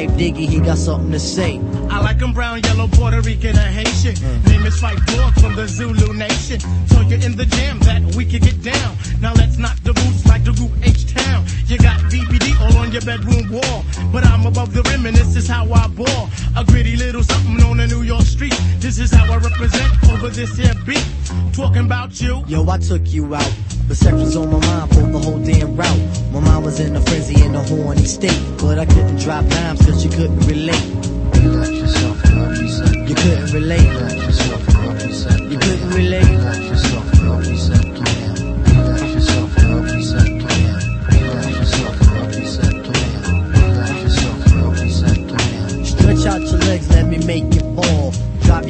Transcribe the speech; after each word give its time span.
My 0.00 0.06
man 0.06 0.16
Phife 0.16 0.34
Diggy, 0.34 0.48
he 0.48 0.60
got 0.60 0.78
something 0.78 1.12
to 1.12 1.20
say. 1.20 1.60
I 1.90 2.00
like 2.00 2.22
'em 2.22 2.32
brown, 2.32 2.62
yellow, 2.62 2.88
Puerto 2.88 3.20
Rican, 3.20 3.54
or 3.56 3.70
Haitian. 3.78 4.14
Mm. 4.14 4.48
Name 4.48 4.66
is 4.66 4.80
Phife 4.80 5.04
Dawg 5.06 5.34
from 5.34 5.54
the 5.54 5.68
Zulu 5.68 6.14
Nation. 6.14 6.58
So 6.86 7.02
you're 7.02 7.20
in 7.20 7.36
the 7.36 7.44
jam 7.44 7.78
that 7.80 8.14
we 8.14 8.24
can 8.24 8.40
get 8.40 8.62
down. 8.62 8.96
Now 9.20 9.34
let's 9.34 9.58
knock 9.58 9.76
the 9.84 9.92
roots 9.92 10.24
like 10.26 10.44
the 10.44 10.52
group 10.52 10.72
H-Town. 10.82 11.44
You 11.66 11.76
got 11.76 11.98
BBD 12.10 12.58
all 12.62 12.78
on 12.78 12.92
your 12.92 13.02
bedroom 13.02 13.50
wall. 13.50 13.84
But 14.10 14.24
I'm 14.24 14.46
above 14.46 14.72
the 14.72 14.82
rim 14.84 15.04
and 15.04 15.14
this 15.14 15.36
is 15.36 15.46
how 15.46 15.70
I 15.70 15.86
ball. 15.88 16.30
A 16.56 16.64
gritty 16.64 16.96
little 16.96 17.22
something 17.22 17.62
on 17.62 17.76
the 17.76 17.86
New 17.86 18.02
York 18.02 18.24
street. 18.24 18.56
This 18.78 18.98
is 18.98 19.10
how 19.12 19.30
I 19.30 19.36
represent 19.36 19.92
over 20.10 20.30
this 20.30 20.56
here 20.56 20.74
beat. 20.86 21.04
Talking 21.52 21.84
about 21.84 22.20
you. 22.22 22.42
Yo, 22.46 22.66
I 22.70 22.78
took 22.78 23.12
you 23.12 23.34
out. 23.34 23.52
But 23.90 23.96
sex 23.96 24.12
was 24.12 24.36
on 24.36 24.52
my 24.52 24.64
mind 24.64 24.94
for 24.94 25.02
the 25.02 25.18
whole 25.18 25.40
damn 25.40 25.74
route. 25.74 25.98
My 26.30 26.38
mind 26.38 26.64
was 26.64 26.78
in 26.78 26.94
a 26.94 27.00
frenzy 27.00 27.42
in 27.44 27.56
a 27.56 27.62
horny 27.64 28.04
state. 28.04 28.40
But 28.60 28.78
I 28.78 28.86
couldn't 28.86 29.16
drop 29.16 29.44
dimes 29.46 29.84
cause 29.84 30.04
you 30.04 30.10
couldn't 30.10 30.46
relate. 30.46 30.80
Relax 31.42 31.70
yourself 31.70 32.24
now, 32.26 32.50
be 32.50 32.68
set 32.68 32.92
to 32.92 33.00
You 33.00 33.14
couldn't 33.16 33.52
relate. 33.52 33.88
Relax 33.88 34.14
yourself 34.14 34.68
now, 34.74 34.92
be 34.92 35.12
set 35.12 35.38
to 35.38 35.44
You 35.44 35.58
couldn't 35.58 35.90
relate. 35.90 36.69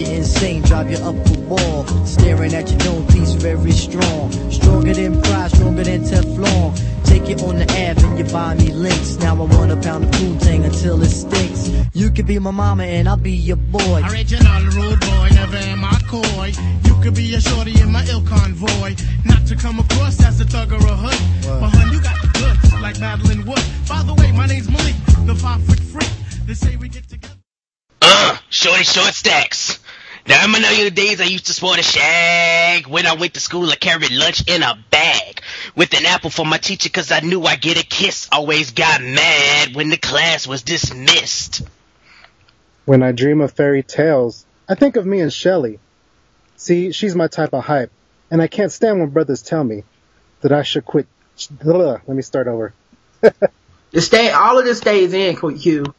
Drive 0.01 0.13
you 0.13 0.17
insane, 0.17 0.63
drive 0.63 0.91
you 0.91 0.97
up 0.97 1.15
the 1.25 1.41
wall. 1.41 1.85
Staring 2.07 2.55
at 2.55 2.71
your 2.71 2.79
known 2.85 3.07
piece, 3.09 3.33
very 3.33 3.71
strong. 3.71 4.33
Stronger 4.51 4.95
than 4.95 5.21
pride, 5.21 5.51
stronger 5.51 5.85
than 5.85 6.05
Teflon. 6.05 7.05
Take 7.05 7.29
it 7.29 7.43
on 7.43 7.57
the 7.59 7.65
Ave 7.65 8.03
and 8.07 8.19
you 8.19 8.25
buy 8.33 8.55
me 8.55 8.73
links. 8.73 9.19
Now 9.19 9.35
I 9.35 9.45
want 9.45 9.73
a 9.73 9.77
pound 9.77 10.05
of 10.05 10.11
Poontang 10.13 10.65
until 10.65 11.03
it 11.03 11.11
stinks. 11.11 11.71
You 11.93 12.11
could 12.11 12.27
be 12.27 12.39
my 12.39 12.51
mama 12.51 12.85
and 12.85 13.09
I'll 13.11 13.19
be 13.19 13.33
your 13.33 13.57
boy. 13.57 14.03
Original 14.11 14.63
rude 14.73 15.01
boy, 15.01 15.29
never 15.35 15.57
am 15.57 15.85
I 15.85 16.01
coy. 16.09 16.53
You 16.85 16.95
could 17.03 17.15
be 17.15 17.35
a 17.35 17.41
shorty 17.41 17.79
in 17.79 17.93
my 17.93 18.07
ill 18.07 18.23
convoy. 18.23 18.97
Not 19.27 19.47
to 19.49 19.57
come 19.57 19.81
across 19.81 20.25
as 20.25 20.41
a 20.41 20.47
thug 20.47 20.73
or 20.73 20.77
a 20.77 20.97
hood. 20.97 21.61
But 21.61 21.69
hun, 21.77 21.93
you 21.93 22.01
got 22.01 22.17
the 22.23 22.29
goods, 22.39 22.81
like 22.81 22.99
Madeline 23.01 23.45
Wood. 23.45 23.63
By 23.87 24.03
the 24.05 24.15
way, 24.15 24.33
my 24.33 24.47
name's 24.47 24.71
Malik, 24.71 24.95
the 25.27 25.35
five 25.35 25.63
foot 25.65 25.81
freak. 25.81 26.11
They 26.47 26.55
say 26.55 26.77
we 26.77 26.89
get 26.89 27.07
together. 27.07 27.35
Uh, 28.01 28.39
shorty 28.49 28.85
short 28.85 29.13
stacks. 29.13 29.79
Now 30.27 30.39
I 30.41 30.45
remember 30.45 30.69
the 30.85 30.91
days 30.91 31.21
I 31.21 31.25
used 31.25 31.47
to 31.47 31.53
sport 31.53 31.79
a 31.79 31.83
shag. 31.83 32.87
When 32.87 33.07
I 33.07 33.15
went 33.15 33.35
to 33.35 33.41
school, 33.41 33.69
I 33.71 33.75
carried 33.77 34.11
lunch 34.13 34.49
in 34.49 34.63
a 34.63 34.79
bag. 34.91 35.41
With 35.75 35.93
an 35.99 36.07
apple 36.07 36.31
for 36.31 36.45
my 36.47 36.59
teacher 36.59 36.89
cause 36.91 37.11
I 37.11 37.21
knew 37.21 37.43
I'd 37.45 37.61
get 37.61 37.81
a 37.83 37.87
kiss. 37.87 38.29
Always 38.31 38.73
got 38.73 39.03
mad 39.03 39.75
when 39.75 39.89
the 39.89 39.97
class 39.97 40.47
was 40.47 40.63
dismissed. 40.63 41.63
When 42.85 43.03
I 43.03 43.13
dream 43.13 43.41
of 43.41 43.53
fairy 43.53 43.83
tales, 43.83 44.45
I 44.69 44.75
think 44.75 44.97
of 44.97 45.07
me 45.07 45.21
and 45.21 45.33
Shelley. 45.33 45.79
See, 46.57 46.93
she's 46.93 47.15
my 47.17 47.27
type 47.29 47.55
of 47.55 47.65
hype, 47.65 47.91
and 48.31 48.43
I 48.43 48.47
can't 48.47 48.71
stand 48.73 49.01
when 49.01 49.09
brothers 49.11 49.43
tell 49.43 49.65
me 49.65 49.85
that 50.43 50.53
I 50.53 50.63
should 50.63 50.85
quit. 50.85 51.07
Ugh, 51.67 52.01
let 52.07 52.09
me 52.17 52.23
start 52.23 52.47
over. 52.47 52.73
The 53.93 54.01
stay, 54.01 54.31
all 54.31 54.57
of 54.57 54.65
this 54.65 54.79
stays 54.79 55.13
in, 55.13 55.35
Q. 55.35 55.83
There's 55.83 55.93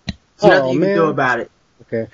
Oh, 0.44 0.47
nothing 0.47 0.73
you 0.75 0.79
man. 0.79 0.90
can 0.91 0.96
do 0.96 1.06
about 1.09 1.41
it. 1.41 1.51
Okay, 1.81 2.07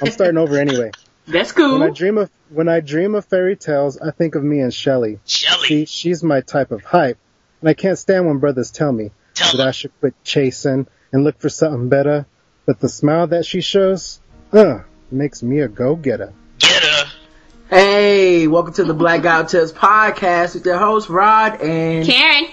I'm 0.00 0.10
starting 0.12 0.38
over 0.38 0.56
anyway. 0.56 0.92
That's 1.26 1.52
cool. 1.52 1.78
When 1.78 1.88
I 1.88 1.90
dream 1.90 2.18
of 2.18 2.30
when 2.50 2.68
I 2.68 2.80
dream 2.80 3.14
of 3.14 3.24
fairy 3.24 3.56
tales, 3.56 3.98
I 3.98 4.10
think 4.10 4.34
of 4.34 4.44
me 4.44 4.60
and 4.60 4.72
Shelly. 4.72 5.18
Shelly, 5.24 5.66
See, 5.66 5.84
she's 5.86 6.22
my 6.22 6.40
type 6.42 6.70
of 6.70 6.84
hype, 6.84 7.18
and 7.60 7.68
I 7.68 7.74
can't 7.74 7.98
stand 7.98 8.26
when 8.26 8.38
brothers 8.38 8.70
tell 8.70 8.92
me 8.92 9.10
tell 9.34 9.56
that 9.56 9.66
I 9.66 9.70
should 9.70 9.98
quit 10.00 10.14
chasing 10.22 10.86
and 11.12 11.24
look 11.24 11.40
for 11.40 11.48
something 11.48 11.88
better. 11.88 12.26
But 12.66 12.80
the 12.80 12.88
smile 12.88 13.26
that 13.28 13.46
she 13.46 13.60
shows, 13.60 14.20
uh, 14.52 14.80
makes 15.10 15.42
me 15.42 15.60
a 15.60 15.68
go-getter. 15.68 16.32
Get 16.58 16.82
her. 16.82 17.04
Hey, 17.70 18.46
welcome 18.46 18.74
to 18.74 18.84
the 18.84 18.94
Black 18.94 19.22
Guy 19.22 19.42
Who 19.42 19.44
podcast 19.72 20.54
with 20.54 20.66
your 20.66 20.78
host 20.78 21.08
Rod 21.08 21.60
and 21.60 22.06
Karen. 22.06 22.50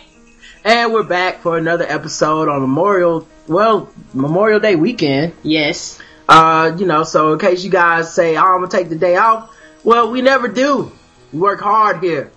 and 0.64 0.94
we're 0.94 1.04
back 1.04 1.42
for 1.42 1.58
another 1.58 1.86
episode 1.86 2.48
on 2.50 2.62
Memorial, 2.62 3.28
well, 3.48 3.90
Memorial 4.14 4.60
Day 4.60 4.76
weekend. 4.76 5.34
Yes. 5.44 6.00
Uh, 6.28 6.76
you 6.78 6.86
know, 6.86 7.04
so 7.04 7.34
in 7.34 7.40
case 7.40 7.64
you 7.64 7.70
guys 7.70 8.14
say, 8.14 8.38
oh, 8.38 8.42
I'm 8.42 8.60
gonna 8.60 8.70
take 8.70 8.90
the 8.90 8.96
day 8.96 9.18
off, 9.18 9.56
well, 9.84 10.12
we 10.12 10.22
never 10.22 10.48
do. 10.48 10.92
We 11.34 11.40
work 11.40 11.60
hard 11.62 12.04
here. 12.04 12.32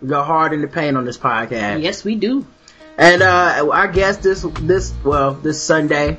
We 0.00 0.08
go 0.08 0.22
hard 0.22 0.52
in 0.52 0.60
the 0.60 0.68
paint 0.68 0.96
on 0.96 1.04
this 1.04 1.18
podcast. 1.18 1.82
Yes, 1.82 2.04
we 2.04 2.16
do. 2.16 2.46
And 2.98 3.22
uh 3.22 3.68
our 3.72 3.88
guest 3.88 4.22
this 4.22 4.42
this 4.60 4.94
well 5.04 5.34
this 5.34 5.62
Sunday 5.62 6.18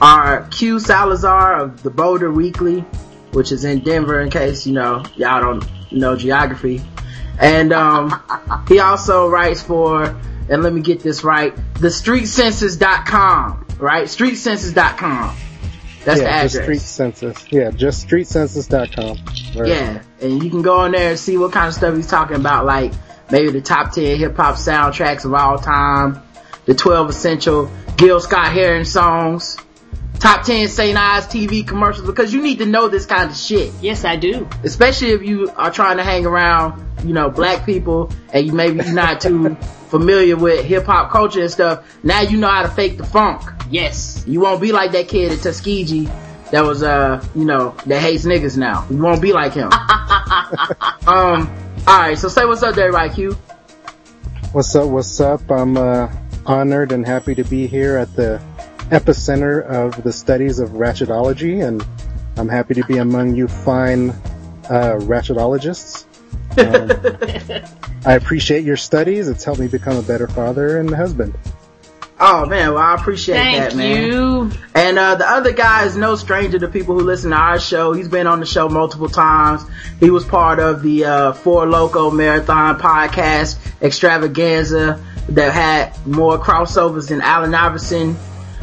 our 0.00 0.46
Q 0.48 0.78
Salazar 0.78 1.60
of 1.60 1.82
the 1.82 1.90
Boulder 1.90 2.30
Weekly, 2.30 2.80
which 3.32 3.52
is 3.52 3.64
in 3.64 3.80
Denver. 3.80 4.20
In 4.20 4.30
case 4.30 4.66
you 4.66 4.72
know 4.72 5.04
y'all 5.16 5.40
don't 5.40 5.92
know 5.92 6.16
geography, 6.16 6.82
and 7.40 7.72
um 7.72 8.20
he 8.68 8.80
also 8.80 9.28
writes 9.28 9.62
for 9.62 10.16
and 10.48 10.62
let 10.62 10.72
me 10.72 10.80
get 10.80 11.00
this 11.00 11.24
right 11.24 11.54
the 11.74 11.88
StreetCensus.com 11.88 13.66
right 13.78 14.06
StreetCensus.com. 14.06 15.36
That's 16.04 16.20
yeah, 16.20 16.42
the 16.42 16.44
just 16.44 16.54
address. 16.54 16.64
Street 16.64 16.80
Census. 16.80 17.52
Yeah, 17.52 17.70
just 17.70 18.08
streetcensus.com. 18.08 19.60
Right. 19.60 19.68
Yeah, 19.68 20.02
and 20.20 20.42
you 20.42 20.50
can 20.50 20.62
go 20.62 20.78
on 20.78 20.92
there 20.92 21.10
and 21.10 21.18
see 21.18 21.36
what 21.36 21.52
kind 21.52 21.68
of 21.68 21.74
stuff 21.74 21.94
he's 21.96 22.06
talking 22.06 22.36
about, 22.36 22.66
like 22.66 22.92
maybe 23.30 23.50
the 23.50 23.60
top 23.60 23.92
10 23.92 24.18
hip 24.18 24.36
hop 24.36 24.56
soundtracks 24.56 25.24
of 25.24 25.34
all 25.34 25.58
time, 25.58 26.22
the 26.64 26.74
12 26.74 27.10
essential 27.10 27.70
Gil 27.96 28.20
Scott 28.20 28.52
Heron 28.52 28.84
songs, 28.84 29.56
top 30.18 30.44
10 30.44 30.68
St. 30.68 30.96
Ives 30.96 31.26
TV 31.26 31.66
commercials, 31.66 32.06
because 32.06 32.32
you 32.32 32.42
need 32.42 32.58
to 32.58 32.66
know 32.66 32.88
this 32.88 33.06
kind 33.06 33.30
of 33.30 33.36
shit. 33.36 33.72
Yes, 33.80 34.04
I 34.04 34.16
do. 34.16 34.48
Especially 34.64 35.10
if 35.10 35.22
you 35.22 35.50
are 35.56 35.70
trying 35.70 35.98
to 35.98 36.04
hang 36.04 36.26
around, 36.26 36.84
you 37.04 37.14
know, 37.14 37.30
black 37.30 37.64
people 37.64 38.12
and 38.32 38.46
you 38.46 38.52
maybe 38.52 38.84
you're 38.84 38.94
not 38.94 39.20
too 39.20 39.54
familiar 39.88 40.36
with 40.36 40.64
hip 40.64 40.84
hop 40.84 41.10
culture 41.10 41.40
and 41.40 41.50
stuff. 41.50 41.98
Now 42.02 42.22
you 42.22 42.36
know 42.36 42.48
how 42.48 42.62
to 42.62 42.68
fake 42.68 42.98
the 42.98 43.04
funk. 43.04 43.42
Yes. 43.70 44.24
You 44.26 44.40
won't 44.40 44.60
be 44.60 44.72
like 44.72 44.92
that 44.92 45.08
kid 45.08 45.32
at 45.32 45.38
Tuskegee 45.38 46.08
that 46.50 46.64
was, 46.64 46.82
uh, 46.82 47.24
you 47.34 47.44
know, 47.44 47.74
that 47.86 48.00
hates 48.00 48.24
niggas 48.24 48.56
now. 48.56 48.86
You 48.90 48.98
won't 48.98 49.22
be 49.22 49.32
like 49.32 49.52
him. 49.52 49.70
um, 51.06 51.54
alright, 51.86 52.18
so 52.18 52.28
say 52.28 52.44
what's 52.44 52.62
up 52.62 52.74
there, 52.74 52.90
right, 52.90 53.12
Q? 53.12 53.32
What's 54.52 54.74
up? 54.74 54.88
What's 54.88 55.20
up? 55.20 55.50
I'm 55.50 55.76
uh, 55.76 56.10
honored 56.46 56.92
and 56.92 57.06
happy 57.06 57.34
to 57.34 57.44
be 57.44 57.66
here 57.66 57.98
at 57.98 58.14
the 58.16 58.42
epicenter 58.90 59.64
of 59.64 60.02
the 60.02 60.12
studies 60.12 60.58
of 60.58 60.70
ratchetology, 60.70 61.66
and 61.66 61.84
I'm 62.36 62.48
happy 62.48 62.74
to 62.74 62.84
be 62.84 62.98
among 62.98 63.34
you 63.34 63.48
fine 63.48 64.10
uh, 64.70 64.98
ratchetologists. 65.00 66.04
Um, 66.58 67.64
I 68.06 68.14
appreciate 68.14 68.64
your 68.64 68.76
studies. 68.76 69.28
It's 69.28 69.44
helped 69.44 69.60
me 69.60 69.68
become 69.68 69.96
a 69.96 70.02
better 70.02 70.28
father 70.28 70.78
and 70.78 70.90
husband. 70.90 71.34
Oh 72.20 72.46
man, 72.46 72.74
well 72.74 72.82
I 72.82 72.94
appreciate 72.94 73.36
Thank 73.36 73.56
that, 73.58 73.76
man. 73.76 74.06
you. 74.06 74.50
And 74.74 74.98
uh, 74.98 75.14
the 75.14 75.28
other 75.28 75.52
guy 75.52 75.84
is 75.84 75.96
no 75.96 76.16
stranger 76.16 76.58
to 76.58 76.68
people 76.68 76.98
who 76.98 77.04
listen 77.04 77.30
to 77.30 77.36
our 77.36 77.60
show. 77.60 77.92
He's 77.92 78.08
been 78.08 78.26
on 78.26 78.40
the 78.40 78.46
show 78.46 78.68
multiple 78.68 79.08
times. 79.08 79.62
He 80.00 80.10
was 80.10 80.24
part 80.24 80.58
of 80.58 80.82
the 80.82 81.04
uh, 81.04 81.32
Four 81.32 81.66
Loco 81.66 82.10
Marathon 82.10 82.78
podcast 82.80 83.58
extravaganza 83.80 85.04
that 85.28 85.52
had 85.52 86.06
more 86.06 86.38
crossovers 86.38 87.08
than 87.08 87.20
Allen 87.20 87.54
Iverson. 87.54 88.16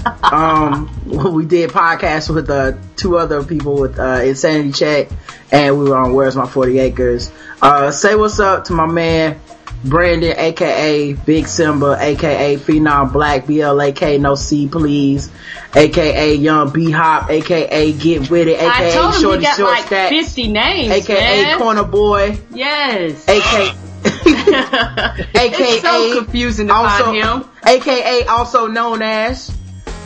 Um, 0.06 0.90
we 1.34 1.46
did 1.46 1.69
podcasts 1.72 2.34
with 2.34 2.50
uh, 2.50 2.74
two 2.96 3.18
other 3.18 3.44
people 3.44 3.75
with 3.75 4.00
uh, 4.00 4.22
Insanity 4.24 4.72
Check, 4.72 5.10
and 5.52 5.78
we 5.80 5.90
were 5.90 5.98
on 5.98 6.13
Where's 6.13 6.36
My 6.36 6.48
40 6.48 6.80
Acres. 6.80 7.31
Uh, 7.62 7.92
say 7.92 8.16
what's 8.16 8.40
up 8.40 8.66
to 8.66 8.74
my 8.74 8.86
man 8.86 9.40
Brandon, 9.84 10.36
aka 10.38 11.13
Big 11.13 11.48
Simba, 11.48 11.98
aka 12.00 12.57
Phenom 12.57 13.13
Blak, 13.13 13.46
B-L-A-K, 13.48 14.18
no 14.18 14.36
C 14.36 14.68
please, 14.68 15.31
aka 15.75 16.36
Young 16.36 16.72
B 16.72 16.92
Hop, 16.92 17.30
aka 17.30 17.92
Get 17.94 18.30
With 18.30 18.48
It, 18.48 18.60
aka 18.60 19.12
Shorty 19.19 19.46
Short 19.46 19.60
like 19.72 19.86
Stacks, 19.86 20.10
50 20.10 20.48
names, 20.48 20.92
aka 20.92 21.44
man. 21.44 21.57
Corner 21.60 21.84
Boy, 21.84 22.38
Yes. 22.52 23.28
aka 23.28 23.75
AKA 24.06 25.25
It's 25.36 25.81
so 25.81 26.19
confusing 26.24 26.68
to 26.68 26.74
also, 26.74 27.06
find 27.06 27.18
him. 27.18 27.50
AKA 27.63 28.24
also 28.25 28.68
known 28.68 29.02
as. 29.02 29.52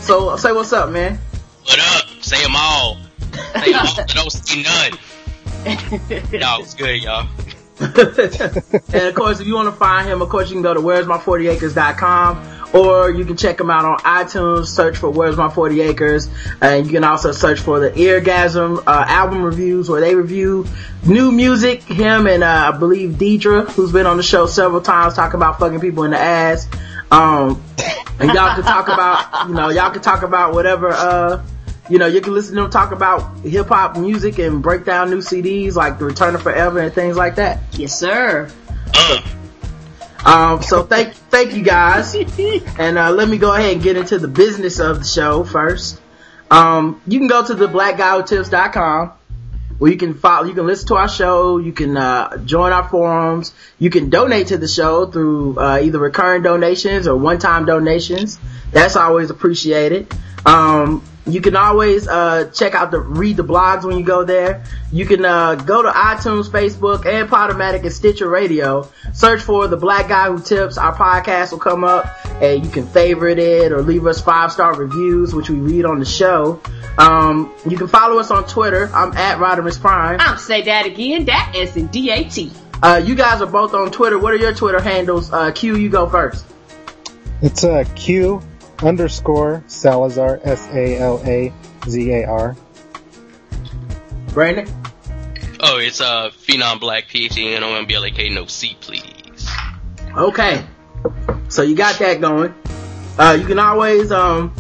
So 0.01 0.35
say 0.37 0.51
what's 0.51 0.73
up, 0.73 0.89
man. 0.89 1.19
What 1.65 1.79
up? 1.79 2.09
Say 2.21 2.41
them 2.41 2.53
all. 2.55 2.97
Say 3.55 3.71
them 3.71 3.85
all. 3.85 4.05
Don't 4.07 4.31
see 4.31 4.63
none. 4.63 4.93
Y'all, 6.31 6.61
it's 6.61 6.73
good, 6.73 7.03
y'all. 7.03 7.27
and 7.79 9.07
of 9.07 9.15
course, 9.15 9.39
if 9.39 9.47
you 9.47 9.55
want 9.55 9.67
to 9.67 9.71
find 9.77 10.07
him, 10.07 10.21
of 10.21 10.29
course, 10.29 10.49
you 10.49 10.55
can 10.55 10.63
go 10.63 10.73
to 10.73 10.79
where'smy40acres.com 10.79 12.59
or 12.73 13.09
you 13.09 13.25
can 13.25 13.37
check 13.37 13.59
him 13.59 13.69
out 13.69 13.85
on 13.85 13.97
iTunes, 13.99 14.67
search 14.67 14.97
for 14.97 15.09
Where's 15.09 15.37
My 15.37 15.49
40 15.49 15.81
Acres, 15.81 16.29
and 16.61 16.85
you 16.85 16.91
can 16.91 17.03
also 17.03 17.31
search 17.31 17.59
for 17.59 17.79
the 17.79 17.89
Eargasm, 17.91 18.83
uh, 18.85 19.05
album 19.07 19.41
reviews 19.41 19.89
where 19.89 20.01
they 20.01 20.13
review 20.15 20.65
new 21.05 21.31
music. 21.31 21.83
Him 21.83 22.27
and, 22.27 22.43
uh, 22.43 22.71
I 22.73 22.77
believe 22.77 23.11
Deidre, 23.11 23.69
who's 23.69 23.91
been 23.91 24.05
on 24.05 24.17
the 24.17 24.23
show 24.23 24.45
several 24.45 24.81
times, 24.81 25.15
talking 25.15 25.35
about 25.35 25.59
fucking 25.59 25.79
people 25.79 26.03
in 26.03 26.11
the 26.11 26.19
ass. 26.19 26.67
Um, 27.11 27.63
and 28.19 28.31
y'all 28.33 28.53
can 28.55 28.63
talk 28.63 28.87
about, 28.87 29.47
you 29.47 29.55
know, 29.55 29.69
y'all 29.69 29.91
can 29.91 30.01
talk 30.01 30.23
about 30.23 30.53
whatever, 30.53 30.89
uh, 30.89 31.43
you 31.89 31.97
know, 31.97 32.05
you 32.05 32.21
can 32.21 32.33
listen 32.33 32.55
to 32.55 32.61
them 32.61 32.71
talk 32.71 32.91
about 32.91 33.39
hip 33.39 33.67
hop 33.67 33.97
music 33.97 34.37
and 34.37 34.61
break 34.61 34.85
down 34.85 35.09
new 35.09 35.19
CDs 35.19 35.75
like 35.75 35.97
The 35.97 36.05
Return 36.05 36.35
of 36.35 36.43
Forever 36.43 36.79
and 36.79 36.93
things 36.93 37.17
like 37.17 37.35
that. 37.35 37.59
Yes, 37.73 37.97
sir. 37.97 38.49
Um, 40.25 40.61
so 40.61 40.83
thank, 40.83 41.13
thank 41.13 41.53
you 41.53 41.63
guys. 41.63 42.13
And, 42.13 42.97
uh, 42.97 43.11
let 43.11 43.27
me 43.27 43.37
go 43.37 43.53
ahead 43.53 43.73
and 43.73 43.81
get 43.81 43.97
into 43.97 44.19
the 44.19 44.27
business 44.27 44.79
of 44.79 44.99
the 44.99 45.05
show 45.05 45.43
first. 45.43 45.99
Um, 46.51 47.01
you 47.07 47.19
can 47.19 47.27
go 47.27 47.45
to 47.45 47.55
the 47.55 47.67
blackguywhotips.com 47.67 49.13
where 49.79 49.91
you 49.91 49.97
can 49.97 50.13
follow, 50.13 50.45
you 50.45 50.53
can 50.53 50.67
listen 50.67 50.87
to 50.89 50.95
our 50.95 51.09
show, 51.09 51.57
you 51.57 51.71
can, 51.71 51.97
uh, 51.97 52.37
join 52.45 52.71
our 52.71 52.87
forums, 52.87 53.53
you 53.79 53.89
can 53.89 54.09
donate 54.09 54.47
to 54.47 54.57
the 54.57 54.67
show 54.67 55.05
through, 55.07 55.57
uh, 55.57 55.79
either 55.81 55.97
recurring 55.97 56.43
donations 56.43 57.07
or 57.07 57.15
one-time 57.15 57.65
donations. 57.65 58.37
That's 58.71 58.95
always 58.95 59.29
appreciated. 59.29 60.13
Um, 60.45 61.01
you 61.25 61.41
can 61.41 61.55
always 61.55 62.07
uh, 62.07 62.49
check 62.53 62.73
out 62.73 62.91
the 62.91 62.99
read 62.99 63.37
the 63.37 63.43
blogs 63.43 63.83
when 63.83 63.97
you 63.97 64.03
go 64.03 64.23
there. 64.23 64.63
You 64.91 65.05
can 65.05 65.23
uh, 65.25 65.55
go 65.55 65.83
to 65.83 65.89
iTunes, 65.89 66.49
Facebook, 66.49 67.05
and 67.05 67.29
Podomatic 67.29 67.83
and 67.83 67.93
Stitcher 67.93 68.27
Radio. 68.27 68.89
Search 69.13 69.41
for 69.41 69.67
the 69.67 69.77
Black 69.77 70.07
Guy 70.07 70.27
Who 70.27 70.39
Tips. 70.39 70.77
Our 70.77 70.95
podcast 70.95 71.51
will 71.51 71.59
come 71.59 71.83
up, 71.83 72.07
and 72.41 72.65
you 72.65 72.71
can 72.71 72.87
favorite 72.87 73.39
it 73.39 73.71
or 73.71 73.81
leave 73.81 74.07
us 74.07 74.21
five 74.21 74.51
star 74.51 74.75
reviews, 74.75 75.33
which 75.33 75.49
we 75.49 75.57
read 75.57 75.85
on 75.85 75.99
the 75.99 76.05
show. 76.05 76.61
Um, 76.97 77.53
you 77.67 77.77
can 77.77 77.87
follow 77.87 78.19
us 78.19 78.31
on 78.31 78.45
Twitter. 78.47 78.89
I'm 78.93 79.15
at 79.15 79.37
Rodimus 79.37 79.79
Prime. 79.79 80.19
I'm 80.19 80.37
say 80.37 80.63
that 80.63 80.85
again. 80.85 81.25
That 81.25 81.53
is 81.55 81.77
in 81.77 81.87
D-A-T. 81.87 82.51
Uh, 82.81 83.01
you 83.03 83.15
guys 83.15 83.41
are 83.41 83.47
both 83.47 83.73
on 83.73 83.91
Twitter. 83.91 84.17
What 84.17 84.33
are 84.33 84.37
your 84.37 84.53
Twitter 84.53 84.81
handles? 84.81 85.31
Uh, 85.31 85.51
Q, 85.51 85.75
you 85.75 85.89
go 85.89 86.09
first. 86.09 86.45
It's 87.41 87.63
uh, 87.63 87.83
Q 87.95 88.41
underscore 88.83 89.63
Salazar, 89.67 90.39
S-A-L-A-Z-A-R. 90.43 90.95
Brandon. 94.33 94.67
oh, 95.59 95.79
it's 95.79 96.01
uh, 96.01 96.29
Phenom 96.31 96.79
Blak, 96.79 97.07
P-H-E-N-O-M-B-L-A-K, 97.07 98.29
no 98.29 98.45
C, 98.45 98.77
please. 98.79 99.49
Okay. 100.15 100.63
So 101.49 101.63
you 101.63 101.75
got 101.75 101.99
that 101.99 102.21
going. 102.21 102.53
Uh, 103.17 103.37
you 103.39 103.45
can 103.45 103.59
always, 103.59 104.11
um, 104.11 104.53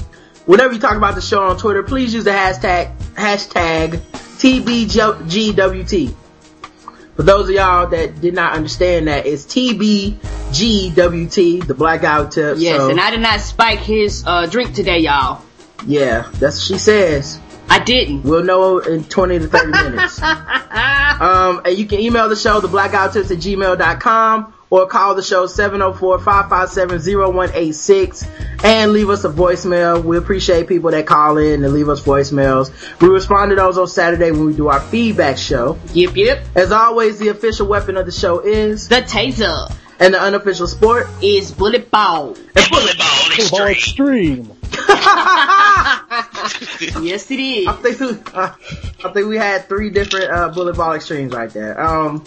whenever 0.45 0.73
you 0.73 0.79
talk 0.79 0.97
about 0.97 1.15
the 1.15 1.21
show 1.21 1.43
on 1.43 1.57
Twitter, 1.57 1.83
please 1.83 2.13
use 2.13 2.23
the 2.25 2.31
hashtag, 2.31 2.97
hashtag 3.13 4.01
TBGWT. 4.39 6.15
For 7.19 7.23
those 7.23 7.49
of 7.49 7.55
y'all 7.55 7.85
that 7.87 8.21
did 8.21 8.33
not 8.33 8.53
understand 8.53 9.09
that, 9.09 9.25
it's 9.25 9.43
TBGWT, 9.43 10.17
the 11.67 11.73
blackout 11.73 12.31
Tips. 12.31 12.61
Yes, 12.61 12.77
So, 12.77 12.89
and 12.89 12.97
I 12.97 13.11
did 13.11 13.19
not 13.19 13.41
spike 13.41 13.79
his 13.79 14.23
uh, 14.25 14.45
drink 14.45 14.73
today, 14.73 14.99
y'all. 14.99 15.43
yeah, 15.85 16.29
that's 16.35 16.55
what 16.59 16.63
she 16.63 16.77
says. 16.77 17.37
I 17.69 17.79
didn't. 17.79 18.23
We'll 18.23 18.45
know 18.45 18.79
in 18.79 19.03
20 19.03 19.39
to 19.39 19.47
30 19.49 19.67
minutes. 19.69 20.21
Um, 21.19 21.63
and 21.65 21.77
you 21.77 21.85
can 21.87 21.99
email 21.99 22.29
the 22.29 22.37
show, 22.37 22.61
the 22.61 22.69
blackguywhotips 22.69 23.29
at 23.31 23.39
gmail.com 23.39 24.53
or 24.71 24.85
call 24.87 25.15
the 25.15 25.23
show 25.23 25.47
704-557-0186 25.47 28.27
and 28.63 28.91
leave 28.91 29.09
us 29.09 29.23
a 29.23 29.29
voicemail. 29.29 30.03
We 30.03 30.17
appreciate 30.17 30.67
people 30.67 30.91
that 30.91 31.05
call 31.07 31.37
in 31.37 31.63
and 31.63 31.73
leave 31.73 31.89
us 31.89 32.01
voicemails. 32.01 32.71
We 33.01 33.07
respond 33.07 33.49
to 33.49 33.55
those 33.55 33.77
on 33.77 33.87
Saturday 33.87 34.31
when 34.31 34.45
we 34.45 34.53
do 34.55 34.67
our 34.67 34.79
feedback 34.79 35.37
show. 35.37 35.77
Yep, 35.93 36.15
yep. 36.15 36.43
As 36.55 36.71
always, 36.71 37.19
the 37.19 37.29
official 37.29 37.67
weapon 37.67 37.97
of 37.97 38.05
the 38.05 38.11
show 38.11 38.39
is, 38.39 38.87
The 38.87 39.01
taser 39.01 39.73
and 39.99 40.13
the 40.13 40.21
unofficial 40.21 40.67
sport. 40.67 41.07
is 41.21 41.51
bullet 41.51 41.89
ball. 41.91 42.35
Bullet 42.69 42.97
ball 42.97 43.29
Ball 43.51 43.67
extreme. 43.67 44.51
extreme. 44.51 44.55
Yes, 47.01 47.29
it 47.31 47.39
is. 47.39 47.67
I 47.67 47.73
think 47.73 47.99
we, 47.99 48.09
uh, 48.33 48.51
I 49.03 49.11
think 49.13 49.27
we 49.27 49.35
had 49.37 49.67
three 49.67 49.89
different 49.89 50.31
uh, 50.31 50.49
bullet 50.49 50.75
ball 50.77 50.93
extremes 50.93 51.33
right 51.33 51.49
there. 51.49 51.79
Um, 51.81 52.23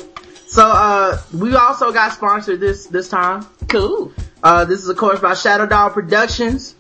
so 0.53 0.67
uh, 0.67 1.19
we 1.33 1.55
also 1.57 1.93
got 1.93 2.13
sponsored 2.13 2.61
this 2.61 2.85
this 2.87 3.09
time. 3.09 3.47
Cool. 3.69 4.13
Uh, 4.43 4.67
this 4.67 4.81
is 4.81 4.89
of 4.91 4.99
course 4.99 5.19
by 5.19 5.33
Shadow 5.33 5.65
Dog 5.65 5.95
Productions, 5.95 6.75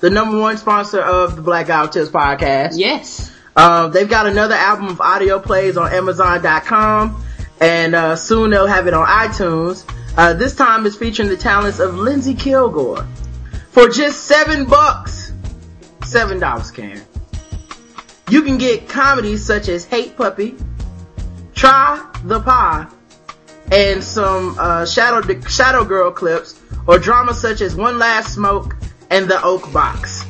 the 0.00 0.10
number 0.10 0.38
one 0.38 0.58
sponsor 0.58 1.00
of 1.00 1.34
the 1.34 1.40
Black 1.40 1.68
Who 1.68 1.88
Tips 1.88 2.10
podcast. 2.10 2.72
Yes. 2.74 3.34
Uh, 3.56 3.88
they've 3.88 4.08
got 4.08 4.26
another 4.26 4.54
album 4.54 4.88
of 4.88 5.00
audio 5.00 5.38
plays 5.38 5.78
on 5.78 5.90
Amazon.com, 5.90 7.24
and 7.58 7.94
uh, 7.94 8.16
soon 8.16 8.50
they'll 8.50 8.66
have 8.66 8.86
it 8.86 8.92
on 8.92 9.06
iTunes. 9.06 9.90
Uh, 10.18 10.34
this 10.34 10.54
time 10.54 10.84
it's 10.84 10.96
featuring 10.96 11.30
the 11.30 11.38
talents 11.38 11.78
of 11.78 11.94
Lindsay 11.94 12.34
Kilgore 12.34 13.06
for 13.70 13.88
just 13.88 14.24
seven 14.24 14.66
bucks, 14.66 15.32
seven 16.04 16.38
dollars, 16.38 16.70
Karen. 16.70 17.00
You 18.28 18.42
can 18.42 18.58
get 18.58 18.90
comedies 18.90 19.42
such 19.42 19.68
as 19.70 19.86
Hate 19.86 20.18
Puppy, 20.18 20.54
Try 21.54 22.09
the 22.24 22.40
Pie, 22.40 22.86
and 23.70 24.02
some 24.02 24.56
uh, 24.58 24.86
Shadow 24.86 25.40
Shadow 25.48 25.84
Girl 25.84 26.10
clips, 26.10 26.60
or 26.86 26.98
dramas 26.98 27.40
such 27.40 27.60
as 27.60 27.74
One 27.74 27.98
Last 27.98 28.34
Smoke 28.34 28.76
and 29.10 29.28
The 29.28 29.42
Oak 29.42 29.72
Box. 29.72 30.24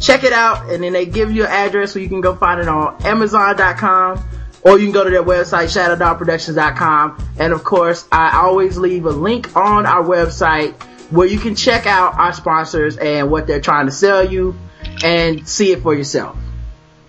Check 0.00 0.24
it 0.24 0.32
out, 0.32 0.70
and 0.70 0.82
then 0.82 0.92
they 0.92 1.06
give 1.06 1.30
you 1.30 1.44
an 1.44 1.50
address 1.50 1.94
where 1.94 2.02
you 2.02 2.08
can 2.08 2.20
go 2.20 2.34
find 2.36 2.60
it 2.60 2.68
on 2.68 3.02
Amazon.com, 3.04 4.22
or 4.62 4.78
you 4.78 4.86
can 4.86 4.92
go 4.92 5.04
to 5.04 5.10
their 5.10 5.22
website, 5.22 5.68
ShadowDogProductions.com. 5.74 7.34
And 7.38 7.52
of 7.52 7.64
course, 7.64 8.06
I 8.12 8.36
always 8.36 8.76
leave 8.76 9.06
a 9.06 9.10
link 9.10 9.56
on 9.56 9.86
our 9.86 10.02
website 10.02 10.74
where 11.10 11.26
you 11.26 11.38
can 11.38 11.54
check 11.54 11.86
out 11.86 12.14
our 12.14 12.32
sponsors 12.32 12.96
and 12.96 13.30
what 13.30 13.46
they're 13.46 13.60
trying 13.60 13.86
to 13.86 13.92
sell 13.92 14.30
you, 14.30 14.54
and 15.02 15.48
see 15.48 15.72
it 15.72 15.82
for 15.82 15.94
yourself. 15.94 16.36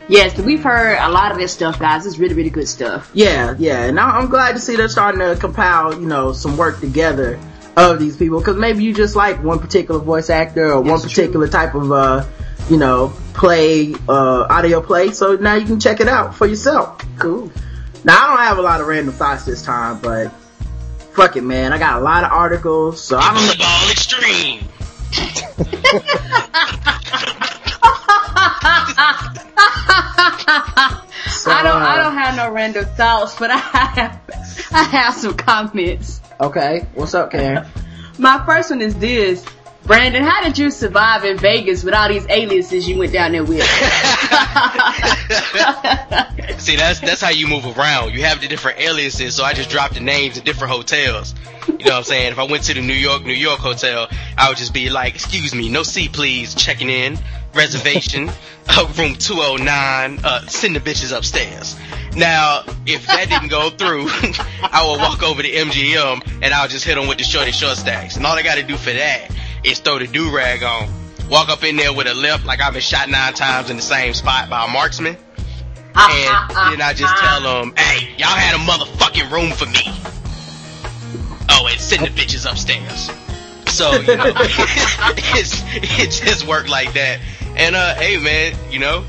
Yes, 0.09 0.37
we've 0.39 0.63
heard 0.63 0.97
a 0.99 1.09
lot 1.09 1.31
of 1.33 1.37
this 1.37 1.51
stuff, 1.51 1.79
guys. 1.79 2.05
It's 2.05 2.17
really, 2.17 2.33
really 2.33 2.49
good 2.49 2.67
stuff. 2.67 3.09
Yeah, 3.13 3.55
yeah, 3.57 3.83
and 3.83 3.99
I- 3.99 4.11
I'm 4.17 4.29
glad 4.29 4.53
to 4.53 4.59
see 4.59 4.75
they're 4.77 4.87
starting 4.87 5.19
to 5.19 5.35
compile, 5.35 5.93
you 5.93 6.07
know, 6.07 6.31
some 6.31 6.55
work 6.55 6.79
together 6.79 7.37
of 7.75 7.99
these 7.99 8.15
people 8.15 8.39
because 8.39 8.55
maybe 8.55 8.83
you 8.83 8.93
just 8.93 9.15
like 9.15 9.43
one 9.43 9.59
particular 9.59 9.99
voice 9.99 10.29
actor 10.29 10.71
or 10.71 10.77
one 10.81 11.01
That's 11.01 11.03
particular 11.03 11.47
type 11.47 11.75
of, 11.75 11.91
uh, 11.91 12.23
you 12.69 12.77
know, 12.77 13.13
play, 13.33 13.93
uh, 14.07 14.47
audio 14.49 14.81
play. 14.81 15.11
So 15.11 15.35
now 15.35 15.55
you 15.55 15.65
can 15.65 15.79
check 15.79 15.99
it 15.99 16.07
out 16.07 16.35
for 16.35 16.47
yourself. 16.47 17.03
Cool. 17.19 17.51
Now 18.03 18.17
I 18.17 18.27
don't 18.29 18.45
have 18.45 18.57
a 18.59 18.61
lot 18.61 18.79
of 18.81 18.87
random 18.87 19.13
thoughts 19.13 19.43
this 19.43 19.61
time, 19.61 19.99
but 19.99 20.31
fuck 21.13 21.35
it, 21.35 21.43
man. 21.43 21.73
I 21.73 21.77
got 21.77 21.99
a 22.01 22.03
lot 22.03 22.23
of 22.23 22.31
articles, 22.31 23.03
so 23.03 23.17
I 23.17 23.33
don't. 23.33 23.43
Bullet 23.43 23.59
ball 23.59 23.91
extreme. 23.91 24.63
I 32.47 32.49
don't 32.49 32.59
have 32.59 32.73
no 32.73 32.79
random 32.79 32.95
thoughts, 32.95 33.35
but 33.37 33.51
I 33.51 33.57
have. 33.57 34.21
I 34.71 34.83
have 34.83 35.15
some 35.15 35.35
comments. 35.35 36.21
Okay, 36.39 36.87
what's 36.93 37.13
up, 37.13 37.31
Karen? 37.31 37.67
My 38.17 38.41
first 38.45 38.69
one 38.69 38.81
is 38.81 38.95
this. 38.95 39.45
Brandon, 39.83 40.23
how 40.23 40.41
did 40.43 40.57
you 40.57 40.71
survive 40.71 41.25
in 41.25 41.37
Vegas 41.37 41.83
with 41.83 41.93
all 41.93 42.07
these 42.09 42.25
aliases 42.29 42.87
you 42.87 42.97
went 42.97 43.11
down 43.13 43.33
there 43.33 43.43
with? 43.43 43.61
See, 46.59 46.75
that's 46.75 46.99
that's 47.01 47.21
how 47.21 47.31
you 47.31 47.47
move 47.47 47.65
around. 47.77 48.13
You 48.13 48.23
have 48.23 48.41
the 48.41 48.47
different 48.47 48.79
aliases, 48.79 49.35
so 49.35 49.43
I 49.43 49.53
just 49.53 49.69
dropped 49.69 49.95
the 49.95 49.99
names 49.99 50.37
of 50.37 50.45
different 50.45 50.73
hotels. 50.73 51.35
You 51.67 51.73
know 51.73 51.85
what 51.85 51.93
I'm 51.93 52.03
saying? 52.03 52.31
If 52.31 52.39
I 52.39 52.43
went 52.43 52.63
to 52.65 52.73
the 52.73 52.81
New 52.81 52.93
York, 52.93 53.23
New 53.23 53.33
York 53.33 53.59
hotel, 53.59 54.07
I 54.37 54.49
would 54.49 54.57
just 54.57 54.73
be 54.73 54.89
like, 54.89 55.15
excuse 55.15 55.53
me, 55.53 55.69
no 55.69 55.83
seat 55.83 56.13
please, 56.13 56.55
checking 56.55 56.89
in. 56.89 57.19
Reservation, 57.57 58.29
uh, 58.69 58.93
room 58.97 59.15
209, 59.15 60.19
uh, 60.23 60.47
send 60.47 60.75
the 60.75 60.79
bitches 60.79 61.15
upstairs. 61.15 61.75
Now, 62.15 62.63
if 62.85 63.05
that 63.07 63.29
didn't 63.29 63.49
go 63.49 63.69
through, 63.69 64.07
I 64.63 64.83
will 64.85 64.97
walk 64.97 65.21
over 65.23 65.41
to 65.41 65.49
MGM 65.49 66.41
and 66.41 66.53
I'll 66.53 66.67
just 66.67 66.85
hit 66.85 66.95
them 66.95 67.07
with 67.07 67.17
the 67.17 67.23
shorty 67.23 67.51
short 67.51 67.77
stacks. 67.77 68.15
And 68.15 68.25
all 68.25 68.33
I 68.33 68.43
gotta 68.43 68.63
do 68.63 68.77
for 68.77 68.91
that 68.91 69.29
is 69.63 69.79
throw 69.79 69.99
the 69.99 70.07
do-rag 70.07 70.63
on. 70.63 70.89
Walk 71.29 71.49
up 71.49 71.63
in 71.63 71.75
there 71.75 71.93
with 71.93 72.07
a 72.07 72.13
limp 72.13 72.45
like 72.45 72.61
I've 72.61 72.73
been 72.73 72.81
shot 72.81 73.09
nine 73.09 73.33
times 73.33 73.69
in 73.69 73.75
the 73.75 73.83
same 73.83 74.13
spot 74.13 74.49
by 74.49 74.65
a 74.65 74.67
marksman. 74.67 75.17
And 75.99 76.73
then 76.73 76.81
I 76.81 76.93
just 76.95 77.15
tell 77.17 77.41
them, 77.41 77.73
hey, 77.75 78.15
y'all 78.17 78.27
had 78.27 78.55
a 78.55 78.59
motherfucking 78.59 79.31
room 79.31 79.51
for 79.51 79.65
me. 79.65 79.81
Oh, 81.49 81.67
and 81.69 81.79
send 81.79 82.05
the 82.05 82.09
bitches 82.09 82.49
upstairs. 82.49 83.09
So, 83.77 83.91
you 83.91 84.17
know, 84.17 84.25
it's, 84.35 85.61
it 85.75 86.09
just 86.09 86.47
worked 86.47 86.67
like 86.67 86.93
that. 86.93 87.19
And, 87.55 87.75
uh, 87.75 87.93
hey 87.93 88.17
man, 88.17 88.55
you 88.71 88.79
know, 88.79 89.05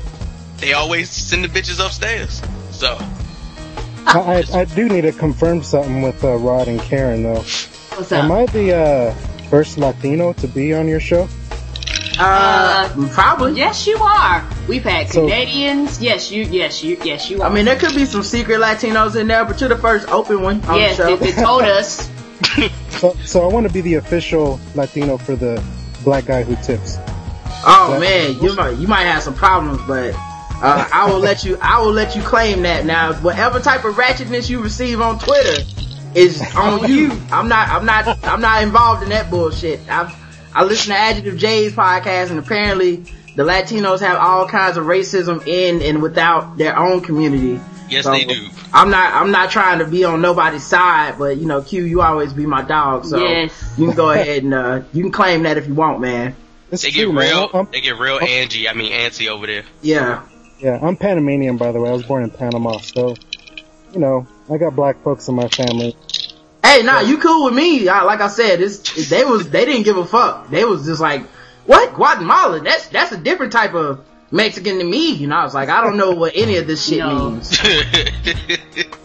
they 0.57 0.73
always 0.73 1.09
send 1.09 1.43
the 1.43 1.47
bitches 1.47 1.83
upstairs. 1.83 2.39
So, 2.69 2.95
I, 4.05 4.45
I, 4.53 4.59
I 4.59 4.65
do 4.65 4.87
need 4.87 5.01
to 5.01 5.11
confirm 5.11 5.63
something 5.63 6.03
with 6.03 6.23
uh, 6.23 6.35
Rod 6.35 6.67
and 6.67 6.79
Karen 6.81 7.23
though. 7.23 7.41
What's 7.41 8.11
Am? 8.11 8.31
I 8.31 8.45
the 8.45 8.75
uh, 8.75 9.13
first 9.49 9.79
Latino 9.79 10.33
to 10.33 10.47
be 10.47 10.71
on 10.75 10.87
your 10.87 10.99
show? 10.99 11.27
Uh, 12.19 12.89
probably. 13.11 13.53
Yes, 13.53 13.87
you 13.87 13.97
are. 13.97 14.47
We've 14.67 14.83
had 14.83 15.09
So- 15.09 15.23
Canadians. 15.27 15.99
Yes, 15.99 16.31
you. 16.31 16.43
Yes, 16.43 16.83
you. 16.83 16.95
Yes, 17.03 17.27
you 17.27 17.41
are. 17.41 17.49
I 17.49 17.53
mean, 17.53 17.65
there 17.65 17.79
could 17.79 17.95
be 17.95 18.05
some 18.05 18.21
secret 18.21 18.59
Latinos 18.59 19.19
in 19.19 19.25
there, 19.25 19.45
but 19.45 19.59
you're 19.61 19.69
the 19.69 19.77
first 19.77 20.07
open 20.09 20.43
one 20.43 20.63
on 20.65 20.77
yes, 20.77 20.97
the 20.97 21.09
show. 21.09 21.15
they, 21.15 21.31
they 21.31 21.41
told 21.41 21.63
us. 21.63 22.07
So, 22.99 23.13
so 23.23 23.47
I 23.49 23.51
want 23.53 23.65
to 23.65 23.71
be 23.71 23.79
the 23.81 23.93
official 23.95 24.59
Latino 24.75 25.17
for 25.17 25.35
the 25.35 25.63
black 26.03 26.25
guy 26.25 26.43
who 26.43 26.55
tips. 26.63 26.97
Oh 27.65 27.91
Yeah. 27.93 27.99
man, 27.99 28.43
you 28.43 28.55
might 28.55 28.77
you 28.77 28.87
might 28.87 29.03
have 29.03 29.23
some 29.23 29.33
problems, 29.35 29.81
but 29.87 30.13
uh, 30.61 30.87
I 30.91 31.09
will 31.09 31.19
let 31.19 31.45
you 31.45 31.57
I 31.61 31.79
will 31.81 31.93
let 31.93 32.15
you 32.15 32.21
claim 32.21 32.63
that. 32.63 32.85
Now, 32.85 33.13
whatever 33.21 33.59
type 33.61 33.85
of 33.85 33.95
ratchetness 33.95 34.49
you 34.49 34.61
receive 34.61 34.99
on 34.99 35.17
Twitter 35.17 35.63
is 36.13 36.41
on 36.57 36.89
you. 36.91 37.11
I'm 37.31 37.47
not 37.47 37.69
I'm 37.69 37.85
not 37.85 38.23
I'm 38.25 38.41
not 38.41 38.63
involved 38.63 39.03
in 39.03 39.09
that 39.09 39.29
bullshit. 39.29 39.79
I 39.89 40.13
I 40.53 40.63
listen 40.65 40.91
to 40.93 40.99
Adjective 40.99 41.37
J's 41.37 41.73
podcast, 41.73 42.31
and 42.31 42.39
apparently 42.39 42.97
the 43.37 43.43
Latinos 43.43 44.01
have 44.01 44.17
all 44.17 44.45
kinds 44.47 44.75
of 44.75 44.85
racism 44.85 45.47
in 45.47 45.81
and 45.81 46.01
without 46.01 46.57
their 46.57 46.77
own 46.77 46.99
community. 46.99 47.61
Yes, 47.91 48.05
So, 48.05 48.11
they 48.11 48.25
do. 48.25 48.47
I'm 48.73 48.89
not 48.89 49.13
I'm 49.13 49.31
not 49.31 49.49
trying 49.51 49.79
to 49.79 49.85
be 49.85 50.03
on 50.03 50.21
nobody's 50.21 50.63
side, 50.65 51.15
but 51.17 51.37
you 51.37 51.45
know, 51.45 51.61
Q, 51.61 51.83
you 51.83 52.01
always 52.01 52.33
be 52.33 52.45
my 52.45 52.61
dog, 52.61 53.05
so 53.05 53.17
Yes. 53.17 53.73
you 53.77 53.87
can 53.87 53.95
go 53.95 54.09
ahead 54.11 54.43
and 54.43 54.53
uh, 54.53 54.81
you 54.93 55.03
can 55.03 55.11
claim 55.11 55.43
that 55.43 55.57
if 55.57 55.67
you 55.67 55.73
want, 55.73 55.99
man. 56.01 56.35
It's 56.71 56.83
They 56.83 56.91
get 56.91 57.03
true, 57.03 57.13
man. 57.13 57.29
real, 57.35 57.49
I'm, 57.53 57.67
they 57.71 57.81
get 57.81 57.97
real 57.97 58.19
Angie, 58.19 58.69
I 58.69 58.73
mean 58.73 58.91
Auntie 58.93 59.27
over 59.29 59.47
there. 59.47 59.63
Yeah. 59.81 60.23
yeah, 60.59 60.77
I'm 60.81 60.95
Panamanian 60.97 61.57
by 61.57 61.71
the 61.71 61.79
way. 61.81 61.89
I 61.89 61.93
was 61.93 62.03
born 62.03 62.23
in 62.23 62.29
Panama, 62.29 62.77
so 62.79 63.15
you 63.93 63.99
know 63.99 64.27
I 64.51 64.57
got 64.57 64.75
black 64.75 65.01
folks 65.03 65.27
in 65.27 65.35
my 65.35 65.47
family. 65.47 65.95
Hey, 66.63 66.83
nah, 66.83 66.99
you 66.99 67.17
cool 67.17 67.45
with 67.45 67.53
me? 67.55 67.87
I, 67.87 68.03
like 68.03 68.19
I 68.21 68.27
said, 68.27 68.61
it's, 68.61 69.09
they 69.09 69.23
was 69.23 69.49
they 69.49 69.65
didn't 69.65 69.83
give 69.83 69.97
a 69.97 70.05
fuck. 70.05 70.49
They 70.49 70.65
was 70.65 70.85
just 70.85 71.01
like, 71.01 71.23
what 71.65 71.93
Guatemala? 71.95 72.59
That's 72.59 72.87
that's 72.89 73.11
a 73.11 73.17
different 73.17 73.51
type 73.51 73.73
of 73.73 74.05
Mexican 74.31 74.77
to 74.79 74.83
me. 74.83 75.11
You 75.13 75.27
know, 75.27 75.37
I 75.37 75.43
was 75.43 75.53
like, 75.53 75.69
I 75.69 75.81
don't 75.81 75.97
know 75.97 76.11
what 76.11 76.33
any 76.35 76.57
of 76.57 76.67
this 76.67 76.85
shit 76.87 76.99
No. 76.99 77.31
means. 77.31 77.57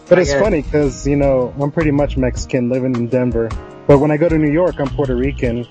But 0.07 0.19
it's 0.19 0.31
funny 0.33 0.61
because 0.61 1.07
you 1.07 1.15
know 1.15 1.51
I'm 1.59 1.71
pretty 1.71 1.89
much 1.89 2.15
Mexican 2.15 2.69
living 2.69 2.95
in 2.95 3.07
Denver, 3.07 3.49
but 3.87 3.97
when 3.97 4.11
I 4.11 4.17
go 4.17 4.29
to 4.29 4.37
New 4.37 4.51
York, 4.51 4.75
I'm 4.79 4.87
Puerto 4.87 5.15
Rican, 5.15 5.67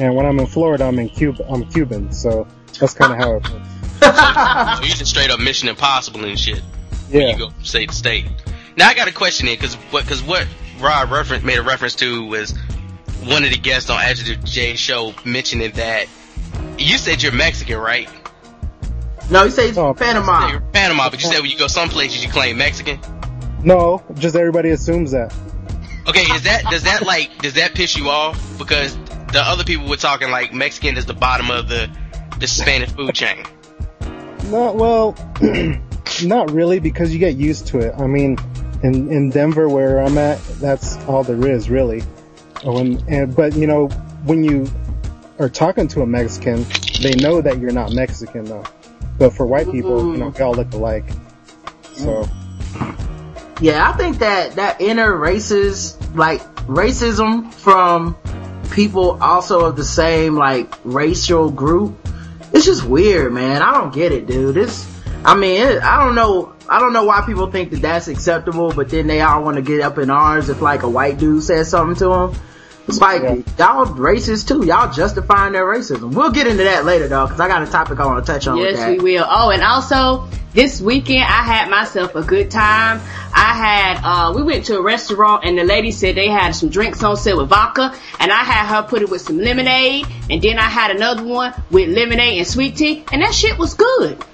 and 0.00 0.16
when 0.16 0.26
I'm 0.26 0.40
in 0.40 0.46
Florida, 0.48 0.84
I'm 0.84 0.98
in 0.98 1.08
Cuba. 1.08 1.46
I'm 1.48 1.64
Cuban, 1.66 2.10
so 2.12 2.48
that's 2.80 2.94
kind 2.94 3.12
of 3.12 3.18
how 3.18 3.36
it 3.36 3.48
works. 3.48 4.78
so 4.78 4.84
you 4.84 4.90
just 4.90 5.06
straight 5.06 5.30
up 5.30 5.38
Mission 5.38 5.68
Impossible 5.68 6.24
and 6.24 6.36
shit. 6.36 6.62
when 7.10 7.22
Yeah. 7.22 7.28
you 7.30 7.38
go 7.38 7.50
from 7.50 7.62
state 7.64 7.90
to 7.90 7.94
state. 7.94 8.26
Now 8.76 8.88
I 8.88 8.94
got 8.94 9.06
a 9.06 9.12
question 9.12 9.46
here, 9.46 9.56
cause 9.56 9.76
what, 9.92 10.04
cause 10.08 10.20
what 10.20 10.48
Rod 10.80 11.12
reference, 11.12 11.44
made 11.44 11.58
a 11.58 11.62
reference 11.62 11.94
to 11.96 12.24
was 12.26 12.54
one 13.24 13.44
of 13.44 13.50
the 13.50 13.56
guests 13.56 13.88
on 13.88 14.00
Adjective 14.00 14.42
J 14.44 14.74
show 14.74 15.14
mentioning 15.24 15.70
that 15.76 16.06
you 16.76 16.98
said 16.98 17.22
you're 17.22 17.30
Mexican, 17.30 17.78
right? 17.78 18.08
No, 19.30 19.44
he 19.44 19.50
says 19.50 19.76
Oh, 19.78 19.94
Panama. 19.94 20.48
You're 20.48 20.60
Panama, 20.60 21.10
but 21.10 21.22
you 21.22 21.28
said 21.30 21.40
when 21.40 21.50
you 21.50 21.58
go 21.58 21.66
some 21.66 21.88
places 21.88 22.24
you 22.24 22.30
claim 22.30 22.58
Mexican. 22.58 23.00
No, 23.64 24.02
just 24.14 24.36
everybody 24.36 24.70
assumes 24.70 25.10
that. 25.12 25.34
Okay, 26.08 26.20
is 26.20 26.42
that 26.42 26.64
does 26.70 26.84
that 26.84 27.04
like 27.04 27.36
does 27.38 27.54
that 27.54 27.74
piss 27.74 27.96
you 27.96 28.08
off? 28.08 28.40
Because 28.58 28.96
the 29.32 29.42
other 29.42 29.64
people 29.64 29.88
were 29.88 29.96
talking 29.96 30.30
like 30.30 30.52
Mexican 30.52 30.96
is 30.96 31.04
the 31.06 31.14
bottom 31.14 31.50
of 31.50 31.68
the 31.68 31.90
the 32.38 32.46
Spanish 32.46 32.90
food 32.90 33.12
chain. 33.14 33.44
Not 34.44 34.76
well, 34.76 35.16
not 36.22 36.52
really, 36.52 36.78
because 36.78 37.12
you 37.12 37.18
get 37.18 37.36
used 37.36 37.66
to 37.68 37.80
it. 37.80 37.94
I 37.98 38.06
mean, 38.06 38.38
in 38.84 39.10
in 39.10 39.30
Denver 39.30 39.68
where 39.68 39.98
I'm 39.98 40.16
at, 40.18 40.38
that's 40.60 40.96
all 41.06 41.24
there 41.24 41.48
is 41.48 41.68
really. 41.68 42.04
Oh, 42.64 42.74
when 42.74 43.02
and 43.08 43.34
but 43.34 43.56
you 43.56 43.66
know 43.66 43.88
when 44.24 44.44
you 44.44 44.70
are 45.40 45.48
talking 45.48 45.88
to 45.88 46.02
a 46.02 46.06
Mexican, 46.06 46.64
they 47.02 47.14
know 47.16 47.40
that 47.40 47.58
you're 47.58 47.72
not 47.72 47.92
Mexican 47.92 48.44
though. 48.44 48.64
But 49.18 49.32
for 49.32 49.46
white 49.46 49.70
people, 49.70 50.12
you 50.12 50.18
know, 50.18 50.30
mm-hmm. 50.30 50.38
we 50.38 50.44
all 50.44 50.54
look 50.54 50.72
alike. 50.72 51.04
So 51.94 52.28
Yeah, 53.60 53.88
I 53.88 53.96
think 53.96 54.18
that 54.18 54.56
that 54.56 54.80
inner 54.80 55.14
races 55.16 55.96
like 56.14 56.42
racism 56.66 57.52
from 57.52 58.16
people 58.70 59.22
also 59.22 59.64
of 59.66 59.76
the 59.76 59.84
same 59.84 60.34
like 60.34 60.74
racial 60.84 61.50
group. 61.50 61.96
It's 62.52 62.66
just 62.66 62.84
weird, 62.84 63.32
man. 63.32 63.62
I 63.62 63.72
don't 63.72 63.92
get 63.92 64.12
it, 64.12 64.26
dude. 64.26 64.56
It's 64.56 64.86
I 65.24 65.34
mean, 65.34 65.60
it, 65.60 65.82
I 65.82 66.04
don't 66.04 66.14
know. 66.14 66.54
I 66.68 66.78
don't 66.78 66.92
know 66.92 67.04
why 67.04 67.22
people 67.24 67.50
think 67.50 67.70
that 67.70 67.82
that's 67.82 68.08
acceptable, 68.08 68.72
but 68.72 68.88
then 68.90 69.06
they 69.06 69.20
all 69.20 69.42
want 69.42 69.56
to 69.56 69.62
get 69.62 69.80
up 69.80 69.98
in 69.98 70.10
arms 70.10 70.48
if 70.48 70.60
like 70.60 70.82
a 70.82 70.88
white 70.88 71.18
dude 71.18 71.42
says 71.42 71.68
something 71.68 71.96
to 71.96 72.08
them. 72.08 72.40
It's 72.88 73.00
like 73.00 73.22
Yeah. 73.22 73.34
y'all 73.58 73.86
racist 73.86 74.48
too. 74.48 74.64
Y'all 74.64 74.92
justifying 74.92 75.52
their 75.52 75.64
racism. 75.64 76.12
We'll 76.14 76.30
get 76.30 76.46
into 76.46 76.64
that 76.64 76.84
later 76.84 77.08
though, 77.08 77.26
because 77.26 77.40
I 77.40 77.48
got 77.48 77.62
a 77.62 77.66
topic 77.66 77.98
I 77.98 78.06
want 78.06 78.24
to 78.24 78.32
touch 78.32 78.46
on 78.46 78.58
Yes, 78.58 78.88
we 78.88 78.98
will. 78.98 79.26
Oh, 79.28 79.50
and 79.50 79.62
also 79.62 80.28
this 80.54 80.80
weekend 80.80 81.22
I 81.22 81.42
had 81.42 81.68
myself 81.68 82.14
a 82.14 82.22
good 82.22 82.50
time. 82.50 83.00
I 83.34 83.54
had 83.54 84.00
uh 84.04 84.32
we 84.34 84.42
went 84.42 84.66
to 84.66 84.78
a 84.78 84.82
restaurant 84.82 85.44
and 85.44 85.58
the 85.58 85.64
lady 85.64 85.90
said 85.90 86.14
they 86.14 86.28
had 86.28 86.52
some 86.52 86.68
drinks 86.68 87.02
on 87.02 87.16
sale 87.16 87.38
with 87.38 87.48
vodka 87.48 87.94
and 88.20 88.32
I 88.32 88.44
had 88.44 88.66
her 88.66 88.82
put 88.88 89.02
it 89.02 89.10
with 89.10 89.20
some 89.22 89.38
lemonade 89.38 90.06
and 90.30 90.40
then 90.40 90.58
I 90.58 90.62
had 90.68 90.90
another 90.92 91.24
one 91.24 91.52
with 91.70 91.88
lemonade 91.88 92.38
and 92.38 92.46
sweet 92.46 92.76
tea 92.76 93.04
and 93.12 93.20
that 93.22 93.34
shit 93.34 93.58
was 93.58 93.74
good. 93.74 94.24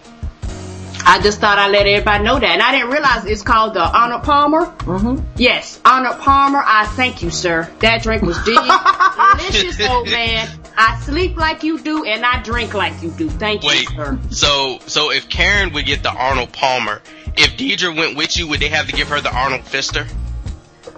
I 1.04 1.21
just 1.23 1.40
thought 1.40 1.59
I'd 1.59 1.71
let 1.71 1.87
everybody 1.87 2.25
know 2.25 2.38
that. 2.38 2.49
And 2.50 2.62
I 2.62 2.73
didn't 2.73 2.90
realize 2.90 3.25
it's 3.25 3.42
called 3.42 3.75
the 3.75 3.82
Arnold 3.85 4.23
Palmer. 4.23 4.66
hmm 4.66 5.21
Yes, 5.37 5.80
Arnold 5.85 6.18
Palmer, 6.21 6.62
I 6.64 6.87
thank 6.87 7.23
you, 7.23 7.30
sir. 7.30 7.71
That 7.80 8.02
drink 8.02 8.23
was 8.23 8.37
delicious, 8.44 9.80
old 9.88 10.06
man. 10.11 10.49
I 10.76 10.99
sleep 11.00 11.37
like 11.37 11.62
you 11.62 11.78
do 11.80 12.04
and 12.04 12.25
I 12.25 12.42
drink 12.42 12.75
like 12.75 13.02
you 13.02 13.11
do. 13.11 13.28
Thank 13.28 13.62
Wait, 13.62 13.90
you, 13.90 13.97
sir. 13.97 14.18
so 14.30 14.78
so 14.87 15.11
if 15.11 15.28
Karen 15.28 15.73
would 15.75 15.87
get 15.87 16.02
the 16.02 16.11
Arnold 16.12 16.52
Palmer, 16.52 17.02
if 17.37 17.56
Deidre 17.56 17.94
went 17.97 18.16
with 18.16 18.37
you, 18.37 18.49
would 18.49 18.61
they 18.61 18.68
have 18.68 18.87
to 18.87 18.92
give 18.92 19.09
her 19.09 19.21
the 19.21 19.35
Arnold 19.35 19.62
Fister? 19.62 20.06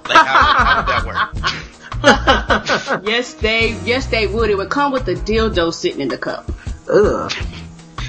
Like 0.09 0.27
how, 0.27 0.65
how 0.65 0.77
would 0.77 0.87
that 0.89 1.05
work? 1.07 3.05
yes, 3.09 3.35
they 3.35 3.77
yes 3.85 4.07
they 4.07 4.27
would. 4.27 4.51
It 4.51 4.57
would 4.57 4.71
come 4.71 4.93
with 4.93 5.09
a 5.09 5.15
dildo 5.15 5.73
sitting 5.73 6.01
in 6.01 6.09
the 6.09 6.19
cup. 6.19 6.51
Ugh. 6.89 7.33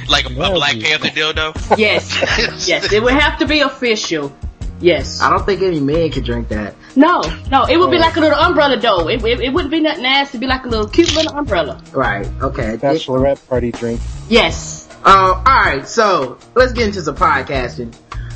Like 0.08 0.26
a, 0.26 0.34
a 0.34 0.52
Black 0.52 0.80
Panther 0.80 1.08
dildo? 1.10 1.78
Yes, 1.78 2.68
yes, 2.68 2.92
it 2.92 3.02
would 3.02 3.14
have 3.14 3.40
to 3.40 3.48
be 3.48 3.62
official. 3.62 4.36
Yes. 4.82 5.22
I 5.22 5.30
don't 5.30 5.46
think 5.46 5.62
any 5.62 5.80
man 5.80 6.12
could 6.12 6.26
drink 6.26 6.50
that. 6.50 6.76
No, 6.96 7.22
no, 7.50 7.66
it 7.66 7.78
would 7.78 7.92
be 7.92 7.98
like 7.98 8.18
a 8.18 8.20
little 8.20 8.38
umbrella 8.38 8.78
though. 8.78 9.08
It, 9.08 9.24
it, 9.24 9.40
it 9.40 9.54
wouldn't 9.54 9.72
be 9.72 9.80
nothing 9.80 10.04
nasty. 10.04 10.38
It'd 10.38 10.42
be 10.42 10.48
like 10.48 10.66
a 10.66 10.68
little 10.68 10.88
cute 10.88 11.14
little 11.16 11.38
umbrella. 11.38 11.82
Right. 11.92 12.28
Okay. 12.42 12.78
bachelorette 12.78 13.48
party 13.48 13.72
drink. 13.72 14.02
Yes. 14.30 14.88
Um, 15.06 15.32
alright, 15.48 15.88
so 15.88 16.38
let's 16.56 16.74
get 16.74 16.88
into 16.88 17.02
some 17.02 17.16
podcasting. 17.16 17.96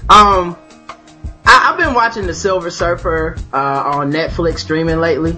Um, 0.10 0.56
I, 1.46 1.72
I've 1.72 1.78
been 1.78 1.94
watching 1.94 2.28
The 2.28 2.34
Silver 2.34 2.70
Surfer, 2.70 3.38
uh, 3.52 3.84
on 3.86 4.12
Netflix 4.12 4.60
streaming 4.60 5.00
lately. 5.00 5.36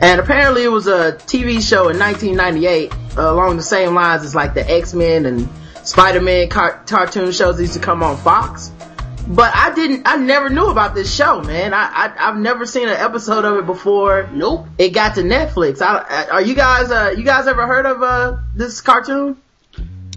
And 0.00 0.20
apparently 0.20 0.64
it 0.64 0.72
was 0.72 0.88
a 0.88 1.12
TV 1.12 1.66
show 1.66 1.88
in 1.88 1.98
1998, 1.98 2.92
uh, 3.16 3.32
along 3.32 3.56
the 3.56 3.62
same 3.62 3.94
lines 3.94 4.24
as 4.24 4.34
like 4.34 4.54
the 4.54 4.68
X-Men 4.68 5.26
and 5.26 5.48
Spider-Man 5.84 6.48
car- 6.48 6.82
cartoon 6.86 7.32
shows 7.32 7.60
used 7.60 7.74
to 7.74 7.80
come 7.80 8.02
on 8.02 8.16
Fox. 8.16 8.70
But 9.26 9.54
I 9.54 9.74
didn't, 9.74 10.02
I 10.06 10.16
never 10.16 10.50
knew 10.50 10.66
about 10.70 10.94
this 10.94 11.14
show, 11.14 11.40
man. 11.40 11.72
I, 11.72 11.84
I, 11.84 12.28
I've 12.28 12.36
never 12.36 12.66
seen 12.66 12.88
an 12.88 12.96
episode 12.96 13.44
of 13.46 13.56
it 13.56 13.64
before. 13.66 14.28
Nope. 14.32 14.66
It 14.76 14.90
got 14.90 15.14
to 15.14 15.22
Netflix. 15.22 15.80
I, 15.80 16.04
I- 16.06 16.28
are 16.28 16.42
you 16.42 16.54
guys, 16.54 16.90
uh, 16.90 17.14
you 17.16 17.24
guys 17.24 17.46
ever 17.46 17.66
heard 17.66 17.86
of, 17.86 18.02
uh, 18.02 18.36
this 18.54 18.80
cartoon? 18.82 19.38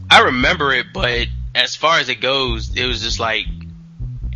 I 0.10 0.24
remember 0.24 0.74
it, 0.74 0.88
but 0.94 1.28
as 1.56 1.76
far 1.76 2.00
as 2.00 2.10
it 2.10 2.22
goes, 2.22 2.76
it 2.76 2.86
was 2.86 3.02
just 3.02 3.20
like 3.20 3.46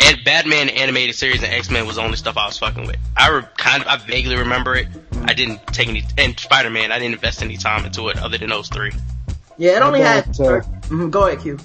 and 0.03 0.23
Batman 0.25 0.69
animated 0.69 1.15
series 1.15 1.43
and 1.43 1.53
X 1.53 1.69
Men 1.69 1.85
was 1.85 1.97
the 1.97 2.01
only 2.01 2.17
stuff 2.17 2.35
I 2.37 2.47
was 2.47 2.57
fucking 2.57 2.87
with. 2.87 2.97
I 3.15 3.29
re- 3.29 3.43
kind 3.55 3.83
of 3.83 3.87
I 3.87 3.97
vaguely 3.97 4.35
remember 4.35 4.75
it. 4.75 4.87
I 5.23 5.33
didn't 5.33 5.65
take 5.67 5.87
any 5.89 6.03
and 6.17 6.37
Spider 6.39 6.69
Man. 6.69 6.91
I 6.91 6.97
didn't 6.99 7.13
invest 7.13 7.41
any 7.43 7.57
time 7.57 7.85
into 7.85 8.09
it 8.09 8.17
other 8.17 8.37
than 8.37 8.49
those 8.49 8.67
three. 8.67 8.91
Yeah, 9.61 9.77
it 9.77 9.81
only 9.83 10.01
had 10.01 10.31
don't, 10.31 10.47
uh, 10.47 10.61
Mhm, 10.89 11.11
Go 11.11 11.27
ahead, 11.27 11.39
Q. 11.39 11.59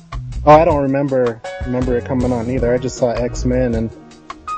Oh, 0.44 0.52
I 0.52 0.66
don't 0.66 0.82
remember 0.82 1.40
remember 1.64 1.96
it 1.96 2.04
coming 2.04 2.30
on 2.30 2.50
either. 2.50 2.72
I 2.74 2.76
just 2.76 2.98
saw 2.98 3.10
X 3.12 3.46
Men 3.46 3.74
and 3.74 3.90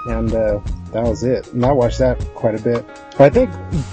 and 0.09 0.33
uh, 0.35 0.59
that 0.92 1.04
was 1.04 1.23
it. 1.23 1.52
And 1.52 1.64
I 1.64 1.71
watched 1.71 1.99
that 2.00 2.18
quite 2.35 2.57
a 2.59 2.62
bit. 2.62 2.85
I 3.21 3.30
think 3.30 3.50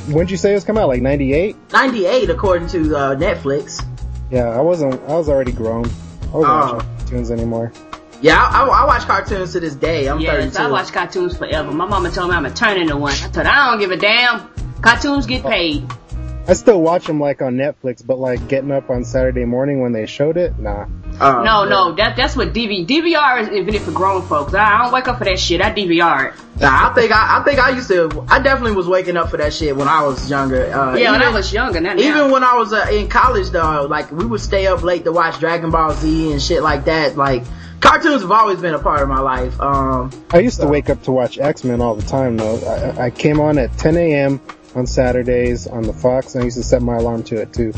when 0.07 0.25
did 0.25 0.31
you 0.31 0.37
say 0.37 0.51
it 0.51 0.55
was 0.55 0.63
coming 0.63 0.81
out? 0.81 0.87
Like 0.89 1.03
'98? 1.03 1.55
98 1.71 2.29
according 2.31 2.67
to 2.69 2.95
uh, 2.97 3.15
Netflix. 3.15 3.85
Yeah, 4.31 4.45
I 4.49 4.61
wasn't. 4.61 4.99
I 5.07 5.13
was 5.15 5.29
already 5.29 5.51
grown. 5.51 5.85
I 5.85 5.89
wasn't 5.89 6.33
Oh. 6.35 6.73
watching 6.73 6.79
cartoons 6.97 7.29
anymore. 7.31 7.71
Yeah, 8.21 8.41
I, 8.41 8.63
I, 8.65 8.81
I 8.81 8.85
watch 8.87 9.03
cartoons 9.03 9.51
to 9.53 9.59
this 9.59 9.75
day. 9.75 10.07
I'm 10.07 10.19
Yes, 10.19 10.55
32. 10.55 10.57
I 10.63 10.71
watch 10.71 10.91
cartoons 10.91 11.37
forever. 11.37 11.71
My 11.71 11.85
mama 11.85 12.09
told 12.09 12.31
me 12.31 12.35
I'm 12.35 12.41
gonna 12.43 12.55
turn 12.55 12.77
into 12.81 12.97
one. 12.97 13.13
I 13.13 13.29
told 13.29 13.45
her 13.45 13.51
I 13.51 13.69
don't 13.69 13.79
give 13.79 13.91
a 13.91 13.97
damn. 13.97 14.49
Cartoons 14.81 15.27
get 15.27 15.43
paid. 15.43 15.85
I 16.47 16.53
still 16.53 16.79
watch 16.81 17.05
them 17.07 17.19
like 17.19 17.41
on 17.41 17.55
Netflix, 17.55 18.05
but 18.05 18.19
like 18.19 18.47
getting 18.47 18.71
up 18.71 18.89
on 18.91 19.03
Saturday 19.03 19.45
morning 19.45 19.81
when 19.81 19.93
they 19.93 20.05
showed 20.05 20.37
it, 20.37 20.57
nah. 20.59 20.85
Oh, 21.19 21.43
No, 21.43 21.63
yeah. 21.63 21.69
no, 21.69 21.95
that 21.95 22.15
that's 22.15 22.35
what 22.35 22.53
DV 22.53 22.85
DVR 22.85 23.41
is 23.41 23.47
invented 23.47 23.81
for 23.81 23.91
grown 23.91 24.21
folks. 24.21 24.53
I, 24.53 24.63
I 24.63 24.83
don't 24.83 24.93
wake 24.93 25.07
up 25.07 25.17
for 25.17 25.23
that 25.25 25.39
shit. 25.39 25.61
I 25.61 25.71
DVR 25.73 26.33
it. 26.33 26.61
Nah, 26.61 26.89
I 26.89 26.93
think 26.93 27.11
I, 27.11 27.39
I 27.39 27.43
think 27.43 27.59
I 27.59 27.69
used 27.71 27.87
to. 27.89 28.25
I 28.29 28.39
definitely 28.39 28.75
was 28.75 28.87
waking 28.87 29.17
up 29.17 29.29
for 29.29 29.37
that 29.37 29.53
shit 29.53 29.75
when 29.75 29.87
I 29.87 30.03
was 30.03 30.29
younger. 30.29 30.71
Uh, 30.71 30.95
Yeah, 30.95 31.11
when 31.11 31.23
I 31.23 31.31
was 31.31 31.51
younger, 31.51 31.79
not 31.81 31.97
now. 31.97 32.03
Even 32.03 32.31
when 32.31 32.43
I 32.43 32.55
was 32.55 32.71
uh, 32.73 32.87
in 32.91 33.07
college, 33.09 33.49
though, 33.49 33.87
like 33.89 34.11
we 34.11 34.25
would 34.25 34.41
stay 34.41 34.67
up 34.67 34.83
late 34.83 35.03
to 35.05 35.11
watch 35.11 35.39
Dragon 35.39 35.71
Ball 35.71 35.93
Z 35.93 36.31
and 36.31 36.41
shit 36.41 36.61
like 36.61 36.85
that. 36.85 37.17
Like 37.17 37.43
cartoons 37.81 38.21
have 38.21 38.31
always 38.31 38.59
been 38.61 38.73
a 38.75 38.79
part 38.79 39.01
of 39.01 39.07
my 39.09 39.19
life. 39.19 39.59
Um, 39.59 40.11
I 40.31 40.39
used 40.39 40.59
to 40.61 40.67
wake 40.67 40.89
up 40.89 41.01
to 41.03 41.11
watch 41.11 41.39
X 41.39 41.63
Men 41.63 41.81
all 41.81 41.95
the 41.95 42.05
time 42.05 42.37
though. 42.37 42.57
I, 42.97 43.05
I 43.05 43.09
came 43.09 43.39
on 43.39 43.57
at 43.57 43.75
10 43.77 43.97
a.m. 43.97 44.39
on 44.75 44.85
Saturdays 44.87 45.67
on 45.67 45.83
the 45.83 45.93
Fox, 45.93 46.35
and 46.35 46.41
I 46.41 46.45
used 46.45 46.57
to 46.57 46.63
set 46.63 46.81
my 46.81 46.95
alarm 46.97 47.23
to 47.23 47.37
it 47.41 47.53
too, 47.53 47.73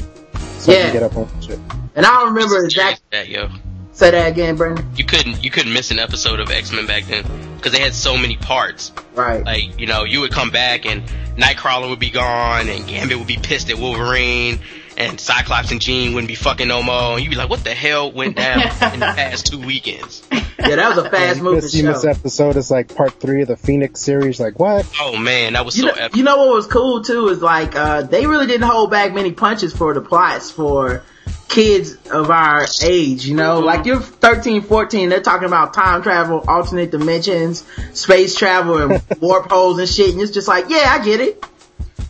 so 0.60 0.72
I 0.72 0.76
Yeah. 0.76 0.84
could 0.86 0.94
get 0.94 1.04
up 1.04 1.16
and 1.16 1.32
watch 1.32 1.50
it. 1.50 1.60
and 1.96 2.06
I 2.06 2.10
don't 2.20 2.34
remember 2.34 2.64
exactly 2.66 3.04
that 3.12 3.30
yo. 3.30 3.50
Say 3.94 4.12
that 4.12 4.28
again, 4.28 4.56
Brandon. 4.56 4.86
You 4.96 5.06
couldn't 5.06 5.44
you 5.44 5.50
couldn't 5.50 5.74
miss 5.74 5.90
an 5.92 5.98
episode 6.00 6.40
of 6.40 6.52
X 6.52 6.72
Men 6.72 6.86
back 6.86 7.06
then 7.08 7.24
because 7.56 7.72
they 7.72 7.80
had 7.80 7.96
so 7.96 8.16
many 8.18 8.36
parts. 8.38 8.92
Right. 9.16 9.44
Like 9.44 9.80
you 9.80 9.88
know, 9.88 10.04
you 10.04 10.20
would 10.22 10.32
come 10.32 10.52
back 10.52 10.86
and 10.86 11.04
Nightcrawler 11.36 11.90
would 11.90 12.00
be 12.00 12.10
gone, 12.12 12.68
and 12.70 12.86
Gambit 12.88 13.18
would 13.18 13.28
be 13.28 13.38
pissed 13.38 13.70
at 13.72 13.78
Wolverine, 13.78 14.60
and 14.98 15.20
Cyclops 15.20 15.72
and 15.72 15.80
Jean 15.80 16.14
wouldn't 16.14 16.28
be 16.28 16.36
fucking 16.36 16.68
no 16.68 16.82
more, 16.84 17.14
and 17.16 17.24
you'd 17.24 17.30
be 17.30 17.36
like, 17.36 17.50
what 17.50 17.64
the 17.64 17.74
hell 17.74 18.12
went 18.12 18.36
down 18.36 18.60
in 18.94 19.00
the 19.00 19.06
past 19.16 19.48
two 19.48 19.60
weekends? 19.60 20.24
Yeah, 20.32 20.76
that 20.76 20.96
was 20.96 21.06
a 21.06 21.10
fast 21.10 21.38
you 21.38 21.44
moving 21.44 21.58
miss, 21.62 21.74
you 21.76 21.84
miss 21.84 22.02
show. 22.04 22.10
episode. 22.10 22.58
It's 22.58 22.72
like 22.72 22.94
part 22.96 23.14
three 23.20 23.44
of 23.44 23.48
the 23.48 23.56
Phoenix 23.58 24.02
series. 24.02 24.40
Like 24.40 24.60
what? 24.60 24.92
Oh 25.00 25.16
man, 25.16 25.54
that 25.54 25.64
was 25.66 25.78
You 25.78 25.84
so 25.84 25.88
know, 25.90 25.94
epic. 25.94 26.18
you 26.18 26.24
know 26.24 26.38
what 26.38 26.50
was 26.56 26.68
cool 26.68 27.04
too 27.04 27.28
is 27.30 27.42
like 27.42 27.76
uh, 27.76 28.02
they 28.02 28.26
really 28.26 28.48
didn't 28.48 28.68
hold 28.68 28.90
back 28.92 29.14
many 29.14 29.32
punches 29.32 29.72
for 29.74 29.94
the 29.94 30.02
plots 30.02 30.50
for 30.52 31.04
kids 31.48 31.96
of 32.08 32.30
our 32.32 32.66
age. 32.84 33.26
You 33.28 33.36
know, 33.36 33.60
like 33.60 33.86
you're 33.86 34.00
13, 34.00 34.64
14, 34.64 35.10
they're 35.10 35.22
talking 35.22 35.48
about 35.48 35.74
time 35.76 36.02
travel, 36.02 36.44
alternate 36.48 36.90
dimensions, 36.92 37.64
space 37.94 38.36
travel, 38.36 38.78
and 38.94 39.04
warp 39.22 39.50
holes 39.50 39.78
and 39.80 39.88
shit, 39.88 40.12
and 40.12 40.22
it's 40.22 40.32
just 40.32 40.48
like, 40.48 40.66
yeah, 40.70 40.86
I 40.90 41.04
get 41.06 41.22
it. 41.22 41.46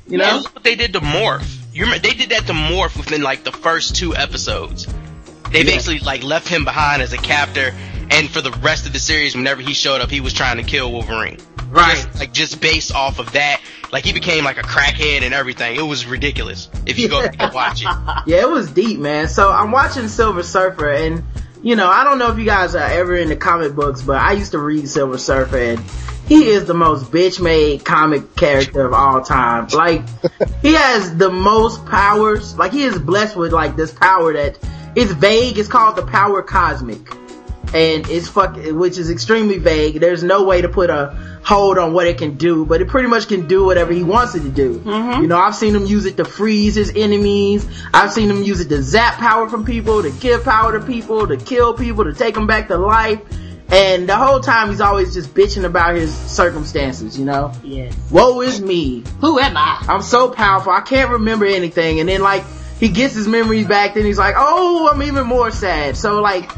You 0.07 0.19
Yeah, 0.19 0.31
know, 0.31 0.37
look 0.37 0.55
what 0.55 0.63
they 0.63 0.75
did 0.75 0.93
to 0.93 1.01
Morph. 1.01 1.53
You 1.77 1.83
remember 1.83 2.07
they 2.07 2.15
did 2.15 2.29
that 2.31 2.47
to 2.47 2.53
Morph 2.53 2.97
within 2.97 3.21
like 3.21 3.43
the 3.43 3.51
first 3.51 3.95
two 3.95 4.15
episodes. 4.15 4.87
They 5.51 5.59
Yeah. 5.59 5.65
basically 5.65 5.99
like 5.99 6.23
left 6.23 6.47
him 6.47 6.65
behind 6.65 7.03
as 7.03 7.13
a 7.13 7.17
captor, 7.17 7.71
and 8.09 8.27
for 8.29 8.41
the 8.41 8.49
rest 8.51 8.87
of 8.87 8.93
the 8.93 8.99
series, 8.99 9.35
whenever 9.35 9.61
he 9.61 9.75
showed 9.75 10.01
up, 10.01 10.09
he 10.09 10.19
was 10.19 10.33
trying 10.33 10.57
to 10.57 10.63
kill 10.63 10.91
Wolverine. 10.91 11.37
right? 11.69 11.95
Just, 11.97 12.19
like 12.19 12.33
just 12.33 12.61
based 12.61 12.91
off 12.95 13.19
of 13.19 13.31
that, 13.33 13.59
like 13.91 14.05
he 14.05 14.11
became 14.13 14.43
like 14.43 14.57
a 14.57 14.63
crackhead 14.63 15.21
and 15.21 15.35
everything. 15.35 15.75
It 15.75 15.83
was 15.83 16.07
ridiculous. 16.07 16.67
If 16.87 16.97
you 16.97 17.09
go 17.09 17.27
watch 17.53 17.83
it, 17.83 17.89
Yeah, 18.25 18.41
it 18.41 18.49
was 18.49 18.71
deep, 18.71 18.99
man. 18.99 19.27
So 19.27 19.51
I'm 19.51 19.71
watching 19.71 20.07
Silver 20.07 20.41
Surfer, 20.41 20.89
and 20.89 21.23
you 21.67 21.75
know, 21.75 21.89
I 21.89 22.05
don't 22.05 22.17
know 22.17 22.31
if 22.31 22.39
you 22.39 22.45
guys 22.45 22.75
are 22.75 22.89
ever 22.89 23.13
into 23.17 23.35
comic 23.35 23.75
books, 23.75 24.01
but 24.01 24.21
I 24.21 24.31
used 24.31 24.51
to 24.51 24.57
read 24.57 24.87
Silver 24.87 25.17
Surfer, 25.17 25.57
and 25.57 25.79
he 26.25 26.47
is 26.47 26.63
the 26.63 26.73
most 26.73 27.11
bitch-made 27.11 27.83
comic 27.83 28.37
character 28.37 28.85
of 28.85 28.93
all 28.93 29.21
time. 29.21 29.67
Like, 29.73 30.03
he 30.61 30.75
has 30.75 31.17
the 31.17 31.29
most 31.29 31.85
powers. 31.85 32.57
Like, 32.57 32.71
he 32.71 32.83
is 32.83 32.97
blessed 32.97 33.35
with 33.35 33.51
like 33.51 33.75
this 33.75 33.91
power 33.91 34.31
that 34.31 34.57
is 34.95 35.11
vague. 35.11 35.57
It's 35.57 35.67
called 35.67 35.97
the 35.97 36.05
power 36.05 36.41
cosmic, 36.41 37.05
and 37.73 38.07
it's 38.09 38.27
fuck, 38.27 38.55
which 38.55 38.97
is 38.97 39.09
extremely 39.09 39.57
vague. 39.57 39.99
There's 39.99 40.23
no 40.23 40.43
way 40.43 40.61
to 40.61 40.69
put 40.69 40.89
a 40.89 41.17
hold 41.43 41.77
on 41.77 41.93
what 41.93 42.07
it 42.07 42.17
can 42.17 42.35
do, 42.35 42.65
but 42.65 42.81
it 42.81 42.87
pretty 42.87 43.07
much 43.07 43.27
can 43.27 43.47
do 43.47 43.65
whatever 43.65 43.93
he 43.93 44.03
wants 44.03 44.35
it 44.35 44.41
to 44.41 44.49
do. 44.49 44.79
Mm-hmm. 44.79 45.21
You 45.21 45.27
know, 45.27 45.37
I've 45.37 45.55
seen 45.55 45.75
him 45.75 45.85
use 45.85 46.05
it 46.05 46.17
to 46.17 46.25
freeze 46.25 46.75
his 46.75 46.91
enemies. 46.95 47.67
I've 47.93 48.11
seen 48.11 48.29
him 48.29 48.43
use 48.43 48.59
it 48.59 48.69
to 48.69 48.81
zap 48.83 49.17
power 49.19 49.47
from 49.49 49.65
people, 49.65 50.03
to 50.03 50.11
give 50.11 50.43
power 50.43 50.77
to 50.79 50.85
people, 50.85 51.27
to 51.27 51.37
kill 51.37 51.73
people, 51.73 52.03
to 52.03 52.13
take 52.13 52.35
them 52.35 52.47
back 52.47 52.67
to 52.67 52.77
life. 52.77 53.21
And 53.69 54.07
the 54.07 54.15
whole 54.15 54.39
time 54.39 54.69
he's 54.69 54.79
always 54.79 55.13
just 55.13 55.33
bitching 55.33 55.65
about 55.65 55.95
his 55.95 56.15
circumstances, 56.15 57.19
you 57.19 57.25
know? 57.25 57.51
Yes. 57.63 57.93
Woe 58.09 58.41
is 58.41 58.61
me. 58.61 59.03
Who 59.19 59.39
am 59.39 59.57
I? 59.57 59.85
I'm 59.89 60.01
so 60.01 60.29
powerful. 60.29 60.71
I 60.71 60.81
can't 60.81 61.11
remember 61.11 61.45
anything. 61.45 61.99
And 61.99 62.07
then 62.07 62.21
like, 62.21 62.43
he 62.79 62.89
gets 62.89 63.15
his 63.15 63.27
memories 63.27 63.67
back, 63.67 63.95
then 63.95 64.05
he's 64.05 64.17
like, 64.17 64.35
oh, 64.37 64.89
I'm 64.91 65.01
even 65.03 65.25
more 65.25 65.51
sad. 65.51 65.97
So 65.97 66.21
like, 66.21 66.51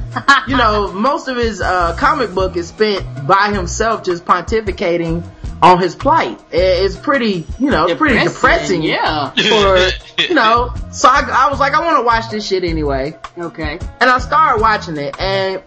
you 0.47 0.58
know, 0.58 0.91
most 0.93 1.27
of 1.27 1.38
his, 1.38 1.62
uh, 1.62 1.95
comic 1.97 2.34
book 2.34 2.58
is 2.58 2.69
spent 2.69 3.27
by 3.27 3.51
himself 3.53 4.03
just 4.03 4.25
pontificating 4.25 5.23
on 5.62 5.79
his 5.79 5.95
plight. 5.95 6.39
It's 6.51 6.95
pretty, 6.95 7.45
you 7.58 7.69
know, 7.69 7.88
it's 7.88 7.97
pretty 7.97 8.23
depressing. 8.23 8.82
Yeah. 8.82 9.32
For, 9.32 10.21
you 10.23 10.34
know, 10.34 10.73
so 10.91 11.10
I, 11.10 11.45
I 11.47 11.49
was 11.49 11.60
like, 11.60 11.73
I 11.73 11.82
want 11.82 11.97
to 11.99 12.05
watch 12.05 12.29
this 12.29 12.47
shit 12.47 12.63
anyway. 12.63 13.17
Okay. 13.38 13.79
And 13.99 14.10
I 14.10 14.19
started 14.19 14.62
watching 14.62 14.97
it, 14.97 15.19
and 15.19 15.62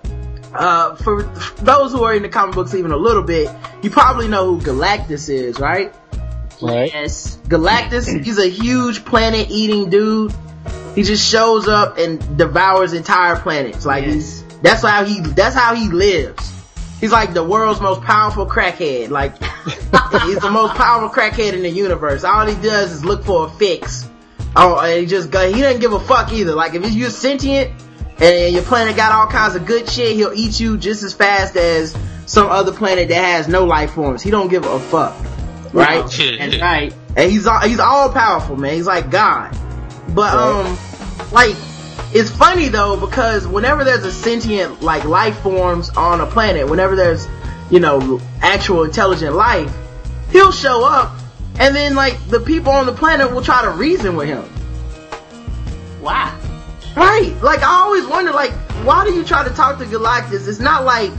uh, 0.54 0.96
for 0.96 1.22
those 1.62 1.92
who 1.92 2.04
are 2.04 2.14
into 2.14 2.28
comic 2.28 2.54
books 2.54 2.74
even 2.74 2.92
a 2.92 2.96
little 2.96 3.22
bit, 3.22 3.50
you 3.82 3.90
probably 3.90 4.28
know 4.28 4.54
who 4.54 4.60
Galactus 4.60 5.28
is, 5.28 5.58
right? 5.58 5.94
Right? 6.62 6.92
Yes. 6.92 7.38
Galactus, 7.48 8.24
he's 8.24 8.38
a 8.38 8.48
huge 8.48 9.04
planet 9.04 9.48
eating 9.50 9.90
dude. 9.90 10.32
He 10.94 11.02
just 11.02 11.28
shows 11.28 11.68
up 11.68 11.98
and 11.98 12.36
devours 12.36 12.92
entire 12.92 13.36
planets. 13.36 13.84
Like 13.84 14.04
he's, 14.04 14.42
that's 14.62 14.82
how 14.82 15.04
he, 15.04 15.20
that's 15.20 15.54
how 15.54 15.74
he 15.74 15.88
lives. 15.88 16.52
He's 17.00 17.12
like 17.12 17.34
the 17.34 17.42
world's 17.42 17.80
most 17.80 18.02
powerful 18.02 18.46
crackhead. 18.46 19.08
Like, 19.08 19.36
he's 20.22 20.38
the 20.38 20.50
most 20.52 20.74
powerful 20.74 21.08
crackhead 21.08 21.52
in 21.52 21.62
the 21.62 21.70
universe. 21.70 22.22
All 22.24 22.46
he 22.46 22.54
does 22.62 22.92
is 22.92 23.04
look 23.04 23.24
for 23.24 23.46
a 23.46 23.50
fix. 23.50 24.08
Oh, 24.54 24.78
and 24.78 25.00
he 25.00 25.06
just 25.06 25.30
go, 25.30 25.50
he 25.50 25.60
doesn't 25.60 25.80
give 25.80 25.92
a 25.92 26.00
fuck 26.00 26.32
either. 26.32 26.54
Like 26.54 26.74
if 26.74 26.88
you're 26.92 27.10
sentient 27.10 27.72
and 28.20 28.54
your 28.54 28.62
planet 28.62 28.96
got 28.96 29.12
all 29.12 29.26
kinds 29.26 29.56
of 29.56 29.66
good 29.66 29.88
shit, 29.88 30.14
he'll 30.14 30.32
eat 30.32 30.60
you 30.60 30.76
just 30.76 31.02
as 31.02 31.14
fast 31.14 31.56
as 31.56 31.96
some 32.26 32.48
other 32.48 32.72
planet 32.72 33.08
that 33.08 33.24
has 33.24 33.48
no 33.48 33.64
life 33.64 33.92
forms. 33.92 34.22
He 34.22 34.30
don't 34.30 34.48
give 34.48 34.64
a 34.64 34.78
fuck. 34.78 35.16
Right? 35.72 36.04
That's 36.38 36.60
right. 36.60 36.94
And 37.16 37.30
he's 37.30 37.46
all, 37.46 37.60
he's 37.60 37.78
all 37.78 38.10
powerful, 38.10 38.56
man. 38.56 38.74
He's 38.74 38.86
like 38.86 39.10
God. 39.10 39.56
But 40.14 40.34
um, 40.34 40.78
like 41.32 41.56
it's 42.14 42.30
funny 42.30 42.68
though 42.68 42.98
because 42.98 43.46
whenever 43.46 43.84
there's 43.84 44.04
a 44.04 44.12
sentient 44.12 44.82
like 44.82 45.04
life 45.04 45.38
forms 45.40 45.88
on 45.90 46.20
a 46.20 46.26
planet, 46.26 46.68
whenever 46.68 46.96
there's 46.96 47.26
you 47.70 47.80
know 47.80 48.20
actual 48.40 48.84
intelligent 48.84 49.34
life, 49.34 49.74
he'll 50.30 50.52
show 50.52 50.84
up, 50.84 51.16
and 51.58 51.74
then 51.74 51.94
like 51.94 52.18
the 52.28 52.40
people 52.40 52.72
on 52.72 52.86
the 52.86 52.92
planet 52.92 53.32
will 53.32 53.42
try 53.42 53.62
to 53.62 53.70
reason 53.70 54.16
with 54.16 54.28
him. 54.28 54.42
Why? 56.02 56.38
Right. 56.96 57.34
Like 57.42 57.62
I 57.62 57.82
always 57.84 58.06
wonder, 58.06 58.32
like, 58.32 58.52
why 58.84 59.04
do 59.04 59.14
you 59.14 59.24
try 59.24 59.44
to 59.48 59.54
talk 59.54 59.78
to 59.78 59.84
Galactus? 59.84 60.46
It's 60.48 60.60
not 60.60 60.84
like, 60.84 61.10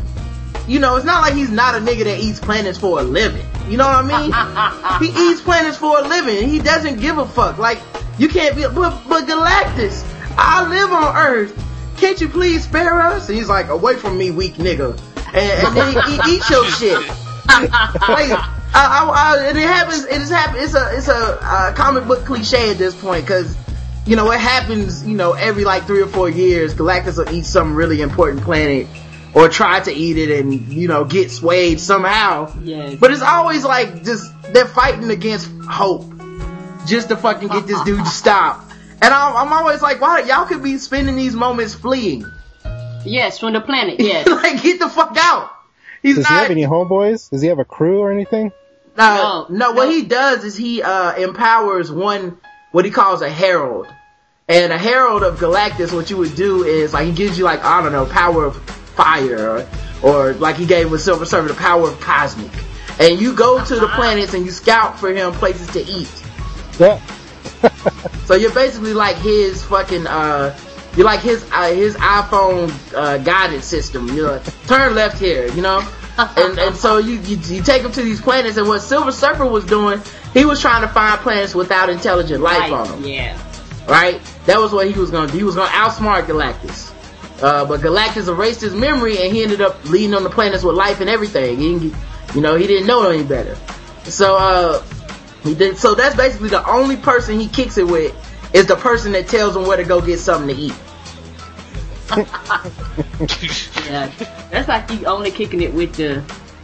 you 0.68 0.80
know, 0.80 0.98
it's 0.98 1.06
not 1.06 1.22
like 1.22 1.34
he's 1.34 1.50
not 1.50 1.74
a 1.74 1.80
nigga 1.80 2.04
that 2.04 2.20
eats 2.20 2.39
planets 2.39 2.78
for 2.78 3.00
a 3.00 3.04
living. 3.04 3.46
You 3.69 3.78
know 3.78 3.86
what 3.86 4.06
I 4.06 4.99
mean? 4.99 5.13
he 5.13 5.32
eats 5.32 5.41
planets 5.41 5.78
for 5.78 5.99
a 5.99 6.02
living. 6.02 6.49
He 6.49 6.60
doesn't 6.60 6.99
give 6.99 7.17
a 7.17 7.26
fuck. 7.26 7.58
Like, 7.58 7.82
you 8.17 8.28
can't 8.28 8.56
be, 8.56 8.63
but, 8.63 9.02
but 9.08 9.26
Galactus, 9.26 10.04
I 10.38 10.67
live 10.67 10.91
on 10.91 11.15
Earth. 11.15 11.60
Can't 11.97 12.19
you 12.19 12.28
please 12.28 12.63
spare 12.63 13.02
us? 13.02 13.30
And 13.30 13.38
he's 13.38 13.49
like, 13.49 13.69
away 13.69 13.95
from 13.95 14.17
me, 14.17 14.32
weak 14.32 14.56
nigga. 14.56 14.99
And, 15.34 15.67
and 15.67 15.78
then 15.78 16.04
he, 16.06 16.36
eats 16.36 16.49
your 16.49 16.69
shit. 16.71 16.99
like, 17.47 18.32
I, 18.76 19.38
I, 19.45 19.49
it 19.49 19.56
happens. 19.56 20.06
It 20.06 20.21
is 20.21 20.30
happen. 20.30 20.56
It's 20.60 20.73
a 20.73 20.97
it's 20.97 21.08
a 21.08 21.38
uh, 21.41 21.73
comic 21.73 22.08
book 22.08 22.26
cliche 22.26 22.71
at 22.71 22.78
this 22.78 22.99
point 22.99 23.23
because 23.23 23.56
you 24.06 24.15
know 24.15 24.32
it 24.32 24.39
happens. 24.39 25.06
You 25.06 25.15
know 25.15 25.34
every 25.34 25.63
like 25.63 25.86
three 25.86 26.02
or 26.02 26.08
four 26.08 26.30
years, 26.30 26.73
Galactus 26.73 27.17
will 27.17 27.32
eat 27.32 27.45
some 27.45 27.76
really 27.76 28.02
important 28.02 28.41
planet 28.41 28.88
or 29.34 29.50
try 29.50 29.80
to 29.80 29.91
eat 29.91 30.17
it 30.17 30.39
and 30.39 30.54
you 30.72 30.88
know 30.88 31.06
get 31.06 31.32
swayed 31.32 31.80
somehow. 31.80 32.54
Yes. 32.62 32.96
But 32.96 33.12
it's 33.12 33.22
always 33.22 33.63
like 33.63 34.04
just 34.04 34.32
they're 34.54 34.67
fighting 34.67 35.10
against 35.10 35.50
hope 35.69 36.06
just 36.86 37.10
to 37.10 37.17
fucking 37.17 37.48
get 37.48 37.65
this 37.67 37.82
dude 37.84 38.00
to 38.00 38.06
stop. 38.10 38.69
And 39.02 39.13
I'm, 39.13 39.36
I'm 39.36 39.54
always 39.54 39.82
like, 39.82 40.00
why 40.00 40.22
y'all 40.22 40.46
could 40.46 40.63
be 40.63 40.78
spending 40.78 41.15
these 41.15 41.36
moments 41.36 41.74
fleeing? 41.74 42.26
Yes, 43.06 43.39
from 43.39 43.54
the 43.54 43.62
planet. 43.62 43.96
Yes. 44.00 44.28
like 44.28 44.62
get 44.62 44.80
the 44.80 44.88
fuck 44.89 45.15
out. 45.19 45.50
He's 46.02 46.15
Does 46.17 46.28
he 46.28 46.34
have 46.34 46.52
any 46.52 46.63
homeboys? 46.63 47.30
Does 47.30 47.41
he 47.41 47.48
have 47.50 47.60
a 47.60 47.65
crew 47.65 48.00
or 48.00 48.12
anything? 48.12 48.52
Uh, 48.98 49.46
No, 49.50 49.56
no, 49.58 49.72
what 49.72 49.86
no. 49.86 49.91
he 49.91 50.04
does 50.04 50.43
is 50.43 50.56
he 50.56 50.82
uh, 50.82 51.15
empowers 51.15 51.91
one, 51.91 52.38
what 52.72 52.86
he 52.86 52.91
calls 52.91 53.22
a 53.22 53.30
herald, 53.30 53.88
And 54.48 54.72
a 54.72 54.78
Herald 54.78 55.24
of 55.24 55.39
Galactus, 55.39 55.93
what 55.93 56.10
you 56.10 56.17
would 56.17 56.36
do 56.36 56.63
is 56.63 56.93
like 56.93 57.06
he 57.08 57.13
gives 57.13 57.38
you 57.38 57.43
like 57.46 57.63
I 57.63 57.82
don't 57.82 57.91
know 57.91 58.06
power 58.06 58.46
of 58.46 58.56
fire, 58.95 59.49
or, 59.49 59.67
or 60.01 60.34
like 60.34 60.56
he 60.56 60.65
gave 60.65 60.91
with 60.91 61.01
Silver 61.01 61.25
Surfer 61.25 61.47
the 61.47 61.53
power 61.53 61.89
of 61.89 61.99
cosmic. 61.99 62.51
And 62.99 63.19
you 63.19 63.36
go 63.36 63.63
to 63.63 63.75
the 63.79 63.88
planets 63.88 64.34
and 64.34 64.45
you 64.45 64.51
scout 64.51 64.99
for 64.99 65.12
him 65.12 65.32
places 65.34 65.67
to 65.69 65.82
eat. 65.84 66.12
Yeah. 66.79 67.01
So 68.25 68.36
you're 68.36 68.53
basically 68.53 68.93
like 68.93 69.17
his 69.17 69.62
fucking 69.65 70.08
uh 70.08 70.58
you're 70.95 71.06
like 71.06 71.21
his 71.21 71.43
uh, 71.51 71.73
his 71.73 71.95
iPhone 71.95 72.71
uh, 72.93 73.17
guidance 73.17 73.65
system. 73.65 74.08
You're 74.15 74.32
like, 74.34 74.67
turn 74.67 74.93
left 74.95 75.19
here, 75.19 75.47
you 75.47 75.62
know. 75.62 75.86
and 76.17 76.60
and 76.60 76.75
so 76.75 76.99
you, 76.99 77.13
you 77.21 77.38
you 77.38 77.63
take 77.63 77.82
him 77.82 77.91
to 77.91 78.01
these 78.01 78.21
planets, 78.21 78.58
and 78.58 78.67
what 78.67 78.79
Silver 78.82 79.12
Surfer 79.12 79.45
was 79.45 79.65
doing, 79.65 80.01
he 80.34 80.45
was 80.45 80.62
trying 80.62 80.82
to 80.82 80.88
find 80.88 81.19
planets 81.21 81.56
without 81.56 81.89
intelligent 81.89 82.41
life 82.41 82.71
on 82.71 82.88
them. 82.88 83.03
Yeah. 83.03 83.38
Right? 83.88 84.21
That 84.45 84.60
was 84.60 84.71
what 84.71 84.89
he 84.89 84.97
was 84.97 85.10
gonna 85.10 85.32
do. 85.32 85.38
He 85.39 85.43
was 85.43 85.56
gonna 85.56 85.71
outsmart 85.71 86.25
Galactus. 86.25 86.92
Uh, 87.41 87.65
but 87.65 87.82
Galactus 87.82 88.28
erased 88.28 88.62
his 88.62 88.74
memory, 88.74 89.17
and 89.22 89.34
he 89.36 89.43
ended 89.43 89.60
up 89.62 89.84
leading 89.86 90.13
on 90.13 90.24
the 90.24 90.30
planets 90.30 90.63
with 90.63 90.76
life 90.76 91.02
and 91.02 91.10
everything. 91.10 91.58
He, 91.58 91.80
didn't- 91.80 91.96
you 92.36 92.41
know, 92.41 92.56
he 92.56 92.65
didn't 92.67 92.88
know 92.88 93.10
any 93.10 93.24
better. 93.24 93.56
So 94.06 94.36
uh, 94.38 94.82
he 95.43 95.54
did. 95.54 95.78
So 95.78 95.93
that's 95.96 96.15
basically 96.15 96.50
the 96.50 96.67
only 96.67 96.96
person 96.98 97.39
he 97.39 97.48
kicks 97.48 97.78
it 97.78 97.86
with 97.88 98.13
is 98.54 98.65
the 98.67 98.76
person 98.76 99.12
that 99.12 99.28
tells 99.28 99.56
him 99.56 99.65
where 99.67 99.78
to 99.78 99.84
go 99.84 100.02
get 100.02 100.19
something 100.19 100.56
to 100.56 100.62
eat. 100.62 100.74
Yeah. 103.86 104.12
That's 104.52 104.67
like 104.67 104.89
you 104.91 105.06
only 105.06 105.32
kicking 105.32 105.62
it 105.62 105.74
with 105.74 105.96
the 105.96 106.24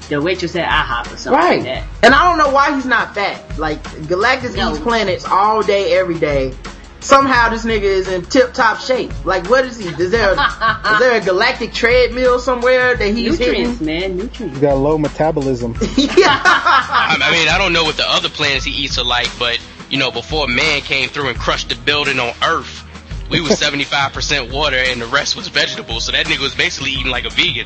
the 0.09 0.21
waitress 0.21 0.55
at 0.55 0.67
IHOP 0.67 1.13
or 1.13 1.17
something 1.17 1.33
Right. 1.33 1.55
like 1.59 1.63
that. 1.65 1.83
And 2.03 2.15
I 2.15 2.23
don't 2.29 2.37
know 2.37 2.49
why 2.53 2.73
he's 2.75 2.85
not 2.85 3.13
fat. 3.13 3.57
Like 3.59 3.81
Galactus 3.83 4.55
No. 4.55 4.71
eats 4.71 4.79
planets 4.79 5.25
all 5.25 5.61
day, 5.61 5.93
every 5.97 6.17
day. 6.17 6.53
Somehow 7.01 7.49
this 7.49 7.63
nigga 7.65 7.81
is 7.83 8.07
in 8.09 8.23
tip 8.23 8.53
top 8.53 8.79
shape. 8.79 9.11
Like 9.25 9.49
what 9.49 9.65
is 9.65 9.77
he? 9.77 9.87
Is 9.87 10.11
there 10.11 10.33
a, 10.33 10.81
is 10.93 10.99
there 10.99 11.19
a 11.21 11.23
galactic 11.23 11.73
treadmill 11.73 12.39
somewhere 12.39 12.95
that 12.95 13.13
he's 13.13 13.39
Nutrients, 13.39 13.79
hitting? 13.79 13.85
man, 13.85 14.17
nutrients. 14.17 14.55
He's 14.55 14.59
got 14.61 14.77
low 14.77 14.97
metabolism. 14.97 15.73
yeah. 15.97 16.41
I 16.43 17.17
I 17.21 17.31
mean, 17.31 17.47
I 17.47 17.57
don't 17.57 17.73
know 17.73 17.83
what 17.83 17.97
the 17.97 18.05
other 18.09 18.29
planets 18.29 18.65
he 18.65 18.71
eats 18.71 18.97
are 18.97 19.05
like, 19.05 19.29
but 19.39 19.59
you 19.89 19.97
know, 19.97 20.11
before 20.11 20.47
man 20.47 20.81
came 20.81 21.09
through 21.09 21.29
and 21.29 21.39
crushed 21.39 21.69
the 21.69 21.75
building 21.75 22.19
on 22.19 22.33
Earth, 22.43 22.83
we 23.29 23.39
was 23.41 23.51
75% 23.59 24.51
water 24.53 24.77
and 24.77 25.01
the 25.01 25.07
rest 25.07 25.35
was 25.35 25.47
vegetables. 25.47 26.05
So 26.05 26.11
that 26.11 26.25
nigga 26.25 26.39
was 26.41 26.53
basically 26.55 26.91
eating 26.91 27.11
like 27.11 27.25
a 27.25 27.29
vegan. 27.29 27.65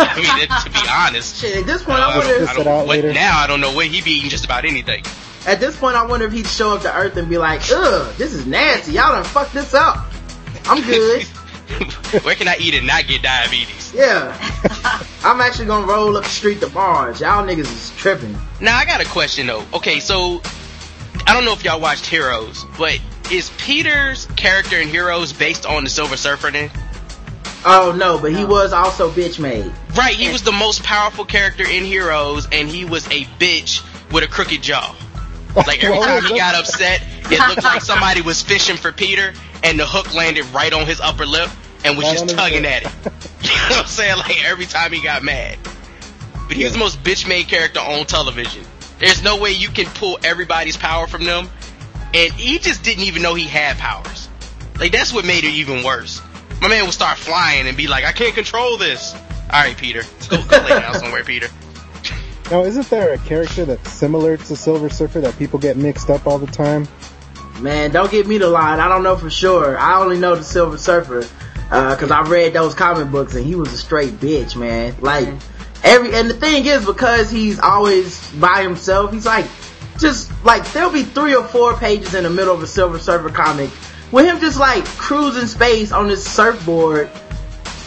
I 0.00 0.14
mean, 0.14 0.24
that, 0.24 0.62
to 0.64 0.70
be 0.70 0.78
honest. 0.88 1.40
Shit, 1.40 1.56
at 1.56 1.66
this 1.66 1.82
point, 1.82 1.98
I 1.98 2.12
I 2.12 2.16
wonder. 2.18 2.32
don't, 2.34 2.42
If, 2.44 2.48
I 2.50 2.62
don't, 2.62 2.86
what, 2.86 3.04
now 3.06 3.38
I 3.38 3.46
don't 3.48 3.60
know 3.60 3.72
what 3.74 3.86
he 3.88 4.00
be 4.00 4.12
eating 4.12 4.30
just 4.30 4.44
about 4.44 4.64
anything. 4.64 5.02
At 5.46 5.60
this 5.60 5.76
point, 5.78 5.96
I 5.96 6.04
wonder 6.06 6.26
if 6.26 6.32
he'd 6.32 6.46
show 6.46 6.74
up 6.74 6.82
to 6.82 6.94
Earth 6.94 7.16
and 7.16 7.28
be 7.28 7.38
like, 7.38 7.62
"Ugh, 7.70 8.14
this 8.16 8.34
is 8.34 8.46
nasty. 8.46 8.92
Y'all 8.92 9.12
done 9.12 9.24
fucked 9.24 9.54
this 9.54 9.74
up. 9.74 10.06
I'm 10.66 10.82
good. 10.82 11.22
Where 12.22 12.34
can 12.34 12.48
I 12.48 12.56
eat 12.58 12.74
and 12.74 12.86
not 12.86 13.06
get 13.06 13.22
diabetes? 13.22 13.92
Yeah. 13.94 14.36
I'm 15.22 15.40
actually 15.40 15.66
gonna 15.66 15.86
roll 15.86 16.16
up 16.16 16.24
the 16.24 16.30
street 16.30 16.60
to 16.60 16.68
Mars. 16.70 17.20
Y'all 17.20 17.46
niggas 17.46 17.60
is 17.60 17.92
tripping. 17.96 18.36
Now 18.60 18.76
I 18.76 18.84
got 18.84 19.00
a 19.00 19.06
question 19.06 19.46
though. 19.46 19.64
Okay, 19.74 20.00
so 20.00 20.40
I 21.26 21.34
don't 21.34 21.44
know 21.44 21.52
if 21.52 21.64
y'all 21.64 21.80
watched 21.80 22.06
Heroes, 22.06 22.64
but 22.78 22.98
is 23.30 23.50
Peter's 23.58 24.26
character 24.36 24.80
in 24.80 24.88
Heroes 24.88 25.32
based 25.32 25.66
on 25.66 25.84
the 25.84 25.90
Silver 25.90 26.16
Surfer 26.16 26.50
then? 26.50 26.70
Oh 27.64 27.94
no, 27.96 28.18
but 28.18 28.32
he 28.32 28.44
was 28.44 28.72
also 28.72 29.10
bitch 29.10 29.38
made. 29.38 29.70
Right, 29.94 30.14
he 30.14 30.30
was 30.30 30.42
the 30.42 30.52
most 30.52 30.82
powerful 30.82 31.24
character 31.24 31.64
in 31.64 31.84
Heroes, 31.84 32.48
and 32.50 32.68
he 32.68 32.84
was 32.84 33.06
a 33.08 33.24
bitch 33.38 33.82
with 34.12 34.24
a 34.24 34.28
crooked 34.28 34.62
jaw. 34.62 34.94
Like 35.66 35.82
every 35.82 35.98
time 35.98 36.22
he 36.24 36.36
got 36.36 36.54
upset, 36.54 37.02
it 37.30 37.48
looked 37.48 37.64
like 37.64 37.82
somebody 37.82 38.20
was 38.22 38.42
fishing 38.42 38.76
for 38.76 38.92
Peter, 38.92 39.32
and 39.62 39.78
the 39.78 39.86
hook 39.86 40.14
landed 40.14 40.44
right 40.46 40.72
on 40.72 40.86
his 40.86 41.00
upper 41.00 41.26
lip 41.26 41.50
and 41.84 41.96
was 41.96 42.06
just 42.06 42.28
tugging 42.30 42.64
at 42.64 42.84
it. 42.84 42.92
You 43.40 43.50
know 43.50 43.68
what 43.68 43.78
I'm 43.82 43.86
saying? 43.86 44.18
Like 44.18 44.44
every 44.44 44.66
time 44.66 44.92
he 44.92 45.00
got 45.00 45.22
mad. 45.22 45.58
But 46.48 46.56
he 46.56 46.64
was 46.64 46.72
the 46.72 46.78
most 46.80 47.02
bitch 47.04 47.28
made 47.28 47.46
character 47.46 47.78
on 47.78 48.04
television. 48.04 48.64
There's 48.98 49.22
no 49.22 49.36
way 49.38 49.52
you 49.52 49.68
can 49.68 49.86
pull 49.86 50.18
everybody's 50.24 50.76
power 50.76 51.06
from 51.06 51.24
them, 51.24 51.48
and 52.14 52.32
he 52.32 52.58
just 52.58 52.82
didn't 52.82 53.04
even 53.04 53.22
know 53.22 53.34
he 53.34 53.44
had 53.44 53.78
powers. 53.78 54.28
Like 54.80 54.90
that's 54.90 55.12
what 55.12 55.24
made 55.24 55.44
it 55.44 55.52
even 55.52 55.84
worse. 55.84 56.20
My 56.60 56.66
man 56.66 56.84
would 56.84 56.94
start 56.94 57.16
flying 57.16 57.68
and 57.68 57.76
be 57.76 57.86
like, 57.86 58.04
"I 58.04 58.10
can't 58.12 58.34
control 58.34 58.76
this." 58.76 59.14
All 59.14 59.60
right, 59.62 59.76
Peter, 59.76 60.02
go, 60.28 60.42
go 60.42 60.58
lay 60.58 60.80
down 60.80 60.94
somewhere, 60.94 61.22
Peter. 61.22 61.48
Now, 62.50 62.62
isn't 62.62 62.88
there 62.88 63.12
a 63.12 63.18
character 63.18 63.66
that's 63.66 63.92
similar 63.92 64.38
to 64.38 64.56
Silver 64.56 64.88
Surfer 64.88 65.20
that 65.20 65.36
people 65.38 65.58
get 65.58 65.76
mixed 65.76 66.08
up 66.08 66.26
all 66.26 66.38
the 66.38 66.46
time? 66.46 66.88
Man, 67.60 67.90
don't 67.90 68.10
get 68.10 68.26
me 68.26 68.38
the 68.38 68.48
line. 68.48 68.80
I 68.80 68.88
don't 68.88 69.02
know 69.02 69.16
for 69.16 69.28
sure. 69.28 69.76
I 69.76 70.00
only 70.00 70.18
know 70.18 70.34
the 70.34 70.44
Silver 70.44 70.78
Surfer 70.78 71.26
uh, 71.70 71.94
because 71.94 72.10
I 72.10 72.22
read 72.22 72.54
those 72.54 72.74
comic 72.74 73.10
books 73.10 73.34
and 73.34 73.44
he 73.44 73.54
was 73.54 73.72
a 73.72 73.76
straight 73.76 74.14
bitch, 74.14 74.56
man. 74.56 74.94
Like 75.00 75.28
every 75.84 76.14
and 76.14 76.30
the 76.30 76.34
thing 76.34 76.64
is 76.64 76.86
because 76.86 77.30
he's 77.30 77.58
always 77.58 78.30
by 78.34 78.62
himself. 78.62 79.12
He's 79.12 79.26
like 79.26 79.46
just 79.98 80.32
like 80.44 80.70
there'll 80.72 80.90
be 80.90 81.02
three 81.02 81.34
or 81.34 81.44
four 81.44 81.76
pages 81.76 82.14
in 82.14 82.24
the 82.24 82.30
middle 82.30 82.54
of 82.54 82.62
a 82.62 82.66
Silver 82.66 82.98
Surfer 82.98 83.30
comic 83.30 83.70
with 84.10 84.24
him 84.24 84.40
just 84.40 84.58
like 84.58 84.84
cruising 84.84 85.46
space 85.46 85.92
on 85.92 86.08
his 86.08 86.24
surfboard, 86.24 87.10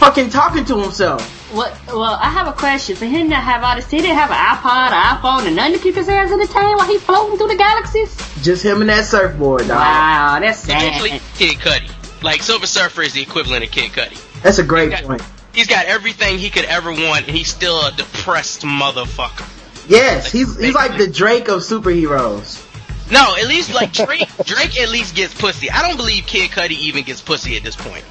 fucking 0.02 0.32
talking 0.32 0.66
to 0.66 0.80
himself. 0.82 1.22
What? 1.54 1.78
Well, 1.88 2.02
I 2.04 2.30
have 2.30 2.48
a 2.48 2.54
question. 2.54 2.96
For 2.96 3.06
him 3.06 3.30
to 3.30 3.36
have 3.36 3.64
all 3.64 3.76
this, 3.76 3.90
he 3.90 3.98
didn't 4.02 4.16
have 4.18 4.32
an 4.32 4.38
iPod, 4.38 4.92
an 4.92 5.18
iPhone, 5.18 5.46
and 5.46 5.56
nothing 5.56 5.74
to 5.74 5.80
keep 5.80 5.94
his 5.96 6.08
hands 6.08 6.32
entertained 6.32 6.76
while 6.78 6.88
he 6.88 6.98
floating 6.98 7.38
through 7.38 7.50
the 7.50 7.56
galaxies. 7.56 8.16
Just 8.42 8.64
him 8.66 8.82
and 8.82 8.90
that 8.90 9.06
surfboard, 9.06 9.68
dog. 9.68 9.78
Wow, 9.78 10.40
that's 10.42 10.64
Essentially, 10.64 11.10
sad. 11.12 11.22
Kid 11.36 11.58
Cudi. 11.60 12.24
Like 12.24 12.42
Silver 12.42 12.66
Surfer 12.66 13.04
is 13.04 13.14
the 13.14 13.22
equivalent 13.22 13.64
of 13.64 13.70
Kid 13.72 13.92
Cudi. 13.92 14.18
That's 14.42 14.58
a 14.58 14.64
great 14.64 14.90
Yeah. 14.92 15.02
point. 15.04 15.22
He's 15.54 15.68
got 15.68 15.86
everything 15.86 16.38
he 16.40 16.50
could 16.50 16.66
ever 16.66 16.92
want, 16.92 17.28
and 17.28 17.36
he's 17.38 17.50
still 17.50 17.86
a 17.86 17.92
depressed 17.92 18.62
motherfucker. 18.62 19.46
Yes, 19.88 20.32
he's 20.32 20.58
he's 20.60 20.74
like 20.74 20.98
the 20.98 21.08
Drake 21.08 21.48
of 21.50 21.62
superheroes. 21.62 22.66
No, 23.12 23.36
at 23.36 23.46
least 23.48 23.74
like 23.74 23.92
Drake. 23.92 24.30
Drake 24.46 24.80
at 24.80 24.90
least 24.90 25.16
gets 25.16 25.34
pussy. 25.34 25.70
I 25.70 25.82
don't 25.82 25.98
believe 25.98 26.26
Kid 26.26 26.50
Cudi 26.52 26.72
even 26.80 27.04
gets 27.04 27.22
pussy 27.22 27.58
at 27.58 27.64
this 27.64 27.76
point. 27.76 28.06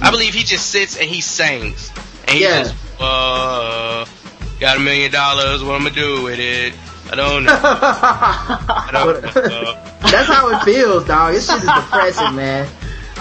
I 0.00 0.10
believe 0.10 0.34
he 0.34 0.44
just 0.44 0.66
sits 0.70 0.96
and 0.96 1.08
he 1.08 1.20
sings, 1.20 1.90
and 2.22 2.30
he 2.30 2.42
Yeah. 2.44 2.62
just 2.62 2.74
uh, 3.00 4.04
got 4.60 4.76
a 4.76 4.80
million 4.80 5.10
dollars. 5.10 5.62
What 5.62 5.74
I'm 5.76 5.82
gonna 5.84 5.94
do 5.94 6.22
with 6.22 6.38
it? 6.38 6.74
I 7.10 7.14
don't 7.16 7.44
know. 7.44 7.58
I 7.62 8.90
don't 8.92 9.22
know. 9.22 9.30
That's 10.10 10.28
how 10.28 10.50
it 10.50 10.62
feels, 10.64 11.04
dog. 11.06 11.32
This 11.34 11.46
shit 11.48 11.56
is 11.58 11.62
depressing, 11.64 12.34
man. 12.36 12.68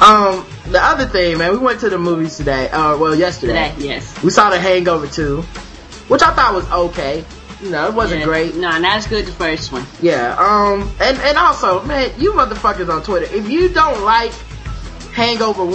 Um, 0.02 0.46
the 0.68 0.80
other 0.84 1.06
thing, 1.06 1.38
man, 1.38 1.52
we 1.54 1.58
went 1.58 1.80
to 1.80 1.90
the 1.90 1.98
movies 1.98 2.38
today. 2.38 2.70
Uh, 2.70 2.98
well, 2.98 3.16
yesterday. 3.16 3.72
Today, 3.76 3.88
yes. 3.88 4.24
We 4.24 4.30
saw 4.30 4.50
The 4.50 4.60
Hangover 4.60 5.08
2, 5.08 5.42
which 6.10 6.22
I 6.22 6.34
thought 6.34 6.54
was 6.54 6.70
okay. 6.70 7.24
You 7.64 7.72
know, 7.72 7.88
it 7.88 7.94
wasn't 7.94 8.20
Yeah. 8.20 8.26
great. 8.26 8.56
No, 8.56 8.70
not 8.78 8.98
as 8.98 9.08
good 9.08 9.22
as 9.26 9.26
the 9.26 9.32
first 9.32 9.72
one. 9.72 9.86
Yeah. 10.02 10.36
Um, 10.38 10.92
and 11.02 11.18
and 11.20 11.38
also, 11.38 11.82
man, 11.86 12.12
you 12.20 12.34
motherfuckers 12.34 12.94
on 12.94 13.02
Twitter, 13.04 13.34
if 13.34 13.50
you 13.50 13.70
don't 13.70 14.04
like 14.04 14.32
Hangover 15.14 15.66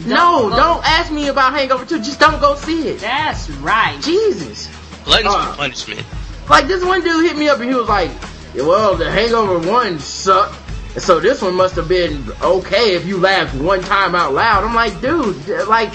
1, 0.00 0.08
no, 0.08 0.48
go- 0.50 0.56
don't 0.56 0.84
ask 0.84 1.12
me 1.12 1.28
about 1.28 1.52
Hangover 1.52 1.84
2. 1.84 1.98
Just 2.00 2.18
don't 2.20 2.40
go 2.40 2.54
see 2.56 2.88
it. 2.88 3.00
That's 3.00 3.48
right. 3.50 4.00
Jesus. 4.02 4.68
Gluttons 5.04 5.34
Uh. 5.34 5.50
for 5.52 5.56
punishment. 5.58 6.04
Like 6.48 6.66
this 6.66 6.84
one 6.84 7.02
dude 7.02 7.24
hit 7.24 7.36
me 7.36 7.48
up 7.48 7.60
and 7.60 7.68
he 7.68 7.74
was 7.74 7.88
like, 7.88 8.10
yeah, 8.54 8.62
"Well, 8.64 8.94
the 8.96 9.10
Hangover 9.10 9.58
one 9.70 9.98
sucked, 9.98 10.54
so 10.98 11.18
this 11.20 11.40
one 11.40 11.54
must 11.54 11.74
have 11.76 11.88
been 11.88 12.24
okay 12.42 12.94
if 12.96 13.06
you 13.06 13.16
laughed 13.18 13.54
one 13.54 13.80
time 13.82 14.14
out 14.14 14.34
loud." 14.34 14.62
I'm 14.64 14.74
like, 14.74 15.00
dude, 15.00 15.48
like, 15.68 15.92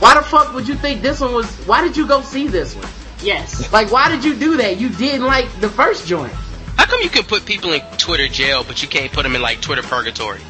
why 0.00 0.14
the 0.14 0.22
fuck 0.22 0.54
would 0.54 0.66
you 0.68 0.74
think 0.74 1.02
this 1.02 1.20
one 1.20 1.34
was? 1.34 1.46
Why 1.66 1.82
did 1.82 1.96
you 1.96 2.06
go 2.06 2.22
see 2.22 2.48
this 2.48 2.74
one? 2.74 2.88
Yes. 3.22 3.72
Like, 3.72 3.90
why 3.92 4.08
did 4.10 4.24
you 4.24 4.34
do 4.34 4.56
that? 4.58 4.78
You 4.78 4.88
didn't 4.88 5.24
like 5.26 5.48
the 5.60 5.68
first 5.68 6.06
joint. 6.06 6.32
How 6.76 6.86
come 6.86 7.00
you 7.02 7.08
can 7.10 7.24
put 7.24 7.44
people 7.46 7.72
in 7.72 7.80
Twitter 7.98 8.26
jail, 8.28 8.64
but 8.64 8.82
you 8.82 8.88
can't 8.88 9.12
put 9.12 9.22
them 9.22 9.34
in 9.36 9.42
like 9.42 9.60
Twitter 9.60 9.82
purgatory? 9.82 10.40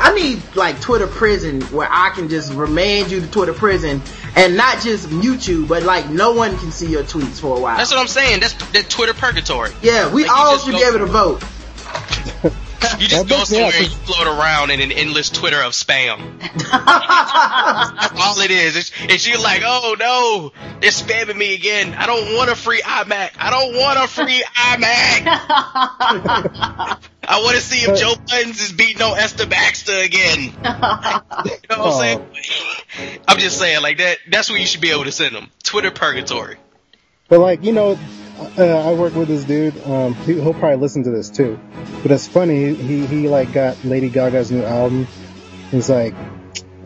I 0.00 0.12
need 0.14 0.42
like 0.54 0.80
Twitter 0.80 1.06
prison 1.06 1.60
where 1.62 1.88
I 1.90 2.10
can 2.10 2.28
just 2.28 2.52
remand 2.52 3.10
you 3.10 3.20
to 3.20 3.30
Twitter 3.30 3.52
prison 3.52 4.00
and 4.36 4.56
not 4.56 4.80
just 4.80 5.10
mute 5.10 5.46
you, 5.46 5.66
but 5.66 5.82
like 5.82 6.08
no 6.08 6.32
one 6.32 6.56
can 6.58 6.70
see 6.70 6.90
your 6.90 7.02
tweets 7.04 7.40
for 7.40 7.56
a 7.56 7.60
while. 7.60 7.76
That's 7.76 7.90
what 7.90 8.00
I'm 8.00 8.06
saying. 8.08 8.40
That's 8.40 8.54
the 8.72 8.82
Twitter 8.82 9.14
purgatory. 9.14 9.70
yeah, 9.82 10.12
we 10.12 10.22
Like, 10.24 10.32
all 10.32 10.58
should 10.58 10.74
be 10.74 10.82
able 10.82 10.98
to 10.98 11.06
vote. 11.06 11.42
You 12.98 13.06
just 13.06 13.28
go 13.28 13.44
somewhere 13.44 13.68
out, 13.68 13.74
and 13.76 13.84
you 13.84 13.90
float 13.90 14.26
around 14.26 14.70
in 14.72 14.80
an 14.80 14.90
endless 14.90 15.30
Twitter 15.30 15.62
of 15.62 15.70
spam. 15.72 16.40
That's 16.40 18.20
all 18.20 18.40
it 18.40 18.50
is. 18.50 18.74
It's, 18.76 18.90
it's 19.02 19.24
you 19.26 19.38
like, 19.40 19.62
oh 19.64 19.94
no, 19.98 20.52
they're 20.80 20.90
spamming 20.90 21.36
me 21.36 21.54
again. 21.54 21.94
I 21.94 22.06
don't 22.06 22.34
want 22.34 22.50
a 22.50 22.56
free 22.56 22.82
iMac. 22.82 23.30
I 23.38 23.50
don't 23.50 23.76
want 23.76 23.98
a 24.00 24.08
free 24.08 24.42
iMac. 24.56 25.28
I 27.26 27.40
want 27.40 27.54
to 27.56 27.62
see 27.62 27.78
if 27.78 27.98
Joe 27.98 28.14
Budden 28.28 28.50
is 28.50 28.72
beating 28.72 29.00
on 29.02 29.16
Esther 29.18 29.46
Baxter 29.46 29.98
again. 29.98 30.52
You 30.62 31.76
know 31.76 31.78
what 31.78 31.78
I'm 31.78 31.80
Oh. 31.80 31.98
saying? 32.00 33.20
I'm 33.26 33.38
just 33.38 33.58
saying, 33.58 33.80
like 33.82 33.98
that. 33.98 34.18
That's 34.28 34.50
where 34.50 34.58
you 34.58 34.66
should 34.66 34.80
be 34.80 34.90
able 34.90 35.04
to 35.04 35.12
send 35.12 35.34
them. 35.34 35.50
Twitter 35.62 35.90
purgatory. 35.90 36.56
But 37.28 37.38
like, 37.40 37.64
you 37.64 37.72
know, 37.72 37.98
uh, 38.58 38.62
I 38.64 38.92
work 38.94 39.14
with 39.14 39.28
this 39.28 39.44
dude. 39.44 39.80
Um, 39.86 40.14
he, 40.14 40.34
he'll 40.34 40.52
probably 40.54 40.76
listen 40.76 41.04
to 41.04 41.10
this 41.10 41.30
too. 41.30 41.58
But 42.02 42.10
it's 42.10 42.26
funny. 42.28 42.74
He 42.74 43.06
he 43.06 43.28
like 43.28 43.52
got 43.52 43.82
Lady 43.84 44.08
Gaga's 44.10 44.50
new 44.50 44.62
album, 44.62 45.06
He's 45.70 45.88
like, 45.88 46.14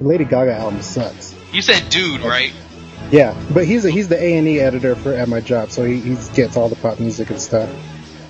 Lady 0.01 0.25
Gaga 0.25 0.55
album 0.55 0.81
sucks. 0.83 1.35
You 1.53 1.61
said 1.63 1.89
dude, 1.91 2.21
right? 2.21 2.53
Yeah, 3.11 3.35
but 3.53 3.65
he's 3.67 3.85
a, 3.85 3.91
he's 3.91 4.09
the 4.09 4.21
A 4.23 4.37
and 4.39 4.47
E 4.47 4.61
editor 4.61 4.95
for 4.95 5.13
at 5.13 5.29
my 5.29 5.41
job, 5.41 5.71
so 5.71 5.85
he, 5.85 5.99
he 6.01 6.17
gets 6.35 6.57
all 6.57 6.69
the 6.69 6.77
pop 6.77 7.01
music 7.01 7.31
and 7.31 7.41
stuff. 7.41 7.69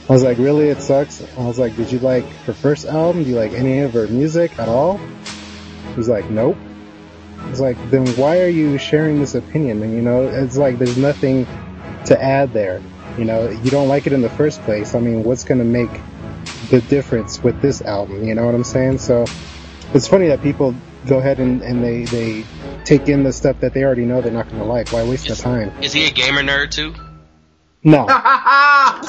I 0.08 0.12
was 0.12 0.22
like, 0.22 0.38
really, 0.38 0.68
it 0.68 0.80
sucks. 0.80 1.20
I 1.36 1.44
was 1.44 1.58
like, 1.58 1.74
did 1.74 1.90
you 1.90 1.98
like 1.98 2.24
her 2.44 2.52
first 2.52 2.86
album? 2.86 3.24
Do 3.24 3.30
you 3.30 3.36
like 3.36 3.52
any 3.52 3.80
of 3.80 3.94
her 3.94 4.06
music 4.06 4.56
at 4.58 4.68
all? 4.68 5.00
He's 5.96 6.08
like, 6.08 6.30
nope. 6.30 6.56
I 7.40 7.50
was 7.50 7.60
like, 7.60 7.76
then 7.90 8.16
why 8.16 8.40
are 8.40 8.48
you 8.48 8.78
sharing 8.78 9.18
this 9.18 9.34
opinion? 9.34 9.82
And 9.82 9.94
you 9.94 10.02
know, 10.02 10.28
it's 10.28 10.56
like 10.56 10.78
there's 10.78 10.96
nothing 10.96 11.46
to 12.06 12.22
add 12.22 12.52
there. 12.52 12.80
You 13.18 13.24
know, 13.24 13.48
you 13.48 13.70
don't 13.70 13.88
like 13.88 14.06
it 14.06 14.12
in 14.12 14.20
the 14.20 14.30
first 14.30 14.62
place. 14.62 14.94
I 14.94 15.00
mean, 15.00 15.24
what's 15.24 15.42
gonna 15.42 15.64
make 15.64 15.90
the 16.70 16.80
difference 16.80 17.42
with 17.42 17.60
this 17.60 17.82
album? 17.82 18.24
You 18.24 18.34
know 18.34 18.46
what 18.46 18.54
I'm 18.54 18.64
saying? 18.64 18.98
So 18.98 19.26
it's 19.92 20.06
funny 20.06 20.28
that 20.28 20.40
people 20.40 20.74
go 21.06 21.18
ahead 21.18 21.40
and, 21.40 21.62
and 21.62 21.82
they, 21.82 22.04
they 22.04 22.44
take 22.84 23.08
in 23.08 23.24
the 23.24 23.32
stuff 23.32 23.60
that 23.60 23.74
they 23.74 23.82
already 23.82 24.04
know 24.04 24.20
they're 24.20 24.32
not 24.32 24.48
gonna 24.50 24.64
like. 24.64 24.92
Why 24.92 25.02
waste 25.02 25.26
the 25.26 25.34
time? 25.34 25.72
Is 25.82 25.92
he 25.92 26.06
a 26.06 26.10
gamer 26.10 26.42
nerd 26.42 26.70
too? 26.70 26.94
No. 27.86 28.04
like 28.06 29.02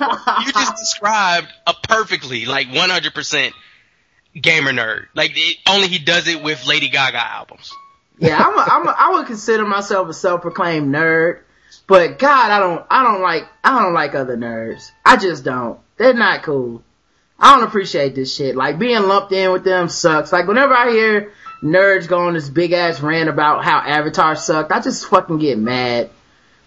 you 0.00 0.52
just 0.52 0.76
described 0.76 1.46
a 1.68 1.74
perfectly, 1.84 2.46
like 2.46 2.66
100% 2.66 3.52
gamer 4.34 4.72
nerd. 4.72 5.06
Like 5.14 5.30
it, 5.36 5.58
only 5.68 5.86
he 5.86 6.00
does 6.00 6.26
it 6.26 6.42
with 6.42 6.66
Lady 6.66 6.88
Gaga 6.88 7.24
albums. 7.24 7.72
yeah, 8.18 8.36
I'm 8.36 8.58
a, 8.58 8.60
I'm 8.60 8.88
a, 8.88 8.94
I 8.98 9.10
would 9.12 9.28
consider 9.28 9.64
myself 9.64 10.08
a 10.08 10.14
self-proclaimed 10.14 10.92
nerd, 10.92 11.42
but 11.86 12.18
God, 12.18 12.50
I 12.50 12.58
don't, 12.58 12.84
I 12.90 13.04
don't 13.04 13.22
like, 13.22 13.44
I 13.62 13.82
don't 13.82 13.94
like 13.94 14.16
other 14.16 14.36
nerds. 14.36 14.90
I 15.06 15.16
just 15.16 15.44
don't. 15.44 15.78
They're 15.96 16.14
not 16.14 16.42
cool. 16.42 16.82
I 17.38 17.56
don't 17.56 17.68
appreciate 17.68 18.16
this 18.16 18.34
shit. 18.34 18.56
Like 18.56 18.80
being 18.80 19.02
lumped 19.02 19.30
in 19.30 19.52
with 19.52 19.62
them 19.62 19.88
sucks. 19.88 20.32
Like 20.32 20.48
whenever 20.48 20.74
I 20.74 20.90
hear 20.90 21.32
nerds 21.62 22.08
go 22.08 22.26
on 22.26 22.34
this 22.34 22.48
big 22.48 22.72
ass 22.72 23.00
rant 23.00 23.28
about 23.28 23.64
how 23.64 23.78
Avatar 23.78 24.34
sucked, 24.34 24.72
I 24.72 24.80
just 24.80 25.06
fucking 25.06 25.38
get 25.38 25.56
mad. 25.56 26.10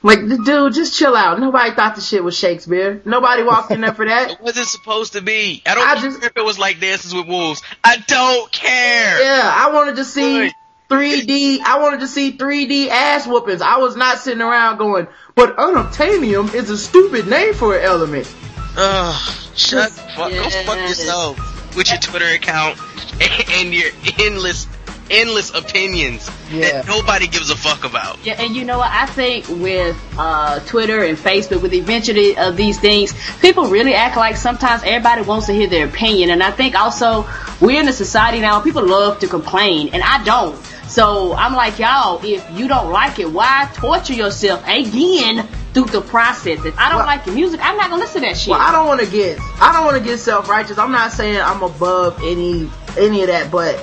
Like, 0.03 0.19
dude, 0.19 0.73
just 0.73 0.97
chill 0.97 1.15
out. 1.15 1.39
Nobody 1.39 1.71
thought 1.75 1.95
the 1.95 2.01
shit 2.01 2.23
was 2.23 2.35
Shakespeare. 2.37 3.01
Nobody 3.05 3.43
walked 3.43 3.69
in 3.71 3.81
there 3.81 3.93
for 3.93 4.05
that. 4.05 4.31
It 4.39 4.41
wasn't 4.41 4.67
supposed 4.67 5.13
to 5.13 5.21
be. 5.21 5.61
I 5.65 5.75
don't 5.75 5.87
I 5.87 5.93
care 5.95 6.03
just- 6.09 6.23
if 6.23 6.37
it 6.37 6.43
was 6.43 6.57
like 6.57 6.79
Dances 6.79 7.13
with 7.13 7.27
Wolves. 7.27 7.61
I 7.83 7.97
don't 8.07 8.51
care. 8.51 9.21
Yeah, 9.23 9.41
I 9.53 9.71
wanted 9.71 9.97
to 9.97 10.05
see 10.05 10.39
Right. 10.39 10.53
3D. 10.89 11.59
I 11.61 11.79
wanted 11.79 11.99
to 12.01 12.07
see 12.07 12.31
3D 12.33 12.89
ass 12.89 13.25
whoopings. 13.27 13.61
I 13.61 13.77
was 13.77 13.95
not 13.95 14.17
sitting 14.17 14.41
around 14.41 14.77
going, 14.77 15.07
but 15.35 15.55
unobtainium 15.57 16.53
is 16.53 16.69
a 16.69 16.77
stupid 16.77 17.27
name 17.27 17.53
for 17.53 17.77
an 17.77 17.83
element. 17.85 18.33
Ugh, 18.77 19.33
shut 19.55 19.91
the 19.91 20.01
fuck. 20.15 20.31
Go 20.31 20.49
fuck 20.49 20.77
yourself 20.79 21.75
with 21.77 21.89
your 21.91 21.99
Twitter 21.99 22.25
account 22.27 22.77
and 23.51 23.73
your 23.73 23.89
endless, 24.19 24.67
endless 25.09 25.53
opinions 25.53 26.29
Yeah. 26.51 26.83
that 26.83 26.87
nobody 26.87 27.27
gives 27.27 27.49
a 27.49 27.55
fuck 27.55 27.83
about. 27.83 28.17
Yeah, 28.25 28.41
and 28.41 28.55
you 28.55 28.63
know 28.63 28.77
what? 28.77 28.89
I 28.91 29.05
think 29.07 29.47
with 29.49 29.97
uh, 30.17 30.59
Twitter 30.61 31.03
and 31.03 31.17
Facebook, 31.17 31.61
with 31.61 31.71
the 31.71 31.79
invention 31.79 32.15
of 32.37 32.55
these 32.55 32.79
things, 32.79 33.13
people 33.39 33.65
really 33.65 33.93
act 33.93 34.15
like 34.17 34.37
sometimes 34.37 34.83
everybody 34.83 35.21
wants 35.23 35.47
to 35.47 35.53
hear 35.53 35.67
their 35.67 35.85
opinion. 35.87 36.29
And 36.29 36.41
I 36.43 36.51
think 36.51 36.75
also 36.79 37.27
we're 37.59 37.81
in 37.81 37.87
a 37.87 37.93
society 37.93 38.39
now 38.39 38.55
where 38.55 38.63
people 38.63 38.85
love 38.85 39.19
to 39.19 39.27
complain, 39.27 39.89
and 39.93 40.01
I 40.03 40.23
don't. 40.23 40.55
So 40.87 41.33
I'm 41.33 41.53
like, 41.53 41.79
y'all, 41.79 42.19
if 42.23 42.45
you 42.51 42.67
don't 42.67 42.91
like 42.91 43.17
it, 43.19 43.31
why 43.31 43.69
torture 43.73 44.13
yourself 44.13 44.61
again 44.67 45.47
through 45.73 45.85
the 45.85 46.01
process? 46.01 46.65
If 46.65 46.77
I 46.77 46.89
don't 46.89 46.97
Well- 46.97 47.05
like 47.05 47.25
your 47.25 47.35
music, 47.35 47.61
I'm 47.63 47.77
not 47.77 47.89
gonna 47.89 48.01
listen 48.01 48.21
to 48.23 48.27
that 48.27 48.37
shit. 48.37 48.49
Well, 48.51 48.59
I 48.59 48.71
don't 48.73 48.87
want 48.87 48.99
to 48.99 49.05
get, 49.07 49.39
I 49.61 49.71
don't 49.71 49.85
want 49.85 49.97
to 49.97 50.03
get 50.03 50.19
self-righteous. 50.19 50.77
I'm 50.77 50.91
not 50.91 51.13
saying 51.13 51.39
I'm 51.39 51.63
above 51.63 52.19
any, 52.23 52.69
any 52.97 53.21
of 53.21 53.27
that, 53.27 53.49
but 53.51 53.75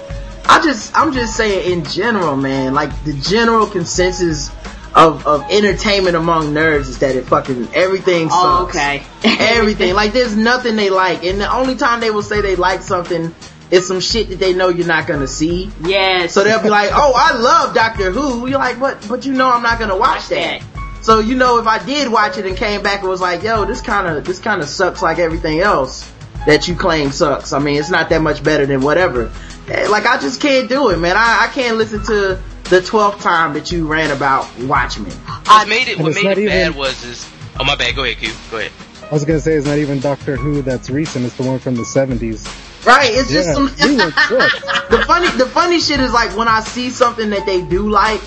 I 0.48 0.62
just, 0.62 0.96
I'm 0.96 1.12
just 1.12 1.36
saying 1.36 1.70
in 1.70 1.84
general, 1.84 2.36
man, 2.36 2.74
like 2.74 3.04
the 3.04 3.12
general 3.12 3.66
consensus 3.66 4.50
of, 4.94 5.26
of 5.26 5.44
entertainment 5.50 6.16
among 6.16 6.54
nerds 6.54 6.88
is 6.88 6.98
that 7.00 7.14
it 7.14 7.26
fucking, 7.26 7.68
everything 7.74 8.28
oh, 8.30 8.68
sucks. 8.70 8.76
oh, 8.76 8.80
okay. 8.80 9.02
everything. 9.56 9.94
Like 9.94 10.12
there's 10.12 10.36
nothing 10.36 10.76
they 10.76 10.90
like, 10.90 11.24
and 11.24 11.40
the 11.40 11.52
only 11.52 11.76
time 11.76 12.00
they 12.00 12.10
will 12.10 12.22
say 12.22 12.40
they 12.40 12.56
like 12.56 12.80
something 12.80 13.34
is 13.70 13.86
some 13.86 14.00
shit 14.00 14.30
that 14.30 14.38
they 14.38 14.54
know 14.54 14.68
you're 14.68 14.86
not 14.86 15.06
gonna 15.06 15.26
see. 15.26 15.70
yes. 15.82 16.32
So 16.32 16.42
they'll 16.44 16.62
be 16.62 16.70
like, 16.70 16.90
"Oh, 16.92 17.12
I 17.14 17.36
love 17.38 17.74
Doctor 17.74 18.10
Who." 18.10 18.46
You're 18.48 18.58
like, 18.58 18.80
"But, 18.80 19.06
but 19.08 19.26
you 19.26 19.34
know, 19.34 19.50
I'm 19.50 19.62
not 19.62 19.78
gonna 19.78 19.96
watch 19.96 20.28
that." 20.28 20.62
So 21.02 21.20
you 21.20 21.36
know, 21.36 21.58
if 21.58 21.66
I 21.66 21.84
did 21.84 22.10
watch 22.10 22.38
it 22.38 22.46
and 22.46 22.56
came 22.56 22.82
back 22.82 23.00
and 23.00 23.08
was 23.08 23.20
like, 23.20 23.42
"Yo, 23.42 23.64
this 23.64 23.80
kind 23.80 24.06
of 24.06 24.24
this 24.24 24.38
kind 24.38 24.62
of 24.62 24.68
sucks 24.68 25.02
like 25.02 25.18
everything 25.18 25.60
else 25.60 26.10
that 26.46 26.66
you 26.66 26.74
claim 26.74 27.12
sucks," 27.12 27.52
I 27.52 27.58
mean, 27.58 27.76
it's 27.78 27.90
not 27.90 28.08
that 28.08 28.22
much 28.22 28.42
better 28.42 28.66
than 28.66 28.80
whatever. 28.80 29.30
Like 29.68 30.06
I 30.06 30.18
just 30.18 30.40
can't 30.40 30.68
do 30.68 30.90
it, 30.90 30.98
man. 30.98 31.16
I, 31.16 31.46
I 31.48 31.52
can't 31.52 31.76
listen 31.76 32.02
to 32.04 32.40
the 32.64 32.82
twelfth 32.82 33.22
time 33.22 33.54
that 33.54 33.70
you 33.72 33.86
ran 33.86 34.10
about 34.10 34.46
Watchmen. 34.60 35.10
What 35.12 35.68
made 35.68 35.88
it, 35.88 35.94
And 35.96 36.02
what 36.02 36.10
it's 36.12 36.22
made 36.22 36.28
not 36.30 36.38
it 36.38 36.48
bad 36.48 36.66
even- 36.68 36.78
was 36.78 37.04
is, 37.04 37.28
oh 37.58 37.64
my 37.64 37.76
bad, 37.76 37.94
go 37.96 38.04
ahead, 38.04 38.18
Q, 38.18 38.32
go 38.50 38.58
ahead. 38.58 38.72
I 39.10 39.14
was 39.14 39.24
gonna 39.24 39.40
say 39.40 39.54
it's 39.54 39.66
not 39.66 39.78
even 39.78 40.00
Doctor 40.00 40.36
Who 40.36 40.60
that's 40.62 40.90
recent. 40.90 41.24
It's 41.24 41.36
the 41.36 41.42
one 41.42 41.58
from 41.58 41.74
the 41.76 41.82
70s. 41.82 42.46
Right? 42.86 43.10
It's 43.12 43.30
just 43.30 43.52
some. 43.52 43.64
we 43.88 43.96
were 43.96 44.12
good. 44.28 44.50
the 44.90 45.02
funny 45.06 45.28
the 45.38 45.46
funny 45.46 45.80
shit 45.80 46.00
is 46.00 46.12
like 46.12 46.36
when 46.36 46.46
I 46.48 46.60
see 46.60 46.90
something 46.90 47.30
that 47.30 47.44
they 47.46 47.62
do 47.62 47.88
like, 47.90 48.20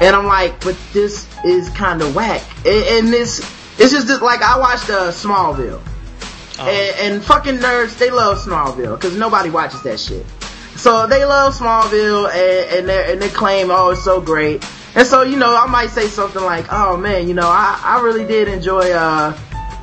and 0.00 0.16
I'm 0.16 0.26
like, 0.26 0.62
but 0.64 0.76
this 0.92 1.28
is 1.44 1.68
kind 1.70 2.00
of 2.02 2.14
whack. 2.16 2.42
And, 2.66 2.84
and 3.06 3.08
this, 3.08 3.40
it's 3.78 3.92
just 3.92 4.08
that, 4.08 4.22
like 4.22 4.42
I 4.42 4.58
watched 4.58 4.88
uh, 4.90 5.10
Smallville, 5.12 5.80
Oh. 6.56 6.68
and, 6.68 7.14
and 7.14 7.24
fucking 7.24 7.56
nerds 7.58 7.98
they 7.98 8.10
love 8.10 8.38
Smallville 8.38 8.96
because 8.98 9.16
nobody 9.16 9.50
watches 9.50 9.82
that 9.82 9.98
shit. 10.00 10.24
So 10.76 11.06
they 11.06 11.24
love 11.24 11.56
Smallville 11.56 12.30
and, 12.30 12.78
and 12.78 12.88
they 12.88 13.12
and 13.12 13.22
they 13.22 13.28
claim 13.28 13.68
oh 13.70 13.90
it's 13.90 14.02
so 14.02 14.20
great. 14.20 14.64
And 14.94 15.06
so 15.06 15.22
you 15.22 15.36
know 15.36 15.56
I 15.56 15.66
might 15.66 15.90
say 15.90 16.06
something 16.06 16.42
like 16.42 16.66
oh 16.70 16.96
man 16.96 17.28
you 17.28 17.34
know 17.34 17.48
I 17.48 17.80
I 17.82 18.02
really 18.02 18.26
did 18.26 18.48
enjoy 18.48 18.90
uh 18.90 19.36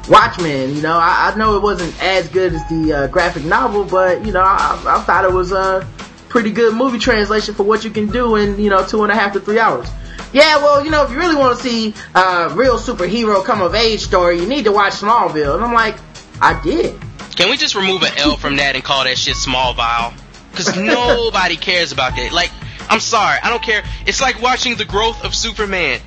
Watchmen. 0.09 0.75
You 0.75 0.81
know 0.81 0.97
I, 0.97 1.31
I 1.31 1.37
know 1.37 1.55
it 1.55 1.61
wasn't 1.61 2.01
as 2.03 2.27
good 2.29 2.53
as 2.53 2.67
the 2.69 2.93
uh, 2.93 3.07
graphic 3.07 3.43
novel, 3.43 3.83
but 3.83 4.25
you 4.25 4.31
know 4.31 4.41
I, 4.41 4.81
I 4.85 5.01
thought 5.03 5.25
it 5.25 5.31
was 5.31 5.51
a 5.51 5.87
pretty 6.29 6.51
good 6.51 6.73
movie 6.73 6.97
translation 6.97 7.53
for 7.53 7.63
what 7.63 7.83
you 7.83 7.91
can 7.91 8.07
do 8.07 8.35
in 8.35 8.59
you 8.59 8.69
know 8.69 8.85
two 8.85 9.03
and 9.03 9.11
a 9.11 9.15
half 9.15 9.33
to 9.33 9.39
three 9.39 9.59
hours. 9.59 9.87
Yeah, 10.33 10.57
well, 10.57 10.83
you 10.83 10.91
know, 10.91 11.03
if 11.03 11.11
you 11.11 11.17
really 11.17 11.35
want 11.35 11.57
to 11.57 11.63
see 11.63 11.93
a 12.15 12.49
real 12.53 12.77
superhero 12.77 13.43
come 13.43 13.61
of 13.61 13.75
age 13.75 13.99
story, 13.99 14.39
you 14.39 14.47
need 14.47 14.63
to 14.63 14.71
watch 14.71 14.93
Smallville. 14.93 15.55
And 15.55 15.63
I'm 15.63 15.73
like, 15.73 15.97
I 16.41 16.61
did. 16.61 16.97
Can 17.35 17.49
we 17.49 17.57
just 17.57 17.75
remove 17.75 18.03
an 18.03 18.13
L 18.17 18.37
from 18.37 18.55
that 18.55 18.75
and 18.75 18.83
call 18.83 19.03
that 19.03 19.17
shit 19.17 19.35
Smallville? 19.35 20.13
Cause 20.53 20.75
nobody 20.77 21.55
cares 21.55 21.91
about 21.91 22.15
that. 22.15 22.31
Like, 22.33 22.51
I'm 22.89 22.99
sorry, 22.99 23.39
I 23.41 23.49
don't 23.49 23.63
care. 23.63 23.83
It's 24.05 24.21
like 24.21 24.41
watching 24.41 24.75
the 24.75 24.85
growth 24.85 25.23
of 25.23 25.33
Superman. 25.33 25.99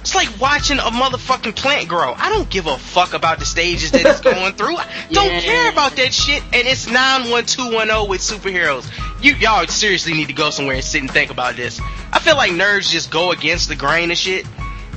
It's 0.00 0.14
like 0.14 0.40
watching 0.40 0.78
a 0.78 0.82
motherfucking 0.90 1.54
plant 1.56 1.88
grow. 1.88 2.14
I 2.16 2.30
don't 2.30 2.48
give 2.48 2.66
a 2.66 2.78
fuck 2.78 3.12
about 3.12 3.38
the 3.38 3.44
stages 3.44 3.90
that 3.92 4.04
it's 4.06 4.20
going 4.20 4.54
through. 4.54 4.76
I 4.76 4.86
don't 5.12 5.30
Yeah. 5.32 5.40
care 5.40 5.70
about 5.70 5.92
that 5.96 6.12
shit. 6.14 6.42
And 6.54 6.66
it's 6.66 6.86
91210 6.86 8.08
with 8.08 8.20
superheroes. 8.20 8.90
You, 9.22 9.34
y'all 9.36 9.66
seriously 9.66 10.14
need 10.14 10.28
to 10.28 10.32
go 10.32 10.48
somewhere 10.50 10.76
and 10.76 10.84
sit 10.84 11.02
and 11.02 11.10
think 11.10 11.30
about 11.30 11.56
this. 11.56 11.80
I 12.12 12.18
feel 12.18 12.36
like 12.36 12.52
nerds 12.52 12.90
just 12.90 13.10
go 13.10 13.30
against 13.32 13.68
the 13.68 13.76
grain 13.76 14.10
of 14.10 14.16
shit 14.16 14.46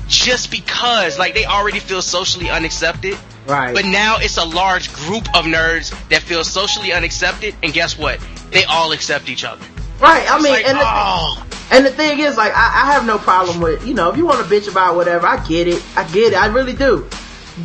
just 0.08 0.50
because, 0.52 1.20
like, 1.20 1.34
they 1.34 1.46
already 1.46 1.80
feel 1.80 2.02
socially 2.02 2.50
unaccepted. 2.50 3.18
Right. 3.48 3.74
But 3.74 3.86
now 3.86 4.18
it's 4.20 4.38
a 4.38 4.46
large 4.46 4.92
group 4.94 5.28
of 5.36 5.46
nerds 5.46 5.92
that 6.10 6.22
feel 6.22 6.44
socially 6.44 6.94
unaccepted, 6.94 7.56
and 7.64 7.74
guess 7.74 7.98
what? 7.98 8.20
They 8.52 8.64
all 8.66 8.92
accept 8.92 9.30
each 9.30 9.44
other. 9.44 9.66
right. 10.00 10.30
I 10.30 10.36
It's 10.36 10.44
mean, 10.44 10.54
like, 10.54 10.66
and 10.66 10.78
the, 10.78 10.84
oh, 10.86 11.46
And 11.72 11.86
the 11.86 11.92
thing 11.92 12.20
is, 12.20 12.38
like, 12.38 12.54
I, 12.56 12.84
I 12.84 12.94
have 12.94 13.06
no 13.06 13.18
problem 13.18 13.60
with, 13.62 13.86
you 13.86 13.94
know, 13.94 14.10
if 14.12 14.18
you 14.18 14.26
want 14.26 14.46
to 14.48 14.54
bitch 14.54 14.70
about 14.70 14.96
whatever, 14.96 15.26
I 15.28 15.44
get 15.46 15.68
it. 15.68 15.84
I 15.96 16.04
get 16.12 16.34
it. 16.34 16.36
I 16.36 16.48
really 16.48 16.74
do. 16.74 17.08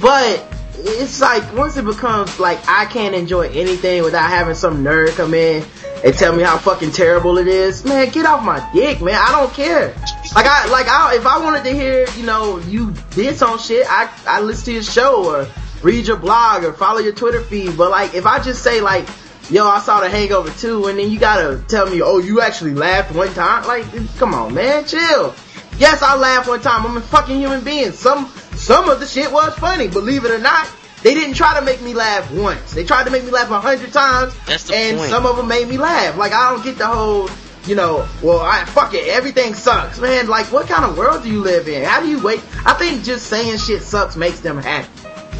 But 0.00 0.44
it's 0.78 1.20
like, 1.20 1.54
once 1.54 1.76
it 1.76 1.84
becomes 1.84 2.38
like, 2.38 2.58
I 2.68 2.86
can't 2.86 3.14
enjoy 3.14 3.48
anything 3.48 4.02
without 4.02 4.28
having 4.30 4.54
some 4.54 4.82
nerd 4.84 5.14
come 5.16 5.34
in 5.34 5.64
and 6.04 6.14
tell 6.14 6.34
me 6.34 6.42
how 6.44 6.56
fucking 6.58 6.92
terrible 6.92 7.38
it 7.38 7.48
is, 7.48 7.84
man, 7.84 8.08
get 8.10 8.24
off 8.24 8.44
my 8.44 8.66
dick, 8.72 9.00
man. 9.02 9.16
I 9.20 9.32
don't 9.32 9.52
care. 9.52 9.88
Like, 10.34 10.46
I, 10.46 10.66
like, 10.70 10.86
I, 10.86 11.16
if 11.16 11.26
I 11.26 11.38
wanted 11.38 11.64
to 11.64 11.70
hear, 11.70 12.06
you 12.16 12.24
know, 12.24 12.58
you 12.58 12.92
did 13.10 13.36
some 13.36 13.58
shit, 13.58 13.84
I, 13.88 14.08
I 14.26 14.40
listen 14.40 14.66
to 14.66 14.72
your 14.74 14.82
show 14.84 15.24
or 15.26 15.48
read 15.82 16.06
your 16.06 16.16
blog 16.16 16.64
or 16.64 16.72
follow 16.72 16.98
your 16.98 17.12
Twitter 17.14 17.42
feed. 17.42 17.76
But 17.76 17.90
like, 17.90 18.14
if 18.14 18.26
I 18.26 18.40
just 18.42 18.62
say 18.62 18.80
like, 18.80 19.08
yo, 19.50 19.66
I 19.66 19.80
saw 19.80 20.00
the 20.00 20.08
Hangover 20.08 20.50
2, 20.50 20.86
and 20.86 20.98
then 20.98 21.10
you 21.10 21.18
gotta 21.18 21.62
tell 21.68 21.88
me, 21.88 22.02
oh, 22.02 22.18
you 22.18 22.40
actually 22.40 22.74
laughed 22.74 23.14
one 23.14 23.32
time? 23.34 23.66
Like, 23.66 23.86
come 24.16 24.34
on, 24.34 24.54
man, 24.54 24.84
chill. 24.84 25.34
Yes, 25.78 26.02
I 26.02 26.16
laughed 26.16 26.48
one 26.48 26.60
time. 26.60 26.84
I'm 26.84 26.96
a 26.96 27.00
fucking 27.00 27.38
human 27.38 27.62
being. 27.62 27.92
Some, 27.92 28.26
some 28.56 28.88
of 28.88 29.00
the 29.00 29.06
shit 29.06 29.30
was 29.30 29.54
funny, 29.54 29.88
believe 29.88 30.24
it 30.24 30.30
or 30.30 30.38
not. 30.38 30.68
They 31.02 31.14
didn't 31.14 31.34
try 31.34 31.58
to 31.58 31.64
make 31.64 31.80
me 31.80 31.94
laugh 31.94 32.30
once. 32.32 32.74
They 32.74 32.84
tried 32.84 33.04
to 33.04 33.10
make 33.10 33.24
me 33.24 33.30
laugh 33.30 33.50
a 33.50 33.60
hundred 33.60 33.92
times, 33.92 34.34
and 34.72 34.98
point. 34.98 35.10
some 35.10 35.26
of 35.26 35.36
them 35.36 35.46
made 35.46 35.68
me 35.68 35.78
laugh. 35.78 36.16
Like, 36.16 36.32
I 36.32 36.50
don't 36.50 36.64
get 36.64 36.76
the 36.76 36.86
whole, 36.86 37.30
you 37.66 37.76
know, 37.76 38.08
well, 38.20 38.40
I, 38.40 38.64
fuck 38.64 38.94
it, 38.94 39.06
everything 39.06 39.54
sucks. 39.54 40.00
Man, 40.00 40.26
like, 40.26 40.46
what 40.46 40.66
kind 40.66 40.84
of 40.84 40.98
world 40.98 41.22
do 41.22 41.30
you 41.30 41.40
live 41.40 41.68
in? 41.68 41.84
How 41.84 42.00
do 42.00 42.08
you 42.08 42.20
wait? 42.20 42.40
I 42.66 42.74
think 42.74 43.04
just 43.04 43.28
saying 43.28 43.58
shit 43.58 43.82
sucks 43.82 44.16
makes 44.16 44.40
them 44.40 44.58
happy. 44.58 44.88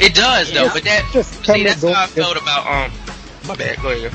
It 0.01 0.15
does 0.15 0.53
though. 0.53 0.71
But 0.73 0.85
that 0.85 1.09
Just 1.13 1.45
see, 1.45 1.65
that's 1.65 1.83
how 1.83 2.05
I 2.05 2.07
felt 2.07 2.37
about 2.37 2.67
um. 2.67 2.93
My 3.47 3.55
bad. 3.55 3.81
Go 3.81 3.91
ahead. 3.91 4.13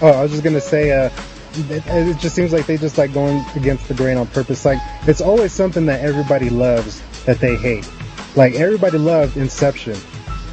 Oh, 0.00 0.08
I 0.08 0.22
was 0.22 0.30
just 0.30 0.44
gonna 0.44 0.60
say, 0.60 0.92
uh, 0.92 1.10
it, 1.54 1.82
it 1.86 2.18
just 2.18 2.36
seems 2.36 2.52
like 2.52 2.66
they 2.66 2.76
just 2.76 2.98
like 2.98 3.12
going 3.12 3.44
against 3.56 3.88
the 3.88 3.94
grain 3.94 4.16
on 4.16 4.26
purpose. 4.28 4.64
Like 4.64 4.78
it's 5.06 5.20
always 5.20 5.52
something 5.52 5.86
that 5.86 6.00
everybody 6.00 6.50
loves 6.50 7.02
that 7.24 7.40
they 7.40 7.56
hate. 7.56 7.88
Like 8.36 8.54
everybody 8.54 8.98
loved 8.98 9.36
Inception, 9.36 9.96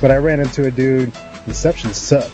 but 0.02 0.10
I 0.12 0.18
ran 0.18 0.40
into 0.40 0.66
a 0.66 0.72
dude. 0.72 1.12
Inception 1.46 1.94
sucked. 1.94 2.32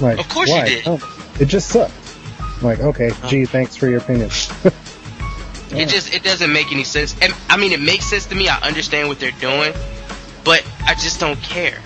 Like, 0.00 0.18
Of 0.18 0.28
course 0.28 0.48
you 0.48 0.54
why? 0.56 0.66
did. 0.66 0.82
Oh, 0.86 1.28
it 1.38 1.44
just 1.46 1.68
sucked. 1.68 1.94
I'm 2.40 2.62
like, 2.62 2.80
okay, 2.80 3.10
gee, 3.28 3.44
thanks 3.44 3.76
for 3.76 3.88
your 3.88 3.98
opinion. 3.98 4.30
It 5.72 5.88
just 5.88 6.12
it 6.12 6.24
doesn't 6.24 6.52
make 6.52 6.72
any 6.72 6.82
sense. 6.82 7.14
And 7.22 7.32
I 7.48 7.56
mean, 7.56 7.70
it 7.70 7.80
makes 7.80 8.06
sense 8.06 8.26
to 8.26 8.34
me. 8.34 8.48
I 8.48 8.58
understand 8.60 9.08
what 9.08 9.20
they're 9.20 9.30
doing, 9.30 9.72
but 10.44 10.64
I 10.86 10.94
just 10.94 11.20
don't 11.20 11.40
care. 11.42 11.78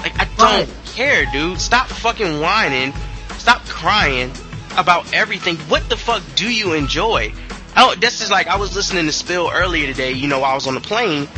Like 0.00 0.18
I 0.20 0.24
don't 0.36 0.38
Right. 0.38 0.68
care, 0.94 1.26
dude. 1.32 1.60
Stop 1.60 1.88
fucking 1.88 2.40
whining. 2.40 2.92
Stop 3.38 3.66
crying 3.68 4.32
about 4.76 5.12
everything. 5.12 5.56
What 5.68 5.88
the 5.88 5.96
fuck 5.96 6.22
do 6.36 6.48
you 6.52 6.72
enjoy? 6.74 7.32
Oh, 7.76 7.94
this 7.98 8.20
is 8.20 8.30
like 8.30 8.46
I 8.48 8.56
was 8.56 8.74
listening 8.74 9.06
to 9.06 9.12
Spill 9.12 9.50
earlier 9.52 9.86
today. 9.86 10.12
You 10.12 10.28
know, 10.28 10.42
I 10.42 10.54
was 10.54 10.66
on 10.66 10.74
the 10.74 10.80
plane, 10.80 11.28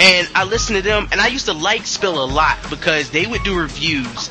and 0.00 0.28
I 0.34 0.44
listened 0.44 0.76
to 0.76 0.82
them, 0.82 1.08
and 1.12 1.20
I 1.20 1.26
used 1.28 1.46
to 1.46 1.52
like 1.52 1.86
Spill 1.86 2.22
a 2.22 2.26
lot 2.26 2.56
because 2.70 3.10
they 3.10 3.26
would 3.26 3.42
do 3.44 3.58
reviews, 3.58 4.30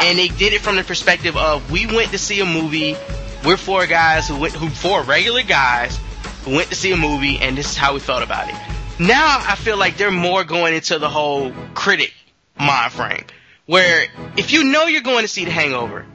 and 0.00 0.18
they 0.18 0.28
did 0.28 0.52
it 0.52 0.60
from 0.62 0.76
the 0.76 0.84
perspective 0.84 1.36
of 1.36 1.70
we 1.70 1.86
went 1.86 2.10
to 2.12 2.18
see 2.18 2.40
a 2.40 2.46
movie. 2.46 2.96
We're 3.44 3.56
four 3.58 3.86
guys 3.86 4.26
who 4.28 4.36
went, 4.38 4.54
who 4.54 4.68
four 4.70 5.02
regular 5.02 5.42
guys 5.42 5.98
who 6.44 6.52
went 6.54 6.68
to 6.70 6.74
see 6.74 6.92
a 6.92 6.96
movie, 6.96 7.38
and 7.38 7.56
this 7.58 7.70
is 7.72 7.76
how 7.76 7.92
we 7.94 8.00
felt 8.00 8.22
about 8.22 8.48
it. 8.48 8.54
Now 8.98 9.42
I 9.46 9.56
feel 9.56 9.76
like 9.76 9.96
they're 9.96 10.10
more 10.10 10.44
going 10.44 10.74
into 10.74 10.98
the 10.98 11.08
whole 11.08 11.52
critic 11.74 12.12
mind 12.58 12.92
frame, 12.92 13.24
where 13.66 14.06
if 14.36 14.52
you 14.52 14.64
know 14.64 14.84
you're 14.86 15.02
going 15.02 15.22
to 15.22 15.28
see 15.28 15.44
The 15.44 15.50
Hangover, 15.50 16.06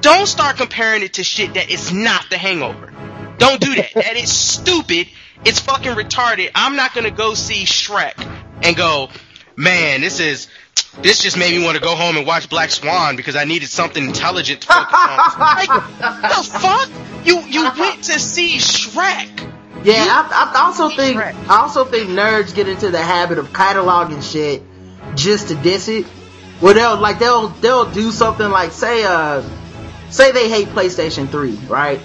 don't 0.00 0.26
start 0.26 0.56
comparing 0.56 1.02
it 1.02 1.14
to 1.14 1.24
shit 1.24 1.54
that 1.54 1.70
is 1.70 1.92
not 1.92 2.26
The 2.30 2.38
Hangover. 2.38 2.92
Don't 3.38 3.60
do 3.60 3.74
that. 3.76 3.94
that 3.94 4.16
is 4.16 4.30
stupid. 4.30 5.08
It's 5.44 5.60
fucking 5.60 5.92
retarded. 5.92 6.50
I'm 6.54 6.76
not 6.76 6.94
gonna 6.94 7.10
go 7.10 7.34
see 7.34 7.64
Shrek 7.64 8.14
and 8.62 8.76
go, 8.76 9.08
man, 9.56 10.00
this 10.02 10.20
is. 10.20 10.48
This 11.02 11.22
just 11.22 11.36
made 11.38 11.56
me 11.56 11.62
want 11.64 11.76
to 11.76 11.82
go 11.82 11.94
home 11.94 12.16
and 12.16 12.26
watch 12.26 12.48
Black 12.48 12.70
Swan 12.70 13.14
because 13.16 13.36
I 13.36 13.44
needed 13.44 13.68
something 13.68 14.02
intelligent 14.04 14.62
to 14.62 14.66
focus 14.68 14.94
on. 14.94 15.38
Like, 15.40 15.68
the 15.68 16.58
fuck? 16.58 16.90
You 17.24 17.40
you 17.40 17.70
went 17.78 18.04
to 18.04 18.18
see 18.18 18.56
Shrek. 18.58 19.52
Yeah, 19.82 20.04
I, 20.08 20.52
I 20.54 20.60
also 20.62 20.90
think 20.90 21.18
I 21.18 21.60
also 21.60 21.84
think 21.84 22.10
nerds 22.10 22.54
get 22.54 22.68
into 22.68 22.90
the 22.90 23.02
habit 23.02 23.38
of 23.38 23.48
cataloging 23.48 24.22
shit 24.22 24.62
just 25.14 25.48
to 25.48 25.54
diss 25.54 25.88
it. 25.88 26.06
Where 26.60 26.74
they'll 26.74 26.98
like 26.98 27.18
they'll 27.18 27.48
they'll 27.48 27.90
do 27.90 28.10
something 28.10 28.48
like 28.50 28.72
say 28.72 29.04
uh 29.04 29.42
say 30.10 30.32
they 30.32 30.50
hate 30.50 30.68
PlayStation 30.68 31.30
3, 31.30 31.52
right? 31.68 32.00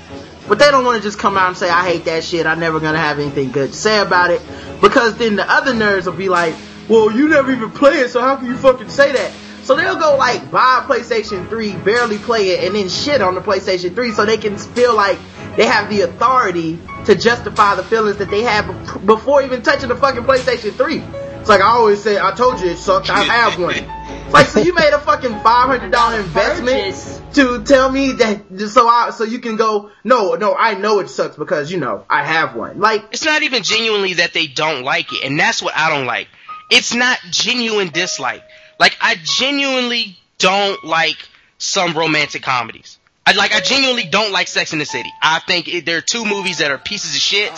But 0.47 0.59
they 0.59 0.69
don't 0.71 0.85
want 0.85 0.97
to 0.97 1.03
just 1.03 1.19
come 1.19 1.37
out 1.37 1.47
and 1.47 1.57
say 1.57 1.69
I 1.69 1.85
hate 1.85 2.05
that 2.05 2.23
shit. 2.23 2.45
I'm 2.45 2.59
never 2.59 2.79
gonna 2.79 2.97
have 2.97 3.19
anything 3.19 3.51
good 3.51 3.71
to 3.71 3.77
say 3.77 3.99
about 3.99 4.31
it 4.31 4.41
because 4.81 5.17
then 5.17 5.35
the 5.35 5.49
other 5.49 5.73
nerds 5.73 6.05
will 6.05 6.13
be 6.13 6.29
like, 6.29 6.55
well, 6.87 7.11
you 7.11 7.27
never 7.27 7.51
even 7.51 7.71
play 7.71 7.99
it, 7.99 8.11
so 8.11 8.21
how 8.21 8.37
can 8.37 8.45
you 8.45 8.55
fucking 8.55 8.89
say 8.89 9.11
that? 9.11 9.33
So 9.63 9.75
they'll 9.75 9.95
go 9.95 10.15
like 10.15 10.51
buy 10.51 10.83
a 10.83 10.87
PlayStation 10.87 11.49
3, 11.49 11.75
barely 11.77 12.19
play 12.19 12.49
it, 12.51 12.63
and 12.63 12.75
then 12.75 12.87
shit 12.87 13.21
on 13.21 13.35
the 13.35 13.41
PlayStation 13.41 13.95
3 13.95 14.11
so 14.11 14.23
they 14.23 14.37
can 14.37 14.57
feel 14.57 14.95
like 14.95 15.17
they 15.57 15.65
have 15.65 15.89
the 15.89 16.01
authority 16.01 16.79
to 17.05 17.15
justify 17.15 17.75
the 17.75 17.83
feelings 17.83 18.17
that 18.17 18.29
they 18.29 18.41
had 18.41 18.65
bef- 18.65 19.05
before 19.05 19.41
even 19.41 19.61
touching 19.61 19.89
the 19.89 19.95
fucking 19.95 20.23
PlayStation 20.23 20.73
3. 20.73 20.97
It's 21.39 21.49
like 21.49 21.61
I 21.61 21.67
always 21.67 22.01
say, 22.01 22.19
I 22.19 22.31
told 22.31 22.59
you 22.59 22.69
it 22.69 22.77
sucked, 22.77 23.09
I 23.09 23.23
have 23.23 23.59
one. 23.59 23.75
It's 23.75 24.33
like, 24.33 24.47
so 24.47 24.59
you 24.59 24.73
made 24.73 24.91
a 24.93 24.99
fucking 24.99 25.31
$500 25.31 26.19
investment 26.19 26.77
Purchase. 26.77 27.21
to 27.33 27.63
tell 27.63 27.91
me 27.91 28.13
that, 28.13 28.69
so 28.69 28.87
I, 28.87 29.11
so 29.11 29.23
you 29.23 29.39
can 29.39 29.55
go, 29.55 29.91
no, 30.03 30.33
no, 30.33 30.55
I 30.55 30.73
know 30.73 30.99
it 30.99 31.09
sucks 31.09 31.35
because, 31.35 31.71
you 31.71 31.79
know, 31.79 32.05
I 32.09 32.25
have 32.25 32.55
one. 32.55 32.79
Like, 32.79 33.05
it's 33.11 33.25
not 33.25 33.43
even 33.43 33.63
genuinely 33.63 34.13
that 34.15 34.33
they 34.33 34.47
don't 34.47 34.83
like 34.83 35.13
it, 35.13 35.23
and 35.23 35.39
that's 35.39 35.61
what 35.61 35.75
I 35.77 35.95
don't 35.95 36.07
like. 36.07 36.27
It's 36.71 36.93
not 36.93 37.19
genuine 37.29 37.89
dislike. 37.89 38.43
Like 38.79 38.97
I 38.99 39.15
genuinely 39.23 40.17
don't 40.37 40.83
like 40.83 41.17
some 41.57 41.93
romantic 41.93 42.41
comedies. 42.41 42.99
I 43.27 43.31
like 43.31 43.53
I 43.53 43.59
genuinely 43.59 44.03
don't 44.03 44.31
like 44.31 44.47
Sex 44.47 44.71
in 44.71 44.77
the 44.77 44.85
City. 44.85 45.11
I 45.19 45.39
think 45.39 45.67
it, 45.67 45.85
there 45.87 45.97
are 45.97 46.01
two 46.01 46.25
movies 46.25 46.59
that 46.59 46.69
are 46.69 46.77
pieces 46.77 47.15
of 47.15 47.21
shit. 47.21 47.51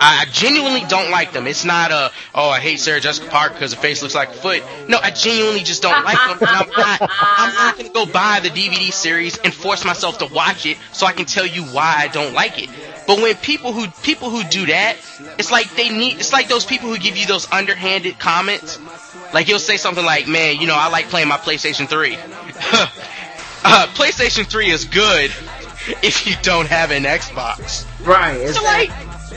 I, 0.00 0.24
genuinely 0.30 0.82
don't 0.88 1.10
like 1.10 1.32
them. 1.32 1.48
It's 1.48 1.64
not 1.64 1.90
a 1.90 2.12
oh 2.32 2.48
I 2.48 2.60
hate 2.60 2.78
Sarah 2.78 3.00
Jessica 3.00 3.28
Parker 3.28 3.54
because 3.54 3.74
her 3.74 3.80
face 3.80 4.02
looks 4.02 4.14
like 4.14 4.28
a 4.28 4.34
foot. 4.34 4.62
No, 4.88 4.98
I 4.98 5.10
genuinely 5.10 5.64
just 5.64 5.82
don't 5.82 6.04
like 6.04 6.16
them. 6.16 6.38
And 6.40 6.48
I'm 6.48 6.68
not 6.68 7.10
I'm 7.20 7.54
not 7.54 7.76
gonna 7.76 7.88
go 7.88 8.06
buy 8.06 8.38
the 8.40 8.50
DVD 8.50 8.92
series 8.92 9.36
and 9.38 9.52
force 9.52 9.84
myself 9.84 10.18
to 10.18 10.26
watch 10.26 10.64
it 10.64 10.76
so 10.92 11.06
I 11.06 11.12
can 11.12 11.26
tell 11.26 11.46
you 11.46 11.64
why 11.64 11.96
I 11.98 12.06
don't 12.06 12.32
like 12.32 12.62
it. 12.62 12.70
But 13.08 13.20
when 13.20 13.34
people 13.34 13.72
who 13.72 13.88
people 14.02 14.30
who 14.30 14.44
do 14.44 14.66
that, 14.66 14.96
it's 15.38 15.50
like 15.50 15.74
they 15.74 15.88
need. 15.88 16.20
It's 16.20 16.32
like 16.32 16.48
those 16.48 16.64
people 16.64 16.88
who 16.88 16.98
give 16.98 17.16
you 17.16 17.26
those 17.26 17.50
underhanded 17.50 18.20
comments. 18.20 18.78
Like 19.34 19.48
you'll 19.48 19.58
say 19.58 19.76
something 19.76 20.04
like, 20.04 20.28
"Man, 20.28 20.60
you 20.60 20.68
know, 20.68 20.76
I 20.76 20.88
like 20.90 21.08
playing 21.08 21.26
my 21.26 21.36
PlayStation 21.36 21.88
3." 21.88 22.16
uh, 23.64 23.86
PlayStation 23.94 24.46
3 24.46 24.70
is 24.70 24.84
good 24.84 25.30
if 26.02 26.26
you 26.26 26.34
don't 26.42 26.66
have 26.66 26.90
an 26.90 27.04
Xbox. 27.04 27.86
right. 28.06 28.48
So 28.54 28.62
like, 28.62 28.88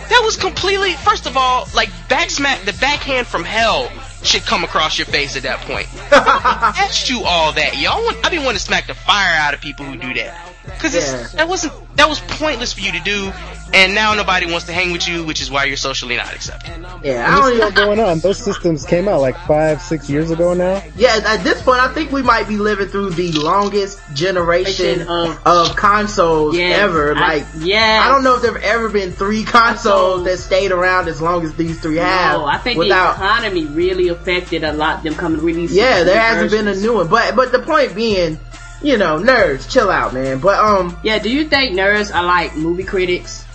that 0.10 0.22
was 0.24 0.38
completely. 0.38 0.94
First 0.94 1.26
of 1.26 1.38
all, 1.38 1.68
like 1.74 1.90
back 2.10 2.30
smack, 2.30 2.62
the 2.62 2.74
backhand 2.74 3.28
from 3.28 3.44
hell 3.44 3.90
should 4.24 4.44
come 4.44 4.64
across 4.64 4.98
your 4.98 5.06
face 5.06 5.36
at 5.36 5.44
that 5.44 5.60
point. 5.62 5.88
Asked 6.12 7.10
you 7.10 7.24
all 7.24 7.54
that, 7.54 7.78
y'all. 7.78 8.04
Want, 8.04 8.26
I 8.26 8.30
be 8.30 8.38
wanting 8.38 8.54
to 8.54 8.60
smack 8.60 8.88
the 8.88 8.94
fire 8.94 9.36
out 9.36 9.54
of 9.54 9.62
people 9.62 9.86
who 9.86 9.98
do 9.98 10.14
that. 10.16 10.51
Cause 10.80 10.96
it's, 10.96 11.12
Yeah. 11.12 11.28
that 11.38 11.48
wasn't 11.48 11.74
that 11.98 12.08
was 12.10 12.20
pointless 12.22 12.74
for 12.74 12.80
you 12.80 12.92
to 12.94 13.00
do, 13.02 13.32
and 13.74 13.94
now 13.94 14.16
nobody 14.16 14.46
wants 14.50 14.66
to 14.66 14.74
hang 14.74 14.92
with 14.92 15.08
you, 15.08 15.24
which 15.24 15.42
is 15.42 15.52
why 15.52 15.66
you're 15.66 15.78
socially 15.78 16.16
not 16.16 16.34
accepted. 16.34 16.74
yeah, 17.04 17.26
I 17.28 17.36
What's 17.40 17.42
don't 17.48 17.56
still 17.56 17.56
even, 17.68 17.74
going 17.76 18.00
on? 18.00 18.20
Those 18.20 18.38
systems 18.44 18.86
came 18.86 19.08
out 19.08 19.22
like 19.22 19.38
five, 19.46 19.82
six 19.82 20.10
years 20.10 20.32
ago 20.32 20.54
now. 20.56 20.82
Yeah, 20.96 21.20
at 21.24 21.44
this 21.44 21.62
point, 21.62 21.80
I 21.80 21.90
think 21.94 22.12
we 22.12 22.24
might 22.24 22.48
be 22.48 22.58
living 22.58 22.88
through 22.88 23.12
the 23.12 23.32
longest 23.34 24.00
generation 24.16 25.02
Of- 25.08 25.40
of 25.46 25.76
consoles 25.76 26.56
Yes, 26.58 26.80
ever. 26.80 27.16
I- 27.16 27.20
Like, 27.20 27.46
yes. 27.60 28.04
I 28.04 28.08
don't 28.10 28.24
know 28.24 28.36
if 28.36 28.42
there've 28.42 28.56
ever 28.64 28.90
been 28.90 29.12
three 29.12 29.44
consoles 29.44 30.24
that 30.24 30.40
stayed 30.40 30.72
around 30.72 31.08
as 31.08 31.22
long 31.22 31.44
as 31.46 31.54
these 31.54 31.80
three 31.80 31.98
have. 31.98 32.40
No, 32.40 32.46
I 32.46 32.58
think 32.58 32.80
without, 32.80 33.18
the 33.18 33.24
economy 33.26 33.66
really 33.66 34.08
affected 34.08 34.64
a 34.64 34.74
lot. 34.74 35.04
Them 35.04 35.14
coming 35.16 35.40
to 35.40 35.46
release. 35.46 35.72
yeah, 35.72 36.04
there 36.04 36.20
hasn't 36.20 36.50
been 36.52 36.68
a 36.68 36.76
new 36.76 36.96
one. 36.96 37.08
But 37.10 37.36
but 37.36 37.52
the 37.52 37.60
point 37.60 37.94
being, 37.96 38.40
you 38.82 38.98
know, 38.98 39.20
nerds, 39.20 39.70
chill 39.70 39.90
out, 39.90 40.14
man. 40.14 40.40
But 40.40 40.60
um, 40.60 40.98
Yeah, 41.04 41.20
do 41.20 41.30
you 41.30 41.48
think 41.48 41.76
nerds 41.78 42.14
are 42.14 42.24
like 42.24 42.56
movie 42.56 42.84
critics? 42.84 43.46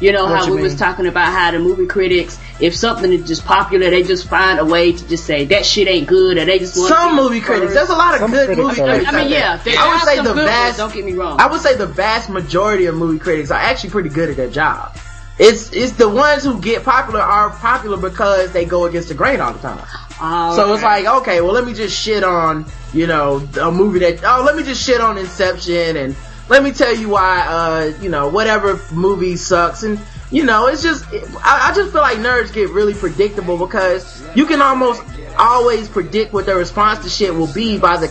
You 0.00 0.12
know 0.12 0.28
how 0.28 0.46
you 0.46 0.54
we 0.54 0.62
was 0.62 0.76
talking 0.76 1.06
about 1.06 1.32
how 1.32 1.50
the 1.50 1.58
movie 1.58 1.86
critics, 1.86 2.38
if 2.60 2.76
something 2.76 3.12
is 3.12 3.26
just 3.26 3.44
popular, 3.44 3.90
they 3.90 4.04
just 4.04 4.28
find 4.28 4.60
a 4.60 4.64
way 4.64 4.92
to 4.92 5.08
just 5.08 5.24
say 5.26 5.46
that 5.46 5.66
shit 5.66 5.88
ain't 5.88 6.06
good, 6.06 6.38
or 6.38 6.44
they 6.44 6.60
just 6.60 6.76
want 6.76 6.90
some 6.94 7.16
to 7.16 7.22
movie 7.22 7.40
critics. 7.40 7.74
There's 7.74 7.88
a 7.88 7.96
lot 7.96 8.14
of 8.14 8.20
Some 8.20 8.30
good 8.30 8.56
movie 8.56 8.76
critics. 8.76 9.04
like 9.04 9.12
I 9.12 9.16
mean, 9.16 9.26
out 9.26 9.30
yeah, 9.30 9.56
there 9.56 9.74
I 9.76 9.88
would 9.88 9.96
are 9.96 10.06
say 10.06 10.16
some 10.16 10.24
the 10.26 10.32
good 10.34 10.44
ones, 10.44 10.50
vast. 10.50 10.78
don't 10.78 10.94
get 10.94 11.04
me 11.04 11.14
wrong. 11.14 11.40
I 11.40 11.48
would 11.48 11.60
say 11.60 11.74
the 11.74 11.86
vast 11.86 12.30
majority 12.30 12.86
of 12.86 12.94
movie 12.94 13.18
critics 13.18 13.50
are 13.50 13.58
actually 13.58 13.90
pretty 13.90 14.10
good 14.10 14.30
at 14.30 14.36
their 14.36 14.50
job. 14.50 14.96
It's 15.38 15.72
it's 15.72 15.92
the 15.92 16.08
ones 16.08 16.42
who 16.42 16.60
get 16.60 16.84
popular 16.84 17.20
are 17.20 17.50
popular 17.50 17.96
because 17.96 18.52
they 18.52 18.64
go 18.64 18.86
against 18.86 19.08
the 19.08 19.14
grain 19.14 19.40
all 19.40 19.52
the 19.52 19.60
time. 19.60 19.86
Oh, 20.20 20.56
So 20.56 20.74
it's 20.74 20.82
like, 20.82 21.06
okay, 21.06 21.40
well, 21.40 21.52
let 21.52 21.64
me 21.64 21.74
just 21.74 21.96
shit 21.96 22.24
on, 22.24 22.66
you 22.92 23.06
know, 23.06 23.46
a 23.60 23.70
movie 23.70 24.00
that, 24.00 24.24
oh, 24.24 24.42
let 24.44 24.56
me 24.56 24.64
just 24.64 24.84
shit 24.84 25.00
on 25.00 25.16
Inception 25.16 25.96
and 25.96 26.16
let 26.48 26.62
me 26.62 26.72
tell 26.72 26.94
you 26.94 27.10
why, 27.10 27.40
uh, 27.46 28.02
you 28.02 28.08
know, 28.08 28.28
whatever 28.28 28.80
movie 28.92 29.36
sucks. 29.36 29.84
And, 29.84 30.00
you 30.32 30.44
know, 30.44 30.66
it's 30.66 30.82
just, 30.82 31.04
I, 31.12 31.70
I 31.70 31.74
just 31.74 31.92
feel 31.92 32.00
like 32.00 32.18
nerds 32.18 32.52
get 32.52 32.70
really 32.70 32.94
predictable 32.94 33.58
because 33.58 34.24
you 34.34 34.46
can 34.46 34.60
almost 34.60 35.02
always 35.38 35.88
predict 35.88 36.32
what 36.32 36.46
their 36.46 36.56
response 36.56 37.04
to 37.04 37.08
shit 37.10 37.32
will 37.32 37.52
be 37.52 37.78
by 37.78 37.96
the, 37.98 38.08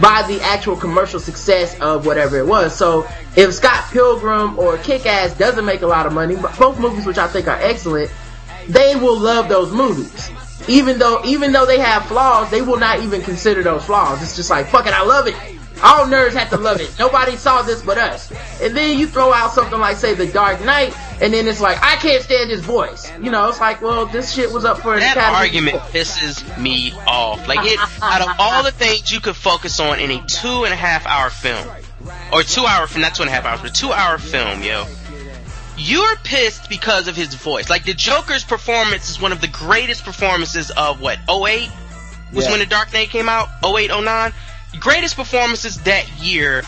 by 0.00 0.22
the 0.28 0.40
actual 0.42 0.76
commercial 0.76 1.20
success 1.20 1.78
of 1.80 2.06
whatever 2.06 2.38
it 2.38 2.46
was. 2.46 2.74
So 2.76 3.08
if 3.34 3.54
Scott 3.54 3.90
Pilgrim 3.90 4.58
or 4.58 4.76
Kick-Ass 4.78 5.36
doesn't 5.38 5.64
make 5.64 5.82
a 5.82 5.86
lot 5.86 6.06
of 6.06 6.12
money, 6.12 6.36
both 6.58 6.78
movies 6.78 7.06
which 7.06 7.18
I 7.18 7.28
think 7.28 7.48
are 7.48 7.58
excellent, 7.60 8.10
they 8.68 8.96
will 8.96 9.18
love 9.18 9.48
those 9.48 9.72
movies. 9.72 10.30
Even 10.68 10.98
though, 10.98 11.22
even 11.24 11.52
though 11.52 11.66
they 11.66 11.78
have 11.78 12.06
flaws, 12.06 12.50
they 12.50 12.62
will 12.62 12.78
not 12.78 13.00
even 13.00 13.22
consider 13.22 13.62
those 13.62 13.84
flaws. 13.84 14.22
It's 14.22 14.36
just 14.36 14.50
like, 14.50 14.66
fuck 14.66 14.86
it, 14.86 14.92
I 14.92 15.02
love 15.02 15.28
it. 15.28 15.55
All 15.82 16.06
nerds 16.06 16.32
have 16.32 16.48
to 16.50 16.56
love 16.56 16.80
it. 16.80 16.90
Nobody 16.98 17.36
saw 17.36 17.62
this 17.62 17.82
but 17.82 17.98
us. 17.98 18.30
And 18.62 18.74
then 18.76 18.98
you 18.98 19.06
throw 19.06 19.32
out 19.32 19.52
something 19.52 19.78
like, 19.78 19.96
say, 19.96 20.14
The 20.14 20.26
Dark 20.26 20.64
Knight, 20.64 20.94
and 21.20 21.32
then 21.34 21.46
it's 21.46 21.60
like, 21.60 21.78
I 21.82 21.96
can't 21.96 22.22
stand 22.22 22.50
his 22.50 22.60
voice. 22.64 23.10
You 23.20 23.30
know, 23.30 23.48
it's 23.48 23.60
like, 23.60 23.82
well, 23.82 24.06
this 24.06 24.32
shit 24.32 24.50
was 24.50 24.64
up 24.64 24.78
for 24.78 24.94
an 24.94 25.00
That 25.00 25.16
Academy 25.18 25.36
argument 25.36 25.76
Award. 25.76 25.92
pisses 25.92 26.58
me 26.60 26.92
off. 27.06 27.46
Like 27.46 27.60
it, 27.62 27.78
out 28.02 28.22
of 28.22 28.28
all 28.38 28.62
the 28.62 28.72
things 28.72 29.12
you 29.12 29.20
could 29.20 29.36
focus 29.36 29.78
on 29.78 30.00
in 30.00 30.10
a 30.10 30.24
two 30.26 30.64
and 30.64 30.72
a 30.72 30.76
half 30.76 31.04
hour 31.06 31.28
film, 31.30 31.66
or 32.32 32.42
two 32.42 32.64
hour, 32.64 32.86
not 32.96 33.14
two 33.14 33.22
and 33.22 33.30
a 33.30 33.32
half 33.34 33.44
hours, 33.44 33.60
but 33.60 33.74
two 33.74 33.92
hour 33.92 34.16
film, 34.18 34.62
yo. 34.62 34.86
You're 35.78 36.16
pissed 36.24 36.70
because 36.70 37.06
of 37.06 37.16
his 37.16 37.34
voice. 37.34 37.68
Like 37.68 37.84
the 37.84 37.92
Joker's 37.92 38.44
performance 38.44 39.10
is 39.10 39.20
one 39.20 39.30
of 39.32 39.42
the 39.42 39.48
greatest 39.48 40.04
performances 40.04 40.70
of 40.70 41.02
what 41.02 41.18
08 41.28 41.68
was 42.32 42.46
Yeah. 42.46 42.50
when 42.52 42.60
the 42.60 42.66
Dark 42.66 42.94
Knight 42.94 43.10
came 43.10 43.28
out. 43.28 43.48
08, 43.62 43.90
09. 43.90 44.32
Greatest 44.78 45.16
performances 45.16 45.80
that 45.82 46.06
year 46.22 46.62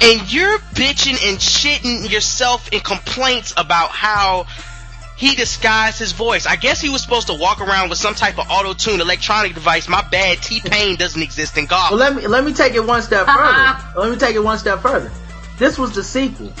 and 0.00 0.32
you're 0.32 0.58
bitching 0.74 1.18
and 1.28 1.38
shitting 1.38 2.10
yourself 2.10 2.72
in 2.72 2.80
complaints 2.80 3.52
about 3.56 3.90
how 3.90 4.46
he 5.16 5.34
disguised 5.34 5.98
his 5.98 6.12
voice. 6.12 6.46
I 6.46 6.54
guess 6.54 6.80
he 6.80 6.88
was 6.88 7.02
supposed 7.02 7.26
to 7.26 7.34
walk 7.34 7.60
around 7.60 7.88
with 7.88 7.98
some 7.98 8.14
type 8.14 8.38
of 8.38 8.46
auto 8.48 8.72
tune 8.74 9.00
electronic 9.00 9.54
device. 9.54 9.88
My 9.88 10.06
bad, 10.08 10.40
T 10.40 10.60
Pain 10.60 10.96
doesn't 10.96 11.20
exist 11.20 11.58
in 11.58 11.66
Gotham. 11.66 11.98
Well, 11.98 12.12
let 12.12 12.22
me 12.22 12.28
let 12.28 12.44
me 12.44 12.52
take 12.52 12.74
it 12.74 12.86
one 12.86 13.02
step 13.02 13.26
further. 13.26 13.78
let 13.96 14.10
me 14.10 14.16
take 14.16 14.36
it 14.36 14.44
one 14.44 14.58
step 14.58 14.80
further. 14.80 15.10
This 15.58 15.76
was 15.76 15.94
the 15.94 16.04
sequel. 16.04 16.52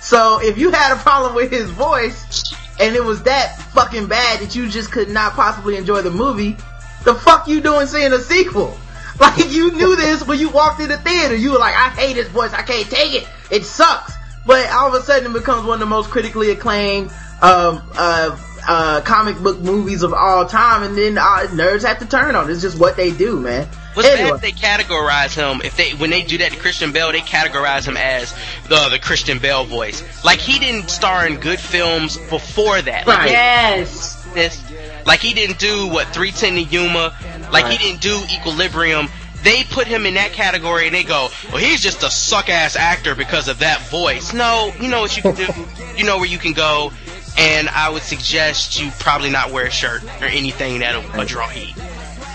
So 0.00 0.40
if 0.42 0.58
you 0.58 0.72
had 0.72 0.92
a 0.92 0.96
problem 0.96 1.34
with 1.36 1.52
his 1.52 1.70
voice 1.70 2.52
and 2.80 2.96
it 2.96 3.04
was 3.04 3.22
that 3.22 3.56
fucking 3.72 4.08
bad 4.08 4.40
that 4.40 4.56
you 4.56 4.68
just 4.68 4.90
could 4.90 5.08
not 5.08 5.34
possibly 5.34 5.76
enjoy 5.76 6.02
the 6.02 6.10
movie, 6.10 6.56
the 7.04 7.14
fuck 7.14 7.46
you 7.46 7.60
doing 7.60 7.86
seeing 7.86 8.12
a 8.12 8.18
sequel? 8.18 8.76
Like 9.30 9.50
you 9.50 9.70
knew 9.72 9.96
this 9.96 10.26
when 10.26 10.38
you 10.38 10.48
walked 10.48 10.80
in 10.80 10.88
the 10.88 10.96
theater. 10.96 11.36
You 11.36 11.52
were 11.52 11.58
like, 11.58 11.74
I 11.74 11.90
hate 11.90 12.16
his 12.16 12.28
voice. 12.28 12.52
I 12.54 12.62
can't 12.62 12.88
take 12.88 13.14
it. 13.22 13.28
It 13.50 13.64
sucks. 13.64 14.14
But 14.46 14.70
all 14.70 14.88
of 14.88 14.94
a 14.94 15.04
sudden 15.04 15.30
it 15.30 15.38
becomes 15.38 15.66
one 15.66 15.74
of 15.74 15.80
the 15.80 15.86
most 15.86 16.08
critically 16.08 16.50
acclaimed 16.50 17.10
um, 17.42 17.82
uh, 17.94 18.38
uh, 18.66 19.00
comic 19.02 19.38
book 19.38 19.60
movies 19.60 20.02
of 20.02 20.14
all 20.14 20.46
time, 20.46 20.82
and 20.82 20.96
then 20.96 21.18
uh, 21.18 21.46
nerds 21.50 21.84
have 21.86 21.98
to 21.98 22.06
turn 22.06 22.34
on. 22.34 22.50
It's 22.50 22.62
just 22.62 22.78
what 22.78 22.96
they 22.96 23.10
do, 23.10 23.38
man. 23.38 23.68
What's 23.94 24.08
Anyway. 24.08 24.30
bad 24.30 24.34
if 24.36 24.40
they 24.40 24.52
categorize 24.52 25.34
him 25.34 25.60
if 25.64 25.76
they 25.76 25.90
when 25.90 26.10
they 26.10 26.22
do 26.22 26.38
that 26.38 26.52
to 26.52 26.58
Christian 26.58 26.92
Bale 26.92 27.10
they 27.10 27.20
categorize 27.20 27.86
him 27.86 27.96
as 27.96 28.32
the 28.68 28.88
the 28.88 29.00
Christian 29.00 29.38
Bale 29.38 29.64
voice. 29.64 30.02
Like 30.24 30.38
he 30.38 30.58
didn't 30.60 30.90
star 30.90 31.26
in 31.26 31.36
good 31.40 31.58
films 31.58 32.16
before 32.16 32.80
that. 32.80 33.06
Like, 33.06 33.18
Right. 33.18 33.30
Yes. 33.30 34.19
This. 34.34 34.62
Like 35.06 35.20
he 35.20 35.34
didn't 35.34 35.58
do 35.58 35.88
what 35.88 36.08
310 36.08 36.54
to 36.54 36.62
Yuma. 36.62 37.14
Like 37.52 37.66
he 37.66 37.78
didn't 37.78 38.00
do 38.00 38.20
Equilibrium. 38.32 39.08
They 39.42 39.64
put 39.64 39.86
him 39.86 40.04
in 40.04 40.14
that 40.14 40.32
category 40.32 40.86
and 40.86 40.94
they 40.94 41.02
go, 41.02 41.28
well, 41.48 41.56
he's 41.56 41.80
just 41.80 42.02
a 42.02 42.10
suck 42.10 42.50
ass 42.50 42.76
actor 42.76 43.14
because 43.14 43.48
of 43.48 43.60
that 43.60 43.80
voice. 43.88 44.34
No, 44.34 44.72
you 44.78 44.88
know 44.88 45.00
what 45.00 45.16
you 45.16 45.22
can 45.22 45.34
do. 45.34 45.46
you 45.96 46.04
know 46.04 46.18
where 46.18 46.28
you 46.28 46.38
can 46.38 46.52
go. 46.52 46.92
And 47.38 47.68
I 47.68 47.88
would 47.88 48.02
suggest 48.02 48.80
you 48.80 48.90
probably 48.98 49.30
not 49.30 49.50
wear 49.50 49.66
a 49.66 49.70
shirt 49.70 50.04
or 50.20 50.26
anything 50.26 50.80
that'll 50.80 51.08
uh, 51.18 51.24
draw 51.24 51.48
heat. 51.48 51.74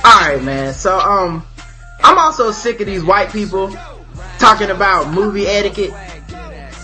Alright, 0.04 0.44
man. 0.44 0.74
So, 0.74 0.98
um, 0.98 1.46
I'm 2.04 2.18
also 2.18 2.52
sick 2.52 2.80
of 2.80 2.88
these 2.88 3.04
white 3.04 3.32
people 3.32 3.76
talking 4.40 4.70
about 4.70 5.14
movie 5.14 5.48
etiquette. 5.48 5.92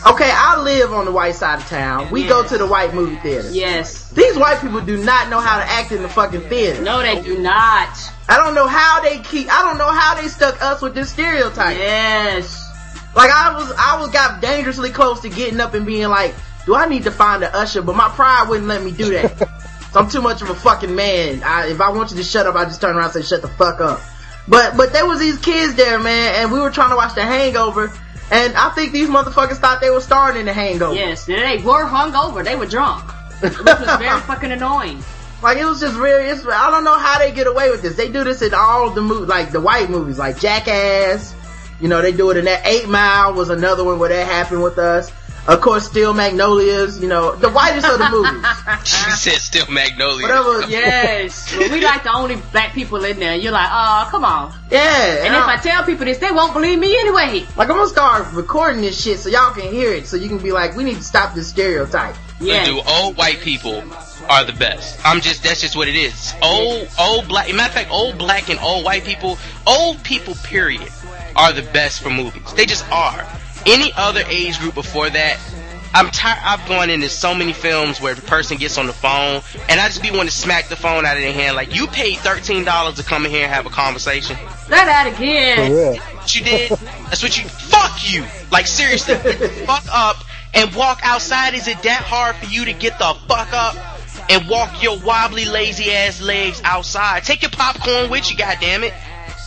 Okay, 0.03 0.31
I 0.33 0.59
live 0.63 0.93
on 0.93 1.05
the 1.05 1.11
white 1.11 1.35
side 1.35 1.59
of 1.59 1.67
town. 1.67 2.09
We 2.09 2.25
go 2.25 2.43
to 2.43 2.57
the 2.57 2.65
white 2.65 2.95
movie 2.95 3.17
theater. 3.17 3.51
Yes. 3.51 4.09
These 4.09 4.35
white 4.35 4.59
people 4.59 4.81
do 4.81 5.03
not 5.03 5.29
know 5.29 5.39
how 5.39 5.59
to 5.59 5.63
act 5.63 5.91
in 5.91 6.01
the 6.01 6.09
fucking 6.09 6.41
theater. 6.49 6.81
No, 6.81 7.03
they 7.03 7.21
do 7.21 7.37
not. 7.37 7.87
I 8.27 8.37
don't 8.37 8.55
know 8.55 8.65
how 8.65 9.01
they 9.01 9.19
keep, 9.19 9.47
I 9.53 9.61
don't 9.61 9.77
know 9.77 9.91
how 9.91 10.19
they 10.19 10.27
stuck 10.27 10.59
us 10.59 10.81
with 10.81 10.95
this 10.95 11.11
stereotype. 11.11 11.77
Yes. 11.77 12.67
Like 13.15 13.29
I 13.29 13.53
was, 13.53 13.71
I 13.77 13.99
was 13.99 14.09
got 14.09 14.41
dangerously 14.41 14.89
close 14.89 15.19
to 15.19 15.29
getting 15.29 15.59
up 15.59 15.75
and 15.75 15.85
being 15.85 16.07
like, 16.07 16.33
do 16.65 16.73
I 16.73 16.87
need 16.87 17.03
to 17.03 17.11
find 17.11 17.43
an 17.43 17.51
usher? 17.53 17.83
But 17.83 17.95
my 17.95 18.09
pride 18.09 18.47
wouldn't 18.49 18.67
let 18.67 18.81
me 18.83 18.91
do 18.91 19.11
that. 19.11 19.37
so 19.91 19.99
I'm 19.99 20.09
too 20.09 20.21
much 20.21 20.41
of 20.41 20.49
a 20.49 20.55
fucking 20.55 20.95
man. 20.95 21.43
I, 21.43 21.67
if 21.67 21.79
I 21.79 21.91
want 21.91 22.09
you 22.09 22.17
to 22.17 22.23
shut 22.23 22.47
up, 22.47 22.55
I 22.55 22.65
just 22.65 22.81
turn 22.81 22.95
around 22.95 23.15
and 23.15 23.23
say, 23.23 23.35
shut 23.35 23.43
the 23.43 23.49
fuck 23.49 23.79
up. 23.81 24.01
But, 24.47 24.75
but 24.75 24.93
there 24.93 25.05
was 25.05 25.19
these 25.19 25.37
kids 25.37 25.75
there, 25.75 25.99
man, 25.99 26.41
and 26.41 26.51
we 26.51 26.59
were 26.59 26.71
trying 26.71 26.89
to 26.89 26.95
watch 26.95 27.13
The 27.13 27.21
Hangover, 27.21 27.93
and 28.31 28.55
I 28.55 28.69
think 28.69 28.93
these 28.93 29.09
motherfuckers 29.09 29.57
thought 29.57 29.81
they 29.81 29.89
were 29.89 30.01
starring 30.01 30.39
in 30.39 30.45
The 30.45 30.53
Hangover. 30.53 30.95
Yes. 30.95 31.25
They 31.25 31.57
were 31.57 31.85
hungover. 31.85 32.43
They 32.43 32.55
were 32.55 32.65
drunk. 32.65 33.03
Which 33.41 33.57
was 33.59 33.97
very 33.99 34.19
fucking 34.21 34.51
annoying. 34.51 35.03
Like 35.43 35.57
it 35.57 35.65
was 35.65 35.79
just 35.81 35.97
really, 35.97 36.27
it's, 36.27 36.45
I 36.45 36.71
don't 36.71 36.83
know 36.83 36.97
how 36.97 37.19
they 37.19 37.31
get 37.31 37.47
away 37.47 37.69
with 37.69 37.81
this. 37.81 37.95
They 37.97 38.09
do 38.11 38.23
this 38.23 38.41
in 38.41 38.53
all 38.53 38.91
the 38.91 39.01
movies, 39.01 39.27
like 39.27 39.51
the 39.51 39.59
white 39.59 39.89
movies, 39.89 40.17
like 40.17 40.39
Jackass. 40.39 41.35
You 41.81 41.87
know, 41.87 42.01
they 42.01 42.11
do 42.11 42.29
it 42.29 42.37
in 42.37 42.45
that 42.45 42.65
Eight 42.65 42.87
Mile 42.87 43.33
was 43.33 43.49
another 43.49 43.83
one 43.83 43.97
where 43.99 44.09
that 44.09 44.27
happened 44.27 44.63
with 44.63 44.77
us. 44.77 45.11
Of 45.47 45.59
course, 45.61 45.87
Steel 45.87 46.13
Magnolias. 46.13 47.01
You 47.01 47.07
know, 47.07 47.35
the 47.35 47.49
whitest 47.49 47.87
of 47.87 47.97
the 47.99 48.09
movies. 48.09 48.45
She 48.83 49.11
said 49.11 49.39
still 49.39 49.67
Magnolias. 49.71 50.21
Whatever. 50.23 50.61
Yes. 50.71 51.55
Well, 51.57 51.71
we 51.71 51.81
like 51.81 52.03
the 52.03 52.13
only 52.13 52.35
black 52.51 52.73
people 52.73 53.03
in 53.03 53.19
there. 53.19 53.35
You're 53.35 53.51
like, 53.51 53.69
oh, 53.69 54.07
come 54.09 54.23
on. 54.23 54.53
Yeah. 54.71 55.25
And 55.25 55.35
if 55.35 55.43
I 55.43 55.57
tell 55.57 55.83
people 55.83 56.05
this, 56.05 56.17
they 56.19 56.31
won't 56.31 56.53
believe 56.53 56.79
me 56.79 56.97
anyway. 56.97 57.45
like 57.57 57.69
I'm 57.69 57.75
gonna 57.77 57.87
start 57.87 58.31
recording 58.33 58.81
this 58.81 59.01
shit 59.01 59.19
so 59.19 59.29
y'all 59.29 59.53
can 59.53 59.71
hear 59.71 59.91
it, 59.91 60.07
so 60.07 60.15
you 60.17 60.29
can 60.29 60.37
be 60.37 60.51
like, 60.51 60.75
we 60.75 60.83
need 60.83 60.95
to 60.97 61.03
stop 61.03 61.33
this 61.35 61.49
stereotype. 61.49 62.15
Yeah. 62.39 62.65
do 62.65 62.81
old 62.87 63.17
white 63.17 63.39
people 63.39 63.83
are 64.29 64.43
the 64.45 64.53
best. 64.53 64.99
I'm 65.03 65.21
just 65.21 65.43
that's 65.43 65.61
just 65.61 65.75
what 65.75 65.87
it 65.87 65.95
is. 65.95 66.33
Old 66.41 66.87
old 66.99 67.27
black 67.27 67.53
matter 67.53 67.69
of 67.69 67.73
fact, 67.73 67.91
old 67.91 68.17
black 68.17 68.49
and 68.49 68.59
old 68.59 68.83
white 68.85 69.03
people, 69.03 69.37
old 69.67 70.03
people 70.03 70.35
period, 70.43 70.87
are 71.35 71.53
the 71.53 71.61
best 71.61 72.01
for 72.01 72.09
movies. 72.09 72.53
They 72.53 72.65
just 72.65 72.89
are. 72.91 73.27
Any 73.65 73.91
other 73.95 74.23
age 74.27 74.59
group 74.59 74.73
before 74.75 75.09
that, 75.09 75.39
I'm 75.93 76.09
tired. 76.09 76.39
I've 76.43 76.67
gone 76.67 76.89
into 76.89 77.09
so 77.09 77.35
many 77.35 77.53
films 77.53 77.99
where 77.99 78.15
the 78.15 78.21
person 78.21 78.57
gets 78.57 78.77
on 78.77 78.87
the 78.87 78.93
phone, 78.93 79.41
and 79.67 79.79
I 79.79 79.87
just 79.87 80.01
be 80.01 80.09
wanting 80.09 80.27
to 80.27 80.31
smack 80.31 80.69
the 80.69 80.75
phone 80.75 81.05
out 81.05 81.17
of 81.17 81.21
their 81.21 81.33
hand. 81.33 81.55
Like 81.55 81.75
you 81.75 81.87
paid 81.87 82.17
thirteen 82.19 82.63
dollars 82.63 82.95
to 82.95 83.03
come 83.03 83.25
in 83.25 83.31
here 83.31 83.43
and 83.43 83.51
have 83.51 83.65
a 83.65 83.69
conversation. 83.69 84.35
Say 84.35 84.69
that 84.69 85.13
again. 85.13 85.69
For 85.69 85.75
real. 85.75 85.95
What 85.97 86.35
you 86.35 86.43
did? 86.43 86.69
That's 86.71 87.21
what 87.21 87.37
you. 87.37 87.47
Fuck 87.49 88.13
you. 88.13 88.25
Like 88.51 88.67
seriously, 88.67 89.15
fuck 89.65 89.83
up 89.91 90.23
and 90.53 90.73
walk 90.75 91.01
outside. 91.03 91.53
Is 91.53 91.67
it 91.67 91.81
that 91.83 92.03
hard 92.03 92.35
for 92.37 92.45
you 92.45 92.65
to 92.65 92.73
get 92.73 92.97
the 92.97 93.13
fuck 93.27 93.51
up 93.51 93.75
and 94.29 94.47
walk 94.47 94.81
your 94.81 94.97
wobbly, 94.99 95.45
lazy 95.45 95.91
ass 95.91 96.21
legs 96.21 96.61
outside? 96.63 97.23
Take 97.23 97.41
your 97.41 97.51
popcorn 97.51 98.09
with 98.09 98.31
you, 98.31 98.37
goddammit. 98.37 98.93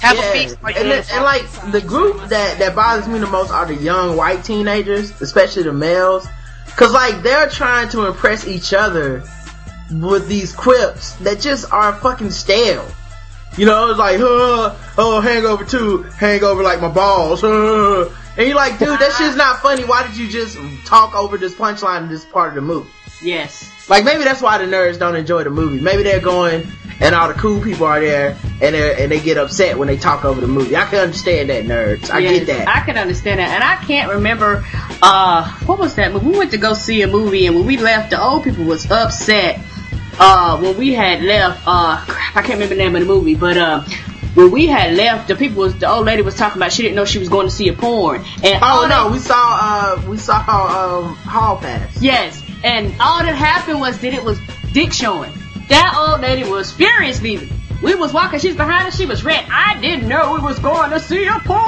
Have 0.04 0.18
a 0.18 0.20
Yeah. 0.20 0.32
feast. 0.32 0.62
Like 0.62 0.76
and, 0.76 0.90
then- 0.90 1.04
and 1.12 1.24
like 1.24 1.44
the 1.72 1.80
group 1.80 2.28
that 2.28 2.58
that 2.58 2.74
bothers 2.74 3.08
me 3.08 3.18
the 3.18 3.26
most 3.26 3.50
are 3.50 3.66
the 3.66 3.74
young 3.74 4.16
white 4.16 4.44
teenagers, 4.44 5.12
especially 5.20 5.62
the 5.64 5.72
males, 5.72 6.26
because 6.66 6.92
like 6.92 7.22
they're 7.22 7.48
trying 7.48 7.88
to 7.90 8.06
impress 8.06 8.46
each 8.46 8.72
other 8.74 9.22
with 9.92 10.28
these 10.28 10.52
quips 10.52 11.12
that 11.16 11.40
just 11.40 11.72
are 11.72 11.94
fucking 11.94 12.30
stale. 12.30 12.86
You 13.56 13.66
know, 13.66 13.90
it's 13.90 13.98
like, 14.00 14.18
huh, 14.18 14.74
oh, 14.98 15.20
hangover 15.20 15.64
two, 15.64 16.02
hangover 16.18 16.62
like 16.62 16.80
my 16.80 16.88
balls, 16.88 17.42
huh. 17.42 18.08
And 18.36 18.46
you're 18.48 18.56
like, 18.56 18.80
dude, 18.80 18.98
that 18.98 19.12
shit's 19.12 19.36
not 19.36 19.60
funny. 19.60 19.84
Why 19.84 20.04
did 20.04 20.16
you 20.16 20.28
just 20.28 20.58
talk 20.84 21.14
over 21.14 21.38
this 21.38 21.54
punchline 21.54 22.02
in 22.02 22.08
this 22.08 22.24
part 22.24 22.48
of 22.48 22.54
the 22.56 22.62
movie? 22.62 22.90
Yes. 23.22 23.70
Like 23.88 24.04
maybe 24.04 24.24
that's 24.24 24.42
why 24.42 24.58
the 24.58 24.64
nerds 24.64 24.98
don't 24.98 25.14
enjoy 25.14 25.44
the 25.44 25.50
movie. 25.50 25.80
Maybe 25.80 26.02
they're 26.02 26.18
going 26.20 26.66
and 27.00 27.14
all 27.14 27.28
the 27.28 27.34
cool 27.34 27.60
people 27.60 27.86
are 27.86 28.00
there 28.00 28.36
and 28.62 28.74
they 28.74 29.02
and 29.02 29.10
they 29.12 29.20
get 29.20 29.36
upset 29.36 29.76
when 29.78 29.88
they 29.88 29.96
talk 29.96 30.24
over 30.24 30.40
the 30.40 30.46
movie. 30.46 30.76
I 30.76 30.84
can 30.84 31.00
understand 31.00 31.50
that 31.50 31.64
nerds. 31.64 32.10
I 32.10 32.18
Yes, 32.20 32.46
get 32.46 32.58
that. 32.58 32.68
I 32.68 32.80
can 32.84 32.96
understand 32.96 33.40
that. 33.40 33.48
And 33.50 33.64
I 33.64 33.76
can't 33.84 34.12
remember, 34.12 34.64
uh, 35.02 35.50
what 35.66 35.78
was 35.78 35.94
that 35.96 36.12
movie? 36.12 36.26
We 36.26 36.38
went 36.38 36.50
to 36.52 36.58
go 36.58 36.74
see 36.74 37.02
a 37.02 37.08
movie 37.08 37.46
and 37.46 37.56
when 37.56 37.66
we 37.66 37.76
left, 37.76 38.10
the 38.10 38.22
old 38.22 38.44
people 38.44 38.64
was 38.64 38.90
upset, 38.90 39.60
uh, 40.18 40.58
when 40.60 40.76
we 40.78 40.94
had 40.94 41.22
left, 41.22 41.62
uh, 41.66 42.04
crap, 42.06 42.36
I 42.36 42.42
can't 42.42 42.54
remember 42.54 42.74
the 42.76 42.82
name 42.82 42.94
of 42.94 43.00
the 43.00 43.06
movie, 43.08 43.34
but, 43.34 43.56
uh, 43.56 43.84
when 44.34 44.50
we 44.50 44.66
had 44.66 44.94
left, 44.94 45.28
the 45.28 45.36
people 45.36 45.62
was, 45.62 45.76
the 45.78 45.88
old 45.88 46.06
lady 46.06 46.22
was 46.22 46.34
talking 46.34 46.58
about 46.60 46.72
she 46.72 46.82
didn't 46.82 46.96
know 46.96 47.04
she 47.04 47.18
was 47.20 47.28
going 47.28 47.46
to 47.46 47.52
see 47.52 47.68
a 47.68 47.72
porn. 47.72 48.24
And 48.42 48.58
oh 48.62 48.86
no, 48.88 49.04
that- 49.04 49.12
we 49.12 49.18
saw 49.20 49.34
uh 49.36 50.02
we 50.08 50.16
saw 50.16 50.38
um 50.38 51.14
Hall 51.14 51.56
Pass. 51.58 52.02
Yes, 52.02 52.42
and 52.64 52.92
all 53.00 53.22
that 53.22 53.34
happened 53.36 53.78
was 53.80 53.96
that 54.00 54.12
it 54.12 54.24
was 54.24 54.38
dick 54.72 54.92
showing. 54.92 55.32
That 55.68 55.94
old 55.96 56.20
lady 56.20 56.48
was 56.48 56.72
furious 56.72 57.20
leaving. 57.22 57.50
We 57.82 57.94
was 57.94 58.12
walking, 58.12 58.38
she's 58.38 58.56
behind 58.56 58.86
us, 58.86 58.96
she 58.96 59.04
was 59.04 59.24
red. 59.24 59.44
I 59.50 59.78
didn't 59.80 60.08
know 60.08 60.32
we 60.34 60.40
was 60.40 60.58
going 60.58 60.90
to 60.90 61.00
see 61.00 61.26
a 61.26 61.32
porn. 61.40 61.60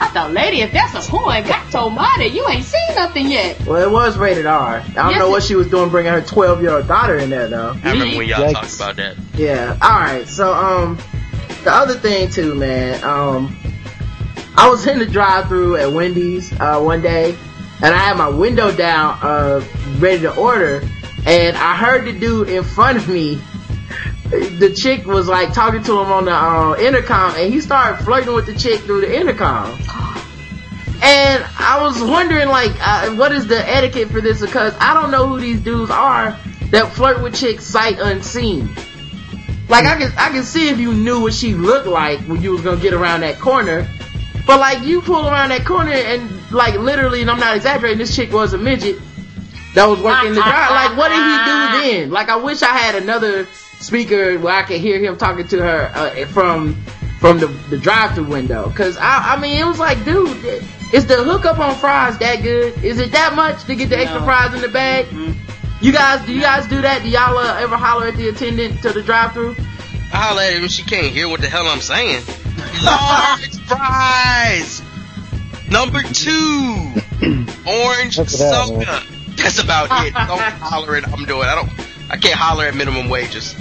I 0.00 0.08
thought, 0.14 0.32
lady, 0.32 0.60
if 0.62 0.72
that's 0.72 0.94
a 0.94 1.10
porn, 1.10 1.42
God 1.44 1.74
almighty, 1.74 2.26
you 2.26 2.46
ain't 2.48 2.64
seen 2.64 2.94
nothing 2.94 3.28
yet. 3.28 3.66
Well, 3.66 3.82
it 3.82 3.90
was 3.90 4.16
rated 4.16 4.46
R. 4.46 4.76
I 4.80 4.88
don't 4.88 5.10
Yes, 5.10 5.18
know 5.18 5.28
what 5.30 5.42
she 5.42 5.56
was 5.56 5.68
doing 5.68 5.90
bringing 5.90 6.12
her 6.12 6.22
12 6.22 6.62
year 6.62 6.70
old 6.70 6.88
daughter 6.88 7.18
in 7.18 7.28
there 7.28 7.48
though. 7.48 7.76
I 7.84 7.92
remember 7.92 8.16
when 8.16 8.28
y'all 8.28 8.40
Yikes. 8.44 8.52
talked 8.52 8.76
about 8.76 8.96
that. 8.96 9.16
Yeah. 9.34 9.76
All 9.82 9.90
right. 9.98 10.26
So 10.26 10.54
um, 10.54 10.96
the 11.64 11.72
other 11.72 11.94
thing 11.94 12.30
too, 12.30 12.54
man. 12.54 13.02
Um, 13.04 13.56
I 14.56 14.68
was 14.70 14.86
in 14.86 14.98
the 14.98 15.06
drive-through 15.06 15.76
at 15.76 15.92
Wendy's 15.92 16.52
uh 16.58 16.80
one 16.80 17.02
day, 17.02 17.36
and 17.82 17.94
I 17.94 17.98
had 17.98 18.16
my 18.16 18.28
window 18.28 18.72
down, 18.72 19.18
uh, 19.22 19.62
ready 19.98 20.20
to 20.22 20.34
order, 20.34 20.82
and 21.26 21.56
I 21.56 21.76
heard 21.76 22.06
the 22.06 22.18
dude 22.18 22.48
in 22.48 22.64
front 22.64 22.98
of 22.98 23.08
me. 23.08 23.40
The 24.30 24.74
chick 24.76 25.06
was 25.06 25.26
like 25.26 25.52
talking 25.52 25.82
to 25.84 25.92
him 25.92 26.12
on 26.12 26.26
the 26.26 26.34
uh, 26.34 26.76
intercom, 26.78 27.34
and 27.36 27.52
he 27.52 27.60
started 27.60 28.04
flirting 28.04 28.34
with 28.34 28.46
the 28.46 28.54
chick 28.54 28.80
through 28.80 29.00
the 29.02 29.14
intercom. 29.14 29.70
And 31.00 31.46
I 31.58 31.78
was 31.80 32.02
wondering, 32.02 32.48
like, 32.48 32.72
uh, 32.80 33.14
what 33.14 33.32
is 33.32 33.46
the 33.46 33.58
etiquette 33.58 34.08
for 34.08 34.20
this? 34.20 34.40
Because 34.40 34.74
I 34.80 34.94
don't 34.94 35.10
know 35.10 35.26
who 35.26 35.40
these 35.40 35.60
dudes 35.60 35.90
are 35.90 36.36
that 36.70 36.92
flirt 36.92 37.22
with 37.22 37.34
chicks 37.34 37.64
sight 37.64 37.98
unseen. 37.98 38.68
Like 39.68 39.84
I 39.84 39.98
can 39.98 40.12
I 40.16 40.30
can 40.30 40.44
see 40.44 40.70
if 40.70 40.78
you 40.78 40.94
knew 40.94 41.20
what 41.20 41.34
she 41.34 41.54
looked 41.54 41.86
like 41.86 42.20
when 42.20 42.42
you 42.42 42.52
was 42.52 42.62
gonna 42.62 42.80
get 42.80 42.94
around 42.94 43.20
that 43.20 43.38
corner. 43.38 43.86
But 44.46 44.60
like 44.60 44.82
you 44.82 45.02
pull 45.02 45.26
around 45.26 45.50
that 45.50 45.66
corner 45.66 45.92
and 45.92 46.50
like 46.50 46.74
literally, 46.76 47.20
and 47.20 47.30
I'm 47.30 47.38
not 47.38 47.54
exaggerating, 47.54 47.98
this 47.98 48.16
chick 48.16 48.32
was 48.32 48.54
a 48.54 48.58
midget 48.58 48.98
that 49.74 49.86
was 49.86 50.00
working 50.00 50.30
the 50.34 50.40
drive. 50.40 50.70
Like 50.70 50.96
what 50.96 51.08
did 51.08 51.16
he 51.16 51.38
do 51.44 52.00
then? 52.00 52.10
Like 52.10 52.28
I 52.28 52.36
wish 52.36 52.62
I 52.62 52.76
had 52.76 52.94
another 53.02 53.46
speaker 53.80 54.38
where 54.38 54.54
I 54.54 54.62
could 54.62 54.80
hear 54.80 54.98
him 54.98 55.16
talking 55.16 55.46
to 55.48 55.58
her 55.62 55.92
uh, 55.94 56.26
from 56.26 56.74
from 57.20 57.38
the 57.38 57.46
the 57.70 57.78
drive 57.78 58.14
through 58.14 58.24
window. 58.24 58.70
Cause 58.70 58.96
I 58.96 59.34
I 59.34 59.40
mean 59.40 59.58
it 59.60 59.64
was 59.66 59.78
like 59.78 60.04
dude, 60.04 60.28
is 60.92 61.06
the 61.06 61.22
hookup 61.22 61.58
on 61.58 61.74
fries 61.76 62.18
that 62.18 62.42
good? 62.42 62.82
Is 62.82 62.98
it 62.98 63.12
that 63.12 63.34
much 63.34 63.64
to 63.64 63.74
get 63.74 63.88
the 63.90 63.98
extra 63.98 64.20
No. 64.20 64.24
fries 64.26 64.54
in 64.54 64.60
the 64.60 64.68
bag? 64.68 65.06
You 65.80 65.92
guys, 65.92 66.26
do 66.26 66.32
you 66.34 66.40
guys 66.40 66.66
do 66.66 66.80
that? 66.82 67.04
Do 67.04 67.08
y'all 67.08 67.38
uh, 67.38 67.60
ever 67.60 67.76
holler 67.76 68.08
at 68.08 68.16
the 68.16 68.28
attendant 68.30 68.82
to 68.82 68.92
the 68.92 69.00
drive-through? 69.00 69.54
I 70.12 70.16
holler 70.16 70.42
at 70.42 70.54
her 70.54 70.60
when 70.60 70.68
she 70.70 70.82
can't 70.82 71.06
hear 71.14 71.28
what 71.28 71.40
the 71.40 71.46
hell 71.48 71.66
I'm 71.68 71.80
saying. 71.80 72.24
Large 72.82 73.56
fries. 73.68 74.82
Number 75.70 76.02
two, 76.02 76.94
orange 77.64 78.16
soda. 78.28 79.02
Happened. 79.38 79.44
That's 79.44 79.62
about 79.62 80.06
it. 80.06 80.14
Don't 80.14 80.40
holler 80.60 80.96
at 80.96 81.08
I'm 81.08 81.24
doing. 81.24 81.48
I 81.48 81.54
don't. 81.54 81.70
I 82.10 82.16
can't 82.16 82.34
holler 82.34 82.64
at 82.64 82.74
minimum 82.74 83.08
wages. 83.08 83.54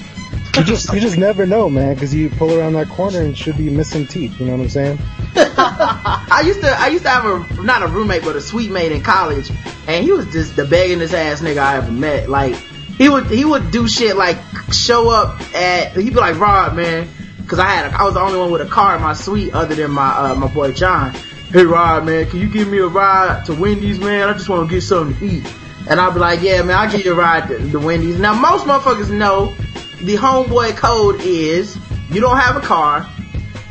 You 0.58 0.64
just 0.64 0.92
you 0.92 1.00
just 1.00 1.18
never 1.18 1.46
know, 1.46 1.70
man, 1.70 1.94
because 1.94 2.16
you 2.16 2.30
pull 2.32 2.58
around 2.58 2.74
that 2.74 2.90
corner 2.90 3.20
and 3.20 3.38
should 3.38 3.58
be 3.58 3.70
missing 3.70 4.08
teeth. 4.08 4.40
You 4.40 4.48
know 4.48 4.54
what 4.54 4.62
I'm 4.62 4.70
saying? 4.70 5.00
I 5.36 6.42
used 6.46 6.62
to, 6.62 6.70
I 6.70 6.88
used 6.88 7.04
to 7.04 7.10
have 7.10 7.26
a, 7.26 7.62
not 7.62 7.84
a 7.84 7.88
roommate, 7.88 8.24
but 8.24 8.36
a 8.36 8.42
suite 8.42 8.72
mate 8.72 8.92
in 8.92 9.02
college, 9.02 9.52
and 9.88 10.04
he 10.04 10.12
was 10.12 10.26
just 10.32 10.56
the 10.56 10.64
beggingest 10.64 11.14
ass 11.14 11.42
nigga 11.42 11.60
I 11.60 11.78
ever 11.78 11.92
met. 11.92 12.28
Like, 12.28 12.56
he 12.56 13.08
would, 13.08 13.28
he 13.28 13.46
would 13.46 13.70
do 13.70 13.88
shit 13.88 14.18
like 14.18 14.38
show 14.72 15.12
up 15.12 15.40
at, 15.54 15.96
he'd 15.96 16.10
be 16.10 16.16
like, 16.16 16.40
Rod, 16.40 16.76
man, 16.76 17.08
cause 17.46 17.60
I 17.60 17.68
had, 17.68 17.94
a, 17.94 17.96
I 17.96 18.06
was 18.06 18.16
the 18.16 18.22
only 18.22 18.40
one 18.40 18.52
with 18.52 18.62
a 18.62 18.70
car 18.70 18.96
in 18.96 19.02
my 19.04 19.14
suite 19.14 19.54
other 19.54 19.76
than 19.76 19.92
my, 19.92 20.10
uh, 20.10 20.36
my 20.36 20.48
boy 20.48 20.72
John. 20.72 21.14
Hey 21.52 21.66
Rod, 21.66 22.06
man, 22.06 22.28
can 22.30 22.40
you 22.40 22.50
give 22.50 22.68
me 22.68 22.80
a 22.80 22.88
ride 22.88 23.46
to 23.46 23.54
Wendy's, 23.54 24.00
man? 24.00 24.28
I 24.28 24.34
just 24.34 24.50
want 24.50 24.68
to 24.68 24.76
get 24.76 24.82
something 24.82 25.18
to 25.20 25.36
eat. 25.36 25.54
And 25.90 26.00
I'll 26.02 26.12
be 26.12 26.20
like, 26.20 26.42
yeah, 26.42 26.62
man, 26.64 26.78
I'll 26.78 26.92
give 26.92 27.06
you 27.06 27.14
a 27.14 27.16
ride 27.16 27.48
to, 27.48 27.72
to 27.72 27.80
Wendy's. 27.80 28.20
Now, 28.20 28.34
most 28.34 28.66
motherfuckers 28.66 29.10
know 29.10 29.54
the 30.02 30.16
homeboy 30.16 30.76
code 30.76 31.22
is 31.22 31.78
you 32.10 32.20
don't 32.22 32.38
have 32.38 32.56
a 32.58 32.62
car. 32.62 33.08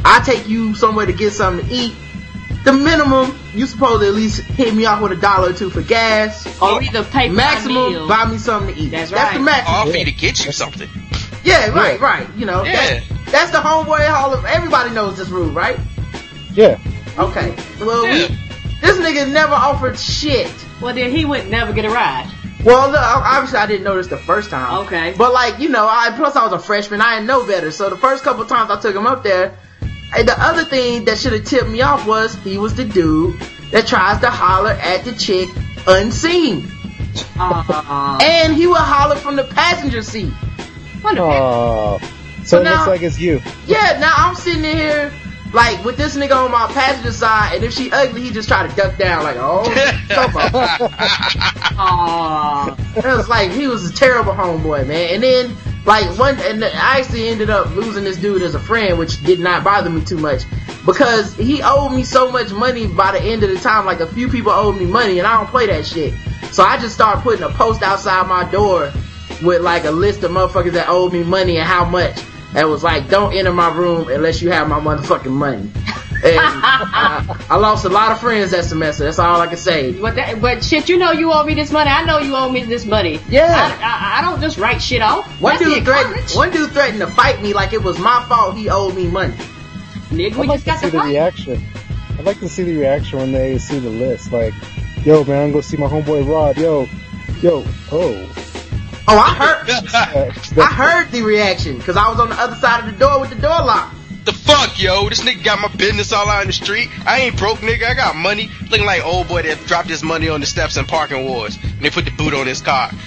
I 0.05 0.21
take 0.25 0.49
you 0.49 0.75
somewhere 0.75 1.07
to 1.07 1.13
get 1.13 1.33
something 1.33 1.67
to 1.67 1.73
eat. 1.73 1.95
The 2.65 2.73
minimum, 2.73 3.39
you 3.53 3.67
supposed 3.67 4.03
to 4.03 4.09
at 4.09 4.15
least 4.15 4.41
hit 4.43 4.75
me 4.75 4.87
off 4.87 5.01
with 5.03 5.13
a 5.13 5.17
dollar 5.17 5.51
or 5.51 5.53
two 5.53 5.71
for 5.71 5.83
gas. 5.83 6.47
Or 6.61 6.83
either 6.83 7.05
pay 7.05 7.29
for 7.29 7.35
my 7.35 7.43
maximum, 7.43 8.09
buy 8.09 8.25
me 8.29 8.39
something 8.39 8.75
to 8.75 8.81
eat. 8.81 8.89
That's 8.89 9.11
That's 9.11 9.33
the 9.35 9.39
right. 9.39 9.45
maximum. 9.45 9.75
Offer 9.89 9.99
you 9.99 10.05
to 10.07 10.13
get 10.13 10.45
you 10.45 10.53
something. 10.53 10.89
Yeah, 11.45 11.69
right, 11.69 12.01
right. 12.01 12.29
You 12.37 12.47
know, 12.47 12.65
Yeah. 12.65 12.73
that, 13.01 13.03
that's 13.31 13.51
the 13.53 13.59
homeboy 13.59 14.05
hall 14.09 14.35
of. 14.35 14.45
Everybody 14.47 14.91
knows 14.91 15.17
this 15.17 15.29
rule, 15.29 15.51
right? 15.51 15.79
Yeah. 16.55 16.79
Okay. 17.19 17.55
Well, 17.79 18.05
Yeah. 18.05 18.29
we, 18.29 18.39
this 18.81 18.97
nigga 18.99 19.31
never 19.31 19.55
offered 19.55 19.97
shit. 19.99 20.51
Well, 20.81 20.95
then 20.95 21.11
he 21.11 21.25
would 21.25 21.49
never 21.49 21.73
get 21.73 21.85
a 21.85 21.91
ride. 21.91 22.31
Well, 22.65 22.91
look, 22.91 23.01
obviously 23.01 23.59
I 23.59 23.67
didn't 23.67 23.85
notice 23.85 24.09
the 24.09 24.19
first 24.19 24.51
time. 24.51 24.87
Okay. 24.87 25.15
But 25.17 25.33
like, 25.33 25.61
you 25.61 25.69
know, 25.69 25.87
I 25.89 26.11
plus 26.17 26.35
I 26.37 26.45
was 26.45 26.53
a 26.53 26.59
freshman, 26.59 27.01
I 27.01 27.15
didn't 27.15 27.29
know 27.29 27.47
better. 27.47 27.71
So 27.71 27.89
the 27.91 27.97
first 27.97 28.25
couple 28.25 28.45
times 28.45 28.71
I 28.71 28.81
took 28.81 28.95
him 28.95 29.07
up 29.07 29.23
there, 29.23 29.57
and 30.17 30.27
the 30.27 30.35
other 30.41 30.65
thing 30.65 31.05
that 31.05 31.19
should 31.19 31.33
have 31.33 31.45
tipped 31.45 31.69
me 31.69 31.83
off 31.83 32.07
was 32.07 32.35
he 32.37 32.59
was 32.59 32.75
the 32.75 32.85
dude 32.85 33.39
that 33.71 33.87
tries 33.87 34.21
to 34.21 34.31
holler 34.31 34.71
at 34.71 35.05
the 35.05 35.13
chick 35.13 35.49
unseen. 35.87 36.71
Uh, 37.39 38.19
And 38.21 38.55
he 38.55 38.67
would 38.67 38.77
holler 38.77 39.17
from 39.17 39.37
the 39.37 39.45
passenger 39.45 40.03
seat. 40.03 40.33
Oh. 41.05 41.99
So 42.45 42.59
But 42.63 42.67
it 42.67 42.71
looks 42.71 42.87
like 42.87 43.03
it's 43.03 43.19
you. 43.19 43.41
Yeah, 43.67 43.99
now 44.01 44.13
I'm 44.17 44.35
sitting 44.35 44.65
in 44.65 44.77
here 44.77 45.13
like 45.53 45.85
with 45.85 45.97
this 45.97 46.17
nigga 46.17 46.37
on 46.37 46.51
my 46.51 46.67
passenger 46.73 47.13
side, 47.13 47.55
and 47.57 47.65
if 47.65 47.73
she 47.73 47.91
ugly, 47.93 48.23
he 48.23 48.31
just 48.31 48.49
try 48.49 48.67
to 48.67 48.77
duck 48.77 48.97
down 48.97 49.23
like, 49.23 49.37
oh, 49.39 49.65
come 50.09 50.37
on. 50.37 50.51
Aw. 51.79 52.77
It 52.97 53.05
was 53.05 53.29
like 53.29 53.51
he 53.51 53.69
was 53.69 53.91
a 53.91 53.95
terrible 53.95 54.33
homeboy, 54.33 54.87
man. 54.87 55.15
And 55.15 55.23
then 55.23 55.57
like 55.85 56.19
one, 56.19 56.39
and 56.41 56.65
I 56.65 56.99
actually 56.99 57.29
ended 57.29 57.49
up 57.49 57.75
losing 57.75 58.05
this 58.05 58.17
dude 58.17 58.43
as 58.43 58.55
a 58.55 58.61
friend, 58.61 58.99
which 58.99 59.23
did 59.23 59.41
not 59.41 59.63
bother 59.63 59.89
me 59.89 60.05
too 60.05 60.19
much 60.19 60.43
because 60.85 61.35
he 61.35 61.63
owed 61.63 61.93
me 61.93 62.05
so 62.05 62.31
much 62.31 62.53
money 62.53 62.87
by 62.87 63.13
the 63.13 63.23
end 63.23 63.43
of 63.43 63.51
the 63.51 63.59
time. 63.59 63.87
Like 63.87 64.01
a 64.01 64.07
few 64.07 64.29
people 64.29 64.53
owed 64.53 64.77
me 64.77 64.87
money, 64.87 65.19
and 65.19 65.27
I 65.27 65.37
don't 65.37 65.49
play 65.49 65.67
that 65.67 65.87
shit. 65.87 66.15
So 66.51 66.63
I 66.65 66.79
just 66.79 66.95
started 66.95 67.23
putting 67.23 67.45
a 67.45 67.51
post 67.51 67.83
outside 67.83 68.27
my 68.29 68.51
door 68.51 68.93
with 69.43 69.63
like 69.63 69.85
a 69.85 69.91
list 69.91 70.23
of 70.23 70.31
motherfuckers 70.31 70.73
that 70.73 70.89
owed 70.89 71.13
me 71.13 71.23
money 71.23 71.59
and 71.59 71.67
how 71.67 71.85
much. 71.85 72.19
And 72.55 72.71
was 72.71 72.83
like, 72.83 73.09
don't 73.09 73.35
enter 73.35 73.53
my 73.53 73.75
room 73.75 74.09
unless 74.09 74.41
you 74.41 74.51
have 74.51 74.69
my 74.69 74.79
motherfucking 74.81 75.31
money. 75.33 75.71
And 76.25 76.39
I, 76.41 77.47
I 77.51 77.57
lost 77.57 77.85
a 77.85 77.91
lot 77.91 78.11
of 78.11 78.19
friends 78.21 78.51
that 78.53 78.65
semester. 78.65 79.05
That's 79.05 79.19
all 79.19 79.39
I 79.39 79.47
can 79.49 79.59
say. 79.59 79.93
But 79.93 80.15
that, 80.15 80.41
but 80.41 80.65
shit, 80.65 80.89
you 80.89 80.97
know 80.97 81.13
you 81.13 81.31
owe 81.31 81.45
me 81.45 81.53
this 81.53 81.71
money. 81.71 81.91
I 81.91 82.05
know 82.05 82.19
you 82.19 82.35
owe 82.35 82.49
me 82.49 82.65
this 82.65 82.87
money. 82.87 83.21
Yeah. 83.29 83.47
I, 83.55 83.85
I, 83.85 84.19
I 84.19 84.23
don't 84.23 84.41
just 84.41 84.57
write 84.57 84.81
shit 84.81 85.03
off. 85.03 85.27
One 85.43 85.59
That's 85.59 85.71
dude 85.71 85.85
threatened. 85.85 86.31
One 86.31 86.51
dude 86.51 86.71
threatened 86.73 87.01
to 87.01 87.07
fight 87.07 87.43
me 87.43 87.53
like 87.53 87.75
it 87.75 87.83
was 87.83 87.99
my 87.99 88.25
fault. 88.29 88.57
He 88.57 88.71
owed 88.71 88.95
me 88.97 89.09
money. 89.09 89.35
Nigga, 90.09 90.33
I'd 90.33 90.37
we 90.39 90.47
like 90.47 90.65
just 90.65 90.81
to 90.81 90.87
see 90.87 90.87
the 90.87 90.93
the 90.93 90.99
fight. 90.99 91.09
reaction. 91.11 91.63
I'd 92.19 92.25
like 92.25 92.41
to 92.41 92.49
see 92.49 92.63
the 92.63 92.77
reaction 92.79 93.19
when 93.19 93.33
they 93.33 93.59
see 93.59 93.79
the 93.79 93.91
list. 93.91 94.33
Like, 94.33 94.55
yo, 95.05 95.23
man, 95.25 95.45
I'm 95.45 95.51
gonna 95.53 95.63
see 95.63 95.77
my 95.77 95.87
homeboy 95.87 96.27
Rod. 96.27 96.57
Yo, 96.57 96.89
yo, 97.43 97.63
oh. 97.93 98.46
Oh, 99.09 99.19
I 99.19 99.35
heard. 99.35 100.59
I 100.59 100.67
heard 100.67 101.11
the 101.13 101.23
reaction 101.23 101.79
because 101.79 101.97
I 101.97 102.09
was 102.09 102.19
on 102.19 102.29
the 102.29 102.35
other 102.35 102.57
side 102.57 102.87
of 102.87 102.93
the 102.93 102.99
door 102.99 103.21
with 103.21 103.31
the 103.31 103.37
door 103.37 103.51
locked. 103.51 103.95
The 104.25 104.33
fuck, 104.33 104.83
yo? 104.83 105.09
This 105.09 105.21
nigga 105.21 105.45
got 105.45 105.61
my 105.61 105.69
business 105.77 106.13
all 106.13 106.29
out 106.29 106.41
in 106.43 106.49
the 106.49 106.53
street. 106.53 106.89
I 107.07 107.21
ain't 107.21 107.39
broke, 107.39 107.59
nigga. 107.59 107.85
I 107.85 107.95
got 107.95 108.17
money. 108.17 108.51
Looking 108.69 108.85
like 108.85 109.07
old 109.07 109.29
boy 109.29 109.43
that 109.43 109.65
dropped 109.67 109.89
his 109.89 110.03
money 110.03 110.29
on 110.29 110.41
the 110.41 110.47
steps 110.47 110.77
in 110.77 110.85
parking 110.85 111.25
wars. 111.29 111.57
And 111.63 111.81
they 111.81 111.91
put 111.91 112.07
the 112.07 112.11
boot 112.11 112.35
on 112.35 112.45
his 112.45 112.61
car. 112.61 112.89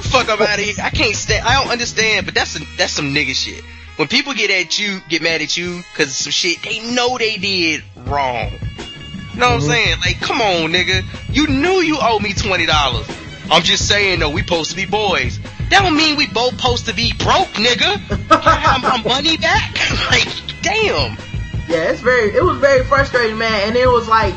fuck 0.00 0.28
I'm 0.28 0.42
out 0.42 0.58
of 0.58 0.64
here. 0.64 0.74
I 0.82 0.90
can't 0.90 1.16
stand. 1.16 1.46
I 1.46 1.62
don't 1.62 1.72
understand, 1.72 2.26
but 2.26 2.34
that's 2.34 2.50
some 2.50 2.66
that's 2.76 2.92
some 2.92 3.14
nigga 3.14 3.34
shit. 3.34 3.64
When 3.96 4.08
people 4.08 4.34
get 4.34 4.50
at 4.50 4.78
you, 4.78 5.00
get 5.08 5.22
mad 5.22 5.40
at 5.40 5.56
you 5.56 5.82
because 5.90 6.14
some 6.14 6.32
shit 6.32 6.62
they 6.62 6.80
know 6.94 7.16
they 7.16 7.38
did 7.38 7.82
wrong. 8.04 8.52
You 9.32 9.40
know 9.40 9.46
what 9.46 9.54
I'm 9.54 9.60
mm-hmm. 9.60 9.70
saying? 9.70 10.00
Like, 10.00 10.20
come 10.20 10.42
on, 10.42 10.70
nigga. 10.70 11.02
You 11.34 11.46
knew 11.46 11.80
you 11.80 11.96
owed 11.98 12.22
me 12.22 12.34
twenty 12.34 12.66
dollars. 12.66 13.08
I'm 13.50 13.62
just 13.62 13.88
saying 13.88 14.20
though, 14.20 14.30
we 14.30 14.42
supposed 14.42 14.70
to 14.70 14.76
be 14.76 14.86
boys. 14.86 15.40
That 15.70 15.82
don't 15.82 15.96
mean 15.96 16.16
we 16.16 16.26
both 16.28 16.56
supposed 16.56 16.86
to 16.86 16.94
be 16.94 17.12
broke, 17.12 17.48
nigga. 17.56 17.96
Can 18.08 18.30
I 18.30 18.56
have 18.56 18.82
my 18.82 19.02
money 19.02 19.36
back? 19.36 19.74
like, 20.10 20.28
damn. 20.62 21.16
Yeah, 21.68 21.90
it's 21.90 22.00
very. 22.00 22.34
It 22.34 22.42
was 22.42 22.58
very 22.58 22.84
frustrating, 22.84 23.38
man. 23.38 23.68
And 23.68 23.76
it 23.76 23.86
was 23.86 24.08
like, 24.08 24.34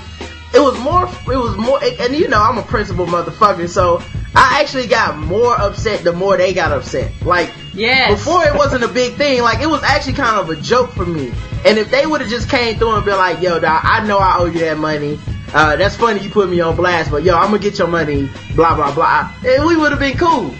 it 0.53 0.59
was 0.59 0.78
more. 0.80 1.07
It 1.34 1.38
was 1.38 1.57
more. 1.57 1.80
And 1.84 2.16
you 2.16 2.28
know, 2.28 2.41
I'm 2.41 2.57
a 2.57 2.64
principal 2.64 3.05
motherfucker, 3.05 3.70
so 3.70 4.01
I 4.36 4.62
actually 4.62 4.88
got 4.88 5.18
more 5.18 5.59
upset 5.59 6.03
the 6.03 6.14
more 6.14 6.38
they 6.38 6.53
got 6.53 6.72
upset. 6.72 7.12
Like 7.22 7.51
yeah. 7.74 8.12
before, 8.12 8.45
it 8.45 8.53
wasn't 8.53 8.84
a 8.84 8.88
big 8.88 9.16
thing. 9.16 9.41
Like 9.41 9.62
it 9.62 9.68
was 9.68 9.84
actually 9.84 10.14
kind 10.14 10.39
of 10.39 10.49
a 10.49 10.62
joke 10.62 10.91
for 10.91 11.05
me. 11.05 11.34
And 11.66 11.78
if 11.78 11.91
they 11.91 12.05
would 12.05 12.22
have 12.22 12.30
just 12.30 12.49
came 12.49 12.78
through 12.78 12.95
and 12.95 13.05
been 13.05 13.18
like, 13.18 13.41
"Yo, 13.41 13.59
dog, 13.59 13.82
I 13.84 14.05
know 14.05 14.18
I 14.18 14.38
owe 14.39 14.45
you 14.45 14.59
that 14.59 14.78
money. 14.78 15.20
Uh, 15.54 15.76
that's 15.76 15.95
funny 15.97 16.22
you 16.22 16.30
put 16.30 16.49
me 16.49 16.62
on 16.62 16.76
blast, 16.76 17.12
but 17.12 17.24
yo, 17.24 17.36
I'm 17.36 17.47
gonna 17.47 17.60
get 17.60 17.78
your 17.78 17.88
money." 17.88 18.30
Blah 18.56 18.76
blah 18.76 18.93
blah. 18.93 19.32
And 19.45 19.66
we 19.66 19.76
would 19.76 19.91
have 19.91 19.99
been 19.99 20.18
cool. 20.18 20.54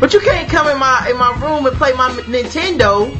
But 0.00 0.12
you 0.12 0.20
can't 0.20 0.48
come 0.48 0.66
in 0.68 0.78
my 0.78 1.08
in 1.10 1.16
my 1.16 1.32
room 1.40 1.66
and 1.66 1.76
play 1.76 1.92
my 1.92 2.10
Nintendo 2.26 3.14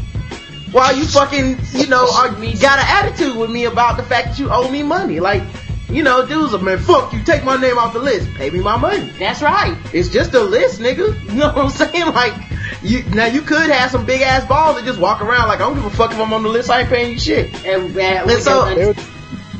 while 0.72 0.96
you 0.96 1.04
fucking 1.04 1.58
you 1.72 1.86
know 1.86 2.08
are, 2.12 2.28
got 2.30 2.78
an 2.78 2.86
attitude 2.88 3.36
with 3.36 3.50
me 3.50 3.64
about 3.66 3.96
the 3.96 4.02
fact 4.02 4.28
that 4.28 4.38
you 4.38 4.48
owe 4.50 4.70
me 4.70 4.82
money. 4.82 5.20
Like, 5.20 5.42
you 5.88 6.02
know, 6.02 6.26
dudes 6.26 6.54
are 6.54 6.58
man, 6.58 6.78
fuck 6.78 7.12
you, 7.12 7.22
take 7.22 7.44
my 7.44 7.56
name 7.56 7.78
off 7.78 7.92
the 7.92 7.98
list, 8.00 8.32
pay 8.34 8.50
me 8.50 8.60
my 8.60 8.76
money. 8.76 9.10
That's 9.18 9.42
right. 9.42 9.76
It's 9.92 10.08
just 10.08 10.34
a 10.34 10.40
list, 10.40 10.80
nigga. 10.80 11.12
You 11.32 11.38
know 11.38 11.46
what 11.48 11.58
I'm 11.58 11.70
saying? 11.70 12.06
Like, 12.06 12.34
you 12.82 13.04
now 13.10 13.26
you 13.26 13.42
could 13.42 13.70
have 13.70 13.90
some 13.90 14.04
big 14.06 14.22
ass 14.22 14.44
balls 14.46 14.76
and 14.76 14.86
just 14.86 14.98
walk 14.98 15.20
around 15.20 15.48
like 15.48 15.60
I 15.60 15.68
don't 15.68 15.74
give 15.74 15.84
a 15.84 15.90
fuck 15.90 16.10
if 16.12 16.18
I'm 16.18 16.32
on 16.32 16.42
the 16.42 16.48
list. 16.48 16.70
I 16.70 16.80
ain't 16.80 16.88
paying 16.88 17.12
you 17.12 17.18
shit. 17.18 17.54
And, 17.66 17.96
uh, 17.96 18.00
And 18.00 18.26
we 18.26 18.40
so- 18.40 18.74
don't 18.74 18.98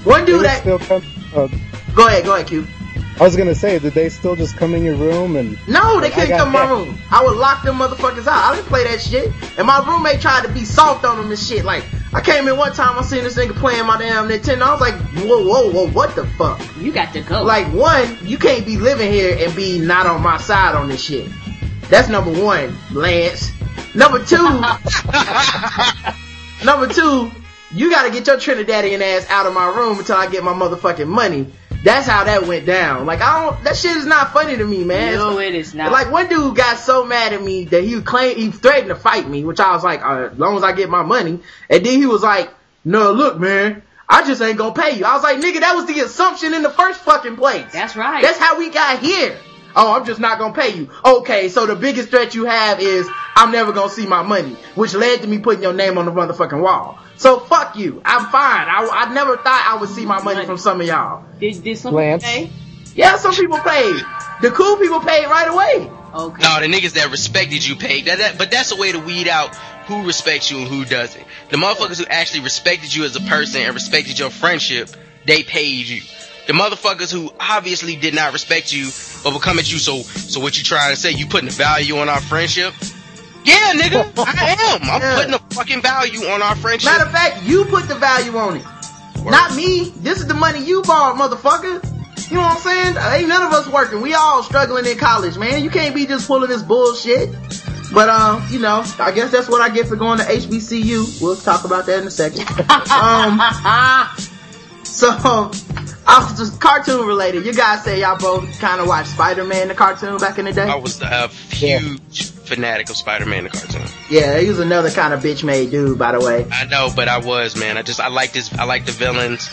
One 0.05 0.25
dude 0.25 0.39
would 0.39 0.47
that 0.47 0.61
still 0.61 0.79
come. 0.79 1.03
Uh, 1.35 1.49
go 1.95 2.07
ahead, 2.07 2.24
go 2.24 2.35
ahead, 2.35 2.47
Q. 2.47 2.66
I 3.20 3.24
was 3.24 3.37
gonna 3.37 3.55
say, 3.55 3.78
did 3.78 3.93
they 3.93 4.09
still 4.09 4.35
just 4.35 4.57
come 4.57 4.74
in 4.74 4.83
your 4.83 4.97
room 4.97 5.37
and? 5.37 5.59
No, 5.68 6.01
they 6.01 6.09
like, 6.09 6.14
couldn't 6.14 6.39
come 6.39 6.49
in 6.49 6.55
my 6.55 6.68
room. 6.68 6.99
I 7.11 7.22
would 7.22 7.37
lock 7.37 7.62
them 7.62 7.76
motherfuckers 7.76 8.26
out. 8.26 8.53
I 8.53 8.57
didn't 8.57 8.68
play 8.68 8.85
that 8.85 9.01
shit. 9.01 9.33
And 9.59 9.66
my 9.66 9.85
roommate 9.87 10.20
tried 10.20 10.45
to 10.45 10.53
be 10.53 10.64
soft 10.64 11.05
on 11.05 11.18
them 11.18 11.30
and 11.30 11.39
shit. 11.39 11.64
Like, 11.64 11.85
I 12.14 12.20
came 12.20 12.49
in 12.49 12.57
one 12.57 12.72
time, 12.72 12.99
I 12.99 13.03
seen 13.03 13.24
this 13.24 13.37
nigga 13.37 13.55
playing 13.55 13.87
my 13.87 13.99
damn 13.99 14.28
Nintendo. 14.28 14.62
I 14.62 14.72
was 14.72 14.80
like, 14.80 14.95
whoa, 15.24 15.47
whoa, 15.47 15.70
whoa, 15.70 15.89
what 15.91 16.14
the 16.14 16.26
fuck? 16.26 16.61
You 16.78 16.93
got 16.93 17.12
to 17.12 17.20
go. 17.20 17.43
Like, 17.43 17.72
one, 17.72 18.18
you 18.22 18.39
can't 18.39 18.66
be 18.66 18.76
living 18.76 19.11
here 19.11 19.37
and 19.39 19.55
be 19.55 19.78
not 19.78 20.07
on 20.07 20.22
my 20.22 20.39
side 20.39 20.74
on 20.74 20.89
this 20.89 21.03
shit. 21.03 21.30
That's 21.89 22.09
number 22.09 22.33
one, 22.43 22.76
Lance. 22.93 23.53
Number 23.95 24.24
two, 24.24 24.43
number 26.64 26.87
two, 26.87 27.30
you 27.75 27.91
gotta 27.91 28.11
get 28.11 28.27
your 28.27 28.37
Trinidadian 28.37 29.01
ass 29.01 29.29
out 29.29 29.47
of 29.47 29.55
my 29.55 29.66
room 29.66 29.99
until 29.99 30.16
I 30.16 30.29
get 30.31 30.45
my 30.45 30.53
motherfucking 30.53 31.09
money. 31.09 31.47
That's 31.85 32.07
how 32.07 32.23
that 32.25 32.47
went 32.47 32.64
down. 32.64 33.07
Like, 33.07 33.20
I 33.20 33.43
don't, 33.43 33.64
that 33.64 33.77
shit 33.77 33.97
is 33.97 34.07
not 34.07 34.33
funny 34.33 34.57
to 34.57 34.64
me, 34.64 34.85
man. 34.85 35.14
no, 35.14 35.39
it 35.41 35.53
is 35.55 35.75
not. 35.75 35.91
Like 35.91 36.12
one 36.12 36.29
dude 36.29 36.55
got 36.55 36.79
so 36.79 37.05
mad 37.05 37.33
at 37.33 37.43
me 37.43 37.64
that 37.66 37.83
he 37.83 38.01
claimed 38.03 38.37
he 38.39 38.51
threatened 38.53 38.89
to 38.91 38.95
fight 38.95 39.29
me, 39.29 39.45
which 39.45 39.59
I 39.59 39.73
was 39.73 39.83
like, 39.83 40.01
uh, 40.05 40.29
as 40.33 40.39
long 40.39 40.57
as 40.57 40.62
I 40.62 40.73
get 40.73 40.89
my 40.91 41.03
money. 41.03 41.41
And 41.68 41.85
then 41.85 41.99
he 41.99 42.07
was 42.07 42.23
like, 42.23 42.51
"No, 42.85 43.11
look, 43.11 43.41
man, 43.41 43.83
I 44.09 44.25
just 44.25 44.41
ain't 44.41 44.59
gonna 44.59 44.75
pay 44.75 44.97
you." 44.97 45.05
I 45.05 45.14
was 45.14 45.25
like, 45.25 45.39
"Nigga, 45.39 45.59
that 45.61 45.75
was 45.75 45.87
the 45.87 45.99
assumption 46.01 46.55
in 46.55 46.62
the 46.62 46.70
first 46.70 47.01
fucking 47.01 47.35
place. 47.37 47.66
That's 47.73 47.97
right. 47.97 48.23
That's 48.23 48.39
how 48.39 48.59
we 48.61 48.70
got 48.70 49.01
here. 49.01 49.37
Oh, 49.75 49.95
I'm 49.95 50.05
just 50.05 50.20
not 50.20 50.39
gonna 50.39 50.55
pay 50.55 50.75
you. 50.75 50.91
Okay, 51.05 51.49
so 51.49 51.66
the 51.66 51.77
biggest 51.77 52.11
threat 52.11 52.35
you 52.35 52.45
have 52.45 52.81
is 52.81 53.09
I'm 53.35 53.53
never 53.53 53.73
gonna 53.73 53.91
see 53.91 54.07
my 54.07 54.23
money, 54.23 54.57
which 54.75 54.95
led 54.95 55.23
to 55.23 55.27
me 55.27 55.39
putting 55.39 55.62
your 55.62 55.73
name 55.73 55.99
on 55.99 56.05
the 56.05 56.12
motherfucking 56.12 56.61
wall. 56.61 56.99
So 57.16 57.39
fuck 57.41 57.77
you. 57.77 58.03
I'm 58.05 58.27
fine. 58.31 58.66
I, 58.68 58.89
I 58.93 59.14
never 59.14 59.37
thought 59.37 59.73
I 59.75 59.81
would 59.81 59.89
see 59.89 60.05
my 60.05 60.23
money 60.23 60.45
from 60.45 60.59
some 60.59 60.81
of 60.81 60.87
y'all. 60.87 61.25
Did, 61.39 61.62
did 61.62 61.79
some 61.79 61.95
Lance. 61.95 62.25
pay? 62.25 62.51
Yeah, 62.95 63.16
some 63.16 63.35
people 63.35 63.59
paid. 63.59 63.97
The 64.43 64.51
cool 64.51 64.77
people 64.77 65.01
paid 65.01 65.27
right 65.27 65.49
away. 65.49 65.91
Okay. 66.14 66.43
No, 66.43 66.61
the 66.61 66.66
niggas 66.66 66.95
that 66.95 67.11
respected 67.11 67.66
you 67.66 67.77
paid. 67.77 68.07
That, 68.07 68.18
that, 68.18 68.39
but 68.39 68.51
that's 68.51 68.73
a 68.73 68.77
way 68.77 68.93
to 68.93 68.99
weed 68.99 69.29
out 69.29 69.55
who 69.87 70.07
respects 70.07 70.51
you 70.51 70.59
and 70.59 70.68
who 70.68 70.85
doesn't. 70.85 71.25
The 71.51 71.57
motherfuckers 71.57 71.99
who 71.99 72.07
actually 72.07 72.43
respected 72.43 72.95
you 72.95 73.05
as 73.05 73.16
a 73.16 73.20
person 73.20 73.62
and 73.62 73.75
respected 73.75 74.18
your 74.18 74.31
friendship, 74.31 74.91
they 75.25 75.43
paid 75.43 75.87
you. 75.87 76.03
The 76.47 76.53
motherfuckers 76.55 77.12
who 77.12 77.30
obviously 77.38 77.97
did 77.97 78.14
not 78.14 78.32
respect 78.32 78.72
you 78.72 78.90
but 79.22 79.32
would 79.32 79.43
come 79.43 79.59
at 79.59 79.70
you. 79.72 79.78
So, 79.78 80.03
so 80.03 80.40
what 80.40 80.59
you 80.59 80.64
trying 80.64 80.93
to 80.95 81.01
say? 81.01 81.12
You 81.12 81.26
putting 81.26 81.49
a 81.49 81.53
value 81.53 81.97
on 81.99 82.09
our 82.09 82.20
friendship? 82.20 82.74
Yeah, 83.45 83.72
nigga, 83.74 84.12
I 84.18 84.57
am. 84.80 84.80
I'm 84.82 85.01
Yeah. 85.01 85.16
putting 85.16 85.34
a 85.34 85.38
fucking 85.55 85.82
value 85.82 86.20
on 86.26 86.43
our 86.43 86.57
friendship. 86.57 86.90
Matter 86.90 87.05
of 87.07 87.12
fact, 87.12 87.43
you 87.45 87.64
put 87.66 87.88
the 87.88 87.95
value 87.95 88.36
on 88.36 88.57
it. 88.57 88.64
Not 89.24 89.55
me. 89.55 89.90
This 89.99 90.18
is 90.18 90.26
the 90.26 90.34
money 90.34 90.64
you 90.64 90.82
borrowed, 90.82 91.16
motherfucker. 91.18 91.82
You 92.30 92.36
know 92.36 92.43
what 92.43 92.57
I'm 92.57 92.95
saying? 92.95 93.20
Ain't 93.20 93.28
none 93.28 93.43
of 93.43 93.53
us 93.53 93.68
working. 93.68 94.01
We 94.01 94.14
all 94.14 94.43
struggling 94.43 94.86
in 94.86 94.97
college, 94.97 95.36
man. 95.36 95.62
You 95.62 95.70
can't 95.70 95.95
be 95.95 96.07
just 96.07 96.26
pulling 96.26 96.49
this 96.49 96.62
bullshit. 96.62 97.30
But 97.93 98.09
um, 98.09 98.45
you 98.51 98.59
know, 98.59 98.82
I 98.99 99.12
guess 99.12 99.30
that's 99.30 99.49
what 99.49 99.61
I 99.61 99.68
get 99.72 99.86
for 99.86 99.97
going 99.97 100.18
to 100.18 100.24
HBCU. 100.24 101.20
We'll 101.20 101.36
talk 101.36 101.64
about 101.64 101.86
that 101.86 102.01
in 102.01 102.07
a 102.07 102.11
second. 102.11 102.49
um, 102.90 103.38
so 104.93 105.09
I 106.07 106.18
was 106.18 106.38
just 106.38 106.61
cartoon 106.61 107.07
related. 107.07 107.47
You 107.47 107.55
guys 107.55 107.84
say 107.84 108.01
y'all 108.01 108.18
both 108.18 108.61
kind 108.61 108.80
of 108.80 108.86
watched 108.86 109.11
Spider-Man 109.11 109.68
the 109.68 109.74
cartoon 109.74 110.18
back 110.18 110.38
in 110.38 110.45
the 110.45 110.53
day. 110.53 110.64
I 110.64 110.76
was 110.76 111.01
a 111.01 111.28
huge 111.28 112.30
fanatic 112.30 112.90
of 112.90 112.97
Spider-Man 112.97 113.45
the 113.45 113.51
cartoon. 113.51 113.86
Yeah, 114.11 114.38
he 114.38 114.49
was 114.49 114.59
another 114.59 114.90
kind 114.90 115.14
of 115.14 115.20
bitch 115.20 115.45
made 115.45 115.70
dude, 115.70 115.99
by 115.99 116.12
the 116.12 116.20
way. 116.20 116.47
I 116.51 116.66
know, 116.66 116.90
but 116.95 117.09
I 117.09 117.18
was 117.18 117.57
man. 117.57 117.78
I 117.78 117.82
just 117.82 118.01
I 118.01 118.09
like 118.09 118.32
this. 118.32 118.53
I 118.55 118.64
like 118.64 118.84
the 118.84 118.93
villains, 118.93 119.49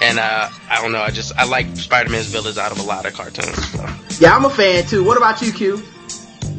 and 0.00 0.18
uh, 0.18 0.48
I 0.70 0.80
don't 0.80 0.92
know. 0.92 1.02
I 1.02 1.10
just 1.10 1.36
I 1.36 1.44
like 1.44 1.76
Spider-Man's 1.76 2.26
villains 2.26 2.56
out 2.56 2.72
of 2.72 2.78
a 2.78 2.84
lot 2.84 3.04
of 3.04 3.12
cartoons. 3.12 3.72
So. 3.72 3.86
Yeah, 4.20 4.34
I'm 4.34 4.44
a 4.44 4.50
fan 4.50 4.86
too. 4.86 5.04
What 5.04 5.16
about 5.16 5.42
you, 5.42 5.52
Q? 5.52 5.82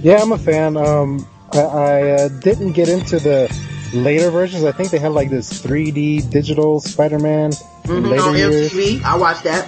Yeah, 0.02 0.22
I'm 0.22 0.32
a 0.32 0.38
fan. 0.38 0.78
Um, 0.78 1.28
I, 1.54 1.60
I 1.60 2.12
uh, 2.12 2.28
didn't 2.28 2.74
get 2.74 2.90
into 2.90 3.20
the 3.20 3.48
later 3.94 4.30
versions. 4.32 4.64
I 4.64 4.72
think 4.72 4.92
they 4.92 5.00
had 5.00 5.12
like 5.12 5.30
this 5.30 5.62
3D 5.62 6.30
digital 6.30 6.80
Spider-Man 6.80 7.52
in 7.86 7.90
Mhm, 7.90 8.10
later 8.10 8.24
on 8.24 8.36
years. 8.38 8.72
MTV, 8.72 9.04
I 9.04 9.16
watched 9.16 9.44
that. 9.44 9.68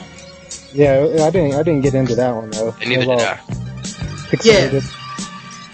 Yeah, 0.74 1.08
I 1.22 1.30
didn't. 1.30 1.54
I 1.54 1.64
didn't 1.64 1.82
get 1.82 1.94
into 1.94 2.16
that 2.16 2.36
one 2.36 2.50
though. 2.50 2.76
And 2.82 2.90
neither 2.90 3.06
did 3.06 3.20
I. 3.20 3.40
Pixelated. 4.32 5.00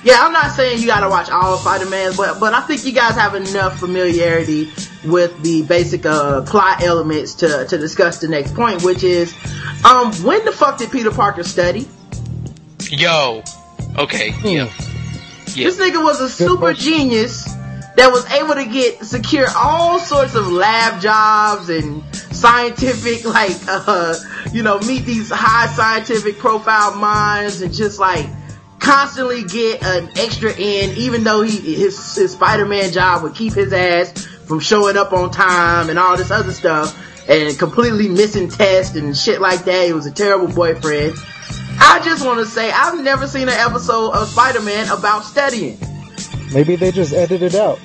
Yeah, 0.03 0.17
I'm 0.21 0.31
not 0.31 0.51
saying 0.51 0.79
you 0.79 0.87
gotta 0.87 1.09
watch 1.09 1.29
all 1.29 1.53
of 1.55 1.59
Spider-Man, 1.59 2.13
but 2.15 2.39
but 2.39 2.53
I 2.53 2.61
think 2.61 2.85
you 2.85 2.93
guys 2.93 3.15
have 3.15 3.35
enough 3.35 3.79
familiarity 3.79 4.69
with 5.05 5.41
the 5.43 5.61
basic 5.63 6.05
uh, 6.05 6.41
plot 6.43 6.81
elements 6.83 7.35
to 7.35 7.65
to 7.67 7.77
discuss 7.77 8.19
the 8.19 8.27
next 8.29 8.55
point, 8.55 8.81
which 8.83 9.03
is, 9.03 9.33
um, 9.83 10.13
when 10.23 10.43
the 10.45 10.51
fuck 10.53 10.77
did 10.77 10.91
Peter 10.91 11.11
Parker 11.11 11.43
study? 11.43 11.87
Yo, 12.89 13.43
okay, 13.97 14.33
yeah, 14.43 14.71
yeah. 15.53 15.65
This 15.65 15.77
nigga 15.77 16.01
was 16.03 16.21
a 16.21 16.29
super 16.29 16.73
genius 16.73 17.48
that 17.99 18.13
was 18.13 18.25
able 18.31 18.55
to 18.55 18.65
get 18.65 19.03
secure 19.03 19.47
all 19.57 19.99
sorts 19.99 20.33
of 20.33 20.47
lab 20.47 21.01
jobs 21.01 21.67
and 21.67 22.01
scientific 22.15 23.25
like 23.25 23.57
uh 23.67 24.15
you 24.53 24.63
know 24.63 24.79
meet 24.79 25.05
these 25.05 25.29
high 25.29 25.67
scientific 25.67 26.37
profile 26.37 26.95
minds 26.95 27.61
and 27.61 27.73
just 27.73 27.99
like 27.99 28.25
constantly 28.79 29.43
get 29.43 29.83
an 29.83 30.09
extra 30.17 30.49
in 30.53 30.97
even 30.97 31.25
though 31.25 31.41
he 31.41 31.75
his, 31.75 32.15
his 32.15 32.31
Spider-Man 32.31 32.93
job 32.93 33.21
would 33.21 33.35
keep 33.35 33.51
his 33.53 33.73
ass 33.73 34.25
from 34.47 34.61
showing 34.61 34.95
up 34.95 35.11
on 35.11 35.29
time 35.29 35.89
and 35.89 35.99
all 35.99 36.15
this 36.15 36.31
other 36.31 36.53
stuff 36.53 36.97
and 37.27 37.59
completely 37.59 38.07
missing 38.07 38.47
tests 38.47 38.95
and 38.95 39.15
shit 39.15 39.41
like 39.41 39.65
that. 39.65 39.85
He 39.85 39.93
was 39.93 40.05
a 40.05 40.11
terrible 40.11 40.47
boyfriend. 40.47 41.15
I 41.81 42.01
just 42.03 42.25
want 42.25 42.39
to 42.39 42.45
say 42.45 42.71
I've 42.71 43.03
never 43.03 43.27
seen 43.27 43.49
an 43.49 43.55
episode 43.55 44.11
of 44.11 44.29
Spider-Man 44.29 44.89
about 44.89 45.25
studying. 45.25 45.77
Maybe 46.53 46.75
they 46.75 46.91
just 46.91 47.13
edited 47.13 47.55
out. 47.55 47.79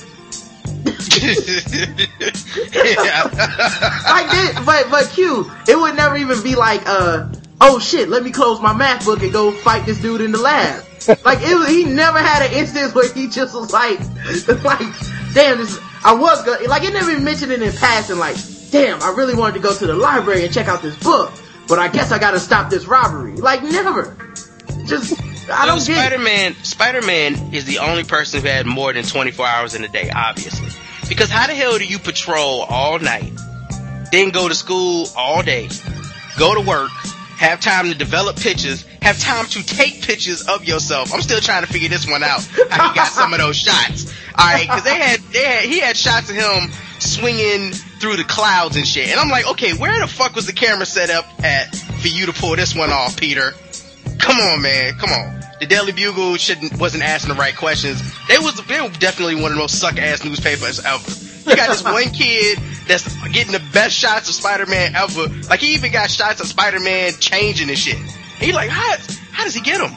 yeah. 2.75 3.23
like 4.09 4.31
this, 4.31 4.65
but 4.65 4.91
but 4.91 5.11
Q, 5.11 5.51
it 5.69 5.77
would 5.77 5.97
never 5.97 6.17
even 6.17 6.43
be 6.43 6.55
like, 6.55 6.83
uh, 6.87 7.29
oh 7.61 7.79
shit, 7.79 8.09
let 8.09 8.23
me 8.23 8.31
close 8.31 8.61
my 8.61 8.73
math 8.73 9.05
book 9.05 9.23
and 9.23 9.33
go 9.33 9.53
fight 9.53 9.87
this 9.87 10.01
dude 10.01 10.21
in 10.21 10.33
the 10.33 10.39
lab. 10.39 10.85
Like 11.25 11.39
it 11.43 11.69
he 11.69 11.85
never 11.85 12.19
had 12.19 12.47
an 12.47 12.53
instance 12.53 12.95
where 12.95 13.13
he 13.13 13.29
just 13.29 13.55
was 13.55 13.73
like, 13.73 14.01
like, 14.65 14.95
damn, 15.35 15.59
this, 15.59 15.79
I 16.03 16.15
was 16.15 16.43
gonna, 16.45 16.67
like 16.69 16.85
it 16.85 16.93
never 16.93 17.11
even 17.11 17.25
mentioned 17.25 17.53
it 17.53 17.63
in 17.63 17.73
passing, 17.73 18.19
like, 18.19 18.37
damn, 18.71 19.03
I 19.03 19.11
really 19.11 19.35
wanted 19.35 19.55
to 19.55 19.61
go 19.61 19.75
to 19.77 19.87
the 19.87 19.95
library 19.95 20.45
and 20.45 20.55
check 20.55 20.69
out 20.69 20.83
this 20.83 20.97
book, 21.03 21.33
but 21.69 21.79
I 21.79 21.89
guess 21.89 22.13
I 22.13 22.19
gotta 22.19 22.41
stop 22.41 22.71
this 22.71 22.87
robbery. 22.87 23.37
Like 23.37 23.63
never. 23.63 24.17
Just, 24.87 25.21
I 25.51 25.67
don't 25.67 25.81
So 25.81 25.93
get 25.93 26.13
it. 26.13 26.17
Spider-Man, 26.17 26.55
Spider-Man 26.65 27.55
is 27.55 27.65
the 27.65 27.79
only 27.79 28.05
person 28.05 28.41
who 28.41 28.49
had 28.49 28.67
more 28.67 28.93
than 28.93 29.05
24 29.05 29.47
hours 29.47 29.75
in 29.75 29.85
a 29.85 29.89
day, 29.89 30.11
obviously. 30.15 30.69
Because 31.09 31.31
how 31.31 31.47
the 31.47 31.55
hell 31.55 31.79
do 31.79 31.85
you 31.85 31.99
patrol 31.99 32.63
all 32.63 32.99
night, 32.99 33.33
then 34.11 34.31
go 34.31 34.49
to 34.49 34.55
school 34.55 35.07
all 35.17 35.43
day, 35.43 35.69
go 36.39 36.55
to 36.55 36.61
work, 36.67 36.91
have 37.37 37.61
time 37.61 37.89
to 37.89 37.95
develop 37.95 38.37
pictures, 38.37 38.85
have 39.03 39.19
time 39.19 39.45
to 39.47 39.63
take 39.63 40.03
pictures 40.03 40.49
of 40.49 40.65
yourself? 40.65 41.13
I'm 41.13 41.21
still 41.21 41.41
trying 41.41 41.65
to 41.65 41.71
figure 41.73 41.89
this 41.89 42.09
one 42.09 42.23
out. 42.23 42.43
How 42.71 42.89
he 42.89 42.95
got 42.95 43.09
some 43.09 43.33
of 43.33 43.39
those 43.39 43.57
shots. 43.57 44.13
Alright, 44.31 44.67
cause 44.67 44.83
they 44.83 44.97
had, 44.97 45.21
they 45.33 45.45
had, 45.45 45.65
he 45.65 45.81
had 45.81 45.97
shots 45.97 46.31
of 46.31 46.37
him 46.37 46.71
swinging 46.99 47.73
through 47.73 48.17
the 48.17 48.25
clouds 48.25 48.77
and 48.77 48.87
shit. 48.87 49.09
And 49.11 49.21
I'm 49.21 49.29
like, 49.29 49.47
okay, 49.51 49.75
where 49.75 50.01
the 50.01 50.09
fuck 50.09 50.35
was 50.35 50.47
the 50.47 50.53
camera 50.53 50.87
set 50.87 51.11
up 51.11 51.27
at 51.45 51.75
for 51.77 52.09
you 52.09 52.27
to 52.27 52.33
pull 52.33 52.57
this 52.57 52.75
one 52.75 52.91
off, 52.91 53.17
Peter? 53.17 53.53
Come 54.19 54.39
on, 54.39 54.63
man. 54.63 54.95
Come 54.95 55.11
on. 55.11 55.41
The 55.61 55.67
Daily 55.67 55.93
Bugle 55.93 56.37
shouldn't 56.37 56.79
wasn't 56.79 57.05
asking 57.05 57.35
the 57.35 57.41
right 57.41 57.57
questions. 57.57 58.03
They 58.29 58.39
was 58.39 58.55
they 58.67 58.81
were 58.81 58.89
definitely 58.89 59.37
one 59.37 59.47
of 59.47 59.51
the 59.53 59.57
most 59.57 59.81
suck 59.81 59.99
ass 59.99 60.25
newspapers 60.25 60.85
ever. 60.85 61.11
You 61.49 61.57
got 61.57 61.69
this 61.69 61.85
one 61.85 62.11
kid 62.13 62.59
that's 62.87 63.05
getting 63.29 63.53
the 63.53 63.63
best 63.73 63.95
shots 63.97 64.29
of 64.29 64.35
Spider-Man 64.35 64.95
ever. 64.95 65.29
Like 65.49 65.61
he 65.61 65.75
even 65.75 65.93
got 65.93 66.11
shots 66.11 66.41
of 66.41 66.47
Spider-Man 66.47 67.13
changing 67.21 67.69
and 67.69 67.79
shit. 67.79 67.97
And 67.97 68.43
he 68.43 68.53
like, 68.53 68.71
how 68.71 68.97
how 69.33 69.45
does 69.45 69.55
he 69.55 69.61
get 69.61 69.79
them? 69.79 69.93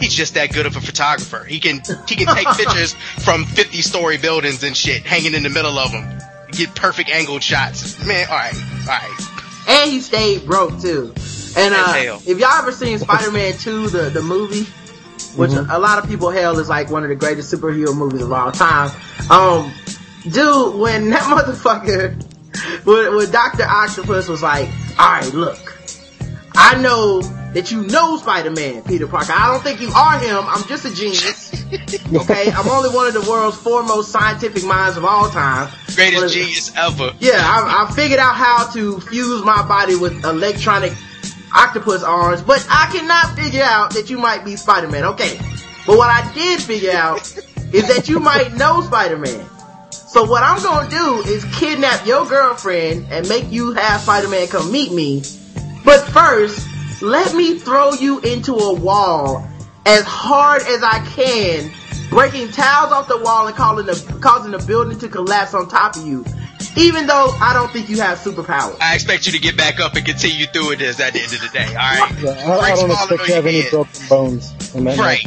He's 0.00 0.14
just 0.14 0.34
that 0.34 0.52
good 0.52 0.66
of 0.66 0.76
a 0.76 0.80
photographer. 0.80 1.44
He 1.44 1.60
can 1.60 1.80
he 2.08 2.16
can 2.16 2.34
take 2.34 2.46
pictures 2.56 2.94
from 3.24 3.44
50 3.44 3.82
story 3.82 4.18
buildings 4.18 4.62
and 4.62 4.76
shit 4.76 5.04
hanging 5.04 5.34
in 5.34 5.42
the 5.42 5.50
middle 5.50 5.78
of 5.78 5.92
them. 5.92 6.18
Get 6.52 6.74
perfect 6.74 7.10
angled 7.10 7.42
shots. 7.42 8.04
Man, 8.04 8.26
all 8.28 8.36
right, 8.36 8.54
all 8.54 8.86
right. 8.86 9.20
And 9.68 9.90
he 9.90 10.00
stayed 10.00 10.46
broke 10.46 10.80
too. 10.80 11.12
And 11.56 11.74
uh, 11.74 12.18
if 12.26 12.38
y'all 12.38 12.58
ever 12.58 12.72
seen 12.72 12.98
Spider-Man 12.98 13.54
2, 13.58 13.88
the, 13.88 14.10
the 14.10 14.22
movie, 14.22 14.64
which 15.36 15.52
a 15.52 15.78
lot 15.78 16.02
of 16.02 16.08
people 16.08 16.30
hail 16.30 16.58
is 16.58 16.68
like 16.68 16.90
one 16.90 17.02
of 17.02 17.08
the 17.08 17.14
greatest 17.14 17.52
superhero 17.52 17.96
movies 17.96 18.22
of 18.22 18.32
all 18.32 18.52
time. 18.52 18.90
Um, 19.30 19.72
dude, 20.24 20.76
when 20.78 21.10
that 21.10 21.22
motherfucker, 21.22 22.22
when, 22.84 23.16
when 23.16 23.30
Dr. 23.30 23.64
Octopus 23.64 24.28
was 24.28 24.42
like, 24.42 24.68
alright, 24.98 25.32
look, 25.32 25.58
I 26.54 26.80
know 26.80 27.20
that 27.20 27.70
you 27.70 27.86
know 27.86 28.18
Spider-Man, 28.18 28.82
Peter 28.82 29.06
Parker. 29.06 29.32
I 29.32 29.50
don't 29.52 29.62
think 29.62 29.80
you 29.80 29.88
are 29.96 30.18
him. 30.18 30.44
I'm 30.46 30.62
just 30.68 30.84
a 30.84 30.94
genius. 30.94 31.52
Okay? 32.14 32.50
I'm 32.52 32.68
only 32.68 32.90
one 32.90 33.08
of 33.08 33.14
the 33.14 33.28
world's 33.28 33.56
foremost 33.56 34.12
scientific 34.12 34.64
minds 34.64 34.96
of 34.96 35.04
all 35.04 35.28
time. 35.30 35.68
Greatest 35.96 36.22
But- 36.22 36.30
genius 36.30 36.72
ever. 36.76 37.10
yeah, 37.18 37.40
I, 37.42 37.86
I 37.88 37.92
figured 37.92 38.20
out 38.20 38.36
how 38.36 38.70
to 38.72 39.00
fuse 39.00 39.44
my 39.44 39.66
body 39.66 39.96
with 39.96 40.24
electronic 40.24 40.92
octopus 41.56 42.02
arms, 42.02 42.42
but 42.42 42.64
I 42.70 42.88
cannot 42.92 43.34
figure 43.36 43.62
out 43.62 43.94
that 43.94 44.10
you 44.10 44.18
might 44.18 44.44
be 44.44 44.56
Spider-Man. 44.56 45.04
Okay. 45.04 45.38
But 45.86 45.96
what 45.96 46.10
I 46.10 46.30
did 46.34 46.60
figure 46.60 46.92
out 46.92 47.26
is 47.72 47.88
that 47.88 48.08
you 48.08 48.20
might 48.20 48.54
know 48.54 48.82
Spider-Man. 48.82 49.46
So 49.90 50.24
what 50.24 50.42
I'm 50.42 50.62
gonna 50.62 50.88
do 50.88 51.22
is 51.28 51.44
kidnap 51.56 52.06
your 52.06 52.26
girlfriend 52.26 53.06
and 53.10 53.28
make 53.28 53.50
you 53.50 53.72
have 53.72 54.00
Spider-Man 54.00 54.48
come 54.48 54.70
meet 54.70 54.92
me. 54.92 55.22
But 55.84 56.00
first, 56.06 56.66
let 57.02 57.34
me 57.34 57.58
throw 57.58 57.92
you 57.92 58.20
into 58.20 58.54
a 58.54 58.74
wall 58.74 59.46
as 59.84 60.04
hard 60.04 60.62
as 60.62 60.82
I 60.82 61.04
can, 61.06 61.70
breaking 62.10 62.50
tiles 62.50 62.92
off 62.92 63.08
the 63.08 63.18
wall 63.18 63.46
and 63.46 63.56
the, 63.56 64.18
causing 64.20 64.52
the 64.52 64.58
building 64.66 64.98
to 64.98 65.08
collapse 65.08 65.54
on 65.54 65.68
top 65.68 65.96
of 65.96 66.06
you. 66.06 66.24
Even 66.76 67.06
though 67.06 67.34
I 67.40 67.52
don't 67.54 67.70
think 67.72 67.88
you 67.88 68.00
have 68.00 68.18
superpowers. 68.18 68.76
I 68.80 68.94
expect 68.94 69.26
you 69.26 69.32
to 69.32 69.38
get 69.38 69.56
back 69.56 69.80
up 69.80 69.94
and 69.94 70.04
continue 70.04 70.46
through 70.46 70.72
it 70.72 70.82
as 70.82 71.00
at 71.00 71.12
the 71.14 71.20
end 71.22 71.32
of 71.32 71.40
the 71.40 71.48
day. 71.52 71.66
All 71.68 71.74
right. 71.74 72.14
Yeah, 72.20 72.30
I, 72.30 72.72
I 72.72 72.74
don't 72.76 72.90
expect 72.90 73.08
than 73.08 73.18
to 73.28 73.34
have 73.34 73.46
any 73.46 73.62
can. 73.62 73.70
broken 73.70 74.08
bones. 74.08 74.74
In 74.74 74.84
that 74.84 74.98
Right. 74.98 75.24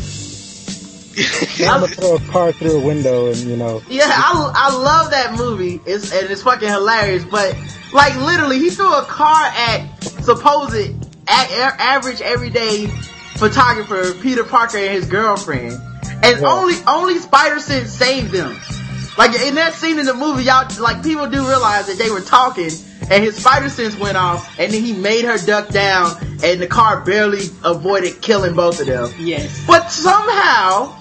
I'm 1.68 1.82
gonna 1.82 1.88
throw 1.88 2.16
a 2.16 2.20
car 2.32 2.52
through 2.54 2.80
a 2.82 2.86
window 2.86 3.28
and 3.28 3.38
you 3.38 3.58
know. 3.58 3.82
Yeah, 3.90 4.04
I, 4.08 4.52
I 4.56 4.76
love 4.78 5.12
that 5.12 5.34
movie. 5.38 5.82
It's 5.86 6.14
and 6.14 6.30
it's 6.30 6.44
fucking 6.44 6.70
hilarious. 6.70 7.26
But 7.26 7.58
like 7.92 8.16
literally, 8.16 8.60
he 8.60 8.70
threw 8.70 8.94
a 8.94 9.04
car 9.04 9.42
at 9.44 9.88
supposed 10.04 10.76
a, 10.76 10.96
a- 11.28 11.82
average 11.82 12.22
everyday 12.22 12.86
photographer 13.36 14.14
Peter 14.22 14.44
Parker 14.44 14.78
and 14.78 14.92
his 14.94 15.08
girlfriend, 15.08 15.74
and 16.24 16.40
Yeah. 16.42 16.48
only 16.48 16.76
only 16.88 17.18
Spider 17.18 17.60
Sense 17.60 17.92
saved 17.92 18.32
them. 18.32 18.56
Like 19.20 19.36
in 19.42 19.56
that 19.56 19.74
scene 19.74 20.00
in 20.00 20.06
the 20.06 20.14
movie, 20.14 20.44
y'all 20.44 20.66
like 20.80 21.04
people 21.04 21.28
do 21.30 21.46
realize 21.46 21.88
that 21.88 21.98
they 21.98 22.10
were 22.10 22.22
talking, 22.22 22.72
and 23.12 23.22
his 23.22 23.36
Spider 23.36 23.68
Sense 23.68 24.00
went 24.00 24.16
off, 24.16 24.58
and 24.58 24.72
then 24.72 24.82
he 24.82 24.94
made 24.94 25.26
her 25.26 25.38
duck 25.38 25.68
down, 25.68 26.16
and 26.42 26.62
the 26.62 26.68
car 26.68 27.02
barely 27.04 27.48
avoided 27.66 28.22
killing 28.22 28.56
both 28.56 28.80
of 28.80 28.88
them. 28.88 29.12
Yes. 29.20 29.66
But 29.68 29.90
somehow, 29.92 30.96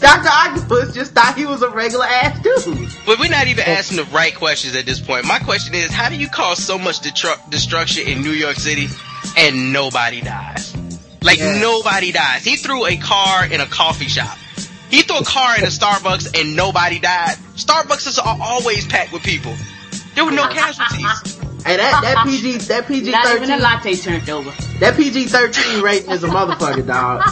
Doctor 0.00 0.30
Octopus 0.32 0.94
just 0.94 1.12
thought 1.12 1.36
he 1.36 1.46
was 1.46 1.62
a 1.62 1.70
regular 1.70 2.06
ass 2.06 2.40
dude. 2.42 2.88
But 3.06 3.20
we're 3.20 3.30
not 3.30 3.46
even 3.46 3.64
asking 3.64 3.98
the 3.98 4.04
right 4.06 4.34
questions 4.34 4.74
at 4.74 4.84
this 4.84 4.98
point. 5.00 5.24
My 5.26 5.38
question 5.38 5.72
is, 5.76 5.92
how 5.92 6.08
do 6.08 6.16
you 6.16 6.28
cause 6.28 6.58
so 6.58 6.76
much 6.76 7.02
detru- 7.02 7.50
destruction 7.50 8.08
in 8.08 8.22
New 8.22 8.32
York 8.32 8.56
City 8.56 8.88
and 9.36 9.72
nobody 9.72 10.22
dies? 10.22 10.74
Like 11.22 11.38
Yeah. 11.38 11.60
nobody 11.60 12.10
dies. 12.10 12.42
He 12.42 12.56
threw 12.56 12.86
a 12.86 12.96
car 12.96 13.46
in 13.46 13.60
a 13.60 13.66
coffee 13.66 14.08
shop. 14.08 14.36
He 14.90 15.02
threw 15.02 15.18
a 15.18 15.24
car 15.24 15.56
in 15.56 15.62
a 15.64 15.68
Starbucks 15.68 16.38
and 16.40 16.56
nobody 16.56 16.98
died. 16.98 17.36
Starbucks 17.56 18.06
is 18.08 18.18
always 18.18 18.86
packed 18.86 19.12
with 19.12 19.22
people. 19.22 19.54
There 20.14 20.24
were 20.24 20.32
no 20.32 20.48
casualties. 20.48 21.38
And 21.66 21.78
that 21.78 22.00
that 22.02 22.26
PG 22.26 22.58
that 22.68 22.86
PG 22.88 23.10
Not 23.10 23.26
even 23.36 23.42
a 23.42 23.46
thirteen 23.46 23.62
latte 23.62 23.94
turned 23.94 24.30
over. 24.30 24.50
that 24.80 24.96
PG 24.96 25.26
thirteen 25.26 25.82
rating 25.82 26.10
is 26.10 26.24
a 26.24 26.28
motherfucker 26.28 26.86
dog. 26.86 27.22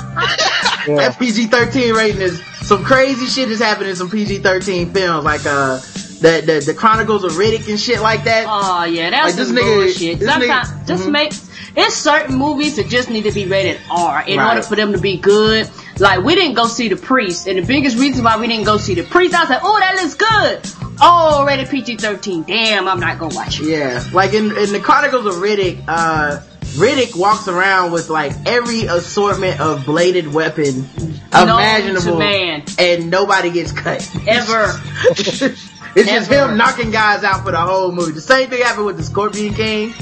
Yeah. 0.86 0.96
That 0.96 1.16
PG 1.18 1.46
thirteen 1.46 1.94
rating 1.94 2.20
is 2.20 2.42
some 2.60 2.84
crazy 2.84 3.26
shit 3.26 3.50
is 3.50 3.58
happening 3.60 3.90
in 3.90 3.96
some 3.96 4.10
PG 4.10 4.38
thirteen 4.40 4.92
films 4.92 5.24
like 5.24 5.46
uh 5.46 5.78
the, 6.20 6.42
the 6.44 6.62
the 6.66 6.74
Chronicles 6.74 7.24
of 7.24 7.32
Riddick 7.32 7.68
and 7.70 7.80
shit 7.80 8.00
like 8.02 8.24
that. 8.24 8.44
Oh 8.48 8.84
yeah, 8.84 9.08
that's 9.10 9.28
Like, 9.28 9.34
this 9.36 9.50
nigga- 9.50 9.84
bullshit. 9.84 10.18
this 10.18 10.28
Sometimes 10.28 10.68
nigga- 10.68 10.86
just 10.86 11.04
mhm. 11.04 11.10
make 11.12 11.32
it's 11.76 11.94
certain 11.94 12.36
movies 12.36 12.76
that 12.76 12.88
just 12.88 13.08
need 13.08 13.22
to 13.22 13.32
be 13.32 13.46
rated 13.46 13.80
R 13.90 14.24
in 14.26 14.38
Right. 14.38 14.48
order 14.48 14.62
for 14.62 14.76
them 14.76 14.92
to 14.92 14.98
be 14.98 15.16
good. 15.16 15.70
Like 16.00 16.22
we 16.24 16.34
didn't 16.34 16.54
go 16.54 16.66
see 16.66 16.88
the 16.88 16.96
priest, 16.96 17.46
and 17.46 17.58
the 17.58 17.66
biggest 17.66 17.98
reason 17.98 18.24
why 18.24 18.38
we 18.38 18.46
didn't 18.46 18.64
go 18.64 18.76
see 18.76 18.94
the 18.94 19.02
priest, 19.02 19.34
I 19.34 19.40
was 19.40 19.50
like, 19.50 19.60
oh 19.62 19.78
that 19.80 19.94
looks 19.96 20.14
good. 20.14 20.94
Oh, 21.00 21.44
rated 21.46 21.68
PG 21.68 21.96
thirteen. 21.96 22.42
Damn, 22.44 22.88
I'm 22.88 23.00
not 23.00 23.18
gonna 23.18 23.34
watch 23.34 23.60
it. 23.60 23.66
Yeah, 23.66 24.04
like 24.12 24.32
in 24.32 24.56
in 24.56 24.72
the 24.72 24.80
Chronicles 24.80 25.26
of 25.26 25.34
Riddick, 25.42 25.82
uh, 25.88 26.40
Riddick 26.76 27.16
walks 27.16 27.48
around 27.48 27.92
with 27.92 28.10
like 28.10 28.32
every 28.46 28.82
assortment 28.82 29.60
of 29.60 29.84
bladed 29.86 30.32
weapon 30.32 30.88
imaginable, 31.32 32.18
man. 32.18 32.64
and 32.78 33.10
nobody 33.10 33.50
gets 33.50 33.72
cut. 33.72 34.08
Ever. 34.26 34.80
it's 35.10 36.08
just 36.08 36.30
him 36.30 36.56
knocking 36.56 36.90
guys 36.90 37.24
out 37.24 37.44
for 37.44 37.50
the 37.52 37.60
whole 37.60 37.92
movie. 37.92 38.12
The 38.12 38.20
same 38.20 38.50
thing 38.50 38.62
happened 38.62 38.86
with 38.86 38.96
the 38.96 39.02
Scorpion 39.02 39.54
King, 39.54 39.94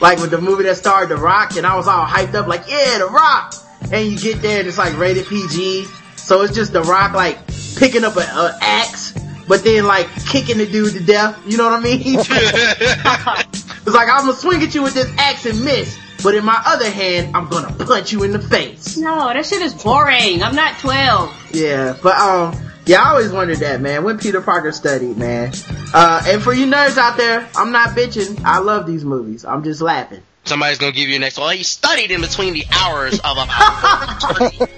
like 0.00 0.18
with 0.18 0.30
the 0.30 0.40
movie 0.40 0.64
that 0.64 0.76
starred 0.76 1.08
The 1.08 1.16
Rock, 1.16 1.56
and 1.56 1.66
I 1.66 1.76
was 1.76 1.88
all 1.88 2.06
hyped 2.06 2.34
up, 2.34 2.46
like, 2.46 2.68
yeah, 2.68 2.98
The 2.98 3.06
Rock. 3.06 3.54
And 3.92 4.06
you 4.06 4.18
get 4.18 4.42
there 4.42 4.60
and 4.60 4.68
it's 4.68 4.78
like 4.78 4.96
rated 4.98 5.26
PG, 5.26 5.86
so 6.16 6.42
it's 6.42 6.54
just 6.54 6.72
The 6.72 6.82
Rock 6.82 7.14
like 7.14 7.38
picking 7.76 8.04
up 8.04 8.16
a, 8.16 8.20
a 8.20 8.58
axe, 8.60 9.12
but 9.46 9.64
then 9.64 9.86
like 9.86 10.08
kicking 10.26 10.58
the 10.58 10.66
dude 10.66 10.92
to 10.94 11.00
death. 11.00 11.40
You 11.46 11.56
know 11.56 11.64
what 11.64 11.80
I 11.80 11.80
mean? 11.80 12.02
it's 12.04 13.86
like 13.86 14.08
I'm 14.08 14.26
gonna 14.26 14.34
swing 14.34 14.62
at 14.62 14.74
you 14.74 14.82
with 14.82 14.94
this 14.94 15.10
axe 15.16 15.46
and 15.46 15.64
miss, 15.64 15.98
but 16.22 16.34
in 16.34 16.44
my 16.44 16.60
other 16.66 16.90
hand, 16.90 17.34
I'm 17.34 17.48
gonna 17.48 17.72
punch 17.84 18.12
you 18.12 18.24
in 18.24 18.32
the 18.32 18.38
face. 18.40 18.96
No, 18.96 19.32
that 19.32 19.46
shit 19.46 19.62
is 19.62 19.74
boring. 19.74 20.42
I'm 20.42 20.54
not 20.54 20.78
twelve. 20.80 21.34
Yeah, 21.54 21.96
but 22.02 22.16
um, 22.16 22.54
yeah, 22.84 23.02
I 23.02 23.10
always 23.10 23.32
wondered 23.32 23.58
that, 23.58 23.80
man. 23.80 24.02
When 24.02 24.18
Peter 24.18 24.40
Parker 24.40 24.72
studied, 24.72 25.16
man. 25.16 25.52
Uh, 25.94 26.22
and 26.26 26.42
for 26.42 26.52
you 26.52 26.66
nerds 26.66 26.96
out 26.96 27.16
there, 27.16 27.48
I'm 27.54 27.70
not 27.70 27.90
bitching. 27.90 28.42
I 28.44 28.58
love 28.58 28.86
these 28.86 29.04
movies. 29.04 29.44
I'm 29.44 29.62
just 29.62 29.80
laughing. 29.80 30.22
Somebody's 30.48 30.78
gonna 30.78 30.92
give 30.92 31.08
you 31.08 31.16
an 31.16 31.20
next. 31.20 31.38
Well, 31.38 31.50
he 31.50 31.62
studied 31.62 32.10
in 32.10 32.20
between 32.22 32.54
the 32.54 32.64
hours 32.72 33.14
of 33.20 33.36
about. 33.36 33.48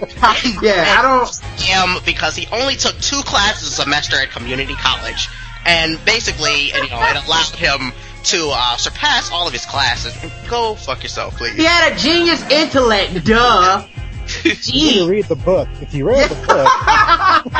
Yeah, 0.62 0.96
I 0.98 1.02
don't. 1.02 1.28
him 1.60 2.02
because 2.04 2.34
he 2.36 2.46
only 2.52 2.74
took 2.76 2.98
two 2.98 3.20
classes 3.22 3.68
a 3.68 3.82
semester 3.82 4.16
at 4.16 4.30
community 4.30 4.74
college, 4.74 5.28
and 5.64 5.98
basically, 6.04 6.72
and, 6.72 6.84
you 6.84 6.90
know, 6.90 7.00
it 7.02 7.24
allowed 7.26 7.54
him 7.56 7.92
to 8.24 8.50
uh, 8.52 8.76
surpass 8.76 9.30
all 9.32 9.46
of 9.46 9.52
his 9.52 9.64
classes. 9.64 10.14
Go 10.48 10.74
fuck 10.74 11.02
yourself, 11.02 11.36
please. 11.38 11.54
He 11.56 11.64
had 11.64 11.92
a 11.92 11.96
genius 11.96 12.42
intellect, 12.50 13.24
duh. 13.24 13.86
You 14.44 14.54
need 14.74 14.94
to 14.94 15.08
read 15.08 15.24
the 15.26 15.34
book. 15.36 15.68
If 15.80 15.92
you 15.94 16.06
read 16.08 16.28
the 16.30 16.34
book, 16.36 16.46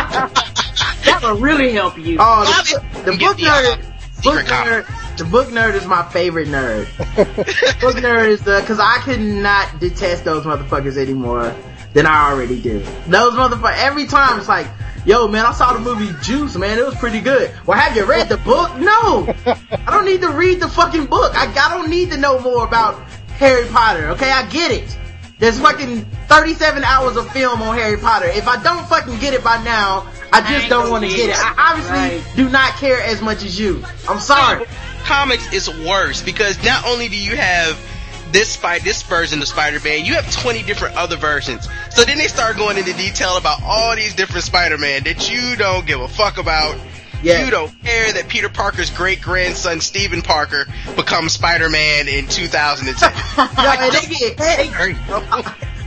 That 1.05 1.21
would 1.23 1.41
really 1.41 1.73
help 1.73 1.99
you. 1.99 2.19
Oh, 2.21 2.45
Love 2.47 2.69
the, 2.69 3.01
it. 3.01 3.05
the 3.07 3.13
book 3.17 3.37
the, 3.39 3.43
nerd. 3.45 3.73
uh, 3.73 3.77
Book 4.23 4.35
secret 4.41 4.47
copy. 4.47 4.71
nerd. 4.71 4.85
The 5.21 5.27
book 5.27 5.49
nerd 5.49 5.75
is 5.75 5.85
my 5.85 6.03
favorite 6.09 6.49
nerd. 6.49 6.87
book 7.83 7.97
nerd 7.97 8.29
is 8.29 8.41
the 8.43 8.57
because 8.62 8.81
I 8.81 9.03
could 9.05 9.21
not 9.21 9.79
detest 9.79 10.25
those 10.25 10.47
motherfuckers 10.47 10.97
anymore 10.97 11.55
than 11.93 12.07
I 12.07 12.31
already 12.31 12.59
do. 12.59 12.79
Those 13.07 13.35
motherfuckers. 13.35 13.77
Every 13.77 14.07
time 14.07 14.39
it's 14.39 14.49
like, 14.49 14.66
yo, 15.05 15.29
man, 15.29 15.45
I 15.45 15.53
saw 15.53 15.75
the 15.75 15.79
movie 15.79 16.11
Juice, 16.23 16.57
man. 16.57 16.79
It 16.79 16.87
was 16.87 16.95
pretty 16.95 17.21
good. 17.21 17.53
Well, 17.66 17.79
have 17.79 17.95
you 17.95 18.07
read 18.07 18.31
the 18.31 18.39
book? 18.39 18.75
No, 18.79 19.29
I 19.47 19.91
don't 19.91 20.07
need 20.07 20.23
to 20.23 20.31
read 20.31 20.59
the 20.59 20.68
fucking 20.68 21.05
book. 21.05 21.35
I, 21.37 21.53
I 21.53 21.77
don't 21.77 21.91
need 21.91 22.11
to 22.12 22.16
know 22.16 22.41
more 22.41 22.64
about 22.64 22.99
Harry 23.33 23.68
Potter. 23.68 24.09
Okay, 24.12 24.31
I 24.31 24.49
get 24.49 24.73
it. 24.73 24.97
There's 25.39 25.61
fucking 25.61 26.07
37 26.29 26.83
hours 26.83 27.18
of 27.18 27.31
film 27.33 27.61
on 27.61 27.77
Harry 27.77 27.99
Potter. 27.99 28.27
If 28.29 28.49
I 28.49 28.62
don't 28.62 28.89
fucking 28.89 29.18
get 29.18 29.35
it 29.35 29.45
by 29.45 29.62
now, 29.64 30.07
I 30.33 30.41
just 30.41 30.62
ain't 30.62 30.71
don't 30.71 30.91
want 30.91 31.05
to 31.05 31.09
get 31.11 31.16
get 31.16 31.29
it. 31.29 31.33
it. 31.33 31.39
I 31.41 31.73
obviously 31.73 31.93
Right. 31.93 32.37
do 32.37 32.49
not 32.49 32.75
care 32.77 33.03
as 33.03 33.21
much 33.21 33.45
as 33.45 33.59
you. 33.61 33.85
I'm 34.09 34.21
sorry. 34.21 34.64
Comics 35.05 35.53
is 35.53 35.69
worse 35.69 36.23
because 36.23 36.63
not 36.65 36.87
only 36.87 37.09
do 37.09 37.17
you 37.17 37.37
have 37.37 37.79
this 38.33 38.57
fight, 38.57 38.83
this 38.83 39.03
version 39.03 39.41
of 39.41 39.49
Spider-Man, 39.49 40.05
you 40.05 40.15
have 40.15 40.31
20 40.33 40.63
different 40.63 40.97
other 40.97 41.17
versions. 41.17 41.69
So 41.91 42.05
then 42.05 42.19
they 42.19 42.29
start 42.29 42.57
going 42.57 42.79
into 42.79 42.93
detail 42.93 43.37
about 43.37 43.63
all 43.63 43.95
these 43.97 44.15
different 44.15 44.45
Spider-Man 44.45 45.05
that 45.05 45.31
you 45.31 45.57
don't 45.57 45.87
give 45.87 46.01
a 46.01 46.09
fuck 46.09 46.39
about. 46.39 46.79
Yeah. 47.23 47.45
You 47.45 47.51
don't 47.51 47.71
care 47.83 48.13
that 48.13 48.29
Peter 48.29 48.49
Parker's 48.49 48.91
great 48.91 49.21
grandson 49.21 49.81
Stephen 49.81 50.23
Parker 50.23 50.67
becomes 50.97 51.33
Spider-Man 51.33 52.09
in 52.09 52.27
2010. 52.27 53.13
Yeah, 53.61 53.91
they 53.91 54.07
get, 54.07 54.37
they, 54.39 54.71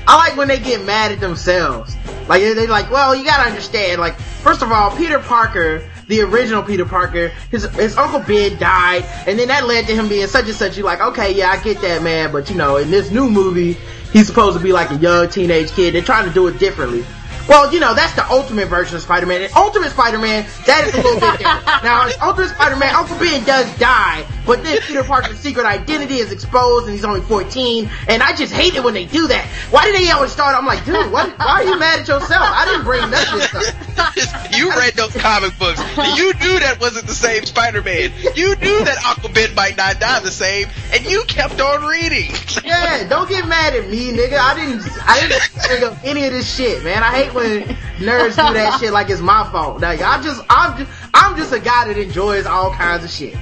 I 0.05 0.17
like 0.17 0.37
when 0.37 0.47
they 0.47 0.59
get 0.59 0.83
mad 0.85 1.11
at 1.11 1.19
themselves. 1.19 1.95
Like 2.27 2.41
they 2.41 2.53
they 2.53 2.67
like, 2.67 2.91
well, 2.91 3.15
you 3.15 3.23
gotta 3.23 3.49
understand. 3.49 3.99
Like, 3.99 4.15
first 4.15 4.61
of 4.61 4.71
all, 4.71 4.95
Peter 4.95 5.19
Parker, 5.19 5.89
the 6.07 6.21
original 6.21 6.63
Peter 6.63 6.85
Parker, 6.85 7.29
his 7.49 7.63
his 7.75 7.97
uncle 7.97 8.19
Ben 8.19 8.57
died, 8.57 9.05
and 9.27 9.37
then 9.37 9.47
that 9.47 9.65
led 9.65 9.87
to 9.87 9.95
him 9.95 10.09
being 10.09 10.27
such 10.27 10.45
and 10.45 10.55
such. 10.55 10.77
You're 10.77 10.85
like, 10.85 11.01
okay, 11.01 11.33
yeah, 11.33 11.49
I 11.51 11.61
get 11.63 11.81
that, 11.81 12.01
man, 12.03 12.31
but 12.31 12.49
you 12.49 12.55
know, 12.55 12.77
in 12.77 12.91
this 12.91 13.11
new 13.11 13.29
movie, 13.29 13.77
he's 14.11 14.27
supposed 14.27 14.57
to 14.57 14.63
be 14.63 14.73
like 14.73 14.91
a 14.91 14.95
young 14.95 15.29
teenage 15.29 15.71
kid. 15.71 15.93
They're 15.93 16.01
trying 16.01 16.27
to 16.27 16.33
do 16.33 16.47
it 16.47 16.59
differently. 16.59 17.05
Well, 17.47 17.73
you 17.73 17.79
know, 17.79 17.93
that's 17.93 18.13
the 18.13 18.25
ultimate 18.29 18.69
version 18.69 18.95
of 18.95 19.01
Spider-Man. 19.01 19.49
Ultimate 19.55 19.91
Spider-Man, 19.91 20.45
that 20.65 20.87
is 20.87 20.93
a 20.93 20.97
little 20.97 21.19
bit 21.19 21.39
different. 21.39 21.63
Now, 21.83 22.07
in 22.07 22.13
Ultimate 22.21 22.49
Spider-Man, 22.49 22.95
Uncle 22.95 23.17
Ben 23.17 23.43
does 23.43 23.77
die, 23.77 24.25
but 24.45 24.63
then 24.63 24.79
Peter 24.81 25.03
Parker's 25.03 25.39
secret 25.39 25.65
identity 25.65 26.15
is 26.15 26.31
exposed 26.31 26.85
and 26.85 26.93
he's 26.93 27.03
only 27.03 27.19
14, 27.21 27.89
and 28.07 28.23
I 28.23 28.33
just 28.35 28.53
hate 28.53 28.75
it 28.75 28.83
when 28.83 28.93
they 28.93 29.05
do 29.05 29.27
that. 29.27 29.45
Why 29.69 29.85
do 29.85 29.97
they 29.97 30.09
always 30.11 30.31
start, 30.31 30.55
I'm 30.55 30.65
like, 30.65 30.85
dude, 30.85 31.11
what, 31.11 31.37
why 31.37 31.45
are 31.45 31.63
you 31.63 31.77
mad 31.77 31.99
at 31.99 32.07
yourself? 32.07 32.41
I 32.41 32.65
didn't 32.65 32.85
bring 32.85 33.03
of 33.03 33.13
up. 33.13 34.53
you 34.57 34.69
read 34.69 34.93
those 34.93 35.13
comic 35.17 35.57
books. 35.59 35.79
You 36.15 36.33
knew 36.39 36.59
that 36.59 36.77
wasn't 36.79 37.07
the 37.07 37.13
same 37.13 37.43
Spider-Man. 37.43 38.13
You 38.35 38.55
knew 38.55 38.85
that 38.85 39.03
Uncle 39.05 39.29
Ben 39.29 39.53
might 39.55 39.75
not 39.75 39.99
die 39.99 40.19
the 40.21 40.31
same, 40.31 40.67
and 40.93 41.05
you 41.05 41.23
kept 41.27 41.59
on 41.59 41.83
reading. 41.83 42.31
Yeah, 42.63 43.07
don't 43.09 43.27
get 43.27 43.45
mad 43.47 43.75
at 43.75 43.89
me, 43.89 44.11
nigga. 44.13 44.37
I 44.37 44.55
didn't, 44.55 44.87
I 45.05 45.19
didn't 45.19 45.67
bring 45.67 45.83
up 45.83 45.97
any 46.05 46.25
of 46.25 46.31
this 46.31 46.55
shit, 46.55 46.83
man. 46.83 47.03
I 47.03 47.11
hate 47.11 47.32
when 47.33 47.63
nerds 47.99 48.29
do 48.47 48.53
that 48.53 48.77
shit 48.79 48.91
like 48.93 49.09
it's 49.09 49.21
my 49.21 49.49
fault. 49.51 49.81
Like, 49.81 50.01
I 50.01 50.21
just, 50.21 50.41
I'm 50.49 50.77
just, 50.77 50.91
I'm 51.13 51.35
just 51.37 51.51
a 51.53 51.59
guy 51.59 51.87
that 51.87 51.97
enjoys 51.97 52.45
all 52.45 52.71
kinds 52.71 53.03
of 53.03 53.09
shit. 53.09 53.35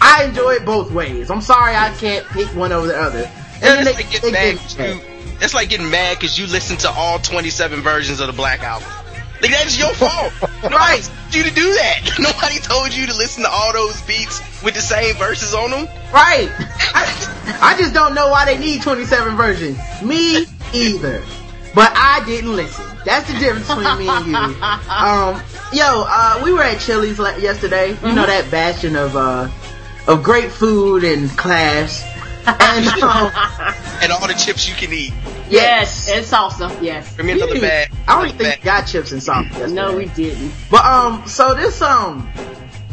I 0.00 0.24
enjoy 0.24 0.52
it 0.54 0.64
both 0.64 0.90
ways. 0.92 1.30
I'm 1.30 1.40
sorry 1.40 1.74
I 1.74 1.90
can't 1.98 2.26
pick 2.28 2.48
one 2.54 2.72
over 2.72 2.86
the 2.86 2.96
other. 2.98 3.30
And 3.62 3.86
they- 3.86 3.92
like 3.94 4.06
they 4.10 4.12
getting 4.12 4.32
mad 4.32 4.52
get 4.54 4.60
'cause 4.60 4.78
you. 4.78 5.00
That's 5.40 5.54
like 5.54 5.68
getting 5.68 5.90
mad 5.90 6.16
because 6.18 6.38
you 6.38 6.46
listen 6.46 6.76
to 6.78 6.90
all 6.90 7.18
27 7.18 7.80
versions 7.82 8.20
of 8.20 8.26
the 8.26 8.32
Black 8.32 8.62
Album. 8.62 8.88
Like 9.42 9.50
that's 9.50 9.78
your 9.78 9.92
fault. 9.94 10.32
Nobody 10.62 11.02
told 11.02 11.34
you 11.34 11.42
to 11.44 11.50
do 11.54 11.74
that. 11.74 12.10
Nobody 12.18 12.58
told 12.58 12.94
you 12.94 13.06
to 13.06 13.14
listen 13.14 13.42
to 13.42 13.50
all 13.50 13.72
those 13.72 14.00
beats 14.02 14.40
with 14.62 14.74
the 14.74 14.80
same 14.80 15.14
verses 15.16 15.52
on 15.54 15.70
them. 15.70 15.86
Right. 16.12 16.50
I, 16.94 17.58
I 17.60 17.76
just 17.78 17.92
don't 17.92 18.14
know 18.14 18.28
why 18.30 18.46
they 18.46 18.56
need 18.56 18.80
27 18.80 19.36
versions. 19.36 19.78
Me 20.02 20.46
either. 20.72 21.22
But 21.74 21.92
I 21.94 22.22
didn't 22.24 22.56
listen. 22.56 22.84
That's 23.06 23.32
the 23.32 23.38
difference 23.38 23.68
between 23.68 23.98
me 23.98 24.08
and 24.08 24.26
you. 24.26 24.34
Um, 24.36 25.40
yo, 25.72 26.04
uh, 26.06 26.40
we 26.44 26.52
were 26.52 26.62
at 26.62 26.80
Chili's 26.80 27.18
la- 27.18 27.36
yesterday. 27.36 27.90
You 28.04 28.12
know 28.14 28.26
that 28.26 28.50
bastion 28.50 28.96
of, 28.96 29.16
uh, 29.16 29.48
of 30.08 30.22
great 30.22 30.50
food 30.50 31.04
and 31.04 31.30
class. 31.38 32.02
And, 32.46 32.86
um, 33.02 33.32
And 34.02 34.12
all 34.12 34.26
the 34.26 34.34
chips 34.34 34.68
you 34.68 34.74
can 34.74 34.92
eat. 34.92 35.12
Yes, 35.48 36.08
and 36.10 36.24
salsa. 36.24 36.76
Yes. 36.82 37.14
Bring 37.14 37.28
me 37.28 37.32
another 37.34 37.60
bag. 37.60 37.90
I 38.08 38.12
don't 38.14 38.24
Another 38.24 38.38
think 38.38 38.50
bag. 38.50 38.58
we 38.60 38.64
got 38.64 38.82
chips 38.86 39.12
and 39.12 39.20
salsa. 39.22 39.50
yesterday. 39.50 39.72
No, 39.72 39.96
we 39.96 40.06
didn't. 40.06 40.52
But, 40.70 40.84
um, 40.84 41.26
so 41.26 41.54
this, 41.54 41.80
um, 41.82 42.28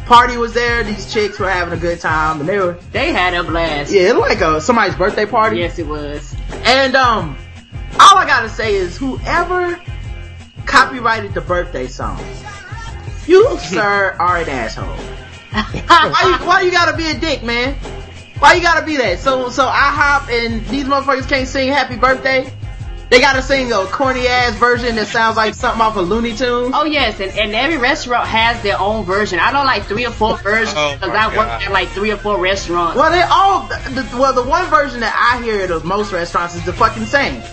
party 0.06 0.38
was 0.38 0.54
there. 0.54 0.84
These 0.84 1.12
chicks 1.12 1.40
were 1.40 1.50
having 1.50 1.74
a 1.74 1.82
good 1.82 2.00
time 2.00 2.40
and 2.40 2.48
they 2.50 2.60
were, 2.60 2.74
They 2.92 3.12
had 3.12 3.34
a 3.34 3.44
blast. 3.44 3.92
yeah, 3.92 4.10
it 4.10 4.16
was 4.16 4.22
like 4.30 4.42
a, 4.42 4.62
somebody's 4.62 4.96
birthday 4.96 5.26
party. 5.26 5.58
Yes, 5.58 5.80
it 5.80 5.88
was. 5.88 6.36
And 6.66 6.96
um, 6.96 7.36
all 8.00 8.18
I 8.18 8.26
gotta 8.28 8.50
say 8.50 8.76
is 8.76 8.98
whoever 8.98 9.80
copyrighted 10.66 11.34
the 11.34 11.42
birthday 11.42 11.88
song, 11.88 12.24
you 13.26 13.58
sir 13.60 14.16
are 14.20 14.38
an 14.38 14.50
asshole. 14.50 14.86
why 15.54 16.38
you 16.40 16.46
why 16.48 16.62
you 16.62 16.72
gotta 16.72 16.98
be 16.98 17.10
a 17.10 17.18
dick, 17.18 17.44
man? 17.44 17.76
Why 18.40 18.56
you 18.56 18.62
gotta 18.62 18.86
be 18.86 18.98
that? 18.98 19.20
So 19.20 19.50
so 19.50 19.66
I 19.66 19.92
hop 19.92 20.30
and 20.30 20.66
these 20.68 20.86
motherfuckers 20.86 21.30
can't 21.30 21.48
sing 21.48 21.70
happy 21.70 21.96
birthday. 21.96 22.52
They 23.14 23.20
gotta 23.20 23.44
sing 23.44 23.72
a 23.72 23.86
corny 23.86 24.28
ass 24.28 24.56
version 24.56 24.96
that 24.96 25.06
sounds 25.06 25.38
like 25.38 25.54
something 25.54 25.82
off 25.82 25.96
of 25.98 26.10
Looney 26.10 26.36
Tunes. 26.36 26.72
Oh 26.74 26.86
yes, 26.86 27.20
and, 27.20 27.32
and 27.38 27.54
every 27.54 27.78
restaurant 27.78 28.28
has 28.28 28.62
their 28.64 28.80
own 28.80 29.06
version. 29.06 29.38
I 29.40 29.52
know 29.52 29.64
like 29.64 29.84
three 29.84 30.06
or 30.06 30.12
four 30.12 30.32
oh 30.32 30.38
versions 30.38 30.74
Oh, 30.76 30.96
because 30.96 31.10
my 31.10 31.26
I 31.26 31.38
worked 31.38 31.68
at 31.68 31.72
like 31.72 31.90
three 31.90 32.10
or 32.10 32.18
four 32.18 32.40
restaurants. 32.40 32.98
Well, 32.98 33.12
they 33.12 33.22
all. 33.22 33.68
The, 33.94 34.18
well, 34.18 34.34
the 34.34 34.42
one 34.42 34.68
version 34.68 35.02
that 35.02 35.14
I 35.16 35.44
hear 35.44 35.62
at 35.62 35.86
most 35.86 36.12
restaurants 36.12 36.56
is 36.56 36.66
the 36.66 36.74
fucking 36.74 37.06
same. 37.06 37.44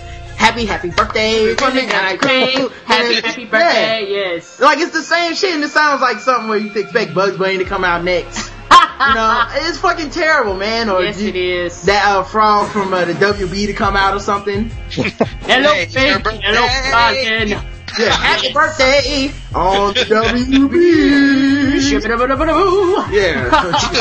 Happy, 0.41 0.65
happy 0.65 0.89
birthday, 0.89 1.53
Happy, 1.55 1.81
happy, 1.85 3.21
happy 3.21 3.45
birthday, 3.45 4.05
yes. 4.09 4.59
Like 4.59 4.79
it's 4.79 4.91
the 4.91 5.03
same 5.03 5.35
shit, 5.35 5.53
and 5.53 5.63
it 5.63 5.69
sounds 5.69 6.01
like 6.01 6.17
something 6.19 6.49
where 6.49 6.57
you 6.57 6.71
expect 6.73 7.13
Bugs 7.13 7.37
Bunny 7.37 7.59
to 7.59 7.63
come 7.65 7.83
out 7.83 8.03
next. 8.03 8.49
you 8.71 9.13
know, 9.15 9.45
it's 9.51 9.77
fucking 9.77 10.09
terrible, 10.09 10.55
man. 10.55 10.89
Or 10.89 11.03
Yes, 11.03 11.21
you- 11.21 11.29
it 11.29 11.35
is. 11.35 11.83
that 11.83 12.03
uh, 12.07 12.23
frog 12.23 12.69
from 12.71 12.91
uh, 12.93 13.05
the 13.05 13.13
WB 13.13 13.67
to 13.67 13.73
come 13.73 13.95
out 13.95 14.15
or 14.15 14.19
something. 14.19 14.69
Hello, 14.89 15.73
Hey, 15.73 15.85
Finn. 15.85 16.07
your 16.09 16.19
birthday. 16.19 16.41
Hello, 16.43 16.67
Falcon. 16.91 17.49
Yeah, 17.99 18.09
happy 18.09 18.51
birthday 18.51 19.31
on 19.53 19.93
the 19.93 20.05
WB. 20.05 22.01
Yeah. 23.11 23.49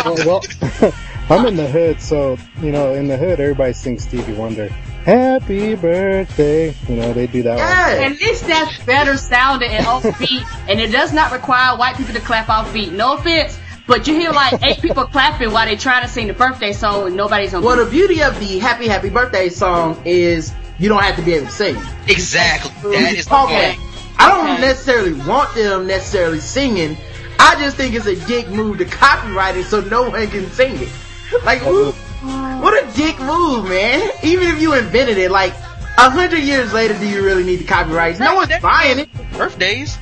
Oh, 0.07 0.15
well, 0.27 0.93
I'm 1.29 1.45
in 1.47 1.57
the 1.57 1.67
hood, 1.69 2.01
so 2.01 2.39
you 2.63 2.73
know, 2.73 2.95
in 2.95 3.09
the 3.09 3.17
hood, 3.17 3.41
everybody 3.41 3.73
sings 3.75 4.05
Stevie 4.05 4.33
Wonder. 4.33 4.71
Happy 5.05 5.75
birthday. 5.75 6.75
You 6.89 6.97
know, 6.97 7.13
they 7.13 7.27
do 7.27 7.43
that 7.45 7.59
Yeah. 7.59 8.05
At 8.07 8.21
least 8.21 8.47
that's 8.47 8.79
better 8.85 9.17
sounding 9.17 9.71
and 9.71 9.85
offbeat, 9.87 10.45
and 10.69 10.79
it 10.81 10.93
does 10.93 11.13
not 11.13 11.33
require 11.33 11.77
white 11.77 11.97
people 11.97 12.15
to 12.15 12.21
clap 12.21 12.49
off 12.49 12.73
beat. 12.73 12.93
No 12.93 13.15
offense, 13.17 13.59
but 13.87 14.07
you 14.07 14.15
hear 14.15 14.31
like 14.31 14.63
eight 14.63 14.81
people 14.83 15.05
clapping 15.07 15.53
while 15.53 15.67
they're 15.67 15.77
trying 15.77 16.03
to 16.03 16.09
sing 16.09 16.27
the 16.27 16.35
birthday 16.35 16.73
song 16.73 17.07
and 17.07 17.17
nobody's 17.17 17.55
on 17.55 17.63
Well, 17.63 17.77
beat. 17.77 17.85
the 17.85 17.91
beauty 17.91 18.23
of 18.23 18.39
the 18.39 18.59
happy, 18.59 18.89
happy 18.89 19.09
birthday 19.09 19.49
song 19.49 20.01
is 20.05 20.53
you 20.79 20.89
don't 20.89 21.03
have 21.03 21.17
to 21.17 21.23
be 21.23 21.35
able 21.35 21.47
to 21.47 21.53
sing. 21.53 21.77
Exactly. 22.07 22.93
That 22.93 23.15
is 23.15 23.27
the 23.27 23.35
Okay. 23.45 23.75
point. 23.77 23.91
I 24.19 24.29
don't 24.29 24.51
Okay. 24.51 24.61
necessarily 24.61 25.13
want 25.15 25.55
them 25.55 25.87
necessarily 25.87 26.41
singing. 26.41 26.97
I 27.39 27.57
just 27.59 27.77
think 27.79 27.95
it's 27.95 28.07
a 28.07 28.17
dick 28.17 28.49
move 28.51 28.79
to 28.79 28.85
copyright 28.85 29.57
it 29.57 29.65
so 29.65 29.81
no 29.81 30.11
one 30.11 30.29
can 30.29 30.51
sing 30.53 30.77
it. 30.79 30.89
Like, 31.45 31.61
who- 31.61 31.87
oh, 31.87 31.95
what 32.23 32.75
a 32.75 32.87
dick 32.97 33.19
move, 33.21 33.69
man. 33.69 34.11
Even 34.23 34.49
if 34.49 34.61
you 34.61 34.75
invented 34.75 35.17
it, 35.19 35.31
like, 35.31 35.53
a 35.99 36.11
hundred 36.11 36.41
years 36.41 36.73
later, 36.73 36.95
do 36.99 37.07
you 37.09 37.23
really 37.25 37.45
need 37.45 37.57
the 37.57 37.65
copyrights? 37.65 38.19
No 38.21 38.35
one's 38.35 38.53
buying 38.61 38.99
it. 38.99 39.09
Birthdays. 39.33 39.99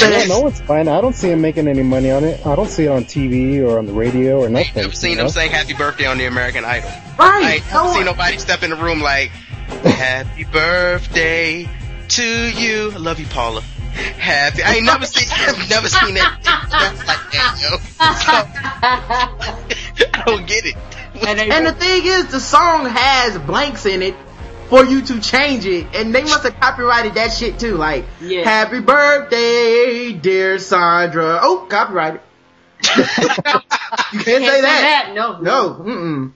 Yeah, 0.00 0.24
no 0.26 0.40
one's 0.40 0.60
buying. 0.62 0.86
it. 0.86 0.90
I 0.92 1.00
don't 1.00 1.14
see 1.14 1.30
him 1.30 1.40
making 1.40 1.66
any 1.68 1.82
money 1.82 2.10
on 2.10 2.24
it. 2.24 2.44
I 2.46 2.54
don't 2.54 2.68
see 2.68 2.84
it 2.84 2.88
on 2.88 3.04
TV 3.04 3.60
or 3.66 3.78
on 3.78 3.86
the 3.86 3.92
radio 3.92 4.40
or 4.42 4.46
I 4.46 4.50
nothing. 4.50 4.66
ain't 4.68 4.76
never 4.76 4.92
seen 4.92 5.10
you 5.12 5.16
them 5.16 5.26
know? 5.26 5.30
sing 5.30 5.50
happy 5.50 5.72
birthday 5.74 6.06
on 6.06 6.18
the 6.18 6.26
American 6.26 6.64
Idol. 6.64 6.90
I 7.18 7.20
Right. 7.40 7.54
ain't 7.56 7.64
No 7.72 7.76
never 7.82 7.88
seen 7.88 7.96
one- 7.98 8.04
nobody 8.06 8.38
step 8.38 8.62
in 8.62 8.70
the 8.70 8.76
room 8.76 9.00
like, 9.00 9.30
happy 9.84 10.44
birthday 10.44 11.68
to 12.08 12.50
you. 12.50 12.92
I 12.94 12.98
love 12.98 13.18
you, 13.18 13.26
Paula. 13.26 13.62
Happy. 13.62 14.62
I 14.62 14.74
ain't 14.74 14.84
never 14.84 15.06
seen, 15.06 15.26
I've 15.32 15.68
never 15.70 15.88
seen 15.88 16.14
that 16.14 16.38
like 17.06 17.32
that, 17.32 17.58
yo. 17.62 17.78
I 20.14 20.22
don't 20.26 20.46
get 20.46 20.66
it. 20.66 20.74
And, 21.26 21.40
And 21.40 21.66
the 21.66 21.72
thing 21.72 22.02
is, 22.04 22.26
the 22.26 22.40
song 22.40 22.86
has 22.86 23.38
blanks 23.38 23.86
in 23.86 24.02
it 24.02 24.14
for 24.68 24.84
you 24.84 25.02
to 25.02 25.20
change 25.20 25.64
it, 25.66 25.86
and 25.94 26.14
they 26.14 26.22
must 26.22 26.42
have 26.42 26.58
copyrighted 26.58 27.14
that 27.14 27.32
shit 27.32 27.58
too. 27.60 27.76
Like, 27.76 28.04
Yeah. 28.20 28.42
happy 28.44 28.80
birthday, 28.80 30.12
dear 30.12 30.58
Sandra. 30.58 31.38
Oh, 31.42 31.66
copyrighted. 31.68 32.20
you 32.96 33.04
can't, 33.04 33.64
can't 34.12 34.24
say 34.44 34.60
that. 34.62 35.12
No, 35.14 35.38
No. 35.40 35.74
Mm-mm. 35.74 36.32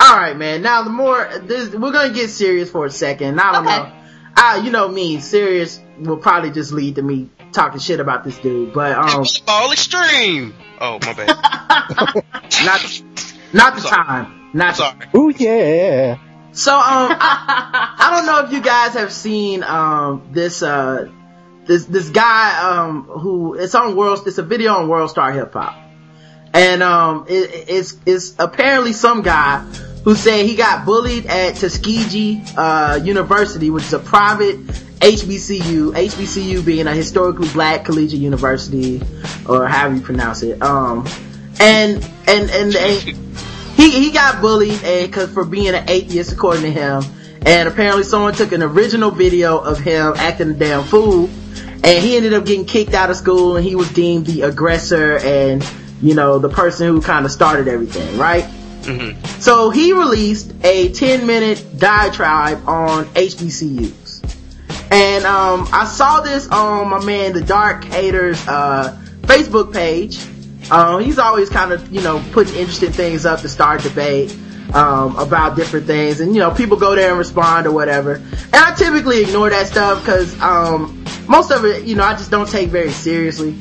All 0.00 0.16
right, 0.16 0.36
man. 0.36 0.62
Now 0.62 0.82
the 0.82 0.90
more 0.90 1.28
this, 1.44 1.70
we're 1.70 1.92
gonna 1.92 2.12
get 2.14 2.30
serious 2.30 2.70
for 2.70 2.86
a 2.86 2.90
second. 2.90 3.40
I 3.40 3.52
don't 3.52 3.66
Okay. 3.66 3.76
know. 3.76 3.92
Uh, 4.36 4.62
you 4.64 4.70
know 4.70 4.88
me. 4.88 5.20
Serious 5.20 5.78
will 5.98 6.16
probably 6.16 6.50
just 6.50 6.72
lead 6.72 6.94
to 6.96 7.02
me 7.02 7.28
talking 7.52 7.78
shit 7.80 8.00
about 8.00 8.24
this 8.24 8.36
dude, 8.38 8.72
but 8.72 8.92
um, 8.92 9.24
Ball 9.46 9.72
extreme. 9.72 10.54
Oh, 10.80 10.98
my 11.02 11.12
bad. 11.12 11.28
not 12.64 13.02
not 13.52 13.74
the 13.74 13.80
Sorry. 13.82 14.04
time. 14.04 14.50
Not 14.52 14.76
the 14.76 14.90
Sorry. 14.92 15.06
Ooh 15.16 15.30
yeah. 15.36 16.18
So 16.52 16.74
um, 16.74 16.82
I, 16.82 17.94
I 17.98 18.10
don't 18.16 18.26
know 18.26 18.44
if 18.46 18.52
you 18.52 18.60
guys 18.60 18.94
have 18.94 19.12
seen 19.12 19.62
um 19.62 20.28
this 20.32 20.62
uh 20.62 21.08
this 21.66 21.86
this 21.86 22.10
guy 22.10 22.60
um 22.62 23.04
who 23.04 23.54
it's 23.54 23.74
on 23.74 23.96
World 23.96 24.22
it's 24.26 24.38
a 24.38 24.42
video 24.42 24.74
on 24.74 24.88
World 24.88 25.10
Star 25.10 25.32
Hip 25.32 25.52
Hop, 25.52 25.74
and 26.52 26.82
um 26.82 27.26
it, 27.28 27.68
it's 27.68 27.96
it's 28.04 28.34
apparently 28.38 28.92
some 28.92 29.22
guy 29.22 29.60
who 30.04 30.14
said 30.16 30.44
he 30.44 30.56
got 30.56 30.84
bullied 30.84 31.26
at 31.26 31.54
Tuskegee 31.54 32.42
uh 32.56 33.00
University, 33.02 33.70
which 33.70 33.84
is 33.84 33.92
a 33.94 33.98
private 33.98 34.58
HBCU, 35.02 35.92
HBCU 35.94 36.64
being 36.64 36.86
a 36.86 36.94
historically 36.94 37.48
black 37.48 37.84
collegiate 37.84 38.20
university 38.20 39.02
or 39.48 39.66
however 39.66 39.96
you 39.96 40.00
pronounce 40.00 40.42
it. 40.44 40.62
Um, 40.62 41.04
and 41.62 42.10
and 42.26 42.50
and. 42.50 42.76
and 42.76 43.18
he 43.74 43.90
he 43.90 44.10
got 44.12 44.42
bullied 44.42 44.80
cause 45.12 45.32
for 45.32 45.44
being 45.44 45.74
an 45.74 45.88
atheist 45.88 46.30
according 46.30 46.62
to 46.62 46.70
him 46.70 47.02
and 47.46 47.68
apparently 47.68 48.04
someone 48.04 48.34
took 48.34 48.52
an 48.52 48.62
original 48.62 49.10
video 49.10 49.58
of 49.58 49.78
him 49.78 50.12
acting 50.18 50.50
a 50.50 50.52
damn 50.52 50.84
fool 50.84 51.24
and 51.82 52.04
he 52.04 52.16
ended 52.16 52.34
up 52.34 52.44
getting 52.44 52.66
kicked 52.66 52.92
out 52.92 53.08
of 53.10 53.16
school 53.16 53.56
and 53.56 53.64
he 53.64 53.74
was 53.74 53.90
deemed 53.92 54.26
the 54.26 54.42
aggressor 54.42 55.18
and 55.18 55.66
you 56.02 56.14
know 56.14 56.38
the 56.38 56.50
person 56.50 56.86
who 56.86 57.00
kind 57.00 57.24
of 57.24 57.32
started 57.32 57.66
everything 57.66 58.18
right 58.18 58.44
hmm 58.84 59.12
so 59.42 59.70
he 59.70 59.92
released 59.92 60.52
a 60.62 60.90
10 60.92 61.26
minute 61.26 61.76
diatribe 61.76 62.68
on 62.68 63.06
HBCUs. 63.06 64.22
And 64.92 65.24
um, 65.24 65.66
I 65.72 65.84
saw 65.84 66.20
this 66.20 66.48
on 66.48 66.88
my 66.90 67.04
man, 67.04 67.32
the 67.32 67.40
Dark 67.40 67.82
Haters, 67.84 68.38
uh, 68.46 68.96
Facebook 69.22 69.72
page. 69.72 70.20
Um, 70.72 71.02
he's 71.02 71.18
always 71.18 71.50
kind 71.50 71.70
of, 71.70 71.92
you 71.92 72.00
know, 72.00 72.24
putting 72.32 72.54
interesting 72.54 72.92
things 72.92 73.26
up 73.26 73.40
to 73.40 73.48
start 73.48 73.82
debate 73.82 74.34
um, 74.72 75.16
about 75.18 75.54
different 75.54 75.86
things. 75.86 76.20
And, 76.20 76.34
you 76.34 76.40
know, 76.40 76.50
people 76.50 76.78
go 76.78 76.94
there 76.94 77.10
and 77.10 77.18
respond 77.18 77.66
or 77.66 77.72
whatever. 77.72 78.14
And 78.14 78.54
I 78.54 78.74
typically 78.74 79.20
ignore 79.22 79.50
that 79.50 79.66
stuff 79.66 80.00
because 80.00 80.40
um, 80.40 81.04
most 81.28 81.50
of 81.50 81.66
it, 81.66 81.84
you 81.84 81.94
know, 81.94 82.04
I 82.04 82.14
just 82.14 82.30
don't 82.30 82.48
take 82.48 82.70
very 82.70 82.90
seriously. 82.90 83.54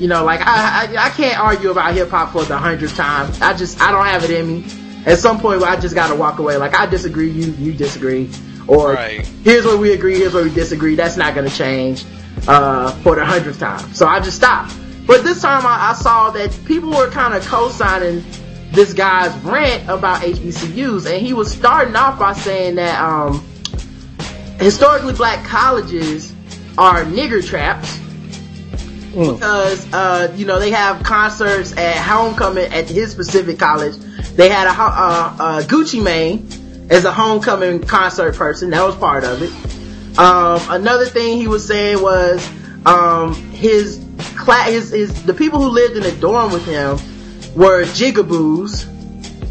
You 0.00 0.08
know, 0.08 0.24
like 0.24 0.40
I, 0.42 0.86
I, 0.96 1.06
I 1.06 1.08
can't 1.10 1.38
argue 1.38 1.70
about 1.70 1.94
hip 1.94 2.10
hop 2.10 2.32
for 2.32 2.44
the 2.44 2.58
hundredth 2.58 2.96
time. 2.96 3.32
I 3.40 3.54
just, 3.54 3.80
I 3.80 3.92
don't 3.92 4.04
have 4.06 4.24
it 4.24 4.30
in 4.30 4.46
me. 4.48 4.64
At 5.06 5.18
some 5.20 5.40
point, 5.40 5.62
I 5.62 5.78
just 5.78 5.94
gotta 5.94 6.16
walk 6.16 6.40
away. 6.40 6.56
Like 6.56 6.74
I 6.74 6.86
disagree, 6.86 7.30
you, 7.30 7.52
you 7.52 7.72
disagree, 7.72 8.30
or 8.66 8.94
Right. 8.94 9.24
here's 9.44 9.64
where 9.64 9.76
we 9.76 9.92
agree, 9.92 10.18
here's 10.18 10.34
where 10.34 10.42
we 10.42 10.50
disagree. 10.50 10.96
That's 10.96 11.16
not 11.16 11.34
gonna 11.34 11.50
change 11.50 12.04
uh, 12.48 12.90
for 13.02 13.14
the 13.14 13.24
hundredth 13.24 13.60
time. 13.60 13.94
So 13.94 14.06
I 14.06 14.20
just 14.20 14.36
stopped. 14.36 14.74
But 15.08 15.24
this 15.24 15.42
time, 15.42 15.66
I, 15.66 15.90
I 15.90 15.94
saw 15.94 16.30
that 16.30 16.56
people 16.66 16.90
were 16.90 17.10
kind 17.10 17.34
of 17.34 17.44
co-signing 17.46 18.24
this 18.72 18.92
guy's 18.92 19.34
rant 19.42 19.88
about 19.88 20.20
HBCUs, 20.20 21.10
and 21.10 21.20
he 21.26 21.32
was 21.32 21.50
starting 21.50 21.96
off 21.96 22.18
by 22.18 22.34
saying 22.34 22.76
that 22.76 23.00
um, 23.02 23.44
historically 24.60 25.14
black 25.14 25.44
colleges 25.44 26.32
are 26.76 27.04
nigger 27.04 27.44
traps 27.44 27.98
Mm. 29.08 29.36
because 29.36 29.90
uh, 29.94 30.30
you 30.36 30.44
know 30.44 30.60
they 30.60 30.70
have 30.70 31.02
concerts 31.02 31.74
at 31.78 31.96
homecoming 31.96 32.70
at 32.70 32.90
his 32.90 33.10
specific 33.10 33.58
college. 33.58 33.96
They 34.36 34.50
had 34.50 34.66
a 34.66 34.72
ho- 34.72 34.84
uh, 34.84 35.36
uh, 35.40 35.62
Gucci 35.62 36.02
Mane 36.04 36.46
as 36.90 37.06
a 37.06 37.10
homecoming 37.10 37.80
concert 37.80 38.36
person. 38.36 38.68
That 38.70 38.84
was 38.84 38.94
part 38.96 39.24
of 39.24 39.40
it. 39.42 40.18
Um, 40.18 40.60
another 40.70 41.06
thing 41.06 41.38
he 41.38 41.48
was 41.48 41.66
saying 41.66 42.02
was 42.02 42.46
um, 42.84 43.34
his 43.50 43.96
his, 44.18 44.90
his 44.90 45.22
the 45.24 45.34
people 45.34 45.60
who 45.60 45.68
lived 45.68 45.96
in 45.96 46.02
the 46.02 46.12
dorm 46.12 46.52
with 46.52 46.64
him 46.66 46.96
were 47.54 47.84
jigaboos, 47.84 48.84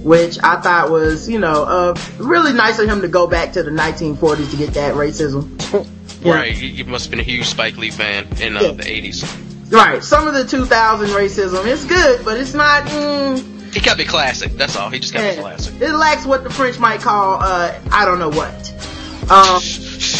which 0.03 0.38
I 0.43 0.61
thought 0.61 0.91
was 0.91 1.28
you 1.30 1.39
know 1.39 1.63
uh, 1.63 1.95
really 2.18 2.53
nice 2.53 2.80
of 2.80 2.88
him 2.89 3.01
to 3.01 3.07
go 3.07 3.28
back 3.28 3.53
to 3.53 3.63
the 3.63 3.72
1940s 3.72 4.51
to 4.51 4.57
get 4.57 4.74
that 4.74 4.95
racism. 4.95 5.84
Yeah. 6.24 6.34
Right. 6.34 6.55
You, 6.57 6.68
you 6.70 6.86
must 6.86 7.05
have 7.05 7.11
been 7.11 7.20
a 7.20 7.24
huge 7.24 7.45
Spike 7.45 7.78
Lee 7.78 7.91
fan 7.91 8.28
in 8.41 8.57
uh, 8.57 8.61
Yeah. 8.61 8.72
the 8.72 8.84
80s. 8.84 9.72
Right. 9.72 10.03
Some 10.03 10.28
of 10.28 10.34
the 10.34 10.45
2000 10.45 11.09
racism 11.09 11.65
is 11.68 11.86
good, 11.86 12.26
but 12.26 12.38
it's 12.39 12.53
not. 12.53 12.84
Mm, 12.86 13.74
He 13.74 13.80
kept 13.80 13.99
it 13.99 14.07
classic. 14.07 14.53
That's 14.53 14.76
all. 14.76 14.89
He 14.89 14.99
just 14.99 15.13
kept 15.13 15.38
it 15.38 15.41
classic. 15.41 15.80
It 15.82 15.91
lacks 15.93 16.26
what 16.26 16.43
the 16.43 16.49
French 16.49 16.80
might 16.80 17.01
call 17.01 17.39
uh, 17.41 17.80
I 17.91 18.05
don't 18.05 18.20
know 18.20 18.30
what. 18.30 19.32
Um. 19.32 19.61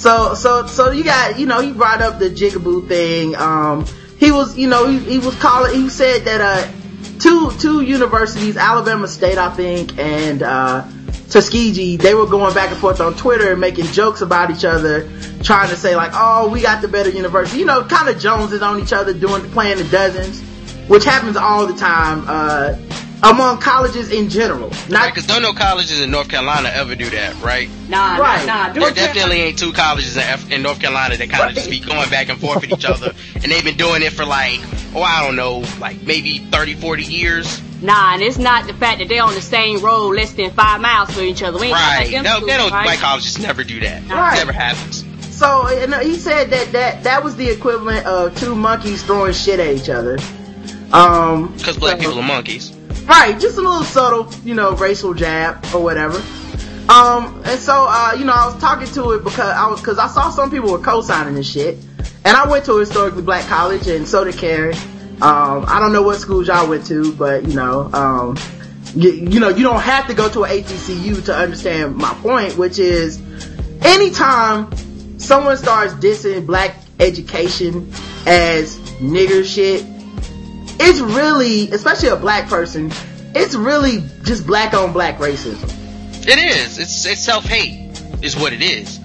So 0.00 0.32
so 0.34 0.66
so 0.66 0.90
you 0.92 1.04
got 1.04 1.38
you 1.38 1.44
know 1.44 1.60
he 1.60 1.72
brought 1.72 2.00
up 2.00 2.18
the 2.18 2.30
jigaboo 2.30 2.88
thing. 2.88 3.36
Um. 3.36 3.84
He 4.18 4.30
was 4.32 4.56
you 4.56 4.68
know 4.68 4.86
he, 4.86 4.98
he 4.98 5.18
was 5.18 5.34
calling. 5.36 5.74
He 5.74 5.88
said 5.88 6.24
that 6.26 6.40
uh 6.40 7.18
two 7.18 7.50
two 7.58 7.80
universities, 7.80 8.56
Alabama 8.56 9.08
State 9.08 9.38
I 9.38 9.50
think, 9.50 9.98
and 9.98 10.42
uh 10.42 10.86
Tuskegee, 11.30 11.96
they 11.96 12.14
were 12.14 12.26
going 12.26 12.52
back 12.54 12.70
and 12.70 12.78
forth 12.78 13.00
on 13.00 13.14
Twitter 13.14 13.52
and 13.52 13.60
making 13.60 13.86
jokes 13.86 14.20
about 14.20 14.50
each 14.50 14.64
other, 14.64 15.08
trying 15.42 15.70
to 15.70 15.76
say 15.76 15.96
like, 15.96 16.10
"Oh, 16.14 16.50
we 16.50 16.60
got 16.60 16.82
the 16.82 16.88
better 16.88 17.08
university," 17.10 17.58
you 17.58 17.64
know, 17.64 17.84
kind 17.84 18.08
of 18.08 18.18
joneses 18.18 18.62
on 18.62 18.80
each 18.80 18.92
other, 18.92 19.14
doing 19.14 19.42
playing 19.52 19.78
the 19.78 19.84
dozens, 19.84 20.42
which 20.88 21.04
happens 21.04 21.36
all 21.36 21.66
the 21.66 21.78
time 21.78 22.24
uh, 22.26 22.74
among 23.22 23.58
colleges 23.58 24.10
in 24.10 24.28
general. 24.30 24.70
Not 24.88 25.08
Because 25.08 25.26
don't 25.26 25.42
no 25.42 25.52
colleges 25.52 26.00
in 26.00 26.10
North 26.10 26.28
Carolina 26.28 26.70
ever 26.72 26.94
do 26.94 27.10
that, 27.10 27.34
right? 27.42 27.68
Nah, 27.88 28.16
Right. 28.16 28.46
nah, 28.46 28.68
nah. 28.68 28.72
There 28.72 28.90
definitely 28.92 29.40
ain't 29.42 29.58
two 29.58 29.72
colleges 29.72 30.16
in, 30.16 30.22
F- 30.22 30.50
in 30.50 30.62
North 30.62 30.80
Carolina 30.80 31.16
that 31.16 31.28
kind 31.30 31.50
of 31.50 31.54
just 31.54 31.68
be 31.70 31.80
going 31.80 32.08
back 32.10 32.28
and 32.30 32.40
forth 32.40 32.62
with 32.62 32.72
each 32.72 32.84
other. 32.84 33.12
And 33.34 33.44
they've 33.44 33.64
been 33.64 33.76
doing 33.76 34.02
it 34.02 34.12
for 34.12 34.24
like, 34.24 34.60
oh, 34.94 35.02
I 35.02 35.24
don't 35.24 35.36
know, 35.36 35.64
like 35.80 36.00
maybe 36.02 36.38
30, 36.38 36.74
40 36.74 37.04
years. 37.04 37.60
Nah, 37.82 38.14
and 38.14 38.22
it's 38.22 38.38
not 38.38 38.66
the 38.66 38.74
fact 38.74 38.98
that 38.98 39.08
they're 39.08 39.22
on 39.22 39.34
the 39.34 39.40
same 39.42 39.80
road 39.80 40.14
less 40.16 40.32
than 40.32 40.50
five 40.52 40.80
miles 40.80 41.10
from 41.10 41.22
each 41.24 41.42
other. 41.42 41.58
We 41.58 41.68
ain't 41.68 41.76
talking 41.76 41.88
Right. 41.96 42.08
about 42.08 42.10
them 42.12 42.24
No, 42.24 42.30
schools, 42.36 42.50
they 42.50 42.56
don't, 42.58 42.72
right? 42.72 42.86
white 42.86 42.98
colleges 42.98 43.38
never 43.38 43.64
do 43.64 43.80
that. 43.80 44.02
Right. 44.08 44.34
It 44.34 44.38
never 44.38 44.52
happens. 44.52 45.04
So 45.30 45.66
and 45.68 45.94
he 46.02 46.16
said 46.16 46.50
that 46.50 46.72
that 46.72 47.04
that 47.04 47.24
was 47.24 47.36
the 47.36 47.48
equivalent 47.48 48.04
of 48.04 48.38
two 48.38 48.54
monkeys 48.54 49.02
throwing 49.02 49.32
shit 49.32 49.58
at 49.58 49.74
each 49.74 49.88
other. 49.88 50.18
Um, 50.92 51.54
Because 51.56 51.78
black 51.78 51.96
so- 51.96 52.02
people 52.08 52.18
are 52.18 52.22
monkeys. 52.22 52.72
Right? 53.10 53.38
Just 53.40 53.58
a 53.58 53.60
little 53.60 53.82
subtle, 53.82 54.32
you 54.44 54.54
know, 54.54 54.76
racial 54.76 55.14
jab 55.14 55.64
or 55.74 55.82
whatever. 55.82 56.22
Um, 56.88 57.42
and 57.44 57.60
so 57.60 57.86
uh, 57.88 58.14
you 58.16 58.24
know, 58.24 58.32
I 58.32 58.46
was 58.46 58.60
talking 58.60 58.86
to 58.94 59.12
it 59.12 59.24
because 59.24 59.50
I 59.50 59.68
was 59.68 59.80
because 59.80 59.98
I 59.98 60.06
saw 60.06 60.30
some 60.30 60.50
people 60.50 60.70
were 60.72 60.78
co-signing 60.78 61.34
this 61.34 61.50
shit, 61.50 61.78
and 62.24 62.36
I 62.36 62.48
went 62.48 62.64
to 62.66 62.74
a 62.74 62.80
historically 62.80 63.22
black 63.22 63.44
college, 63.46 63.86
and 63.88 64.06
so 64.06 64.24
did 64.24 64.36
Karen. 64.36 64.76
Um, 65.22 65.64
I 65.68 65.78
don't 65.80 65.92
know 65.92 66.02
what 66.02 66.18
schools 66.18 66.48
y'all 66.48 66.68
went 66.68 66.86
to, 66.86 67.12
but 67.12 67.46
you 67.46 67.54
know, 67.54 67.90
um, 67.92 68.36
you, 68.94 69.10
you 69.10 69.40
know, 69.40 69.48
you 69.48 69.62
don't 69.62 69.80
have 69.80 70.06
to 70.06 70.14
go 70.14 70.28
to 70.30 70.44
a 70.44 70.48
HBCU 70.48 71.24
to 71.26 71.36
understand 71.36 71.96
my 71.96 72.14
point, 72.14 72.56
which 72.56 72.78
is 72.78 73.20
anytime 73.82 74.70
someone 75.18 75.56
starts 75.56 75.92
dissing 75.94 76.46
black 76.46 76.76
education 76.98 77.92
as 78.26 78.78
nigger 78.98 79.44
shit, 79.44 79.84
it's 80.80 81.00
really, 81.00 81.70
especially 81.70 82.08
a 82.08 82.16
black 82.16 82.48
person, 82.48 82.90
it's 83.34 83.54
really 83.54 84.02
just 84.24 84.46
black 84.46 84.74
on 84.74 84.92
black 84.92 85.18
racism. 85.18 85.68
It 86.26 86.38
is. 86.38 86.78
It's, 86.78 87.06
it's 87.06 87.20
self-hate 87.20 87.90
is 88.22 88.36
what 88.36 88.52
it 88.52 88.62
is. 88.62 88.98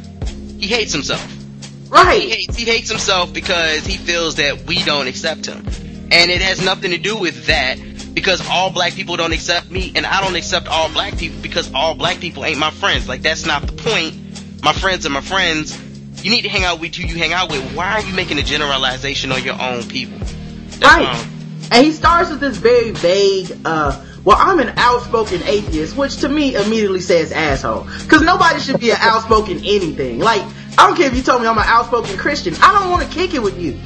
He 0.60 0.68
hates 0.68 0.92
himself. 0.94 1.26
He 1.32 1.90
Right. 1.90 2.30
hates, 2.30 2.56
he 2.56 2.66
hates 2.66 2.90
himself 2.90 3.32
because 3.34 3.86
he 3.86 3.98
feels 3.98 4.36
that 4.36 4.66
we 4.66 4.84
don't 4.84 5.08
accept 5.08 5.46
him. 5.46 5.66
And 6.12 6.32
it 6.32 6.42
has 6.42 6.64
nothing 6.64 6.92
to 6.92 6.98
do 6.98 7.16
with 7.18 7.46
that 7.48 7.78
because 8.14 8.46
all 8.50 8.70
black 8.72 8.94
people 8.94 9.18
don't 9.18 9.34
accept 9.34 9.70
me 9.70 9.92
and 9.96 10.06
I 10.06 10.22
don't 10.22 10.36
accept 10.36 10.68
all 10.68 10.90
black 10.90 11.18
people 11.18 11.42
because 11.42 11.72
all 11.74 11.94
black 11.96 12.20
people 12.20 12.46
ain't 12.46 12.60
my 12.60 12.72
friends. 12.72 13.08
Like 13.08 13.22
that's 13.22 13.46
not 13.46 13.66
the 13.66 13.74
point. 13.74 14.16
My 14.64 14.74
friends 14.74 15.06
are 15.06 15.10
my 15.10 15.22
friends. 15.22 15.78
You 16.24 16.32
need 16.32 16.42
to 16.44 16.50
hang 16.50 16.64
out 16.64 16.80
with 16.80 16.96
who 16.96 17.08
you 17.08 17.16
hang 17.18 17.34
out 17.34 17.52
with. 17.52 17.62
Why 17.76 17.94
are 17.94 18.02
you 18.02 18.14
making 18.14 18.40
a 18.40 18.44
generalization 18.44 19.32
on 19.32 19.44
your 19.44 19.62
own 19.62 19.84
people? 19.84 20.18
That's 20.20 20.84
Right. 20.84 21.28
And 21.72 21.86
he 21.86 21.92
starts 21.92 22.30
with 22.30 22.40
this 22.40 22.58
very 22.58 22.92
vague, 22.92 23.52
uh, 23.66 24.04
well, 24.24 24.38
I'm 24.40 24.60
an 24.60 24.74
outspoken 24.78 25.44
atheist, 25.44 25.96
which 25.96 26.18
to 26.18 26.30
me 26.30 26.56
immediately 26.56 27.02
says 27.02 27.32
asshole. 27.32 27.88
Cause 28.08 28.22
nobody 28.22 28.60
should 28.60 28.80
be 28.80 28.92
an 28.92 28.98
outspoken 29.00 29.58
anything. 29.58 30.20
Like, 30.20 30.42
I 30.78 30.88
don't 30.88 30.96
care 30.96 31.08
if 31.08 31.16
you 31.16 31.22
told 31.22 31.42
me 31.42 31.48
I'm 31.48 31.58
an 31.58 31.64
outspoken 31.66 32.18
Christian. 32.18 32.56
I 32.62 32.78
don't 32.78 32.90
want 32.90 33.04
to 33.08 33.14
kick 33.14 33.34
it 33.34 33.42
with 33.42 33.60
you. 33.60 33.80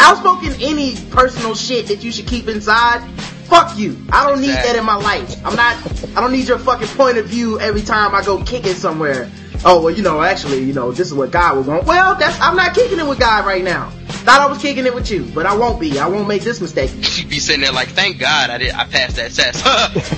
Outspoken 0.00 0.52
any 0.60 0.96
personal 1.10 1.54
shit 1.54 1.86
that 1.86 2.02
you 2.02 2.10
should 2.10 2.26
keep 2.26 2.48
inside, 2.48 3.08
fuck 3.44 3.78
you. 3.78 3.96
I 4.10 4.28
don't 4.28 4.40
need 4.40 4.50
that 4.50 4.76
in 4.76 4.84
my 4.84 4.96
life. 4.96 5.36
I'm 5.46 5.54
not, 5.54 5.76
I 6.16 6.20
don't 6.20 6.32
need 6.32 6.48
your 6.48 6.58
fucking 6.58 6.88
point 6.88 7.18
of 7.18 7.26
view 7.26 7.60
every 7.60 7.82
time 7.82 8.14
I 8.14 8.24
go 8.24 8.42
kick 8.42 8.66
it 8.66 8.76
somewhere. 8.76 9.30
Oh, 9.66 9.82
well, 9.82 9.94
you 9.94 10.02
know, 10.02 10.20
actually, 10.22 10.62
you 10.62 10.74
know, 10.74 10.92
this 10.92 11.06
is 11.06 11.14
what 11.14 11.30
God 11.30 11.56
would 11.56 11.66
want. 11.66 11.84
Well, 11.86 12.16
that's, 12.16 12.38
I'm 12.40 12.54
not 12.54 12.74
kicking 12.74 12.98
it 12.98 13.06
with 13.06 13.18
God 13.18 13.46
right 13.46 13.64
now. 13.64 13.90
Thought 14.24 14.40
I 14.40 14.46
was 14.46 14.58
kicking 14.58 14.84
it 14.84 14.94
with 14.94 15.10
you, 15.10 15.24
but 15.34 15.46
I 15.46 15.56
won't 15.56 15.80
be. 15.80 15.98
I 15.98 16.06
won't 16.06 16.28
make 16.28 16.42
this 16.42 16.60
mistake. 16.60 16.90
You'd 17.18 17.30
be 17.30 17.38
sitting 17.38 17.62
there 17.62 17.72
like, 17.72 17.88
thank 17.88 18.18
God 18.18 18.50
I 18.50 18.58
did. 18.58 18.74
I 18.74 18.84
passed 18.84 19.16
that 19.16 19.32
test. 19.32 19.64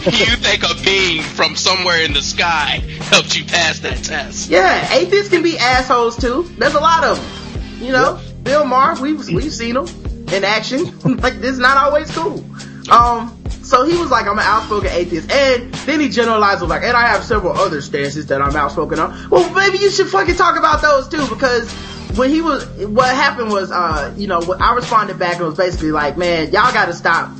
you 0.18 0.36
think 0.36 0.62
a 0.64 0.74
being 0.84 1.22
from 1.22 1.55
somewhere 1.55 2.05
in 2.05 2.12
the 2.12 2.22
sky 2.22 2.82
helped 3.03 3.36
you 3.36 3.44
pass 3.44 3.80
that 3.80 4.03
test? 4.05 4.49
Yeah, 4.51 4.92
atheists 4.92 5.30
can 5.30 5.42
be 5.42 5.59
assholes 5.59 6.16
too. 6.16 6.44
There's 6.59 6.74
a 6.74 6.80
lot 6.80 7.05
of 7.05 7.18
them. 7.18 7.82
You 7.84 7.92
know, 7.92 8.20
Bill 8.42 8.64
Maher, 8.64 9.01
we've 9.01 9.28
we've 9.28 9.53
seen 9.53 9.76
him 9.76 9.86
in 10.32 10.44
action. 10.44 10.99
like 11.18 11.40
this 11.40 11.53
is 11.53 11.59
not 11.59 11.76
always 11.76 12.11
cool. 12.11 12.44
Um, 12.90 13.36
so 13.66 13.84
he 13.84 13.96
was 13.98 14.10
like, 14.10 14.26
I'm 14.26 14.38
an 14.38 14.44
outspoken 14.44 14.90
atheist, 14.92 15.30
and 15.30 15.74
then 15.74 15.98
he 15.98 16.08
generalized 16.08 16.60
with 16.60 16.70
like, 16.70 16.84
and 16.84 16.96
I 16.96 17.08
have 17.08 17.24
several 17.24 17.52
other 17.52 17.80
stances 17.80 18.26
that 18.26 18.40
I'm 18.40 18.54
outspoken 18.54 19.00
on. 19.00 19.28
Well, 19.28 19.52
maybe 19.54 19.78
you 19.78 19.90
should 19.90 20.08
fucking 20.08 20.36
talk 20.36 20.56
about 20.56 20.82
those 20.82 21.08
too, 21.08 21.26
because 21.28 21.70
when 22.16 22.30
he 22.30 22.40
was, 22.40 22.64
what 22.86 23.14
happened 23.14 23.50
was, 23.50 23.70
uh, 23.72 24.14
you 24.16 24.28
know, 24.28 24.40
what 24.40 24.60
I 24.60 24.72
responded 24.74 25.18
back 25.18 25.36
and 25.36 25.46
was 25.46 25.56
basically 25.56 25.90
like, 25.90 26.16
man, 26.16 26.52
y'all 26.52 26.72
got 26.72 26.86
to 26.86 26.94
stop 26.94 27.30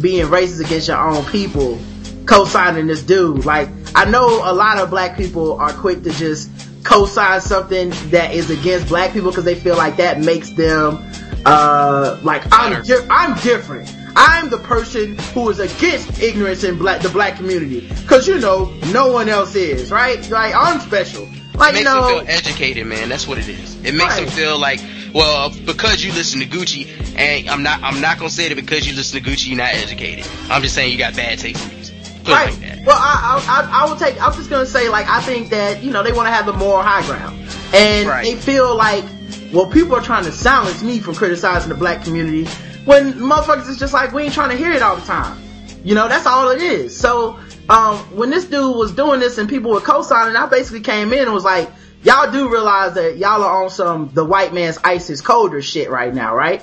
being 0.00 0.26
racist 0.26 0.64
against 0.64 0.88
your 0.88 0.98
own 0.98 1.24
people, 1.26 1.78
co-signing 2.26 2.86
this 2.86 3.02
dude. 3.02 3.44
Like, 3.44 3.68
I 3.94 4.06
know 4.06 4.40
a 4.42 4.52
lot 4.52 4.78
of 4.78 4.90
black 4.90 5.16
people 5.16 5.58
are 5.60 5.72
quick 5.72 6.02
to 6.04 6.10
just 6.10 6.50
co-sign 6.82 7.40
something 7.42 7.90
that 8.10 8.32
is 8.34 8.50
against 8.50 8.88
black 8.88 9.12
people 9.12 9.30
because 9.30 9.44
they 9.44 9.54
feel 9.54 9.76
like 9.76 9.98
that 9.98 10.20
makes 10.20 10.50
them, 10.50 10.98
uh, 11.44 12.18
like 12.22 12.42
I'm, 12.50 12.82
di- 12.82 13.06
I'm 13.10 13.38
different. 13.40 13.94
I'm 14.16 14.48
the 14.50 14.58
person 14.58 15.16
who 15.34 15.48
is 15.50 15.58
against 15.58 16.20
ignorance 16.22 16.62
in 16.64 16.78
black, 16.78 17.02
the 17.02 17.08
black 17.08 17.36
community. 17.36 17.88
Cause 18.06 18.28
you 18.28 18.38
know, 18.38 18.66
no 18.92 19.12
one 19.12 19.28
else 19.28 19.54
is, 19.56 19.90
right? 19.90 20.18
Like, 20.30 20.54
I'm 20.54 20.80
special. 20.80 21.28
Like, 21.54 21.70
It 21.70 21.74
makes 21.74 21.84
no. 21.84 22.16
them 22.18 22.26
feel 22.26 22.34
educated, 22.34 22.86
man. 22.86 23.08
That's 23.08 23.26
what 23.28 23.38
it 23.38 23.48
is. 23.48 23.76
It 23.84 23.94
makes 23.94 24.16
them 24.16 24.26
feel 24.26 24.58
like, 24.58 24.80
well, 25.14 25.50
because 25.64 26.04
you 26.04 26.12
listen 26.12 26.40
to 26.40 26.46
Gucci, 26.46 26.88
and 27.16 27.48
I'm 27.48 27.62
not, 27.62 27.80
I'm 27.82 28.00
not 28.00 28.18
gonna 28.18 28.30
say 28.30 28.48
that 28.48 28.56
because 28.56 28.86
you 28.88 28.94
listen 28.96 29.22
to 29.22 29.30
Gucci, 29.30 29.48
you're 29.48 29.56
not 29.58 29.72
educated. 29.72 30.26
I'm 30.50 30.62
just 30.62 30.74
saying 30.74 30.90
you 30.92 30.98
got 30.98 31.14
bad 31.14 31.38
taste 31.38 31.64
in 31.64 31.74
music. 31.76 31.94
Right. 32.26 32.50
like 32.50 32.60
that. 32.60 32.78
Well, 32.86 32.96
I, 32.98 33.42
I, 33.46 33.62
I, 33.62 33.82
I 33.84 33.88
will 33.90 33.96
take. 33.96 34.20
I'm 34.20 34.32
just 34.32 34.48
gonna 34.50 34.64
say, 34.66 34.88
like, 34.88 35.06
I 35.08 35.20
think 35.20 35.50
that 35.50 35.82
you 35.82 35.90
know 35.92 36.02
they 36.02 36.12
want 36.12 36.26
to 36.26 36.32
have 36.32 36.46
the 36.46 36.52
moral 36.54 36.82
high 36.82 37.04
ground, 37.06 37.38
and 37.74 38.08
Right. 38.08 38.24
they 38.24 38.34
feel 38.34 38.74
like, 38.74 39.04
well, 39.52 39.66
people 39.66 39.94
are 39.94 40.00
trying 40.00 40.24
to 40.24 40.32
silence 40.32 40.82
me 40.82 40.98
from 41.00 41.14
criticizing 41.14 41.68
the 41.68 41.74
black 41.76 42.02
community, 42.02 42.48
when 42.84 43.14
motherfuckers 43.14 43.68
is 43.68 43.78
just 43.78 43.92
like, 43.92 44.12
we 44.12 44.24
ain't 44.24 44.34
trying 44.34 44.50
to 44.50 44.56
hear 44.56 44.72
it 44.72 44.82
all 44.82 44.96
the 44.96 45.06
time. 45.06 45.40
You 45.82 45.94
know, 45.94 46.08
that's 46.08 46.26
all 46.26 46.50
it 46.50 46.62
is. 46.62 46.96
So, 46.96 47.38
um, 47.68 47.96
when 48.16 48.30
this 48.30 48.44
dude 48.44 48.76
was 48.76 48.92
doing 48.92 49.20
this 49.20 49.38
and 49.38 49.48
people 49.48 49.70
were 49.70 49.80
co-signing, 49.80 50.36
I 50.36 50.46
basically 50.46 50.80
came 50.80 51.12
in 51.12 51.20
and 51.20 51.32
was 51.32 51.44
like, 51.44 51.70
y'all 52.02 52.30
do 52.30 52.50
realize 52.50 52.94
that 52.94 53.16
y'all 53.16 53.42
are 53.42 53.64
on 53.64 53.70
some 53.70 54.10
the 54.12 54.24
white 54.24 54.52
man's 54.52 54.78
ice 54.84 55.10
is 55.10 55.20
colder 55.20 55.62
shit 55.62 55.90
right 55.90 56.14
now, 56.14 56.34
right? 56.34 56.62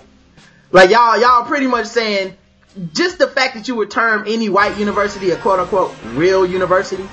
Like 0.72 0.92
y'all, 0.92 1.20
y'all 1.20 1.46
pretty 1.46 1.68
much 1.68 1.88
saying 1.88 2.38
just 2.94 3.18
the 3.18 3.28
fact 3.28 3.56
that 3.56 3.68
you 3.68 3.76
would 3.76 3.92
term 3.92 4.26
any 4.28 4.50
white 4.50 4.78
university 4.78 5.32
a 5.32 5.38
quote 5.38 5.60
unquote 5.60 5.96
real 6.14 6.46
university, 6.46 7.08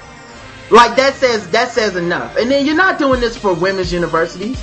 like 0.71 0.97
that 0.97 1.15
says 1.15 1.51
that 1.51 1.73
says 1.73 1.97
enough. 1.97 2.37
And 2.37 2.51
then 2.51 2.67
you're 2.67 2.77
not 2.77 2.99
doing 2.99 3.21
this 3.21 3.37
for 3.37 3.55
women's 3.55 3.93
universities. 3.93 4.59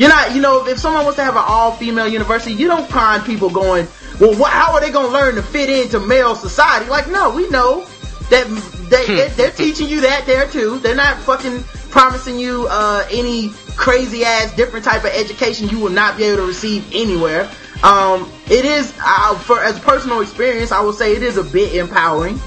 You're 0.00 0.08
not, 0.08 0.34
you 0.34 0.40
know, 0.40 0.66
if 0.66 0.78
someone 0.78 1.04
wants 1.04 1.18
to 1.18 1.24
have 1.24 1.36
an 1.36 1.44
all 1.46 1.72
female 1.72 2.08
university, 2.08 2.54
you 2.54 2.68
don't 2.68 2.88
find 2.88 3.22
people 3.22 3.50
going, 3.50 3.86
well, 4.18 4.34
wh- 4.34 4.50
how 4.50 4.72
are 4.72 4.80
they 4.80 4.90
going 4.90 5.08
to 5.08 5.12
learn 5.12 5.34
to 5.34 5.42
fit 5.42 5.68
into 5.68 6.00
male 6.00 6.34
society? 6.34 6.88
Like, 6.88 7.06
no, 7.10 7.28
we 7.34 7.50
know 7.50 7.84
that 8.30 8.46
they, 8.88 9.06
they're, 9.06 9.28
they're 9.28 9.50
teaching 9.50 9.88
you 9.90 10.00
that 10.00 10.24
there 10.24 10.48
too. 10.48 10.78
They're 10.78 10.96
not 10.96 11.18
fucking 11.18 11.62
promising 11.90 12.38
you 12.38 12.66
uh, 12.70 13.06
any 13.10 13.50
crazy 13.76 14.24
ass 14.24 14.56
different 14.56 14.86
type 14.86 15.04
of 15.04 15.10
education 15.10 15.68
you 15.68 15.78
will 15.78 15.90
not 15.90 16.16
be 16.16 16.24
able 16.24 16.38
to 16.38 16.46
receive 16.46 16.88
anywhere. 16.94 17.50
Um, 17.82 18.32
it 18.46 18.64
is, 18.64 18.94
uh, 19.04 19.38
for 19.40 19.60
as 19.60 19.78
personal 19.80 20.22
experience, 20.22 20.72
I 20.72 20.80
will 20.80 20.94
say 20.94 21.14
it 21.14 21.22
is 21.22 21.36
a 21.36 21.44
bit 21.44 21.74
empowering 21.74 22.40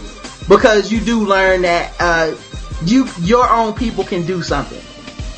because 0.49 0.91
you 0.91 0.99
do 0.99 1.23
learn 1.23 1.61
that 1.61 1.93
uh, 1.99 2.35
you 2.83 3.07
your 3.21 3.47
own 3.47 3.73
people 3.73 4.03
can 4.03 4.25
do 4.25 4.41
something, 4.41 4.81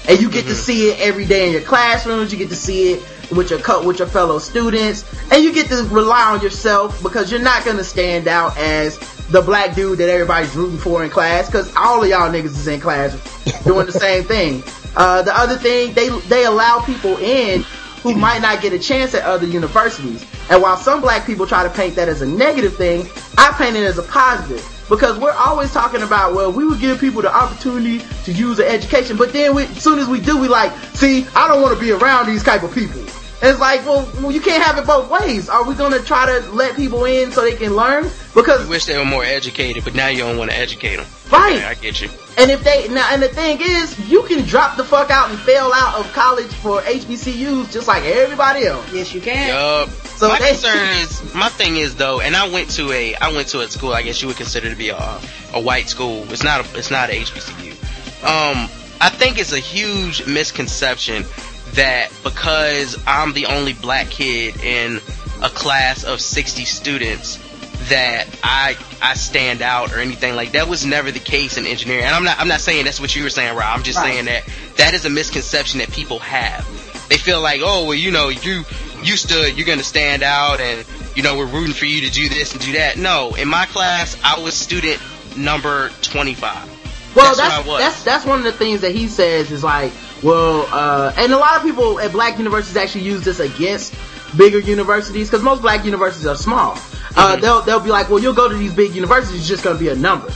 and 0.08 0.20
you 0.20 0.30
get 0.30 0.46
to 0.46 0.56
see 0.56 0.90
it 0.90 1.00
every 1.00 1.26
day 1.26 1.48
in 1.48 1.54
your 1.54 1.62
classrooms. 1.62 2.32
You 2.32 2.38
get 2.38 2.50
to 2.50 2.56
see 2.56 2.94
it 2.94 3.04
with 3.32 3.50
your 3.50 3.60
co- 3.60 3.86
with 3.86 4.00
your 4.00 4.08
fellow 4.08 4.40
students, 4.40 5.04
and 5.32 5.44
you 5.44 5.54
get 5.54 5.68
to 5.70 5.84
rely 5.86 6.32
on 6.34 6.42
yourself 6.42 7.02
because 7.02 7.32
you're 7.32 7.42
not 7.42 7.66
gonna 7.66 7.84
stand 7.84 8.28
out 8.28 8.58
as 8.58 8.98
the 9.30 9.42
black 9.42 9.76
dude 9.76 9.98
that 9.98 10.10
everybody's 10.10 10.56
rooting 10.56 10.78
for 10.78 11.04
in 11.04 11.10
class 11.10 11.48
because 11.48 11.74
all 11.76 12.04
of 12.04 12.10
y'all 12.10 12.32
niggas 12.32 12.46
is 12.46 12.68
in 12.68 12.80
class 12.80 13.14
doing 13.64 13.86
the 13.86 13.92
same 13.92 14.24
thing. 14.24 14.64
Uh, 14.96 15.22
the 15.24 15.36
other 15.38 15.58
thing, 15.58 15.94
they 15.94 16.10
they 16.10 16.46
allow 16.46 16.80
people 16.82 17.18
in 17.18 17.64
who 18.04 18.14
might 18.14 18.42
not 18.42 18.62
get 18.62 18.72
a 18.72 18.80
chance 18.80 19.16
at 19.16 19.24
other 19.24 19.48
universities. 19.48 20.24
And 20.50 20.62
while 20.62 20.78
some 20.78 21.02
black 21.02 21.26
people 21.26 21.48
try 21.48 21.64
to 21.64 21.70
paint 21.72 21.96
that 21.96 22.08
as 22.08 22.22
a 22.22 22.26
negative 22.26 22.76
thing, 22.76 23.10
I 23.38 23.52
paint 23.58 23.76
it 23.76 23.84
as 23.84 23.98
a 23.98 24.04
positive. 24.04 24.64
Because 24.90 25.18
we're 25.18 25.32
always 25.32 25.72
talking 25.72 26.04
about, 26.04 26.36
well, 26.36 26.52
we 26.52 26.66
would 26.66 26.80
give 26.80 27.00
people 27.00 27.22
the 27.22 27.36
opportunity 27.36 28.06
to 28.24 28.32
use 28.32 28.58
their 28.58 28.70
education, 28.70 29.18
but 29.18 29.34
then 29.34 29.56
we, 29.56 29.64
as 29.64 29.84
soon 29.84 29.98
as 29.98 30.08
we 30.08 30.20
do, 30.20 30.40
we 30.40 30.48
like, 30.48 30.72
see, 30.94 31.26
I 31.36 31.48
don't 31.48 31.62
want 31.62 31.74
to 31.78 31.84
be 31.84 31.92
around 31.92 32.28
these 32.28 32.44
type 32.44 32.64
of 32.64 32.74
people. 32.74 33.02
And 33.42 33.52
it's 33.52 33.60
like, 33.60 33.86
well, 33.86 34.10
well, 34.22 34.32
you 34.32 34.40
can't 34.40 34.64
have 34.64 34.78
it 34.78 34.88
both 34.88 35.10
ways. 35.10 35.50
Are 35.50 35.64
we 35.66 35.76
gonna 35.76 36.00
try 36.00 36.26
to 36.26 36.52
let 36.52 36.76
people 36.76 37.04
in 37.06 37.32
so 37.32 37.42
they 37.42 37.56
can 37.56 37.76
learn? 37.76 38.10
Because 38.34 38.64
You 38.64 38.70
wish 38.70 38.86
they 38.86 38.98
were 38.98 39.06
more 39.06 39.26
educated, 39.26 39.84
but 39.84 39.94
now 39.94 40.08
you 40.08 40.20
don't 40.20 40.38
want 40.38 40.52
to 40.52 40.58
educate 40.58 40.96
them. 40.96 41.06
Right. 41.32 41.64
I 41.64 41.74
get 41.74 42.02
you. 42.02 42.10
And 42.38 42.50
if 42.50 42.64
they 42.64 42.88
now, 42.88 43.08
and 43.12 43.22
the 43.22 43.28
thing 43.28 43.60
is, 43.62 44.00
you 44.10 44.24
can 44.24 44.46
drop 44.46 44.78
the 44.78 44.84
fuck 44.84 45.12
out 45.12 45.30
and 45.30 45.40
fail 45.40 45.72
out 45.74 46.00
of 46.00 46.12
college 46.14 46.52
for 46.54 46.82
HBCUs 46.82 47.72
just 47.72 47.88
like 47.88 48.04
everybody 48.04 48.66
else. 48.68 48.92
Yes, 48.94 49.14
you 49.14 49.22
can. 49.22 49.50
Yup. 49.50 49.90
So 50.18 50.30
my 50.30 50.38
concern 50.38 50.88
is, 51.00 51.34
my 51.36 51.50
thing 51.50 51.76
is 51.78 51.96
though, 51.96 52.22
and 52.22 52.36
I 52.36 52.48
went 52.50 52.70
to 52.72 52.92
a, 52.92 53.16
I 53.16 53.34
went 53.34 53.50
to 53.50 53.60
a 53.62 53.68
school 53.68 53.94
I 53.94 54.02
guess 54.02 54.22
you 54.22 54.28
would 54.30 54.38
consider 54.38 54.70
to 54.70 54.76
be 54.76 54.90
a, 54.90 55.20
a 55.54 55.60
white 55.62 55.90
school. 55.90 56.24
It's 56.32 56.44
not 56.44 56.66
a, 56.66 56.78
it's 56.78 56.90
not 56.92 57.10
a 57.10 57.14
HBCU. 57.14 57.72
Um, 58.24 58.70
I 59.02 59.10
think 59.10 59.38
it's 59.38 59.52
a 59.52 59.60
huge 59.60 60.26
misconception 60.26 61.26
that 61.74 62.10
because 62.24 62.98
I'm 63.06 63.34
the 63.34 63.48
only 63.48 63.74
black 63.74 64.10
kid 64.10 64.58
in 64.64 64.98
a 65.44 65.50
class 65.50 66.06
of 66.06 66.22
60 66.22 66.64
students 66.64 67.38
that 67.90 68.26
I 68.42 68.78
I 69.02 69.14
stand 69.16 69.62
out 69.62 69.94
or 69.94 70.00
anything 70.00 70.36
like 70.36 70.54
that 70.54 70.68
was 70.70 70.86
never 70.86 71.12
the 71.12 71.20
case 71.20 71.58
in 71.58 71.66
engineering. 71.66 72.06
And 72.06 72.16
I'm 72.16 72.24
not 72.24 72.40
I'm 72.40 72.48
not 72.48 72.62
saying 72.62 72.86
that's 72.86 73.02
what 73.02 73.16
you 73.16 73.24
were 73.24 73.30
saying, 73.30 73.56
Rod. 73.56 73.76
I'm 73.78 73.84
just 73.84 73.98
Right. 74.00 74.14
saying 74.14 74.26
that 74.26 74.44
that 74.78 74.94
is 74.94 75.06
a 75.06 75.10
misconception 75.10 75.80
that 75.80 75.92
people 75.92 76.20
have. 76.20 76.66
They 77.10 77.18
feel 77.18 77.42
like, 77.42 77.62
oh, 77.64 77.84
well, 77.86 77.94
you 77.94 78.10
know, 78.12 78.30
you 78.30 78.64
you 79.08 79.18
stood, 79.18 79.58
you're 79.58 79.68
gonna 79.68 79.84
stand 79.84 80.24
out, 80.24 80.60
and 80.60 80.86
you 81.16 81.24
know, 81.24 81.38
we're 81.38 81.46
rooting 81.46 81.74
for 81.74 81.86
you 81.86 82.02
to 82.02 82.12
do 82.12 82.28
this 82.30 82.54
and 82.54 82.62
do 82.62 82.74
that. 82.74 82.98
No, 82.98 83.36
in 83.36 83.48
my 83.48 83.66
class, 83.66 84.18
I 84.24 84.40
was 84.40 84.54
student 84.54 85.00
number 85.38 85.90
25. 86.02 86.70
Well, 87.16 87.34
That's 87.36 87.38
that's 87.38 87.68
that's 87.80 88.04
that's 88.04 88.26
one 88.26 88.40
of 88.40 88.44
the 88.44 88.52
things 88.52 88.82
that 88.82 88.92
he 88.94 89.08
says 89.08 89.50
is 89.52 89.64
like, 89.64 89.94
well, 90.22 90.68
uh, 90.72 91.14
and 91.18 91.32
a 91.32 91.38
lot 91.38 91.56
of 91.56 91.62
people 91.64 92.00
at 92.00 92.12
black 92.12 92.38
universities 92.38 92.76
actually 92.76 93.04
use 93.06 93.24
this 93.24 93.40
against 93.40 93.94
bigger 94.38 94.60
universities 94.60 95.30
because 95.30 95.42
most 95.44 95.62
black 95.62 95.86
universities 95.86 96.26
are 96.28 96.36
small. 96.36 96.72
Uh, 97.16 97.38
Mhm. 97.38 97.42
they'll 97.42 97.62
they'll 97.62 97.80
be 97.80 97.90
like, 97.90 98.10
well, 98.10 98.20
you'll 98.20 98.34
go 98.34 98.50
to 98.50 98.56
these 98.56 98.74
big 98.74 98.94
universities, 98.94 99.40
it's 99.40 99.48
just 99.48 99.64
going 99.64 99.78
to 99.78 99.80
be 99.82 99.88
a 99.90 99.96
number. 99.96 100.28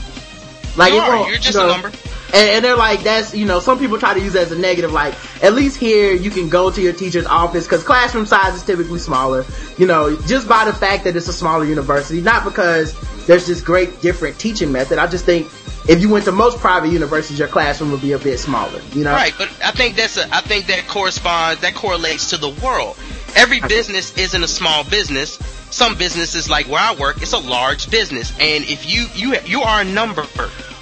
Like 0.78 0.94
you 0.94 1.00
are, 1.00 1.28
you're 1.28 1.38
just 1.38 1.58
you 1.58 1.64
a 1.64 1.68
number. 1.68 1.92
And, 2.34 2.50
and 2.50 2.66
they're 2.66 2.78
like, 2.78 3.02
that's, 3.04 3.34
you 3.34 3.46
know, 3.46 3.60
some 3.60 3.80
people 3.80 3.98
try 3.98 4.14
to 4.14 4.20
use 4.20 4.34
that 4.34 4.44
as 4.44 4.52
a 4.52 4.58
negative, 4.58 4.92
like, 4.92 5.16
at 5.44 5.54
least 5.54 5.78
here 5.78 6.14
you 6.14 6.30
can 6.30 6.48
go 6.50 6.70
to 6.70 6.82
your 6.82 6.94
teacher's 6.94 7.26
office, 7.26 7.68
cause 7.68 7.84
classroom 7.84 8.26
size 8.26 8.54
is 8.54 8.64
typically 8.64 9.00
smaller, 9.00 9.46
you 9.78 9.88
know, 9.88 10.16
just 10.28 10.48
by 10.48 10.66
the 10.66 10.74
fact 10.74 11.06
that 11.06 11.16
it's 11.16 11.28
a 11.28 11.34
smaller 11.34 11.66
university, 11.66 12.22
not 12.22 12.44
because 12.44 12.94
there's 13.26 13.48
this 13.48 13.62
great 13.62 14.02
different 14.02 14.38
teaching 14.40 14.72
method, 14.72 15.00
I 15.00 15.08
just 15.08 15.26
think 15.26 15.48
if 15.88 16.02
you 16.02 16.10
went 16.10 16.26
to 16.26 16.32
most 16.32 16.60
private 16.60 16.90
universities, 16.90 17.40
your 17.40 17.48
classroom 17.48 17.92
would 17.92 18.02
be 18.02 18.12
a 18.12 18.20
bit 18.20 18.38
smaller, 18.38 18.80
you 18.92 19.04
know? 19.04 19.14
Right, 19.14 19.34
but 19.38 19.50
I 19.64 19.72
think 19.72 19.96
that's 19.96 20.18
a, 20.18 20.28
I 20.34 20.42
think 20.42 20.68
that 20.68 20.88
corresponds, 20.88 21.62
that 21.62 21.74
correlates 21.74 22.30
to 22.30 22.38
the 22.38 22.50
world. 22.64 22.96
Every 23.36 23.60
business 23.60 24.16
isn't 24.18 24.44
a 24.44 24.48
small 24.48 24.84
business. 24.84 25.40
Some 25.72 25.96
businesses, 25.98 26.50
like 26.50 26.68
where 26.68 26.82
I 26.82 26.96
work, 26.96 27.22
it's 27.22 27.34
a 27.34 27.38
large 27.38 27.92
business, 27.92 28.32
and 28.40 28.64
if 28.64 28.90
you 28.90 29.06
you 29.14 29.40
you 29.46 29.62
are 29.62 29.82
a 29.82 29.84
number, 29.84 30.26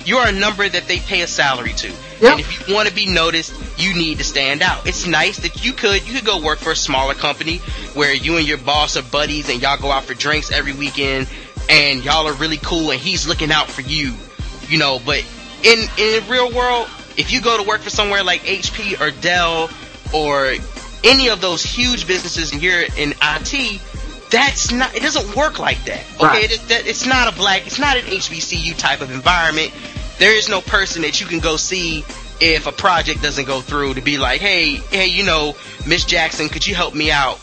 you 0.07 0.17
are 0.17 0.27
a 0.29 0.31
number 0.31 0.67
that 0.67 0.87
they 0.87 0.99
pay 0.99 1.21
a 1.21 1.27
salary 1.27 1.73
to. 1.73 1.87
Yep. 1.89 2.31
And 2.31 2.39
if 2.39 2.67
you 2.67 2.73
want 2.73 2.87
to 2.87 2.95
be 2.95 3.05
noticed, 3.07 3.53
you 3.77 3.93
need 3.93 4.19
to 4.19 4.23
stand 4.23 4.61
out. 4.61 4.87
It's 4.87 5.05
nice 5.05 5.39
that 5.39 5.65
you 5.65 5.73
could 5.73 6.07
you 6.07 6.13
could 6.15 6.25
go 6.25 6.41
work 6.41 6.59
for 6.59 6.71
a 6.71 6.75
smaller 6.75 7.13
company 7.13 7.57
where 7.93 8.13
you 8.13 8.37
and 8.37 8.47
your 8.47 8.57
boss 8.57 8.95
are 8.95 9.03
buddies 9.03 9.49
and 9.49 9.61
y'all 9.61 9.77
go 9.77 9.91
out 9.91 10.05
for 10.05 10.13
drinks 10.13 10.49
every 10.51 10.73
weekend 10.73 11.27
and 11.69 12.03
y'all 12.05 12.25
are 12.25 12.33
really 12.33 12.57
cool 12.57 12.91
and 12.91 12.99
he's 13.01 13.27
looking 13.27 13.51
out 13.51 13.67
for 13.69 13.81
you. 13.81 14.13
You 14.69 14.77
know, 14.77 14.99
but 15.05 15.25
in 15.63 15.79
in 15.97 16.23
the 16.23 16.25
real 16.29 16.51
world, 16.53 16.87
if 17.17 17.31
you 17.31 17.41
go 17.41 17.61
to 17.61 17.67
work 17.67 17.81
for 17.81 17.89
somewhere 17.89 18.23
like 18.23 18.41
HP 18.41 19.01
or 19.01 19.11
Dell 19.11 19.69
or 20.13 20.53
any 21.03 21.27
of 21.29 21.41
those 21.41 21.63
huge 21.63 22.07
businesses 22.07 22.53
and 22.53 22.63
you're 22.63 22.81
in 22.81 23.13
IT, 23.21 23.81
that's 24.31 24.71
not 24.71 24.95
it 24.95 25.01
doesn't 25.03 25.35
work 25.35 25.59
like 25.59 25.83
that. 25.85 26.03
Okay, 26.15 26.25
Right. 26.25 26.51
it, 26.51 26.61
that, 26.69 26.87
it's 26.87 27.05
not 27.05 27.31
a 27.31 27.35
black, 27.35 27.67
it's 27.67 27.79
not 27.79 27.97
an 27.97 28.03
HBCU 28.05 28.77
type 28.77 29.01
of 29.01 29.11
environment. 29.11 29.71
There 30.19 30.35
is 30.35 30.49
no 30.49 30.61
person 30.61 31.03
that 31.03 31.21
you 31.21 31.27
can 31.27 31.39
go 31.39 31.57
see 31.57 32.03
if 32.39 32.67
a 32.67 32.71
project 32.71 33.21
doesn't 33.21 33.45
go 33.45 33.61
through 33.61 33.95
to 33.95 34.01
be 34.01 34.17
like, 34.17 34.41
hey, 34.41 34.75
hey, 34.75 35.07
you 35.07 35.23
know, 35.23 35.55
Miss 35.87 36.05
Jackson, 36.05 36.49
could 36.49 36.65
you 36.65 36.75
help 36.75 36.93
me 36.93 37.11
out? 37.11 37.39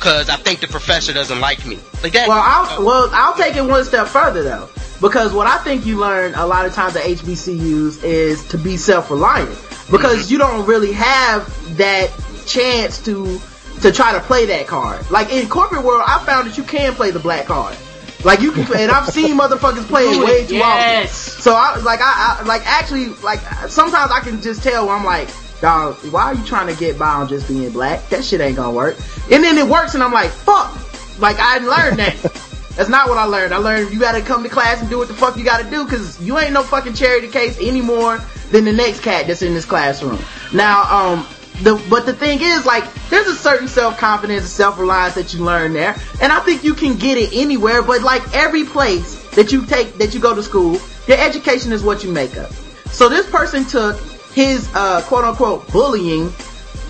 Cause 0.00 0.28
I 0.28 0.36
think 0.36 0.60
the 0.60 0.68
professor 0.68 1.12
doesn't 1.12 1.40
like 1.40 1.64
me. 1.64 1.78
Like 2.02 2.12
that. 2.12 2.28
Well, 2.28 2.42
I'll, 2.42 2.84
well, 2.84 3.08
I'll 3.12 3.36
take 3.36 3.56
it 3.56 3.62
one 3.62 3.84
step 3.84 4.06
further 4.06 4.42
though. 4.42 4.68
Because 5.00 5.32
what 5.32 5.46
I 5.46 5.58
think 5.58 5.86
you 5.86 5.98
learn 5.98 6.34
a 6.34 6.46
lot 6.46 6.66
of 6.66 6.72
times 6.72 6.96
at 6.96 7.02
HBCUs 7.02 8.02
is 8.04 8.46
to 8.48 8.58
be 8.58 8.76
self-reliant. 8.76 9.50
Because 9.90 10.24
mm-hmm. 10.24 10.32
you 10.32 10.38
don't 10.38 10.66
really 10.66 10.92
have 10.92 11.76
that 11.76 12.10
chance 12.46 13.02
to, 13.04 13.40
to 13.82 13.92
try 13.92 14.12
to 14.12 14.20
play 14.20 14.46
that 14.46 14.66
card. 14.66 15.10
Like 15.10 15.32
in 15.32 15.48
corporate 15.48 15.84
world, 15.84 16.02
I 16.06 16.24
found 16.24 16.48
that 16.48 16.56
you 16.56 16.64
can 16.64 16.94
play 16.94 17.10
the 17.10 17.18
black 17.18 17.46
card. 17.46 17.76
Like 18.24 18.40
you 18.40 18.52
can, 18.52 18.64
play 18.64 18.82
and 18.82 18.90
I've 18.90 19.08
seen 19.08 19.38
motherfuckers 19.38 19.86
play 19.86 20.04
it 20.04 20.24
way 20.24 20.46
too 20.46 20.56
Yes. 20.56 21.28
often. 21.28 21.42
So 21.42 21.54
I 21.54 21.74
was 21.74 21.84
like 21.84 22.00
I, 22.02 22.38
I 22.40 22.42
like 22.44 22.62
actually 22.66 23.08
like 23.22 23.40
sometimes 23.68 24.10
I 24.10 24.20
can 24.20 24.40
just 24.40 24.62
tell 24.62 24.88
I'm 24.88 25.04
like, 25.04 25.28
dog, 25.60 25.96
why 26.10 26.22
are 26.24 26.34
you 26.34 26.44
trying 26.44 26.72
to 26.72 26.78
get 26.78 26.98
by 26.98 27.08
on 27.08 27.28
just 27.28 27.46
being 27.48 27.70
black? 27.70 28.08
That 28.08 28.24
shit 28.24 28.40
ain't 28.40 28.56
gonna 28.56 28.70
work. 28.74 28.96
And 29.30 29.44
then 29.44 29.58
it 29.58 29.66
works, 29.66 29.94
and 29.94 30.02
I'm 30.02 30.12
like, 30.12 30.30
fuck. 30.30 30.72
Like 31.20 31.36
I 31.38 31.58
learned 31.58 31.98
that. 31.98 32.16
That's 32.76 32.88
not 32.88 33.08
what 33.08 33.18
I 33.18 33.24
learned. 33.24 33.54
I 33.54 33.58
learned 33.58 33.92
you 33.92 34.00
gotta 34.00 34.20
come 34.20 34.42
to 34.42 34.48
class 34.48 34.80
and 34.80 34.90
do 34.90 34.98
what 34.98 35.08
the 35.08 35.14
fuck 35.14 35.36
you 35.36 35.44
gotta 35.44 35.68
do, 35.70 35.86
cause 35.86 36.20
you 36.20 36.38
ain't 36.38 36.52
no 36.52 36.62
fucking 36.62 36.94
charity 36.94 37.28
case 37.28 37.58
anymore 37.60 38.20
than 38.50 38.64
the 38.64 38.72
next 38.72 39.00
cat 39.00 39.26
that's 39.26 39.42
in 39.42 39.54
this 39.54 39.64
classroom. 39.64 40.18
Now, 40.52 40.82
um, 40.92 41.26
the, 41.62 41.82
but 41.88 42.04
the 42.04 42.12
thing 42.12 42.40
is, 42.40 42.66
like, 42.66 42.84
there's 43.10 43.26
a 43.28 43.36
certain 43.36 43.68
self-confidence 43.68 44.42
and 44.42 44.50
self-reliance 44.50 45.14
that 45.14 45.32
you 45.34 45.44
learn 45.44 45.72
there, 45.72 45.96
and 46.20 46.32
I 46.32 46.40
think 46.40 46.64
you 46.64 46.74
can 46.74 46.96
get 46.96 47.16
it 47.16 47.30
anywhere, 47.32 47.82
but 47.82 48.02
like 48.02 48.22
every 48.34 48.64
place 48.64 49.22
that 49.30 49.52
you 49.52 49.64
take, 49.64 49.98
that 49.98 50.14
you 50.14 50.20
go 50.20 50.34
to 50.34 50.42
school, 50.42 50.80
your 51.06 51.18
education 51.18 51.72
is 51.72 51.82
what 51.82 52.02
you 52.02 52.10
make 52.10 52.36
up. 52.36 52.52
So 52.86 53.08
this 53.08 53.28
person 53.30 53.64
took 53.64 54.00
his, 54.32 54.68
uh, 54.74 55.02
quote 55.02 55.24
unquote 55.24 55.70
bullying 55.70 56.32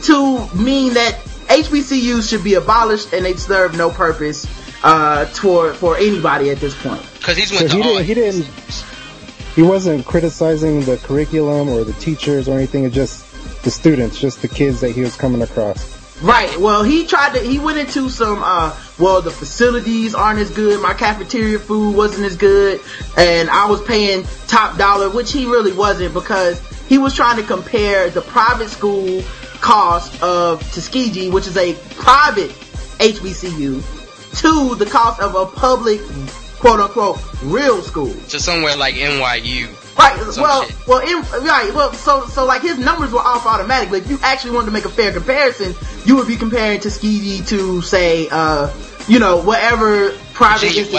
to 0.02 0.48
mean 0.54 0.94
that 0.94 1.20
HBCUs 1.48 2.28
should 2.28 2.44
be 2.44 2.54
abolished 2.54 3.12
and 3.12 3.24
they 3.24 3.34
serve 3.34 3.76
no 3.76 3.90
purpose, 3.90 4.46
uh, 4.82 5.26
for, 5.26 5.74
for 5.74 5.96
anybody 5.96 6.50
at 6.50 6.58
this 6.58 6.74
point. 6.82 7.02
Cause 7.22 7.36
he's 7.36 7.50
So 7.50 7.56
went 7.56 7.72
he 7.72 7.82
didn't, 7.82 8.04
he 8.04 8.14
didn't, 8.14 8.84
he 9.54 9.62
wasn't 9.62 10.04
criticizing 10.04 10.80
the 10.82 10.96
curriculum 10.98 11.68
or 11.68 11.84
the 11.84 11.92
teachers 11.94 12.48
or 12.48 12.52
anything. 12.52 12.84
It's 12.84 12.94
just 12.94 13.23
the 13.62 13.70
students, 13.70 14.18
just 14.20 14.42
the 14.42 14.48
kids 14.48 14.80
that 14.80 14.90
he 14.90 15.00
was 15.00 15.16
coming 15.16 15.42
across. 15.42 16.02
Right. 16.22 16.56
Well, 16.58 16.84
he 16.84 17.06
tried 17.06 17.34
to. 17.34 17.40
He 17.40 17.58
went 17.58 17.78
into 17.78 18.08
some. 18.08 18.42
uh 18.42 18.74
Well, 18.98 19.20
the 19.20 19.30
facilities 19.32 20.14
aren't 20.14 20.38
as 20.38 20.50
good. 20.50 20.80
My 20.80 20.94
cafeteria 20.94 21.58
food 21.58 21.96
wasn't 21.96 22.26
as 22.26 22.36
good, 22.36 22.80
and 23.16 23.50
I 23.50 23.66
was 23.68 23.82
paying 23.82 24.24
top 24.46 24.78
dollar, 24.78 25.10
which 25.10 25.32
he 25.32 25.46
really 25.46 25.72
wasn't 25.72 26.14
because 26.14 26.60
he 26.88 26.98
was 26.98 27.14
trying 27.14 27.36
to 27.38 27.42
compare 27.42 28.10
the 28.10 28.20
private 28.22 28.68
school 28.70 29.22
cost 29.60 30.22
of 30.22 30.60
Tuskegee, 30.72 31.30
which 31.30 31.46
is 31.46 31.56
a 31.56 31.74
private 31.96 32.50
HBCU, 33.00 33.82
to 34.40 34.74
the 34.76 34.86
cost 34.86 35.20
of 35.20 35.34
a 35.34 35.46
public, 35.46 36.00
quote 36.58 36.80
unquote, 36.80 37.18
real 37.42 37.82
school. 37.82 38.14
to 38.28 38.38
somewhere 38.38 38.76
like 38.76 38.94
NYU. 38.94 39.68
Right. 39.98 40.16
Well, 40.36 40.64
shit. 40.64 40.86
well, 40.88 41.00
in, 41.00 41.44
right. 41.44 41.72
Well, 41.74 41.92
so 41.92 42.26
so 42.26 42.44
like 42.44 42.62
his 42.62 42.78
numbers 42.78 43.12
were 43.12 43.20
off 43.20 43.46
automatically. 43.46 44.00
If 44.00 44.10
you 44.10 44.18
actually 44.22 44.52
wanted 44.52 44.66
to 44.66 44.72
make 44.72 44.84
a 44.84 44.88
fair 44.90 45.12
comparison, 45.12 45.74
you 46.04 46.16
would 46.16 46.26
be 46.26 46.36
comparing 46.36 46.80
Tuskegee 46.80 47.42
to 47.46 47.80
say, 47.82 48.28
uh, 48.30 48.72
you 49.06 49.18
know, 49.18 49.40
whatever 49.42 50.10
private 50.32 50.60
Virginia. 50.90 50.92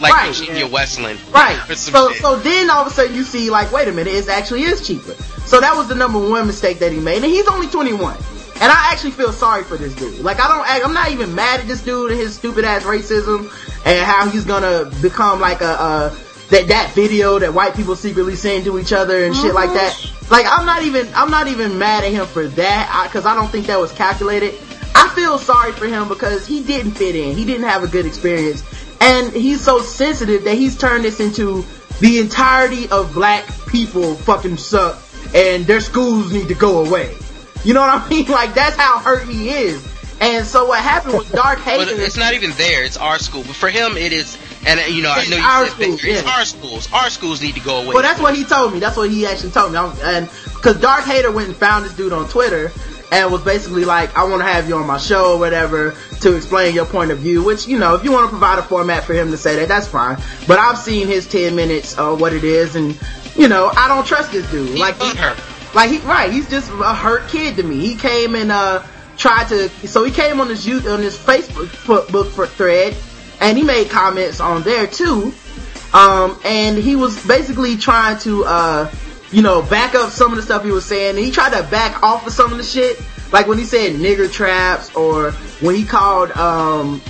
Like 0.00 0.12
Right. 0.12 0.34
Virginia 0.34 0.66
Wesleyan. 0.66 1.18
Right. 1.32 1.56
So 1.76 2.12
shit. 2.12 2.22
so 2.22 2.36
then 2.36 2.70
all 2.70 2.82
of 2.82 2.86
a 2.86 2.90
sudden 2.90 3.14
you 3.14 3.24
see 3.24 3.50
like, 3.50 3.72
wait 3.72 3.88
a 3.88 3.92
minute, 3.92 4.14
it 4.14 4.28
actually 4.28 4.62
is 4.62 4.86
cheaper. 4.86 5.14
So 5.46 5.60
that 5.60 5.76
was 5.76 5.88
the 5.88 5.94
number 5.94 6.18
one 6.20 6.46
mistake 6.46 6.78
that 6.80 6.92
he 6.92 6.98
made, 7.00 7.16
and 7.16 7.24
he's 7.26 7.48
only 7.48 7.66
21. 7.68 8.16
And 8.60 8.72
I 8.72 8.90
actually 8.92 9.12
feel 9.12 9.32
sorry 9.32 9.62
for 9.64 9.76
this 9.76 9.94
dude. 9.94 10.20
Like 10.20 10.40
I 10.40 10.48
don't, 10.48 10.66
act- 10.68 10.84
I'm 10.84 10.92
not 10.92 11.10
even 11.12 11.34
mad 11.34 11.60
at 11.60 11.66
this 11.68 11.82
dude 11.82 12.10
and 12.12 12.20
his 12.20 12.34
stupid 12.36 12.64
ass 12.64 12.82
racism 12.84 13.50
and 13.86 14.04
how 14.06 14.28
he's 14.28 14.44
gonna 14.44 14.90
become 15.00 15.40
like 15.40 15.60
a, 15.62 15.80
uh, 15.80 16.14
that, 16.50 16.68
that 16.68 16.92
video 16.94 17.38
that 17.38 17.52
white 17.52 17.74
people 17.74 17.96
secretly 17.96 18.36
send 18.36 18.64
to 18.64 18.78
each 18.78 18.92
other 18.92 19.24
and 19.24 19.34
shit 19.36 19.54
like 19.54 19.70
that. 19.70 19.92
Mm-hmm. 19.92 20.32
Like 20.32 20.46
I'm 20.48 20.66
not 20.66 20.82
even, 20.82 21.08
I'm 21.14 21.30
not 21.30 21.48
even 21.48 21.78
mad 21.78 22.04
at 22.04 22.12
him 22.12 22.26
for 22.26 22.46
that, 22.48 23.10
cause 23.12 23.26
I 23.26 23.34
don't 23.34 23.48
think 23.48 23.66
that 23.66 23.78
was 23.78 23.92
calculated. 23.92 24.54
I 24.94 25.08
feel 25.14 25.38
sorry 25.38 25.72
for 25.72 25.86
him 25.86 26.08
because 26.08 26.46
he 26.46 26.62
didn't 26.62 26.92
fit 26.92 27.14
in. 27.14 27.36
He 27.36 27.44
didn't 27.44 27.68
have 27.68 27.82
a 27.82 27.88
good 27.88 28.06
experience. 28.06 28.62
And 29.00 29.32
he's 29.32 29.60
so 29.60 29.80
sensitive 29.80 30.44
that 30.44 30.54
he's 30.56 30.76
turned 30.76 31.04
this 31.04 31.20
into 31.20 31.64
the 32.00 32.18
entirety 32.18 32.88
of 32.90 33.12
black 33.12 33.46
people 33.66 34.14
fucking 34.16 34.56
suck 34.56 35.00
and 35.34 35.66
their 35.66 35.80
schools 35.80 36.32
need 36.32 36.48
to 36.48 36.54
go 36.54 36.84
away. 36.84 37.16
You 37.64 37.74
know 37.74 37.80
what 37.80 37.90
I 37.90 38.08
mean? 38.10 38.26
Like 38.26 38.54
that's 38.54 38.76
how 38.76 38.98
hurt 38.98 39.28
he 39.28 39.50
is. 39.50 39.86
And 40.20 40.44
so 40.44 40.66
what 40.66 40.80
happened 40.82 41.14
was 41.14 41.30
Dark 41.30 41.58
But 41.58 41.86
Hater. 41.86 42.00
it's 42.00 42.16
not 42.16 42.34
even 42.34 42.50
there. 42.52 42.84
It's 42.84 42.96
our 42.96 43.18
school. 43.18 43.42
But 43.42 43.54
for 43.54 43.68
him, 43.68 43.96
it 43.96 44.12
is. 44.12 44.36
And 44.68 44.78
uh, 44.78 44.82
you 44.84 45.02
know, 45.02 45.14
It's 45.16 45.32
I 45.32 45.36
know 45.36 45.42
our 45.42 45.64
you 45.64 45.70
said 45.70 45.82
schools. 45.82 46.04
It's 46.04 46.22
yeah. 46.22 46.36
our 46.36 46.44
schools. 46.44 46.92
Our 46.92 47.10
schools 47.10 47.42
need 47.42 47.54
to 47.54 47.60
go 47.60 47.80
away. 47.80 47.94
Well, 47.94 48.02
that's 48.02 48.20
what 48.20 48.36
he 48.36 48.44
told 48.44 48.74
me. 48.74 48.80
That's 48.80 48.96
what 48.96 49.10
he 49.10 49.26
actually 49.26 49.50
told 49.50 49.72
me. 49.72 49.78
And 50.02 50.28
because 50.54 50.78
Dark 50.80 51.04
Hater 51.04 51.32
went 51.32 51.48
and 51.48 51.56
found 51.56 51.86
this 51.86 51.96
dude 51.96 52.12
on 52.12 52.28
Twitter 52.28 52.70
and 53.10 53.32
was 53.32 53.42
basically 53.42 53.86
like, 53.86 54.16
"I 54.16 54.24
want 54.24 54.42
to 54.42 54.46
have 54.46 54.68
you 54.68 54.76
on 54.76 54.86
my 54.86 54.98
show 54.98 55.32
or 55.32 55.38
whatever 55.38 55.96
to 56.20 56.36
explain 56.36 56.74
your 56.74 56.84
point 56.84 57.10
of 57.10 57.18
view." 57.18 57.42
Which 57.42 57.66
you 57.66 57.78
know, 57.78 57.94
if 57.94 58.04
you 58.04 58.12
want 58.12 58.26
to 58.26 58.30
provide 58.30 58.58
a 58.58 58.62
format 58.62 59.04
for 59.04 59.14
him 59.14 59.30
to 59.30 59.38
say 59.38 59.56
that, 59.56 59.68
that's 59.68 59.86
fine. 59.86 60.18
But 60.46 60.58
I've 60.58 60.78
seen 60.78 61.06
his 61.06 61.26
ten 61.26 61.56
minutes 61.56 61.96
of 61.98 62.20
what 62.20 62.34
it 62.34 62.44
is, 62.44 62.76
and 62.76 62.98
you 63.36 63.48
know, 63.48 63.72
I 63.74 63.88
don't 63.88 64.06
trust 64.06 64.32
this 64.32 64.48
dude. 64.50 64.70
He 64.70 64.78
like, 64.78 64.96
her. 64.96 65.36
like 65.74 65.90
he, 65.90 65.98
right, 65.98 66.30
he's 66.30 66.50
just 66.50 66.70
a 66.70 66.94
hurt 66.94 67.28
kid 67.28 67.56
to 67.56 67.62
me. 67.62 67.80
He 67.80 67.94
came 67.94 68.34
and, 68.34 68.50
uh, 68.50 68.82
tried 69.16 69.48
to, 69.48 69.68
so 69.86 70.04
he 70.04 70.12
came 70.12 70.40
on 70.40 70.48
his 70.48 70.66
youth, 70.66 70.86
on 70.86 71.00
his 71.00 71.16
Facebook 71.16 72.10
book 72.10 72.28
for 72.30 72.46
thread, 72.46 72.96
and 73.40 73.56
he 73.56 73.64
made 73.64 73.90
comments 73.90 74.40
on 74.40 74.62
there 74.62 74.86
too. 74.86 75.32
Um, 75.92 76.38
and 76.44 76.76
he 76.76 76.96
was 76.96 77.24
basically 77.26 77.76
trying 77.76 78.18
to, 78.20 78.44
uh, 78.44 78.90
you 79.30 79.42
know, 79.42 79.62
back 79.62 79.94
up 79.94 80.10
some 80.10 80.32
of 80.32 80.36
the 80.36 80.42
stuff 80.42 80.64
he 80.64 80.70
was 80.70 80.84
saying. 80.84 81.16
And 81.16 81.24
he 81.24 81.30
tried 81.30 81.52
to 81.54 81.62
back 81.70 82.02
off 82.02 82.26
of 82.26 82.32
some 82.32 82.52
of 82.52 82.58
the 82.58 82.64
shit. 82.64 83.00
Like 83.32 83.46
when 83.46 83.58
he 83.58 83.64
said 83.64 83.92
nigger 83.92 84.30
traps 84.30 84.94
or 84.94 85.32
when 85.60 85.74
he 85.74 85.84
called, 85.84 86.30
um, 86.32 87.00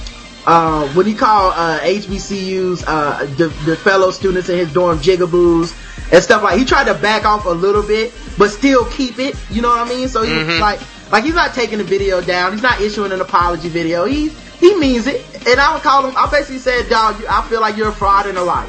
uh, 0.46 0.88
when 0.94 1.06
he 1.06 1.14
called, 1.14 1.54
uh, 1.56 1.80
HBCUs, 1.80 2.84
uh, 2.86 3.24
the, 3.36 3.48
the 3.64 3.76
fellow 3.76 4.10
students 4.10 4.48
in 4.48 4.58
his 4.58 4.72
dorm 4.72 4.98
jigaboos 4.98 5.74
and 6.12 6.22
stuff 6.22 6.42
like, 6.42 6.58
he 6.58 6.64
tried 6.64 6.84
to 6.84 6.94
back 6.94 7.24
off 7.24 7.44
a 7.46 7.50
little 7.50 7.82
bit, 7.82 8.12
but 8.38 8.50
still 8.50 8.84
keep 8.86 9.18
it, 9.18 9.36
you 9.50 9.60
know 9.60 9.68
what 9.68 9.86
I 9.86 9.88
mean? 9.88 10.08
So 10.08 10.22
he's 10.22 10.32
Mhm. 10.32 10.60
like, 10.60 10.80
like 11.12 11.24
he's 11.24 11.34
not 11.34 11.54
taking 11.54 11.78
the 11.78 11.84
video 11.84 12.20
down, 12.20 12.52
he's 12.52 12.62
not 12.62 12.80
issuing 12.80 13.12
an 13.12 13.20
apology 13.20 13.68
video, 13.68 14.04
he, 14.04 14.32
he 14.58 14.74
means 14.76 15.06
it. 15.06 15.24
And 15.46 15.60
I 15.60 15.72
would 15.72 15.82
call 15.82 16.06
him, 16.06 16.14
I 16.16 16.30
basically 16.30 16.58
said, 16.58 16.88
dog, 16.88 17.20
you- 17.20 17.26
I 17.28 17.42
feel 17.48 17.60
like 17.60 17.76
you're 17.76 17.88
a 17.88 17.92
fraud 17.92 18.26
and 18.26 18.36
a 18.38 18.42
liar. 18.42 18.68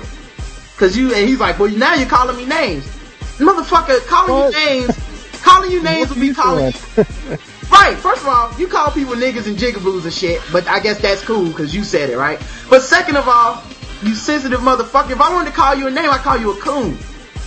Cause 0.78 0.96
you, 0.96 1.14
and 1.14 1.28
he's 1.28 1.40
like, 1.40 1.60
well 1.60 1.70
now 1.72 1.94
you're 1.96 2.08
calling 2.08 2.38
me 2.38 2.46
names. 2.46 2.86
Motherfucker, 3.38 4.06
calling 4.08 4.34
What? 4.34 4.54
you 4.54 4.66
names, 4.66 5.40
calling 5.42 5.72
you 5.72 5.84
names 5.84 6.10
would 6.10 6.20
be 6.22 6.34
calling? 6.34 6.74
Right, 7.72 7.96
first 7.98 8.24
of 8.24 8.28
all, 8.28 8.52
you 8.60 8.68
call 8.68 8.90
people 8.92 9.14
niggas 9.14 9.46
and 9.46 9.56
jigaboos 9.56 10.04
and 10.04 10.12
shit, 10.12 10.42
but 10.52 10.68
I 10.68 10.80
guess 10.80 11.00
that's 11.00 11.24
cool 11.24 11.46
because 11.50 11.74
you 11.76 11.84
said 11.84 12.10
it, 12.10 12.18
right? 12.18 12.42
But 12.70 12.82
second 12.82 13.16
of 13.16 13.28
all, 13.28 13.62
you 14.02 14.16
sensitive 14.16 14.60
motherfucker, 14.60 15.12
if 15.12 15.22
I 15.22 15.32
wanted 15.32 15.52
to 15.52 15.56
call 15.56 15.76
you 15.76 15.88
a 15.88 15.92
name, 15.92 16.10
I 16.10 16.18
call 16.18 16.36
you 16.38 16.52
a 16.52 16.60
coon. 16.60 16.98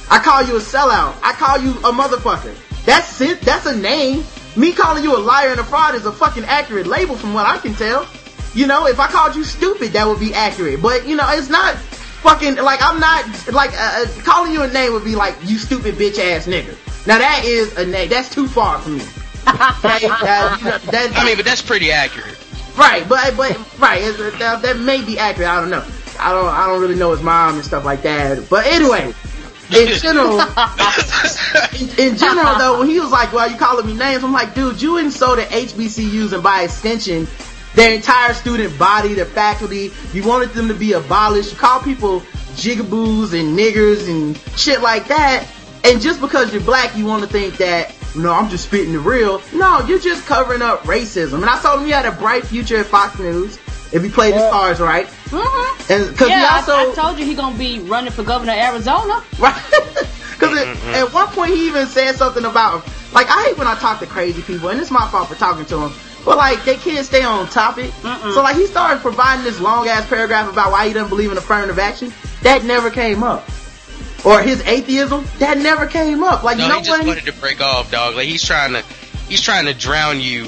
I 0.08 0.20
call 0.20 0.42
you 0.44 0.56
a 0.56 0.60
sellout. 0.60 1.16
I 1.24 1.32
call 1.32 1.58
you 1.58 1.72
a 1.72 1.90
motherfucker. 1.92 2.54
That's 2.84 3.20
it. 3.20 3.40
That's 3.40 3.66
a 3.66 3.76
name. 3.76 4.24
Me 4.54 4.72
calling 4.72 5.02
you 5.02 5.16
a 5.16 5.18
liar 5.18 5.48
and 5.50 5.60
a 5.60 5.64
fraud 5.64 5.96
is 5.96 6.06
a 6.06 6.12
fucking 6.12 6.44
accurate 6.44 6.86
label 6.86 7.16
from 7.16 7.34
what 7.34 7.46
I 7.46 7.58
can 7.58 7.74
tell. 7.74 8.06
You 8.54 8.66
know, 8.66 8.86
if 8.86 9.00
I 9.00 9.06
called 9.08 9.34
you 9.34 9.44
stupid, 9.44 9.92
that 9.92 10.06
would 10.06 10.20
be 10.20 10.34
accurate. 10.34 10.82
But, 10.82 11.06
you 11.06 11.16
know, 11.16 11.24
it's 11.30 11.48
not 11.48 11.74
fucking, 11.76 12.56
like, 12.56 12.80
I'm 12.82 13.00
not, 13.00 13.24
like, 13.52 13.72
uh, 13.72 14.04
uh, 14.04 14.22
calling 14.24 14.52
you 14.52 14.62
a 14.62 14.68
name 14.68 14.92
would 14.92 15.04
be 15.04 15.14
like, 15.14 15.34
you 15.44 15.58
stupid 15.58 15.94
bitch 15.94 16.18
ass 16.18 16.46
nigga. 16.46 16.76
Now 17.06 17.18
that 17.18 17.42
is 17.44 17.76
a 17.76 17.86
name, 17.86 18.08
that's 18.10 18.32
too 18.32 18.46
far 18.46 18.78
for 18.78 18.90
me. 18.90 19.02
Right? 19.46 20.04
Uh, 20.04 20.56
you 20.58 20.64
know, 20.66 20.78
that- 20.78 21.12
I 21.16 21.24
mean, 21.24 21.36
but 21.36 21.44
that's 21.44 21.62
pretty 21.62 21.90
accurate. 21.90 22.36
Right, 22.76 23.06
but 23.08 23.36
but 23.36 23.58
right, 23.78 24.00
it's- 24.02 24.38
that, 24.38 24.62
that 24.62 24.78
may 24.78 25.02
be 25.04 25.18
accurate. 25.18 25.48
I 25.48 25.60
don't 25.60 25.68
know. 25.70 25.84
I 26.18 26.30
don't 26.32 26.46
I 26.46 26.66
don't 26.68 26.80
really 26.80 26.94
know 26.94 27.10
his 27.10 27.20
mom 27.22 27.56
and 27.56 27.64
stuff 27.64 27.84
like 27.84 28.02
that. 28.02 28.48
But 28.48 28.66
anyway, 28.66 29.12
in 29.76 29.88
general, 30.00 30.40
in, 30.40 31.88
in 32.12 32.16
general 32.16 32.56
though, 32.58 32.78
when 32.78 32.88
he 32.88 32.98
was 33.00 33.10
like, 33.10 33.32
"Well, 33.32 33.50
you 33.50 33.56
calling 33.58 33.84
me 33.86 33.92
names?" 33.94 34.22
I'm 34.24 34.32
like, 34.32 34.54
"Dude, 34.54 34.80
you 34.80 34.96
insulted 34.98 35.48
HBCUs 35.48 36.32
and 36.32 36.42
by 36.42 36.62
extension." 36.62 37.26
Their 37.74 37.94
entire 37.94 38.34
student 38.34 38.78
body, 38.78 39.14
their 39.14 39.24
faculty, 39.24 39.92
you 40.12 40.22
wanted 40.24 40.50
them 40.50 40.68
to 40.68 40.74
be 40.74 40.92
abolished. 40.92 41.52
You 41.52 41.58
call 41.58 41.80
people 41.80 42.20
jigaboos 42.54 43.38
and 43.38 43.58
niggers 43.58 44.08
and 44.08 44.36
shit 44.58 44.82
like 44.82 45.08
that. 45.08 45.46
And 45.84 46.00
just 46.00 46.20
because 46.20 46.52
you're 46.52 46.62
black, 46.62 46.96
you 46.96 47.06
want 47.06 47.22
to 47.24 47.28
think 47.28 47.56
that, 47.56 47.94
no, 48.14 48.32
I'm 48.32 48.48
just 48.48 48.66
spitting 48.66 48.92
the 48.92 49.00
real. 49.00 49.42
No, 49.52 49.80
you're 49.80 49.98
just 49.98 50.26
covering 50.26 50.62
up 50.62 50.82
racism. 50.82 51.36
And 51.36 51.46
I 51.46 51.60
told 51.60 51.80
him 51.80 51.86
he 51.86 51.92
had 51.92 52.06
a 52.06 52.12
bright 52.12 52.44
future 52.44 52.76
at 52.76 52.86
Fox 52.86 53.18
News 53.18 53.58
if 53.92 54.02
he 54.02 54.08
played 54.08 54.34
his 54.34 54.42
cards 54.44 54.80
right. 54.80 55.06
Mm-hmm. 55.06 55.92
And 55.92 56.16
cause 56.16 56.28
Yeah, 56.28 56.40
he 56.40 56.56
also, 56.56 56.72
I, 56.72 56.90
I 56.90 56.94
told 56.94 57.18
you 57.18 57.24
he 57.24 57.34
gonna 57.34 57.56
be 57.56 57.80
running 57.80 58.12
for 58.12 58.22
governor 58.22 58.52
of 58.52 58.58
Arizona. 58.58 59.24
right? 59.38 59.54
Cause 60.38 60.56
it, 60.56 60.68
at 60.94 61.12
one 61.12 61.28
point 61.28 61.54
he 61.54 61.66
even 61.66 61.86
said 61.86 62.16
something 62.16 62.44
about, 62.44 62.84
like, 63.12 63.28
I 63.28 63.44
hate 63.44 63.58
when 63.58 63.66
I 63.66 63.76
talk 63.76 64.00
to 64.00 64.06
crazy 64.06 64.42
people, 64.42 64.68
and 64.68 64.80
it's 64.80 64.90
my 64.90 65.08
fault 65.08 65.28
for 65.28 65.34
talking 65.34 65.64
to 65.66 65.76
them. 65.76 65.94
But 66.24 66.36
like, 66.36 66.64
they 66.64 66.76
can't 66.76 67.04
stay 67.04 67.22
on 67.22 67.48
topic. 67.48 67.90
Mm-mm. 67.90 68.34
So 68.34 68.42
like, 68.42 68.56
he 68.56 68.66
started 68.66 69.00
providing 69.00 69.44
this 69.44 69.60
long 69.60 69.88
ass 69.88 70.06
paragraph 70.08 70.50
about 70.52 70.70
why 70.70 70.86
he 70.86 70.92
doesn't 70.92 71.08
believe 71.08 71.32
in 71.32 71.38
affirmative 71.38 71.78
action. 71.78 72.12
That 72.42 72.64
never 72.64 72.90
came 72.90 73.22
up. 73.22 73.48
Or 74.24 74.40
his 74.40 74.60
atheism, 74.62 75.26
that 75.38 75.58
never 75.58 75.86
came 75.86 76.22
up. 76.22 76.44
Like, 76.44 76.58
No, 76.58 76.68
no 76.68 76.78
he 76.78 76.84
just 76.84 77.04
wanted 77.04 77.24
to 77.24 77.32
break 77.32 77.60
off, 77.60 77.90
dog. 77.90 78.14
Like 78.14 78.28
he's 78.28 78.44
trying 78.44 78.72
to, 78.74 78.84
he's 79.28 79.40
trying 79.40 79.66
to 79.66 79.74
drown 79.74 80.20
you 80.20 80.46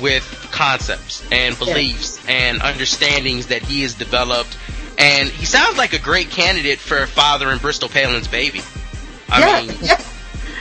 with 0.00 0.48
concepts 0.50 1.22
and 1.30 1.58
beliefs 1.58 2.24
and 2.28 2.62
understandings 2.62 3.48
that 3.48 3.62
he 3.62 3.82
has 3.82 3.94
developed. 3.94 4.56
And 4.96 5.28
he 5.28 5.44
sounds 5.44 5.76
like 5.76 5.92
a 5.92 5.98
great 5.98 6.30
candidate 6.30 6.78
for 6.78 7.06
father 7.06 7.44
fathering 7.44 7.58
Bristol 7.58 7.88
Palin's 7.88 8.28
baby. 8.28 8.62
I 9.28 9.40
yeah, 9.40 9.66
mean, 9.66 9.76
yeah. 9.82 10.00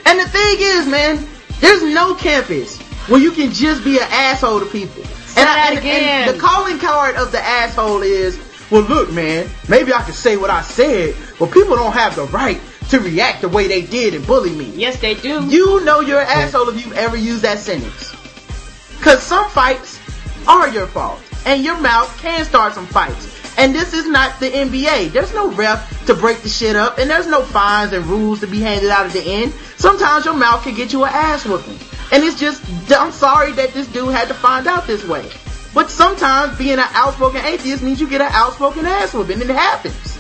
And 0.06 0.20
the 0.20 0.28
thing 0.28 0.56
is, 0.60 0.88
man, 0.88 1.26
there's 1.60 1.84
no 1.84 2.16
campus 2.16 2.78
where 3.08 3.20
you 3.20 3.32
can 3.32 3.52
just 3.52 3.84
be 3.84 3.98
an 3.98 4.08
asshole 4.10 4.60
to 4.60 4.66
people. 4.66 5.04
and, 5.04 5.48
that 5.48 5.70
and, 5.70 5.80
again. 5.80 6.30
and 6.30 6.36
the 6.36 6.40
calling 6.40 6.80
card 6.80 7.16
of 7.16 7.32
the 7.32 7.40
asshole 7.40 8.02
is, 8.02 8.40
well, 8.72 8.84
look, 8.84 9.12
man, 9.12 9.50
maybe 9.68 9.94
I 9.94 10.02
can 10.04 10.14
say 10.14 10.38
what 10.38 10.50
I 10.50 10.62
said, 10.62 11.16
but 11.40 11.52
people 11.52 11.76
don't 11.76 11.94
have 11.94 12.16
the 12.16 12.26
right 12.26 12.62
to 12.90 13.00
react 13.00 13.42
the 13.42 13.50
way 13.50 13.68
they 13.68 13.82
did 13.82 14.14
and 14.14 14.26
bully 14.26 14.52
me. 14.52 14.66
Yes, 14.76 15.00
they 15.00 15.16
do. 15.16 15.46
You 15.48 15.84
know 15.84 16.00
you're 16.00 16.22
an 16.22 16.28
asshole 16.28 16.70
if 16.70 16.86
you've 16.86 16.96
ever 16.98 17.18
used 17.18 17.42
that 17.42 17.60
sentence. 17.60 18.12
Cause 19.02 19.22
some 19.22 19.50
fights 19.50 20.00
are 20.48 20.70
your 20.70 20.88
fault. 20.88 21.20
And 21.46 21.64
your 21.64 21.78
mouth 21.80 22.16
can 22.22 22.46
start 22.46 22.74
some 22.74 22.86
fights. 22.86 23.30
And 23.58 23.76
this 23.76 23.94
is 23.94 24.08
not 24.08 24.40
the 24.40 24.50
NBA. 24.50 25.12
There's 25.12 25.34
no 25.34 25.52
ref 25.52 26.06
to 26.06 26.14
break 26.14 26.42
the 26.42 26.50
shit 26.50 26.76
up, 26.76 26.98
and 26.98 27.10
there's 27.10 27.28
no 27.28 27.44
fines 27.44 27.94
and 27.94 28.06
rules 28.06 28.40
to 28.40 28.48
be 28.48 28.60
handed 28.60 28.90
out 28.90 29.06
at 29.06 29.12
the 29.12 29.22
end. 29.22 29.54
Sometimes 29.78 30.26
your 30.26 30.36
mouth 30.36 30.64
can 30.64 30.74
get 30.74 30.92
you 30.94 31.04
an 31.04 31.12
ass 31.14 31.46
whooping. 31.46 31.78
And 32.14 32.24
it's 32.24 32.40
just, 32.40 32.64
I'm 32.92 33.12
sorry 33.12 33.54
that 33.54 33.74
this 33.74 33.88
dude 33.88 34.14
had 34.14 34.28
to 34.28 34.36
find 34.36 34.68
out 34.68 34.86
this 34.86 35.04
way. 35.04 35.28
But 35.74 35.90
sometimes 35.90 36.56
being 36.60 36.78
an 36.78 36.86
outspoken 36.92 37.44
atheist 37.44 37.82
means 37.82 38.00
you 38.00 38.08
get 38.08 38.22
an 38.22 38.30
outspoken 38.32 38.86
ass 38.86 39.16
whooping, 39.16 39.42
it 39.42 39.50
happens. 39.50 40.16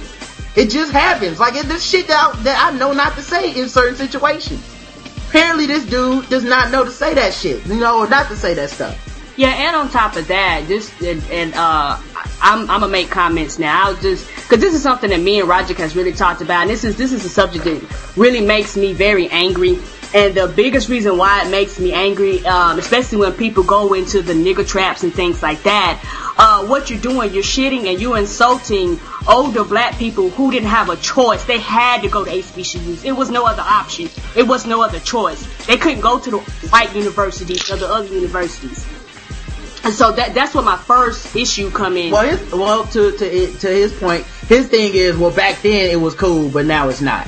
It 0.55 0.71
just 0.71 0.91
happens. 0.91 1.39
Like, 1.39 1.53
there's 1.53 1.85
shit 1.85 2.07
that 2.07 2.17
I, 2.17 2.41
that 2.41 2.73
I 2.73 2.75
know 2.75 2.93
not 2.93 3.13
to 3.13 3.21
say 3.21 3.53
in 3.53 3.69
certain 3.69 3.95
situations. 3.95 4.67
Apparently 5.29 5.67
this 5.67 5.85
dude 5.85 6.27
does 6.29 6.43
not 6.43 6.71
know 6.71 6.83
to 6.83 6.89
say 6.89 7.13
that 7.13 7.31
shit, 7.31 7.63
you 7.67 7.75
know, 7.75 7.99
or 7.99 8.09
not 8.09 8.27
to 8.29 8.35
say 8.35 8.55
that 8.55 8.71
stuff. 8.71 8.99
Yeah, 9.35 9.49
and 9.49 9.75
on 9.75 9.89
top 9.89 10.15
of 10.15 10.27
that, 10.27 10.65
just 10.67 10.99
and, 11.01 11.23
and 11.31 11.53
uh, 11.55 11.97
I'm 12.39 12.69
I'm 12.69 12.81
gonna 12.81 12.87
make 12.87 13.09
comments 13.09 13.57
now. 13.57 13.87
I'll 13.87 13.95
just 13.95 14.27
because 14.27 14.59
this 14.59 14.75
is 14.75 14.83
something 14.83 15.09
that 15.09 15.21
me 15.21 15.39
and 15.39 15.49
Roger 15.49 15.73
has 15.73 15.95
really 15.95 16.13
talked 16.13 16.41
about, 16.41 16.61
and 16.61 16.69
this 16.69 16.83
is 16.83 16.97
this 16.97 17.11
is 17.11 17.25
a 17.25 17.29
subject 17.29 17.65
that 17.65 18.13
really 18.15 18.41
makes 18.41 18.77
me 18.77 18.93
very 18.93 19.27
angry. 19.29 19.79
And 20.13 20.35
the 20.35 20.47
biggest 20.47 20.89
reason 20.89 21.17
why 21.17 21.45
it 21.45 21.49
makes 21.49 21.79
me 21.79 21.91
angry, 21.91 22.45
um, 22.45 22.77
especially 22.77 23.17
when 23.17 23.33
people 23.33 23.63
go 23.63 23.93
into 23.93 24.21
the 24.21 24.33
nigger 24.33 24.67
traps 24.67 25.01
and 25.01 25.11
things 25.11 25.41
like 25.41 25.63
that, 25.63 25.99
uh, 26.37 26.67
what 26.67 26.89
you're 26.89 26.99
doing, 26.99 27.33
you're 27.33 27.43
shitting 27.43 27.87
and 27.91 27.99
you're 27.99 28.17
insulting 28.17 28.99
older 29.27 29.63
black 29.63 29.97
people 29.97 30.29
who 30.29 30.51
didn't 30.51 30.69
have 30.69 30.89
a 30.89 30.95
choice. 30.97 31.43
They 31.45 31.59
had 31.59 32.01
to 32.03 32.09
go 32.09 32.23
to 32.23 32.29
HBCUs. 32.29 33.05
It 33.05 33.13
was 33.13 33.31
no 33.31 33.45
other 33.45 33.63
option. 33.63 34.09
It 34.35 34.47
was 34.47 34.67
no 34.67 34.83
other 34.83 34.99
choice. 34.99 35.41
They 35.65 35.77
couldn't 35.77 36.01
go 36.01 36.19
to 36.19 36.29
the 36.29 36.37
white 36.69 36.95
universities 36.95 37.71
or 37.71 37.77
the 37.77 37.87
other 37.87 38.07
universities. 38.07 38.85
And 39.83 39.93
so 39.93 40.11
that 40.13 40.33
that's 40.33 40.53
where 40.53 40.63
my 40.63 40.77
first 40.77 41.35
issue 41.35 41.69
come 41.69 41.97
in. 41.97 42.11
Well, 42.11 42.37
his, 42.37 42.51
well, 42.53 42.85
to, 42.85 43.11
to, 43.17 43.57
to 43.57 43.67
his 43.67 43.91
point, 43.91 44.25
his 44.47 44.67
thing 44.67 44.91
is, 44.93 45.17
well, 45.17 45.31
back 45.31 45.61
then 45.61 45.89
it 45.89 45.99
was 45.99 46.15
cool, 46.15 46.49
but 46.49 46.65
now 46.65 46.87
it's 46.87 47.01
not. 47.01 47.27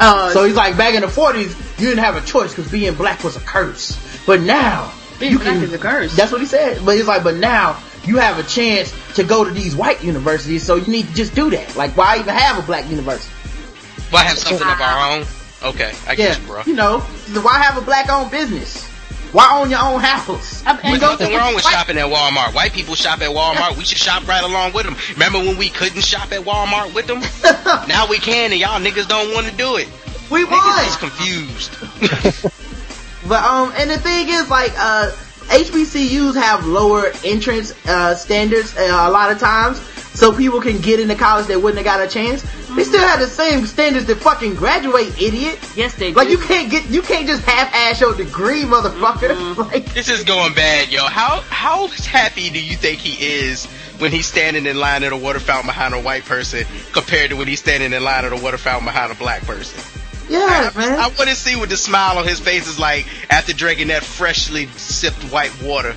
Uh, 0.00 0.30
So 0.32 0.44
he's 0.44 0.54
like, 0.56 0.76
back 0.76 0.94
in 0.94 1.00
the 1.02 1.06
40s, 1.08 1.80
you 1.80 1.88
didn't 1.88 2.04
have 2.04 2.16
a 2.16 2.20
choice 2.26 2.54
because 2.54 2.70
being 2.70 2.94
black 2.94 3.24
was 3.24 3.36
a 3.36 3.40
curse. 3.40 3.98
But 4.26 4.40
now, 4.40 4.92
being 5.18 5.32
you 5.32 5.38
black 5.38 5.54
can, 5.54 5.62
is 5.64 5.72
a 5.72 5.78
curse. 5.78 6.14
That's 6.16 6.30
what 6.32 6.40
he 6.40 6.46
said. 6.46 6.84
But 6.84 6.96
he's 6.96 7.06
like, 7.06 7.24
but 7.24 7.36
now 7.36 7.80
you 8.04 8.16
have 8.18 8.38
a 8.38 8.42
chance 8.44 8.92
to 9.14 9.24
go 9.24 9.44
to 9.44 9.50
these 9.50 9.74
white 9.74 10.02
universities, 10.04 10.62
so 10.62 10.76
you 10.76 10.86
need 10.90 11.08
to 11.08 11.14
just 11.14 11.34
do 11.34 11.50
that. 11.50 11.76
Like, 11.76 11.96
why 11.96 12.18
even 12.18 12.34
have 12.34 12.58
a 12.58 12.62
black 12.62 12.88
university? 12.88 13.32
why 14.10 14.22
have 14.24 14.38
something 14.38 14.66
of 14.66 14.80
our 14.80 15.12
own? 15.12 15.26
Okay, 15.62 15.92
I 16.06 16.12
Yeah, 16.12 16.16
get 16.16 16.40
you, 16.40 16.46
bro. 16.46 16.62
you 16.64 16.74
know, 16.74 17.00
why 17.42 17.58
have 17.58 17.76
a 17.76 17.80
black-owned 17.82 18.30
business? 18.30 18.88
Why 19.32 19.60
own 19.60 19.70
your 19.70 19.80
own 19.80 20.00
house? 20.00 20.64
I'm- 20.66 20.78
There's 20.82 20.94
and 20.94 21.02
nothing 21.02 21.36
wrong 21.36 21.54
with 21.54 21.64
shopping 21.64 21.98
at 21.98 22.06
Walmart. 22.06 22.54
White 22.54 22.72
people 22.72 22.94
shop 22.94 23.20
at 23.20 23.28
Walmart. 23.30 23.76
We 23.76 23.84
should 23.84 23.98
shop 23.98 24.26
right 24.26 24.42
along 24.42 24.72
with 24.72 24.84
them. 24.86 24.96
Remember 25.12 25.38
when 25.38 25.56
we 25.56 25.68
couldn't 25.68 26.02
shop 26.04 26.32
at 26.32 26.40
Walmart 26.40 26.94
with 26.94 27.06
them? 27.06 27.20
now 27.88 28.06
we 28.08 28.18
can, 28.18 28.52
and 28.52 28.60
y'all 28.60 28.80
niggas 28.80 29.08
don't 29.08 29.34
want 29.34 29.46
to 29.46 29.52
do 29.52 29.76
it. 29.76 29.88
We 30.30 30.44
Niggas 30.44 30.88
is 30.88 30.96
confused. 30.96 32.52
But 33.26 33.44
um, 33.44 33.72
and 33.76 33.90
the 33.90 33.98
thing 33.98 34.28
is, 34.28 34.48
like, 34.48 34.72
uh, 34.78 35.10
HBCUs 35.48 36.34
have 36.34 36.66
lower 36.66 37.12
entrance 37.24 37.74
uh, 37.86 38.14
standards 38.14 38.74
uh, 38.76 39.04
a 39.06 39.10
lot 39.10 39.30
of 39.30 39.38
times, 39.38 39.80
so 40.14 40.34
people 40.34 40.60
can 40.60 40.78
get 40.80 40.98
into 40.98 41.14
college 41.14 41.46
that 41.48 41.60
wouldn't 41.60 41.84
have 41.84 41.98
got 41.98 42.06
a 42.06 42.08
chance. 42.08 42.42
They 42.78 42.84
still 42.84 43.00
have 43.00 43.18
the 43.18 43.26
same 43.26 43.66
standards 43.66 44.06
to 44.06 44.14
fucking 44.14 44.54
graduate, 44.54 45.20
idiot. 45.20 45.58
yes, 45.74 45.96
they 45.96 46.10
do. 46.10 46.16
Like 46.16 46.28
you 46.28 46.38
can't 46.38 46.70
get, 46.70 46.88
you 46.88 47.02
can't 47.02 47.26
just 47.26 47.42
half-ass 47.42 48.00
your 48.00 48.14
degree, 48.14 48.62
motherfucker. 48.62 49.34
Mm-hmm. 49.34 49.60
like, 49.72 49.92
this 49.94 50.08
is 50.08 50.22
going 50.22 50.54
bad, 50.54 50.88
yo. 50.88 51.02
How 51.02 51.40
how 51.48 51.88
happy 51.88 52.50
do 52.50 52.62
you 52.62 52.76
think 52.76 53.00
he 53.00 53.20
is 53.20 53.66
when 53.98 54.12
he's 54.12 54.26
standing 54.26 54.64
in 54.64 54.78
line 54.78 55.02
at 55.02 55.12
a 55.12 55.16
water 55.16 55.40
fountain 55.40 55.66
behind 55.66 55.92
a 55.92 56.00
white 56.00 56.24
person 56.24 56.64
compared 56.92 57.30
to 57.30 57.36
when 57.36 57.48
he's 57.48 57.58
standing 57.58 57.92
in 57.92 58.04
line 58.04 58.24
at 58.24 58.32
a 58.32 58.36
water 58.36 58.58
fountain 58.58 58.84
behind 58.84 59.10
a 59.10 59.16
black 59.16 59.42
person? 59.42 59.82
Yeah, 60.28 60.70
I, 60.72 60.78
man. 60.78 61.00
I 61.00 61.08
want 61.08 61.30
to 61.30 61.34
see 61.34 61.56
what 61.56 61.70
the 61.70 61.76
smile 61.76 62.16
on 62.16 62.28
his 62.28 62.38
face 62.38 62.68
is 62.68 62.78
like 62.78 63.08
after 63.28 63.52
drinking 63.52 63.88
that 63.88 64.04
freshly 64.04 64.66
sipped 64.66 65.24
white 65.32 65.50
water, 65.64 65.96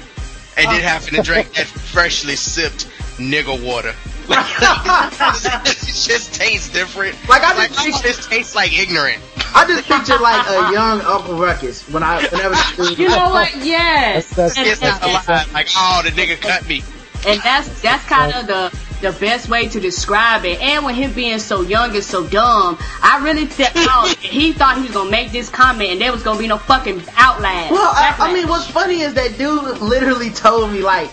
and 0.57 0.65
then 0.65 0.83
uh. 0.83 0.87
having 0.87 1.13
to 1.13 1.21
drink 1.21 1.53
that 1.53 1.67
freshly 1.93 2.35
sipped 2.35 2.87
nigger 3.19 3.63
water. 3.63 3.93
Like, 4.31 5.65
it 5.67 5.77
just 5.77 6.33
tastes 6.33 6.69
different. 6.69 7.15
Like, 7.27 7.43
I 7.43 7.55
like, 7.57 7.71
just- 7.73 8.03
it 8.03 8.07
just 8.07 8.29
tastes 8.29 8.55
like 8.55 8.77
ignorant. 8.77 9.21
I 9.53 9.65
just 9.67 9.85
picture 9.87 10.17
like 10.17 10.47
a 10.47 10.71
young 10.73 11.01
Uncle 11.01 11.35
Ruckus 11.37 11.87
when 11.89 12.03
I 12.03 12.25
whenever 12.27 12.55
You 13.01 13.09
know 13.09 13.29
what? 13.31 13.53
Yes. 13.63 14.29
That's- 14.29 14.57
And- 14.57 14.67
It's 14.67 14.81
not 14.81 15.01
and- 15.03 15.11
a 15.11 15.31
lie. 15.31 15.45
Like, 15.53 15.67
oh, 15.75 16.01
the 16.03 16.09
nigga 16.11 16.39
cut 16.39 16.67
me. 16.67 16.83
And 17.27 17.39
that's 17.41 17.81
that's 17.81 18.03
kind 18.05 18.33
of 18.33 18.47
the 18.47 18.75
the 19.01 19.11
best 19.11 19.49
way 19.49 19.67
to 19.69 19.79
describe 19.79 20.45
it. 20.45 20.59
And 20.61 20.85
with 20.85 20.95
him 20.95 21.13
being 21.13 21.39
so 21.39 21.61
young 21.61 21.93
and 21.95 22.03
so 22.03 22.25
dumb, 22.27 22.77
I 23.01 23.19
really 23.23 23.45
thought 23.45 24.15
he 24.19 24.53
thought 24.53 24.77
he 24.77 24.83
was 24.83 24.91
gonna 24.91 25.09
make 25.11 25.31
this 25.31 25.49
comment 25.49 25.91
and 25.91 26.01
there 26.01 26.11
was 26.11 26.23
gonna 26.23 26.39
be 26.39 26.47
no 26.47 26.57
fucking 26.57 27.01
outlast. 27.17 27.71
Well, 27.71 27.91
I, 27.93 28.15
I 28.19 28.33
mean, 28.33 28.47
what's 28.47 28.67
funny 28.67 29.01
is 29.01 29.13
that 29.15 29.37
dude 29.37 29.79
literally 29.79 30.29
told 30.29 30.71
me 30.71 30.79
like, 30.81 31.11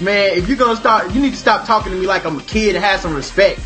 man, 0.00 0.36
if 0.38 0.48
you're 0.48 0.56
gonna 0.58 0.76
start, 0.76 1.12
you 1.12 1.20
need 1.20 1.30
to 1.30 1.36
stop 1.36 1.66
talking 1.66 1.92
to 1.92 1.98
me 1.98 2.06
like 2.06 2.24
I'm 2.24 2.38
a 2.38 2.42
kid 2.42 2.76
and 2.76 2.84
have 2.84 3.00
some 3.00 3.14
respect. 3.14 3.60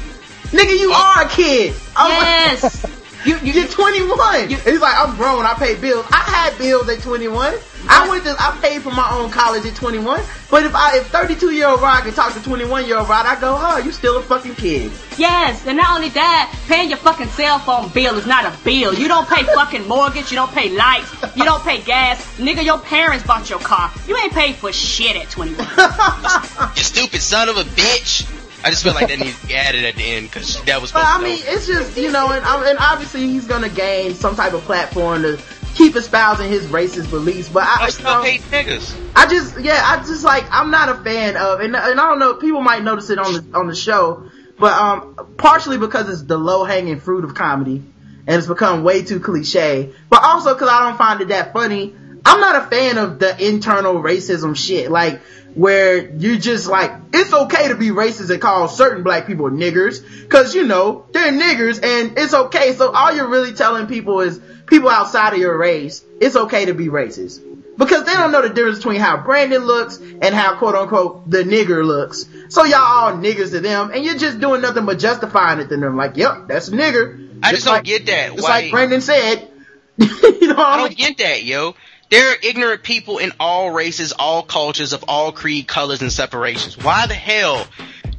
Nigga, 0.50 0.78
you 0.78 0.92
are 0.92 1.24
a 1.24 1.28
kid. 1.28 1.74
I'm 1.96 2.10
like- 2.10 2.62
yes. 2.62 3.00
You, 3.24 3.38
you, 3.38 3.52
You're 3.52 3.68
21. 3.68 4.50
You- 4.50 4.56
He's 4.58 4.80
like, 4.80 4.94
I'm 4.96 5.16
grown. 5.16 5.44
I 5.44 5.54
pay 5.54 5.74
bills. 5.76 6.06
I 6.10 6.16
had 6.18 6.58
bills 6.58 6.88
at 6.88 7.00
21. 7.00 7.54
I 7.86 8.08
went 8.08 8.24
to, 8.24 8.34
I 8.38 8.58
paid 8.62 8.80
for 8.82 8.90
my 8.92 9.06
own 9.12 9.30
college 9.30 9.66
at 9.66 9.74
21. 9.76 10.22
But 10.50 10.64
if 10.64 10.74
I, 10.74 10.96
if 10.98 11.08
32 11.08 11.52
year 11.52 11.68
old 11.68 11.82
Rod 11.82 12.02
can 12.02 12.14
talk 12.14 12.32
to 12.32 12.42
21 12.42 12.86
year 12.86 12.96
old 12.98 13.08
Rod, 13.10 13.26
I 13.26 13.38
go, 13.38 13.56
oh, 13.58 13.76
you 13.78 13.92
still 13.92 14.16
a 14.18 14.22
fucking 14.22 14.54
kid. 14.54 14.90
Yes, 15.18 15.66
and 15.66 15.76
not 15.76 15.94
only 15.96 16.08
that, 16.10 16.54
paying 16.66 16.88
your 16.88 16.96
fucking 16.98 17.28
cell 17.28 17.58
phone 17.58 17.90
bill 17.90 18.16
is 18.16 18.26
not 18.26 18.46
a 18.46 18.56
bill. 18.64 18.94
You 18.94 19.06
don't 19.06 19.28
pay 19.28 19.42
fucking 19.44 19.86
mortgage, 19.86 20.30
you 20.30 20.36
don't 20.36 20.50
pay 20.52 20.70
lights, 20.70 21.12
you 21.36 21.44
don't 21.44 21.62
pay 21.62 21.82
gas. 21.82 22.24
Nigga, 22.38 22.64
your 22.64 22.78
parents 22.78 23.26
bought 23.26 23.50
your 23.50 23.58
car. 23.58 23.92
You 24.06 24.16
ain't 24.16 24.32
paid 24.32 24.54
for 24.56 24.72
shit 24.72 25.16
at 25.16 25.28
21. 25.30 25.66
You 26.76 26.82
stupid 26.82 27.20
son 27.20 27.48
of 27.50 27.56
a 27.58 27.64
bitch. 27.64 28.26
I 28.64 28.70
just 28.70 28.82
feel 28.82 28.94
like 28.94 29.08
that 29.08 29.18
needs 29.18 29.38
to 29.40 29.46
be 29.46 29.54
added 29.54 29.84
at 29.84 29.94
the 29.94 30.02
end 30.02 30.26
because 30.26 30.62
that 30.64 30.80
was. 30.80 30.90
But 30.90 31.04
I 31.04 31.22
mean, 31.22 31.38
it's 31.44 31.66
just, 31.66 31.96
you 31.98 32.10
know, 32.10 32.30
and, 32.30 32.44
and 32.44 32.78
obviously 32.78 33.28
he's 33.28 33.46
gonna 33.46 33.68
gain 33.68 34.14
some 34.14 34.34
type 34.34 34.54
of 34.54 34.62
platform 34.62 35.22
to 35.22 35.38
keep 35.74 35.96
espousing 35.96 36.48
his 36.48 36.66
racist 36.66 37.10
beliefs. 37.10 37.48
But 37.48 37.64
I, 37.64 37.84
I 37.84 37.88
you 37.88 38.04
know, 38.04 38.22
hate 38.22 38.40
niggas. 38.42 38.96
I 39.14 39.26
just, 39.26 39.60
yeah, 39.60 39.80
I 39.82 39.98
just 39.98 40.24
like, 40.24 40.44
I'm 40.50 40.70
not 40.70 40.88
a 40.88 40.94
fan 41.02 41.36
of, 41.36 41.60
and, 41.60 41.76
and 41.76 42.00
I 42.00 42.08
don't 42.08 42.18
know, 42.18 42.34
people 42.34 42.62
might 42.62 42.82
notice 42.82 43.10
it 43.10 43.18
on 43.18 43.32
the, 43.32 43.58
on 43.58 43.66
the 43.66 43.74
show, 43.74 44.30
but, 44.58 44.72
um, 44.72 45.34
partially 45.36 45.78
because 45.78 46.08
it's 46.08 46.22
the 46.22 46.38
low 46.38 46.64
hanging 46.64 47.00
fruit 47.00 47.24
of 47.24 47.34
comedy, 47.34 47.82
and 48.26 48.36
it's 48.36 48.46
become 48.46 48.84
way 48.84 49.02
too 49.02 49.20
cliche, 49.20 49.92
but 50.08 50.22
also 50.22 50.54
because 50.54 50.68
I 50.68 50.88
don't 50.88 50.96
find 50.96 51.20
it 51.20 51.28
that 51.28 51.52
funny. 51.52 51.94
I'm 52.24 52.40
not 52.40 52.62
a 52.62 52.66
fan 52.70 52.96
of 52.96 53.18
the 53.18 53.46
internal 53.46 53.94
racism 53.96 54.56
shit, 54.56 54.90
like, 54.90 55.20
where 55.54 56.10
you 56.10 56.38
just 56.38 56.68
like, 56.68 56.92
it's 57.12 57.32
okay 57.32 57.68
to 57.68 57.74
be 57.74 57.88
racist 57.88 58.30
and 58.30 58.40
call 58.40 58.68
certain 58.68 59.02
black 59.02 59.26
people 59.26 59.50
niggers, 59.50 60.28
cause 60.28 60.54
you 60.54 60.64
know, 60.64 61.06
they're 61.12 61.32
niggers 61.32 61.82
and 61.82 62.18
it's 62.18 62.34
okay, 62.34 62.72
so 62.72 62.90
all 62.90 63.14
you're 63.14 63.28
really 63.28 63.52
telling 63.54 63.86
people 63.86 64.20
is, 64.20 64.40
people 64.66 64.88
outside 64.88 65.32
of 65.32 65.38
your 65.38 65.56
race, 65.56 66.04
it's 66.20 66.36
okay 66.36 66.66
to 66.66 66.74
be 66.74 66.86
racist 66.86 67.40
because 67.76 68.04
they 68.04 68.12
don't 68.12 68.32
know 68.32 68.42
the 68.42 68.48
difference 68.50 68.78
between 68.78 69.00
how 69.00 69.16
Brandon 69.16 69.64
looks 69.64 69.98
and 69.98 70.34
how 70.34 70.56
quote 70.56 70.74
unquote 70.74 71.28
the 71.28 71.42
nigger 71.42 71.84
looks. 71.84 72.24
So 72.48 72.64
y'all 72.64 72.78
all 72.78 73.12
niggers 73.12 73.50
to 73.50 73.60
them, 73.60 73.90
and 73.92 74.04
you're 74.04 74.16
just 74.16 74.40
doing 74.40 74.60
nothing 74.60 74.86
but 74.86 74.98
justifying 74.98 75.60
it 75.60 75.68
to 75.68 75.76
them. 75.76 75.96
Like, 75.96 76.16
yep, 76.16 76.46
that's 76.46 76.68
a 76.68 76.72
nigger. 76.72 77.40
I 77.42 77.52
just 77.52 77.64
don't 77.64 77.74
like, 77.74 77.84
get 77.84 78.06
that. 78.06 78.32
it's 78.32 78.42
like 78.42 78.70
Brandon 78.70 79.00
said. 79.00 79.48
you 79.98 80.48
know 80.48 80.56
I 80.56 80.74
I 80.74 80.76
don't 80.78 80.88
mean? 80.90 80.96
get 80.96 81.18
that, 81.18 81.44
yo. 81.44 81.74
There 82.10 82.30
are 82.30 82.36
ignorant 82.42 82.82
people 82.82 83.18
in 83.18 83.32
all 83.40 83.70
races, 83.70 84.12
all 84.12 84.42
cultures, 84.42 84.92
of 84.92 85.04
all 85.08 85.32
creed, 85.32 85.66
colors, 85.66 86.02
and 86.02 86.12
separations. 86.12 86.76
Why 86.78 87.06
the 87.06 87.14
hell 87.14 87.66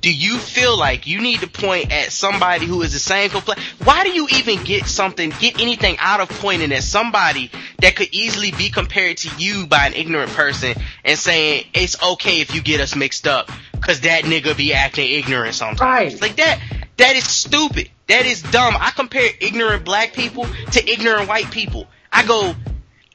do 0.01 0.13
you 0.13 0.37
feel 0.37 0.77
like 0.77 1.07
you 1.07 1.19
need 1.19 1.39
to 1.39 1.47
point 1.47 1.91
at 1.91 2.11
somebody 2.11 2.67
who 2.67 2.83
is 2.83 2.93
the 2.93 2.99
same 2.99 3.31
complex? 3.31 3.59
Why 3.83 4.03
do 4.03 4.11
you 4.11 4.27
even 4.37 4.63
get 4.63 4.85
something, 4.85 5.31
get 5.39 5.59
anything 5.59 5.97
out 5.99 6.19
of 6.19 6.29
pointing 6.29 6.71
at 6.73 6.83
somebody 6.83 7.49
that 7.79 7.95
could 7.95 8.09
easily 8.11 8.51
be 8.51 8.69
compared 8.69 9.17
to 9.17 9.31
you 9.39 9.65
by 9.65 9.87
an 9.87 9.93
ignorant 9.93 10.31
person 10.31 10.75
and 11.03 11.17
saying 11.17 11.65
it's 11.73 12.01
okay 12.03 12.41
if 12.41 12.53
you 12.53 12.61
get 12.61 12.81
us 12.81 12.95
mixed 12.95 13.27
up 13.27 13.49
because 13.71 14.01
that 14.01 14.25
nigga 14.25 14.55
be 14.55 14.73
acting 14.73 15.09
ignorant 15.09 15.55
sometimes? 15.55 16.13
Right. 16.13 16.21
Like 16.21 16.35
that, 16.35 16.61
that 16.97 17.15
is 17.15 17.27
stupid. 17.27 17.89
That 18.07 18.27
is 18.27 18.43
dumb. 18.43 18.75
I 18.79 18.91
compare 18.91 19.29
ignorant 19.39 19.85
black 19.85 20.13
people 20.13 20.45
to 20.73 20.87
ignorant 20.87 21.27
white 21.27 21.49
people. 21.49 21.87
I 22.11 22.25
go, 22.25 22.55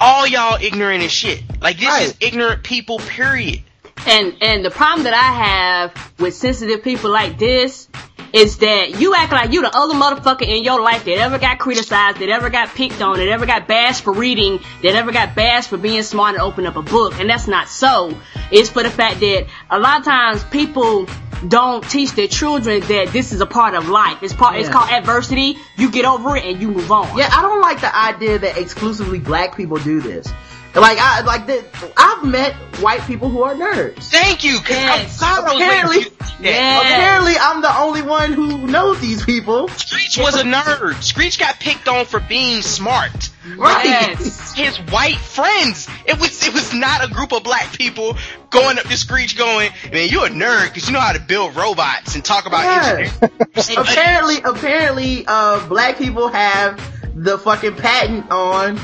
all 0.01 0.27
y'all 0.27 0.59
ignorant 0.61 1.03
as 1.05 1.13
shit. 1.13 1.43
Like 1.61 1.79
this 1.79 1.89
Right. 1.89 2.03
is 2.07 2.17
ignorant 2.21 2.63
people, 2.63 2.99
period. 2.99 3.63
And 4.07 4.35
and 4.41 4.65
the 4.65 4.71
problem 4.71 5.05
that 5.05 5.13
I 5.15 5.45
have 5.45 6.13
with 6.19 6.35
sensitive 6.35 6.83
people 6.83 7.11
like 7.11 7.39
this 7.39 7.89
is 8.33 8.59
that 8.59 9.01
you 9.01 9.15
act 9.15 9.33
like 9.33 9.53
you 9.53 9.61
the 9.61 9.77
other 9.77 9.95
motherfucker 9.95 10.43
in 10.47 10.63
your 10.63 10.81
life 10.81 11.05
that 11.05 11.19
ever 11.19 11.39
got 11.39 11.59
criticized, 11.59 12.19
that 12.21 12.29
ever 12.29 12.49
got 12.49 12.69
picked 12.69 13.03
on, 13.03 13.19
that 13.19 13.29
ever 13.29 13.45
got 13.45 13.67
bashed 13.67 14.03
for 14.05 14.13
reading, 14.13 14.61
that 14.83 14.95
ever 14.95 15.11
got 15.13 15.35
bashed 15.35 15.69
for 15.69 15.77
being 15.77 16.03
smart 16.03 16.35
and 16.35 16.43
open 16.43 16.65
up 16.67 16.77
a 16.77 16.83
book. 16.83 17.19
And 17.19 17.29
that's 17.29 17.49
not 17.49 17.69
so. 17.69 18.17
It's 18.51 18.71
for 18.71 18.83
the 18.83 18.91
fact 18.91 19.21
that 19.21 19.47
a 19.69 19.79
lot 19.79 19.99
of 19.99 20.05
times 20.05 20.45
people 20.45 21.07
don't 21.47 21.89
teach 21.89 22.13
their 22.13 22.29
children 22.29 22.81
that 22.81 23.09
this 23.13 23.33
is 23.33 23.41
a 23.41 23.47
part 23.47 23.75
of 23.75 23.89
life. 23.89 24.23
It's 24.23 24.35
part. 24.35 24.57
It's 24.57 24.69
called 24.69 24.91
adversity. 24.91 25.59
You 25.77 25.91
get 25.91 26.05
over 26.05 26.37
it 26.37 26.45
and 26.45 26.61
you 26.61 26.71
move 26.71 26.91
on. 26.93 27.17
Yeah, 27.17 27.31
I 27.33 27.43
don't 27.43 27.61
like 27.61 27.81
the 27.81 27.97
idea 27.97 28.39
that 28.39 28.59
exclusively 28.59 29.19
black 29.19 29.57
people 29.57 29.79
do 29.79 30.01
this. 30.01 30.31
Like 30.75 30.99
I 31.01 31.23
like 31.23 31.47
that. 31.47 31.65
I've 31.97 32.25
met 32.25 32.55
white 32.81 33.01
people 33.03 33.29
who 33.29 33.43
are 33.43 33.55
nerds. 33.55 34.05
Thank 34.05 34.45
you, 34.45 34.59
Yes. 34.69 35.21
I, 35.23 35.39
I 35.39 35.41
was 35.41 35.53
Apparently- 35.55 35.97
waiting 35.99 36.13
for 36.13 36.15
you 36.15 36.19
to 36.19 36.25
say 36.25 36.31
that. 36.31 36.41
Yes. 36.43 36.83
Apparently, 36.83 37.35
I'm 37.39 37.61
the 37.61 37.77
only 37.79 38.03
one 38.03 38.33
who 38.33 38.67
knows 38.67 38.99
these 39.01 39.23
people. 39.25 39.69
Screech 39.69 40.17
was 40.17 40.37
a 40.41 40.45
nerd. 40.45 41.03
Screech 41.03 41.39
got 41.39 41.59
picked 41.61 41.87
on 41.87 42.07
for 42.07 42.19
being 42.21 42.63
smart. 42.63 43.31
Right. 43.59 43.85
Yes. 43.85 44.55
His 44.55 44.79
white 44.91 45.17
friends. 45.17 45.87
It 46.07 46.19
was 46.21 46.47
it 46.47 46.55
was 46.55 46.73
not 46.73 47.05
a 47.05 47.13
group 47.13 47.33
of 47.33 47.43
black 47.43 47.73
people 47.77 48.17
going 48.51 48.79
up 48.79 48.85
to 48.85 48.97
Screech 48.97 49.37
going, 49.37 49.71
man, 49.93 50.09
you're 50.09 50.27
a 50.27 50.31
nerd 50.31 50.69
because 50.69 50.87
you 50.87 50.95
know 50.95 51.01
how 51.01 51.13
to 51.13 51.21
build 51.21 51.57
robots 51.57 52.15
and 52.15 52.25
talk 52.25 52.47
about 52.47 52.63
Yeah. 52.63 52.99
engineering. 53.01 53.33
apparently, 53.77 54.37
apparently, 54.45 55.25
uh, 55.27 55.67
black 55.69 55.99
people 55.99 56.29
have 56.29 56.81
the 57.15 57.39
fucking 57.39 57.75
patent 57.77 58.31
on 58.31 58.79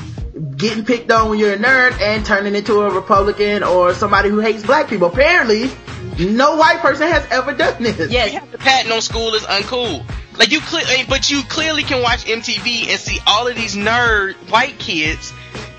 getting 0.57 0.85
picked 0.85 1.11
on 1.11 1.31
when 1.31 1.39
you're 1.39 1.53
a 1.53 1.59
nerd 1.59 2.01
and 2.01 2.25
turning 2.25 2.55
into 2.55 2.81
a 2.81 2.93
Republican 2.95 3.63
or 3.63 3.95
somebody 3.95 4.29
who 4.29 4.39
hates 4.41 4.65
black 4.65 4.89
people. 4.89 5.09
Apparently, 5.09 5.71
no 6.19 6.57
white 6.57 6.79
person 6.79 7.09
has 7.09 7.27
ever 7.31 7.53
done 7.53 7.83
this. 7.83 8.11
Yes. 8.11 8.43
the 8.51 8.59
patent 8.59 8.93
on 8.93 9.01
school 9.01 9.35
is 9.35 9.43
uncool. 9.43 10.05
Like 10.39 10.53
you 10.53 10.61
cle- 10.61 10.81
eh, 10.81 11.05
but 11.09 11.31
you 11.31 11.43
clearly 11.45 11.83
can 11.83 12.03
watch 12.03 12.25
MTV 12.27 12.89
and 12.89 12.99
see 13.01 13.19
all 13.27 13.47
of 13.49 13.57
these 13.57 13.75
nerd 13.75 14.35
white 14.51 14.79
kids 14.79 15.33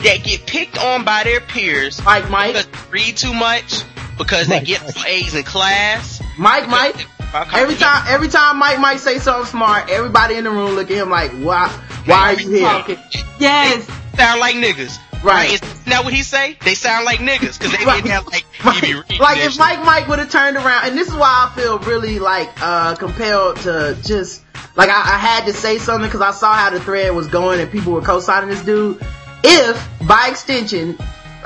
that 0.04 0.24
get 0.24 0.46
picked 0.46 0.78
on 0.78 1.06
by 1.06 1.24
their 1.24 1.42
peers 1.42 2.04
Mike, 2.04 2.30
Mike, 2.30 2.54
because 2.54 2.66
they 2.66 2.92
read 2.92 3.18
too 3.18 3.34
much, 3.34 3.84
because 4.18 4.48
they 4.48 4.62
get 4.62 4.82
Mike. 4.84 5.08
A's 5.08 5.36
in 5.36 5.44
class. 5.44 6.22
Mike, 6.38 6.68
Mike. 6.70 7.06
Every 7.54 7.76
time, 7.76 8.06
every 8.08 8.30
time 8.30 8.58
Mike 8.58 8.80
might 8.80 9.00
say 9.00 9.20
something 9.20 9.46
smart, 9.46 9.90
everybody 9.90 10.36
in 10.36 10.44
the 10.46 10.50
room 10.50 10.76
look 10.76 10.90
at 10.90 10.98
him 10.98 11.10
like, 11.10 11.32
"Why? 11.32 11.68
Why 12.06 12.34
are 12.34 12.40
you 12.40 12.50
here?" 12.50 12.98
Yes. 13.40 13.88
Sound 14.18 14.40
like 14.40 14.56
niggas. 14.56 14.98
Right. 15.24 15.54
Is 15.54 15.62
that 15.86 16.04
what 16.04 16.14
he 16.14 16.22
say? 16.24 16.58
They 16.64 16.76
sound 16.76 17.06
like 17.06 17.20
niggas 17.20 17.58
because 17.58 17.72
they 17.78 17.86
Right. 17.86 18.04
didn't 18.04 18.12
have 18.12 18.28
like 18.28 18.46
Right. 18.64 18.76
he 18.76 18.94
be 18.94 19.00
reading 19.00 19.20
Like 19.20 19.38
if 19.40 19.58
Mike 19.58 19.84
Mike 19.86 20.08
would 20.08 20.20
have 20.20 20.30
turned 20.30 20.58
around, 20.58 20.88
and 20.88 20.98
this 20.98 21.08
is 21.08 21.14
why 21.16 21.50
I 21.50 21.56
feel 21.60 21.80
really 21.80 22.20
like 22.20 22.50
uh 22.62 22.96
compelled 22.96 23.58
to 23.62 23.98
just 24.04 24.44
like 24.76 24.90
I, 24.90 24.94
I 25.16 25.18
had 25.18 25.46
to 25.46 25.54
say 25.54 25.78
something 25.80 26.08
because 26.08 26.22
I 26.22 26.32
saw 26.32 26.54
how 26.54 26.70
the 26.70 26.80
thread 26.80 27.14
was 27.16 27.28
going 27.28 27.60
and 27.60 27.72
people 27.72 27.94
were 27.94 28.02
co-signing 28.02 28.50
this 28.50 28.64
dude. 28.64 29.04
If 29.44 29.90
by 30.08 30.28
extension, 30.30 30.98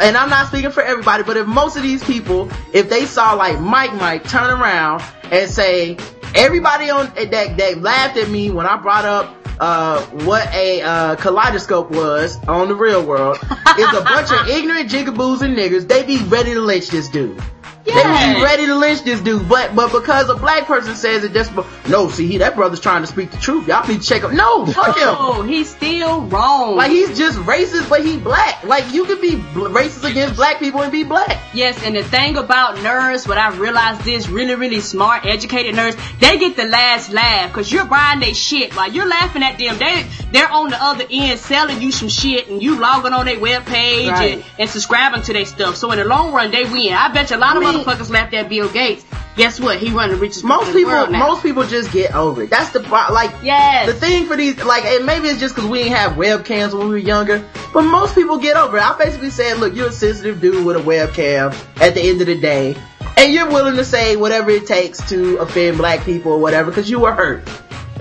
and 0.02 0.18
I'm 0.18 0.30
not 0.30 0.48
speaking 0.48 0.72
for 0.72 0.82
everybody, 0.84 1.24
but 1.24 1.38
if 1.38 1.48
most 1.48 1.78
of 1.78 1.84
these 1.84 2.04
people, 2.04 2.50
if 2.74 2.90
they 2.90 3.06
saw 3.06 3.34
like 3.34 3.60
Mike 3.60 3.94
Mike 3.94 4.28
turn 4.28 4.50
around 4.62 5.02
and 5.32 5.50
say 5.50 5.98
everybody 6.36 6.90
on 6.90 7.06
that 7.16 7.58
that 7.58 7.82
laughed 7.82 8.18
at 8.18 8.30
me 8.30 8.52
when 8.52 8.66
I 8.66 8.78
brought 8.78 9.06
up 9.06 9.36
uh, 9.60 10.02
what 10.26 10.48
a 10.54 10.82
uh, 10.82 11.16
kaleidoscope 11.18 11.92
was 11.92 12.44
on 12.48 12.68
the 12.68 12.76
real 12.76 13.06
world 13.06 13.38
It's 13.42 13.98
a 13.98 14.02
bunch 14.02 14.32
of 14.32 14.48
ignorant 14.50 14.90
jigaboos 14.90 15.42
and 15.42 15.56
niggers. 15.56 15.88
They 15.88 16.04
be 16.04 16.18
ready 16.24 16.54
to 16.56 16.62
lynch 16.62 16.88
this 16.88 17.10
dude. 17.10 17.42
They 17.84 17.94
be 17.94 18.42
ready 18.44 18.66
to 18.68 18.76
lynch 18.76 19.04
this 19.04 19.22
dude, 19.22 19.50
but 19.50 19.76
but 19.76 19.92
because 19.92 20.30
a 20.30 20.36
black 20.36 20.66
person 20.66 20.96
says 20.96 21.24
it, 21.24 21.34
just 21.34 21.52
no. 21.90 22.10
See, 22.10 22.28
he 22.28 22.38
that 22.38 22.56
brother's 22.56 22.80
trying 22.80 23.02
to 23.02 23.08
speak 23.08 23.32
the 23.32 23.38
truth. 23.38 23.68
Y'all 23.68 23.86
need 23.88 24.02
to 24.02 24.08
check 24.08 24.22
him. 24.22 24.36
No, 24.36 24.66
fuck 24.68 24.96
him. 24.98 25.08
Oh, 25.10 25.42
he's 25.42 25.70
still 25.76 26.22
wrong. 26.28 26.76
Like 26.76 26.92
he's 26.92 27.18
just 27.18 27.40
racist, 27.40 27.90
but 27.90 28.06
he 28.06 28.18
black. 28.18 28.64
Like 28.64 28.94
you 28.94 29.06
could 29.06 29.20
be 29.20 29.32
racist 29.32 30.10
against 30.10 30.36
black 30.36 30.60
people 30.60 30.82
and 30.82 30.92
be 30.92 31.04
black. 31.04 31.42
Yes, 31.54 31.82
and 31.84 31.96
the 31.96 32.04
thing 32.04 32.38
about 32.38 32.78
nerds, 32.78 33.28
what 33.28 33.38
I 33.40 33.50
realized 33.56 34.02
this 34.02 34.30
really, 34.30 34.56
really 34.56 34.80
smart, 34.80 35.26
educated 35.26 35.74
nerds, 35.76 36.00
they 36.20 36.38
get 36.38 36.56
the 36.56 36.66
last 36.66 37.12
laugh 37.12 37.50
because 37.52 37.72
you're 37.72 37.86
buying 37.86 38.20
their 38.20 38.34
shit 38.36 38.76
while 38.76 38.92
you're 38.92 39.08
laughing 39.08 39.44
at 39.44 39.58
them. 39.58 39.78
They 39.80 40.06
they're 40.32 40.50
on 40.52 40.70
the 40.70 40.82
other 40.82 41.06
end 41.10 41.40
selling 41.40 41.82
you 41.82 41.92
some 41.92 42.10
shit, 42.10 42.48
and 42.48 42.62
you 42.62 42.80
logging 42.80 43.14
on 43.14 43.26
their 43.26 43.38
webpage 43.38 44.12
Right. 44.12 44.34
and, 44.36 44.44
and 44.60 44.70
subscribing 44.70 45.24
to 45.24 45.34
their 45.34 45.46
stuff. 45.46 45.76
So 45.76 45.92
in 45.92 45.98
the 46.00 46.06
long 46.06 46.32
run, 46.32 46.52
they 46.52 46.64
win. 46.64 46.94
I 46.94 47.12
bet 47.12 47.32
you 47.32 47.36
a 47.36 47.38
lot 47.38 47.51
of 47.58 47.64
I 47.64 47.72
mean- 47.72 47.84
motherfuckers 47.84 48.10
laughed 48.10 48.34
at 48.34 48.50
Bill 48.50 48.70
Gates. 48.70 49.06
Guess 49.38 49.62
what? 49.62 49.78
He 49.80 49.92
run 49.92 50.10
the 50.10 50.18
richest 50.18 50.44
Most 50.44 50.74
people, 50.74 51.08
most 51.08 51.42
people 51.42 51.64
just 51.66 51.92
get 51.94 52.14
over 52.14 52.44
it. 52.44 52.50
That's 52.50 52.72
the 52.72 52.82
like. 52.82 53.32
Yes. 53.42 53.88
The 53.88 53.94
thing 53.94 54.26
for 54.26 54.36
these, 54.36 54.62
like, 54.62 54.84
and 54.84 55.06
maybe 55.06 55.30
it's 55.30 55.40
just 55.40 55.56
because 55.56 55.70
we 55.70 55.84
didn't 55.84 55.96
have 55.96 56.12
webcams 56.14 56.74
when 56.74 56.88
we 56.88 56.94
were 56.96 56.98
younger, 56.98 57.42
but 57.74 57.84
most 57.84 58.14
people 58.14 58.38
get 58.38 58.58
over 58.58 58.76
it. 58.78 58.84
I 58.84 58.98
basically 58.98 59.30
said, 59.30 59.58
look, 59.60 59.74
you're 59.74 59.88
a 59.88 59.92
sensitive 59.94 60.42
dude 60.42 60.66
with 60.66 60.76
a 60.76 60.82
webcam 60.82 61.54
at 61.80 61.94
the 61.94 62.02
end 62.02 62.20
of 62.20 62.28
the 62.28 62.38
day, 62.38 62.76
and 63.16 63.32
you're 63.34 63.48
willing 63.48 63.78
to 63.78 63.86
say 63.86 64.18
whatever 64.18 64.52
it 64.52 64.68
takes 64.68 65.08
to 65.10 65.38
offend 65.38 65.78
black 65.78 66.04
people 66.04 66.34
or 66.34 66.40
whatever 66.40 66.70
because 66.70 66.90
you 66.90 67.00
were 67.00 67.14
hurt. 67.14 67.48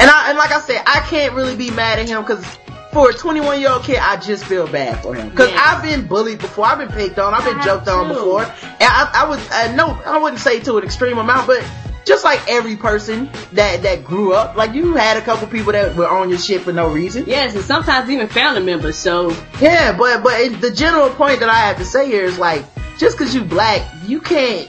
And 0.00 0.10
I, 0.10 0.30
and 0.30 0.38
like 0.38 0.50
I 0.50 0.60
said, 0.60 0.82
I 0.84 1.00
can't 1.08 1.34
really 1.34 1.54
be 1.54 1.70
mad 1.70 2.00
at 2.00 2.08
him 2.08 2.22
because 2.22 2.44
for 2.92 3.10
a 3.10 3.12
21 3.14 3.60
year 3.60 3.70
old 3.70 3.84
kid, 3.84 3.98
I 3.98 4.16
just 4.16 4.44
feel 4.44 4.66
bad 4.66 5.02
for 5.02 5.14
him 5.14 5.28
because 5.30 5.50
Yes. 5.50 5.60
I've 5.64 5.82
been 5.82 6.06
bullied 6.06 6.38
before, 6.38 6.66
I've 6.66 6.78
been 6.78 6.88
picked 6.88 7.18
on, 7.18 7.34
I've 7.34 7.44
been 7.44 7.58
I 7.58 7.64
joked 7.64 7.88
on 7.88 8.08
before, 8.08 8.42
and 8.42 8.52
I, 8.80 9.10
I 9.14 9.28
would, 9.28 9.40
uh, 9.52 9.74
no, 9.76 10.00
I 10.04 10.18
wouldn't 10.18 10.40
say 10.40 10.60
to 10.60 10.76
an 10.78 10.84
extreme 10.84 11.18
amount, 11.18 11.46
but 11.46 11.64
just 12.04 12.24
like 12.24 12.40
every 12.48 12.76
person 12.76 13.30
that 13.52 13.82
that 13.82 14.02
grew 14.04 14.32
up, 14.32 14.56
like 14.56 14.72
you 14.74 14.94
had 14.94 15.16
a 15.16 15.20
couple 15.20 15.46
people 15.46 15.72
that 15.72 15.94
were 15.94 16.08
on 16.08 16.30
your 16.30 16.38
shit 16.38 16.62
for 16.62 16.72
no 16.72 16.88
reason. 16.90 17.24
yes, 17.26 17.54
and 17.54 17.62
sometimes 17.62 18.10
even 18.10 18.26
family 18.26 18.62
members. 18.62 18.96
So 18.96 19.30
Yeah, 19.60 19.96
but 19.96 20.22
but 20.24 20.60
the 20.60 20.70
general 20.72 21.10
point 21.10 21.40
that 21.40 21.48
I 21.50 21.58
have 21.58 21.76
to 21.76 21.84
say 21.84 22.06
here 22.06 22.24
is 22.24 22.38
like, 22.38 22.64
just 22.98 23.16
because 23.16 23.34
you 23.34 23.44
black, 23.44 23.82
you 24.06 24.20
can't. 24.20 24.68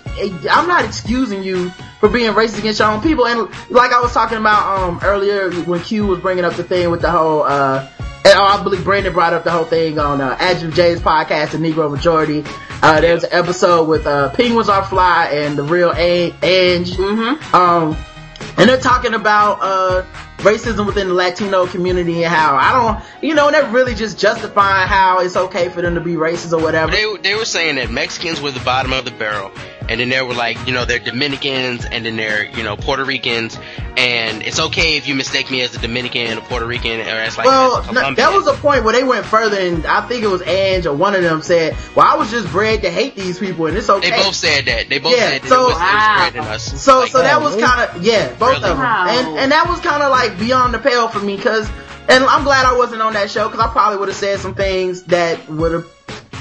I'm 0.52 0.68
not 0.68 0.85
excusing 0.85 1.41
you 1.41 1.69
for 1.99 2.10
being 2.10 2.31
racist 2.34 2.60
against 2.60 2.80
your 2.80 2.89
own 2.89 3.02
people. 3.02 3.26
And 3.26 3.49
like 3.69 3.91
I 3.93 4.02
was 4.02 4.14
talking 4.14 4.38
about 4.38 4.80
um 4.80 4.99
earlier 5.02 5.52
when 5.64 5.80
Q 5.81 6.06
was 6.07 6.19
bringing 6.19 6.45
up 6.45 6.53
the 6.53 6.64
thing 6.64 6.91
with 6.91 7.02
the 7.02 7.10
whole. 7.10 7.43
uh 7.43 7.88
and 8.26 8.34
I 8.34 8.61
believe 8.64 8.84
Brandon 8.84 9.14
brought 9.14 9.34
up 9.34 9.43
the 9.43 9.52
whole 9.52 9.65
thing 9.65 9.98
on 9.99 10.22
uh, 10.22 10.38
Andrew 10.39 10.72
J's 10.72 10.99
podcast, 11.02 11.52
The 11.52 11.57
Negro 11.57 11.89
Majority. 11.89 12.43
Uh, 12.84 12.99
there's 13.02 13.23
an 13.23 13.30
episode 13.34 13.88
with 13.88 14.07
uh, 14.07 14.30
Penguins 14.31 14.69
Are 14.69 14.84
Fly 14.84 15.27
and 15.27 15.57
the 15.57 15.64
real 15.64 15.91
A- 15.95 16.34
Ange. 16.41 16.91
Mhm. 16.93 17.53
Um, 17.53 17.98
and 18.57 18.69
they're 18.69 18.80
talking 18.80 19.14
about 19.14 19.60
uh 19.61 20.03
racism 20.39 20.88
within 20.88 21.07
the 21.10 21.14
Latino 21.14 21.68
community 21.68 22.23
and 22.23 22.34
how 22.34 22.56
I 22.56 22.73
don't, 22.73 23.23
you 23.23 23.35
know, 23.35 23.45
and 23.48 23.53
they're 23.56 23.69
really 23.72 23.93
just 23.93 24.18
justifying 24.19 24.88
how 24.88 25.19
it's 25.19 25.35
okay 25.38 25.69
for 25.69 25.81
them 25.84 25.93
to 25.95 26.02
be 26.02 26.14
racist 26.15 26.57
or 26.57 26.61
whatever. 26.61 26.91
They 26.91 27.06
they 27.22 27.35
were 27.35 27.45
saying 27.45 27.76
that 27.76 27.91
Mexicans 27.91 28.41
were 28.41 28.49
the 28.52 28.60
bottom 28.61 28.93
of 28.93 29.06
the 29.06 29.11
barrel, 29.11 29.52
and 29.91 29.99
then 29.99 30.09
they 30.09 30.22
were 30.22 30.34
like, 30.34 30.57
you 30.65 30.73
know, 30.73 30.85
they're 30.85 30.99
Dominicans, 30.99 31.85
and 31.85 32.05
then 32.05 32.15
they're 32.15 32.45
you 32.57 32.63
know 32.63 32.76
Puerto 32.77 33.03
Ricans, 33.03 33.59
and 33.97 34.41
it's 34.41 34.59
okay 34.59 34.95
if 34.97 35.07
you 35.07 35.15
mistake 35.15 35.51
me 35.51 35.61
as 35.61 35.76
a 35.76 35.80
Dominican 35.80 36.38
or 36.38 36.41
Puerto 36.41 36.65
Rican 36.65 37.01
or 37.01 37.03
as 37.03 37.38
like 37.38 37.45
well, 37.45 37.77
as 37.77 37.89
a 37.89 37.91
no, 37.93 38.13
that 38.15 38.31
was 38.34 38.47
a 38.47 38.53
point 38.53 38.84
where 38.84 38.93
they 38.93 39.03
went 39.03 39.26
further, 39.26 39.59
and 39.59 39.85
I 39.85 40.01
think 40.07 40.23
it 40.23 40.27
was 40.27 40.41
Ange 40.43 40.85
or 40.85 40.93
one 40.95 41.13
of 41.13 41.22
them 41.23 41.41
said, 41.41 41.76
"Well, 41.95 42.07
I 42.07 42.15
was 42.18 42.31
just 42.31 42.49
bred 42.51 42.81
to 42.84 42.89
hate 42.89 43.15
these 43.15 43.38
people, 43.38 43.65
and 43.68 43.77
it's 43.77 43.89
okay." 43.89 44.09
They 44.11 44.15
both 44.23 44.35
said 44.35 44.65
that. 44.65 44.89
They 44.89 44.99
both 44.99 45.15
Yeah, 45.18 45.30
said 45.31 45.41
that 45.43 45.49
so- 45.49 45.61
it 45.61 45.63
was, 45.65 45.76
it 45.76 45.76
was 45.76 45.81
Wow. 45.81 46.15
bred 46.31 46.35
in 46.35 46.41
us. 46.49 46.81
So, 46.81 46.99
Like, 47.01 47.11
so 47.11 47.18
that 47.22 47.41
was 47.41 47.55
kind 47.57 47.81
of 47.89 48.01
yeah, 48.03 48.30
both 48.34 48.49
Really? 48.49 48.55
of 48.55 48.61
them, 48.63 48.80
Wow. 48.80 49.05
and 49.09 49.38
and 49.39 49.51
that 49.51 49.68
was 49.68 49.80
kind 49.81 50.01
of 50.01 50.09
like 50.11 50.39
beyond 50.39 50.73
the 50.73 50.80
pale 50.80 51.09
for 51.09 51.19
me 51.19 51.35
because, 51.35 51.69
and 52.07 52.23
I'm 52.23 52.43
glad 52.43 52.65
I 52.65 52.77
wasn't 52.77 53.01
on 53.01 53.13
that 53.13 53.30
show 53.30 53.49
because 53.49 53.59
I 53.63 53.69
probably 53.72 53.97
would 53.99 54.07
have 54.07 54.18
said 54.18 54.39
some 54.39 54.55
things 54.55 55.03
that 55.03 55.49
would 55.49 55.73
have 55.73 55.85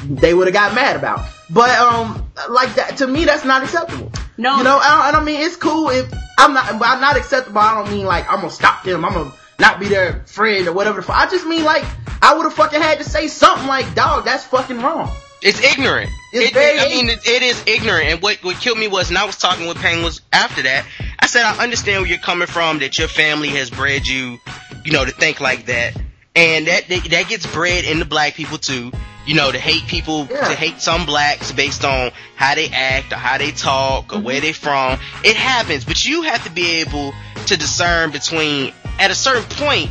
they 0.09 0.33
would 0.33 0.47
have 0.47 0.55
got 0.55 0.75
mad 0.75 0.97
about. 0.97 1.21
But 1.53 1.71
um, 1.79 2.31
like 2.49 2.75
that 2.77 2.99
to 2.99 3.07
me, 3.07 3.25
that's 3.25 3.45
not 3.45 3.63
acceptable. 3.63 4.13
No. 4.39 4.59
you 4.59 4.65
know, 4.65 4.79
I 4.79 4.91
don't, 4.91 5.01
I 5.01 5.13
don't 5.13 5.25
mean 5.25 5.41
it's 5.41 5.57
cool 5.57 5.91
if 5.91 6.13
I'm 6.39 6.55
not, 6.55 6.79
but 6.79 6.89
I'm 6.89 7.01
not 7.01 7.17
acceptable. 7.17 7.59
I 7.59 7.75
don't 7.75 7.91
mean 7.91 8.07
like 8.07 8.29
I'm 8.31 8.37
gonna 8.37 8.51
stop 8.51 8.85
them. 8.85 9.05
I'm 9.05 9.13
gonna 9.13 9.33
not 9.59 9.81
be 9.81 9.89
their 9.89 10.25
friend 10.27 10.67
or 10.69 10.73
whatever. 10.73 11.05
I 11.09 11.29
just 11.29 11.47
mean 11.47 11.65
like 11.65 11.85
I 12.23 12.37
would 12.37 12.45
have 12.45 12.55
fucking 12.55 12.81
had 12.81 12.99
to 12.99 13.05
say 13.05 13.29
something 13.29 13.67
like, 13.67 13.95
dog, 13.95 14.25
that's 14.25 14.45
fucking 14.45 14.81
wrong. 14.81 15.11
It's 15.43 15.61
ignorant. 15.61 16.11
It's 16.33 16.51
It- 16.51 16.55
very 16.55 16.79
I 16.79 16.89
mean, 16.89 17.09
it, 17.09 17.27
it 17.27 17.43
is 17.43 17.63
ignorant. 17.67 18.09
And 18.09 18.23
what, 18.23 18.37
what 18.45 18.57
killed 18.57 18.79
me 18.79 18.89
was, 18.89 19.09
and 19.09 19.17
I 19.19 19.25
was 19.25 19.37
talking 19.39 19.67
with 19.67 19.79
Penguins 19.79 20.21
after 20.33 20.63
that, 20.63 20.85
I 21.19 21.27
said, 21.27 21.45
I 21.45 21.63
understand 21.63 22.03
where 22.03 22.11
you're 22.11 22.19
coming 22.19 22.47
from, 22.47 22.81
that 22.81 22.99
your 22.99 23.09
family 23.09 23.49
has 23.49 23.71
bred 23.71 24.07
you, 24.07 24.39
you 24.85 24.93
know, 24.93 25.05
to 25.05 25.11
think 25.13 25.41
like 25.41 25.67
that. 25.67 25.97
And 26.37 26.67
that, 26.67 26.89
that, 26.89 27.05
that 27.11 27.29
gets 27.29 27.47
bred 27.47 27.85
into 27.85 28.05
black 28.05 28.35
people 28.35 28.59
too. 28.59 28.93
You 29.27 29.35
know, 29.35 29.53
to 29.53 29.59
hate 29.59 29.87
people, 29.87 30.27
Yeah. 30.31 30.49
to 30.49 30.55
hate 30.55 30.81
some 30.81 31.05
blacks 31.07 31.53
based 31.53 31.85
on 31.85 32.11
how 32.37 32.55
they 32.55 32.69
act 32.69 33.13
or 33.13 33.17
how 33.17 33.39
they 33.39 33.53
talk 33.53 34.13
or 34.13 34.17
Mm-hmm. 34.17 34.25
where 34.25 34.41
they 34.41 34.53
from. 34.53 34.99
It 35.25 35.37
happens, 35.37 35.85
but 35.85 36.05
you 36.07 36.23
have 36.23 36.43
to 36.45 36.51
be 36.51 36.81
able 36.81 37.13
to 37.47 37.57
discern 37.57 38.11
between, 38.11 38.73
at 38.99 39.11
a 39.11 39.15
certain 39.15 39.45
point, 39.45 39.91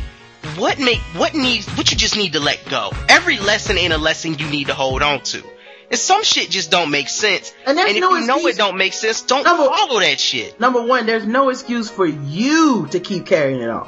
what 0.56 0.78
make 0.78 0.98
what 1.14 1.34
needs 1.34 1.66
what 1.76 1.90
you 1.90 1.96
just 1.98 2.16
need 2.16 2.32
to 2.32 2.40
let 2.40 2.64
go. 2.68 2.90
Every 3.08 3.38
lesson 3.38 3.76
ain't 3.78 3.92
a 3.92 3.98
lesson 3.98 4.38
you 4.38 4.48
need 4.48 4.66
to 4.68 4.74
hold 4.74 5.02
on 5.02 5.20
to. 5.24 5.42
And 5.90 5.98
some 5.98 6.22
shit 6.24 6.50
just 6.50 6.70
don't 6.70 6.90
make 6.90 7.08
sense. 7.08 7.52
And 7.66 7.76
there's 7.76 7.90
if 7.94 8.00
no 8.00 8.14
you 8.16 8.26
know 8.26 8.34
excuse- 8.36 8.54
it 8.54 8.58
don't 8.58 8.76
make 8.78 8.92
sense, 8.94 9.22
don't 9.22 9.44
Number- 9.44 9.64
follow 9.66 10.00
that 10.00 10.18
shit. 10.18 10.58
number 10.58 10.80
one, 10.82 11.04
there's 11.06 11.26
no 11.26 11.50
excuse 11.50 11.90
for 11.90 12.06
you 12.06 12.88
to 12.90 13.00
keep 13.00 13.26
carrying 13.26 13.60
it 13.60 13.68
on. 13.68 13.86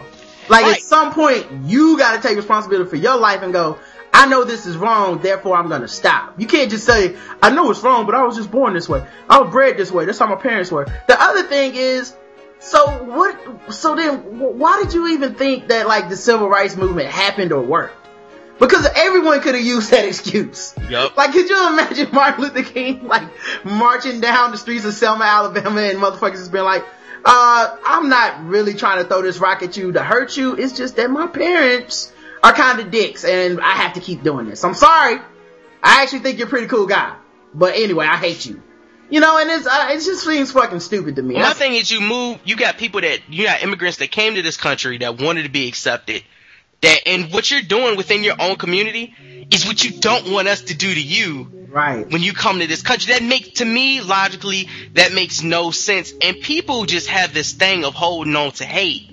Like 0.49 0.65
Right. 0.67 0.77
at 0.77 0.83
some 0.83 1.13
point, 1.15 1.47
you 1.67 1.97
gotta 1.97 2.21
take 2.21 2.37
responsibility 2.37 2.91
for 2.91 2.97
your 2.97 3.17
life 3.17 3.43
and 3.43 3.53
go, 3.53 3.79
I 4.13 4.27
know 4.27 4.45
this 4.45 4.67
is 4.67 4.77
wrong, 4.77 5.21
therefore 5.21 5.57
I'm 5.57 5.69
gonna 5.69 5.89
stop. 5.89 6.39
You 6.39 6.47
can't 6.47 6.71
just 6.71 6.85
say, 6.85 7.17
I 7.43 7.51
know 7.51 7.71
it's 7.71 7.81
wrong, 7.81 8.07
but 8.07 8.15
I 8.15 8.23
was 8.25 8.37
just 8.37 8.51
born 8.51 8.75
this 8.75 8.89
way. 8.89 9.05
I 9.29 9.41
was 9.41 9.51
bred 9.51 9.77
this 9.77 9.91
way. 9.91 10.05
That's 10.05 10.19
how 10.19 10.27
my 10.27 10.41
parents 10.41 10.71
were. 10.71 10.87
The 11.07 11.21
other 11.21 11.45
thing 11.45 11.75
is, 11.75 12.15
so 12.59 12.85
what, 13.05 13.73
so 13.73 13.97
then 13.97 14.39
why 14.39 14.83
did 14.83 14.93
you 14.95 15.09
even 15.09 15.35
think 15.35 15.69
that 15.69 15.89
like 15.89 16.09
the 16.09 16.17
civil 16.17 16.49
rights 16.49 16.77
movement 16.77 17.09
happened 17.09 17.53
or 17.53 17.63
worked? 17.63 17.97
Because 18.59 18.87
everyone 18.95 19.41
could 19.41 19.57
have 19.57 19.65
used 19.65 19.91
that 19.91 20.05
excuse. 20.09 20.75
Yup. 20.89 21.17
Like, 21.17 21.33
could 21.33 21.49
you 21.49 21.69
imagine 21.71 22.09
Martin 22.13 22.45
Luther 22.45 22.63
King, 22.63 23.09
like, 23.09 23.29
marching 23.65 24.21
down 24.21 24.53
the 24.53 24.59
streets 24.59 24.85
of 24.85 24.95
Selma, 24.95 25.25
Alabama, 25.25 25.81
and 25.81 25.99
motherfuckers 25.99 26.37
just 26.37 26.53
being 26.53 26.65
like, 26.65 26.85
uh, 27.25 27.77
I'm 27.85 28.09
not 28.09 28.45
really 28.45 28.75
trying 28.75 29.03
to 29.03 29.09
throw 29.09 29.23
this 29.23 29.39
rock 29.39 29.63
at 29.63 29.77
you 29.77 29.93
to 29.93 30.03
hurt 30.03 30.37
you. 30.37 30.55
It's 30.55 30.75
just 30.75 30.95
that 30.97 31.11
my 31.11 31.27
parents 31.27 32.12
are 32.43 32.53
kind 32.53 32.81
of 32.81 32.91
dicks, 32.91 33.25
and 33.25 33.61
I 33.61 33.73
have 33.73 33.95
to 33.95 34.01
keep 34.01 34.23
doing 34.23 34.47
this. 34.47 34.65
I'm 34.65 34.75
sorry. 34.75 35.19
I 35.83 36.03
actually 36.03 36.21
think 36.21 36.39
you're 36.39 36.49
a 36.49 36.51
pretty 36.51 36.67
cool 36.67 36.87
guy. 36.87 37.17
But 37.55 37.75
anyway, 37.75 38.07
I 38.07 38.17
hate 38.17 38.47
you. 38.47 38.63
You 39.11 39.21
know, 39.21 39.37
and 39.37 39.51
it's, 39.51 39.67
uh, 39.67 39.89
it 39.91 40.01
just 40.01 40.25
seems 40.25 40.53
fucking 40.53 40.81
stupid 40.81 41.17
to 41.17 41.23
me. 41.23 41.35
That's- 41.35 41.59
thing 41.59 41.75
is, 41.75 41.91
you 41.91 42.01
move. 42.01 42.39
You 42.45 42.57
got 42.57 42.79
people 42.79 43.03
that 43.03 43.21
you 43.29 43.45
got 43.45 43.63
immigrants 43.63 43.99
that 43.99 44.11
came 44.11 44.37
to 44.37 44.43
this 44.43 44.57
country 44.57 44.99
that 44.99 45.21
wanted 45.21 45.43
to 45.43 45.51
be 45.51 45.69
accepted. 45.69 46.23
That 46.81 47.07
and 47.07 47.33
what 47.33 47.51
you're 47.51 47.63
doing 47.63 47.97
within 47.97 48.25
your 48.25 48.37
own 48.41 48.57
community 48.57 49.15
is 49.53 49.67
what 49.67 49.85
you 49.85 50.01
don't 50.01 50.33
want 50.33 50.49
us 50.49 50.63
to 50.63 50.75
do 50.75 50.93
to 50.93 51.01
you 51.01 51.69
right. 51.71 52.11
when 52.11 52.23
you 52.23 52.33
come 52.33 52.59
to 52.61 52.67
this 52.67 52.83
country. 52.83 53.13
That 53.13 53.23
makes 53.23 53.61
to 53.61 53.65
me 53.65 54.01
logically 54.01 54.69
that 54.95 55.13
makes 55.13 55.43
no 55.43 55.71
sense. 55.71 56.13
And 56.23 56.41
people 56.41 56.87
just 56.87 57.07
have 57.09 57.35
this 57.35 57.53
thing 57.53 57.85
of 57.85 57.95
holding 57.95 58.35
on 58.35 58.53
to 58.53 58.65
hate 58.65 59.12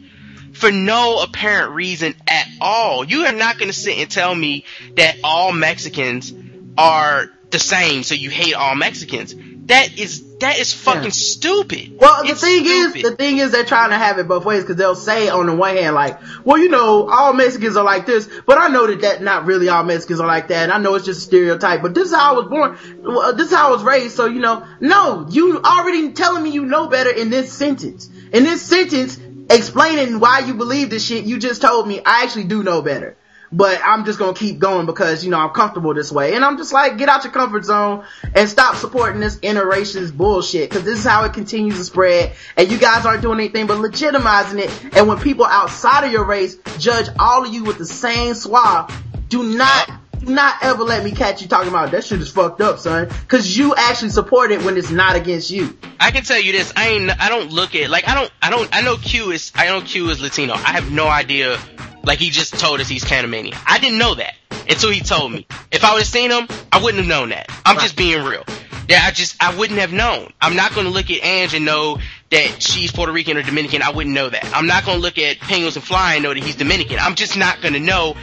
for 0.54 0.72
no 0.72 1.22
apparent 1.24 1.74
reason 1.74 2.16
at 2.28 2.48
all. 2.62 3.04
You 3.06 3.26
are 3.26 3.32
not 3.34 3.58
going 3.58 3.70
to 3.70 3.78
sit 3.78 3.98
and 3.98 4.10
tell 4.10 4.34
me 4.34 4.66
that 4.96 5.18
all 5.24 5.52
Mexicans 5.52 6.34
are 6.78 7.30
the 7.52 7.60
same, 7.60 8.04
so 8.04 8.16
you 8.16 8.30
hate 8.30 8.54
all 8.54 8.76
Mexicans. 8.76 9.36
That 9.66 10.00
is 10.00 10.26
that 10.40 10.58
is 10.58 10.74
fucking 10.74 11.04
Yeah. 11.04 11.10
stupid. 11.10 11.98
Well, 12.00 12.24
the 12.24 12.30
It's 12.32 12.42
thing 12.42 12.64
stupid. 12.66 12.96
is, 12.98 13.04
the 13.04 13.16
thing 13.18 13.40
is, 13.40 13.52
they're 13.52 13.66
trying 13.66 13.90
to 13.90 13.98
have 13.98 14.20
it 14.20 14.28
both 14.28 14.46
ways 14.46 14.64
because 14.64 14.78
they'll 14.78 14.96
say 14.96 15.28
on 15.28 15.48
the 15.48 15.54
one 15.54 15.76
hand, 15.76 15.94
like, 15.96 16.18
well, 16.46 16.58
you 16.58 16.70
know, 16.70 17.10
all 17.10 17.34
Mexicans 17.34 17.76
are 17.76 17.84
like 17.84 18.06
this, 18.06 18.28
but 18.46 18.58
I 18.58 18.70
know 18.70 18.88
that 18.88 19.02
that 19.02 19.22
not 19.22 19.46
really 19.46 19.68
all 19.68 19.84
Mexicans 19.84 20.22
are 20.22 20.28
like 20.28 20.48
that, 20.48 20.64
and 20.64 20.72
I 20.72 20.78
know 20.78 20.96
it's 20.96 21.06
just 21.06 21.20
a 21.20 21.24
stereotype, 21.24 21.82
but 21.82 21.94
this 21.94 22.08
is 22.08 22.16
how 22.16 22.36
I 22.36 22.40
was 22.40 22.48
born, 22.48 22.78
well, 23.04 23.36
this 23.36 23.48
is 23.48 23.54
how 23.54 23.68
I 23.68 23.72
was 23.72 23.84
raised, 23.84 24.16
so 24.16 24.28
you 24.28 24.40
know, 24.40 24.66
no, 24.80 25.28
you 25.30 25.60
already 25.62 26.14
telling 26.14 26.42
me 26.42 26.52
you 26.52 26.66
know 26.66 26.88
better 26.88 27.10
in 27.12 27.30
this 27.30 27.52
sentence. 27.52 28.10
In 28.32 28.46
this 28.46 28.62
sentence, 28.62 29.20
explaining 29.50 30.20
why 30.20 30.40
you 30.40 30.54
believe 30.54 30.90
this 30.90 31.06
shit, 31.06 31.26
you 31.26 31.40
just 31.40 31.62
told 31.62 31.88
me 31.88 32.00
I 32.00 32.24
actually 32.24 32.46
do 32.46 32.64
know 32.64 32.82
better. 32.82 33.18
But 33.52 33.82
I'm 33.84 34.06
just 34.06 34.20
gonna 34.20 34.36
keep 34.36 34.60
going 34.60 34.86
because, 34.86 35.26
you 35.26 35.32
know, 35.32 35.40
I'm 35.40 35.50
comfortable 35.50 35.94
this 35.96 36.12
way. 36.12 36.36
And 36.36 36.46
I'm 36.46 36.58
just 36.58 36.72
like, 36.72 37.00
get 37.00 37.10
out 37.10 37.24
your 37.24 37.34
comfort 37.34 37.66
zone 37.66 38.06
and 38.36 38.48
stop 38.48 38.76
supporting 38.76 39.20
this 39.20 39.38
interracist 39.38 40.16
bullshit. 40.16 40.70
Cause 40.70 40.84
this 40.84 41.00
is 41.00 41.06
how 41.06 41.24
it 41.24 41.34
continues 41.34 41.78
to 41.78 41.84
spread. 41.84 42.34
And 42.58 42.72
you 42.72 42.78
guys 42.78 43.08
aren't 43.08 43.24
doing 43.24 43.40
anything 43.40 43.66
but 43.66 43.80
legitimizing 43.80 44.60
it. 44.60 44.96
And 44.96 45.08
when 45.08 45.20
people 45.20 45.46
outside 45.46 46.04
of 46.04 46.12
your 46.12 46.26
race 46.26 46.58
judge 46.78 47.08
all 47.18 47.44
of 47.44 47.52
you 47.52 47.64
with 47.64 47.80
the 47.80 47.88
same 47.88 48.36
swab, 48.36 48.92
do 49.30 49.42
not, 49.42 49.90
do 50.20 50.34
not 50.34 50.56
ever 50.62 50.84
let 50.84 51.04
me 51.04 51.12
catch 51.12 51.42
you 51.42 51.48
talking 51.48 51.70
about 51.70 51.92
that 51.92 52.04
shit 52.04 52.20
is 52.20 52.32
fucked 52.32 52.62
up, 52.62 52.80
son. 52.80 53.10
Cause 53.28 53.58
you 53.58 53.74
actually 53.76 54.10
support 54.10 54.52
it 54.52 54.64
when 54.64 54.78
it's 54.78 54.90
not 54.90 55.16
against 55.16 55.50
you. 55.50 55.78
I 56.00 56.12
can 56.12 56.24
tell 56.24 56.40
you 56.40 56.52
this. 56.52 56.72
I 56.76 56.90
ain't. 56.90 57.22
I 57.22 57.30
don't 57.30 57.52
look 57.52 57.76
at 57.76 57.90
like 57.90 58.08
I 58.08 58.16
don't. 58.16 58.32
I 58.42 58.50
don't. 58.50 58.70
I 58.72 58.82
know 58.82 58.98
Q 58.98 59.32
is. 59.32 59.52
I 59.56 59.68
know 59.68 59.82
Q 59.82 60.10
is 60.10 60.22
Latino. 60.22 60.54
I 60.54 60.74
have 60.74 60.92
no 60.92 61.08
idea. 61.08 61.58
Like 62.04 62.20
he 62.20 62.30
just 62.30 62.58
told 62.58 62.80
us 62.80 62.88
he's 62.88 63.04
Panamanian. 63.04 63.58
I 63.66 63.80
didn't 63.80 63.98
know 63.98 64.16
that 64.16 64.36
until 64.70 64.92
he 64.92 65.02
told 65.02 65.32
me. 65.32 65.48
If 65.72 65.84
I 65.84 65.94
would 65.94 66.00
have 66.00 66.08
seen 66.08 66.32
him, 66.32 66.48
I 66.72 66.82
wouldn't 66.82 67.04
have 67.04 67.10
known 67.10 67.30
that. 67.30 67.50
I'm 67.66 67.78
just 67.80 67.96
being 67.98 68.24
real. 68.24 68.44
Yeah, 68.88 69.02
I 69.04 69.12
just 69.12 69.42
I 69.42 69.56
wouldn't 69.56 69.80
have 69.80 69.94
known. 69.94 70.34
I'm 70.42 70.56
not 70.56 70.74
going 70.74 70.88
to 70.88 70.92
look 70.92 71.12
at 71.12 71.24
Ange 71.24 71.54
and 71.54 71.64
know 71.64 72.00
that 72.32 72.62
she's 72.62 72.92
Puerto 72.92 73.12
Rican 73.12 73.38
or 73.38 73.44
Dominican. 73.44 73.84
I 73.84 73.92
wouldn't 73.92 74.16
know 74.16 74.30
that. 74.30 74.50
I'm 74.54 74.66
not 74.66 74.86
going 74.86 74.98
to 74.98 75.02
look 75.02 75.20
at 75.20 75.40
Penguins 75.40 75.76
and 75.76 75.86
Fly 75.86 76.16
and 76.16 76.24
know 76.24 76.34
that 76.34 76.44
he's 76.44 76.56
Dominican. 76.56 76.98
I'm 77.00 77.16
just 77.16 77.38
not 77.38 77.62
going 77.62 77.74
to 77.74 77.80
know. 77.80 78.16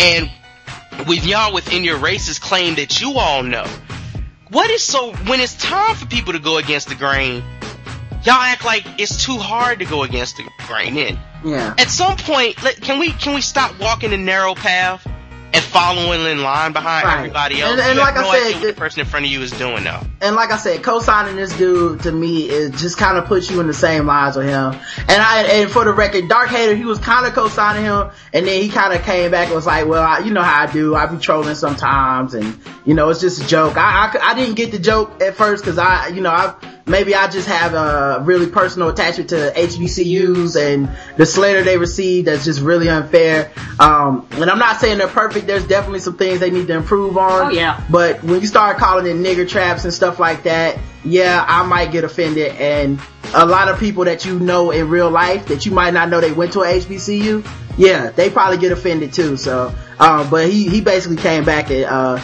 And 0.00 0.30
with 1.06 1.24
y'all 1.26 1.52
within 1.54 1.84
your 1.84 1.98
races 1.98 2.38
claim 2.38 2.74
that 2.76 3.00
you 3.00 3.14
all 3.18 3.42
know. 3.42 3.66
What 4.50 4.70
is 4.70 4.82
so 4.82 5.12
when 5.26 5.40
it's 5.40 5.54
time 5.56 5.94
for 5.94 6.06
people 6.06 6.32
to 6.32 6.38
go 6.38 6.56
against 6.58 6.88
the 6.88 6.94
grain? 6.94 7.42
Y'all 8.24 8.34
act 8.34 8.64
like 8.64 8.84
it's 8.98 9.24
too 9.24 9.36
hard 9.36 9.78
to 9.78 9.84
go 9.84 10.02
against 10.02 10.36
the 10.38 10.44
grain. 10.66 10.94
Then 10.94 11.18
Yeah. 11.44 11.74
at 11.78 11.90
some 11.90 12.16
point, 12.16 12.56
can 12.56 12.98
we 12.98 13.12
can 13.12 13.34
we 13.34 13.40
stop 13.42 13.78
walking 13.78 14.10
the 14.10 14.16
narrow 14.16 14.54
path 14.54 15.06
and 15.54 15.64
following 15.64 16.20
in 16.26 16.42
line 16.42 16.72
behind 16.72 17.04
Right. 17.06 17.18
everybody 17.18 17.60
else? 17.62 17.72
And- 17.72 17.80
and 17.80 17.98
like 17.98 18.16
I 18.16 18.50
said, 18.52 18.62
the- 18.62 18.72
person 18.74 19.00
in 19.00 19.06
front 19.06 19.26
of 19.26 19.32
you 19.32 19.40
is 19.42 19.50
doing 19.50 19.84
though. 19.84 20.00
And 20.20 20.36
like 20.36 20.52
I 20.52 20.56
said, 20.56 20.82
co-signing 20.82 21.36
this 21.36 21.52
dude 21.52 22.02
to 22.02 22.12
me 22.12 22.48
is 22.48 22.80
just 22.80 22.98
kind 22.98 23.16
of 23.18 23.26
puts 23.26 23.50
you 23.50 23.60
in 23.60 23.66
the 23.66 23.74
same 23.74 24.06
lines 24.06 24.36
with 24.36 24.46
him. 24.46 24.74
And 25.08 25.22
I, 25.22 25.42
and 25.42 25.70
for 25.70 25.84
the 25.84 25.92
record, 25.92 26.28
Dark 26.28 26.48
Hater, 26.50 26.74
he 26.74 26.84
was 26.84 26.98
kind 26.98 27.26
of 27.26 27.34
co-signing 27.34 27.84
him, 27.84 28.08
and 28.32 28.46
then 28.46 28.60
he 28.62 28.68
kind 28.68 28.92
of 28.92 29.02
came 29.04 29.30
back 29.30 29.46
and 29.46 29.54
was 29.54 29.66
like, 29.66 29.86
"Well, 29.86 30.02
I, 30.02 30.18
you 30.20 30.32
know 30.32 30.42
how 30.42 30.62
I 30.64 30.66
do. 30.66 30.94
I 30.94 31.06
be 31.06 31.18
trolling 31.18 31.54
sometimes, 31.54 32.34
and 32.34 32.58
you 32.84 32.94
know 32.94 33.08
it's 33.10 33.20
just 33.20 33.42
a 33.42 33.46
joke." 33.46 33.76
I 33.76 34.10
I, 34.12 34.30
I 34.30 34.34
didn't 34.34 34.54
get 34.54 34.70
the 34.72 34.78
joke 34.78 35.22
at 35.22 35.34
first 35.36 35.64
because 35.64 35.78
I, 35.78 36.08
you 36.08 36.20
know, 36.20 36.30
I 36.30 36.54
maybe 36.86 37.14
I 37.14 37.28
just 37.28 37.46
have 37.48 37.74
a 37.74 38.20
really 38.24 38.46
personal 38.46 38.88
attachment 38.88 39.30
to 39.30 39.52
HBCUs 39.54 40.56
and 40.56 40.88
the 41.16 41.26
slander 41.26 41.62
they 41.62 41.76
receive 41.78 42.24
that's 42.26 42.44
just 42.44 42.60
really 42.60 42.88
unfair. 42.88 43.50
Um, 43.78 44.26
and 44.32 44.50
I'm 44.50 44.58
not 44.58 44.80
saying 44.80 44.98
they're 44.98 45.06
perfect. 45.08 45.37
There's 45.46 45.66
definitely 45.66 46.00
some 46.00 46.16
things 46.16 46.40
they 46.40 46.50
need 46.50 46.66
to 46.68 46.74
improve 46.74 47.16
on. 47.16 47.46
Oh, 47.46 47.50
yeah. 47.50 47.82
But 47.90 48.22
when 48.22 48.40
you 48.40 48.46
start 48.46 48.78
calling 48.78 49.06
it 49.06 49.16
nigger 49.16 49.48
traps 49.48 49.84
and 49.84 49.92
stuff 49.92 50.18
like 50.18 50.44
that, 50.44 50.78
yeah, 51.04 51.44
I 51.46 51.64
might 51.64 51.92
get 51.92 52.04
offended. 52.04 52.56
And 52.56 53.00
a 53.34 53.46
lot 53.46 53.68
of 53.68 53.78
people 53.78 54.04
that 54.04 54.24
you 54.24 54.38
know 54.38 54.70
in 54.70 54.88
real 54.88 55.10
life 55.10 55.46
that 55.46 55.66
you 55.66 55.72
might 55.72 55.94
not 55.94 56.08
know 56.08 56.20
they 56.20 56.32
went 56.32 56.52
to 56.54 56.60
a 56.60 56.66
HBCU, 56.66 57.46
yeah, 57.76 58.10
they 58.10 58.30
probably 58.30 58.58
get 58.58 58.72
offended 58.72 59.12
too. 59.12 59.36
So, 59.36 59.74
um, 59.98 60.28
but 60.30 60.50
he, 60.50 60.68
he 60.68 60.80
basically 60.80 61.16
came 61.16 61.44
back 61.44 61.70
and, 61.70 61.84
uh, 61.84 62.20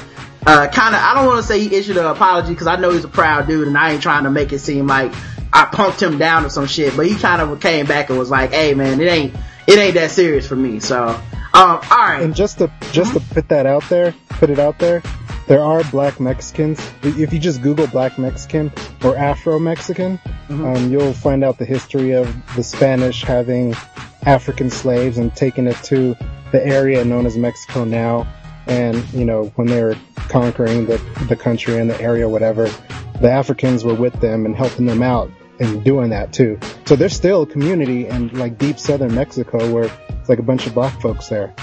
uh, 0.47 0.69
kind 0.69 0.95
of, 0.95 1.01
I 1.01 1.15
don't 1.15 1.27
want 1.27 1.41
to 1.41 1.47
say 1.47 1.61
he 1.61 1.74
issued 1.74 1.97
an 1.97 2.05
apology 2.05 2.51
because 2.51 2.66
I 2.66 2.77
know 2.77 2.91
he's 2.91 3.05
a 3.05 3.09
proud 3.09 3.47
dude 3.47 3.66
and 3.66 3.78
I 3.78 3.93
ain't 3.93 4.03
trying 4.03 4.24
to 4.24 4.31
make 4.31 4.53
it 4.53 4.59
seem 4.59 4.86
like 4.86 5.12
I 5.53 5.65
punked 5.66 6.03
him 6.03 6.19
down 6.19 6.45
or 6.45 6.51
some 6.51 6.66
shit, 6.66 6.97
but 6.97 7.07
he 7.07 7.15
kind 7.16 7.41
of 7.41 7.61
came 7.61 7.86
back 7.86 8.11
and 8.11 8.19
was 8.19 8.31
like, 8.31 8.53
hey 8.53 8.74
man, 8.74 9.01
it 9.01 9.07
ain't, 9.07 9.35
it 9.66 9.78
ain't 9.78 9.95
that 9.95 10.11
serious 10.11 10.47
for 10.47 10.57
me. 10.57 10.81
So, 10.81 11.19
um, 11.55 11.76
alright. 11.90 12.22
And 12.22 12.35
just 12.35 12.59
to 12.59 12.70
just 12.93 13.14
to 13.14 13.20
put 13.20 13.48
that 13.48 13.66
out 13.66 13.89
there, 13.89 14.14
put 14.28 14.51
it 14.51 14.59
out 14.59 14.78
there, 14.78 15.02
there 15.47 15.62
are 15.62 15.85
black 15.85 16.18
Mexicans. 16.18 16.81
If 17.02 17.32
you 17.32 17.39
just 17.39 17.62
Google 17.62 17.86
black 17.86 18.18
Mexican 18.18 18.72
or 19.05 19.16
Afro 19.16 19.59
Mexican, 19.59 20.18
um, 20.48 20.90
you'll 20.90 21.12
find 21.12 21.44
out 21.44 21.59
the 21.59 21.64
history 21.64 22.12
of 22.12 22.35
the 22.56 22.62
Spanish 22.62 23.22
having 23.22 23.74
African 24.26 24.70
slaves 24.70 25.18
and 25.18 25.35
taking 25.35 25.66
it 25.66 25.76
to 25.85 26.16
the 26.51 26.66
area 26.66 27.05
known 27.05 27.26
as 27.26 27.36
Mexico 27.36 27.85
now. 27.85 28.26
And 28.66 29.06
you 29.12 29.24
know 29.24 29.52
when 29.56 29.68
they 29.68 29.82
were 29.82 29.97
conquering 30.16 30.86
the 30.86 30.97
the 31.28 31.36
country 31.36 31.78
and 31.78 31.89
the 31.89 32.01
area, 32.01 32.28
whatever, 32.28 32.68
the 33.20 33.31
Africans 33.31 33.85
were 33.85 33.94
with 33.94 34.18
them 34.20 34.47
and 34.47 34.56
helping 34.56 34.86
them 34.86 35.02
out 35.02 35.31
and 35.60 35.85
doing 35.85 36.10
that 36.10 36.32
too. 36.32 36.59
So 36.85 36.97
there's 36.97 37.14
still 37.14 37.43
a 37.43 37.47
community 37.47 38.09
in 38.09 38.28
like 38.39 38.59
deep 38.59 38.78
southern 38.78 39.14
Mexico 39.14 39.72
where 39.72 39.90
it's 40.24 40.30
like 40.30 40.38
a 40.38 40.42
bunch 40.42 40.66
of 40.66 40.72
black 40.72 40.98
folks 41.02 41.28
there. 41.28 41.55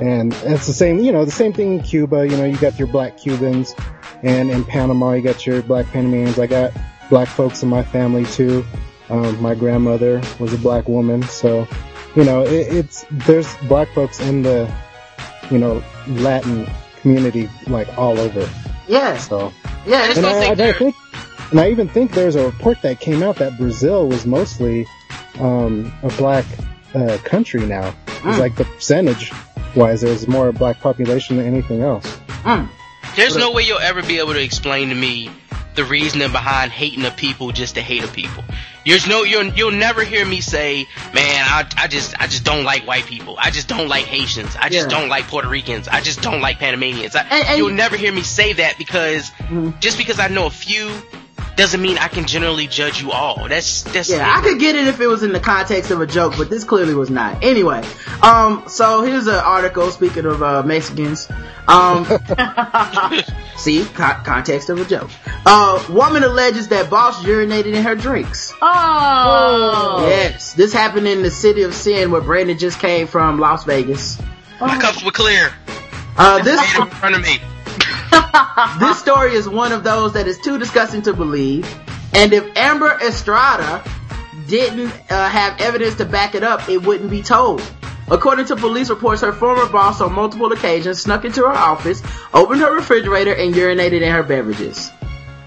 And 0.00 0.32
it's 0.44 0.68
the 0.68 0.72
same, 0.72 1.00
you 1.00 1.10
know, 1.10 1.24
the 1.24 1.32
same 1.32 1.52
thing 1.52 1.78
in 1.78 1.82
Cuba. 1.82 2.28
You 2.28 2.36
know, 2.36 2.44
you 2.44 2.56
got 2.58 2.78
your 2.78 2.86
black 2.86 3.16
Cubans, 3.16 3.74
and 4.22 4.52
in 4.52 4.64
Panama, 4.64 5.14
you 5.14 5.22
got 5.22 5.44
your 5.44 5.62
black 5.62 5.86
Panamanians. 5.86 6.38
I 6.38 6.46
got 6.46 6.72
black 7.10 7.26
folks 7.26 7.64
in 7.64 7.68
my 7.68 7.82
family 7.82 8.24
too. 8.26 8.64
Um, 9.08 9.42
my 9.42 9.56
grandmother 9.56 10.22
was 10.38 10.52
a 10.52 10.58
black 10.58 10.86
woman, 10.86 11.24
so 11.24 11.66
you 12.14 12.22
know, 12.22 12.42
it, 12.44 12.72
it's 12.72 13.04
there's 13.10 13.52
black 13.68 13.88
folks 13.94 14.20
in 14.20 14.42
the, 14.42 14.72
you 15.50 15.58
know, 15.58 15.82
Latin 16.06 16.68
community 17.00 17.50
like 17.66 17.88
all 17.98 18.20
over. 18.20 18.48
Yeah, 18.86 19.18
So, 19.18 19.52
yeah, 19.86 20.02
I 20.02 20.14
and 20.16 20.24
I, 20.24 20.40
think 20.40 20.60
I 20.60 20.72
think, 20.72 20.96
and 21.50 21.60
I 21.60 21.70
even 21.70 21.88
think 21.88 22.12
there's 22.12 22.36
a 22.36 22.46
report 22.46 22.80
that 22.82 23.00
came 23.00 23.24
out 23.24 23.36
that 23.36 23.58
Brazil 23.58 24.08
was 24.08 24.24
mostly 24.24 24.86
um, 25.40 25.92
a 26.04 26.08
black 26.16 26.46
uh, 26.94 27.18
country 27.24 27.64
now. 27.66 27.94
It's 28.06 28.18
hmm. 28.20 28.30
like 28.30 28.56
the 28.56 28.64
percentage 28.64 29.32
wise, 29.74 30.00
there's 30.00 30.26
more 30.26 30.52
black 30.52 30.80
population 30.80 31.36
than 31.36 31.46
anything 31.46 31.82
else. 31.82 32.06
Hmm. 32.28 32.66
There's 33.16 33.36
no 33.36 33.52
way 33.52 33.62
you'll 33.62 33.78
ever 33.78 34.02
be 34.02 34.18
able 34.18 34.34
to 34.34 34.42
explain 34.42 34.90
to 34.90 34.94
me 34.94 35.30
the 35.74 35.84
reasoning 35.84 36.32
behind 36.32 36.72
hating 36.72 37.04
a 37.04 37.10
people 37.10 37.52
just 37.52 37.76
to 37.76 37.80
hate 37.80 38.04
a 38.04 38.08
people. 38.08 38.44
There's 38.84 39.06
no, 39.06 39.22
you'll, 39.22 39.46
you'll 39.52 39.70
never 39.70 40.02
hear 40.02 40.24
me 40.26 40.40
say, 40.40 40.86
man, 41.14 41.44
I, 41.46 41.68
I 41.76 41.88
just, 41.88 42.20
I 42.20 42.26
just 42.26 42.44
don't 42.44 42.64
like 42.64 42.86
white 42.86 43.06
people. 43.06 43.36
I 43.38 43.50
just 43.50 43.68
don't 43.68 43.88
like 43.88 44.04
Haitians. 44.04 44.56
I 44.56 44.68
just 44.68 44.90
Yeah. 44.90 44.98
don't 44.98 45.08
like 45.08 45.28
Puerto 45.28 45.48
Ricans. 45.48 45.86
I 45.88 46.00
just 46.00 46.22
don't 46.22 46.40
like 46.40 46.58
Panamanians. 46.58 47.14
I, 47.14 47.22
And- 47.22 47.46
and- 47.48 47.58
you'll 47.58 47.70
never 47.70 47.96
hear 47.96 48.12
me 48.12 48.22
say 48.22 48.54
that 48.54 48.78
because 48.78 49.28
hmm. 49.28 49.70
just 49.78 49.98
because 49.98 50.18
I 50.18 50.28
know 50.28 50.46
a 50.46 50.50
few 50.50 50.90
doesn't 51.58 51.82
mean 51.82 51.98
I 51.98 52.06
can 52.06 52.24
generally 52.24 52.68
judge 52.68 53.02
you 53.02 53.10
all. 53.10 53.48
That's, 53.48 53.82
that's, 53.82 54.08
Yeah, 54.08 54.32
I 54.32 54.40
could 54.42 54.60
get 54.60 54.76
it 54.76 54.86
if 54.86 55.00
it 55.00 55.08
was 55.08 55.24
in 55.24 55.32
the 55.32 55.40
context 55.40 55.90
of 55.90 56.00
a 56.00 56.06
joke, 56.06 56.34
but 56.38 56.48
this 56.48 56.62
clearly 56.62 56.94
was 56.94 57.10
not. 57.10 57.42
Anyway, 57.42 57.82
um, 58.22 58.62
so 58.68 59.02
here's 59.02 59.26
an 59.26 59.34
article, 59.34 59.90
speaking 59.90 60.24
of, 60.24 60.40
uh, 60.40 60.62
Mexicans. 60.62 61.28
Um, 61.66 62.04
see, 63.56 63.84
co- 63.84 64.20
context 64.24 64.70
of 64.70 64.80
a 64.80 64.84
joke. 64.84 65.10
Uh, 65.44 65.84
woman 65.90 66.22
alleges 66.22 66.68
that 66.68 66.88
boss 66.90 67.22
urinated 67.24 67.74
in 67.74 67.82
her 67.82 67.96
drinks. 67.96 68.54
Oh. 68.62 70.06
Yes, 70.08 70.54
this 70.54 70.72
happened 70.72 71.08
in 71.08 71.24
the 71.24 71.30
city 71.30 71.64
of 71.64 71.74
Sin 71.74 72.12
where 72.12 72.20
Brandon 72.20 72.56
just 72.56 72.78
came 72.78 73.08
from 73.08 73.40
Las 73.40 73.64
Vegas. 73.64 74.22
my 74.60 74.78
cups 74.78 75.04
were 75.04 75.10
clear. 75.10 75.52
Uh, 76.16 76.40
this, 76.42 76.60
in 76.78 76.86
front 76.86 77.16
of 77.16 77.22
me. 77.22 77.40
this 78.78 78.98
story 78.98 79.34
is 79.34 79.48
one 79.48 79.72
of 79.72 79.84
those 79.84 80.14
that 80.14 80.26
is 80.26 80.38
too 80.38 80.58
disgusting 80.58 81.02
to 81.02 81.12
believe. 81.12 81.66
And 82.14 82.32
if 82.32 82.56
Amber 82.56 82.98
Estrada 83.02 83.82
didn't 84.46 84.92
uh, 85.10 85.28
have 85.28 85.60
evidence 85.60 85.96
to 85.96 86.04
back 86.04 86.34
it 86.34 86.42
up, 86.42 86.68
it 86.68 86.82
wouldn't 86.82 87.10
be 87.10 87.22
told. 87.22 87.62
According 88.10 88.46
to 88.46 88.56
police 88.56 88.88
reports, 88.88 89.20
her 89.20 89.32
former 89.32 89.66
boss 89.66 90.00
on 90.00 90.14
multiple 90.14 90.50
occasions 90.52 91.02
snuck 91.02 91.24
into 91.26 91.42
her 91.42 91.52
office, 91.52 92.02
opened 92.32 92.60
her 92.62 92.74
refrigerator, 92.74 93.34
and 93.34 93.54
urinated 93.54 94.00
in 94.00 94.10
her 94.10 94.22
beverages. 94.22 94.90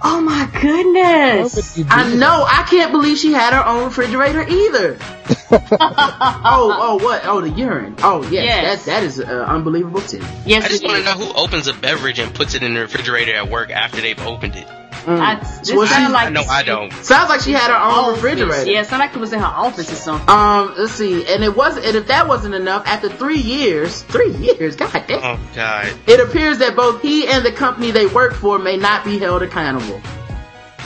Oh 0.04 0.20
my 0.22 0.50
goodness. 0.60 1.78
would 1.78 1.88
I 1.90 2.14
know, 2.16 2.44
I 2.48 2.64
can't 2.64 2.92
believe 2.92 3.18
she 3.18 3.34
had 3.34 3.54
her 3.54 3.66
own 3.66 3.86
refrigerator 3.86 4.42
either. 4.42 4.98
oh, 5.52 6.78
oh, 6.80 7.00
what? 7.04 7.22
Oh, 7.26 7.42
the 7.42 7.50
urine. 7.50 7.96
Oh, 8.00 8.24
yes, 8.24 8.32
Yes. 8.34 8.86
that 8.86 8.92
that 8.92 9.04
is 9.04 9.20
uh, 9.20 9.46
unbelievable 9.48 10.02
too. 10.02 10.24
Yes, 10.46 10.66
I 10.66 10.70
just 10.70 10.84
want 10.84 10.98
to 10.98 11.04
know 11.04 11.14
who 11.14 11.34
opens 11.34 11.68
a 11.68 11.74
beverage 11.74 12.20
and 12.20 12.34
puts 12.34 12.56
it 12.56 12.64
in 12.64 12.74
the 12.74 12.82
refrigerator 12.82 13.36
at 13.36 13.50
work 13.50 13.70
after 13.70 14.02
they've 14.02 14.20
opened 14.26 14.56
it. 14.56 14.68
I, 15.08 15.36
this 15.36 15.72
Well, 15.74 15.86
she- 15.88 15.94
sounded 15.94 16.14
like 16.14 16.28
I 16.28 16.30
know 16.30 16.44
I 16.50 16.64
don't. 16.64 16.92
Sounds 16.94 17.30
like 17.30 17.42
she 17.42 17.52
had 17.52 17.70
her 17.72 17.76
own 17.76 18.12
office. 18.12 18.22
refrigerator. 18.24 18.70
Yeah, 18.72 18.82
it 18.82 18.88
sounded 18.88 19.06
like 19.08 19.16
it 19.16 19.20
was 19.20 19.34
in 19.34 19.40
her 19.40 19.46
office 19.46 19.92
or 19.92 19.96
something. 19.96 20.30
Um, 20.30 20.76
let's 20.78 20.94
see, 20.94 21.26
and 21.28 21.44
it 21.44 21.56
wasn't, 21.56 21.86
and 21.86 21.96
if 21.96 22.08
that 22.08 22.28
wasn't 22.28 22.54
enough, 22.56 22.86
after 22.88 23.10
three 23.10 23.40
years, 23.40 24.02
three 24.04 24.32
years, 24.36 24.76
god 24.76 25.04
damn, 25.08 25.20
Oh 25.24 25.40
God. 25.56 25.92
it 26.08 26.20
appears 26.20 26.60
that 26.60 26.76
both 26.76 27.02
he 27.02 27.28
and 27.28 27.44
the 27.46 27.52
company 27.52 27.92
they 27.92 28.06
work 28.06 28.34
for 28.34 28.60
may 28.60 28.78
not 28.78 29.04
be 29.04 29.18
held 29.18 29.42
accountable. 29.42 30.00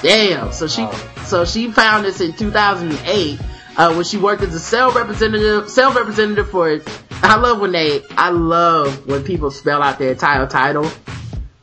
Damn, 0.01 0.51
so 0.51 0.67
she, 0.67 0.87
so 1.25 1.45
she 1.45 1.71
found 1.71 2.05
this 2.05 2.21
in 2.21 2.33
2008, 2.33 3.39
uh, 3.77 3.93
when 3.95 4.03
she 4.05 4.17
worked 4.17 4.43
as 4.43 4.53
a 4.53 4.59
sales 4.59 4.95
representative, 4.95 5.69
sales 5.69 5.95
representative 5.95 6.49
for, 6.49 6.79
I 7.23 7.35
love 7.37 7.59
when 7.59 7.71
they, 7.71 8.01
I 8.17 8.29
love 8.29 9.07
when 9.07 9.23
people 9.23 9.51
spell 9.51 9.81
out 9.81 9.97
their 9.99 10.13
title 10.15 10.47
title, 10.47 10.89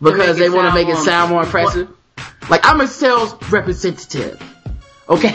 because 0.00 0.38
make 0.38 0.38
they 0.38 0.50
want 0.50 0.68
to 0.68 0.74
make 0.74 0.88
it 0.88 0.96
sound 0.98 1.30
more 1.30 1.44
impressive. 1.44 1.88
Like, 2.51 2.66
I'm 2.66 2.81
a 2.81 2.86
sales 2.86 3.35
representative. 3.51 4.43
Okay? 5.09 5.35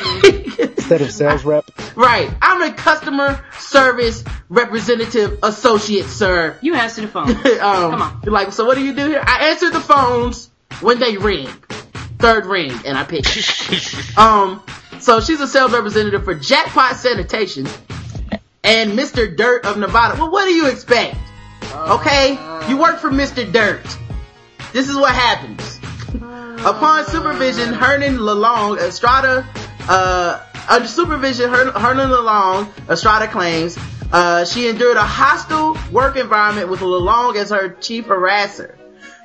Instead 0.59 1.01
of 1.01 1.11
sales 1.11 1.43
rep, 1.43 1.65
Right. 1.95 2.29
I'm 2.41 2.61
a 2.61 2.73
customer 2.73 3.43
service 3.59 4.23
representative 4.49 5.39
associate, 5.43 6.05
sir. 6.05 6.57
You 6.61 6.75
answer 6.75 7.01
the 7.01 7.07
phone. 7.07 7.29
um, 7.59 7.91
Come 7.91 8.01
on. 8.01 8.21
Like, 8.25 8.53
so 8.53 8.65
what 8.65 8.75
do 8.75 8.83
you 8.85 8.93
do 8.93 9.07
here? 9.07 9.21
I 9.25 9.49
answer 9.49 9.69
the 9.69 9.79
phones 9.79 10.49
when 10.81 10.99
they 10.99 11.17
ring. 11.17 11.47
Third 12.19 12.45
ring, 12.47 12.71
and 12.85 12.97
I 12.97 13.03
pick 13.03 13.25
um, 14.17 14.63
so 14.99 15.19
she's 15.19 15.39
a 15.39 15.47
sales 15.47 15.71
representative 15.71 16.23
for 16.23 16.33
Jackpot 16.33 16.95
Sanitation 16.95 17.67
and 18.63 18.93
Mr. 18.93 19.35
Dirt 19.37 19.65
of 19.65 19.77
Nevada. 19.77 20.19
Well, 20.19 20.31
what 20.31 20.45
do 20.45 20.51
you 20.53 20.67
expect? 20.67 21.15
Okay? 21.73 22.31
You 22.67 22.77
work 22.77 22.97
for 22.99 23.11
Mr. 23.11 23.51
Dirt. 23.51 23.85
This 24.73 24.89
is 24.89 24.95
what 24.95 25.13
happens. 25.13 25.76
Upon 26.65 27.05
supervision, 27.05 27.73
Hernan 27.73 28.17
Lalong, 28.17 28.77
Estrada, 28.79 29.45
uh, 29.87 30.41
under 30.69 30.87
supervision, 30.87 31.49
Her- 31.49 31.71
Hernan 31.71 32.09
Lalong, 32.09 32.67
Estrada 32.89 33.27
claims, 33.27 33.77
uh, 34.11 34.43
she 34.43 34.67
endured 34.67 34.97
a 34.97 35.03
hostile 35.03 35.77
work 35.91 36.17
environment 36.17 36.69
with 36.69 36.79
Lalong 36.79 37.35
as 37.35 37.51
her 37.51 37.69
chief 37.69 38.07
harasser. 38.07 38.75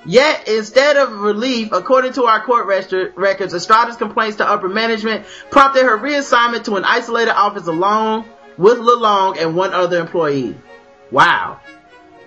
Yet, 0.04 0.46
instead 0.48 0.96
of 0.96 1.20
relief, 1.20 1.72
according 1.72 2.12
to 2.14 2.24
our 2.24 2.44
court 2.44 2.66
records, 2.66 3.54
Estrada's 3.54 3.96
complaints 3.96 4.36
to 4.36 4.48
upper 4.48 4.68
management 4.68 5.24
prompted 5.50 5.84
her 5.84 5.96
reassignment 5.96 6.64
to 6.64 6.76
an 6.76 6.84
isolated 6.84 7.34
office 7.34 7.66
alone 7.66 8.24
with 8.58 8.78
Lalong 8.78 9.40
and 9.40 9.56
one 9.56 9.72
other 9.72 10.00
employee. 10.00 10.56
Wow. 11.10 11.60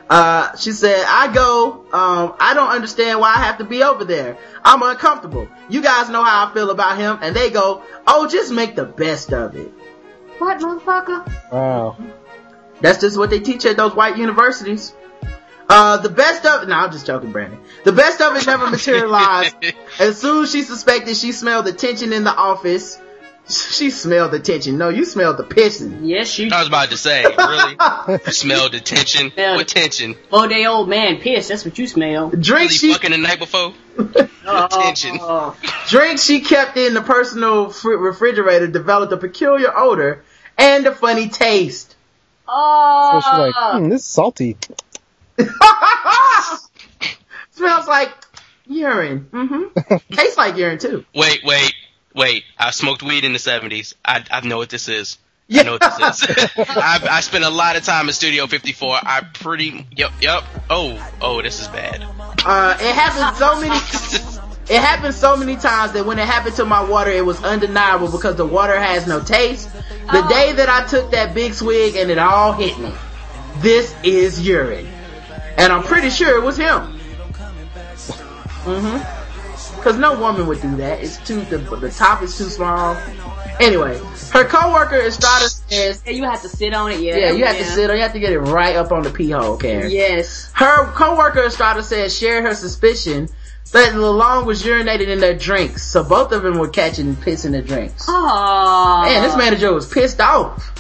Uh, 0.10 0.56
she 0.56 0.72
said, 0.72 1.04
I 1.08 1.34
go, 1.34 1.86
um, 1.92 2.36
I 2.40 2.54
don't 2.54 2.70
understand 2.70 3.20
why 3.20 3.30
I 3.30 3.40
have 3.40 3.58
to 3.58 3.64
be 3.64 3.82
over 3.84 4.06
there. 4.06 4.38
I'm 4.64 4.84
uncomfortable. 4.84 5.48
You 5.68 5.82
guys 5.82 6.10
know 6.10 6.24
how 6.24 6.48
I 6.48 6.54
feel 6.54 6.70
about 6.70 6.98
him. 6.98 7.20
And 7.22 7.36
they 7.36 7.50
go, 7.50 7.84
oh, 8.06 8.28
just 8.28 8.52
make 8.52 8.76
the 8.76 8.86
best 8.86 9.34
of 9.34 9.56
it. 9.56 9.72
What, 10.38 10.60
motherfucker? 10.60 11.52
Wow. 11.52 11.98
That's 12.82 13.00
just 13.02 13.18
what 13.18 13.30
they 13.30 13.40
teach 13.40 13.66
at 13.66 13.78
those 13.78 13.96
white 13.96 14.18
universities. 14.18 14.94
Uh, 15.68 15.98
the 15.98 16.10
best 16.10 16.46
of 16.46 16.68
no, 16.68 16.76
I'm 16.76 16.92
just 16.92 17.08
joking, 17.08 17.32
Brandon. 17.32 17.60
The 17.84 17.92
best 17.92 18.22
of 18.22 18.36
it 18.36 18.46
never 18.46 18.70
materialized. 18.70 19.56
as 20.00 20.20
soon 20.20 20.44
as 20.44 20.52
she 20.52 20.62
suspected, 20.62 21.18
she 21.18 21.32
smelled 21.32 21.66
the 21.66 21.74
tension 21.74 22.14
in 22.14 22.24
the 22.24 22.36
office. 22.36 23.00
She 23.48 23.92
smelled 23.92 24.32
the 24.32 24.40
tension. 24.40 24.80
No, 24.80 24.90
you 24.90 25.06
smelled 25.06 25.38
the 25.38 25.44
pissing. 25.44 26.00
Yes, 26.02 26.40
you 26.40 26.50
I 26.52 26.60
was 26.60 26.68
about 26.68 26.90
to 26.90 26.98
say, 26.98 27.24
really? 27.24 27.78
You 28.10 28.18
smelled 28.32 28.72
the 28.72 28.80
tension? 28.80 29.32
Smelled 29.32 29.58
What 29.58 29.68
tension? 29.68 30.16
Oh, 30.32 30.48
they 30.48 30.66
old 30.66 30.90
man 30.90 31.18
pissed. 31.18 31.50
That's 31.50 31.64
what 31.64 31.78
you 31.78 31.86
smell. 31.86 32.30
Drink 32.30 32.44
Really 32.50 32.68
she 32.70 32.94
fucking 32.94 33.12
the 33.12 33.18
night 33.18 33.38
before? 33.38 33.74
tension. 34.70 35.20
Oh, 35.22 35.56
drink 35.90 36.20
she 36.20 36.42
kept 36.42 36.76
in 36.78 36.96
the 36.96 37.02
personal 37.02 37.70
fr- 37.70 37.92
refrigerator 37.92 38.66
developed 38.68 39.14
a 39.14 39.18
peculiar 39.18 39.72
odor 39.78 40.24
and 40.58 40.88
a 40.88 40.96
funny 40.96 41.30
taste. 41.30 41.92
So 42.48 42.54
oh. 42.54 43.22
she's 43.24 43.40
like, 43.40 43.54
hmm, 43.56 43.90
this 43.90 44.02
is 44.02 44.08
salty. 44.08 44.58
Smells 47.52 47.88
like 47.88 48.10
urine. 48.68 49.28
Mm-hmm. 49.32 50.16
Tastes 50.16 50.38
like 50.38 50.58
urine 50.58 50.80
too. 50.80 51.06
Wait, 51.14 51.42
wait, 51.44 51.74
wait. 52.16 52.44
I 52.58 52.72
smoked 52.72 53.04
weed 53.04 53.26
in 53.26 53.34
the 53.34 53.40
70s. 53.40 53.94
I, 54.04 54.24
I 54.32 54.46
know 54.46 54.58
what 54.58 54.70
this 54.70 54.88
is. 54.88 55.18
Yeah. 55.48 55.62
I 55.62 55.64
know 55.66 55.72
what 55.74 55.82
this 56.00 56.24
is. 56.24 56.50
I, 56.58 57.08
I 57.10 57.22
spent 57.22 57.44
a 57.44 57.50
lot 57.50 57.76
of 57.76 57.84
time 57.84 58.08
in 58.08 58.14
Studio 58.14 58.48
54. 58.48 58.98
I 59.04 59.22
pretty, 59.22 59.86
yep, 59.96 60.12
yep. 60.22 60.44
Oh, 60.70 61.12
oh, 61.22 61.42
this 61.42 61.62
is 61.62 61.68
bad. 61.68 62.04
Uh, 62.44 62.78
it 62.80 62.96
happened 62.96 63.38
so 63.38 63.60
many. 63.60 63.80
It 64.68 64.82
happened 64.82 65.14
so 65.14 65.38
many 65.38 65.58
times 65.58 65.92
that 65.92 66.08
when 66.08 66.18
it 66.18 66.26
happened 66.26 66.56
to 66.56 66.66
my 66.66 66.84
water, 66.84 67.12
it 67.12 67.24
was 67.24 67.44
undeniable 67.44 68.10
because 68.10 68.36
the 68.36 68.48
water 68.48 68.76
has 68.80 69.06
no 69.06 69.24
taste. 69.24 69.70
The 70.12 70.24
day 70.28 70.54
that 70.54 70.68
I 70.68 70.88
took 70.88 71.12
that 71.12 71.36
big 71.36 71.54
swig 71.54 71.96
and 71.96 72.10
it 72.10 72.18
all 72.18 72.52
hit 72.54 72.76
me, 72.80 72.92
this 73.58 73.94
is 74.04 74.42
urine, 74.42 74.88
and 75.58 75.72
I'm 75.72 75.84
pretty 75.84 76.10
sure 76.10 76.36
it 76.36 76.44
was 76.44 76.58
him. 76.58 76.82
Mm-hmm. 78.66 79.25
Cause 79.86 79.98
no 80.00 80.20
woman 80.20 80.48
would 80.48 80.60
do 80.64 80.76
that. 80.78 81.04
It's 81.04 81.18
too 81.18 81.42
the 81.42 81.60
the 81.60 81.92
top 81.92 82.24
is 82.24 82.36
too 82.36 82.46
small. 82.46 82.98
Anyway, 83.60 83.96
her 84.34 84.44
coworker 84.44 84.96
Estrada 84.98 85.48
says, 85.48 86.02
Yeah, 86.04 86.12
you 86.14 86.24
have 86.24 86.42
to 86.42 86.50
sit 86.50 86.74
on 86.74 86.92
it. 86.92 87.02
Yeah, 87.02 87.16
"Yeah, 87.18 87.32
you 87.34 87.46
have 87.46 87.58
to 87.60 87.64
sit 87.66 87.88
on. 87.92 87.96
You 87.96 88.02
have 88.02 88.14
to 88.14 88.20
get 88.20 88.34
it 88.34 88.40
right 88.40 88.76
up 88.76 88.92
on 88.92 89.04
the 89.04 89.12
pee 89.12 89.30
hole, 89.30 89.58
Karen." 89.58 89.92
Yes. 89.92 90.50
Her 90.54 90.88
coworker 90.94 91.44
Estrada 91.46 91.84
says 91.84 92.18
shared 92.18 92.46
her 92.46 92.56
suspicion 92.56 93.30
that 93.74 93.94
Lalonde 93.94 94.48
was 94.48 94.64
urinating 94.64 95.08
in 95.08 95.20
their 95.20 95.36
drinks, 95.38 95.86
so 95.86 96.04
both 96.04 96.32
of 96.32 96.42
them 96.42 96.58
were 96.58 96.68
catching 96.70 97.16
piss 97.16 97.46
in 97.46 97.52
their 97.52 97.62
drinks. 97.62 98.06
Oh, 98.08 99.04
Man, 99.06 99.22
this 99.22 99.38
manager 99.38 99.72
was 99.72 99.86
pissed 99.88 100.20
off. 100.20 100.72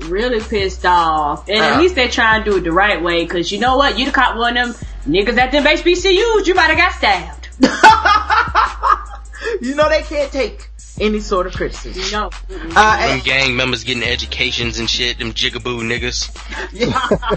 really 0.00 0.40
pissed 0.40 0.84
off. 0.84 1.48
And 1.48 1.58
Uh. 1.58 1.64
at 1.64 1.78
least 1.80 1.94
they're 1.94 2.08
trying 2.08 2.44
to 2.44 2.50
do 2.50 2.56
it 2.58 2.64
the 2.64 2.72
right 2.72 3.02
way, 3.02 3.24
cause 3.24 3.50
you 3.50 3.60
know 3.60 3.76
what? 3.78 3.98
You'd 3.98 4.06
have 4.06 4.14
caught 4.14 4.36
one 4.36 4.56
of 4.58 4.78
them 4.78 4.88
niggas 5.08 5.38
at 5.38 5.52
them 5.52 5.64
HBCUs, 5.64 6.46
you 6.46 6.54
might 6.54 6.68
have 6.68 6.76
got 6.76 6.92
stabbed. 6.92 7.41
you 9.60 9.74
know 9.74 9.88
they 9.88 10.02
can't 10.02 10.32
take 10.32 10.68
any 11.00 11.20
sort 11.20 11.46
of 11.46 11.54
criticism. 11.54 12.02
You 12.02 12.10
know. 12.12 12.30
Uh, 12.76 13.06
Them 13.08 13.20
gang 13.20 13.56
members 13.56 13.84
getting 13.84 14.02
educations 14.02 14.78
and 14.78 14.88
shit, 14.88 15.18
them 15.18 15.32
jigaboo 15.32 15.80
niggas. 15.82 16.30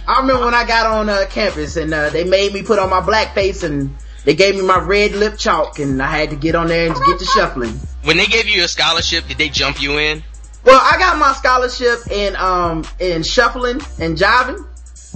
I 0.08 0.20
remember 0.20 0.46
when 0.46 0.54
I 0.54 0.66
got 0.66 0.88
on 0.88 1.10
uh, 1.10 1.26
campus 1.30 1.78
and 1.78 1.94
uh, 1.94 2.10
they 2.10 2.24
made 2.24 2.54
me 2.54 2.64
put 2.64 2.80
on 2.80 2.90
my 2.90 3.02
black 3.02 3.34
face 3.34 3.64
and 3.64 3.96
they 4.24 4.36
gave 4.36 4.56
me 4.56 4.62
my 4.62 4.80
red 4.80 5.14
lip 5.14 5.38
chalk 5.38 5.80
and 5.80 6.02
I 6.02 6.08
had 6.08 6.32
to 6.32 6.36
get 6.36 6.56
on 6.56 6.68
there 6.68 6.88
and 6.88 6.96
get 7.06 7.20
to 7.20 7.26
shuffling. 7.26 7.80
When 8.04 8.18
they 8.18 8.26
gave 8.26 8.48
you 8.48 8.64
a 8.64 8.68
scholarship, 8.68 9.28
did 9.28 9.38
they 9.38 9.50
jump 9.50 9.82
you 9.82 9.98
in? 9.98 10.24
Well, 10.64 10.80
I 10.82 10.98
got 10.98 11.18
my 11.20 11.32
scholarship 11.34 12.12
in 12.12 12.36
um 12.36 12.86
in 13.00 13.24
shuffling 13.24 13.82
and 14.00 14.18
jiving. 14.18 14.68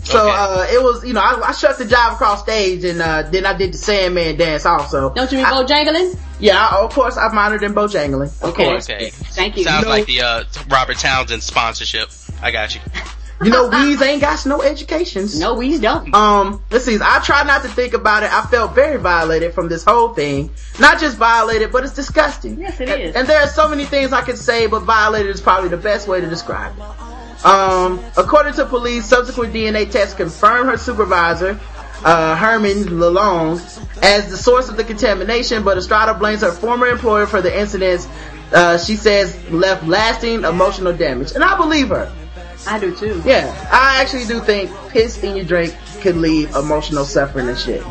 So 0.03 0.19
Okay. 0.27 0.35
uh 0.37 0.67
it 0.73 0.81
was 0.83 1.03
you 1.05 1.13
know 1.13 1.21
I, 1.21 1.49
I 1.49 1.51
shuffled 1.51 1.87
the 1.89 1.93
jive 1.93 2.13
across 2.13 2.41
stage 2.41 2.83
and 2.83 3.01
uh 3.01 3.23
then 3.23 3.45
I 3.45 3.53
did 3.57 3.73
the 3.73 3.77
Sandman 3.77 4.37
dance 4.37 4.65
also. 4.65 5.13
Don't 5.13 5.31
you 5.31 5.37
mean 5.37 5.45
I- 5.45 5.51
Bojangling? 5.51 6.17
Yeah, 6.39 6.57
I, 6.65 6.83
of 6.83 6.93
course 6.93 7.17
I 7.17 7.27
minored 7.29 7.63
in 7.63 7.73
Bojangling. 7.73 8.27
Of 8.41 8.51
Okay. 8.51 8.65
course. 8.65 8.89
Okay. 8.89 9.09
Thank 9.09 9.57
you. 9.57 9.63
Sounds 9.65 9.79
You 9.79 9.85
know- 9.85 9.89
like 9.89 10.05
the 10.05 10.21
uh, 10.21 10.43
Robert 10.69 10.97
Townsend 10.97 11.43
sponsorship. 11.43 12.09
I 12.41 12.51
got 12.51 12.75
you. 12.75 12.81
You 13.41 13.51
know 13.51 13.69
Weez 13.69 14.01
ain't 14.01 14.19
got 14.19 14.45
no 14.45 14.61
educations. 14.61 15.39
No, 15.39 15.53
we 15.53 15.77
don't. 15.79 16.13
Um, 16.13 16.61
let's 16.71 16.83
see. 16.83 16.97
I 17.01 17.21
try 17.23 17.43
not 17.43 17.61
to 17.61 17.69
think 17.69 17.93
about 17.93 18.23
it. 18.23 18.33
I 18.33 18.41
felt 18.47 18.75
very 18.75 18.97
violated 18.97 19.53
from 19.53 19.69
this 19.69 19.85
whole 19.85 20.09
thing. 20.09 20.49
Not 20.77 20.99
just 20.99 21.15
violated, 21.15 21.71
but 21.71 21.85
it's 21.85 21.93
disgusting. 21.93 22.59
Yes, 22.59 22.81
it 22.81 22.89
And- 22.89 23.01
is. 23.01 23.15
And 23.15 23.29
there 23.29 23.39
are 23.41 23.47
so 23.47 23.69
many 23.69 23.85
things 23.85 24.11
I 24.11 24.23
could 24.23 24.37
say, 24.37 24.67
but 24.67 24.81
violated 24.81 25.33
is 25.33 25.39
probably 25.39 25.69
the 25.69 25.77
best 25.77 26.05
way 26.05 26.19
to 26.19 26.27
describe 26.27 26.73
it. 26.77 26.83
Um, 27.43 28.03
according 28.17 28.53
to 28.53 28.65
police, 28.65 29.05
subsequent 29.05 29.53
DNA 29.53 29.89
tests 29.89 30.13
confirm 30.13 30.67
her 30.67 30.77
supervisor, 30.77 31.59
uh, 32.03 32.35
Herman 32.35 32.85
Lalonde, 32.85 33.61
as 34.03 34.29
the 34.29 34.37
source 34.37 34.69
of 34.69 34.77
the 34.77 34.83
contamination, 34.83 35.63
but 35.63 35.77
Estrada 35.77 36.13
blames 36.13 36.41
her 36.41 36.51
former 36.51 36.87
employer 36.87 37.25
for 37.27 37.41
the 37.41 37.57
incidents, 37.57 38.07
uh, 38.51 38.77
she 38.77 38.95
says 38.95 39.37
left 39.51 39.85
lasting 39.85 40.43
emotional 40.43 40.93
damage. 40.93 41.31
And 41.31 41.43
I 41.43 41.55
believe 41.55 41.89
her. 41.89 42.11
I 42.67 42.77
do 42.79 42.93
too. 42.93 43.21
Yeah, 43.25 43.53
I 43.71 44.01
actually 44.01 44.25
do 44.25 44.41
think 44.41 44.71
piss 44.89 45.23
in 45.23 45.35
your 45.37 45.45
drink 45.45 45.75
could 46.01 46.17
leave 46.17 46.53
emotional 46.55 47.05
suffering 47.05 47.47
and 47.47 47.57
shit. 47.57 47.83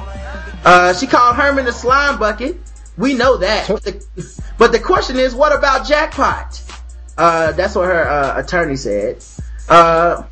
Uh, 0.64 0.92
she 0.92 1.06
called 1.06 1.36
Herman 1.36 1.66
a 1.66 1.72
slime 1.72 2.18
bucket. 2.18 2.58
We 2.98 3.14
know 3.14 3.38
that. 3.38 3.68
But 3.68 3.84
the, 3.84 4.42
but 4.58 4.72
the 4.72 4.80
question 4.80 5.16
is, 5.16 5.34
what 5.34 5.56
about 5.56 5.86
jackpot? 5.86 6.60
Uh, 7.18 7.50
that's 7.52 7.74
what 7.74 7.86
her 7.86 8.08
uh, 8.08 8.40
attorney 8.40 8.76
said. 8.76 9.24
Uh, 9.68 10.22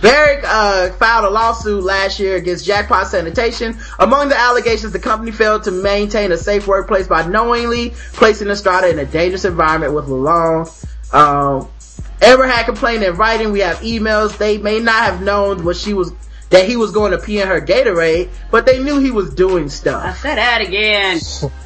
Barrick 0.00 0.42
uh, 0.44 0.90
filed 0.94 1.26
a 1.26 1.30
lawsuit 1.30 1.84
last 1.84 2.18
year 2.18 2.36
against 2.36 2.64
Jackpot 2.64 3.06
Sanitation. 3.06 3.78
Among 3.98 4.28
the 4.28 4.38
allegations, 4.38 4.92
the 4.92 4.98
company 4.98 5.30
failed 5.30 5.64
to 5.64 5.70
maintain 5.70 6.32
a 6.32 6.36
safe 6.36 6.66
workplace 6.66 7.06
by 7.06 7.26
knowingly 7.26 7.90
placing 8.14 8.48
Estrada 8.48 8.90
in 8.90 8.98
a 8.98 9.04
dangerous 9.04 9.44
environment 9.44 9.92
with 9.92 10.06
Lalonde. 10.06 11.14
Um, 11.14 11.68
ever 12.22 12.48
had 12.48 12.64
complained 12.64 13.04
in 13.04 13.14
writing. 13.14 13.52
We 13.52 13.60
have 13.60 13.78
emails. 13.80 14.36
They 14.38 14.58
may 14.58 14.80
not 14.80 15.04
have 15.04 15.22
known 15.22 15.64
what 15.64 15.76
she 15.76 15.92
was, 15.92 16.12
that 16.50 16.66
he 16.66 16.76
was 16.76 16.90
going 16.90 17.12
to 17.12 17.18
pee 17.18 17.40
in 17.40 17.46
her 17.46 17.60
Gatorade, 17.60 18.30
but 18.50 18.66
they 18.66 18.82
knew 18.82 18.98
he 18.98 19.10
was 19.10 19.34
doing 19.34 19.68
stuff. 19.68 20.02
I 20.02 20.12
said 20.14 20.36
that 20.38 20.62
again. 20.62 21.20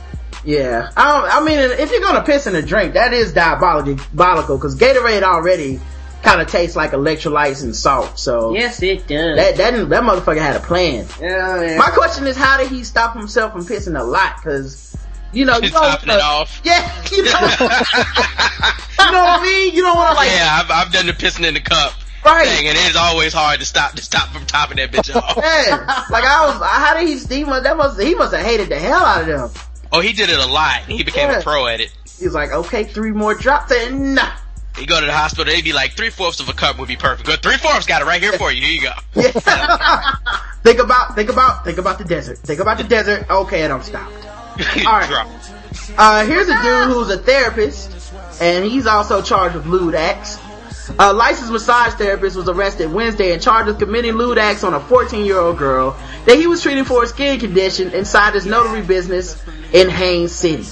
Yeah. 0.47 0.91
I, 0.97 1.41
I 1.41 1.45
mean, 1.45 1.59
if 1.59 1.91
you're 1.91 2.01
gonna 2.01 2.23
piss 2.25 2.47
in 2.47 2.55
a 2.55 2.63
drink, 2.63 2.95
that 2.95 3.13
is 3.13 3.33
diabolical, 3.33 3.97
diabolical, 3.97 4.59
cause 4.59 4.77
Gatorade 4.77 5.23
already 5.23 5.81
kind 6.23 6.41
of 6.41 6.49
tastes 6.49 6.77
like 6.77 6.93
electrolytes 6.93 7.63
and 7.63 7.75
salt, 7.75 8.19
so. 8.19 8.55
Yes, 8.55 8.83
it 8.83 9.07
does. 9.07 9.37
That, 9.37 9.57
that, 9.57 9.89
that 9.89 10.03
motherfucker 10.03 10.41
had 10.41 10.57
a 10.57 10.61
plan. 10.61 11.07
Oh, 11.21 11.63
yeah. 11.63 11.77
My 11.77 11.91
question 11.91 12.27
is, 12.27 12.37
how 12.37 12.57
did 12.57 12.69
he 12.69 12.85
stop 12.85 13.17
himself 13.17 13.53
from 13.53 13.63
pissing 13.65 13.99
a 13.99 14.05
lot? 14.05 14.43
Cause, 14.43 14.97
you 15.33 15.45
know, 15.45 15.57
you 15.57 15.63
Just 15.63 15.75
don't 15.75 15.83
topping 15.83 16.11
it 16.11 16.21
uh, 16.21 16.25
off. 16.25 16.61
Yeah, 16.65 17.05
you 17.11 17.25
know, 17.25 17.31
you 17.31 19.13
know 19.13 19.25
what 19.25 19.41
I 19.41 19.43
mean? 19.43 19.75
You 19.75 19.83
don't 19.83 19.97
want 19.97 20.11
to 20.13 20.17
like, 20.17 20.31
yeah, 20.31 20.63
I've, 20.63 20.71
I've 20.71 20.93
done 20.93 21.07
the 21.07 21.13
pissing 21.13 21.47
in 21.47 21.55
the 21.55 21.61
cup 21.61 21.93
right? 22.27 22.49
thing, 22.49 22.69
and 22.69 22.77
it's 22.79 22.97
always 22.97 23.33
hard 23.33 23.61
to 23.61 23.67
stop 23.67 23.93
to 23.93 24.03
stop 24.03 24.29
from 24.31 24.47
topping 24.47 24.77
that 24.79 24.93
bitch 24.93 25.15
off. 25.23 25.37
Yeah, 25.37 26.05
like 26.11 26.25
I 26.25 26.47
was. 26.47 26.61
How 26.63 26.95
did 26.99 27.09
he? 27.09 27.37
He 27.37 27.45
must. 27.45 27.65
That 27.65 27.77
must. 27.77 28.01
He 28.01 28.15
must 28.15 28.35
have 28.35 28.45
hated 28.45 28.69
the 28.69 28.79
hell 28.79 29.05
out 29.05 29.29
of 29.29 29.53
them. 29.55 29.63
Oh, 29.93 30.01
he 30.01 30.13
did 30.13 30.29
it 30.31 30.39
a 30.39 30.47
lot. 30.47 30.83
He 30.87 31.03
became 31.03 31.31
Yeah. 31.31 31.39
a 31.39 31.43
pro 31.43 31.67
at 31.67 31.81
it. 31.81 31.93
He 32.19 32.25
was 32.25 32.35
like, 32.35 32.51
okay, 32.53 32.85
three 32.85 33.13
more 33.13 33.35
drops, 33.35 33.71
and 33.73 34.15
nah. 34.15 34.31
You 34.79 34.87
go 34.87 35.01
to 35.01 35.07
the 35.07 35.13
hospital, 35.13 35.45
they'd 35.47 35.65
be 35.65 35.73
like 35.73 35.93
three 35.93 36.11
fourths 36.11 36.41
of 36.41 36.49
a 36.49 36.53
cup 36.53 36.79
would 36.79 36.89
be 36.89 36.97
perfect. 36.97 37.27
Good, 37.27 37.43
three 37.43 37.57
fourths 37.57 37.87
got 37.87 38.03
it 38.03 38.05
right 38.05 38.21
here 38.23 38.33
for 38.33 38.53
you. 38.53 38.61
Here 38.63 38.73
you 38.73 38.83
go. 38.83 39.23
Think 40.63 40.79
about. 40.81 41.15
Think 41.15 41.31
about. 41.31 41.65
Think 41.65 41.79
about 41.79 41.99
the 41.99 42.05
desert. 42.05 42.39
Think 42.39 42.61
about 42.61 42.77
the 42.79 42.85
desert. 42.85 43.27
Okay, 43.31 43.63
and 43.63 43.73
I'm 43.73 43.83
stopped. 43.83 44.13
right. 44.59 45.09
Drop. 45.09 45.29
Uh, 45.97 46.27
here's 46.27 46.49
a 46.49 46.63
dude 46.63 46.89
who's 46.89 47.11
a 47.11 47.19
therapist, 47.19 48.13
and 48.41 48.65
he's 48.65 48.87
also 48.87 49.23
charged 49.23 49.55
with 49.55 49.67
lewd 49.67 49.95
acts. 49.95 50.39
A 50.99 51.13
licensed 51.13 51.53
massage 51.53 51.95
therapist 51.95 52.37
was 52.37 52.49
arrested 52.49 52.93
Wednesday 52.93 53.33
and 53.33 53.43
charged 53.43 53.67
with 53.67 53.79
committing 53.79 54.15
lewd 54.15 54.39
acts 54.39 54.63
on 54.63 54.73
a 54.75 54.81
14 54.81 55.25
year 55.25 55.39
old 55.39 55.59
girl 55.59 55.97
that 56.27 56.37
he 56.37 56.47
was 56.47 56.63
treating 56.63 56.85
for 56.85 57.03
a 57.03 57.07
skin 57.07 57.41
condition 57.41 57.93
inside 57.93 58.35
his 58.35 58.47
notary 58.47 58.83
business 58.83 59.43
in 59.73 59.89
Haines 59.89 60.33
City. 60.33 60.67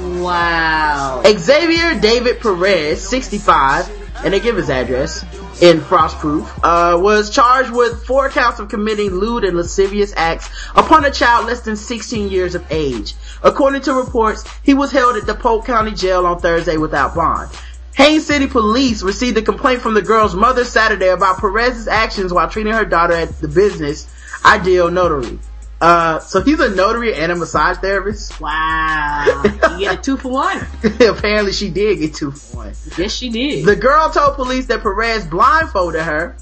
Wow. 0.00 1.22
Xavier 1.26 2.00
David 2.00 2.40
Perez, 2.40 3.06
65, 3.06 4.24
and 4.24 4.32
they 4.32 4.40
give 4.40 4.56
his 4.56 4.70
address 4.70 5.22
in 5.60 5.80
Frostproof, 5.80 6.48
uh, 6.62 6.98
was 6.98 7.28
charged 7.28 7.70
with 7.70 8.06
four 8.06 8.30
counts 8.30 8.60
of 8.60 8.70
committing 8.70 9.10
lewd 9.10 9.44
and 9.44 9.56
lascivious 9.56 10.14
acts 10.16 10.48
upon 10.74 11.04
a 11.04 11.10
child 11.10 11.46
less 11.46 11.60
than 11.60 11.76
16 11.76 12.30
years 12.30 12.54
of 12.54 12.64
age. 12.70 13.14
According 13.42 13.82
to 13.82 13.92
reports, 13.92 14.44
he 14.62 14.72
was 14.72 14.90
held 14.90 15.16
at 15.16 15.26
the 15.26 15.34
Polk 15.34 15.66
County 15.66 15.92
Jail 15.92 16.24
on 16.24 16.38
Thursday 16.38 16.78
without 16.78 17.14
bond. 17.14 17.50
Haines 17.94 18.26
City 18.26 18.46
Police 18.46 19.02
received 19.02 19.36
a 19.36 19.42
complaint 19.42 19.82
from 19.82 19.94
the 19.94 20.02
girl's 20.02 20.34
mother 20.34 20.64
Saturday 20.64 21.08
about 21.08 21.38
Perez's 21.38 21.88
actions 21.88 22.32
while 22.32 22.48
treating 22.48 22.72
her 22.72 22.84
daughter 22.84 23.14
at 23.14 23.40
the 23.40 23.48
business 23.48 24.08
Ideal 24.44 24.90
Notary. 24.90 25.38
Uh, 25.80 26.18
so 26.18 26.42
he's 26.42 26.60
a 26.60 26.68
notary 26.68 27.14
and 27.14 27.32
a 27.32 27.36
massage 27.36 27.78
therapist. 27.78 28.38
Wow. 28.38 29.42
You 29.44 29.78
get 29.78 29.98
a 29.98 30.02
two 30.02 30.18
for 30.18 30.30
one. 30.30 30.66
Apparently 31.00 31.52
she 31.52 31.70
did 31.70 31.98
get 31.98 32.14
two 32.14 32.32
for 32.32 32.56
one. 32.56 32.74
Yes, 32.98 33.12
she 33.12 33.30
did. 33.30 33.64
The 33.64 33.76
girl 33.76 34.10
told 34.10 34.34
police 34.34 34.66
that 34.66 34.82
Perez 34.82 35.26
blindfolded 35.26 36.02
her, 36.02 36.36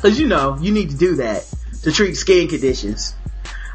cause 0.00 0.18
you 0.18 0.26
know, 0.26 0.56
you 0.58 0.72
need 0.72 0.90
to 0.90 0.96
do 0.96 1.16
that 1.16 1.46
to 1.82 1.92
treat 1.92 2.14
skin 2.14 2.48
conditions. 2.48 3.14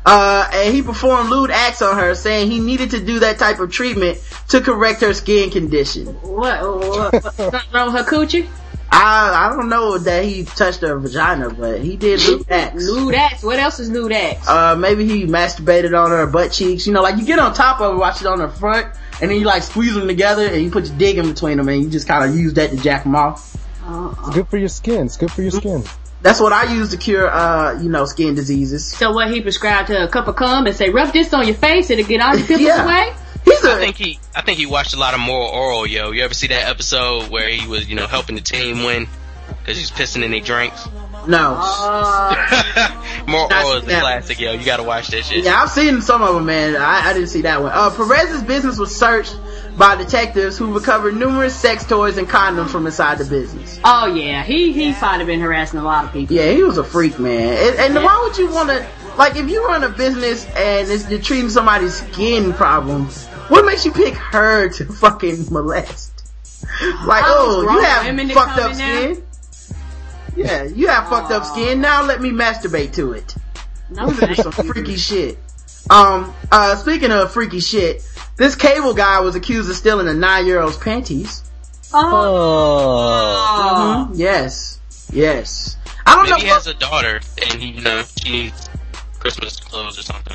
Uh, 0.05 0.49
and 0.53 0.73
he 0.73 0.81
performed 0.81 1.29
lewd 1.29 1.51
acts 1.51 1.81
on 1.81 1.97
her 1.97 2.15
saying 2.15 2.49
he 2.49 2.59
needed 2.59 2.91
to 2.91 3.03
do 3.03 3.19
that 3.19 3.37
type 3.37 3.59
of 3.59 3.71
treatment 3.71 4.17
to 4.47 4.61
correct 4.61 5.01
her 5.01 5.13
skin 5.13 5.49
condition. 5.49 6.07
what, 6.21 6.61
what, 6.61 7.13
what, 7.13 7.33
something 7.33 7.61
wrong 7.73 7.93
with 7.93 8.05
her 8.05 8.09
coochie? 8.09 8.47
I, 8.91 9.45
I 9.45 9.55
don't 9.55 9.69
know 9.69 9.97
that 9.99 10.23
he 10.25 10.43
touched 10.43 10.81
her 10.81 10.97
vagina, 10.97 11.51
but 11.51 11.81
he 11.81 11.95
did 11.95 12.21
lewd 12.21 12.49
acts. 12.49 12.83
Lewd 12.83 13.13
acts. 13.13 13.43
What 13.43 13.59
else 13.59 13.79
is 13.79 13.89
lewd 13.89 14.11
acts? 14.11 14.47
Uh, 14.47 14.75
maybe 14.75 15.07
he 15.07 15.25
masturbated 15.25 15.97
on 15.97 16.09
her 16.09 16.25
butt 16.25 16.51
cheeks. 16.51 16.87
You 16.87 16.93
know, 16.93 17.03
like 17.03 17.17
you 17.17 17.25
get 17.25 17.37
on 17.37 17.53
top 17.53 17.79
of 17.81 17.93
her, 17.93 17.99
watch 17.99 18.21
it 18.21 18.27
on 18.27 18.39
her 18.39 18.49
front, 18.49 18.87
and 19.21 19.29
then 19.29 19.37
you 19.37 19.45
like 19.45 19.61
squeeze 19.61 19.93
them 19.93 20.07
together, 20.07 20.47
and 20.47 20.63
you 20.63 20.71
put 20.71 20.87
your 20.87 20.97
dick 20.97 21.17
in 21.17 21.27
between 21.27 21.57
them, 21.57 21.69
and 21.69 21.83
you 21.83 21.89
just 21.89 22.07
kind 22.07 22.27
of 22.27 22.35
use 22.35 22.53
that 22.55 22.71
to 22.71 22.77
jack 22.77 23.03
them 23.03 23.15
off. 23.15 23.55
It's 23.85 24.35
good 24.35 24.47
for 24.47 24.57
your 24.57 24.69
skin. 24.69 25.05
It's 25.05 25.17
good 25.17 25.31
for 25.31 25.43
your 25.43 25.51
skin. 25.51 25.83
That's 26.21 26.39
what 26.41 26.51
I 26.51 26.73
use 26.73 26.89
to 26.89 26.97
cure, 26.97 27.29
uh, 27.29 27.81
you 27.81 27.89
know, 27.89 28.05
skin 28.05 28.35
diseases. 28.35 28.85
So 28.91 29.13
what 29.13 29.31
he 29.31 29.41
prescribed 29.41 29.87
her 29.89 30.03
a 30.03 30.07
cup 30.09 30.27
of 30.27 30.35
cum 30.35 30.65
and 30.65 30.75
say, 30.75 30.89
rub 30.89 31.13
this 31.13 31.33
on 31.33 31.45
your 31.45 31.55
face, 31.55 31.89
it'll 31.89 32.05
get 32.05 32.19
all 32.21 32.35
your 32.35 32.45
pimples 32.45 32.61
Yeah. 32.67 32.83
away? 32.83 33.13
He's 33.45 33.63
I 33.63 33.77
a, 33.77 33.79
think 33.79 33.95
he, 33.95 34.19
I 34.35 34.41
think 34.41 34.57
he 34.59 34.65
watched 34.65 34.93
a 34.93 34.97
lot 34.99 35.13
of 35.13 35.21
Moral 35.21 35.49
Orel, 35.49 35.87
yo. 35.87 36.11
You 36.11 36.23
ever 36.23 36.33
see 36.33 36.47
that 36.47 36.67
episode 36.67 37.29
where 37.29 37.47
he 37.47 37.65
was, 37.67 37.87
you 37.87 37.95
know, 37.95 38.05
helping 38.05 38.35
the 38.35 38.41
team 38.41 38.83
win 38.83 39.07
because 39.59 39.77
he's 39.77 39.91
pissing 39.91 40.23
in 40.23 40.31
their 40.31 40.41
drinks? 40.41 40.87
No. 41.27 41.57
Uh, 42.81 43.25
Moral 43.27 43.47
That's- 43.49 43.65
Orel 43.65 43.77
is 43.77 43.83
a 43.87 43.99
classic, 43.99 44.39
yo. 44.39 44.53
You 44.53 44.65
gotta 44.65 44.83
watch 44.83 45.09
that 45.09 45.23
shit. 45.25 45.43
Yeah, 45.43 45.61
I've 45.61 45.69
seen 45.69 46.01
some 46.01 46.21
of 46.23 46.33
them, 46.35 46.45
man. 46.45 46.75
I, 46.75 47.09
I 47.09 47.13
didn't 47.13 47.29
see 47.29 47.41
that 47.41 47.61
one. 47.61 47.71
Uh, 47.73 47.89
Perez's 47.91 48.41
business 48.43 48.77
was 48.79 48.95
searched 48.95 49.37
by 49.77 49.95
detectives 49.95 50.57
who 50.57 50.73
recovered 50.73 51.15
numerous 51.15 51.55
sex 51.55 51.85
toys 51.85 52.17
and 52.17 52.27
condoms 52.27 52.69
from 52.69 52.85
inside 52.87 53.17
the 53.19 53.25
business. 53.25 53.79
oh 53.83 54.07
yeah, 54.13 54.43
he, 54.43 54.71
he 54.73 54.93
probably 54.93 55.25
been 55.25 55.39
harassing 55.41 55.79
a 55.79 55.83
lot 55.83 56.05
of 56.05 56.11
people. 56.13 56.35
Yeah, 56.35 56.51
he 56.51 56.63
was 56.63 56.77
a 56.77 56.83
freak, 56.83 57.19
man. 57.19 57.55
And, 57.79 57.95
and 57.95 58.03
why 58.03 58.19
would 58.27 58.37
you 58.37 58.49
want 58.51 58.69
to, 58.69 58.87
like, 59.17 59.35
if 59.35 59.47
you 59.49 59.65
run 59.65 59.83
a 59.83 59.89
business 59.89 60.45
and 60.55 60.89
it's, 60.89 61.09
you're 61.09 61.19
treating 61.21 61.49
somebody's 61.49 61.93
skin 61.95 62.51
problems, 62.53 63.27
what 63.47 63.63
makes 63.65 63.85
you 63.85 63.91
pick 63.91 64.15
her 64.15 64.69
to 64.69 64.85
fucking 64.93 65.45
molest? 65.51 66.11
Like, 67.05 67.23
Oh, 67.25 67.65
oh, 67.67 67.73
you 67.73 67.81
have 67.81 68.05
women 68.05 68.29
fucked 68.29 68.57
up 68.59 68.73
skin. 68.73 69.13
there? 69.13 69.23
Skin? 70.45 70.69
Yeah, 70.69 70.75
you 70.75 70.87
have 70.87 71.09
fucked 71.09 71.31
up 71.31 71.45
skin. 71.45 71.81
Now 71.81 72.05
let 72.05 72.21
me 72.21 72.31
masturbate 72.31 72.93
to 72.93 73.13
it. 73.13 73.35
No, 73.89 74.07
That's 74.09 74.43
some 74.43 74.51
freaky 74.51 74.97
shit. 74.97 75.37
Um, 75.89 76.33
uh, 76.51 76.75
speaking 76.75 77.11
of 77.11 77.31
freaky 77.33 77.59
shit, 77.59 78.03
this 78.37 78.55
cable 78.55 78.93
guy 78.93 79.19
was 79.21 79.35
accused 79.35 79.69
of 79.69 79.75
stealing 79.75 80.07
a 80.07 80.13
nine-year-old's 80.13 80.77
panties. 80.77 81.43
Oh. 81.93 84.07
Mhm. 84.11 84.17
Yes. 84.17 84.79
Yes. 85.11 85.77
I 86.05 86.15
don't 86.15 86.29
Maybe 86.29 86.41
he 86.41 86.47
know 86.47 86.53
has 86.53 86.67
a 86.67 86.73
daughter 86.75 87.19
and 87.41 87.61
he, 87.61 87.69
you 87.71 87.81
know, 87.81 88.03
she 88.21 88.31
needs 88.31 88.69
Christmas 89.19 89.59
clothes 89.59 89.97
or 89.97 90.03
something. 90.03 90.33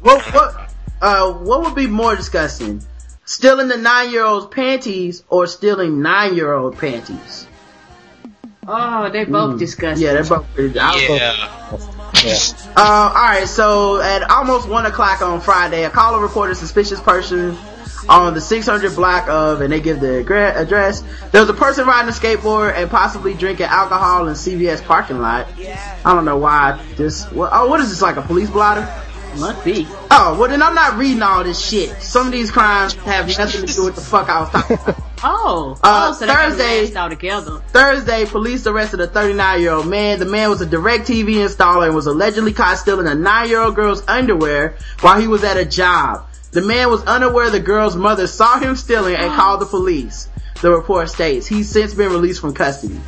what, 0.00 0.24
what, 0.26 0.34
what, 0.34 0.70
uh, 1.02 1.32
what 1.32 1.62
would 1.62 1.74
be 1.74 1.86
more 1.86 2.14
disgusting? 2.14 2.82
Stealing 3.24 3.68
the 3.68 3.76
nine-year-old's 3.76 4.54
panties 4.54 5.24
or 5.28 5.46
stealing 5.46 6.02
nine-year-old 6.02 6.78
panties? 6.78 7.48
Oh, 8.66 9.10
they're 9.10 9.26
both 9.26 9.58
disgusting. 9.58 10.06
Yeah, 10.06 10.14
they're 10.14 10.24
both 10.24 10.46
pretty, 10.54 10.78
I 10.78 10.92
was- 10.94 11.02
Yeah. 11.08 11.48
Yeah. 12.24 12.38
Uh, 12.76 13.12
alright, 13.14 13.48
so 13.48 14.00
at 14.00 14.30
almost 14.30 14.68
1 14.68 14.86
o'clock 14.86 15.20
on 15.20 15.40
Friday, 15.40 15.84
a 15.84 15.90
caller 15.90 16.20
reported 16.20 16.52
a 16.52 16.54
suspicious 16.56 17.00
person 17.00 17.56
on 18.08 18.34
the 18.34 18.40
600 18.40 18.94
block 18.94 19.28
of, 19.28 19.60
and 19.60 19.72
they 19.72 19.80
give 19.80 20.00
the 20.00 20.20
address. 20.56 21.02
There 21.32 21.40
was 21.40 21.50
a 21.50 21.54
person 21.54 21.86
riding 21.86 22.08
a 22.08 22.12
skateboard 22.12 22.74
and 22.76 22.90
possibly 22.90 23.34
drinking 23.34 23.66
alcohol 23.66 24.28
in 24.28 24.34
CVS 24.34 24.82
parking 24.84 25.18
lot. 25.20 25.46
I 26.04 26.14
don't 26.14 26.24
know 26.24 26.36
why 26.38 26.80
this, 26.96 27.30
well, 27.32 27.50
oh, 27.52 27.68
what 27.68 27.80
is 27.80 27.90
this, 27.90 28.00
like 28.02 28.16
a 28.16 28.22
police 28.22 28.50
blotter? 28.50 28.86
Must 29.38 29.64
be. 29.64 29.86
Oh, 30.12 30.36
well 30.38 30.48
then 30.48 30.62
I'm 30.62 30.76
not 30.76 30.96
reading 30.96 31.22
all 31.22 31.42
this 31.42 31.60
shit. 31.60 31.90
Some 32.00 32.26
of 32.28 32.32
these 32.32 32.50
crimes 32.52 32.94
have 32.94 33.26
nothing 33.36 33.66
to 33.66 33.74
do 33.74 33.84
with 33.84 33.96
the 33.96 34.00
fuck 34.00 34.28
I 34.28 34.40
was 34.40 34.50
talking 34.50 34.78
about. 34.80 35.02
Oh. 35.26 35.76
Uh, 35.82 36.10
oh, 36.10 36.12
so 36.12 36.26
Thursday- 36.26 36.82
mashed 36.82 36.96
all 36.96 37.08
together. 37.08 37.58
Thursday, 37.68 38.26
police 38.26 38.66
arrested 38.66 39.00
a 39.00 39.06
39 39.06 39.60
year 39.60 39.72
old 39.72 39.86
man. 39.86 40.18
The 40.18 40.26
man 40.26 40.50
was 40.50 40.60
a 40.60 40.66
DirecTV 40.66 41.24
installer 41.36 41.86
and 41.86 41.94
was 41.94 42.06
allegedly 42.06 42.52
caught 42.52 42.76
stealing 42.78 43.06
a 43.06 43.14
9 43.14 43.48
year 43.48 43.60
old 43.60 43.74
girl's 43.74 44.06
underwear 44.06 44.76
while 45.00 45.18
he 45.18 45.26
was 45.26 45.42
at 45.42 45.56
a 45.56 45.64
job. 45.64 46.26
The 46.52 46.60
man 46.60 46.90
was 46.90 47.02
unaware 47.04 47.50
the 47.50 47.58
girl's 47.58 47.96
mother 47.96 48.26
saw 48.26 48.58
him 48.58 48.76
stealing 48.76 49.16
and 49.16 49.32
called 49.36 49.60
the 49.60 49.66
police. 49.66 50.28
The 50.60 50.70
report 50.70 51.08
states 51.08 51.46
he's 51.46 51.70
since 51.70 51.94
been 51.94 52.12
released 52.12 52.40
from 52.40 52.52
custody. 52.54 53.00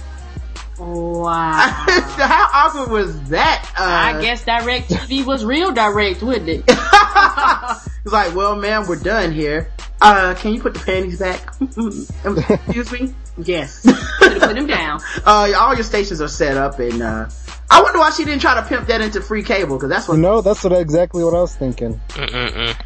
Wow. 0.79 1.53
How 2.17 2.49
awkward 2.53 2.91
was 2.91 3.29
that? 3.31 3.73
Uh, 3.79 3.83
I 3.83 4.21
guess 4.23 4.45
DirecTV 4.45 5.25
was 5.25 5.45
real 5.45 5.73
direct, 5.73 6.23
wouldn't 6.23 6.49
it? 6.49 6.65
It's 8.07 8.13
like, 8.13 8.37
well, 8.37 8.55
ma'am, 8.55 8.87
we're 8.87 8.95
done 8.95 9.33
here. 9.33 9.73
Uh, 10.01 10.35
can 10.35 10.53
you 10.53 10.61
put 10.61 10.75
the 10.75 10.81
panties 10.81 11.19
back? 11.19 11.55
Excuse 11.61 12.93
me? 12.93 13.15
yes. 13.39 13.83
Put 14.19 14.57
him 14.57 14.67
down. 14.67 15.01
Uh, 15.25 15.53
all 15.57 15.75
your 15.75 15.85
stations 15.85 16.21
are 16.21 16.29
set 16.29 16.57
up 16.57 16.79
and, 16.79 17.03
uh, 17.03 17.29
I 17.71 17.83
wonder 17.83 17.99
why 17.99 18.11
she 18.11 18.25
didn't 18.25 18.41
try 18.41 18.55
to 18.61 18.67
pimp 18.67 18.87
that 18.89 19.01
into 19.01 19.21
free 19.21 19.43
cable, 19.43 19.79
cause 19.79 19.89
that's 19.89 20.07
what, 20.07 20.19
No, 20.19 20.41
that's 20.41 20.63
what 20.63 20.73
exactly 20.75 21.25
what 21.25 21.35
I 21.35 21.41
was 21.41 21.57
thinking. 21.57 22.01
Mm-mm-mm. 22.11 22.77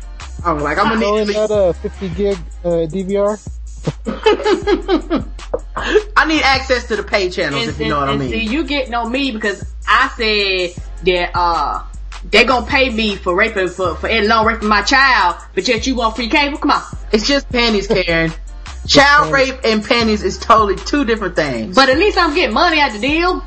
I'm 0.45 0.61
like, 0.61 0.79
I'm 0.79 1.01
gonna 1.01 1.01
need 1.01 1.21
in 1.21 1.27
to 1.29 1.33
that 1.35 1.51
uh, 1.51 1.73
50 1.75 2.09
gig 2.11 2.39
uh, 2.65 2.69
DVR. 2.87 3.39
I 6.17 6.25
need 6.27 6.43
access 6.43 6.87
to 6.89 6.97
the 6.97 7.03
pay 7.03 7.29
channels, 7.31 7.63
And, 7.63 7.71
if 7.71 7.81
you 7.81 7.89
know 7.89 8.01
what 8.01 8.09
I 8.09 8.13
and- 8.13 8.21
mean. 8.21 8.33
and 8.33 8.41
see, 8.43 8.49
you 8.55 8.65
getting 8.65 8.95
on 8.95 9.11
me 9.13 9.31
because 9.33 9.65
I 9.87 10.09
said 10.17 10.83
that, 11.05 11.31
uh, 11.35 11.83
they 12.31 12.45
gonna 12.45 12.67
pay 12.67 12.91
me 12.91 13.17
for 13.17 13.35
raping, 13.35 13.69
for, 13.69 13.97
for 13.97 14.07
Ed 14.09 14.27
Long 14.27 14.47
raping 14.47 14.69
my 14.69 14.83
child, 14.83 15.37
but 15.55 15.67
yet 15.67 15.87
you 15.87 15.95
want 15.97 16.17
free 16.17 16.29
cable? 16.29 16.59
Come 16.59 16.71
on. 16.71 16.83
it's 17.13 17.27
just 17.27 17.49
panties, 17.51 17.87
Karen. 17.89 18.33
Child 18.87 19.33
rape 19.33 19.57
and 19.65 19.85
panties 19.85 20.23
is 20.23 20.39
totally 20.39 20.77
two 20.77 21.05
different 21.05 21.37
things. 21.37 21.75
But 21.77 21.89
at 21.91 21.99
least 21.99 22.17
I'm 22.19 22.35
getting 22.35 22.55
money 22.55 22.81
out 22.81 22.93
the 22.93 22.99
deal. 22.99 23.45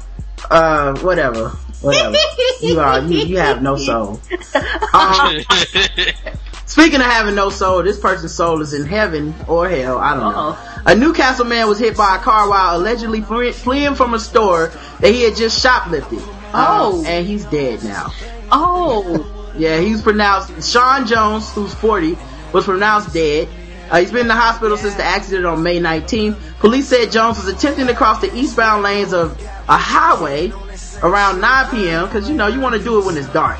uh, 0.51 0.97
whatever, 0.99 1.49
whatever. 1.81 2.15
you 2.61 2.79
are 2.79 2.99
you, 3.01 3.19
you 3.25 3.37
have 3.37 3.61
no 3.61 3.75
soul. 3.75 4.19
Um, 4.93 5.37
speaking 6.65 6.99
of 6.99 7.07
having 7.07 7.35
no 7.35 7.49
soul, 7.49 7.81
this 7.83 7.99
person's 7.99 8.33
soul 8.33 8.61
is 8.61 8.73
in 8.73 8.85
heaven 8.85 9.33
or 9.47 9.67
hell. 9.67 9.97
I 9.97 10.13
don't 10.13 10.33
know. 10.33 10.57
A 10.85 10.95
Newcastle 10.95 11.45
man 11.45 11.67
was 11.67 11.79
hit 11.79 11.97
by 11.97 12.17
a 12.17 12.19
car 12.19 12.47
while 12.49 12.77
allegedly 12.77 13.21
fleeing 13.21 13.95
from 13.95 14.13
a 14.13 14.19
store 14.19 14.67
that 14.99 15.11
he 15.13 15.23
had 15.23 15.35
just 15.35 15.65
shoplifted. 15.65 16.21
Oh. 16.53 16.99
Um, 16.99 17.05
and 17.05 17.25
he's 17.25 17.45
dead 17.45 17.83
now. 17.83 18.13
Oh. 18.51 19.29
Yeah, 19.57 19.79
he 19.79 19.91
was 19.91 20.01
pronounced, 20.01 20.71
Sean 20.71 21.05
Jones, 21.05 21.51
who's 21.53 21.73
40, 21.75 22.17
was 22.51 22.65
pronounced 22.65 23.13
dead. 23.13 23.47
Uh, 23.89 23.99
he's 23.99 24.11
been 24.11 24.21
in 24.21 24.27
the 24.27 24.35
hospital 24.35 24.77
since 24.77 24.95
the 24.95 25.03
accident 25.03 25.45
on 25.45 25.61
May 25.61 25.79
19th. 25.79 26.37
Police 26.59 26.87
said 26.87 27.11
Jones 27.11 27.37
was 27.37 27.47
attempting 27.47 27.85
to 27.87 27.93
cross 27.93 28.21
the 28.21 28.35
eastbound 28.35 28.81
lanes 28.81 29.13
of 29.13 29.39
a 29.69 29.77
highway 29.77 30.51
around 31.03 31.41
9 31.41 31.69
p.m. 31.69 32.07
cause 32.09 32.27
you 32.29 32.35
know, 32.35 32.47
you 32.47 32.59
want 32.59 32.75
to 32.75 32.83
do 32.83 32.99
it 32.99 33.05
when 33.05 33.17
it's 33.17 33.27
dark. 33.27 33.59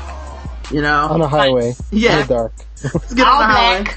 You 0.70 0.82
know? 0.82 1.08
On 1.10 1.20
a 1.20 1.28
highway. 1.28 1.74
Yeah. 1.92 2.22
In 2.22 2.26
the 2.26 2.34
dark. 2.34 2.52
Let's 2.82 3.14
get 3.14 3.26
All 3.26 3.42
on 3.42 3.48
the 3.48 3.54
highway. 3.54 3.90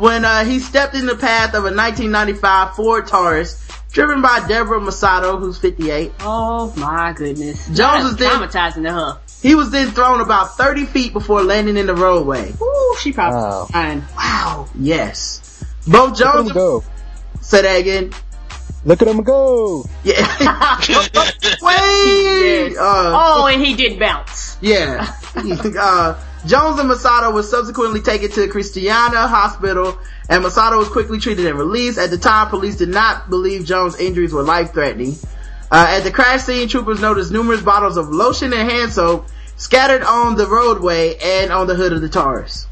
Black. 0.00 0.12
When, 0.12 0.24
uh, 0.24 0.44
he 0.44 0.58
stepped 0.58 0.94
in 0.94 1.06
the 1.06 1.16
path 1.16 1.50
of 1.54 1.64
a 1.64 1.74
1995 1.74 2.74
Ford 2.76 3.06
Taurus 3.06 3.66
driven 3.92 4.22
by 4.22 4.44
Deborah 4.48 4.80
Masato, 4.80 5.38
who's 5.38 5.58
58. 5.58 6.12
Oh 6.20 6.72
my 6.76 7.12
goodness. 7.12 7.66
Jones 7.66 8.04
was 8.04 8.12
is 8.12 8.16
dead. 8.18 8.32
traumatizing 8.32 8.84
to 8.84 8.92
her. 8.92 9.18
He 9.42 9.54
was 9.54 9.70
then 9.70 9.90
thrown 9.90 10.20
about 10.20 10.56
30 10.56 10.84
feet 10.86 11.12
before 11.12 11.42
landing 11.42 11.76
in 11.76 11.86
the 11.86 11.94
roadway. 11.94 12.52
Ooh, 12.60 12.96
she 13.00 13.12
probably 13.12 13.40
Wow. 13.40 13.64
fine. 13.70 14.04
Wow. 14.16 14.68
Yes. 14.78 15.64
Both 15.86 16.20
Let 16.20 16.34
him 16.34 16.42
Jones 16.44 16.52
go. 16.52 16.84
Say 17.40 17.62
that 17.62 17.76
again. 17.80 18.12
Look 18.84 19.02
at 19.02 19.08
him 19.08 19.22
go! 19.22 19.84
Yeah. 20.04 20.14
Wait. 21.62 22.70
Yes. 22.70 22.76
Uh, 22.78 23.12
oh, 23.14 23.46
and 23.46 23.62
he 23.62 23.74
did 23.76 23.98
bounce. 23.98 24.56
Yeah. 24.62 25.14
uh, 25.78 26.18
Jones 26.46 26.80
and 26.80 26.88
Masato 26.88 27.34
were 27.34 27.42
subsequently 27.42 28.00
taken 28.00 28.30
to 28.30 28.48
Christiana 28.48 29.28
Hospital 29.28 29.98
and 30.28 30.42
Masato 30.42 30.78
was 30.78 30.88
quickly 30.88 31.18
treated 31.18 31.46
and 31.46 31.58
released. 31.58 31.98
At 31.98 32.10
the 32.10 32.18
time, 32.18 32.48
police 32.48 32.76
did 32.76 32.88
not 32.88 33.28
believe 33.28 33.64
Jones' 33.64 33.98
injuries 33.98 34.32
were 34.32 34.42
life-threatening. 34.42 35.16
Uh, 35.70 35.86
at 35.90 36.00
the 36.00 36.10
crash 36.10 36.42
scene, 36.42 36.68
troopers 36.68 37.00
noticed 37.00 37.30
numerous 37.30 37.60
bottles 37.60 37.96
of 37.96 38.08
lotion 38.08 38.52
and 38.52 38.70
hand 38.70 38.92
soap 38.92 39.26
scattered 39.56 40.02
on 40.02 40.36
the 40.36 40.46
roadway 40.46 41.16
and 41.22 41.52
on 41.52 41.66
the 41.66 41.74
hood 41.74 41.92
of 41.92 42.00
the 42.00 42.08
Taurus. 42.08 42.66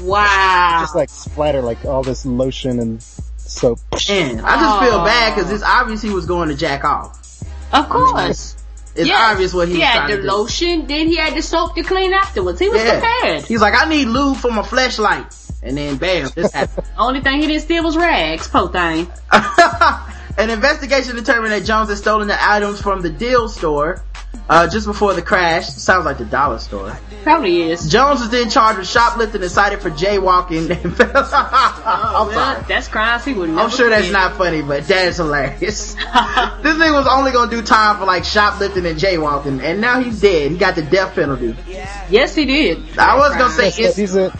Wow. 0.00 0.78
Just 0.80 0.94
like 0.94 1.10
splatter 1.10 1.60
like 1.60 1.84
all 1.84 2.02
this 2.02 2.24
lotion 2.24 2.80
and 2.80 3.02
soap. 3.36 3.80
And 4.08 4.40
I 4.40 4.56
just 4.56 4.90
feel 4.90 5.04
bad 5.04 5.34
because 5.34 5.50
this 5.50 5.62
obviously 5.62 6.10
was 6.10 6.26
going 6.26 6.48
to 6.48 6.56
jack 6.56 6.84
off. 6.84 7.42
Of 7.72 7.88
course. 7.88 8.56
It's 9.00 9.08
Yes. 9.08 9.32
obvious 9.32 9.54
what 9.54 9.68
he, 9.68 9.74
he 9.74 9.80
was 9.80 9.88
had 9.88 9.94
trying 9.96 10.10
the 10.10 10.16
to 10.16 10.22
do. 10.22 10.28
lotion, 10.28 10.86
then 10.86 11.06
he 11.08 11.16
had 11.16 11.34
the 11.34 11.42
soap 11.42 11.74
to 11.76 11.82
clean 11.82 12.12
afterwards. 12.12 12.58
He 12.60 12.68
was 12.68 12.82
prepared. 12.82 13.42
He's 13.44 13.60
like, 13.60 13.74
I 13.74 13.88
need 13.88 14.06
lube 14.06 14.36
for 14.36 14.50
my 14.50 14.62
flashlight. 14.62 15.34
And 15.62 15.76
then 15.76 15.96
bam, 15.96 16.30
this 16.34 16.52
happened. 16.58 16.86
Only 16.96 17.20
thing 17.20 17.40
he 17.40 17.46
didn't 17.46 17.62
steal 17.62 17.84
was 17.84 17.96
rags, 17.96 18.48
po 18.48 18.68
thing. 18.68 19.10
An 20.38 20.48
investigation 20.48 21.16
determined 21.16 21.52
that 21.52 21.64
Jones 21.64 21.88
had 21.90 21.98
stolen 21.98 22.28
the 22.28 22.36
items 22.50 22.80
from 22.80 23.02
the 23.02 23.10
deal 23.10 23.48
store 23.48 24.02
uh, 24.48 24.68
just 24.68 24.86
before 24.86 25.14
the 25.14 25.22
crash. 25.22 25.68
Sounds 25.68 26.04
like 26.04 26.18
the 26.18 26.24
dollar 26.24 26.58
store. 26.58 26.98
Probably 27.22 27.70
is. 27.70 27.88
Jones 27.88 28.20
was 28.20 28.30
then 28.30 28.50
charged 28.50 28.78
with 28.78 28.88
shoplifting 28.88 29.42
and 29.42 29.50
cited 29.50 29.80
for 29.80 29.90
jaywalking. 29.90 30.70
I'm 31.00 32.32
sorry. 32.32 32.64
That's 32.66 32.88
crimes 32.88 33.24
he 33.24 33.32
would 33.32 33.50
never 33.50 33.60
I'm 33.62 33.70
sure 33.70 33.88
that's 33.88 34.06
commit. 34.08 34.12
not 34.12 34.36
funny, 34.36 34.62
but 34.62 34.86
that 34.88 35.08
is 35.08 35.16
hilarious. 35.18 35.94
this 35.94 36.04
nigga 36.04 36.92
was 36.92 37.06
only 37.06 37.30
gonna 37.32 37.50
do 37.50 37.62
time 37.62 37.98
for 37.98 38.06
like 38.06 38.24
shoplifting 38.24 38.86
and 38.86 38.98
jaywalking, 38.98 39.62
and 39.62 39.80
now 39.80 40.00
he's 40.00 40.20
dead. 40.20 40.50
He 40.50 40.56
got 40.58 40.74
the 40.74 40.82
death 40.82 41.14
penalty. 41.14 41.56
Yes, 41.68 42.34
he 42.34 42.44
did. 42.44 42.98
I 42.98 43.16
was 43.16 43.36
gonna 43.36 43.52
say, 43.52 43.66
Yes, 43.66 43.78
yes, 43.78 43.96
he's 43.96 44.14
in, 44.16 44.32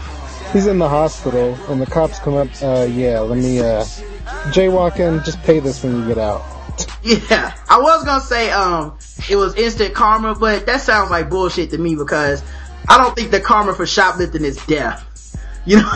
he's 0.51 0.67
in 0.67 0.77
the 0.77 0.89
hospital 0.89 1.57
and 1.69 1.81
the 1.81 1.85
cops 1.85 2.19
come 2.19 2.33
up, 2.35 2.49
uh, 2.61 2.85
yeah, 2.89 3.19
let 3.19 3.37
me, 3.37 3.59
uh, 3.59 3.83
jaywalking, 4.51 5.23
just 5.23 5.41
pay 5.43 5.59
this 5.59 5.83
when 5.83 6.01
you 6.01 6.07
get 6.07 6.17
out. 6.17 6.41
Yeah, 7.03 7.55
I 7.69 7.79
was 7.79 8.03
gonna 8.03 8.21
say 8.21 8.51
um 8.51 8.97
it 9.29 9.35
was 9.35 9.55
instant 9.55 9.93
karma, 9.93 10.35
but 10.35 10.65
that 10.65 10.81
sounds 10.81 11.09
like 11.11 11.29
bullshit 11.29 11.71
to 11.71 11.77
me 11.77 11.95
because 11.95 12.43
I 12.87 12.97
don't 12.97 13.15
think 13.15 13.31
the 13.31 13.39
karma 13.39 13.73
for 13.73 13.85
shoplifting 13.85 14.43
is 14.43 14.57
death. 14.65 15.07
You 15.65 15.77
know, 15.77 15.89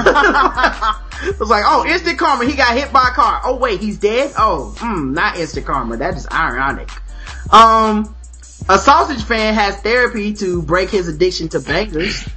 it 1.23 1.39
was 1.39 1.49
like, 1.49 1.63
oh, 1.65 1.85
instant 1.87 2.19
karma. 2.19 2.45
He 2.45 2.55
got 2.55 2.77
hit 2.77 2.93
by 2.93 3.09
a 3.09 3.13
car. 3.13 3.41
Oh 3.43 3.57
wait, 3.57 3.79
he's 3.79 3.97
dead. 3.97 4.33
Oh, 4.37 4.75
mm, 4.77 5.13
not 5.13 5.37
instant 5.37 5.65
karma. 5.65 5.97
That 5.97 6.15
is 6.15 6.27
ironic. 6.31 6.89
Um, 7.51 8.15
a 8.69 8.77
sausage 8.77 9.23
fan 9.23 9.53
has 9.53 9.77
therapy 9.81 10.33
to 10.35 10.61
break 10.61 10.89
his 10.89 11.07
addiction 11.07 11.49
to 11.49 11.59
bangers. 11.59 12.27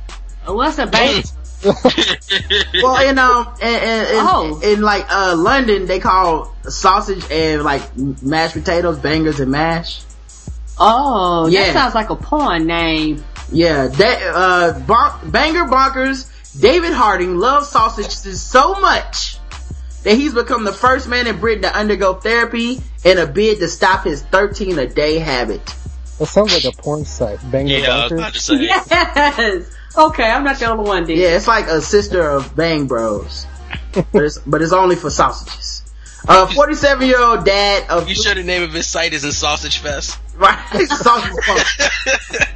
What's 0.47 0.79
a 0.79 0.87
bank? 0.87 1.27
well, 1.65 3.09
in 3.09 3.19
um, 3.19 3.55
in, 3.61 3.69
in, 3.69 4.01
in, 4.07 4.21
Oh. 4.21 4.61
in 4.63 4.81
like 4.81 5.07
uh 5.11 5.35
London, 5.37 5.87
they 5.87 5.99
call 5.99 6.55
sausage 6.63 7.25
and 7.31 7.63
like 7.63 7.83
mashed 7.97 8.55
potatoes 8.55 8.99
bangers 8.99 9.41
and 9.41 9.51
mash. 9.51 10.03
Oh, 10.79 11.49
Yeah. 11.49 11.65
that 11.65 11.73
sounds 11.73 11.95
like 11.95 12.11
a 12.11 12.17
porn 12.17 12.67
name. 12.67 13.25
Yeah, 13.51 13.89
that 13.89 14.23
uh 14.35 14.79
bon- 14.81 15.31
banger 15.31 15.65
bonkers 15.65 16.31
David 16.61 16.93
Harding 16.93 17.37
loves 17.39 17.69
sausages 17.69 18.41
so 18.43 18.75
much 18.75 19.39
that 20.05 20.15
he's 20.15 20.35
become 20.35 20.65
the 20.65 20.73
first 20.73 21.09
man 21.09 21.27
in 21.27 21.41
Britain 21.41 21.63
to 21.63 21.75
undergo 21.77 22.15
therapy 22.15 22.81
in 23.05 23.19
a 23.19 23.27
bid 23.27 23.59
to 23.59 23.69
stop 23.69 24.05
his 24.05 24.23
13 24.23 24.79
a 24.79 24.87
day 24.87 25.19
habit. 25.19 25.65
That 26.19 26.27
sounds 26.27 26.53
like 26.53 26.73
a 26.73 26.77
porn 26.83 27.05
site. 27.05 27.39
Banger 27.51 27.79
Yeah, 27.79 27.91
I 27.97 28.03
was 28.05 28.13
about 28.13 28.35
to 28.35 28.41
say. 28.41 28.55
Yes. 28.61 29.71
Okay, 29.97 30.31
I'm 30.31 30.45
not 30.45 30.59
the 30.59 30.67
only 30.71 30.85
one. 30.89 31.05
Then. 31.05 31.17
Yeah, 31.17 31.37
it's 31.37 31.49
like 31.49 31.67
a 31.67 31.81
sister 31.81 32.23
of 32.23 32.55
Bang 32.55 32.87
Bros, 32.87 33.47
but 34.13 34.23
it's 34.23 34.39
but 34.39 34.63
it's 34.63 34.73
only 34.73 34.97
for 34.97 35.11
sausages. 35.11 35.83
Uh, 36.27 36.47
47 36.47 37.07
year 37.07 37.21
old 37.23 37.45
dad 37.45 37.89
of 37.91 38.09
You 38.09 38.15
sure 38.15 38.35
the 38.35 38.43
name 38.43 38.63
of 38.63 38.73
his 38.73 38.87
site 38.87 39.13
isn't 39.15 39.33
Sausage 39.33 39.79
Fest? 39.79 40.19
right 40.37 40.59
sausage 40.89 41.33
party. 41.45 42.45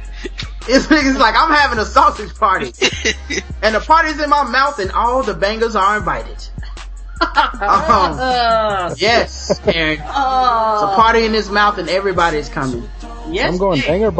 It's 0.65 0.85
niggas 0.87 1.17
like 1.19 1.35
I'm 1.37 1.51
having 1.51 1.77
a 1.77 1.83
sausage 1.83 2.33
party, 2.35 2.67
and 3.61 3.75
the 3.75 3.81
party's 3.81 4.17
in 4.21 4.29
my 4.29 4.43
mouth, 4.43 4.79
and 4.79 4.91
all 4.93 5.21
the 5.21 5.33
bangers 5.33 5.75
are 5.75 5.97
invited. 5.97 6.37
Um, 7.21 8.19
Uh, 8.19 8.95
yes, 8.97 9.59
Aaron. 9.67 9.93
It's 9.93 10.01
a 10.01 10.93
party 10.95 11.25
in 11.25 11.33
his 11.33 11.49
mouth 11.49 11.77
and 11.77 11.87
everybody's 11.89 12.49
coming. 12.49 12.89
yes. 13.29 13.47
I'm 13.51 13.57
going 13.57 13.79
banger 13.81 14.11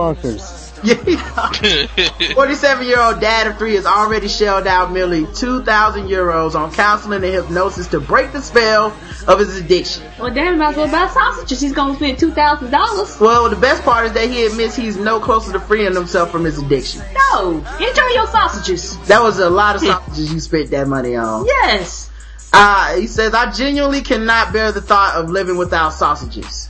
bonkers. 1.35 2.34
47 2.34 2.85
year 2.85 2.99
old 2.99 3.19
dad 3.19 3.47
of 3.47 3.57
three 3.57 3.76
has 3.76 3.85
already 3.85 4.27
shelled 4.27 4.68
out 4.68 4.91
nearly 4.91 5.26
2,000 5.34 6.07
euros 6.07 6.55
on 6.55 6.73
counseling 6.73 7.23
and 7.23 7.34
hypnosis 7.34 7.88
to 7.88 7.99
break 7.99 8.31
the 8.31 8.41
spell 8.41 8.95
of 9.27 9.39
his 9.39 9.57
addiction. 9.57 10.03
Well, 10.19 10.34
damn, 10.34 10.57
might 10.57 10.72
as 10.72 10.77
well 10.77 10.91
buy 10.91 11.07
sausages. 11.11 11.61
He's 11.61 11.73
gonna 11.73 11.95
spend 11.95 12.19
two 12.19 12.31
thousand 12.31 12.72
dollars. 12.72 13.19
Well, 13.19 13.49
the 13.49 13.55
best 13.55 13.84
part 13.84 14.05
is 14.07 14.14
that 14.14 14.30
he 14.30 14.45
admits 14.45 14.76
he's 14.76 14.97
no 14.97 15.19
closer 15.19 15.53
to 15.53 15.60
freeing 15.60 15.93
himself 15.93 16.31
from 16.31 16.43
his 16.43 16.57
addiction. 16.60 17.01
No, 17.31 17.57
enjoy 17.80 18.07
your 18.14 18.27
sausages. 18.27 18.97
That 19.07 19.22
was 19.22 19.39
a 19.39 19.49
lot 19.49 19.76
of 19.76 19.81
sausages 19.81 20.34
you 20.34 20.39
spent 20.39 20.72
that 20.72 20.88
money 20.88 21.15
on. 21.15 21.45
Yes. 21.45 22.10
Uh, 22.51 22.95
he 22.97 23.07
says, 23.07 23.34
I 23.34 23.51
genuinely 23.51 24.01
cannot 24.01 24.53
bear 24.53 24.72
the 24.72 24.81
thought 24.81 25.15
of 25.15 25.30
living 25.30 25.57
without 25.57 25.93
sausages. 25.93 26.62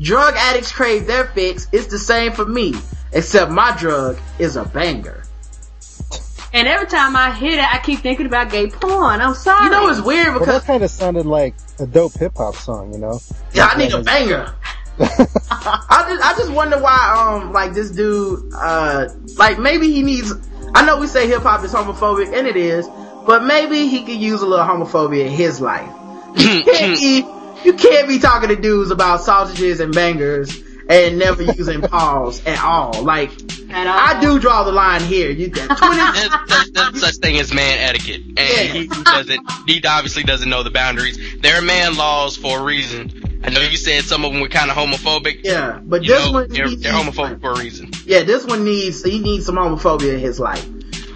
Drug 0.00 0.34
addicts 0.36 0.72
crave 0.72 1.06
their 1.06 1.26
fix. 1.26 1.68
It's 1.72 1.86
the 1.86 1.98
same 1.98 2.32
for 2.32 2.46
me, 2.46 2.74
except 3.12 3.50
my 3.50 3.76
drug 3.76 4.18
is 4.38 4.56
a 4.56 4.64
banger. 4.64 5.22
And 6.52 6.66
every 6.66 6.88
time 6.88 7.14
I 7.14 7.32
hear 7.32 7.56
that, 7.56 7.74
I 7.74 7.84
keep 7.84 8.00
thinking 8.00 8.26
about 8.26 8.50
gay 8.50 8.68
porn. 8.68 9.20
I'm 9.20 9.34
sorry. 9.34 9.66
You 9.66 9.70
know, 9.70 9.88
it's 9.88 10.00
weird 10.00 10.28
Well, 10.28 10.40
because 10.40 10.62
that 10.62 10.66
kind 10.66 10.82
of 10.82 10.90
sounded 10.90 11.26
like 11.26 11.54
a 11.78 11.86
dope 11.86 12.14
hip 12.14 12.32
hop 12.36 12.56
song, 12.56 12.92
you 12.92 12.98
know? 12.98 13.20
Yeah, 13.52 13.66
I 13.66 13.78
need 13.78 13.92
a 13.92 14.02
banger. 14.02 14.52
I 15.00 16.06
just, 16.08 16.22
I 16.22 16.34
just 16.36 16.50
wonder 16.50 16.80
why, 16.80 17.38
um, 17.42 17.52
like 17.52 17.72
this 17.72 17.90
dude, 17.90 18.52
uh, 18.54 19.08
like 19.36 19.58
maybe 19.58 19.92
he 19.92 20.02
needs, 20.02 20.32
I 20.74 20.84
know 20.84 20.98
we 20.98 21.06
say 21.06 21.28
hip 21.28 21.42
hop 21.42 21.64
is 21.64 21.72
homophobic, 21.72 22.36
and 22.36 22.46
it 22.46 22.56
is, 22.56 22.88
but 23.26 23.44
maybe 23.44 23.86
he 23.86 24.02
could 24.04 24.20
use 24.20 24.42
a 24.42 24.46
little 24.46 24.64
homophobia 24.64 25.26
in 25.26 25.30
his 25.30 25.60
life. 25.60 25.90
You 26.36 26.62
can't 26.64 26.98
be, 26.98 27.22
you 27.64 27.72
can't 27.74 28.08
be 28.08 28.18
talking 28.18 28.48
to 28.48 28.56
dudes 28.56 28.90
about 28.90 29.22
sausages 29.22 29.80
and 29.80 29.94
bangers 29.94 30.62
and 30.88 31.18
never 31.18 31.42
using 31.42 31.80
pause 31.82 32.44
at 32.46 32.62
all. 32.64 33.02
Like, 33.04 33.30
At 33.70 33.86
all. 33.86 33.96
I 34.16 34.20
do 34.20 34.40
draw 34.40 34.64
the 34.64 34.72
line 34.72 35.02
here. 35.02 35.30
You, 35.30 35.48
got 35.48 35.78
20, 35.78 35.96
There's, 35.96 36.30
there's, 36.48 36.70
there's 36.72 37.00
such 37.00 37.14
thing 37.16 37.38
as 37.38 37.54
man 37.54 37.78
etiquette, 37.78 38.22
and 38.26 38.38
Yeah. 38.38 38.64
he 38.72 38.86
doesn't. 38.88 39.52
He 39.66 39.80
obviously 39.86 40.24
doesn't 40.24 40.48
know 40.50 40.62
the 40.64 40.70
boundaries. 40.70 41.16
There 41.40 41.56
are 41.56 41.62
man 41.62 41.96
laws 41.96 42.36
for 42.36 42.58
a 42.58 42.62
reason. 42.64 43.40
I 43.44 43.50
know 43.50 43.60
you 43.60 43.76
said 43.76 44.02
some 44.04 44.24
of 44.24 44.32
them 44.32 44.40
were 44.42 44.48
kind 44.48 44.70
of 44.70 44.76
homophobic. 44.76 45.40
yeah, 45.44 45.78
but 45.82 46.02
You 46.02 46.08
this 46.14 46.26
know, 46.26 46.32
one, 46.32 46.48
they're, 46.50 46.68
he 46.68 46.76
they're 46.76 46.92
homophobic 46.92 47.40
for 47.40 47.52
a 47.52 47.58
reason. 47.58 47.90
Yeah, 48.04 48.22
this 48.24 48.44
one 48.44 48.64
needs 48.64 49.02
he 49.04 49.20
needs 49.20 49.46
some 49.46 49.54
homophobia 49.56 50.14
in 50.14 50.20
his 50.20 50.38
life. 50.40 50.66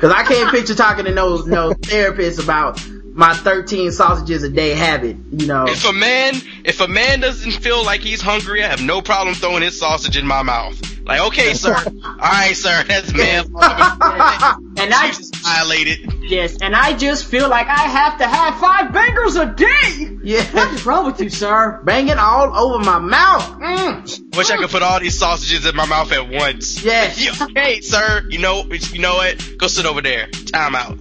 Cause 0.01 0.13
I 0.13 0.23
can't 0.25 0.51
picture 0.51 0.75
talking 0.75 1.05
to 1.07 1.13
no 1.13 1.39
no 1.43 1.73
therapist 1.73 2.43
about 2.43 2.81
my 3.15 3.33
13 3.33 3.93
sausages 3.93 4.43
a 4.43 4.51
day 4.51 4.71
habit. 4.71 5.17
You 5.31 5.47
know, 5.47 5.67
If 5.69 5.89
a 5.89 5.93
man, 5.93 6.35
if 6.65 6.81
a 6.81 6.89
man 6.89 7.21
doesn't 7.21 7.53
feel 7.53 7.85
like 7.85 8.01
he's 8.01 8.21
hungry, 8.21 8.63
I 8.63 8.69
have 8.69 8.83
no 8.83 9.01
problem 9.01 9.35
throwing 9.37 9.63
his 9.63 9.79
sausage 9.79 10.17
in 10.17 10.27
my 10.27 10.43
mouth. 10.43 10.81
Like, 11.05 11.21
okay, 11.29 11.55
sir. 11.55 11.75
All 12.05 12.17
right, 12.17 12.57
sir. 12.57 12.85
That's 12.89 13.13
man. 13.13 13.45
and 13.45 14.95
I 14.95 15.09
Jesus 15.09 15.31
violated. 15.43 16.13
yes, 16.23 16.57
and 16.63 16.75
I 16.75 16.97
just 16.97 17.27
feel 17.27 17.49
like 17.49 17.67
I 17.67 17.83
have 17.83 18.19
to 18.19 18.27
have 18.27 18.59
five 18.59 18.93
bangers 18.93 19.37
a 19.37 19.47
day. 19.47 20.15
What 20.15 20.25
yeah, 20.25 20.75
is 20.75 20.87
wrong 20.87 21.05
with 21.07 21.21
you, 21.21 21.29
sir? 21.29 21.83
banging 21.85 22.19
all 22.19 22.57
over 22.57 22.83
my 22.83 22.99
mouth. 22.99 23.61
Mm. 23.61 24.37
Wish 24.37 24.51
I 24.51 24.57
could 24.57 24.71
put 24.71 24.83
all 24.83 24.99
these 24.99 25.19
sausages 25.19 25.67
in 25.67 25.77
my 25.77 25.87
mouth 25.87 26.11
at 26.13 26.29
once. 26.29 26.83
Yes. 26.83 27.23
Okay, 27.45 27.81
sir. 27.81 28.23
You 28.29 28.39
know, 28.39 28.65
you 28.93 29.01
know 29.01 29.15
what? 29.17 29.59
Go 29.59 29.67
sit 29.67 29.87
over 29.87 30.01
there. 30.01 30.29
Time 30.29 30.75
out. 30.75 30.99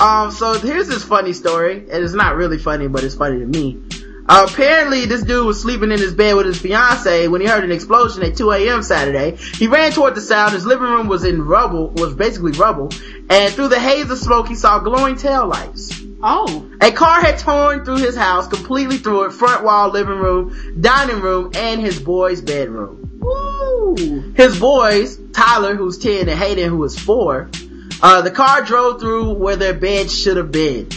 Um, 0.00 0.30
so 0.30 0.58
here's 0.58 0.88
this 0.88 1.02
funny 1.04 1.32
story, 1.32 1.84
it's 1.88 2.14
not 2.14 2.36
really 2.36 2.58
funny, 2.58 2.86
but 2.88 3.02
it's 3.04 3.14
funny 3.14 3.40
to 3.40 3.46
me. 3.46 3.80
Uh, 4.28 4.46
apparently, 4.50 5.06
this 5.06 5.22
dude 5.22 5.46
was 5.46 5.60
sleeping 5.60 5.90
in 5.90 5.98
his 5.98 6.12
bed 6.12 6.34
with 6.34 6.44
his 6.46 6.60
fiance 6.60 7.28
when 7.28 7.40
he 7.40 7.46
heard 7.46 7.64
an 7.64 7.72
explosion 7.72 8.22
at 8.22 8.36
2 8.36 8.50
a.m. 8.52 8.82
Saturday. 8.82 9.36
He 9.36 9.66
ran 9.68 9.92
toward 9.92 10.14
the 10.14 10.20
sound. 10.20 10.52
His 10.52 10.66
living 10.66 10.86
room 10.88 11.08
was 11.08 11.24
in 11.24 11.42
rubble, 11.42 11.88
was 11.90 12.14
basically 12.14 12.52
rubble, 12.52 12.90
and 13.30 13.52
through 13.54 13.68
the 13.68 13.80
haze 13.80 14.10
of 14.10 14.18
smoke, 14.18 14.48
he 14.48 14.54
saw 14.54 14.80
glowing 14.80 15.16
tail 15.16 15.46
lights. 15.46 16.02
Oh, 16.22 16.68
A 16.80 16.90
car 16.90 17.20
had 17.20 17.38
torn 17.38 17.84
through 17.84 17.98
his 17.98 18.16
house, 18.16 18.48
completely 18.48 18.98
through 18.98 19.26
it, 19.26 19.32
front 19.32 19.64
wall, 19.64 19.90
living 19.90 20.18
room, 20.18 20.76
dining 20.80 21.20
room, 21.20 21.52
and 21.54 21.80
his 21.80 21.98
boy's 22.00 22.42
bedroom. 22.42 23.18
woo. 23.20 24.32
His 24.36 24.58
boys, 24.58 25.16
Tyler, 25.32 25.74
who's 25.76 25.96
10, 25.98 26.28
and 26.28 26.38
Hayden, 26.38 26.68
who 26.70 26.82
is 26.84 26.98
4, 26.98 27.48
uh, 28.02 28.22
the 28.22 28.30
car 28.30 28.62
drove 28.62 29.00
through 29.00 29.34
where 29.34 29.56
their 29.56 29.74
bed 29.74 30.10
should 30.10 30.36
have 30.36 30.50
been. 30.52 30.88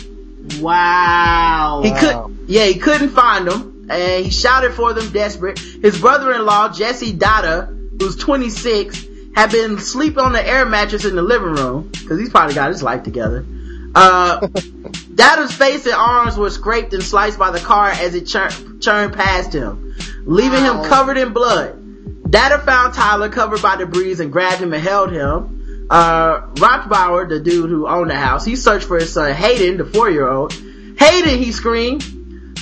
Wow. 0.60 1.82
He 1.84 1.92
Wow. 1.92 2.00
could, 2.00 2.38
yeah, 2.48 2.66
he 2.66 2.76
couldn't 2.76 3.10
find 3.10 3.48
them, 3.48 3.88
and 3.90 4.26
he 4.26 4.32
shouted 4.32 4.74
for 4.74 4.94
them 4.94 5.10
desperate. 5.12 5.60
His 5.60 6.00
brother-in-law, 6.00 6.70
Jesse 6.74 7.14
Dada, 7.14 7.70
who's 8.00 8.16
26, 8.16 9.06
had 9.36 9.52
been 9.52 9.78
sleeping 9.80 10.20
on 10.20 10.34
the 10.34 10.46
air 10.46 10.66
mattress 10.66 11.06
in 11.06 11.16
the 11.16 11.22
living 11.22 11.54
room, 11.54 11.92
cause 12.08 12.20
he's 12.20 12.30
probably 12.30 12.56
got 12.56 12.70
his 12.70 12.84
life 12.84 13.04
together. 13.04 13.46
Uh, 13.96 14.48
Dada's 15.16 15.52
face 15.52 15.86
and 15.86 15.96
arms 15.96 16.38
were 16.38 16.50
scraped 16.50 16.94
and 16.94 17.04
sliced 17.04 17.38
by 17.40 17.52
the 17.52 17.60
car 17.60 17.90
as 17.90 18.16
it 18.16 18.26
chur- 18.26 18.50
churned 18.80 19.14
past 19.14 19.54
him, 19.54 19.96
leaving 20.26 20.64
him 20.64 20.84
covered 20.84 21.18
in 21.18 21.34
blood. 21.34 21.78
Dada 22.30 22.60
found 22.60 22.94
Tyler 22.94 23.30
covered 23.30 23.62
by 23.62 23.76
debris 23.76 24.20
and 24.20 24.32
grabbed 24.32 24.62
him 24.62 24.74
and 24.74 24.82
held 24.82 25.12
him. 25.12 25.61
Uh, 25.92 26.48
Rothbauer, 26.54 27.28
the 27.28 27.42
dude 27.42 27.70
who 27.70 27.86
owned 27.86 28.10
the 28.10 28.16
house, 28.16 28.46
he 28.46 28.56
searched 28.56 28.88
for 28.88 28.98
his 28.98 29.12
son 29.12 29.34
Hayden, 29.34 29.76
the 29.78 29.84
four-year-old. 29.86 30.54
Hayden, 30.54 31.38
he 31.38 31.52
screamed. 31.52 32.02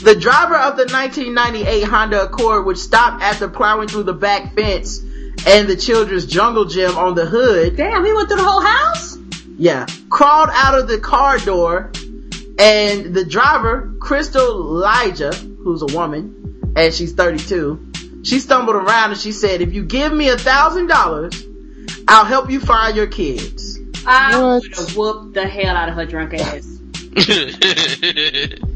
The 0.01 0.15
driver 0.15 0.55
of 0.55 0.77
the 0.77 0.85
1998 0.85 1.83
Honda 1.83 2.23
Accord, 2.23 2.65
which 2.65 2.79
stopped 2.79 3.21
after 3.21 3.47
plowing 3.47 3.87
through 3.87 4.03
the 4.03 4.13
back 4.13 4.55
fence 4.55 4.99
and 5.45 5.67
the 5.67 5.75
children's 5.75 6.25
jungle 6.25 6.65
gym 6.65 6.97
on 6.97 7.13
the 7.13 7.25
hood, 7.25 7.75
Damn, 7.77 8.03
he 8.03 8.13
went 8.13 8.29
through 8.29 8.37
the 8.37 8.43
whole 8.43 8.61
house? 8.61 9.17
yeah, 9.57 9.85
crawled 10.09 10.49
out 10.53 10.79
of 10.79 10.87
the 10.87 10.97
car 10.99 11.37
door 11.37 11.91
and 12.57 13.13
the 13.13 13.25
driver, 13.25 13.93
Crystal 13.99 14.41
Elijah, 14.41 15.33
who's 15.33 15.81
a 15.81 15.95
woman, 15.95 16.73
and 16.75 16.93
she's 16.93 17.13
32, 17.13 17.91
she 18.23 18.39
stumbled 18.39 18.75
around 18.75 19.11
and 19.11 19.19
she 19.19 19.31
said, 19.33 19.61
if 19.61 19.73
you 19.73 19.83
give 19.83 20.11
me 20.11 20.29
a 20.29 20.37
thousand 20.37 20.87
dollars, 20.87 21.45
I'll 22.07 22.25
help 22.25 22.49
you 22.49 22.59
find 22.59 22.95
your 22.95 23.07
kids. 23.07 23.79
I 24.05 24.41
What? 24.41 24.63
would 24.63 24.75
have 24.75 24.95
whooped 24.97 25.33
the 25.33 25.47
hell 25.47 25.75
out 25.75 25.89
of 25.89 25.95
her 25.95 26.05
drunk 26.05 26.33
ass. 26.33 26.79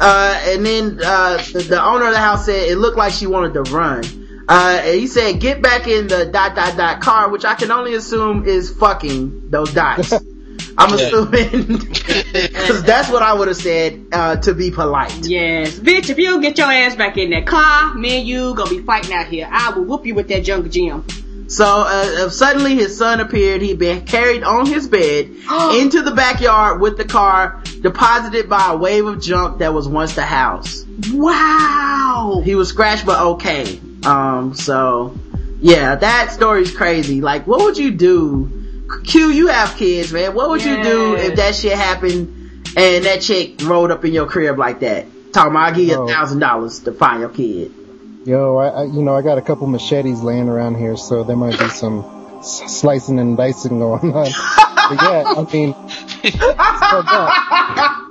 Uh, 0.00 0.40
and 0.46 0.64
then, 0.64 0.98
uh, 1.04 1.36
the, 1.52 1.58
the 1.68 1.84
owner 1.84 2.06
of 2.06 2.12
the 2.12 2.18
house 2.18 2.46
said 2.46 2.70
it 2.70 2.76
looked 2.76 2.96
like 2.96 3.12
she 3.12 3.26
wanted 3.26 3.52
to 3.52 3.62
run. 3.70 4.02
Uh, 4.48 4.80
and 4.82 4.98
he 4.98 5.06
said, 5.06 5.38
get 5.40 5.60
back 5.60 5.86
in 5.86 6.06
the 6.08 6.24
dot 6.24 6.56
dot 6.56 6.74
dot 6.78 7.02
car, 7.02 7.28
which 7.28 7.44
I 7.44 7.54
can 7.54 7.70
only 7.70 7.92
assume 7.94 8.46
is 8.46 8.70
fucking 8.70 9.50
those 9.50 9.74
dots. 9.74 10.12
I'm 10.78 10.94
assuming, 10.94 11.66
cause 11.78 12.82
that's 12.82 13.10
what 13.10 13.22
I 13.22 13.34
would 13.34 13.48
have 13.48 13.56
said, 13.58 14.06
uh, 14.10 14.36
to 14.36 14.54
be 14.54 14.70
polite. 14.70 15.26
Yes. 15.26 15.78
Bitch, 15.78 16.08
if 16.08 16.16
you 16.16 16.40
get 16.40 16.56
your 16.56 16.72
ass 16.72 16.96
back 16.96 17.18
in 17.18 17.28
that 17.30 17.46
car, 17.46 17.92
me 17.94 18.20
and 18.20 18.26
you 18.26 18.54
gonna 18.54 18.70
be 18.70 18.80
fighting 18.80 19.12
out 19.12 19.26
here. 19.26 19.46
I 19.50 19.72
will 19.72 19.84
whoop 19.84 20.06
you 20.06 20.14
with 20.14 20.28
that 20.28 20.44
jungle 20.44 20.70
gym. 20.70 21.04
So 21.50 21.64
uh, 21.64 22.26
uh, 22.26 22.30
suddenly 22.30 22.76
his 22.76 22.96
son 22.96 23.18
appeared. 23.18 23.60
He'd 23.60 23.80
been 23.80 24.06
carried 24.06 24.44
on 24.44 24.66
his 24.66 24.86
bed 24.86 25.26
into 25.74 26.02
the 26.02 26.12
backyard 26.14 26.80
with 26.80 26.96
the 26.96 27.04
car 27.04 27.60
deposited 27.80 28.48
by 28.48 28.70
a 28.70 28.76
wave 28.76 29.04
of 29.04 29.20
junk 29.20 29.58
that 29.58 29.74
was 29.74 29.88
once 29.88 30.14
the 30.14 30.22
house. 30.22 30.84
Wow. 31.12 32.40
He 32.44 32.54
was 32.54 32.68
scratched 32.68 33.04
but 33.04 33.20
okay. 33.20 33.80
Um, 34.06 34.54
so 34.54 35.18
yeah, 35.60 35.96
that 35.96 36.30
story's 36.30 36.74
crazy. 36.74 37.20
Like, 37.20 37.48
what 37.48 37.60
would 37.60 37.76
you 37.76 37.90
do? 37.90 38.86
Q, 39.04 39.30
you 39.30 39.48
have 39.48 39.76
kids, 39.76 40.12
man. 40.12 40.34
What 40.34 40.50
would 40.50 40.64
you 40.64 40.82
do 40.82 41.16
if 41.16 41.36
that 41.36 41.56
shit 41.56 41.76
happened 41.76 42.28
and 42.76 43.04
that 43.04 43.22
chick 43.22 43.60
rolled 43.62 43.90
up 43.90 44.04
in 44.04 44.12
your 44.12 44.26
crib 44.26 44.56
like 44.56 44.80
that? 44.80 45.06
Talking 45.32 45.50
about, 45.50 45.70
I'll 45.70 45.74
give 45.74 45.88
you 45.88 46.02
a 46.02 46.08
thousand 46.08 46.38
dollars 46.38 46.80
to 46.80 46.92
find 46.92 47.20
your 47.20 47.30
kid. 47.30 47.72
Yo, 48.24 48.56
I, 48.58 48.68
I, 48.68 48.84
you 48.84 49.02
know, 49.02 49.14
I 49.16 49.22
got 49.22 49.38
a 49.38 49.42
couple 49.42 49.66
machetes 49.66 50.20
laying 50.22 50.48
around 50.48 50.76
here, 50.76 50.96
so 50.96 51.24
there 51.24 51.36
might 51.36 51.58
be 51.58 51.68
some 51.68 52.04
slicing 52.42 53.18
and 53.18 53.36
dicing 53.36 53.78
going 53.78 54.12
on. 54.14 54.24
but 54.24 55.02
yeah, 55.02 55.24
I 55.36 55.46
mean, 55.52 55.72
so 55.72 56.38
that- 57.02 58.06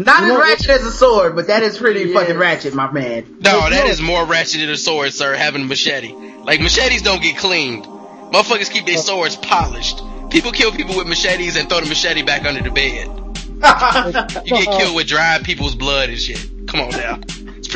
Not 0.00 0.22
as 0.24 0.36
ratchet 0.38 0.68
as 0.70 0.84
a 0.86 0.92
sword, 0.92 1.34
but 1.36 1.46
that 1.46 1.62
is 1.62 1.78
pretty 1.78 2.10
Yes. 2.10 2.14
fucking 2.20 2.36
ratchet, 2.38 2.74
my 2.74 2.90
man. 2.90 3.36
No, 3.40 3.70
that 3.70 3.86
is 3.86 4.00
more 4.00 4.24
ratchet 4.26 4.60
than 4.60 4.70
a 4.70 4.76
sword, 4.76 5.12
sir, 5.12 5.34
having 5.34 5.62
a 5.62 5.66
machete. 5.66 6.12
Like, 6.42 6.60
machetes 6.60 7.02
don't 7.02 7.22
get 7.22 7.38
cleaned. 7.38 7.84
Motherfuckers 7.84 8.70
keep 8.70 8.84
their 8.86 8.96
uh. 8.98 9.00
swords 9.00 9.36
polished. 9.36 10.02
People 10.30 10.50
kill 10.50 10.72
people 10.72 10.96
with 10.96 11.06
machetes 11.06 11.56
and 11.56 11.68
throw 11.68 11.80
the 11.80 11.86
machete 11.86 12.22
back 12.22 12.44
under 12.44 12.62
the 12.62 12.70
bed. 12.70 13.08
You 14.44 14.50
get 14.64 14.78
killed 14.78 14.94
with 14.96 15.06
dried 15.06 15.44
people's 15.44 15.74
blood 15.74 16.08
and 16.10 16.18
shit. 16.18 16.44
Come 16.66 16.80
on 16.80 16.90
now. 16.90 17.18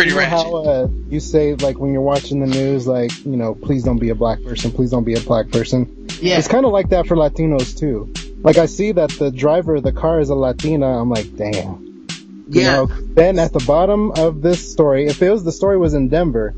Pretty 0.00 0.12
you 0.12 0.16
know 0.16 0.22
ratchet. 0.22 0.46
how 0.46 0.56
uh, 0.56 0.88
you 1.10 1.20
say 1.20 1.54
like 1.56 1.78
when 1.78 1.92
you're 1.92 2.00
watching 2.00 2.40
the 2.40 2.46
news, 2.46 2.86
like 2.86 3.12
you 3.26 3.36
know, 3.36 3.54
please 3.54 3.84
don't 3.84 3.98
be 3.98 4.08
a 4.08 4.14
black 4.14 4.42
person, 4.42 4.70
please 4.70 4.90
don't 4.90 5.04
be 5.04 5.12
a 5.12 5.20
black 5.20 5.50
person. 5.50 6.06
Yeah. 6.22 6.38
It's 6.38 6.48
kind 6.48 6.64
of 6.64 6.72
like 6.72 6.88
that 6.88 7.06
for 7.06 7.16
Latinos 7.16 7.78
too. 7.78 8.10
Like 8.42 8.56
I 8.56 8.64
see 8.64 8.92
that 8.92 9.10
the 9.10 9.30
driver 9.30 9.74
of 9.74 9.82
the 9.82 9.92
car 9.92 10.20
is 10.20 10.30
a 10.30 10.34
Latina, 10.34 10.86
I'm 10.86 11.10
like, 11.10 11.36
damn. 11.36 12.06
You 12.48 12.62
Yeah. 12.62 12.72
know, 12.72 12.86
then 12.86 13.38
at 13.38 13.52
the 13.52 13.62
bottom 13.66 14.12
of 14.12 14.40
this 14.40 14.72
story, 14.72 15.06
if 15.06 15.20
it 15.20 15.30
was 15.30 15.44
the 15.44 15.52
story 15.52 15.76
was 15.76 15.92
in 15.92 16.08
Denver, 16.08 16.54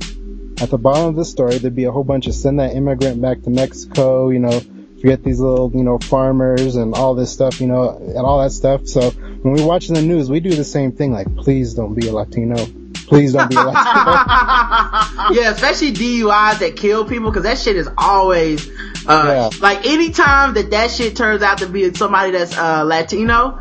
at 0.60 0.70
the 0.70 0.78
bottom 0.78 1.06
of 1.06 1.16
the 1.16 1.24
story 1.24 1.58
there'd 1.58 1.74
be 1.74 1.84
a 1.84 1.90
whole 1.90 2.04
bunch 2.04 2.28
of 2.28 2.36
send 2.36 2.60
that 2.60 2.76
immigrant 2.76 3.20
back 3.20 3.42
to 3.42 3.50
Mexico, 3.50 4.28
you 4.28 4.38
know, 4.38 4.60
forget 5.00 5.24
these 5.24 5.40
little, 5.40 5.72
you 5.74 5.82
know, 5.82 5.98
farmers 5.98 6.76
and 6.76 6.94
all 6.94 7.16
this 7.16 7.32
stuff, 7.32 7.60
you 7.60 7.66
know, 7.66 7.90
and 7.90 8.18
all 8.18 8.40
that 8.40 8.52
stuff. 8.52 8.86
So 8.86 9.10
when 9.10 9.54
we're 9.54 9.66
watching 9.66 9.96
the 9.96 10.02
news, 10.02 10.30
we 10.30 10.38
do 10.38 10.50
the 10.54 10.62
same 10.62 10.92
thing, 10.92 11.10
like, 11.10 11.34
please 11.34 11.74
don't 11.74 11.94
be 11.94 12.06
a 12.06 12.12
Latino. 12.12 12.64
Please 13.12 13.32
don't 13.34 13.50
be 13.50 13.56
a 13.56 13.64
yeah, 15.32 15.50
especially 15.50 15.92
DUIs 15.92 16.60
that 16.60 16.76
kill 16.76 17.04
people, 17.04 17.30
because 17.30 17.42
that 17.44 17.58
shit 17.58 17.76
is 17.76 17.88
always, 17.98 18.66
uh, 19.06 19.50
Yeah. 19.52 19.58
like 19.60 19.86
anytime 19.86 20.54
that 20.54 20.70
that 20.70 20.90
shit 20.90 21.14
turns 21.16 21.42
out 21.42 21.58
to 21.58 21.66
be 21.66 21.92
somebody 21.94 22.32
that's, 22.32 22.56
uh, 22.56 22.84
Latino, 22.84 23.58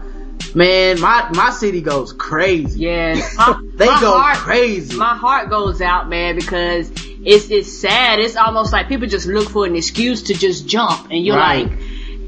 man, 0.56 1.02
my, 1.02 1.30
my 1.34 1.50
city 1.52 1.82
goes 1.82 2.14
crazy. 2.14 2.80
Yes. 2.82 3.36
My, 3.38 3.60
They 3.76 3.88
my 3.88 4.00
go 4.00 4.18
heart, 4.18 4.38
crazy. 4.38 4.96
My 4.96 5.16
heart 5.18 5.50
goes 5.50 5.82
out, 5.82 6.08
man, 6.08 6.36
because 6.36 6.90
it's 7.24 7.50
it's 7.52 7.72
sad. 7.72 8.20
It's 8.20 8.36
almost 8.36 8.72
like 8.72 8.88
people 8.88 9.08
just 9.08 9.26
look 9.28 9.50
for 9.50 9.66
an 9.66 9.76
excuse 9.76 10.24
to 10.24 10.34
just 10.34 10.68
jump, 10.68 11.10
and 11.12 11.26
you're 11.26 11.36
Right. 11.36 11.68
like, 11.68 11.80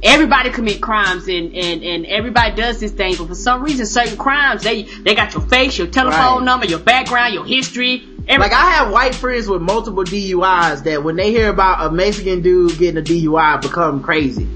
everybody 0.03 0.49
commit 0.51 0.81
crimes, 0.81 1.27
and, 1.27 1.53
and 1.55 1.83
and 1.83 2.05
everybody 2.05 2.55
does 2.55 2.79
this 2.79 2.91
thing, 2.91 3.15
but 3.17 3.27
for 3.27 3.35
some 3.35 3.63
reason, 3.63 3.85
certain 3.85 4.17
crimes 4.17 4.63
they 4.63 4.83
they 4.83 5.15
got 5.15 5.33
your 5.33 5.43
face, 5.43 5.77
your 5.77 5.87
telephone 5.87 6.37
Right. 6.39 6.43
number, 6.43 6.65
your 6.65 6.79
background, 6.79 7.33
your 7.33 7.45
history. 7.45 8.03
Everything. 8.25 8.39
Like 8.39 8.53
I 8.53 8.71
have 8.71 8.91
white 8.91 9.15
friends 9.15 9.47
with 9.49 9.61
multiple 9.61 10.03
DUIs 10.05 10.83
that 10.85 11.03
when 11.03 11.17
they 11.17 11.31
hear 11.31 11.49
about 11.49 11.85
a 11.85 11.91
Mexican 11.91 12.41
dude 12.41 12.77
getting 12.77 12.97
a 12.97 13.01
DUI 13.01 13.61
become 13.61 14.01
crazy. 14.01 14.47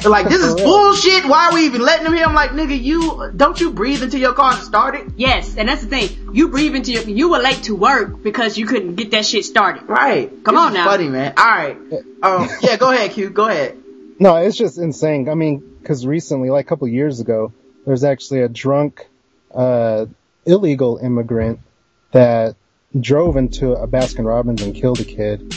They're 0.00 0.10
like, 0.10 0.28
this 0.28 0.40
is 0.40 0.54
bullshit. 0.62 1.24
Why 1.26 1.48
are 1.48 1.54
we 1.54 1.66
even 1.66 1.82
letting 1.82 2.06
him 2.06 2.14
here? 2.14 2.24
I'm 2.24 2.34
like, 2.34 2.50
nigga, 2.52 2.80
you, 2.80 3.32
don't 3.36 3.60
you 3.60 3.72
breathe 3.72 4.02
into 4.02 4.16
your 4.18 4.32
car 4.32 4.52
to 4.54 4.60
start 4.62 4.94
it? 4.94 5.08
yes, 5.16 5.56
and 5.56 5.68
that's 5.68 5.82
the 5.82 5.88
thing. 5.88 6.30
You 6.32 6.48
breathe 6.48 6.74
into 6.76 6.92
your. 6.92 7.02
You 7.02 7.30
were 7.32 7.38
late 7.40 7.64
to 7.64 7.74
work 7.74 8.22
because 8.22 8.56
you 8.56 8.64
couldn't 8.66 8.94
get 8.94 9.10
that 9.10 9.26
shit 9.26 9.44
started. 9.44 9.82
Right. 9.88 10.30
Come 10.44 10.54
This 10.54 10.64
on 10.64 10.72
now. 10.72 10.84
Funny, 10.86 11.08
man. 11.08 11.34
Alright. 11.36 11.76
Um, 12.22 12.48
yeah, 12.62 12.76
go 12.76 12.92
ahead, 12.92 13.10
Q. 13.10 13.30
Go 13.30 13.48
ahead. 13.48 13.76
No, 14.22 14.36
it's 14.36 14.56
just 14.56 14.78
insane. 14.78 15.28
I 15.28 15.34
mean, 15.34 15.78
because 15.80 16.06
recently, 16.06 16.48
like 16.48 16.64
a 16.64 16.68
couple 16.68 16.86
years 16.86 17.18
ago, 17.18 17.52
there 17.84 17.90
was 17.90 18.04
actually 18.04 18.42
a 18.42 18.48
drunk, 18.48 19.04
uh, 19.52 20.06
illegal 20.46 20.98
immigrant 20.98 21.58
that 22.12 22.54
drove 22.98 23.36
into 23.36 23.72
a 23.72 23.88
Baskin 23.88 24.24
Robbins 24.24 24.62
and 24.62 24.76
killed 24.76 25.00
a 25.00 25.04
kid, 25.04 25.52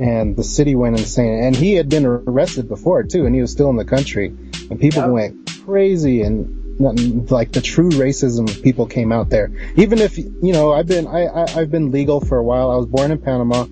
and 0.00 0.34
the 0.36 0.42
city 0.42 0.74
went 0.74 0.98
insane. 0.98 1.44
And 1.44 1.54
he 1.54 1.74
had 1.74 1.88
been 1.88 2.04
arrested 2.06 2.68
before 2.68 3.04
too, 3.04 3.24
and 3.24 3.36
he 3.36 3.40
was 3.40 3.52
still 3.52 3.70
in 3.70 3.76
the 3.76 3.84
country, 3.84 4.26
and 4.68 4.80
people 4.80 5.02
Yep. 5.02 5.10
went 5.10 5.50
crazy 5.64 6.22
and 6.22 7.30
like 7.30 7.52
the 7.52 7.60
true 7.60 7.90
racism 7.90 8.50
of 8.50 8.62
people 8.64 8.86
came 8.86 9.12
out 9.12 9.30
there. 9.30 9.52
Even 9.76 10.00
if 10.00 10.18
you 10.18 10.52
know, 10.52 10.72
I've 10.72 10.88
been 10.88 11.06
I, 11.06 11.26
I 11.26 11.60
I've 11.60 11.70
been 11.70 11.92
legal 11.92 12.20
for 12.20 12.36
a 12.36 12.42
while. 12.42 12.72
I 12.72 12.76
was 12.76 12.86
born 12.86 13.12
in 13.12 13.18
Panama. 13.18 13.66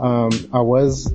Um, 0.00 0.30
I 0.52 0.60
was 0.62 1.12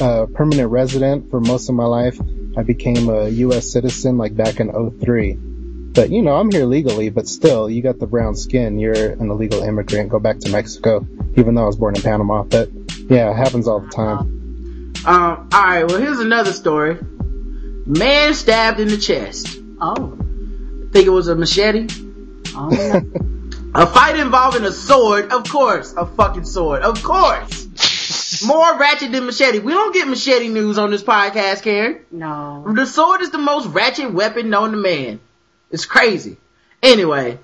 a 0.00 0.26
permanent 0.26 0.70
resident 0.70 1.30
for 1.30 1.40
most 1.40 1.68
of 1.68 1.74
my 1.74 1.84
life. 1.84 2.20
I 2.56 2.62
became 2.62 3.08
a 3.08 3.28
U.S. 3.28 3.70
citizen 3.70 4.18
like 4.18 4.36
back 4.36 4.60
in 4.60 4.70
03. 5.00 5.34
But 5.34 6.10
you 6.10 6.22
know, 6.22 6.36
I'm 6.36 6.50
here 6.50 6.66
legally, 6.66 7.10
but 7.10 7.26
still, 7.26 7.70
you 7.70 7.82
got 7.82 7.98
the 7.98 8.06
brown 8.06 8.34
skin. 8.34 8.78
You're 8.78 9.12
an 9.12 9.30
illegal 9.30 9.62
immigrant. 9.62 10.10
Go 10.10 10.18
back 10.18 10.38
to 10.40 10.50
Mexico, 10.50 11.06
even 11.36 11.54
though 11.54 11.64
I 11.64 11.66
was 11.66 11.76
born 11.76 11.96
in 11.96 12.02
Panama. 12.02 12.42
But 12.42 12.70
yeah, 13.08 13.30
it 13.30 13.36
happens 13.36 13.68
all 13.68 13.80
the 13.80 13.90
time. 13.90 14.92
Um, 15.06 15.48
alright, 15.54 15.86
well 15.86 16.00
here's 16.00 16.18
another 16.18 16.52
story. 16.52 16.98
Man 17.86 18.34
stabbed 18.34 18.80
in 18.80 18.88
the 18.88 18.98
chest. 18.98 19.58
Oh. 19.80 20.18
I 20.18 20.92
Think 20.92 21.06
it 21.06 21.10
was 21.10 21.28
a 21.28 21.36
machete? 21.36 21.88
Oh. 22.54 23.02
A 23.76 23.86
fight 23.86 24.18
involving 24.18 24.64
a 24.64 24.72
sword, 24.72 25.32
of 25.32 25.46
course. 25.50 25.92
A 25.98 26.06
fucking 26.06 26.46
sword, 26.46 26.80
of 26.80 27.02
course. 27.02 27.65
More 28.44 28.78
ratchet 28.78 29.12
than 29.12 29.26
machete. 29.26 29.58
We 29.60 29.72
don't 29.72 29.94
get 29.94 30.08
machete 30.08 30.48
news 30.48 30.78
on 30.78 30.90
this 30.90 31.02
podcast, 31.02 31.62
Karen. 31.62 32.00
no. 32.10 32.64
The 32.74 32.86
sword 32.86 33.20
is 33.22 33.30
the 33.30 33.38
most 33.38 33.66
ratchet 33.68 34.12
weapon 34.12 34.50
known 34.50 34.72
to 34.72 34.76
man. 34.76 35.20
It's 35.70 35.84
crazy. 35.86 36.36
Anyway, 36.82 37.38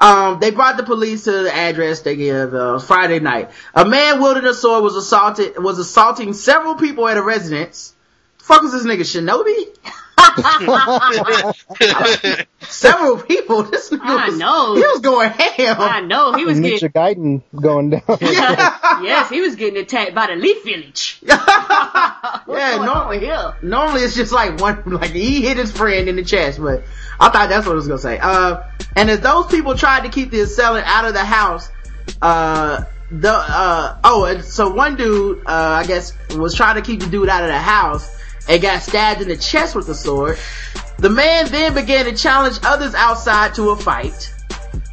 um, 0.00 0.38
they 0.40 0.50
brought 0.50 0.76
the 0.76 0.82
police 0.82 1.24
to 1.24 1.32
the 1.32 1.54
address 1.54 2.00
they 2.00 2.16
gave 2.16 2.52
uh, 2.52 2.78
Friday 2.78 3.20
night. 3.20 3.50
A 3.74 3.84
man 3.84 4.20
wielding 4.20 4.44
a 4.44 4.54
sword 4.54 4.82
was 4.82 4.96
assaulted 4.96 5.56
was 5.58 5.78
assaulting 5.78 6.32
several 6.34 6.74
people 6.74 7.08
at 7.08 7.16
a 7.16 7.22
residence. 7.22 7.94
fuck 8.38 8.62
was 8.62 8.72
this 8.72 8.84
nigga 8.84 9.00
Shinobi? 9.00 9.76
Several 12.60 13.18
people. 13.18 13.64
This 13.64 13.90
nigga 13.90 14.00
I 14.04 14.28
was, 14.28 14.38
know. 14.38 14.74
He 14.74 14.80
was 14.80 15.00
going 15.00 15.30
ham. 15.30 15.76
I 15.78 16.00
know 16.00 16.32
he 16.34 16.44
was 16.44 16.58
Ninja 16.58 16.92
getting. 16.92 17.40
Gaiden 17.42 17.60
going 17.60 17.90
down. 17.90 18.02
Yeah. 18.20 19.00
yes, 19.02 19.28
he 19.28 19.40
was 19.40 19.56
getting 19.56 19.82
attacked 19.82 20.14
by 20.14 20.28
the 20.28 20.36
Leaf 20.36 20.64
Village. 20.64 21.20
Yeah, 22.46 22.76
normally, 22.76 22.86
no- 22.86 22.92
on 22.92 23.20
here? 23.20 23.54
Normally 23.62 24.02
it's 24.02 24.14
just 24.14 24.30
like 24.32 24.60
one, 24.60 24.82
like 24.86 25.10
he 25.10 25.42
hit 25.42 25.56
his 25.56 25.72
friend 25.72 26.08
in 26.08 26.16
the 26.16 26.24
chest, 26.24 26.60
but 26.60 26.84
I 27.18 27.30
thought 27.30 27.48
that's 27.48 27.66
what 27.66 27.72
I 27.72 27.76
was 27.76 27.88
gonna 27.88 27.98
say. 27.98 28.18
Uh, 28.18 28.62
and 28.96 29.10
as 29.10 29.20
those 29.20 29.46
people 29.46 29.74
tried 29.76 30.04
to 30.04 30.08
keep 30.10 30.30
the 30.30 30.40
assailant 30.40 30.86
out 30.86 31.04
of 31.06 31.14
the 31.14 31.24
house, 31.24 31.70
uh, 32.22 32.84
the, 33.10 33.32
uh, 33.32 33.98
oh, 34.04 34.24
and 34.24 34.44
so 34.44 34.70
one 34.70 34.96
dude, 34.96 35.38
uh, 35.46 35.48
I 35.82 35.84
guess 35.86 36.12
was 36.36 36.54
trying 36.54 36.76
to 36.76 36.82
keep 36.82 37.00
the 37.00 37.06
dude 37.08 37.28
out 37.28 37.42
of 37.42 37.48
the 37.48 37.58
house 37.58 38.08
and 38.48 38.60
got 38.62 38.82
stabbed 38.82 39.20
in 39.22 39.28
the 39.28 39.36
chest 39.36 39.74
with 39.74 39.88
a 39.88 39.94
sword. 39.94 40.38
The 40.98 41.10
man 41.10 41.50
then 41.50 41.74
began 41.74 42.04
to 42.06 42.14
challenge 42.14 42.58
others 42.62 42.94
outside 42.94 43.54
to 43.54 43.70
a 43.70 43.76
fight. 43.76 44.32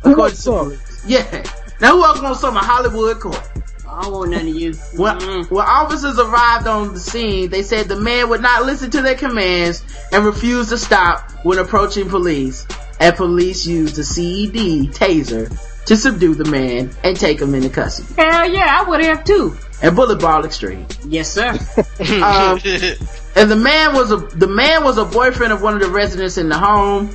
Who 0.04 0.12
According 0.12 0.18
wants 0.18 0.36
to 0.38 0.42
some? 0.42 0.56
police. 0.66 1.04
Yeah. 1.06 1.44
Now 1.80 1.96
who 1.96 2.04
else 2.04 2.22
wants 2.22 2.40
some 2.42 2.58
of 2.58 2.64
Hollywood 2.64 3.20
court? 3.20 3.42
I 3.88 4.04
don't 4.04 4.14
want 4.14 4.32
none 4.32 4.42
of 4.48 4.56
you. 4.56 4.74
When, 4.96 5.20
Mm-mm. 5.20 5.52
when 5.52 5.66
officers 5.66 6.18
arrived 6.18 6.66
on 6.66 6.94
the 6.94 7.00
scene, 7.00 7.50
they 7.50 7.62
said 7.62 7.88
the 7.88 8.00
man 8.00 8.30
would 8.30 8.42
not 8.42 8.66
listen 8.66 8.90
to 8.92 9.02
their 9.02 9.16
commands 9.16 9.84
and 10.14 10.24
refused 10.26 10.70
to 10.70 10.78
stop 10.78 11.30
when 11.44 11.58
approaching 11.60 12.08
police. 12.08 12.66
And 13.00 13.16
police 13.16 13.66
used 13.66 13.96
the 13.96 14.04
CED 14.04 14.94
taser 14.94 15.86
to 15.86 15.98
subdue 15.98 16.36
the 16.36 16.46
man 16.46 16.92
and 17.04 17.20
take 17.20 17.42
him 17.42 17.54
into 17.54 17.70
custody. 17.70 18.14
Hell 18.16 18.50
yeah, 18.50 18.80
I 18.80 18.88
would 18.88 19.04
have 19.04 19.24
too. 19.24 19.58
And 19.82 19.96
bullet 19.96 20.22
ball 20.22 20.46
extreme. 20.46 20.86
Yes, 21.08 21.32
sir. 21.32 21.58
Um, 22.24 22.60
and 23.36 23.50
the 23.50 23.56
man 23.56 23.94
was 23.94 24.12
a 24.12 24.18
the 24.18 24.48
man 24.48 24.84
was 24.84 24.98
a 24.98 25.06
boyfriend 25.06 25.54
of 25.54 25.62
one 25.62 25.74
of 25.76 25.82
the 25.82 25.90
residents 25.90 26.38
in 26.38 26.50
the 26.50 26.58
home. 26.58 27.10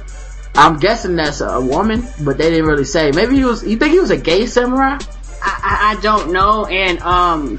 I'm 0.55 0.78
guessing 0.78 1.16
that's 1.16 1.43
a, 1.43 1.60
woman, 1.60 2.02
but 2.24 2.38
they 2.38 2.48
didn't 2.48 2.64
really 2.64 2.84
say. 2.84 3.10
Maybe 3.10 3.36
he 3.36 3.44
was. 3.44 3.62
You 3.66 3.76
think 3.76 3.93
he 3.93 4.01
was 4.01 4.10
a 4.10 4.16
gay 4.16 4.47
samurai? 4.47 4.97
I, 4.98 5.01
I, 5.43 5.94
I 5.97 6.01
don't 6.01 6.32
know, 6.32 6.64
and 6.64 6.98
um, 7.02 7.59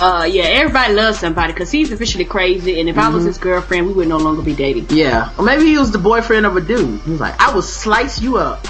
uh, 0.00 0.28
yeah, 0.28 0.42
everybody 0.44 0.94
loves 0.94 1.20
somebody 1.20 1.52
because 1.52 1.70
he's 1.70 1.92
officially 1.92 2.24
crazy, 2.24 2.80
and 2.80 2.88
if 2.88 2.98
I 2.98 3.02
Mm-hmm. 3.02 3.14
was 3.14 3.24
his 3.26 3.38
girlfriend, 3.38 3.86
we 3.86 3.92
would 3.92 4.08
no 4.08 4.18
longer 4.18 4.42
be 4.42 4.54
dating. 4.56 4.86
Yeah. 4.90 5.32
Or 5.38 5.44
maybe 5.44 5.66
he 5.66 5.78
was 5.78 5.92
the 5.92 5.98
boyfriend 5.98 6.46
of 6.46 6.56
a 6.56 6.60
dude. 6.60 7.00
He 7.02 7.10
was 7.12 7.20
like, 7.20 7.40
I 7.40 7.52
will 7.54 7.62
slice 7.62 8.20
you 8.20 8.38
up. 8.38 8.66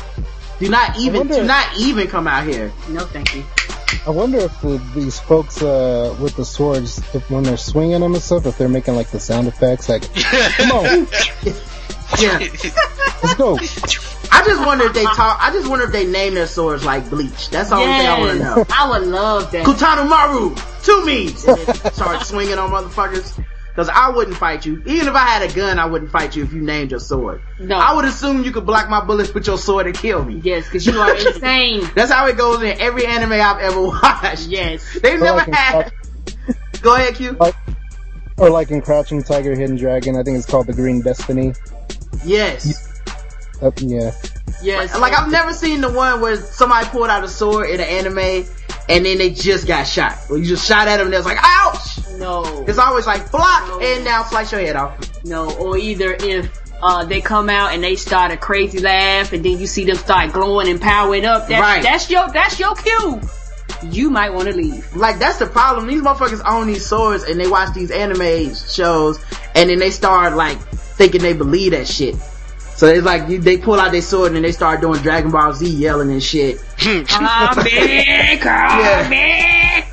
Do 0.61 0.69
not 0.69 0.99
even, 0.99 1.21
wonder- 1.21 1.35
do 1.37 1.45
not 1.45 1.79
even 1.79 2.09
come 2.09 2.27
out 2.29 2.45
here. 2.47 2.73
No, 2.91 3.01
thank 3.07 3.35
you. 3.35 3.43
I 4.07 4.11
wonder 4.11 4.39
if 4.39 4.61
the, 4.61 4.79
these 4.95 5.19
folks 5.19 5.63
uh, 5.63 6.17
with 6.21 6.37
the 6.37 6.45
swords, 6.45 6.99
if 7.15 7.31
when 7.31 7.43
they're 7.43 7.57
swinging 7.57 8.01
them 8.01 8.15
and 8.15 8.23
stuff, 8.23 8.47
if 8.47 8.59
they're 8.59 8.69
making 8.69 8.95
like 8.95 9.09
the 9.11 9.21
sound 9.21 9.49
effects, 9.49 9.89
like 9.89 10.03
"Come 10.15 10.73
on, 10.73 10.85
Yeah. 12.21 12.39
let's 13.23 13.35
go." 13.35 13.59
I 14.31 14.45
just 14.45 14.65
wonder 14.65 14.85
if 14.87 14.93
they 14.95 15.05
talk, 15.05 15.39
I 15.41 15.51
just 15.53 15.69
wonder 15.69 15.87
if 15.87 15.93
they 15.93 16.07
name 16.07 16.35
their 16.35 16.47
swords 16.47 16.85
like 16.85 17.09
Bleach. 17.09 17.49
That's 17.51 17.73
all 17.73 17.83
only 17.83 17.99
thing 17.99 18.07
I 18.07 18.19
want 18.19 18.39
to 18.39 18.45
know. 18.45 18.65
I 18.71 18.91
would 18.91 19.09
love 19.09 19.51
that. 19.53 19.65
Kutano 19.65 20.09
Maru, 20.09 20.55
to 20.85 21.05
me. 21.07 21.29
Start 21.93 22.27
swinging 22.27 22.59
on 22.59 22.71
motherfuckers. 22.71 23.43
Cause 23.79 23.89
I 23.89 24.11
wouldn't 24.11 24.37
fight 24.37 24.67
you. 24.67 24.83
Even 24.87 25.07
if 25.07 25.15
I 25.15 25.21
had 25.21 25.49
a 25.49 25.55
gun, 25.55 25.79
I 25.79 25.87
wouldn't 25.87 26.11
fight 26.11 26.35
you 26.35 26.43
if 26.43 26.53
you 26.53 26.61
named 26.61 26.91
your 26.91 26.99
sword. 26.99 27.41
No. 27.61 27.79
I 27.79 27.95
would 27.95 28.07
assume 28.07 28.43
you 28.43 28.51
could 28.51 28.67
block 28.67 28.91
my 28.91 29.05
bullets 29.05 29.33
with 29.33 29.47
your 29.47 29.57
sword 29.57 29.87
and 29.87 29.97
kill 29.97 30.25
me. 30.25 30.41
Yes, 30.43 30.65
because 30.65 30.85
you 30.85 30.99
are 30.99 31.15
insane. 31.15 31.89
That's 31.95 32.11
how 32.11 32.27
it 32.27 32.37
goes 32.37 32.61
in 32.61 32.77
every 32.81 33.07
anime 33.07 33.35
I've 33.35 33.61
ever 33.61 33.81
watched. 33.81 34.49
Yes. 34.49 34.99
They've 35.01 35.21
never 35.21 35.39
like 35.39 35.55
had. 35.55 35.93
Go 36.83 36.97
ahead, 36.97 37.15
Q. 37.15 37.37
Like, 37.39 37.55
or 38.37 38.51
like 38.51 38.73
in 38.73 38.83
Crouching 38.83 39.23
Tiger, 39.23 39.55
Hidden 39.55 39.77
Dragon, 39.77 40.17
I 40.17 40.25
think 40.25 40.39
it's 40.39 40.47
called 40.47 40.67
the 40.67 40.73
Green 40.73 41.01
Destiny. 41.01 41.55
Yes. 42.25 43.01
Yeah, 43.63 44.11
Yes. 44.61 44.99
Like 44.99 45.17
I've 45.17 45.31
never 45.31 45.53
seen 45.53 45.83
the 45.83 45.93
one 45.93 46.21
where 46.21 46.35
somebody 46.35 46.89
pulled 46.89 47.11
out 47.11 47.23
a 47.23 47.29
sword 47.29 47.71
in 47.71 47.81
an 47.81 47.87
anime 47.87 48.45
and 48.89 49.05
then 49.05 49.19
they 49.19 49.31
just 49.31 49.67
got 49.67 49.85
shot. 49.87 50.17
Well, 50.29 50.39
you 50.39 50.45
just 50.47 50.67
shot 50.67 50.89
at 50.89 50.97
them 50.99 51.07
and 51.07 51.13
they 51.13 51.19
was 51.19 51.27
like, 51.27 51.39
ouch! 51.41 51.99
No. 52.19 52.65
It's 52.67 52.79
always 52.79 53.07
like 53.07 53.31
block 53.31 53.69
No. 53.69 53.81
and 53.81 54.05
now 54.05 54.25
slice 54.25 54.51
your 54.53 54.61
head 54.61 54.77
off. 54.77 55.25
No, 55.25 55.51
or 55.59 55.77
either 55.79 56.17
if 56.19 56.51
uh, 56.83 57.05
they 57.05 57.21
come 57.21 57.49
out 57.51 57.73
and 57.75 57.83
they 57.83 57.97
start 57.97 58.31
a 58.31 58.37
crazy 58.37 58.79
laugh, 58.81 59.33
and 59.33 59.45
then 59.45 59.59
you 59.59 59.67
see 59.67 59.85
them 59.85 59.97
start 59.97 60.33
glowing 60.33 60.69
and 60.69 60.81
powering 60.81 61.25
up. 61.25 61.49
That's, 61.49 61.61
Right. 61.61 61.83
that's 61.83 62.11
your 62.11 62.29
that's 62.31 62.59
your 62.59 62.75
cue. 62.77 63.21
You 63.83 64.11
might 64.11 64.31
want 64.33 64.49
to 64.49 64.55
leave. 64.57 64.95
Like 64.97 65.19
that's 65.19 65.39
the 65.39 65.47
problem. 65.47 65.87
These 65.87 66.03
motherfuckers 66.03 66.43
own 66.45 66.67
these 66.67 66.85
swords 66.87 67.25
and 67.25 67.39
they 67.39 67.47
watch 67.49 67.75
these 67.75 67.91
anime 67.93 68.55
shows 68.55 69.21
and 69.55 69.71
then 69.71 69.79
they 69.79 69.91
start 69.91 70.35
like 70.35 70.59
thinking 70.59 71.21
they 71.23 71.33
believe 71.35 71.73
that 71.73 71.87
shit. 71.87 72.17
So 72.79 72.87
it's 72.87 73.05
like 73.05 73.29
you, 73.29 73.39
they 73.41 73.59
pull 73.59 73.81
out 73.81 73.91
their 73.91 74.01
sword 74.03 74.37
and 74.37 74.45
they 74.45 74.53
start 74.53 74.81
doing 74.81 75.03
Dragon 75.03 75.33
Ball 75.33 75.53
Z 75.53 75.69
yelling 75.69 76.13
and 76.13 76.23
shit. 76.23 76.59
Come 76.79 77.05
back, 77.07 77.55
come 77.57 77.65
Yeah. 77.67 79.11
back. 79.11 79.89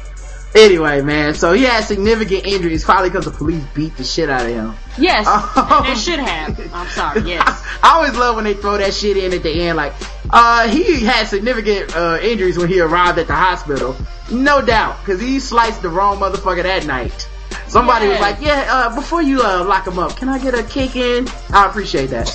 Anyway, 0.53 1.02
man, 1.02 1.34
so 1.34 1.52
he 1.53 1.64
had 1.64 1.82
significant 1.84 2.45
injuries 2.45 2.84
probably 2.84 3.10
because 3.10 3.26
the 3.26 3.32
police 3.32 3.64
beat 3.74 3.98
the 3.98 4.03
shit 4.03 4.30
out 4.30 4.41
of 4.45 4.49
him. 4.49 4.76
Yes, 4.99 5.26
Oh. 5.28 5.84
they 5.88 5.95
should 5.95 6.20
have. 6.20 6.57
I'm 6.76 6.88
sorry. 6.90 7.22
Yes. 7.22 7.64
I 7.84 7.90
always 7.95 8.16
love 8.16 8.36
when 8.36 8.44
they 8.44 8.53
throw 8.53 8.78
that 8.78 8.94
shit 8.94 9.18
in 9.18 9.34
at 9.34 9.41
the 9.41 9.64
end. 9.64 9.78
Like, 9.78 9.94
uh, 10.30 10.68
he 10.70 11.03
had 11.03 11.26
significant 11.28 11.94
uh, 11.95 12.20
injuries 12.22 12.56
when 12.57 12.68
he 12.70 12.80
arrived 12.82 13.18
at 13.18 13.26
the 13.26 13.34
hospital, 13.36 13.95
no 14.32 14.62
doubt, 14.62 14.99
because 15.03 15.20
he 15.20 15.40
sliced 15.40 15.82
the 15.82 15.90
wrong 15.90 16.20
motherfucker 16.20 16.62
that 16.62 16.86
night. 16.86 17.28
Somebody 17.67 18.07
was 18.07 18.19
like, 18.19 18.37
"Yeah, 18.41 18.67
uh, 18.69 18.95
before 18.95 19.21
you 19.21 19.41
uh, 19.41 19.63
lock 19.63 19.87
him 19.87 19.99
up, 19.99 20.15
can 20.15 20.29
I 20.29 20.39
get 20.39 20.53
a 20.53 20.63
kick 20.63 20.95
in?" 20.95 21.27
I 21.51 21.67
appreciate 21.67 22.07
that. 22.07 22.29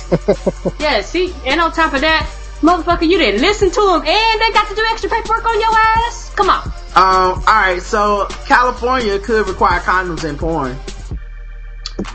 Yeah. 0.79 1.01
See, 1.01 1.33
and 1.45 1.61
on 1.61 1.71
top 1.71 1.93
of 1.93 2.01
that, 2.01 2.29
motherfucker, 2.61 3.07
you 3.07 3.17
didn't 3.17 3.41
listen 3.41 3.71
to 3.71 3.81
him, 3.81 4.01
and 4.05 4.41
they 4.41 4.51
got 4.51 4.67
to 4.69 4.75
do 4.75 4.83
extra 4.89 5.09
paperwork 5.09 5.45
on 5.45 5.59
your 5.59 5.71
ass. 5.73 6.31
Come 6.35 6.49
on. 6.49 6.67
Um, 6.93 7.39
all 7.39 7.43
right, 7.45 7.81
so 7.81 8.27
California 8.45 9.19
could 9.19 9.47
require 9.47 9.79
condoms 9.79 10.27
in 10.27 10.37
porn. 10.37 10.77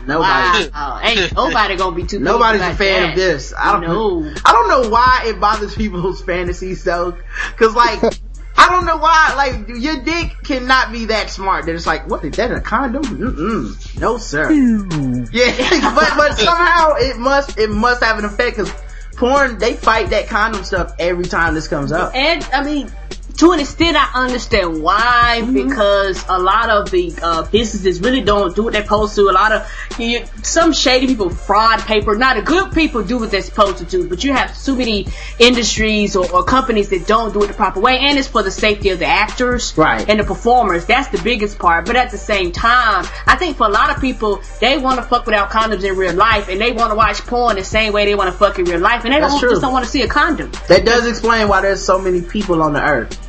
Nobody. 0.05 0.69
Wow. 0.69 0.99
Ain't 1.01 1.33
nobody 1.35 1.75
gonna 1.75 1.95
be 1.95 2.03
too. 2.03 2.19
Nobody's 2.19 2.61
a 2.61 2.75
fan 2.75 3.01
that. 3.03 3.09
of 3.09 3.15
this. 3.15 3.53
I 3.57 3.71
don't 3.73 3.81
know. 3.81 4.31
I 4.45 4.51
don't 4.51 4.67
know 4.69 4.89
why 4.89 5.23
it 5.25 5.39
bothers 5.39 5.75
people's 5.77 6.21
fantasies 6.21 6.83
though. 6.83 7.17
Cause 7.57 7.75
like, 7.75 8.01
I 8.57 8.69
don't 8.69 8.85
know 8.85 8.97
why, 8.97 9.33
like, 9.35 9.67
your 9.81 10.01
dick 10.03 10.37
cannot 10.43 10.91
be 10.91 11.05
that 11.05 11.29
smart 11.29 11.65
that 11.67 11.75
it's 11.75 11.85
like, 11.85 12.09
what 12.09 12.23
is 12.25 12.35
that, 12.37 12.51
a 12.51 12.59
condom? 12.59 13.03
Mm-mm. 13.03 13.99
No 13.99 14.17
sir. 14.17 14.51
yeah, 14.51 15.91
but, 15.95 16.13
but 16.17 16.37
somehow 16.37 16.95
it 16.95 17.17
must, 17.17 17.57
it 17.57 17.69
must 17.69 18.03
have 18.03 18.17
an 18.17 18.25
effect 18.25 18.57
cause 18.57 18.73
porn, 19.17 19.57
they 19.57 19.73
fight 19.73 20.09
that 20.11 20.27
condom 20.27 20.63
stuff 20.63 20.93
every 20.99 21.25
time 21.25 21.53
this 21.53 21.67
comes 21.67 21.91
up. 21.91 22.15
And 22.15 22.43
I 22.53 22.63
mean, 22.63 22.91
to 23.37 23.51
an 23.51 23.59
extent, 23.59 23.95
I 23.97 24.09
understand 24.15 24.81
why 24.81 25.41
Mm-hmm. 25.41 25.53
because 25.69 26.25
a 26.27 26.39
lot 26.39 26.69
of 26.69 26.89
the 26.89 27.13
uh, 27.21 27.43
businesses 27.51 28.01
really 28.01 28.21
don't 28.21 28.55
do 28.55 28.63
what 28.63 28.73
they're 28.73 28.83
supposed 28.83 29.13
to. 29.15 29.29
A 29.29 29.31
lot 29.31 29.51
of 29.51 29.71
you, 29.99 30.23
some 30.41 30.73
shady 30.73 31.05
people 31.07 31.29
fraud 31.29 31.79
paper. 31.81 32.15
Not 32.15 32.37
the 32.37 32.41
good 32.41 32.71
people 32.71 33.03
do 33.03 33.17
what 33.19 33.29
they're 33.29 33.41
supposed 33.41 33.77
to 33.79 33.85
do, 33.85 34.07
but 34.09 34.23
you 34.23 34.33
have 34.33 34.55
so 34.55 34.75
many 34.75 35.07
industries 35.37 36.15
or, 36.15 36.29
or 36.31 36.43
companies 36.43 36.89
that 36.89 37.05
don't 37.07 37.33
do 37.33 37.43
it 37.43 37.47
the 37.47 37.53
proper 37.53 37.79
way, 37.79 37.99
and 37.99 38.17
it's 38.17 38.27
for 38.27 38.41
the 38.41 38.49
safety 38.51 38.89
of 38.89 38.99
the 38.99 39.05
actors 39.05 39.77
Right. 39.77 40.07
and 40.09 40.19
the 40.19 40.23
performers. 40.23 40.85
That's 40.85 41.09
the 41.09 41.21
biggest 41.21 41.59
part. 41.59 41.85
But 41.85 41.95
at 41.95 42.09
the 42.11 42.17
same 42.17 42.51
time, 42.51 43.05
I 43.27 43.35
think 43.35 43.57
for 43.57 43.67
a 43.67 43.71
lot 43.71 43.93
of 43.95 44.01
people, 44.01 44.41
they 44.59 44.77
want 44.77 44.97
to 44.99 45.03
fuck 45.03 45.25
without 45.25 45.51
condoms 45.51 45.83
in 45.83 45.95
real 45.95 46.13
life, 46.15 46.49
and 46.49 46.59
they 46.59 46.71
want 46.71 46.91
to 46.91 46.95
watch 46.95 47.19
porn 47.27 47.55
the 47.57 47.63
same 47.63 47.93
way 47.93 48.05
they 48.05 48.15
want 48.15 48.31
to 48.31 48.37
fuck 48.37 48.57
in 48.59 48.65
real 48.65 48.79
life, 48.79 49.03
and 49.05 49.13
they 49.13 49.19
don't 49.19 49.39
just 49.39 49.61
don't 49.61 49.73
want 49.73 49.85
to 49.85 49.91
see 49.91 50.01
a 50.01 50.07
condom. 50.07 50.51
That 50.67 50.85
does 50.85 51.05
explain 51.07 51.47
why 51.47 51.61
there's 51.61 51.83
so 51.83 51.99
many 51.99 52.21
people 52.21 52.63
on 52.63 52.73
the 52.73 52.81
earth. 52.83 53.26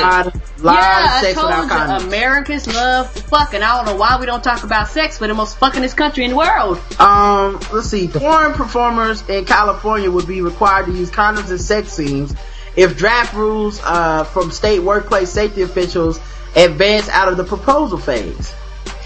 Lot, 0.00 0.26
of- 0.26 0.62
lot 0.64 0.74
yeah, 0.74 1.16
of 1.16 1.24
sex 1.24 1.38
I 1.38 1.42
without 1.42 1.68
told 1.68 1.70
you, 1.70 1.76
condoms. 1.76 2.06
Americans 2.08 2.66
love 2.66 3.10
fucking. 3.10 3.62
I 3.62 3.76
don't 3.76 3.86
know 3.86 3.96
why 4.00 4.18
we 4.20 4.26
don't 4.26 4.42
talk 4.44 4.62
about 4.64 4.88
sex. 4.88 5.20
We're 5.20 5.28
the 5.28 5.34
most 5.34 5.58
fuckingest 5.58 5.96
country 5.96 6.24
in 6.24 6.30
the 6.30 6.36
world. 6.36 6.78
Um, 6.98 7.60
let's 7.72 7.88
see. 7.88 8.08
Porn 8.08 8.52
performers 8.52 9.26
in 9.28 9.44
California 9.44 10.10
would 10.10 10.26
be 10.26 10.42
required 10.42 10.86
to 10.86 10.92
use 10.92 11.10
condoms 11.10 11.50
in 11.50 11.58
sex 11.58 11.92
scenes 11.92 12.34
if 12.76 12.96
draft 12.96 13.34
rules 13.34 13.80
uh, 13.84 14.24
from 14.24 14.50
state 14.50 14.80
workplace 14.80 15.30
safety 15.30 15.62
officials 15.62 16.20
advance 16.56 17.08
out 17.08 17.28
of 17.28 17.36
the 17.36 17.44
proposal 17.44 17.98
phase. 17.98 18.54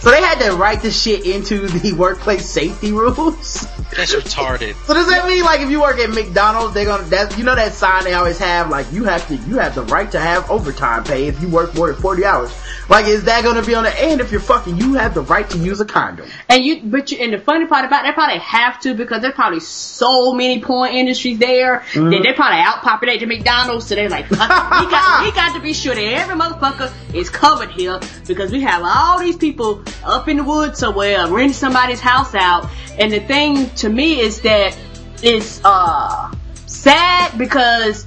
So 0.04 0.10
they 0.10 0.20
had 0.20 0.38
to 0.40 0.56
write 0.56 0.82
this 0.82 1.00
shit 1.02 1.24
into 1.24 1.66
the 1.66 1.92
workplace 1.98 2.46
safety 2.46 2.92
rules. 2.92 3.66
That's 3.96 4.14
retarded. 4.14 4.74
So 4.86 4.92
does 4.92 5.08
that 5.08 5.26
mean 5.26 5.42
like 5.44 5.60
if 5.60 5.70
you 5.70 5.80
work 5.80 5.98
at 5.98 6.10
McDonald's, 6.10 6.74
they're 6.74 6.84
gonna 6.84 7.04
that 7.04 7.38
you 7.38 7.44
know 7.44 7.54
that 7.54 7.72
sign 7.72 8.04
they 8.04 8.12
always 8.12 8.38
have 8.38 8.68
like 8.68 8.90
you 8.92 9.04
have 9.04 9.26
to 9.28 9.36
you 9.36 9.56
have 9.58 9.74
the 9.74 9.82
right 9.84 10.10
to 10.12 10.20
have 10.20 10.50
overtime 10.50 11.04
pay 11.04 11.26
if 11.28 11.40
you 11.40 11.48
work 11.48 11.74
more 11.74 11.90
than 11.90 12.00
forty 12.00 12.24
hours. 12.24 12.52
Like 12.90 13.06
is 13.06 13.24
that 13.24 13.44
gonna 13.44 13.62
be 13.62 13.74
on 13.74 13.84
the 13.84 13.98
end 14.02 14.20
if 14.20 14.30
you're 14.30 14.40
fucking 14.42 14.76
you 14.76 14.94
have 14.94 15.14
the 15.14 15.22
right 15.22 15.48
to 15.48 15.58
use 15.58 15.80
a 15.80 15.86
condom? 15.86 16.28
And 16.50 16.62
you, 16.62 16.82
but 16.84 17.10
you, 17.10 17.18
and 17.18 17.32
the 17.32 17.38
funny 17.38 17.66
part 17.66 17.86
about 17.86 18.04
it, 18.04 18.08
they 18.08 18.12
probably 18.12 18.40
have 18.40 18.80
to 18.80 18.94
because 18.94 19.22
there's 19.22 19.32
probably 19.34 19.60
so 19.60 20.34
many 20.34 20.60
porn 20.60 20.90
industries 20.92 21.38
there 21.38 21.54
Mm-hmm. 21.94 22.10
that 22.10 22.22
they 22.22 22.32
probably 22.32 22.58
outpopulate 22.60 23.20
the 23.20 23.26
McDonald's. 23.26 23.86
So 23.86 23.94
they're 23.94 24.08
like, 24.10 24.26
fuck 24.26 24.40
we 24.40 24.90
got, 24.90 25.24
we 25.24 25.30
got 25.34 25.54
to 25.54 25.60
be 25.60 25.72
sure 25.72 25.94
that 25.94 26.02
every 26.02 26.34
motherfucker 26.34 26.92
is 27.14 27.30
covered 27.30 27.70
here 27.70 28.00
because 28.26 28.50
we 28.50 28.60
have 28.62 28.82
all 28.84 29.18
these 29.20 29.36
people 29.36 29.82
up 30.04 30.28
in 30.28 30.38
the 30.38 30.44
woods 30.44 30.78
somewhere, 30.78 31.26
rent 31.28 31.54
somebody's 31.54 32.00
house 32.00 32.34
out. 32.34 32.68
And 32.98 33.12
the 33.12 33.20
thing 33.20 33.70
to 33.76 33.88
me 33.88 34.20
is 34.20 34.40
that 34.42 34.76
it's 35.22 35.60
uh 35.64 36.34
sad 36.66 37.36
because 37.38 38.06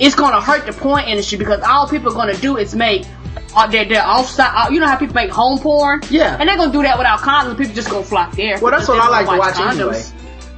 it's 0.00 0.14
gonna 0.14 0.40
hurt 0.40 0.66
the 0.66 0.72
porn 0.72 1.04
industry 1.04 1.38
because 1.38 1.60
all 1.62 1.88
people 1.88 2.12
are 2.12 2.14
gonna 2.14 2.36
do 2.36 2.56
is 2.56 2.74
make 2.74 3.04
uh, 3.54 3.66
their 3.66 3.84
their 3.84 4.06
offside. 4.06 4.52
Uh, 4.54 4.70
you 4.70 4.80
know 4.80 4.86
how 4.86 4.96
people 4.96 5.14
make 5.14 5.30
home 5.30 5.58
porn? 5.58 6.00
Yeah. 6.10 6.36
And 6.38 6.48
they're 6.48 6.56
gonna 6.56 6.72
do 6.72 6.82
that 6.82 6.98
without 6.98 7.20
condoms. 7.20 7.56
People 7.58 7.74
just 7.74 7.90
gonna 7.90 8.04
flock 8.04 8.32
there. 8.32 8.58
Well, 8.60 8.70
that's 8.70 8.88
what 8.88 9.00
I 9.00 9.08
like 9.08 9.26
to 9.28 9.38
watch 9.38 9.54
condoms. 9.54 9.70
anyway. 9.80 10.02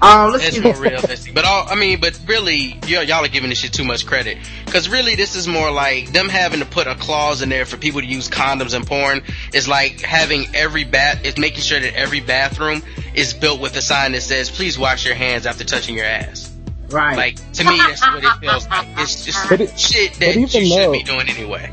Um, 0.02 0.32
let's 0.32 0.46
It's 0.46 0.58
get 0.58 0.64
more 0.64 0.82
realistic, 0.82 1.34
but 1.34 1.44
all 1.44 1.66
I 1.68 1.74
mean, 1.74 2.00
but 2.00 2.18
really, 2.26 2.78
y'all, 2.86 3.02
y'all 3.02 3.24
are 3.24 3.28
giving 3.28 3.50
this 3.50 3.58
shit 3.58 3.72
too 3.72 3.84
much 3.84 4.06
credit. 4.06 4.38
Because 4.64 4.88
really, 4.88 5.14
this 5.14 5.36
is 5.36 5.46
more 5.46 5.70
like 5.70 6.12
them 6.12 6.28
having 6.30 6.60
to 6.60 6.66
put 6.66 6.86
a 6.86 6.94
clause 6.94 7.42
in 7.42 7.48
there 7.50 7.66
for 7.66 7.76
people 7.76 8.00
to 8.00 8.06
use 8.06 8.28
condoms 8.28 8.74
in 8.74 8.84
porn. 8.86 9.22
Is 9.52 9.68
like 9.68 10.00
having 10.00 10.46
every 10.54 10.84
bath. 10.84 11.20
It's 11.24 11.38
making 11.38 11.60
sure 11.60 11.78
that 11.78 11.94
every 11.94 12.20
bathroom 12.20 12.82
is 13.14 13.34
built 13.34 13.60
with 13.60 13.76
a 13.76 13.82
sign 13.82 14.12
that 14.12 14.22
says, 14.22 14.48
"Please 14.50 14.78
wash 14.78 15.04
your 15.04 15.14
hands 15.14 15.44
after 15.44 15.64
touching 15.64 15.96
your 15.96 16.06
ass." 16.06 16.50
right. 16.90 17.16
Like 17.16 17.52
to 17.52 17.64
me, 17.64 17.76
that's 17.76 18.00
what 18.06 18.24
it 18.24 18.30
feels 18.40 18.68
like. 18.68 18.86
It's 18.98 19.24
just 19.26 19.48
But 19.50 19.60
it- 19.60 19.78
shit 19.78 20.12
but 20.12 20.20
that 20.20 20.34
you 20.34 20.40
even 20.46 20.48
should 20.66 20.78
though- 20.78 20.92
be 20.92 21.02
doing 21.02 21.28
anyway. 21.28 21.70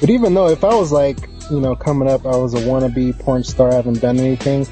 But 0.00 0.10
even 0.10 0.32
though 0.32 0.48
if 0.48 0.62
I 0.62 0.74
was 0.74 0.92
like, 0.92 1.18
you 1.50 1.58
know, 1.60 1.74
coming 1.74 2.08
up, 2.08 2.24
I 2.24 2.36
was 2.36 2.54
a 2.54 2.58
wannabe 2.58 3.18
porn 3.18 3.42
star, 3.42 3.72
I 3.72 3.74
haven't 3.74 4.00
done 4.00 4.18
anything, 4.20 4.66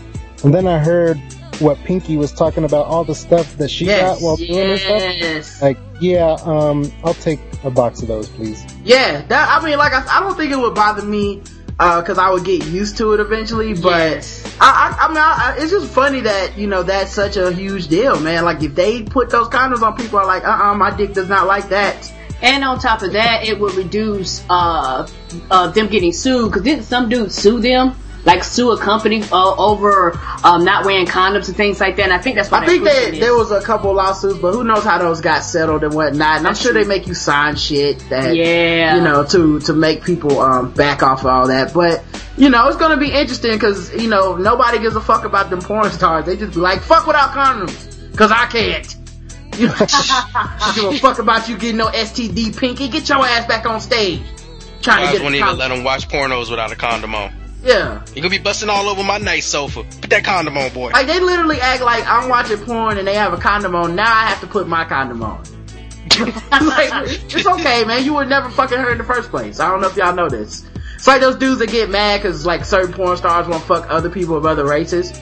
and 0.45 0.55
then 0.55 0.67
I 0.69 0.79
heard 0.79 1.21
what 1.61 1.79
Pinky 1.85 2.17
was 2.17 2.33
talking 2.33 2.65
about, 2.65 2.87
all 2.87 3.05
the 3.05 3.15
stuff 3.15 3.57
that 3.59 3.71
she 3.71 3.87
Yes. 3.87 4.21
got 4.21 4.23
while 4.23 4.37
doing 4.37 4.69
her 4.69 4.79
stuff. 4.79 5.03
Yes. 5.03 5.63
Like, 5.63 5.79
yeah, 6.01 6.37
um, 6.45 6.93
I'll 7.05 7.15
take 7.15 7.41
a 7.65 7.71
box 7.71 8.03
of 8.03 8.09
those, 8.09 8.29
please. 8.29 8.65
Yeah, 8.85 9.23
that 9.29 9.59
I 9.61 9.65
mean, 9.65 9.79
like 9.79 9.93
I, 9.93 10.05
I 10.19 10.21
don't 10.21 10.37
think 10.37 10.53
it 10.53 10.59
would 10.59 10.75
bother 10.75 11.03
me 11.03 11.43
because 11.79 12.19
I 12.19 12.31
would 12.31 12.45
get 12.45 12.65
used 12.67 12.97
to 12.99 13.13
it 13.13 13.21
eventually. 13.21 13.75
But 13.75 13.99
Yes. 13.99 14.57
I, 14.61 14.97
I, 14.99 15.05
I 15.05 15.09
mean, 15.09 15.19
I, 15.19 15.21
I, 15.21 15.63
it's 15.63 15.71
just 15.71 15.93
funny 15.93 16.21
that 16.21 16.57
you 16.57 16.67
know 16.67 16.83
that's 16.83 17.13
such 17.13 17.37
a 17.37 17.53
huge 17.53 17.89
deal, 17.89 18.19
man. 18.21 18.45
Like 18.45 18.63
if 18.63 18.75
they 18.75 19.03
put 19.03 19.31
those 19.31 19.49
condoms 19.49 19.83
on, 19.83 19.97
people 19.97 20.19
are 20.19 20.27
like, 20.27 20.45
uh, 20.45 20.51
uh 20.51 20.75
my 20.75 20.95
dick 20.97 21.13
does 21.13 21.29
not 21.29 21.47
like 21.47 21.69
that. 21.71 22.13
And 22.43 22.65
on 22.65 22.79
top 22.79 23.01
of 23.03 23.13
that, 23.15 23.47
it 23.47 23.59
would 23.59 23.75
reduce 23.75 24.45
uh, 24.51 25.09
uh, 25.51 25.69
them 25.69 25.89
getting 25.89 26.13
sued 26.13 26.51
because 26.51 26.63
didn't 26.63 26.85
some 26.85 27.09
dudes 27.09 27.35
sue 27.35 27.61
them, 27.61 27.97
like 28.27 28.45
sue 28.45 28.73
a 28.73 28.79
company 28.79 29.23
uh, 29.33 29.55
over 29.57 30.19
um, 30.45 30.65
not 30.65 30.85
wearing 30.85 31.07
condoms 31.07 31.49
and 31.49 31.57
things 31.57 31.81
like 31.81 31.97
that? 31.97 32.03
And 32.05 32.13
I 32.13 32.19
think 32.19 32.37
that's 32.37 32.51
why 32.51 32.59
I 32.61 32.67
think 32.67 32.85
they're 32.85 33.13
that 33.13 33.21
there 33.21 33.35
was 33.35 33.51
a 33.53 33.63
couple 33.63 33.95
lawsuits, 33.95 34.39
but 34.41 34.53
who 34.53 34.65
knows 34.65 34.85
how 34.85 34.99
those 34.99 35.21
got 35.23 35.41
settled 35.45 35.85
and 35.85 35.95
whatnot. 35.95 36.39
And 36.39 36.47
I'm 36.47 36.53
That's 36.53 36.61
sure 36.61 36.73
true. 36.73 36.83
they 36.83 36.89
make 36.89 37.07
you 37.07 37.15
sign 37.15 37.57
shit 37.57 37.99
that, 38.11 38.35
Yeah. 38.37 38.97
you 38.97 39.03
know, 39.03 39.25
to 39.25 39.61
to 39.61 39.73
make 39.73 40.05
people 40.05 40.39
um 40.41 40.73
back 40.73 41.03
off 41.03 41.21
of 41.21 41.27
all 41.27 41.47
that. 41.49 41.73
But 41.73 42.05
you 42.37 42.51
know, 42.51 42.69
it's 42.69 42.77
gonna 42.77 42.99
be 42.99 43.11
interesting 43.13 43.53
because 43.53 43.95
you 43.95 44.09
know 44.11 44.37
nobody 44.37 44.79
gives 44.81 44.97
a 44.97 45.01
fuck 45.01 45.25
about 45.25 45.49
them 45.49 45.61
porn 45.61 45.91
stars. 45.91 46.27
They 46.27 46.37
just 46.37 46.53
be 46.55 46.61
like, 46.61 46.81
fuck 46.83 47.07
without 47.07 47.31
condoms, 47.31 48.17
cause 48.17 48.31
I 48.31 48.47
can't. 48.47 48.97
You 49.57 49.69
know, 49.69 49.75
give 50.75 50.85
a 50.85 50.99
fuck 50.99 51.19
about 51.19 51.49
you 51.49 51.57
getting 51.57 51.79
no 51.79 51.87
STD, 51.87 52.59
Pinky. 52.59 52.89
Get 52.89 53.09
your 53.09 53.25
ass 53.25 53.47
back 53.47 53.65
on 53.65 53.81
stage. 53.81 54.21
Trying 54.83 55.05
I 55.05 55.07
to 55.07 55.13
get 55.13 55.23
won't 55.23 55.35
even 55.35 55.57
let 55.57 55.69
them 55.69 55.83
watch 55.83 56.09
pornos 56.09 56.51
without 56.51 56.71
a 56.73 56.77
condom 56.77 57.15
on. 57.15 57.33
Yeah. 57.63 58.05
You're 58.15 58.23
gonna 58.23 58.31
be 58.31 58.39
busting 58.39 58.69
all 58.69 58.89
over 58.89 59.03
my 59.03 59.19
nice 59.19 59.47
sofa. 59.47 59.83
Put 60.01 60.11
that 60.11 60.25
condom 60.25 60.57
on, 60.57 60.73
boy. 60.73 60.91
Like 60.91 61.07
they 61.07 61.21
literally 61.21 61.61
act 61.61 61.83
like 61.83 62.07
I'm 62.07 62.29
watching 62.29 62.59
porn 62.59 62.99
and 62.99 63.07
they 63.07 63.15
have 63.15 63.33
a 63.33 63.39
condom 63.39 63.75
on. 63.75 63.97
Now 63.97 64.13
I 64.13 64.27
have 64.27 64.41
to 64.41 64.47
put 64.47 64.69
my 64.69 64.85
condom 64.85 65.23
on. 65.23 65.43
like 66.17 66.91
it's 67.11 67.47
okay, 67.47 67.85
man. 67.85 68.05
You 68.05 68.15
were 68.15 68.25
never 68.25 68.49
fucking 68.51 68.79
her 68.79 68.93
in 68.93 68.99
the 68.99 69.05
first 69.05 69.31
place. 69.31 69.59
I 69.59 69.71
don't 69.71 69.81
know 69.81 69.89
if 69.89 69.97
y'all 69.97 70.15
know 70.15 70.29
this. 70.29 70.65
It's 70.95 71.07
like 71.07 71.21
those 71.21 71.37
dudes 71.37 71.59
that 71.59 71.71
get 71.71 71.91
mad 71.91 72.23
because 72.23 72.47
like 72.47 72.65
certain 72.65 72.93
porn 72.93 73.17
stars 73.17 73.49
won't 73.49 73.63
fuck 73.65 73.87
other 73.91 74.09
people 74.09 74.37
of 74.37 74.47
other 74.47 74.65
races. 74.65 75.13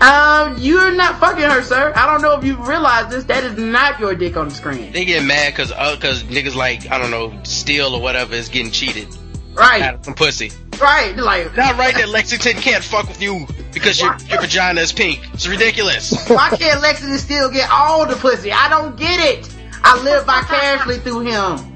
Um, 0.00 0.58
you're 0.58 0.92
not 0.92 1.20
fucking 1.20 1.44
her, 1.44 1.62
sir. 1.62 1.92
I 1.94 2.06
don't 2.06 2.20
know 2.20 2.36
if 2.36 2.44
you 2.44 2.56
realize 2.56 3.10
this. 3.10 3.24
That 3.24 3.44
is 3.44 3.56
not 3.56 4.00
your 4.00 4.14
dick 4.14 4.36
on 4.36 4.48
the 4.48 4.54
screen. 4.54 4.92
They 4.92 5.04
get 5.04 5.24
mad 5.24 5.54
cause, 5.54 5.70
uh, 5.70 5.96
cause 6.00 6.24
niggas 6.24 6.56
like, 6.56 6.90
I 6.90 6.98
don't 6.98 7.10
know, 7.10 7.32
Steele 7.44 7.94
or 7.94 8.02
whatever 8.02 8.34
is 8.34 8.48
getting 8.48 8.72
cheated 8.72 9.08
Right, 9.54 9.82
out 9.82 9.94
of 9.94 10.04
some 10.04 10.14
pussy. 10.14 10.50
Right. 10.80 11.16
Like, 11.16 11.56
Not 11.56 11.78
right 11.78 11.94
that 11.94 12.08
Lexington 12.08 12.54
can't 12.54 12.82
fuck 12.84 13.08
with 13.08 13.20
you 13.22 13.46
because 13.72 14.00
your, 14.00 14.16
your 14.28 14.40
vagina 14.40 14.80
is 14.80 14.92
pink. 14.92 15.20
It's 15.32 15.46
ridiculous. 15.46 16.28
why 16.28 16.50
can't 16.56 16.80
Lexington 16.80 17.18
still 17.18 17.50
get 17.50 17.68
all 17.70 18.06
the 18.06 18.16
pussy? 18.16 18.52
I 18.52 18.68
don't 18.68 18.96
get 18.96 19.18
it. 19.20 19.48
I 19.82 20.00
live 20.02 20.24
vicariously 20.26 20.98
through 20.98 21.20
him. 21.20 21.70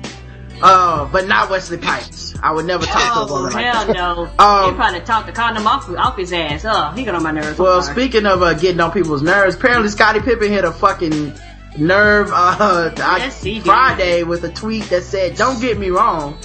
Uh, 0.61 1.05
but 1.13 1.29
not 1.29 1.51
Wesley 1.51 1.79
Pipes. 1.79 2.35
I 2.43 2.53
would 2.53 2.67
never 2.67 2.85
talk 2.85 2.95
to 3.15 3.21
a 3.21 3.25
Oh 3.25 3.33
woman 3.33 3.53
like 3.53 3.65
hell 3.65 3.87
that. 3.87 3.95
no! 3.95 4.23
Um, 4.45 4.71
he 4.73 4.77
probably 4.77 5.01
talked 5.01 5.27
the 5.27 5.33
condom 5.33 5.67
off, 5.69 5.89
off 5.91 6.17
his 6.17 6.33
ass. 6.33 6.65
Oh, 6.65 6.91
he 6.97 7.05
got 7.05 7.15
on 7.15 7.23
my 7.23 7.31
nerves. 7.31 7.59
Well, 7.59 7.81
sorry. 7.83 7.95
speaking 7.95 8.27
of 8.27 8.43
uh, 8.43 8.55
getting 8.55 8.81
on 8.81 8.91
people's 8.91 9.23
nerves, 9.23 9.55
apparently 9.55 9.89
Scottie 9.89 10.19
Pippen 10.21 10.51
hit 10.51 10.65
a 10.65 10.73
fucking 10.73 11.33
nerve 11.77 12.31
uh, 12.33 12.91
Yes, 12.97 13.41
he. 13.43 13.61
Friday 13.61 14.25
with 14.25 14.43
a 14.45 14.51
tweet 14.53 14.85
that 14.91 15.03
said, 15.05 15.37
"Don't 15.37 15.61
get 15.61 15.79
me 15.79 15.91
wrong, 15.91 16.37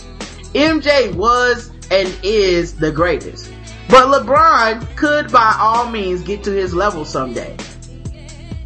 MJ 0.54 1.14
was 1.16 1.72
and 1.94 2.20
is 2.24 2.74
the 2.74 2.92
greatest, 2.92 3.52
but 3.90 4.08
LeBron 4.08 4.96
could 4.96 5.32
by 5.32 5.56
all 5.60 5.90
means 5.90 6.22
get 6.24 6.44
to 6.46 6.52
his 6.52 6.74
level 6.74 7.06
someday." 7.06 7.56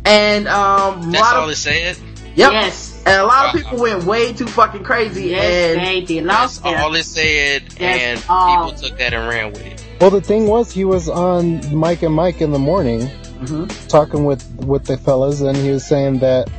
And 0.05 0.47
um, 0.47 1.09
a 1.09 1.11
That's 1.11 1.21
lot 1.21 1.35
all 1.35 1.43
of 1.45 1.49
it 1.51 1.55
said. 1.57 1.97
yep, 2.35 2.51
Yes. 2.53 3.03
and 3.05 3.21
a 3.21 3.25
lot 3.25 3.53
of 3.53 3.61
people 3.61 3.77
went 3.79 4.05
way 4.05 4.31
too 4.33 4.47
fucking 4.47 4.83
crazy. 4.83 5.29
Yes, 5.31 5.77
and 5.77 5.85
they 5.85 6.01
did. 6.01 6.25
That's 6.25 6.63
Lost 6.63 6.65
it. 6.65 6.79
all 6.79 6.95
it 6.95 7.03
said, 7.03 7.63
and 7.79 8.23
all. 8.29 8.71
people 8.71 8.89
took 8.89 8.97
that 8.99 9.13
and 9.13 9.27
ran 9.27 9.51
with 9.51 9.65
it. 9.65 9.83
Well, 9.99 10.09
the 10.11 10.21
thing 10.21 10.47
was, 10.47 10.71
he 10.71 10.85
was 10.85 11.09
on 11.09 11.75
Mike 11.75 12.03
and 12.03 12.13
Mike 12.13 12.39
in 12.41 12.51
the 12.51 12.59
morning, 12.59 13.09
Mhm. 13.41 13.87
talking 13.89 14.23
with 14.25 14.45
with 14.65 14.85
the 14.85 14.95
fellas, 14.97 15.41
and 15.41 15.57
he 15.57 15.71
was 15.71 15.85
saying 15.85 16.19
that 16.19 16.49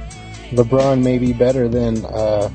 LeBron 0.53 1.03
may 1.03 1.16
be 1.19 1.32
better 1.32 1.69
than 1.69 2.05
uh, 2.05 2.51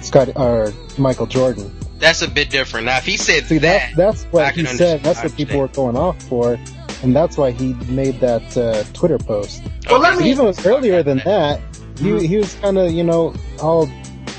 Scott 0.00 0.30
or 0.36 0.72
Michael 0.98 1.26
Jordan. 1.26 1.70
That's 2.04 2.20
a 2.20 2.28
bit 2.28 2.50
different. 2.50 2.84
Now, 2.84 2.98
if 2.98 3.06
he 3.06 3.16
said 3.16 3.46
See, 3.46 3.56
that, 3.58 3.94
that 3.94 3.96
that's 3.96 4.24
I 4.24 4.28
what 4.28 4.54
he 4.54 4.66
said. 4.66 5.02
That's 5.02 5.22
what 5.22 5.34
people 5.36 5.58
were 5.58 5.68
going 5.68 5.96
off 5.96 6.22
for, 6.24 6.58
and 7.02 7.16
that's 7.16 7.38
why 7.38 7.50
he 7.52 7.72
made 7.88 8.20
that 8.20 8.54
uh, 8.58 8.84
Twitter 8.92 9.16
post. 9.16 9.62
Well, 9.88 10.00
let 10.00 10.12
me- 10.12 10.18
But 10.18 10.26
even 10.26 10.44
was 10.44 10.66
earlier 10.66 11.02
than 11.02 11.22
that, 11.24 11.62
he 11.98 12.26
he 12.26 12.36
was 12.36 12.54
kind 12.56 12.76
of 12.76 12.92
you 12.92 13.04
know 13.04 13.34
all 13.58 13.86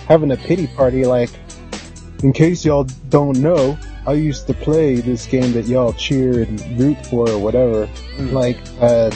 having 0.08 0.32
a 0.32 0.38
pity 0.38 0.68
party. 0.68 1.06
Like, 1.06 1.32
in 2.22 2.34
case 2.34 2.64
y'all 2.64 2.84
don't 3.10 3.40
know, 3.40 3.78
I 4.07 4.14
used 4.14 4.45
to 4.48 4.53
play 4.53 4.95
this 4.95 5.26
game 5.26 5.53
that 5.53 5.65
y'all 5.65 5.94
cheer 5.94 6.44
and 6.44 6.80
root 6.80 7.06
for 7.07 7.27
or 7.30 7.40
whatever. 7.40 7.88
Mm. 8.18 8.34
Like, 8.34 8.57
uh, 8.80 9.11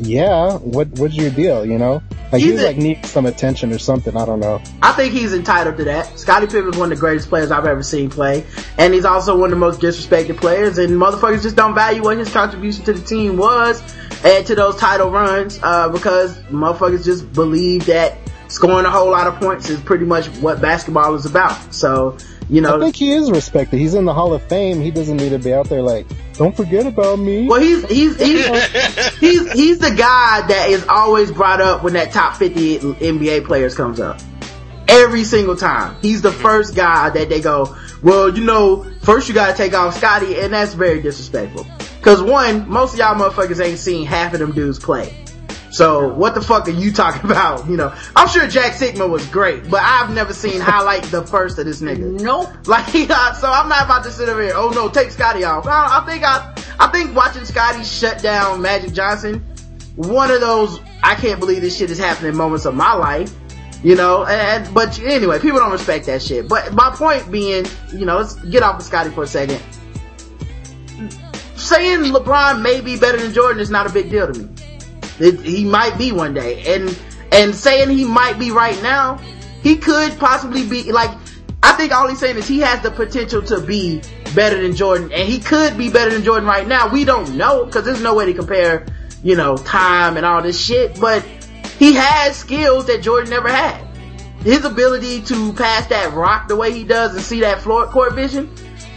yeah, 0.00 0.58
what 0.58 0.88
what's 0.98 1.14
your 1.14 1.30
deal? 1.30 1.64
You 1.64 1.78
know, 1.78 2.02
like 2.30 2.42
he 2.42 2.50
He's 2.50 2.60
a- 2.60 2.66
like 2.66 2.76
needing 2.76 3.04
some 3.04 3.26
attention 3.26 3.72
or 3.72 3.78
something. 3.78 4.16
I 4.16 4.26
don't 4.26 4.40
know. 4.40 4.60
I 4.82 4.92
think 4.92 5.14
he's 5.14 5.32
entitled 5.32 5.78
to 5.78 5.84
that. 5.84 6.18
Scottie 6.18 6.46
Pippen's 6.46 6.76
one 6.76 6.92
of 6.92 6.98
the 6.98 7.00
greatest 7.00 7.28
players 7.28 7.50
I've 7.50 7.66
ever 7.66 7.82
seen 7.82 8.10
play, 8.10 8.44
and 8.76 8.92
he's 8.92 9.06
also 9.06 9.36
one 9.36 9.46
of 9.46 9.58
the 9.58 9.60
most 9.60 9.80
disrespected 9.80 10.36
players. 10.36 10.78
And 10.78 10.92
motherfuckers 10.92 11.42
just 11.42 11.56
don't 11.56 11.74
value 11.74 12.02
what 12.02 12.18
his 12.18 12.30
contribution 12.30 12.84
to 12.84 12.92
the 12.92 13.04
team 13.04 13.36
was 13.38 13.82
and 14.24 14.46
to 14.46 14.54
those 14.54 14.76
title 14.76 15.10
runs 15.10 15.58
uh, 15.62 15.88
because 15.88 16.36
motherfuckers 16.50 17.04
just 17.04 17.32
believe 17.32 17.86
that 17.86 18.18
scoring 18.48 18.84
a 18.86 18.90
whole 18.90 19.10
lot 19.10 19.26
of 19.26 19.36
points 19.36 19.68
is 19.70 19.80
pretty 19.80 20.04
much 20.04 20.26
what 20.38 20.60
basketball 20.60 21.14
is 21.14 21.24
about. 21.24 21.72
So 21.72 22.16
you 22.50 22.66
I 22.66 22.78
think 22.80 22.96
he 22.96 23.12
is 23.12 23.30
respected. 23.30 23.78
He's 23.78 23.94
in 23.94 24.04
the 24.04 24.14
Hall 24.14 24.32
of 24.32 24.42
Fame. 24.44 24.80
He 24.80 24.90
doesn't 24.90 25.16
need 25.18 25.30
to 25.30 25.38
be 25.38 25.52
out 25.52 25.68
there 25.68 25.82
like, 25.82 26.06
don't 26.34 26.56
forget 26.56 26.86
about 26.86 27.18
me. 27.18 27.46
well 27.46 27.60
he's 27.60 27.86
he's 27.88 28.18
he's 28.18 28.46
he's 29.18 29.52
he's 29.52 29.78
the 29.78 29.90
guy 29.90 30.46
that 30.46 30.68
is 30.70 30.86
always 30.88 31.30
brought 31.30 31.60
up 31.60 31.82
when 31.82 31.92
that 31.94 32.12
top 32.12 32.36
fifty 32.36 32.78
NBA 32.78 33.44
players 33.46 33.74
comes 33.74 34.00
up. 34.00 34.20
every 34.88 35.24
single 35.24 35.56
time. 35.56 35.96
He's 36.00 36.22
the 36.22 36.32
first 36.32 36.74
guy 36.74 37.10
that 37.10 37.28
they 37.28 37.40
go, 37.42 37.76
well, 38.02 38.34
you 38.34 38.44
know, 38.44 38.90
first 39.02 39.28
you 39.28 39.34
gotta 39.34 39.54
take 39.56 39.74
off 39.74 39.96
Scotty, 39.96 40.40
and 40.40 40.52
that's 40.52 40.72
very 40.74 41.02
disrespectful. 41.02 41.66
Cause 42.00 42.22
one, 42.22 42.68
most 42.70 42.94
of 42.94 43.00
y'all 43.00 43.14
motherfuckers 43.14 43.62
ain't 43.62 43.78
seen 43.78 44.06
half 44.06 44.32
of 44.32 44.38
them 44.38 44.52
dudes 44.52 44.78
play. 44.78 45.24
So 45.70 46.12
what 46.12 46.34
the 46.34 46.40
fuck 46.40 46.66
are 46.68 46.72
you 46.72 46.92
talking 46.92 47.24
about? 47.30 47.68
You 47.68 47.76
know, 47.76 47.94
I'm 48.16 48.28
sure 48.28 48.46
Jack 48.46 48.72
Sikma 48.72 49.08
was 49.08 49.26
great, 49.26 49.68
but 49.70 49.82
I've 49.82 50.12
never 50.14 50.32
seen 50.32 50.60
highlight 50.60 51.04
the 51.04 51.26
first 51.26 51.58
of 51.58 51.66
this 51.66 51.80
nigga. 51.80 52.20
Nope. 52.20 52.48
Like, 52.66 52.88
uh, 52.94 53.32
so 53.34 53.50
I'm 53.50 53.68
not 53.68 53.84
about 53.84 54.04
to 54.04 54.10
sit 54.10 54.28
over 54.28 54.42
here. 54.42 54.54
Oh 54.54 54.70
no, 54.70 54.88
take 54.88 55.10
Scotty 55.10 55.44
off. 55.44 55.66
I, 55.66 56.00
I 56.00 56.06
think 56.06 56.24
I, 56.24 56.54
I 56.78 56.88
think 56.88 57.14
watching 57.14 57.44
Scotty 57.44 57.84
shut 57.84 58.22
down 58.22 58.62
Magic 58.62 58.92
Johnson, 58.92 59.44
one 59.96 60.30
of 60.30 60.40
those 60.40 60.80
I 61.02 61.14
can't 61.14 61.40
believe 61.40 61.60
this 61.60 61.76
shit 61.76 61.90
is 61.90 61.98
happening 61.98 62.36
moments 62.36 62.64
of 62.64 62.74
my 62.74 62.94
life. 62.94 63.34
You 63.82 63.94
know, 63.94 64.24
and 64.24 64.74
but 64.74 64.98
anyway, 64.98 65.38
people 65.38 65.60
don't 65.60 65.70
respect 65.70 66.06
that 66.06 66.20
shit. 66.20 66.48
But 66.48 66.72
my 66.72 66.90
point 66.90 67.30
being, 67.30 67.64
you 67.92 68.06
know, 68.06 68.18
let's 68.18 68.34
get 68.34 68.64
off 68.64 68.80
of 68.80 68.82
Scotty 68.82 69.10
for 69.10 69.22
a 69.22 69.26
second. 69.26 69.62
Saying 71.54 72.00
LeBron 72.00 72.60
may 72.60 72.80
be 72.80 72.98
better 72.98 73.18
than 73.18 73.32
Jordan 73.32 73.60
is 73.60 73.70
not 73.70 73.88
a 73.88 73.92
big 73.92 74.10
deal 74.10 74.32
to 74.32 74.36
me. 74.36 74.48
He 75.18 75.64
might 75.64 75.98
be 75.98 76.12
one 76.12 76.34
day, 76.34 76.62
and 76.74 76.98
and 77.32 77.54
saying 77.54 77.90
he 77.90 78.04
might 78.04 78.38
be 78.38 78.50
right 78.50 78.80
now, 78.82 79.18
he 79.62 79.76
could 79.76 80.18
possibly 80.18 80.66
be 80.66 80.92
like 80.92 81.10
I 81.62 81.72
think 81.72 81.92
all 81.92 82.08
he's 82.08 82.20
saying 82.20 82.36
is 82.36 82.46
he 82.46 82.60
has 82.60 82.80
the 82.82 82.90
potential 82.90 83.42
to 83.42 83.60
be 83.60 84.00
better 84.34 84.62
than 84.62 84.76
Jordan, 84.76 85.10
and 85.12 85.28
he 85.28 85.40
could 85.40 85.76
be 85.76 85.90
better 85.90 86.10
than 86.10 86.22
Jordan 86.22 86.48
right 86.48 86.66
now. 86.66 86.88
We 86.88 87.04
don't 87.04 87.36
know 87.36 87.64
because 87.64 87.84
there's 87.84 88.02
no 88.02 88.14
way 88.14 88.26
to 88.26 88.34
compare, 88.34 88.86
you 89.24 89.34
know, 89.34 89.56
time 89.56 90.16
and 90.16 90.24
all 90.24 90.40
this 90.40 90.60
shit. 90.60 91.00
But 91.00 91.24
he 91.78 91.94
has 91.94 92.36
skills 92.36 92.86
that 92.86 93.02
Jordan 93.02 93.30
never 93.30 93.48
had. 93.48 93.84
His 94.40 94.64
ability 94.64 95.22
to 95.22 95.52
pass 95.52 95.88
that 95.88 96.12
rock 96.14 96.46
the 96.46 96.54
way 96.54 96.72
he 96.72 96.84
does 96.84 97.14
and 97.14 97.22
see 97.22 97.40
that 97.40 97.60
floor 97.60 97.86
court 97.86 98.14
vision, 98.14 98.54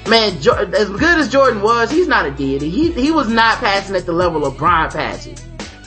man. 0.08 0.38
As 0.38 0.90
good 0.90 1.20
as 1.20 1.30
Jordan 1.30 1.64
was, 1.64 1.90
he's 1.90 2.08
not 2.08 2.28
a 2.28 2.32
deity. 2.32 2.70
He 2.70 2.92
he 2.92 3.10
was 3.10 3.28
not 3.28 3.58
passing 3.58 3.96
at 3.96 4.06
the 4.06 4.14
level 4.14 4.46
of 4.46 4.56
Brian 4.58 4.92
passing. 4.92 5.36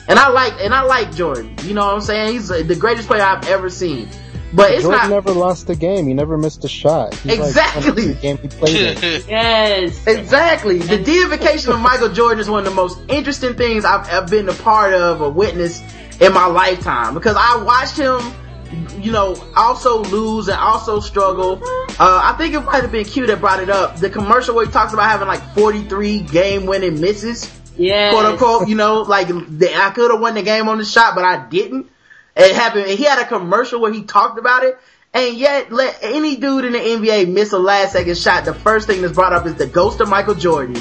And 0.07 0.19
I 0.19 0.29
like 0.29 0.53
and 0.59 0.73
I 0.73 0.83
like 0.83 1.15
Jordan. 1.15 1.55
You 1.63 1.73
know 1.73 1.85
what 1.85 1.95
I'm 1.95 2.01
saying? 2.01 2.33
He's 2.33 2.51
uh, 2.51 2.63
the 2.63 2.75
greatest 2.75 3.07
player 3.07 3.23
I've 3.23 3.47
ever 3.47 3.69
seen. 3.69 4.09
But 4.53 4.71
it's 4.71 4.83
Jordan 4.83 5.01
not 5.01 5.09
never 5.09 5.31
lost 5.31 5.69
a 5.69 5.75
game. 5.75 6.07
He 6.07 6.13
never 6.13 6.37
missed 6.37 6.63
a 6.63 6.69
shot. 6.69 7.13
He's 7.15 7.39
Exactly. 7.39 7.91
Like, 7.91 8.15
the 8.15 8.21
game 8.21 8.37
he 8.37 8.47
played 8.47 9.03
in. 9.03 9.23
Yes. 9.27 10.07
Exactly. 10.07 10.79
The 10.79 10.97
deification 10.97 11.73
of 11.73 11.79
Michael 11.79 12.09
Jordan 12.09 12.39
is 12.39 12.49
one 12.49 12.59
of 12.59 12.65
the 12.65 12.75
most 12.75 12.99
interesting 13.09 13.55
things 13.55 13.83
I've, 13.83 14.07
I've 14.09 14.29
been 14.29 14.47
a 14.47 14.53
part 14.53 14.93
of 14.93 15.21
or 15.21 15.29
witnessed 15.31 15.83
in 16.21 16.33
my 16.33 16.45
lifetime 16.45 17.13
because 17.13 17.35
I 17.37 17.61
watched 17.63 17.97
him, 17.97 19.01
you 19.01 19.11
know, 19.11 19.35
also 19.55 20.03
lose 20.03 20.47
and 20.47 20.57
also 20.57 21.01
struggle. 21.01 21.59
Uh, 21.99 22.21
I 22.23 22.35
think 22.37 22.53
it 22.53 22.61
might 22.61 22.81
have 22.81 22.91
been 22.91 23.05
Q 23.05 23.25
that 23.27 23.41
brought 23.41 23.61
it 23.61 23.69
up. 23.69 23.97
The 23.97 24.09
commercial 24.09 24.55
where 24.55 24.65
he 24.65 24.71
talks 24.71 24.93
about 24.93 25.09
having 25.09 25.27
like 25.27 25.43
43 25.53 26.21
game 26.21 26.65
winning 26.65 27.01
misses, 27.01 27.45
Yes. 27.77 28.13
quote 28.13 28.25
unquote, 28.25 28.67
you 28.67 28.75
know, 28.75 29.01
like 29.01 29.27
the, 29.27 29.71
I 29.75 29.91
could 29.91 30.11
have 30.11 30.21
won 30.21 30.35
the 30.35 30.43
game 30.43 30.67
on 30.69 30.77
the 30.77 30.85
shot, 30.85 31.15
but 31.15 31.25
I 31.25 31.47
didn't. 31.47 31.89
It 32.35 32.55
happened. 32.55 32.87
He 32.87 33.03
had 33.03 33.19
a 33.19 33.25
commercial 33.25 33.79
where 33.81 33.91
he 33.91 34.03
talked 34.03 34.37
about 34.37 34.63
it. 34.63 34.77
And 35.13 35.37
yet, 35.37 35.71
let 35.71 35.99
any 36.01 36.35
dude 36.35 36.65
in 36.65 36.73
the 36.73 36.79
NBA 36.79 37.31
miss 37.31 37.53
a 37.53 37.57
last 37.57 37.93
second 37.93 38.17
shot, 38.17 38.43
the 38.43 38.53
first 38.53 38.85
thing 38.85 39.01
that's 39.01 39.13
brought 39.13 39.31
up 39.31 39.45
is 39.45 39.55
the 39.55 39.65
ghost 39.65 40.01
of 40.01 40.09
Michael 40.09 40.35
Jordan, 40.35 40.75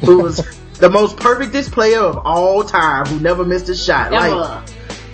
who 0.00 0.18
was 0.22 0.38
the 0.78 0.88
most 0.88 1.18
perfectest 1.18 1.72
player 1.72 2.00
of 2.00 2.22
all 2.24 2.64
time, 2.64 3.04
who 3.04 3.20
never 3.20 3.44
missed 3.44 3.68
a 3.68 3.74
shot. 3.74 4.12
Like, 4.12 4.68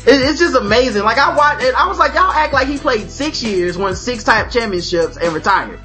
it, 0.07 0.20
it's 0.23 0.39
just 0.39 0.55
amazing. 0.55 1.03
Like 1.03 1.19
I 1.19 1.36
watched 1.36 1.65
it, 1.65 1.74
I 1.74 1.89
was 1.89 1.99
like, 1.99 2.15
y'all 2.15 2.31
act 2.31 2.53
like 2.53 2.69
he 2.69 2.78
played 2.78 3.11
six 3.11 3.43
years, 3.43 3.77
won 3.77 3.97
six 3.97 4.23
type 4.23 4.51
championships, 4.51 5.16
and 5.16 5.32
retired. 5.32 5.81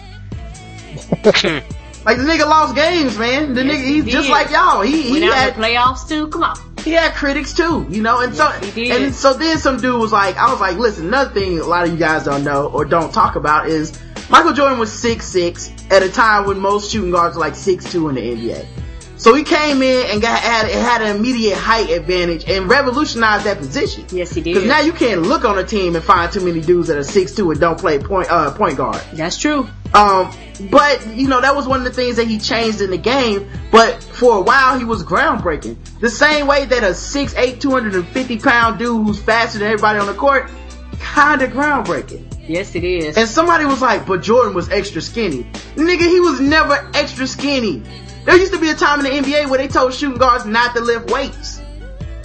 like 2.08 2.18
the 2.18 2.24
nigga 2.24 2.48
lost 2.48 2.74
games, 2.76 3.18
man. 3.20 3.54
The 3.54 3.64
Yes, 3.64 3.76
nigga, 3.78 3.84
he 3.86 4.02
he's 4.02 4.06
just 4.14 4.28
did. 4.28 4.32
like 4.32 4.50
y'all. 4.50 4.82
He 4.82 5.04
he 5.04 5.12
Went 5.20 5.34
had 5.34 5.54
playoffs 5.54 6.08
too. 6.10 6.28
Come 6.30 6.42
on. 6.44 6.58
he 6.84 6.92
had 6.94 7.14
critics 7.14 7.54
too, 7.54 7.86
you 7.90 8.02
know, 8.02 8.22
and 8.22 8.34
so 8.34 8.46
Yes, 8.50 8.66
he 8.74 8.86
did. 8.86 9.02
and 9.04 9.14
so 9.14 9.34
then 9.34 9.58
some 9.60 9.78
dude 9.78 10.00
was 10.00 10.12
like, 10.12 10.36
I 10.38 10.50
was 10.52 10.60
like, 10.60 10.78
listen, 10.78 11.08
another 11.08 11.32
thing 11.32 11.60
a 11.60 11.64
lot 11.66 11.86
of 11.86 11.92
you 11.92 11.98
guys 12.00 12.24
don't 12.24 12.44
know 12.44 12.68
or 12.68 12.86
don't 12.86 13.14
talk 13.14 13.36
about 13.36 13.68
is 13.68 14.00
Michael 14.30 14.54
Jordan 14.54 14.80
was 14.80 14.92
six 14.92 15.26
six 15.28 15.72
at 15.92 16.02
a 16.02 16.10
time 16.10 16.46
when 16.48 16.60
most 16.60 16.92
shooting 16.92 17.12
guards 17.12 17.36
were 17.36 17.42
like 17.42 17.56
six 17.56 17.92
two 17.92 18.10
in 18.10 18.16
the 18.16 18.22
NBA. 18.22 18.66
So 19.18 19.34
he 19.34 19.44
came 19.44 19.82
in 19.82 20.12
and 20.12 20.22
got 20.22 20.40
had 20.40 20.70
had 20.70 21.02
an 21.02 21.16
immediate 21.16 21.58
height 21.58 21.90
advantage 21.90 22.48
and 22.48 22.70
revolutionized 22.70 23.46
that 23.46 23.58
position. 23.58 24.06
Yes, 24.12 24.32
he 24.32 24.42
did. 24.42 24.54
Because 24.54 24.68
now 24.68 24.82
you 24.82 24.94
can't 24.94 25.24
look 25.24 25.44
on 25.44 25.58
a 25.58 25.64
team 25.64 25.96
and 25.96 26.04
find 26.04 26.32
too 26.32 26.46
many 26.46 26.62
dudes 26.62 26.88
that 26.88 26.98
are 26.98 27.04
six 27.04 27.34
two 27.34 27.50
and 27.50 27.60
don't 27.60 27.80
play 27.80 27.98
point 27.98 28.30
uh 28.30 28.52
point 28.52 28.78
guard. 28.78 29.02
That's 29.14 29.38
true. 29.38 29.68
Um, 29.94 30.32
but 30.70 31.08
you 31.16 31.28
know 31.28 31.42
that 31.42 31.56
was 31.56 31.68
one 31.68 31.80
of 31.80 31.86
the 31.86 31.92
things 31.92 32.18
that 32.18 32.28
he 32.28 32.38
changed 32.38 32.82
in 32.82 32.92
the 32.92 32.98
game. 32.98 33.50
But 33.72 34.04
for 34.04 34.38
a 34.38 34.42
while, 34.42 34.78
he 34.78 34.86
was 34.86 35.04
groundbreaking. 35.04 35.78
The 36.00 36.10
same 36.10 36.46
way 36.46 36.66
that 36.66 36.84
a 36.84 36.92
6'8", 36.92 37.60
250 37.60 38.40
pound 38.40 38.78
dude 38.80 39.06
who's 39.06 39.20
faster 39.20 39.60
than 39.60 39.68
everybody 39.68 39.98
on 40.00 40.06
the 40.06 40.14
court, 40.14 40.52
kind 41.00 41.42
of 41.42 41.52
groundbreaking. 41.52 42.26
Yes, 42.48 42.76
it 42.76 42.84
is. 42.84 43.18
And 43.18 43.28
somebody 43.28 43.66
was 43.66 43.82
like, 43.82 44.06
"But 44.06 44.22
Jordan 44.22 44.54
was 44.54 44.70
extra 44.70 45.02
skinny." 45.02 45.44
Nigga, 45.76 46.02
he 46.02 46.20
was 46.20 46.40
never 46.40 46.90
extra 46.94 47.28
skinny. 47.28 47.84
There 48.28 48.36
used 48.36 48.52
to 48.52 48.60
be 48.60 48.70
a 48.70 48.76
time 48.76 49.00
in 49.00 49.06
the 49.06 49.30
NBA 49.30 49.50
where 49.50 49.58
they 49.58 49.70
told 49.70 49.94
shooting 49.94 50.18
guards 50.18 50.46
not 50.46 50.76
to 50.76 50.82
lift 50.82 51.10
weights. 51.10 51.62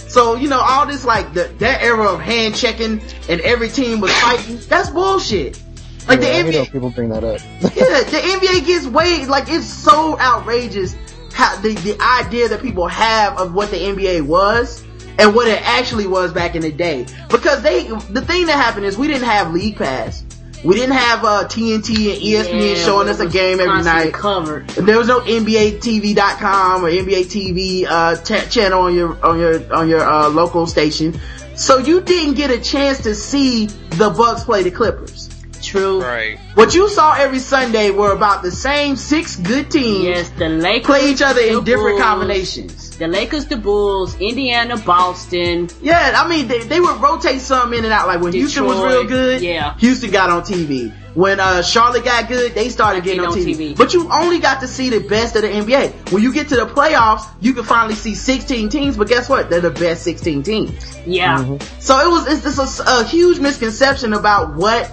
So 0.09 0.35
you 0.35 0.49
know 0.49 0.59
all 0.59 0.85
this 0.85 1.05
like 1.05 1.33
the, 1.33 1.45
that 1.59 1.81
era 1.81 2.05
of 2.11 2.19
hand 2.19 2.55
checking 2.55 3.01
and 3.29 3.39
every 3.39 3.69
team 3.69 4.01
was 4.01 4.11
fighting. 4.11 4.57
That's 4.67 4.89
bullshit. 4.89 5.61
Like 6.05 6.19
Yeah, 6.19 6.43
the 6.43 6.51
NBA, 6.51 6.71
people 6.73 6.89
bring 6.89 7.07
that 7.07 7.23
up. 7.23 7.39
yeah, 7.61 7.69
the 7.69 8.19
NBA 8.21 8.65
gets 8.65 8.85
way 8.85 9.25
like 9.25 9.45
it's 9.47 9.65
so 9.65 10.19
outrageous 10.19 10.93
how 11.31 11.55
the 11.61 11.73
the 11.75 11.97
idea 12.01 12.49
that 12.49 12.61
people 12.61 12.85
have 12.85 13.37
of 13.37 13.53
what 13.53 13.71
the 13.71 13.77
NBA 13.77 14.23
was 14.23 14.83
and 15.17 15.33
what 15.33 15.47
it 15.47 15.61
actually 15.61 16.07
was 16.07 16.33
back 16.33 16.55
in 16.55 16.63
the 16.63 16.71
day. 16.73 17.05
Because 17.29 17.63
they 17.63 17.85
the 17.87 18.21
thing 18.21 18.47
that 18.47 18.57
happened 18.57 18.85
is 18.85 18.97
we 18.97 19.07
didn't 19.07 19.23
have 19.23 19.53
League 19.53 19.77
Pass. 19.77 20.25
We 20.63 20.75
didn't 20.75 20.95
have 20.95 21.23
uh, 21.25 21.43
TNT 21.47 22.13
and 22.13 22.21
ESPN 22.21 22.75
Yeah, 22.77 22.83
showing 22.85 23.09
us 23.09 23.19
a 23.19 23.27
game 23.27 23.59
every 23.59 23.83
night. 23.83 24.13
Covered. 24.13 24.67
There 24.69 24.97
was 24.97 25.07
no 25.09 25.19
NBATV.com 25.19 26.85
or 26.85 26.89
NBA 26.89 27.25
TV 27.25 27.85
uh, 27.87 28.15
t- 28.15 28.49
channel 28.49 28.81
on 28.83 28.95
your 28.95 29.25
on 29.25 29.39
your 29.39 29.73
on 29.73 29.89
your 29.89 30.01
uh, 30.01 30.29
local 30.29 30.65
station, 30.65 31.19
so 31.55 31.77
you 31.77 32.01
didn't 32.01 32.35
get 32.35 32.49
a 32.49 32.59
chance 32.59 32.99
to 33.03 33.13
see 33.15 33.65
the 33.65 34.09
Bucks 34.09 34.43
play 34.45 34.63
the 34.63 34.71
Clippers. 34.71 35.29
True. 35.61 36.01
Right. 36.01 36.37
What 36.55 36.75
you 36.75 36.89
saw 36.89 37.13
every 37.13 37.39
Sunday 37.39 37.89
were 37.89 38.11
about 38.11 38.43
the 38.43 38.51
same 38.51 38.97
six 38.97 39.37
good 39.37 39.71
teams 39.71 40.03
Yes, 40.03 40.29
the 40.31 40.49
Lakers 40.49 40.85
play 40.85 41.09
each 41.09 41.21
other 41.21 41.39
in 41.39 41.63
different 41.63 41.97
Bulls, 41.97 42.01
combinations. 42.01 42.82
The 43.03 43.09
Lakers, 43.09 43.47
the 43.47 43.57
Bulls, 43.57 44.15
Indiana, 44.21 44.77
Boston. 44.77 45.67
Yeah, 45.81 46.13
I 46.15 46.25
mean 46.25 46.47
they, 46.47 46.59
they 46.59 46.79
would 46.79 47.01
rotate 47.01 47.41
some 47.41 47.73
in 47.73 47.83
and 47.83 47.91
out. 47.91 48.07
Like 48.07 48.21
when 48.21 48.31
Houston 48.31 48.63
was 48.63 48.81
real 48.81 49.03
good, 49.03 49.41
yeah. 49.41 49.77
Houston 49.79 50.09
got 50.09 50.29
on 50.29 50.43
TV. 50.43 50.93
When 51.13 51.41
uh, 51.41 51.63
Charlotte 51.63 52.05
got 52.05 52.29
good, 52.29 52.55
they 52.55 52.69
started 52.69 53.03
getting 53.03 53.25
on 53.25 53.33
Getting 53.35 53.55
on 53.55 53.59
TV. 53.59 53.73
TV. 53.73 53.77
But 53.77 53.93
you 53.93 54.09
only 54.09 54.39
got 54.39 54.61
to 54.61 54.69
see 54.69 54.89
the 54.89 55.01
best 55.01 55.35
of 55.35 55.41
the 55.41 55.49
NBA. 55.49 56.13
When 56.13 56.23
you 56.23 56.33
get 56.33 56.47
to 56.47 56.55
the 56.55 56.65
playoffs, 56.65 57.29
you 57.41 57.53
can 57.53 57.65
finally 57.65 57.95
see 57.95 58.15
16 58.15 58.69
teams. 58.69 58.95
But 58.95 59.09
guess 59.09 59.27
what? 59.27 59.49
They're 59.49 59.59
the 59.59 59.69
best 59.69 60.03
16 60.03 60.43
teams. 60.43 60.99
Yeah. 61.05 61.57
So 61.79 61.99
it 61.99 62.09
was 62.09 62.25
it's 62.27 62.55
just 62.55 62.79
a, 62.79 63.01
a 63.01 63.03
huge 63.03 63.37
misconception 63.39 64.13
about 64.13 64.55
what 64.55 64.89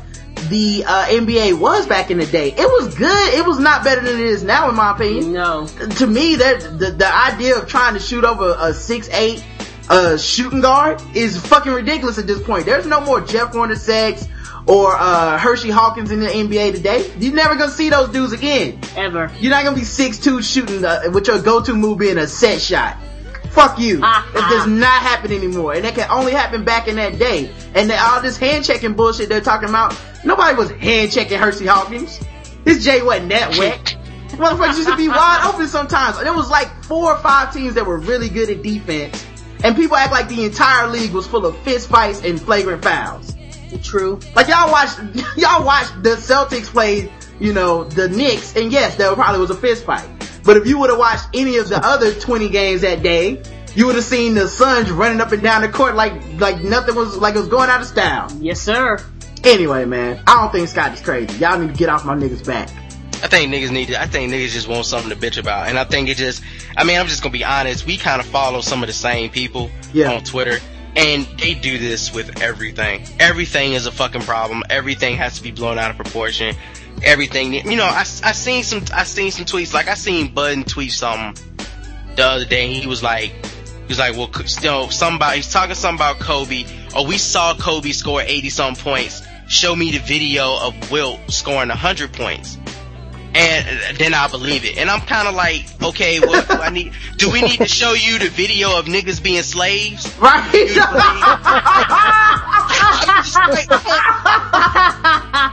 the 0.48 0.84
uh, 0.86 1.06
NBA 1.06 1.58
was 1.58 1.86
back 1.86 2.10
in 2.10 2.18
the 2.18 2.26
day. 2.26 2.48
It 2.52 2.58
was 2.58 2.94
good. 2.94 3.34
It 3.34 3.46
was 3.46 3.58
not 3.58 3.84
better 3.84 4.00
than 4.00 4.14
it 4.14 4.26
is 4.26 4.42
now, 4.42 4.68
in 4.68 4.76
my 4.76 4.92
opinion. 4.92 5.32
No. 5.32 5.66
To 5.66 6.06
me, 6.06 6.36
that 6.36 6.60
the, 6.78 6.90
the 6.92 7.14
idea 7.14 7.58
of 7.58 7.68
trying 7.68 7.94
to 7.94 8.00
shoot 8.00 8.24
over 8.24 8.56
a 8.58 8.72
six 8.72 9.08
eight 9.10 9.44
uh, 9.88 10.16
shooting 10.16 10.60
guard 10.60 11.02
is 11.14 11.38
fucking 11.46 11.72
ridiculous 11.72 12.18
at 12.18 12.26
this 12.26 12.42
point. 12.42 12.64
There's 12.64 12.86
no 12.86 13.00
more 13.00 13.20
Jeff 13.20 13.52
Hornacek 13.52 14.28
or 14.66 14.94
uh, 14.96 15.38
Hersey 15.38 15.70
Hawkins 15.70 16.10
in 16.10 16.20
the 16.20 16.28
NBA 16.28 16.74
today. 16.74 17.12
You're 17.18 17.34
never 17.34 17.56
gonna 17.56 17.70
see 17.70 17.90
those 17.90 18.10
dudes 18.10 18.32
again. 18.32 18.78
Ever. 18.96 19.30
You're 19.40 19.50
not 19.50 19.64
gonna 19.64 19.76
be 19.76 19.84
six 19.84 20.18
two 20.18 20.42
shooting 20.42 20.84
uh, 20.84 21.02
with 21.12 21.26
your 21.26 21.42
go 21.42 21.62
to 21.62 21.74
move 21.74 21.98
being 21.98 22.18
a 22.18 22.26
set 22.26 22.60
shot. 22.60 22.96
Fuck 23.50 23.78
you. 23.78 24.00
Ah, 24.02 24.28
It 24.30 24.48
does 24.48 24.66
not 24.66 25.02
happen 25.02 25.32
anymore. 25.32 25.74
And 25.74 25.84
that 25.84 25.94
can 25.94 26.08
only 26.10 26.32
happen 26.32 26.64
back 26.64 26.86
in 26.88 26.96
that 26.96 27.18
day. 27.18 27.52
And 27.74 27.90
all 27.90 28.20
this 28.22 28.36
hand 28.36 28.64
checking 28.64 28.94
bullshit 28.94 29.28
they're 29.28 29.40
talking 29.40 29.68
about, 29.68 29.98
nobody 30.24 30.56
was 30.56 30.70
hand 30.70 31.10
checking 31.12 31.38
Hersey 31.38 31.66
Hawkins. 31.66 32.20
His 32.64 32.84
J 32.84 33.02
wasn't 33.02 33.30
that 33.30 33.56
wet. 33.58 33.96
Motherfuckers 34.30 34.76
used 34.76 34.88
to 34.88 34.96
be 34.96 35.08
wide 35.08 35.50
open 35.52 35.66
sometimes. 35.66 36.18
There 36.20 36.32
was 36.32 36.48
like 36.48 36.68
four 36.84 37.12
or 37.12 37.18
five 37.18 37.52
teams 37.52 37.74
that 37.74 37.84
were 37.84 37.98
really 37.98 38.28
good 38.28 38.48
at 38.50 38.62
defense. 38.62 39.26
And 39.64 39.74
people 39.76 39.96
act 39.96 40.12
like 40.12 40.28
the 40.28 40.44
entire 40.44 40.86
league 40.86 41.10
was 41.12 41.26
full 41.26 41.44
of 41.44 41.58
fist 41.58 41.88
fights 41.88 42.22
and 42.22 42.40
flagrant 42.40 42.82
fouls. 42.82 43.34
True. 43.82 44.18
Like 44.34 44.48
y'all 44.48 44.70
watched, 44.70 44.98
y'all 45.36 45.64
watched 45.64 46.02
the 46.02 46.10
Celtics 46.10 46.66
play, 46.66 47.12
you 47.40 47.52
know, 47.52 47.84
the 47.84 48.08
Knicks, 48.08 48.56
and 48.56 48.72
yes, 48.72 48.96
there 48.96 49.12
probably 49.14 49.40
was 49.40 49.50
a 49.50 49.54
fist 49.54 49.84
fight. 49.84 50.08
But 50.44 50.56
if 50.56 50.66
you 50.66 50.78
would 50.78 50.90
have 50.90 50.98
watched 50.98 51.26
any 51.34 51.56
of 51.58 51.68
the 51.68 51.78
other 51.84 52.12
20 52.14 52.48
games 52.48 52.80
that 52.82 53.02
day, 53.02 53.42
you 53.74 53.86
would 53.86 53.94
have 53.94 54.04
seen 54.04 54.34
the 54.34 54.48
Suns 54.48 54.90
running 54.90 55.20
up 55.20 55.32
and 55.32 55.42
down 55.42 55.62
the 55.62 55.68
court 55.68 55.94
like, 55.94 56.12
like 56.40 56.60
nothing 56.62 56.94
was, 56.94 57.16
like 57.16 57.34
it 57.34 57.38
was 57.38 57.48
going 57.48 57.70
out 57.70 57.80
of 57.80 57.86
style. 57.86 58.28
Yes, 58.40 58.60
sir. 58.60 58.98
Anyway, 59.44 59.84
man, 59.84 60.22
I 60.26 60.34
don't 60.42 60.52
think 60.52 60.68
Scott 60.68 60.92
is 60.92 61.00
crazy. 61.00 61.38
Y'all 61.38 61.58
need 61.58 61.68
to 61.72 61.74
get 61.78 61.88
off 61.88 62.04
my 62.04 62.14
niggas 62.14 62.44
back. 62.46 62.68
I 63.22 63.28
think 63.28 63.52
niggas 63.52 63.70
need 63.70 63.88
to, 63.88 64.00
I 64.00 64.06
think 64.06 64.32
niggas 64.32 64.48
just 64.50 64.66
want 64.66 64.86
something 64.86 65.10
to 65.10 65.16
bitch 65.16 65.38
about. 65.38 65.68
And 65.68 65.78
I 65.78 65.84
think 65.84 66.08
it 66.08 66.16
just, 66.16 66.42
I 66.76 66.84
mean, 66.84 66.98
I'm 66.98 67.06
just 67.06 67.22
gonna 67.22 67.32
be 67.32 67.44
honest, 67.44 67.86
we 67.86 67.96
kind 67.96 68.20
of 68.20 68.26
follow 68.26 68.60
some 68.60 68.82
of 68.82 68.86
the 68.86 68.92
same 68.94 69.30
people 69.30 69.70
Yeah. 69.92 70.12
on 70.14 70.24
Twitter. 70.24 70.58
And 70.96 71.24
they 71.38 71.54
do 71.54 71.78
this 71.78 72.12
with 72.12 72.42
everything. 72.42 73.06
Everything 73.20 73.74
is 73.74 73.86
a 73.86 73.92
fucking 73.92 74.22
problem. 74.22 74.64
Everything 74.70 75.16
has 75.18 75.36
to 75.36 75.42
be 75.42 75.52
blown 75.52 75.78
out 75.78 75.90
of 75.90 75.96
proportion. 75.96 76.56
Everything, 77.02 77.54
you 77.54 77.76
know, 77.76 77.84
I, 77.84 78.00
I 78.00 78.32
seen 78.32 78.62
some, 78.62 78.84
I 78.92 79.04
seen 79.04 79.30
some 79.30 79.44
tweets, 79.44 79.72
like 79.72 79.88
I 79.88 79.94
seen 79.94 80.34
Budden 80.34 80.64
tweet 80.64 80.92
something 80.92 81.42
the 82.16 82.24
other 82.24 82.44
day. 82.44 82.72
He 82.74 82.86
was 82.86 83.02
like, 83.02 83.30
he 83.30 83.86
was 83.88 83.98
like, 83.98 84.16
well, 84.16 84.30
you 84.34 84.70
know, 84.70 84.88
somebody, 84.88 85.36
he's 85.36 85.52
talking 85.52 85.74
something 85.74 85.96
about 85.96 86.20
Kobe. 86.20 86.64
Or 86.94 87.06
we 87.06 87.18
saw 87.18 87.54
Kobe 87.54 87.92
score 87.92 88.20
80 88.20 88.50
some 88.50 88.76
points. 88.76 89.22
Show 89.48 89.74
me 89.74 89.90
the 89.90 89.98
video 89.98 90.58
of 90.60 90.90
Wilt 90.90 91.18
scoring 91.28 91.70
100 91.70 92.12
points 92.12 92.56
and 93.34 93.96
then 93.96 94.12
I 94.14 94.28
believe 94.28 94.64
it. 94.64 94.76
And 94.78 94.90
I'm 94.90 95.00
kind 95.02 95.28
of 95.28 95.34
like, 95.34 95.64
okay, 95.82 96.20
what 96.20 96.48
do 96.48 96.54
I 96.54 96.70
need? 96.70 96.92
Do 97.16 97.30
we 97.30 97.40
need 97.42 97.58
to 97.58 97.68
show 97.68 97.92
you 97.92 98.18
the 98.18 98.28
video 98.28 98.76
of 98.78 98.86
niggas 98.86 99.22
being 99.22 99.42
slaves? 99.42 100.06
Right? 100.18 100.50
Believe- 100.52 100.76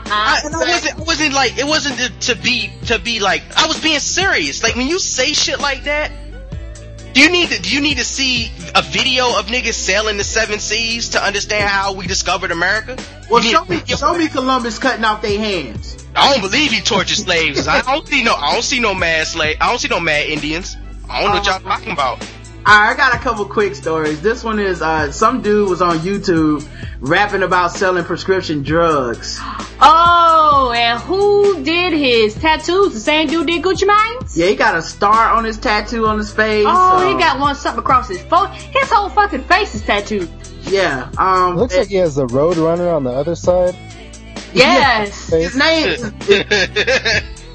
I, 0.10 0.42
and 0.46 0.56
I 0.56 0.60
wasn't, 0.60 1.00
I 1.00 1.04
wasn't 1.04 1.34
like, 1.34 1.58
it 1.58 1.66
wasn't 1.66 1.98
to, 2.00 2.34
to 2.34 2.42
be, 2.42 2.72
to 2.88 3.00
be 3.00 3.20
like, 3.20 3.44
I 3.58 3.68
was 3.68 3.82
being 3.82 4.00
serious. 4.00 4.64
Like 4.64 4.76
when 4.76 4.88
you 4.88 5.00
say 5.00 5.34
shit 5.34 5.60
like 5.60 5.84
that, 5.86 6.12
do 7.14 7.22
you 7.22 7.32
need 7.32 7.50
to, 7.50 7.62
do 7.62 7.74
you 7.74 7.82
need 7.82 7.98
to 7.98 8.04
see 8.04 8.52
a 8.76 8.82
video 8.82 9.38
of 9.38 9.48
niggas 9.48 9.74
sailing 9.74 10.18
the 10.18 10.24
seven 10.24 10.60
seas 10.60 11.10
to 11.10 11.24
understand 11.24 11.70
how 11.70 11.94
we 11.94 12.08
discovered 12.08 12.52
America? 12.52 12.98
Well, 13.30 13.42
show 13.42 13.66
me, 13.66 13.82
show 13.86 14.18
me 14.18 14.28
Columbus 14.28 14.80
cutting 14.80 15.04
off 15.04 15.22
their 15.22 15.40
hands. 15.40 16.06
I 16.16 16.32
don't 16.32 16.42
believe 16.42 16.72
he 16.72 16.82
tortured 16.82 17.18
slaves. 17.18 17.68
I 17.68 17.82
don't 17.82 18.08
see 18.08 18.24
no, 18.24 18.34
I 18.34 18.54
don't 18.54 18.64
see 18.64 18.80
no 18.80 18.94
mad 18.94 19.28
slave. 19.28 19.58
I 19.62 19.70
don't 19.70 19.80
see 19.80 19.88
no 19.88 20.00
mad 20.00 20.28
Indians. 20.28 20.78
I 21.10 21.22
don't 21.22 21.30
know 21.30 21.38
what 21.38 21.48
uh-huh. 21.48 21.60
y'all 21.60 21.78
talking 21.78 21.92
about. 21.94 22.37
Alright, 22.68 22.90
I 22.90 22.98
got 22.98 23.16
a 23.16 23.20
couple 23.20 23.46
quick 23.46 23.76
stories. 23.76 24.22
This 24.22 24.44
one 24.44 24.60
is, 24.60 24.82
uh, 24.82 25.10
some 25.14 25.42
dude 25.42 25.70
was 25.70 25.82
on 25.82 26.00
YouTube 26.00 26.68
rapping 27.00 27.42
about 27.42 27.72
selling 27.72 28.04
prescription 28.04 28.62
drugs. 28.62 29.40
Oh, 29.80 30.74
and 30.76 31.00
who 31.00 31.64
did 31.64 31.94
his 31.94 32.36
tattoos? 32.36 32.94
The 32.94 33.00
same 33.00 33.30
dude 33.30 33.48
did 33.48 33.64
Gucci 33.64 33.88
Mane's? 33.88 34.38
Yeah, 34.38 34.48
he 34.48 34.56
got 34.56 34.76
a 34.76 34.82
star 34.82 35.30
on 35.30 35.46
his 35.46 35.58
tattoo 35.58 36.08
on 36.08 36.18
his 36.18 36.30
face. 36.30 36.66
Oh, 36.68 36.98
um, 36.98 37.08
he 37.08 37.18
got 37.18 37.40
one 37.40 37.56
something 37.56 37.80
across 37.80 38.10
his 38.10 38.22
phone. 38.24 38.52
His 38.52 38.92
whole 38.92 39.08
fucking 39.08 39.46
face 39.46 39.74
is 39.74 39.84
tattooed. 39.84 40.30
Yeah, 40.64 41.10
um, 41.18 41.56
Looks 41.56 41.78
like 41.78 41.88
he 41.88 41.96
has 41.96 42.18
a 42.18 42.26
road 42.26 42.58
runner 42.58 42.90
on 42.90 43.06
the 43.06 43.12
other 43.12 43.36
side. 43.36 43.78
Yes. 44.54 45.30
his 45.30 45.56
name 45.56 45.88
is, 45.88 46.02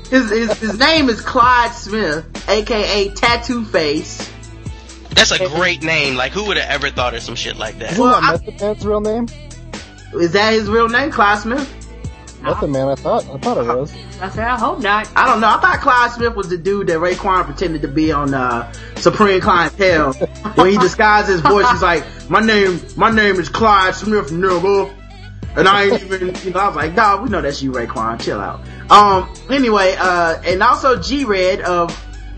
his, 0.09 0.31
his, 0.31 0.59
his 0.59 0.79
name 0.79 1.11
is 1.11 1.21
Clyde 1.21 1.73
Smith, 1.73 2.49
aka 2.49 3.11
Tattoo 3.11 3.67
Face. 3.67 4.32
That's 5.15 5.31
a 5.31 5.49
great 5.49 5.83
name. 5.83 6.17
Like 6.17 6.33
who 6.33 6.45
would 6.47 6.57
have 6.57 6.71
ever 6.71 6.91
thought 6.91 7.15
of 7.15 7.23
some 7.23 7.35
shit 7.35 7.57
like 7.57 7.79
that? 7.79 7.93
Isn't 7.93 8.05
I- 8.05 8.21
that 8.37 8.45
Method 8.47 8.61
Man's 8.61 8.87
real 8.87 9.01
name? 9.01 9.27
Is 10.15 10.33
that 10.33 10.53
his 10.53 10.69
real 10.69 10.89
name, 10.89 11.11
Clyde 11.11 11.39
Smith? 11.39 11.79
Method 12.43 12.71
Man, 12.71 12.89
I 12.89 12.97
thought. 12.97 13.25
I 13.31 13.39
thought 13.39 13.57
it 13.57 13.67
was. 13.67 13.95
I 14.21 14.29
said, 14.29 14.45
I 14.47 14.59
hope 14.59 14.81
not. 14.81 15.09
I 15.15 15.27
don't 15.27 15.41
know. 15.41 15.49
I 15.49 15.61
thought 15.61 15.81
Clyde 15.81 16.11
Smith 16.11 16.35
was 16.35 16.49
the 16.49 16.59
dude 16.59 16.89
that 16.89 16.99
Raekwon 16.99 17.45
pretended 17.45 17.83
to 17.83 17.89
be 17.89 18.11
on 18.13 18.35
uh, 18.35 18.73
Supreme 18.97 19.41
Clientele. 19.41 20.13
when 20.57 20.71
he 20.71 20.77
disguised 20.79 21.29
his 21.29 21.41
voice, 21.41 21.71
he's 21.71 21.83
like, 21.83 22.05
"My 22.29 22.41
name, 22.41 22.81
my 22.97 23.11
name 23.11 23.37
is 23.37 23.49
Clyde 23.49 23.95
Smith, 23.95 24.31
nigga." 24.31 24.93
And 25.55 25.69
I 25.69 25.85
ain't 25.85 26.03
even, 26.03 26.35
you 26.45 26.51
know, 26.51 26.61
I 26.61 26.67
was 26.69 26.77
like, 26.77 26.95
dog, 26.95 27.23
we 27.23 27.29
know 27.29 27.43
that's 27.43 27.63
you, 27.63 27.73
Raekwon. 27.73 28.21
Chill 28.23 28.41
out. 28.41 28.61
Um, 28.91 29.33
anyway, 29.51 29.95
uh, 29.99 30.41
and 30.47 30.63
also 30.63 30.99
G-Red 31.01 31.61
of 31.61 31.91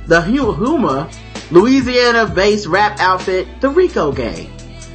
the 0.07 0.21
Hu- 0.21 0.53
Houma, 0.53 1.09
Louisiana-based 1.55 2.67
rap 2.67 2.99
outfit, 2.99 3.47
the 3.61 3.69
Rico 3.69 4.11
Gang, 4.11 4.51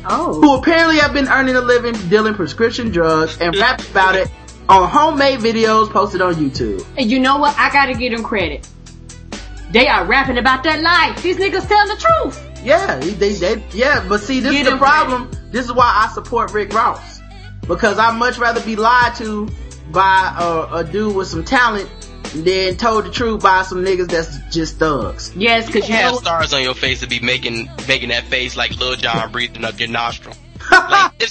Oh. 0.05 0.33
who 0.33 0.55
apparently 0.55 0.97
have 0.97 1.13
been 1.13 1.29
earning 1.29 1.55
a 1.55 1.61
living 1.61 1.93
dealing 2.09 2.33
prescription 2.33 2.89
drugs 2.91 3.37
and 3.39 3.55
rap 3.55 3.81
about 3.89 4.15
it 4.15 4.29
on 4.67 4.89
homemade 4.89 5.39
videos 5.39 5.89
posted 5.89 6.21
on 6.21 6.35
YouTube. 6.35 6.85
And 6.97 7.09
you 7.09 7.19
know 7.19 7.37
what? 7.37 7.57
I 7.57 7.71
gotta 7.71 7.93
give 7.93 8.11
them 8.11 8.23
credit. 8.23 8.67
They 9.71 9.87
are 9.87 10.05
rapping 10.05 10.37
about 10.37 10.63
that 10.63 10.81
life. 10.81 11.23
These 11.23 11.37
niggas 11.37 11.67
telling 11.67 11.87
the 11.87 12.05
truth. 12.23 12.45
Yeah, 12.63 12.97
they, 12.97 13.31
they, 13.33 13.63
yeah, 13.71 14.05
but 14.09 14.19
see, 14.19 14.41
this 14.41 14.51
Get 14.51 14.65
is 14.65 14.73
the 14.73 14.77
problem. 14.77 15.31
This 15.51 15.65
is 15.65 15.71
why 15.71 16.05
I 16.05 16.11
support 16.13 16.51
Rick 16.51 16.73
Ross 16.73 17.21
because 17.67 17.97
I'd 17.99 18.17
much 18.17 18.37
rather 18.37 18.61
be 18.61 18.75
lied 18.75 19.15
to 19.15 19.47
by 19.91 20.35
a, 20.37 20.77
a 20.79 20.83
dude 20.83 21.15
with 21.15 21.27
some 21.29 21.45
talent 21.45 21.89
than 22.33 22.77
told 22.77 23.05
the 23.05 23.11
truth 23.11 23.41
by 23.41 23.63
some 23.63 23.83
niggas 23.83 24.09
that's 24.09 24.37
just 24.53 24.77
thugs. 24.77 25.31
Yes, 25.35 25.67
cause 25.67 25.87
you 25.87 25.95
have 25.95 26.13
know, 26.13 26.17
stars 26.19 26.53
on 26.53 26.61
your 26.61 26.75
face 26.75 27.01
to 27.01 27.07
be 27.07 27.19
making 27.19 27.69
making 27.87 28.09
that 28.09 28.25
face 28.25 28.55
like 28.55 28.75
Lil 28.77 28.95
Jon 28.95 29.31
breathing 29.31 29.65
up 29.65 29.79
your 29.79 29.89
nostril. 29.89 30.35
like 30.71 31.23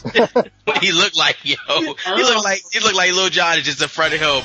what 0.64 0.78
he 0.82 0.92
look 0.92 1.16
like, 1.16 1.36
yo. 1.44 1.56
He 1.68 2.22
look 2.22 2.44
like 2.44 2.62
he 2.72 2.80
look 2.80 2.94
like 2.94 3.12
Lil 3.12 3.28
Jon 3.28 3.58
is 3.58 3.64
just 3.64 3.82
in 3.82 3.88
front 3.88 4.14
of 4.14 4.20
him. 4.20 4.44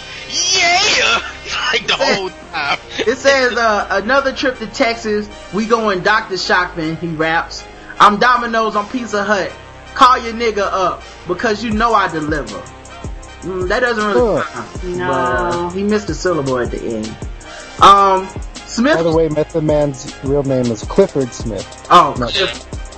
Yeah, 0.56 1.20
like 1.72 1.88
the 1.88 1.96
whole 1.98 2.30
time. 2.52 2.80
It 3.00 3.18
says 3.18 3.58
uh, 3.58 3.88
another 3.92 4.34
trip 4.34 4.60
to 4.60 4.68
Texas. 4.68 5.30
We 5.54 5.66
going 5.66 6.02
Dr. 6.02 6.36
Shockman. 6.36 7.00
He 7.00 7.08
raps. 7.08 7.64
I'm 8.00 8.20
Domino's 8.20 8.76
on 8.76 8.88
Pizza 8.90 9.24
Hut. 9.24 9.52
Call 9.96 10.20
your 10.20 10.34
nigga 10.34 10.62
up 10.62 11.04
because 11.28 11.64
you 11.64 11.72
know 11.72 11.94
I 11.94 12.12
deliver. 12.12 12.64
Mm, 13.44 13.68
that 13.70 13.80
doesn't 13.82 14.03
really. 14.06 14.41
Huh. 14.45 14.78
No. 14.84 15.07
But, 15.07 15.56
uh, 15.56 15.70
he 15.72 15.84
missed 15.84 16.10
a 16.10 16.14
syllable 16.15 16.57
at 16.60 16.72
the 16.72 16.82
end. 16.82 17.07
Um, 17.82 18.28
Smith. 18.68 18.95
By 18.98 19.03
the 19.03 19.11
way, 19.15 19.30
Method 19.30 19.64
Man's 19.64 20.14
real 20.24 20.44
name 20.44 20.65
is 20.68 20.84
Clifford 20.84 21.34
Smith. 21.34 21.68
oh, 21.91 22.15
Not- 22.18 22.34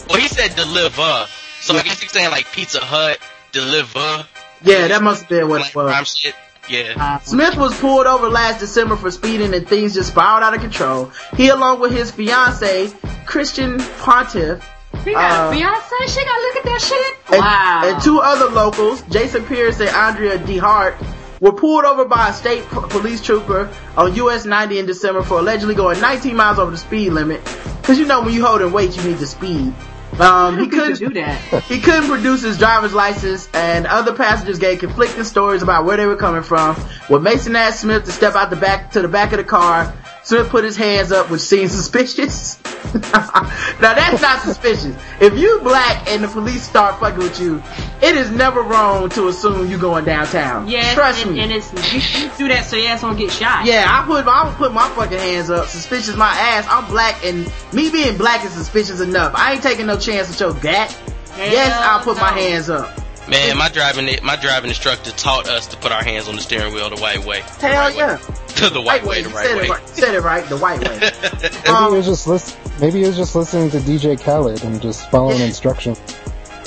Well, 0.10 0.20
he 0.20 0.28
said 0.28 0.56
deliver, 0.56 1.28
so 1.62 1.76
I 1.76 1.82
guess 1.82 2.00
he's 2.00 2.12
saying 2.12 2.30
like 2.32 2.52
Pizza 2.52 2.80
Hut 2.80 3.18
deliver. 3.52 4.26
yeah, 4.64 4.88
that 4.88 5.02
must 5.04 5.22
have 5.22 5.30
been 5.30 5.50
what 5.50 5.62
like 5.62 5.72
it 5.72 5.76
was. 5.76 5.92
rhyme 5.92 6.06
shit. 6.06 6.36
Yeah. 6.70 7.20
Smith 7.20 7.56
was 7.58 7.78
pulled 7.80 8.08
over 8.08 8.28
last 8.28 8.60
December 8.60 8.96
for 8.96 9.12
speeding 9.12 9.54
and 9.54 9.68
things 9.68 9.94
just 9.94 10.10
spiraled 10.10 10.42
out 10.44 10.56
of 10.56 10.62
control. 10.62 11.12
He 11.36 11.50
along 11.50 11.80
with 11.80 11.92
his 11.92 12.10
fiance, 12.12 12.92
Christian 13.28 13.78
Pontiff, 14.00 14.64
we 15.06 15.14
got 15.14 15.32
uh, 15.32 15.56
Beyonce. 15.56 16.14
She 16.14 16.26
gotta 16.26 16.42
look 16.42 16.56
at 16.58 16.64
that 16.66 16.82
shit. 16.82 17.34
and, 17.34 17.40
wow. 17.40 17.82
and 17.86 18.04
two 18.04 18.20
other 18.20 18.50
locals, 18.50 19.02
Jason 19.04 19.46
Pierce 19.46 19.80
and 19.80 19.90
Andrea 19.90 20.38
DeHart, 20.40 20.96
were 21.40 21.52
pulled 21.52 21.86
over 21.86 22.06
by 22.06 22.30
a 22.30 22.34
state 22.34 22.64
p- 22.70 22.80
police 22.90 23.22
trooper 23.22 23.72
on 23.96 24.16
US 24.16 24.46
90 24.46 24.80
in 24.80 24.86
December 24.86 25.22
for 25.22 25.40
allegedly 25.40 25.76
going 25.76 26.00
19 26.02 26.36
miles 26.36 26.60
over 26.60 26.72
the 26.72 26.78
speed 26.78 27.12
limit. 27.12 27.44
Cause 27.84 28.00
you 28.00 28.06
know 28.06 28.22
when 28.22 28.34
you 28.34 28.46
hold 28.46 28.62
and 28.62 28.74
wait, 28.74 28.98
you 28.98 29.04
need 29.04 29.20
to 29.20 29.28
speed. 29.28 29.74
Um, 30.20 30.60
he 30.60 30.68
couldn't 30.68 30.98
do 30.98 31.10
that. 31.10 31.64
he 31.68 31.80
couldn't 31.82 32.08
produce 32.08 32.42
his 32.42 32.58
driver's 32.58 32.94
license, 32.94 33.50
and 33.54 33.86
other 33.86 34.14
passengers 34.14 34.60
gave 34.60 34.80
conflicting 34.80 35.26
stories 35.26 35.62
about 35.62 35.86
where 35.86 35.98
they 35.98 36.06
were 36.06 36.16
coming 36.16 36.42
from. 36.42 36.76
When 37.10 37.22
Mason 37.22 37.56
asked 37.56 37.82
Smith 37.82 38.06
to 38.06 38.12
step 38.12 38.34
out 38.36 38.50
the 38.50 38.56
back 38.56 38.92
to 38.92 39.02
the 39.02 39.10
back 39.10 39.34
of 39.34 39.40
the 39.40 39.44
car, 39.44 39.94
Smith 40.26 40.50
put 40.50 40.64
his 40.64 40.76
hands 40.76 41.12
up, 41.12 41.30
which 41.30 41.42
seemed 41.42 41.70
suspicious. 41.70 42.58
now 42.96 43.94
that's 43.94 44.24
not 44.24 44.42
suspicious. 44.42 44.96
If 45.22 45.38
you 45.38 45.60
black 45.62 46.10
and 46.10 46.24
the 46.24 46.28
police 46.28 46.64
start 46.68 47.00
fucking 47.00 47.20
with 47.20 47.40
you, 47.40 47.62
it 48.02 48.16
is 48.16 48.32
never 48.32 48.62
wrong 48.62 49.10
to 49.10 49.28
assume 49.28 49.70
you 49.70 49.78
going 49.78 50.04
downtown. 50.04 50.68
Yes, 50.68 50.96
trust 50.96 51.28
and, 51.28 51.36
me. 51.36 51.42
and 51.42 51.52
it's 51.52 51.72
you, 51.94 52.24
you 52.24 52.32
do 52.40 52.48
that 52.48 52.66
so 52.66 52.76
your 52.76 52.88
ass 52.88 53.04
won't 53.04 53.20
get 53.20 53.32
shot. 53.32 53.68
Yeah, 53.68 53.86
I 53.88 54.04
put 54.08 54.26
I 54.26 54.48
would 54.48 54.56
put 54.56 54.74
my 54.74 54.90
fucking 54.90 55.20
hands 55.20 55.52
up. 55.52 55.68
Suspicious 55.68 56.16
my 56.16 56.32
ass. 56.32 56.66
I'm 56.72 56.90
black 56.90 57.24
and 57.24 57.46
me 57.72 57.92
being 57.92 58.18
black 58.18 58.44
is 58.44 58.52
suspicious 58.52 59.02
enough. 59.02 59.36
I 59.36 59.54
ain't 59.54 59.62
taking 59.62 59.86
no 59.86 60.00
chance 60.00 60.28
with 60.30 60.40
your 60.40 60.56
gat. 60.56 60.98
yes, 61.38 61.72
I'll 61.84 62.02
put 62.04 62.18
my 62.18 62.32
hands 62.32 62.72
up. 62.72 63.00
Man, 63.30 63.58
my 63.58 63.70
driving 63.70 64.08
my 64.24 64.36
driving 64.36 64.70
instructor 64.70 65.10
taught 65.12 65.48
us 65.50 65.66
to 65.68 65.78
put 65.78 65.92
our 65.92 66.04
hands 66.04 66.28
on 66.28 66.36
the 66.36 66.42
steering 66.42 66.74
wheel 66.74 66.90
the 66.92 67.02
white 67.02 67.26
way. 67.26 67.42
The 67.60 67.68
Hell 67.68 67.74
right 67.76 67.94
way. 67.94 67.98
yeah. 67.98 68.18
To 68.56 68.70
the 68.70 68.80
white 68.82 69.04
way, 69.04 69.18
You 69.18 69.24
the 69.24 69.30
said 69.32 69.36
right 69.36 69.50
it 69.52 69.62
way. 69.64 69.68
right. 69.70 69.90
Said 69.90 70.16
it 70.16 70.22
right. 70.22 70.48
The 70.48 70.56
white 70.58 70.80
way. 70.80 70.98
Maybe 71.42 71.68
Um, 71.68 71.92
he 71.92 71.98
was 71.98 72.06
just 72.06 72.26
listen- 72.26 72.58
Maybe 72.80 73.00
he 73.02 73.06
was 73.08 73.18
just 73.18 73.36
listening 73.36 73.70
to 73.72 73.80
DJ 73.80 74.18
Khaled 74.22 74.64
and 74.64 74.82
just 74.82 75.10
following 75.12 75.42
instructions. 75.42 76.00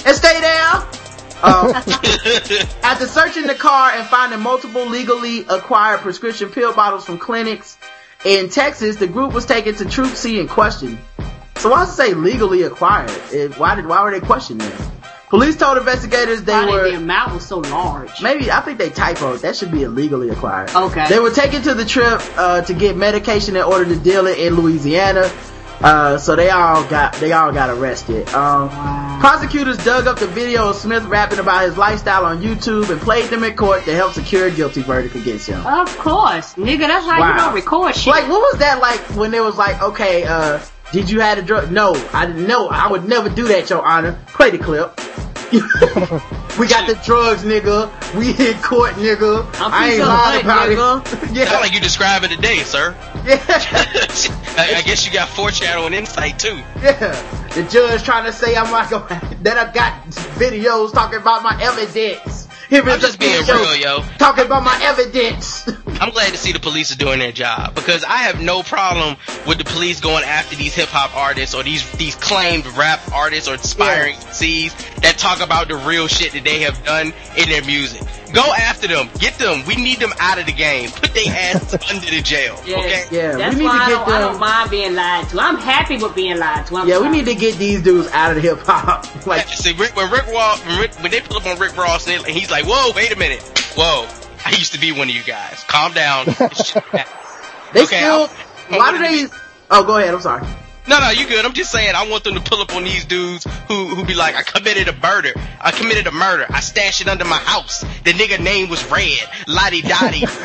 and 0.04 0.14
stay 0.14 0.38
there. 0.38 0.70
Um, 1.42 1.72
after 2.82 3.06
searching 3.06 3.46
the 3.46 3.54
car 3.54 3.92
and 3.92 4.06
finding 4.06 4.40
multiple 4.40 4.84
legally 4.84 5.46
acquired 5.48 6.00
prescription 6.00 6.50
pill 6.50 6.74
bottles 6.74 7.06
from 7.06 7.16
clinics 7.18 7.78
in 8.26 8.50
Texas, 8.50 8.96
the 8.96 9.06
group 9.06 9.32
was 9.32 9.46
taken 9.46 9.74
to 9.76 9.84
Troop 9.86 10.14
C 10.14 10.40
and 10.40 10.48
questioned. 10.50 10.98
So 11.56 11.70
why 11.70 11.84
does 11.86 11.94
it 11.94 11.96
say 11.96 12.12
legally 12.14 12.64
acquired? 12.64 13.10
It, 13.32 13.56
why 13.58 13.76
did 13.76 13.86
why 13.86 14.02
were 14.02 14.10
they 14.10 14.20
questioned 14.20 14.60
them? 14.60 14.92
Police 15.30 15.56
told 15.56 15.76
investigators 15.76 16.42
they 16.42 16.52
Why 16.52 16.64
did 16.66 16.72
were 16.72 16.90
the 16.90 16.96
amount 16.96 17.34
was 17.34 17.46
so 17.46 17.58
large. 17.58 18.22
maybe 18.22 18.50
I 18.50 18.60
think 18.62 18.78
they 18.78 18.88
typoed. 18.88 19.42
That 19.42 19.56
should 19.56 19.70
be 19.70 19.82
illegally 19.82 20.30
acquired. 20.30 20.70
Okay. 20.74 21.06
They 21.08 21.18
were 21.18 21.30
taken 21.30 21.60
to 21.62 21.74
the 21.74 21.84
trip 21.84 22.22
uh, 22.38 22.62
to 22.62 22.72
get 22.74 22.96
medication 22.96 23.54
in 23.56 23.62
order 23.62 23.84
to 23.84 23.96
deal 23.96 24.26
it 24.26 24.38
in 24.38 24.54
Louisiana. 24.56 25.30
Uh, 25.80 26.18
so 26.18 26.34
they 26.34 26.50
all 26.50 26.82
got 26.88 27.12
they 27.16 27.30
all 27.32 27.52
got 27.52 27.70
arrested. 27.70 28.28
Um, 28.30 28.68
Prosecutors 29.20 29.76
dug 29.84 30.06
up 30.08 30.18
the 30.18 30.26
video 30.26 30.70
of 30.70 30.76
Smith 30.76 31.04
rapping 31.04 31.38
about 31.38 31.64
his 31.64 31.76
lifestyle 31.76 32.24
on 32.24 32.40
YouTube 32.42 32.90
and 32.90 33.00
played 33.00 33.28
them 33.30 33.44
in 33.44 33.54
court 33.54 33.84
to 33.84 33.94
help 33.94 34.12
secure 34.12 34.46
a 34.46 34.50
guilty 34.50 34.82
verdict 34.82 35.14
against 35.14 35.46
him. 35.46 35.64
Of 35.66 35.96
course, 35.98 36.54
nigga. 36.54 36.80
That's 36.88 37.04
how 37.06 37.20
Wow. 37.20 37.30
you 37.32 37.36
don't 37.38 37.54
record 37.54 37.94
shit. 37.94 38.10
Like, 38.12 38.28
what 38.28 38.40
was 38.40 38.58
that 38.60 38.80
like 38.80 38.98
when 39.16 39.32
it 39.34 39.42
was 39.42 39.56
like, 39.56 39.80
okay, 39.82 40.24
uh, 40.24 40.58
did 40.92 41.10
you 41.10 41.20
have 41.20 41.38
a 41.38 41.42
drug? 41.42 41.70
No, 41.70 41.92
I 42.12 42.26
didn't 42.26 42.46
know. 42.46 42.68
I 42.68 42.90
would 42.90 43.06
never 43.08 43.28
do 43.28 43.46
that, 43.48 43.68
Your 43.70 43.84
Honor. 43.84 44.18
Play 44.28 44.50
the 44.50 44.58
clip. 44.58 44.98
we 46.58 46.66
got 46.68 46.86
the 46.86 46.98
drugs, 47.04 47.42
nigga. 47.42 47.88
We 48.14 48.30
in 48.30 48.60
court, 48.62 48.92
nigga. 48.94 49.46
I'm 49.60 49.72
I 49.72 49.84
ain't 49.86 49.92
piece 49.94 50.00
of 50.02 50.08
lying 50.08 50.44
butt, 50.46 50.72
about 50.72 51.06
it. 51.06 51.46
Sound 51.48 51.60
like 51.62 51.72
you 51.72 51.80
describe 51.80 52.22
it 52.24 52.30
today, 52.30 52.58
sir. 52.58 52.94
yeah, 53.24 53.42
I, 53.48 54.74
I 54.76 54.82
guess 54.82 55.06
you 55.06 55.12
got 55.12 55.28
foreshadowing 55.28 55.94
insight 55.94 56.38
too. 56.38 56.56
yeah. 56.82 57.48
The 57.54 57.62
judge 57.64 58.02
trying 58.02 58.24
to 58.26 58.32
say 58.32 58.56
I'm 58.56 58.70
like 58.70 58.90
that. 58.90 59.58
I 59.58 59.72
got 59.72 60.04
videos 60.36 60.92
talking 60.92 61.18
about 61.18 61.42
my 61.42 61.58
evidence. 61.62 62.46
Here 62.68 62.82
I'm 62.82 63.00
just 63.00 63.18
being 63.18 63.46
real, 63.46 63.76
yo. 63.76 64.02
Talking 64.18 64.44
about 64.44 64.62
my 64.64 64.78
evidence. 64.82 65.64
I'm 66.00 66.10
glad 66.10 66.30
to 66.32 66.38
see 66.38 66.52
the 66.52 66.60
police 66.60 66.92
are 66.92 66.96
doing 66.96 67.18
their 67.18 67.32
job 67.32 67.74
because 67.74 68.04
I 68.04 68.18
have 68.18 68.40
no 68.40 68.62
problem 68.62 69.16
with 69.46 69.58
the 69.58 69.64
police 69.64 70.00
going 70.00 70.24
after 70.24 70.54
these 70.56 70.74
hip 70.74 70.88
hop 70.88 71.14
artists 71.16 71.54
or 71.54 71.62
these 71.62 71.90
these 71.92 72.14
claimed 72.14 72.66
rap 72.76 73.00
artists 73.12 73.48
or 73.48 73.54
inspiring 73.54 74.16
C's 74.32 74.72
that 75.02 75.18
talk 75.18 75.40
about 75.40 75.68
the 75.68 75.76
real 75.76 76.06
shit 76.06 76.32
that 76.32 76.44
they 76.44 76.60
have 76.60 76.82
done 76.84 77.12
in 77.36 77.48
their 77.48 77.64
music. 77.64 78.02
Go 78.32 78.42
after 78.52 78.86
them, 78.86 79.08
get 79.18 79.38
them. 79.38 79.64
We 79.66 79.74
need 79.76 79.98
them 80.00 80.12
out 80.20 80.38
of 80.38 80.44
the 80.46 80.52
game. 80.52 80.90
Put 80.90 81.14
their 81.14 81.24
asses 81.28 81.74
under 81.90 82.06
the 82.10 82.20
jail. 82.20 82.56
Okay. 82.60 83.04
Yeah, 83.10 83.36
That's 83.36 83.54
we 83.56 83.62
need 83.62 83.66
why 83.66 83.78
to 83.78 83.82
I 83.84 83.88
get 83.88 83.94
don't, 83.98 84.08
I 84.08 84.20
them. 84.20 84.30
don't 84.32 84.40
mind 84.40 84.70
being 84.70 84.94
lied 84.94 85.28
to. 85.30 85.40
I'm 85.40 85.56
happy 85.56 85.96
with 85.96 86.14
being 86.14 86.38
lied 86.38 86.66
to. 86.66 86.76
I'm 86.76 86.88
Yeah, 86.88 86.98
we 87.00 87.08
need 87.08 87.24
to 87.24 87.34
get 87.34 87.56
these 87.56 87.82
dudes 87.82 88.08
out 88.12 88.36
of 88.36 88.42
the 88.42 88.42
hip 88.42 88.58
hop. 88.60 89.06
Like, 89.26 89.48
See, 89.48 89.72
Rick, 89.74 89.96
when 89.96 90.10
Rick 90.10 90.26
Ross, 90.28 90.64
when, 90.64 90.78
Rick, 90.80 90.94
when 91.02 91.10
they 91.10 91.20
pull 91.20 91.38
up 91.38 91.46
on 91.46 91.58
Rick 91.58 91.76
Ross, 91.76 92.06
and 92.08 92.24
he's 92.26 92.50
like, 92.50 92.64
"Whoa, 92.66 92.92
wait 92.94 93.12
a 93.12 93.16
minute, 93.16 93.42
whoa, 93.76 94.06
I 94.48 94.56
used 94.56 94.72
to 94.72 94.80
be 94.80 94.92
one 94.92 95.08
of 95.08 95.14
you 95.14 95.22
guys. 95.22 95.62
Calm 95.68 95.92
down." 95.92 96.24
they 97.72 97.82
Okay, 97.82 98.00
still. 98.00 98.22
I'm- 98.22 98.30
I'm 98.70 98.76
why 98.78 98.92
do 98.92 98.98
they? 98.98 99.26
Oh, 99.70 99.84
go 99.84 99.96
ahead. 99.98 100.12
I'm 100.14 100.20
sorry. 100.20 100.46
No, 100.86 101.00
no, 101.00 101.10
you 101.10 101.26
good. 101.28 101.44
I'm 101.44 101.52
just 101.52 101.70
saying 101.70 101.94
I 101.94 102.08
want 102.08 102.24
them 102.24 102.34
to 102.34 102.40
pull 102.40 102.60
up 102.62 102.74
on 102.74 102.82
these 102.84 103.04
dudes 103.04 103.46
who 103.68 103.88
who 103.94 104.04
be 104.06 104.14
like, 104.14 104.34
I 104.36 104.42
committed 104.42 104.88
a 104.88 104.94
murder. 104.98 105.32
I 105.60 105.70
committed 105.70 106.06
a 106.06 106.10
murder. 106.12 106.46
I 106.48 106.60
stashed 106.60 107.02
it 107.02 107.08
under 107.08 107.26
my 107.26 107.36
house. 107.38 107.80
The 108.04 108.12
nigga 108.12 108.38
name 108.42 108.70
was 108.70 108.82
Red. 108.90 109.18
Lottie 109.46 109.82
Dottie. 109.82 110.24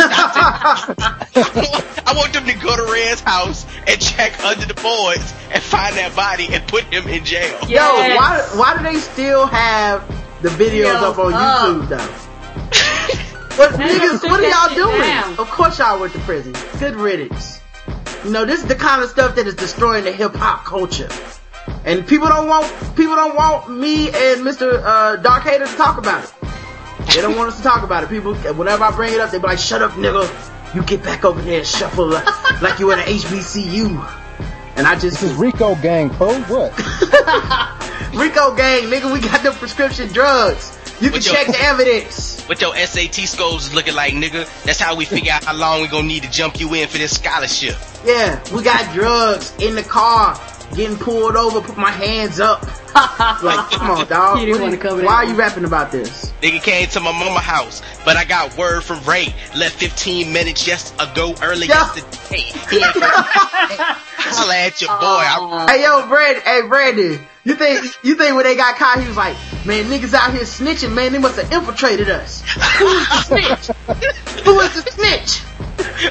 I 2.05 2.13
want 2.15 2.34
them 2.34 2.45
to 2.45 2.53
go 2.55 2.75
to 2.75 2.91
Red's 2.91 3.21
house 3.21 3.65
and 3.88 3.99
check 4.01 4.38
under 4.43 4.65
the 4.65 4.73
boards 4.75 5.34
and 5.51 5.63
find 5.63 5.95
that 5.97 6.13
body 6.15 6.47
and 6.51 6.65
put 6.67 6.84
him 6.85 7.07
in 7.07 7.23
jail. 7.23 7.57
Yo, 7.69 7.80
why 7.80 8.45
why 8.55 8.77
do 8.77 8.84
they 8.84 8.99
still 8.99 9.47
have 9.47 10.05
the 10.41 10.49
videos 10.49 10.93
Videos 10.93 11.03
up 11.03 11.17
on 11.19 11.34
up. 11.34 11.41
YouTube 11.67 11.88
though? 11.89 12.23
But 13.57 13.71
niggas, 13.73 14.23
what 14.23 14.39
are 14.39 14.49
y'all 14.49 14.75
doing? 14.75 15.01
down. 15.01 15.38
Of 15.38 15.49
course 15.49 15.80
y'all 15.80 15.99
went 15.99 16.13
to 16.13 16.19
prison. 16.19 16.53
Good 16.80 16.95
riddance. 16.95 17.61
You 18.23 18.31
know, 18.31 18.45
this 18.45 18.61
is 18.61 18.67
the 18.67 18.75
kind 18.75 19.03
of 19.03 19.09
stuff 19.09 19.35
that 19.35 19.47
is 19.47 19.55
destroying 19.55 20.05
the 20.05 20.11
hip 20.11 20.34
hop 20.34 20.65
culture. 20.65 21.09
And 21.85 22.07
people 22.07 22.27
don't 22.27 22.47
want 22.47 22.67
people 22.95 23.15
don't 23.15 23.35
want 23.35 23.69
me 23.69 24.07
and 24.07 24.41
Mr. 24.41 24.81
Uh, 24.84 25.15
Dark 25.17 25.43
Hater 25.43 25.65
to 25.65 25.75
talk 25.75 25.97
about 25.97 26.23
it. 26.23 26.34
They 27.13 27.21
don't 27.21 27.35
want 27.35 27.49
us 27.49 27.57
to 27.57 27.63
talk 27.63 27.84
about 27.84 28.03
it. 28.03 28.09
People, 28.09 28.34
whenever 28.34 28.84
I 28.84 28.91
bring 28.91 29.13
it 29.13 29.19
up, 29.19 29.31
they 29.31 29.38
be 29.38 29.43
like, 29.43 29.59
"Shut 29.59 29.81
up, 29.81 29.91
nigga! 29.91 30.25
You 30.73 30.84
get 30.84 31.03
back 31.03 31.25
over 31.25 31.41
there 31.41 31.59
and 31.59 31.67
shuffle 31.67 32.07
like, 32.07 32.61
like 32.61 32.80
you 32.80 32.91
in 32.91 32.99
an 32.99 33.05
HBCU." 33.05 34.19
And 34.75 34.88
I 34.88 34.93
just 34.93 35.21
This 35.21 35.23
is 35.23 35.34
Rico 35.34 35.75
Gang, 35.75 36.09
po. 36.09 36.34
What? 36.43 36.71
Rico 38.13 38.55
gang, 38.55 38.84
nigga, 38.84 39.11
we 39.11 39.19
got 39.19 39.43
the 39.43 39.51
prescription 39.51 40.07
drugs. 40.09 40.77
You 41.03 41.09
can 41.09 41.17
With 41.17 41.25
your- 41.25 41.35
check 41.35 41.47
the 41.47 41.61
evidence. 41.61 42.41
What 42.47 42.61
your 42.61 42.73
SAT 42.77 43.25
scores 43.27 43.67
is 43.67 43.73
looking 43.73 43.93
like, 43.93 44.13
nigga. 44.13 44.47
That's 44.63 44.80
how 44.80 44.95
we 44.95 45.03
figure 45.05 45.34
out 45.34 45.43
how 45.43 45.53
long 45.53 45.81
we 45.81 45.88
gonna 45.88 46.07
need 46.07 46.23
to 46.23 46.30
jump 46.31 46.59
you 46.61 46.73
in 46.75 46.88
for 46.88 46.97
this 46.97 47.13
scholarship. 47.15 47.75
Yeah, 48.05 48.39
we 48.53 48.63
got 48.63 48.93
drugs 48.93 49.51
in 49.59 49.75
the 49.75 49.84
car, 49.84 50.39
getting 50.75 50.97
pulled 50.97 51.35
over, 51.35 51.59
put 51.61 51.77
my 51.77 51.91
hands 51.91 52.39
up. 52.39 52.65
Like, 53.43 53.71
come 53.71 53.89
on, 53.89 54.07
dog. 54.07 54.39
You 54.39 54.45
didn't 54.45 54.61
wanna 54.61 54.77
cover 54.77 54.97
that 54.97 55.05
Why 55.05 55.15
are 55.15 55.25
you 55.25 55.34
rapping 55.34 55.65
about 55.65 55.91
this? 55.91 56.31
Nigga 56.41 56.61
came 56.61 56.88
to 56.89 56.99
my 56.99 57.11
mama 57.11 57.39
house, 57.39 57.81
but 58.05 58.15
I 58.17 58.23
got 58.23 58.55
word 58.55 58.84
from 58.84 59.03
Ray. 59.03 59.34
Left 59.57 59.75
15 59.75 60.31
minutes 60.31 60.63
just 60.63 60.93
ago 61.01 61.34
early 61.41 61.65
Yeah. 61.67 61.91
yesterday. 61.95 62.51
Holla 63.35 64.55
at 64.55 64.80
your 64.81 64.89
boy. 64.89 64.95
I, 65.05 65.65
Hey, 65.71 65.84
yo, 65.84 66.07
Brandon. 66.07 66.43
hey, 66.45 66.61
Brandon, 66.67 67.27
you 67.44 67.56
think, 67.56 67.86
you 68.03 68.15
think 68.15 68.36
when 68.36 68.44
they 68.44 68.56
got 68.56 68.78
caught, 68.78 69.02
he 69.02 69.07
was 69.07 69.18
like, 69.18 69.36
man, 69.65 69.86
niggas 69.86 70.14
out 70.14 70.32
here 70.32 70.44
snitching, 70.44 70.94
man, 70.94 71.11
they 71.11 71.20
must 71.20 71.40
have 71.40 71.52
infiltrated 71.52 72.10
us. 72.10 72.41
Who 72.80 72.88
is 72.88 73.07
the 73.10 73.22
snitch? 73.24 73.78
Who 74.45 74.60
is 74.60 74.84
the 74.84 74.91
snitch? 74.91 75.41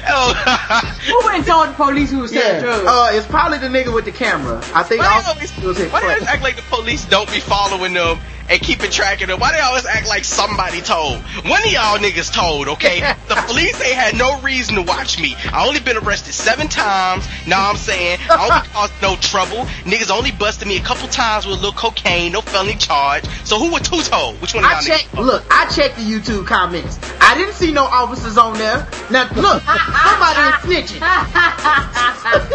oh, 0.09 0.93
Who 1.07 1.25
went 1.25 1.37
and 1.37 1.45
told 1.45 1.69
the 1.69 1.73
police 1.73 2.11
who 2.11 2.19
was 2.19 2.31
selling 2.31 2.55
Yeah, 2.55 2.59
drugs? 2.61 2.85
uh, 2.87 3.09
it's 3.13 3.25
probably 3.27 3.57
the 3.59 3.67
nigga 3.67 3.93
with 3.93 4.05
the 4.05 4.11
camera. 4.11 4.57
I 4.73 4.83
think 4.83 5.01
why 5.01 5.15
all 5.15 5.21
they 5.21 5.27
always, 5.29 5.57
it 5.57 5.63
was 5.63 5.77
his 5.77 5.91
why 5.91 6.01
they 6.19 6.25
act 6.25 6.43
like 6.43 6.55
the 6.55 6.61
police 6.63 7.05
don't 7.05 7.31
be 7.31 7.39
following 7.39 7.93
them 7.93 8.19
and 8.49 8.61
keeping 8.61 8.91
track 8.91 9.21
of 9.21 9.27
them? 9.27 9.39
Why 9.39 9.51
they 9.53 9.59
always 9.59 9.85
act 9.85 10.07
like 10.07 10.23
somebody 10.25 10.81
told? 10.81 11.17
One 11.45 11.59
of 11.63 11.71
y'all 11.71 11.97
niggas 11.97 12.31
told, 12.33 12.67
okay? 12.69 12.99
the 13.27 13.35
police 13.47 13.79
ain't 13.81 13.95
had 13.95 14.15
no 14.17 14.39
reason 14.41 14.75
to 14.75 14.81
watch 14.81 15.19
me. 15.19 15.35
I 15.51 15.65
only 15.67 15.79
been 15.79 15.97
arrested 15.97 16.33
seven 16.33 16.67
times. 16.67 17.27
Now 17.47 17.69
I'm 17.69 17.77
saying 17.77 18.19
I 18.29 18.49
only 18.49 18.67
caused 18.73 18.93
no 19.01 19.15
trouble. 19.17 19.65
Niggas 19.85 20.11
only 20.11 20.31
busted 20.31 20.67
me 20.67 20.77
a 20.77 20.81
couple 20.81 21.07
times 21.07 21.45
with 21.45 21.55
a 21.55 21.59
little 21.59 21.73
cocaine, 21.73 22.31
no 22.33 22.41
felony 22.41 22.75
charge. 22.75 23.25
So 23.43 23.59
who 23.59 23.71
was 23.71 23.81
two 23.81 24.01
told? 24.01 24.41
Which 24.41 24.53
one 24.53 24.63
of 24.63 24.69
y'all 24.69 24.79
I 24.79 24.81
checked. 24.83 25.11
niggas? 25.11 25.25
Look, 25.25 25.43
I 25.49 25.69
checked 25.69 25.95
the 25.97 26.03
YouTube 26.03 26.45
comments. 26.47 26.99
I 27.21 27.35
didn't 27.37 27.53
see 27.53 27.71
no 27.71 27.83
officers 27.85 28.37
on 28.37 28.57
there. 28.57 28.87
Now 29.09 29.23
look, 29.35 29.61
somebody 29.63 30.39
is 30.75 30.89
snitching. 30.91 30.99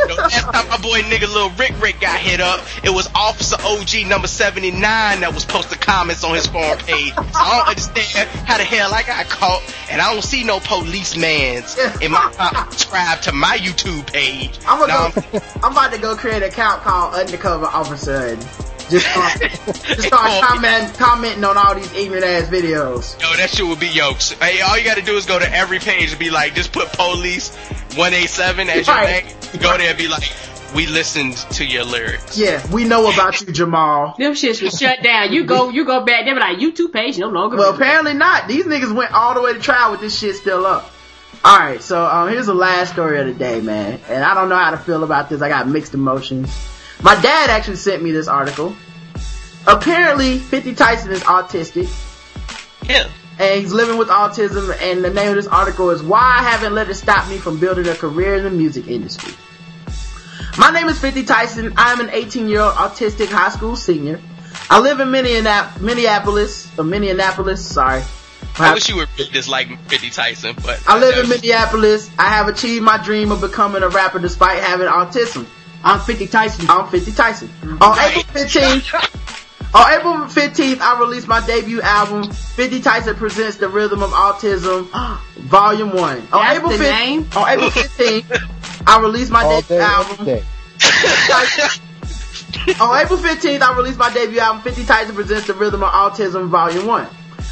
The 0.09 0.15
last 0.17 0.41
time 0.53 0.69
my 0.69 0.79
boy 0.79 1.01
nigga 1.03 1.33
Lil 1.33 1.51
Rick 1.51 1.75
Rick 1.81 2.01
got 2.01 2.19
hit 2.21 2.41
up, 2.41 2.61
it 2.83 2.91
was 2.91 3.09
Officer 3.15 3.57
OG 3.61 4.07
number 4.09 4.27
79 4.29 4.81
that 5.21 5.33
was 5.35 5.45
posting 5.45 5.78
comments 5.81 6.25
on 6.25 6.35
his 6.35 6.47
forum 6.47 6.79
page. 6.87 7.13
So 7.15 7.23
I 7.35 7.59
don't 7.59 7.69
understand 7.69 8.29
how 8.47 8.59
the 8.59 8.65
hell 8.65 8.93
I 8.93 9.03
got 9.03 9.27
caught, 9.29 9.63
and 9.91 10.01
I 10.01 10.13
don't 10.13 10.23
see 10.23 10.45
no 10.45 10.61
policeman's 10.61 11.77
in 12.01 12.13
my 12.13 12.33
uh, 12.39 12.69
subscribe 12.71 13.21
to 13.23 13.33
my 13.33 13.57
YouTube 13.59 14.13
page. 14.13 14.59
I'm 14.67 14.79
gonna 14.81 15.13
go. 15.33 15.41
I'm 15.63 15.73
about 15.73 15.93
to 15.93 15.99
go 16.01 16.17
create 16.17 16.43
an 16.43 16.49
account 16.51 16.83
called 16.83 17.15
Undercover 17.15 17.67
Officer 17.67 18.37
just 18.91 19.07
start, 19.07 19.39
just 19.85 20.03
start 20.05 20.43
comment, 20.45 20.95
commenting 20.95 21.45
on 21.45 21.59
all 21.59 21.75
these 21.75 21.93
ignorant 21.93 22.25
ass 22.25 22.49
videos. 22.49 23.21
Yo, 23.21 23.37
that 23.37 23.51
shit 23.51 23.67
would 23.67 23.79
be 23.81 23.89
yokes. 23.89 24.31
Hey, 24.33 24.63
all 24.63 24.79
you 24.79 24.85
gotta 24.85 25.03
do 25.03 25.15
is 25.17 25.27
go 25.27 25.39
to 25.39 25.53
every 25.53 25.79
page 25.79 26.11
and 26.11 26.19
be 26.19 26.31
like, 26.31 26.55
just 26.55 26.73
put 26.73 26.89
police 26.93 27.55
187 27.97 28.71
as 28.71 28.87
your 28.87 28.97
Right. 28.97 29.25
name. 29.27 29.61
Go 29.61 29.77
there 29.77 29.91
and 29.91 29.99
be 29.99 30.09
like, 30.09 30.33
we 30.75 30.87
listened 30.87 31.37
to 31.53 31.65
your 31.65 31.85
lyrics. 31.85 32.37
Yeah, 32.37 32.65
we 32.71 32.85
know 32.85 33.11
about 33.11 33.41
you, 33.41 33.53
Jamal. 33.53 34.15
Them 34.19 34.33
shits 34.35 34.63
was 34.63 34.79
shut 34.79 35.03
down. 35.03 35.33
You 35.33 35.45
go, 35.45 35.71
you 35.71 35.85
go 35.85 36.05
back. 36.05 36.25
They 36.25 36.33
be 36.33 36.39
like 36.39 36.59
YouTube 36.59 36.93
page 36.93 37.19
no 37.19 37.29
longer. 37.29 37.57
Well, 37.57 37.73
relevant. 37.73 37.83
apparently 37.83 38.15
not. 38.15 38.49
These 38.49 38.67
niggas 38.67 38.95
went 38.95 39.13
all 39.13 39.35
the 39.35 39.41
way 39.43 39.55
to 39.55 39.59
trial 39.61 39.91
with 39.93 40.01
this 40.01 40.19
shit 40.19 40.37
still 40.37 40.67
up. 40.67 40.91
Alright, 41.45 41.83
so 41.83 42.05
um, 42.05 42.29
here's 42.31 42.47
the 42.47 42.55
last 42.55 42.93
story 42.93 43.21
of 43.21 43.27
the 43.27 43.35
day, 43.35 43.61
man. 43.61 44.01
And 44.09 44.25
I 44.25 44.35
don't 44.35 44.49
know 44.49 44.57
how 44.57 44.73
to 44.73 44.77
feel 44.77 45.05
about 45.05 45.29
this. 45.29 45.41
I 45.41 45.49
got 45.49 45.69
mixed 45.69 45.95
emotions. 45.95 46.51
My 47.03 47.15
dad 47.21 47.49
actually 47.49 47.77
sent 47.77 48.03
me 48.03 48.11
this 48.11 48.27
article. 48.29 48.75
Apparently, 49.67 50.39
50 50.39 50.75
Tyson 50.75 51.13
is 51.13 51.21
autistic. 51.23 51.89
Yeah. 52.89 53.09
and 53.39 53.61
he's 53.61 53.73
living 53.73 53.99
with 53.99 54.09
autism. 54.09 54.77
And 54.81 55.05
the 55.05 55.11
name 55.11 55.29
of 55.29 55.37
this 55.37 55.47
article 55.47 55.91
is 55.91 56.03
"Why 56.03 56.39
I 56.39 56.43
Haven't 56.43 56.75
Let 56.75 56.89
It 56.89 56.95
Stop 56.95 57.29
Me 57.29 57.39
from 57.39 57.61
Building 57.61 57.87
a 57.87 57.95
Career 57.95 58.37
in 58.37 58.45
the 58.45 58.51
Music 58.51 58.89
Industry." 58.89 59.35
My 60.59 60.73
name 60.73 60.89
is 60.89 60.99
50 60.99 61.23
Tyson. 61.23 61.73
I'm 61.77 62.01
an 62.01 62.11
18 62.11 62.49
year 62.49 62.63
old 62.63 62.75
autistic 62.75 63.29
high 63.29 63.51
school 63.51 63.77
senior. 63.77 64.21
I 64.69 64.81
live 64.81 64.99
in 64.99 65.07
Minneanap- 65.07 65.81
Minneapolis, 65.81 66.77
or 66.77 66.81
uh, 66.81 66.85
Minneapolis, 66.85 67.65
sorry. 67.65 68.03
I 68.59 68.75
wish 68.75 68.89
you 68.89 68.97
would 68.97 69.09
read 69.17 69.33
this 69.33 69.49
like 69.49 69.69
50 69.89 70.11
Tyson, 70.11 70.57
but 70.65 70.83
I 70.89 70.99
live 70.99 71.17
in 71.17 71.29
Minneapolis. 71.31 72.11
I 72.19 72.31
have 72.31 72.49
achieved 72.49 72.85
my 72.85 73.01
dream 73.01 73.31
of 73.31 73.41
becoming 73.41 73.85
a 73.85 73.89
rapper 73.89 74.19
despite 74.19 74.59
having 74.59 74.89
autism. 74.89 75.47
I'm 75.85 76.01
50 76.01 76.27
Tyson. 76.27 76.67
I'm 76.69 76.89
50 76.91 77.13
Tyson. 77.13 77.51
On 77.81 77.97
April 77.97 78.25
15th, 78.25 79.75
on 79.75 79.93
April 79.93 80.15
15th, 80.15 80.81
I 80.81 80.99
released 80.99 81.29
my 81.29 81.47
debut 81.47 81.81
album, 81.83 82.33
50 82.33 82.81
Tyson 82.81 83.15
Presents 83.15 83.59
the 83.59 83.69
Rhythm 83.69 84.03
of 84.03 84.11
Autism, 84.11 84.89
Volume 85.37 85.93
1. 85.95 85.97
On 85.99 86.27
That's 86.33 86.59
April 86.59 86.73
15th, 86.73 87.37
on 87.37 87.49
April 87.49 87.71
15th, 87.71 88.55
I 88.87 89.01
released 89.01 89.31
my 89.31 89.45
All 89.45 89.61
debut 89.61 89.79
album. 89.79 90.29
On 92.81 93.01
April 93.01 93.19
15th, 93.19 93.61
I 93.61 93.77
released 93.77 93.99
my 93.99 94.13
debut 94.13 94.41
album, 94.41 94.63
50 94.63 94.85
Tyson 94.85 95.15
Presents 95.15 95.47
the 95.47 95.55
Rhythm 95.55 95.83
of 95.83 95.91
Autism, 95.91 96.49
Volume 96.49 96.87
1. 96.87 97.07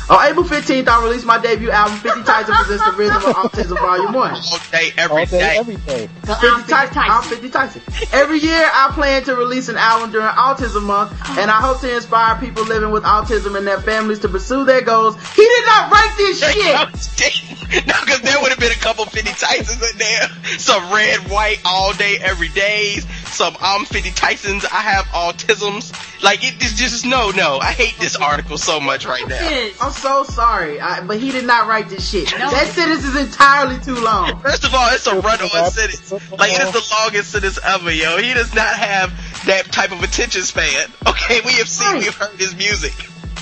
On 0.08 0.24
April 0.24 0.44
15th, 0.44 0.86
I 0.86 1.02
released 1.02 1.26
my 1.26 1.36
debut 1.38 1.68
album, 1.70 1.98
50 1.98 2.22
Tyson 2.22 2.54
Presents 2.54 2.84
the 2.84 2.92
Rhythm 2.96 3.16
of 3.16 3.34
Autism, 3.34 3.76
Volume 3.76 4.12
1. 4.12 4.30
all 4.30 4.58
day, 4.70 4.92
All 4.98 5.18
every 5.18 5.24
day, 5.26 5.38
day. 5.40 5.56
every 5.58 5.76
day. 5.76 6.06
50 6.06 6.32
I'm 6.46 6.60
50 6.60 6.70
Tyson. 6.72 6.94
Tyson. 6.94 7.02
I'm 7.10 7.22
50 7.24 7.50
Tyson. 7.50 7.82
Every 8.12 8.38
year 8.38 8.70
I 8.72 8.90
plan 8.92 9.24
to 9.24 9.34
release 9.34 9.68
an 9.68 9.76
album 9.76 10.12
during 10.12 10.28
Autism 10.28 10.84
Month, 10.84 11.10
and 11.38 11.50
I 11.50 11.60
hope 11.60 11.80
to 11.80 11.92
inspire 11.92 12.38
people 12.38 12.64
living 12.64 12.92
with 12.92 13.02
autism 13.02 13.58
and 13.58 13.66
their 13.66 13.80
families 13.80 14.20
to 14.20 14.28
pursue 14.28 14.64
their 14.64 14.82
goals. 14.82 15.16
He 15.34 15.42
did 15.42 15.64
not 15.66 15.90
write 15.90 16.14
this 16.16 16.38
shit! 16.38 17.46
no, 17.88 17.94
because 18.04 18.20
there 18.20 18.40
would 18.40 18.50
have 18.50 18.60
been 18.60 18.70
a 18.70 18.76
couple 18.76 19.04
50 19.06 19.28
Tysons 19.30 19.90
in 19.92 19.98
there. 19.98 20.28
Some 20.58 20.92
red, 20.94 21.18
white, 21.28 21.58
all 21.64 21.92
day, 21.94 22.16
every 22.22 22.48
days. 22.50 23.04
Some 23.34 23.56
I'm 23.60 23.84
50 23.84 24.10
Tysons. 24.10 24.64
I 24.64 24.82
have 24.82 25.04
autisms. 25.06 25.92
Like, 26.22 26.44
it 26.44 26.62
is 26.62 26.74
just, 26.74 27.04
no, 27.04 27.30
no. 27.30 27.58
I 27.58 27.72
hate 27.72 27.96
this 27.98 28.14
article 28.14 28.56
so 28.56 28.78
much 28.78 29.04
right 29.04 29.26
now. 29.26 29.40
I'm 29.80 29.92
so 29.96 30.24
sorry, 30.24 30.80
I, 30.80 31.02
but 31.04 31.18
he 31.18 31.30
did 31.32 31.44
not 31.46 31.66
write 31.68 31.88
this 31.88 32.08
shit. 32.08 32.30
No. 32.38 32.50
That 32.50 32.66
sentence 32.68 33.04
is 33.04 33.16
entirely 33.16 33.78
too 33.80 33.96
long. 34.02 34.38
First 34.40 34.64
of 34.64 34.74
all, 34.74 34.88
it's 34.92 35.06
a 35.06 35.18
run-on 35.18 35.70
sentence. 35.70 36.12
Like, 36.32 36.52
it 36.52 36.60
is 36.62 36.72
the 36.72 36.94
longest 37.00 37.30
sentence 37.32 37.58
ever, 37.64 37.90
yo. 37.90 38.18
He 38.18 38.34
does 38.34 38.54
not 38.54 38.74
have 38.74 39.10
that 39.46 39.66
type 39.72 39.92
of 39.92 40.02
attention 40.02 40.42
span. 40.42 40.88
Okay, 41.06 41.40
we 41.44 41.52
have 41.54 41.68
seen, 41.68 41.94
Right. 41.94 42.02
we've 42.04 42.14
heard 42.14 42.38
his 42.38 42.54
music. 42.56 42.92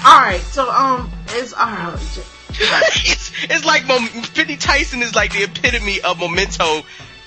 Alright, 0.05 0.41
so, 0.41 0.71
um, 0.71 1.11
it's, 1.31 1.55
alright. 1.55 1.99
it's, 2.51 3.33
it's 3.45 3.65
like 3.65 3.87
Mom- 3.87 4.07
50 4.09 4.57
Tyson 4.57 5.03
is 5.03 5.15
like 5.15 5.33
the 5.33 5.43
epitome 5.45 6.01
of 6.03 6.19
memento 6.21 6.83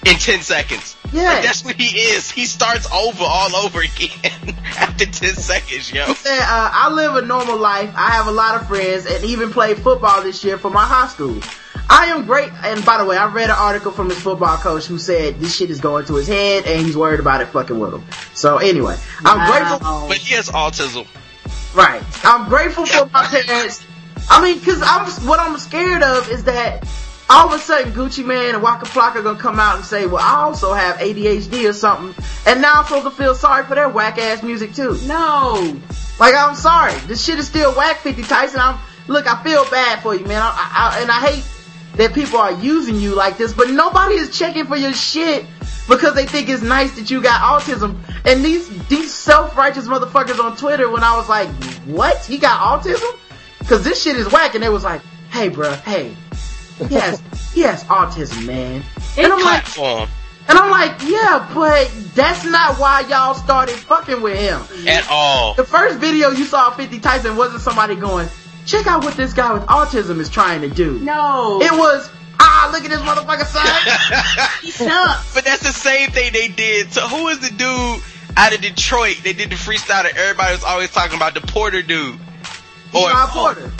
in 0.08 0.18
10 0.18 0.42
seconds. 0.42 0.96
Yeah. 1.12 1.24
Like, 1.24 1.44
that's 1.44 1.64
what 1.64 1.76
he 1.76 1.98
is. 2.00 2.30
He 2.32 2.46
starts 2.46 2.90
over 2.92 3.24
all 3.24 3.56
over 3.56 3.82
again 3.82 4.56
after 4.78 5.06
10 5.06 5.36
seconds, 5.36 5.92
yo. 5.92 6.06
He 6.06 6.14
said, 6.14 6.40
uh, 6.40 6.70
I 6.74 6.90
live 6.92 7.16
a 7.16 7.26
normal 7.26 7.58
life. 7.58 7.92
I 7.96 8.12
have 8.12 8.28
a 8.28 8.32
lot 8.32 8.60
of 8.60 8.68
friends 8.68 9.06
and 9.06 9.24
even 9.26 9.52
played 9.52 9.78
football 9.78 10.22
this 10.24 10.44
year 10.44 10.58
for 10.58 10.70
my 10.70 10.86
high 10.86 11.08
school. 11.08 11.40
I 11.90 12.08
am 12.08 12.26
great. 12.26 12.52
And 12.64 12.84
by 12.86 12.98
the 12.98 13.06
way, 13.06 13.18
I 13.18 13.32
read 13.32 13.50
an 13.50 13.56
article 13.58 13.92
from 13.92 14.10
his 14.10 14.20
football 14.20 14.58
coach 14.58 14.86
who 14.86 14.98
said 14.98 15.40
this 15.40 15.56
shit 15.56 15.70
is 15.70 15.80
going 15.80 16.06
to 16.06 16.16
his 16.16 16.28
head 16.28 16.66
and 16.66 16.86
he's 16.86 16.98
worried 16.98 17.20
about 17.20 17.42
it 17.42 17.48
fucking 17.48 17.80
with 17.80 17.94
him. 17.94 18.04
So 18.34 18.58
anyway, 18.58 18.98
I'm 19.24 19.50
grateful. 19.50 20.08
But 20.08 20.18
he 20.18 20.36
has 20.36 20.50
autism. 20.50 21.08
Right. 21.76 22.04
I'm 22.24 22.50
grateful 22.50 22.86
for 22.86 23.10
my 23.14 23.26
parents. 23.26 23.86
I 24.30 24.44
mean, 24.44 24.60
cause 24.62 24.82
I'm, 24.84 25.08
what 25.28 25.40
I'm 25.40 25.58
scared 25.58 26.04
of 26.04 26.30
is 26.30 26.44
that 26.46 26.86
all 27.30 27.48
of 27.48 27.54
a 27.54 27.60
sudden 27.60 27.91
Gucci 27.91 28.26
Mane 28.26 28.56
and 28.56 28.64
Waka 28.64 28.86
Flocka 28.86 29.24
gonna 29.24 29.38
come 29.38 29.60
out 29.60 29.76
and 29.76 29.86
say, 29.86 30.06
well, 30.06 30.24
I 30.24 30.44
also 30.44 30.74
have 30.74 30.98
ADHD 30.98 31.70
or 31.70 31.74
something. 31.74 32.24
And 32.45 32.62
now 32.62 32.80
I'm 32.80 32.86
supposed 32.86 33.06
to 33.06 33.12
feel 33.12 33.36
sorry 33.36 33.66
for 33.66 33.76
their 33.76 33.90
whack 33.90 34.18
ass 34.18 34.44
music 34.44 34.74
too. 34.74 34.98
No. 35.06 35.78
Like, 36.20 36.34
I'm 36.34 36.56
sorry. 36.56 36.94
This 37.08 37.24
shit 37.24 37.38
is 37.38 37.48
still 37.48 37.76
whack 37.76 37.98
50 37.98 38.24
Tyson. 38.24 38.60
I'm, 38.60 38.80
look, 39.08 39.28
I 39.28 39.44
feel 39.44 39.70
bad 39.70 40.02
for 40.02 40.16
you, 40.16 40.26
man. 40.26 40.41
I, 40.41 40.94
I, 40.98 41.02
and 41.02 41.12
I 41.12 41.20
hate 41.20 41.44
that 41.98 42.14
people 42.14 42.40
are 42.40 42.54
using 42.54 42.95
you 42.95 43.14
like 43.14 43.38
this, 43.38 43.54
but 43.54 43.70
nobody 43.70 44.16
is 44.16 44.38
checking 44.38 44.66
for 44.66 44.78
your 44.78 44.94
shit 44.94 45.45
because 45.88 46.16
they 46.16 46.26
think 46.26 46.49
it's 46.49 46.64
nice 46.64 46.95
that 46.95 47.12
you 47.12 47.22
got 47.22 47.41
autism. 47.41 47.98
And 48.26 48.44
these, 48.44 48.68
these 48.88 49.14
self-righteous 49.14 49.88
motherfuckers 49.88 50.40
on 50.44 50.56
Twitter, 50.58 50.90
when 50.90 51.04
I 51.04 51.16
was 51.18 51.28
like, 51.28 51.49
what? 51.86 52.24
He 52.26 52.38
got 52.38 52.82
autism? 52.82 53.18
Cause 53.68 53.84
this 53.84 54.02
shit 54.02 54.16
is 54.16 54.32
whack. 54.32 54.56
And 54.56 54.64
they 54.64 54.70
was 54.70 54.84
like, 54.84 55.02
hey, 55.30 55.49
bruh, 55.49 55.80
hey. 55.82 56.16
He 56.78 56.95
has, 56.95 57.22
he 57.54 57.62
has 57.62 57.84
autism, 57.86 58.45
man. 58.45 58.84
And 59.18 59.34
I'm 59.34 59.44
like, 59.44 59.64
Platform. 59.66 60.10
and 60.48 60.58
I'm 60.58 60.70
like, 60.70 61.02
yeah, 61.04 61.49
but 61.54 61.91
that's 62.14 62.44
not 62.45 62.78
why 62.80 63.02
y'all 63.10 63.34
started 63.34 63.76
fucking 63.76 64.22
with 64.22 64.38
him. 64.38 64.62
At 64.88 65.08
all. 65.10 65.54
The 65.56 65.64
first 65.64 65.98
video 65.99 66.30
you 66.30 66.45
saw 66.45 66.68
of 66.70 66.76
50 66.76 66.99
Tyson 66.99 67.36
wasn't 67.36 67.62
somebody 67.62 67.95
going, 67.95 68.28
check 68.66 68.86
out 68.86 69.04
what 69.04 69.16
this 69.16 69.34
guy 69.34 69.54
with 69.54 69.64
autism 69.64 70.20
is 70.20 70.30
trying 70.30 70.62
to 70.62 70.70
do. 70.70 70.99
No. 70.99 71.60
It 71.62 71.72
was, 71.72 72.10
ah, 72.40 72.70
look 72.72 72.84
at 72.84 72.90
this 72.90 72.99
motherfucker 73.02 73.45
son. 73.45 74.49
he 74.62 74.72
sucks. 74.72 75.34
But 75.34 75.45
that's 75.45 75.64
the 75.64 75.72
same 75.74 76.12
thing 76.12 76.32
they 76.34 76.48
did. 76.49 76.91
So 76.94 77.02
who 77.08 77.28
is 77.30 77.40
the 77.40 77.49
dude 77.49 78.04
out 78.38 78.54
of 78.54 78.62
Detroit? 78.62 79.22
They 79.24 79.34
did 79.34 79.49
the 79.49 79.56
freestyle 79.56 80.04
that 80.04 80.16
everybody 80.16 80.54
was 80.54 80.64
always 80.64 80.91
talking 80.91 81.16
about, 81.16 81.34
the 81.34 81.41
Porter 81.41 81.82
dude. 81.82 82.20
Eli 82.94 83.26
Porter. 83.30 83.72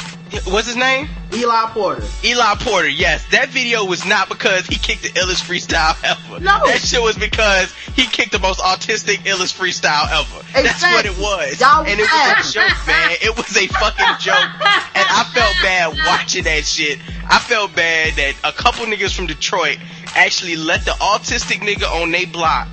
What's 0.46 0.68
his 0.68 0.76
name? 0.76 1.08
Eli 1.34 1.66
Porter. 1.72 2.04
Eli 2.24 2.56
Porter, 2.60 2.88
yes. 2.90 3.26
That 3.32 3.50
video 3.50 3.86
was 3.86 4.06
not 4.06 4.30
because 4.30 4.66
he 4.66 4.76
kicked 4.78 5.04
the 5.04 5.10
illest 5.10 5.44
freestyle 5.44 5.96
ever. 6.04 6.40
No. 6.40 6.66
That 6.66 6.80
shit 6.82 7.02
was 7.02 7.18
because 7.18 7.72
he 7.96 8.06
kicked 8.06 8.32
the 8.32 8.40
most 8.40 8.60
autistic, 8.60 9.18
illest 9.26 9.56
freestyle 9.58 10.08
ever. 10.10 10.46
That's 10.54 10.82
what 10.82 11.06
it 11.06 11.12
Exactly. 11.12 11.24
was. 11.24 11.60
Y'all 11.62 11.80
and 11.86 12.00
it 12.00 12.04
was 12.04 12.10
mad. 12.10 12.40
a 12.40 12.52
joke, 12.52 12.88
man. 12.88 13.12
It 13.22 13.38
was 13.38 13.58
a 13.58 13.68
fucking 13.68 14.16
joke. 14.20 14.50
And 14.96 15.06
I 15.10 15.24
felt 15.34 15.56
bad 15.62 15.98
watching 16.06 16.44
that 16.46 16.66
shit. 16.66 17.00
I 17.30 17.40
felt 17.40 17.76
bad 17.76 18.14
that 18.16 18.34
a 18.44 18.52
couple 18.52 18.86
niggas 18.86 19.14
from 19.16 19.28
Detroit 19.28 19.78
actually 20.16 20.56
let 20.56 20.86
the 20.86 20.92
autistic 20.92 21.60
nigga 21.60 21.90
on 22.02 22.12
they 22.12 22.26
block 22.26 22.68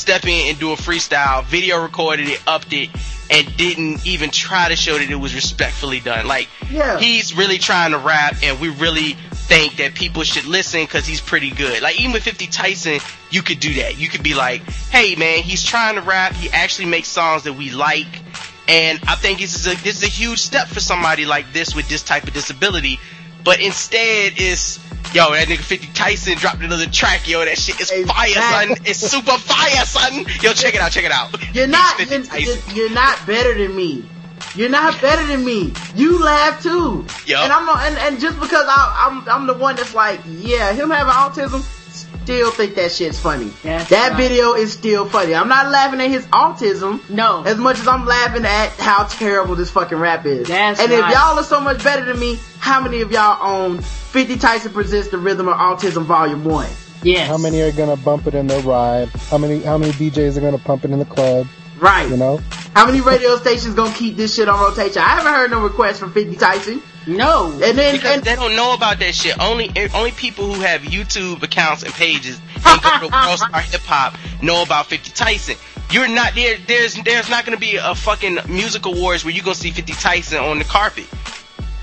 step 0.00 0.24
in 0.24 0.48
and 0.48 0.58
do 0.58 0.72
a 0.72 0.76
freestyle, 0.76 1.44
video 1.44 1.82
recorded 1.82 2.28
it, 2.28 2.40
upped 2.46 2.72
it, 2.72 2.90
and 3.30 3.56
didn't 3.56 4.06
even 4.06 4.30
try 4.30 4.68
to 4.68 4.76
show 4.76 4.98
that 4.98 5.08
it 5.08 5.14
was 5.14 5.34
respectfully 5.34 6.00
done. 6.00 6.26
Like, 6.26 6.48
Yeah. 6.70 6.98
he's 6.98 7.34
really 7.34 7.58
trying 7.58 7.92
to 7.92 7.98
rap, 7.98 8.36
and 8.42 8.58
we 8.60 8.68
really 8.70 9.16
think 9.32 9.76
that 9.76 9.94
people 9.94 10.22
should 10.22 10.46
listen 10.46 10.82
because 10.82 11.06
he's 11.06 11.20
pretty 11.20 11.50
good. 11.50 11.82
Like, 11.82 11.98
even 12.00 12.12
with 12.12 12.22
50 12.22 12.46
Tyson, 12.48 13.00
you 13.30 13.42
could 13.42 13.60
do 13.60 13.74
that. 13.74 13.98
You 13.98 14.08
could 14.08 14.22
be 14.22 14.34
like, 14.34 14.62
hey 14.90 15.14
man, 15.16 15.42
he's 15.42 15.64
trying 15.64 15.94
to 15.96 16.00
rap, 16.02 16.32
he 16.34 16.50
actually 16.50 16.86
makes 16.86 17.08
songs 17.08 17.44
that 17.44 17.52
we 17.54 17.70
like, 17.70 18.06
and 18.68 19.00
I 19.08 19.16
think 19.16 19.40
this 19.40 19.54
is 19.54 19.66
a, 19.66 19.82
this 19.82 19.96
is 19.98 20.02
a 20.04 20.08
huge 20.08 20.38
step 20.40 20.68
for 20.68 20.80
somebody 20.80 21.24
like 21.26 21.52
this 21.52 21.74
with 21.74 21.88
this 21.88 22.02
type 22.02 22.24
of 22.24 22.32
disability. 22.32 23.00
But 23.44 23.60
instead, 23.60 24.34
it's, 24.36 24.78
yo, 25.14 25.32
that 25.32 25.48
nigga 25.48 25.58
50 25.58 25.88
Tyson 25.94 26.36
dropped 26.36 26.62
another 26.62 26.86
track, 26.86 27.28
yo, 27.28 27.44
that 27.44 27.58
shit 27.58 27.80
is 27.80 27.90
fire, 28.06 28.28
son. 28.28 28.76
It's 28.84 28.98
super 28.98 29.38
fire, 29.38 29.84
son. 29.84 30.24
Yo, 30.42 30.52
check 30.52 30.74
it 30.74 30.80
out, 30.80 30.92
check 30.92 31.04
it 31.04 31.12
out. 31.12 31.34
You're 31.54 31.66
not, 31.66 31.98
you're, 31.98 32.56
you're, 32.74 32.90
not 32.90 33.24
better 33.26 33.54
than 33.54 33.74
me. 33.74 34.08
You're 34.54 34.68
not 34.68 35.00
better 35.00 35.24
than 35.26 35.44
me. 35.44 35.72
You 35.94 36.22
laugh 36.22 36.62
too. 36.62 37.06
Yup. 37.26 37.44
And 37.44 37.52
I'm 37.52 37.66
not, 37.66 37.86
and, 37.86 37.98
and 37.98 38.20
just 38.20 38.38
because 38.40 38.66
I, 38.68 39.08
I'm, 39.08 39.28
I'm 39.28 39.46
the 39.46 39.54
one 39.54 39.76
that's 39.76 39.94
like, 39.94 40.20
yeah, 40.26 40.72
him 40.72 40.90
having 40.90 41.12
autism, 41.12 41.64
still 42.22 42.50
think 42.50 42.74
that 42.76 42.92
shit's 42.92 43.18
funny. 43.18 43.52
That's 43.62 43.90
that 43.90 44.10
right. 44.10 44.16
video 44.16 44.54
is 44.54 44.72
still 44.72 45.06
funny. 45.06 45.34
I'm 45.34 45.48
not 45.48 45.70
laughing 45.70 46.00
at 46.00 46.10
his 46.10 46.26
autism. 46.26 47.08
No. 47.10 47.42
As 47.44 47.58
much 47.58 47.78
as 47.78 47.88
I'm 47.88 48.06
laughing 48.06 48.44
at 48.44 48.70
how 48.72 49.04
terrible 49.04 49.56
this 49.56 49.70
fucking 49.70 49.98
rap 49.98 50.26
is. 50.26 50.48
That's 50.48 50.80
and 50.80 50.92
if 50.92 51.00
y'all 51.00 51.38
are 51.38 51.42
so 51.42 51.60
much 51.60 51.82
better 51.82 52.04
than 52.04 52.18
me, 52.18 52.38
how 52.58 52.80
many 52.80 53.00
of 53.00 53.10
y'all 53.10 53.38
own 53.42 53.80
50 53.80 54.36
Tyson 54.36 54.72
Presents 54.72 55.08
the 55.08 55.18
Rhythm 55.18 55.48
of 55.48 55.56
Autism 55.56 56.04
Volume 56.04 56.44
1? 56.44 56.68
Yes. 57.02 57.28
How 57.28 57.38
many 57.38 57.60
are 57.62 57.72
gonna 57.72 57.96
bump 57.96 58.26
it 58.26 58.34
in 58.34 58.46
their 58.46 58.60
ride? 58.62 59.08
How 59.08 59.38
many 59.38 59.62
how 59.62 59.78
many 59.78 59.92
DJs 59.92 60.36
are 60.36 60.40
gonna 60.40 60.58
pump 60.58 60.84
it 60.84 60.90
in 60.90 60.98
the 60.98 61.04
club? 61.04 61.46
Right. 61.78 62.08
You 62.08 62.16
know? 62.16 62.40
How 62.74 62.86
many 62.86 63.00
radio 63.00 63.36
stations 63.36 63.74
gonna 63.74 63.94
keep 63.94 64.16
this 64.16 64.34
shit 64.34 64.48
on 64.48 64.60
rotation? 64.60 65.00
I 65.02 65.08
haven't 65.08 65.32
heard 65.32 65.50
no 65.50 65.62
requests 65.62 65.98
from 65.98 66.12
50 66.12 66.36
Tyson. 66.36 66.82
No. 67.06 67.52
And 67.62 67.78
then, 67.78 67.94
Because 67.94 68.16
and, 68.16 68.24
they 68.24 68.34
don't 68.36 68.56
know 68.56 68.74
about 68.74 68.98
that 68.98 69.14
shit. 69.14 69.38
Only 69.40 69.70
only 69.94 70.12
people 70.12 70.52
who 70.52 70.60
have 70.60 70.82
YouTube 70.82 71.42
accounts 71.42 71.82
and 71.82 71.92
pages 71.92 72.40
and 72.66 72.82
go 72.82 72.98
to 73.00 73.08
World 73.08 73.38
Star 73.38 73.60
Hip 73.60 73.80
Hop 73.82 74.14
know 74.42 74.62
about 74.62 74.86
50 74.86 75.12
Tyson. 75.12 75.56
You're 75.90 76.08
not 76.08 76.34
there. 76.34 76.56
There's 76.66 76.94
there's 77.02 77.28
not 77.28 77.44
gonna 77.44 77.56
be 77.56 77.76
a 77.76 77.94
fucking 77.94 78.38
music 78.48 78.86
awards 78.86 79.24
where 79.24 79.34
you're 79.34 79.44
gonna 79.44 79.54
see 79.54 79.70
50 79.70 79.92
Tyson 79.94 80.38
on 80.38 80.58
the 80.58 80.64
carpet. 80.64 81.06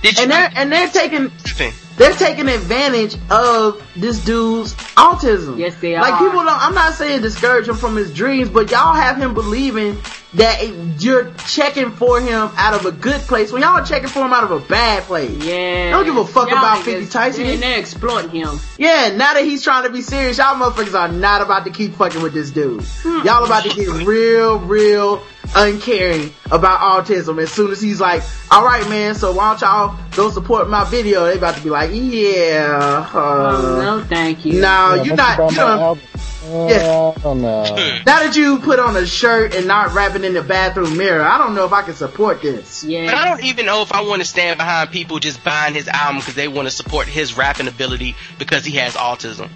Did 0.01 0.17
you? 0.17 0.23
and 0.23 0.31
they're, 0.31 0.51
and 0.55 0.71
they're 0.71 0.89
taking, 0.89 1.31
Tripping. 1.43 1.73
they're 1.97 2.13
taking 2.13 2.47
advantage 2.47 3.15
of 3.31 3.81
this 3.95 4.23
dude's 4.23 4.73
autism. 4.95 5.57
Yes, 5.57 5.75
they 5.81 5.95
are. 5.95 6.01
Like 6.01 6.19
people 6.19 6.43
don't, 6.43 6.47
I'm 6.49 6.75
not 6.75 6.93
saying 6.93 7.21
discourage 7.21 7.67
him 7.67 7.75
from 7.75 7.95
his 7.95 8.13
dreams, 8.13 8.49
but 8.49 8.69
y'all 8.71 8.93
have 8.93 9.17
him 9.17 9.33
believing 9.33 9.97
that 10.33 10.61
it, 10.61 11.01
you're 11.01 11.31
checking 11.47 11.89
for 11.91 12.19
him 12.21 12.49
out 12.57 12.73
of 12.75 12.85
a 12.85 12.91
good 12.91 13.21
place 13.21 13.51
when 13.51 13.61
y'all 13.63 13.71
are 13.79 13.85
checking 13.85 14.09
for 14.09 14.19
him 14.25 14.33
out 14.33 14.43
of 14.43 14.51
a 14.51 14.59
bad 14.59 15.01
place. 15.03 15.31
Yeah. 15.43 15.89
Don't 15.91 16.05
give 16.05 16.17
a 16.17 16.25
fuck 16.25 16.49
Y'all 16.49 16.59
about 16.59 16.79
niggas- 16.81 16.99
50 16.99 17.05
Tyson. 17.11 17.45
And 17.47 17.63
they're 17.63 17.79
exploiting 17.79 18.29
him. 18.31 18.59
Yeah, 18.77 19.15
now 19.15 19.33
that 19.33 19.43
he's 19.45 19.63
trying 19.63 19.85
to 19.85 19.89
be 19.89 20.01
serious, 20.01 20.37
y'all 20.37 20.55
motherfuckers 20.55 20.93
are 20.93 21.07
not 21.07 21.41
about 21.41 21.63
to 21.65 21.71
keep 21.71 21.95
fucking 21.95 22.21
with 22.21 22.33
this 22.33 22.51
dude. 22.51 22.83
Hmm. 23.01 23.25
Y'all 23.25 23.45
about 23.45 23.63
to 23.63 23.69
get 23.69 23.87
real, 24.05 24.59
real 24.59 25.23
uncaring 25.55 26.31
about 26.51 26.79
autism 26.79 27.41
as 27.41 27.51
soon 27.51 27.71
as 27.71 27.81
he's 27.81 27.99
like, 27.99 28.21
alright 28.51 28.87
man, 28.89 29.15
so 29.15 29.33
why 29.33 29.51
don't 29.51 29.61
y'all 29.61 29.99
go 30.15 30.29
support 30.29 30.69
my 30.69 30.83
video? 30.89 31.25
They 31.25 31.37
about 31.37 31.55
to 31.55 31.63
be 31.63 31.69
like, 31.69 31.91
yeah, 31.93 33.09
Oh, 33.13 33.19
uh, 33.19 33.81
no, 33.97 34.03
thank 34.03 34.45
you. 34.45 34.61
no, 34.61 34.95
Yeah, 34.95 35.03
you're 35.03 35.15
not, 35.15 35.37
you 35.37 35.43
my 35.45 35.53
don't, 35.53 35.79
album- 35.79 36.03
Uh, 36.47 36.67
Yeah. 36.69 37.11
I 37.15 37.19
don't 37.21 37.41
now 38.05 38.23
that 38.23 38.33
you 38.37 38.59
put 38.59 38.79
on 38.79 38.95
a 38.95 39.05
shirt 39.05 39.53
and 39.53 39.67
not 39.67 39.93
rapping 39.93 40.23
in 40.23 40.33
the 40.33 40.41
bathroom 40.41 40.95
mirror, 40.97 41.21
I 41.23 41.37
don't 41.37 41.55
know 41.55 41.65
if 41.65 41.73
I 41.73 41.81
can 41.81 41.93
support 41.95 42.41
this. 42.41 42.83
But 42.83 43.13
I 43.15 43.25
don't 43.29 43.43
even 43.43 43.65
know 43.65 43.81
if 43.81 43.91
I 43.91 44.01
want 44.01 44.21
to 44.21 44.27
stand 44.27 44.57
behind 44.57 44.91
people 44.91 45.19
just 45.19 45.43
buying 45.43 45.73
his 45.73 45.87
album 45.89 46.19
because 46.19 46.35
they 46.35 46.47
want 46.47 46.67
to 46.67 46.71
support 46.73 47.07
his 47.07 47.35
rapping 47.35 47.67
ability 47.67 48.15
because 48.39 48.63
he 48.63 48.77
has 48.77 48.93
autism. 48.95 49.49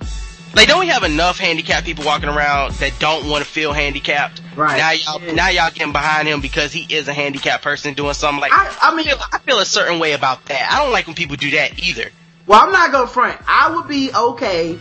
Like, 0.53 0.67
don't 0.67 0.81
we 0.81 0.87
have 0.87 1.03
enough 1.03 1.37
handicapped 1.39 1.85
people 1.85 2.03
walking 2.03 2.27
around 2.27 2.73
that 2.73 2.91
don't 2.99 3.29
want 3.29 3.45
to 3.45 3.49
feel 3.49 3.71
handicapped? 3.71 4.40
Right. 4.55 4.77
Now 4.77 4.91
y'all, 4.91 5.21
Yeah. 5.21 5.33
now 5.33 5.49
y'all 5.49 5.71
getting 5.71 5.93
behind 5.93 6.27
him 6.27 6.41
because 6.41 6.73
he 6.73 6.85
is 6.93 7.07
a 7.07 7.13
handicapped 7.13 7.63
person 7.63 7.93
doing 7.93 8.13
something 8.13 8.41
like. 8.41 8.51
I, 8.53 8.75
I 8.81 8.95
mean, 8.95 9.05
feel, 9.05 9.17
I 9.31 9.39
feel 9.39 9.59
a 9.59 9.65
certain 9.65 9.99
way 9.99 10.13
about 10.13 10.45
that. 10.45 10.71
I 10.71 10.83
don't 10.83 10.91
like 10.91 11.07
when 11.07 11.15
people 11.15 11.37
do 11.37 11.51
that 11.51 11.79
either. 11.79 12.09
Well, 12.47 12.59
I'm 12.59 12.71
not 12.71 12.91
gonna 12.91 13.07
front. 13.07 13.39
I 13.47 13.75
would 13.75 13.87
be 13.87 14.11
okay 14.13 14.77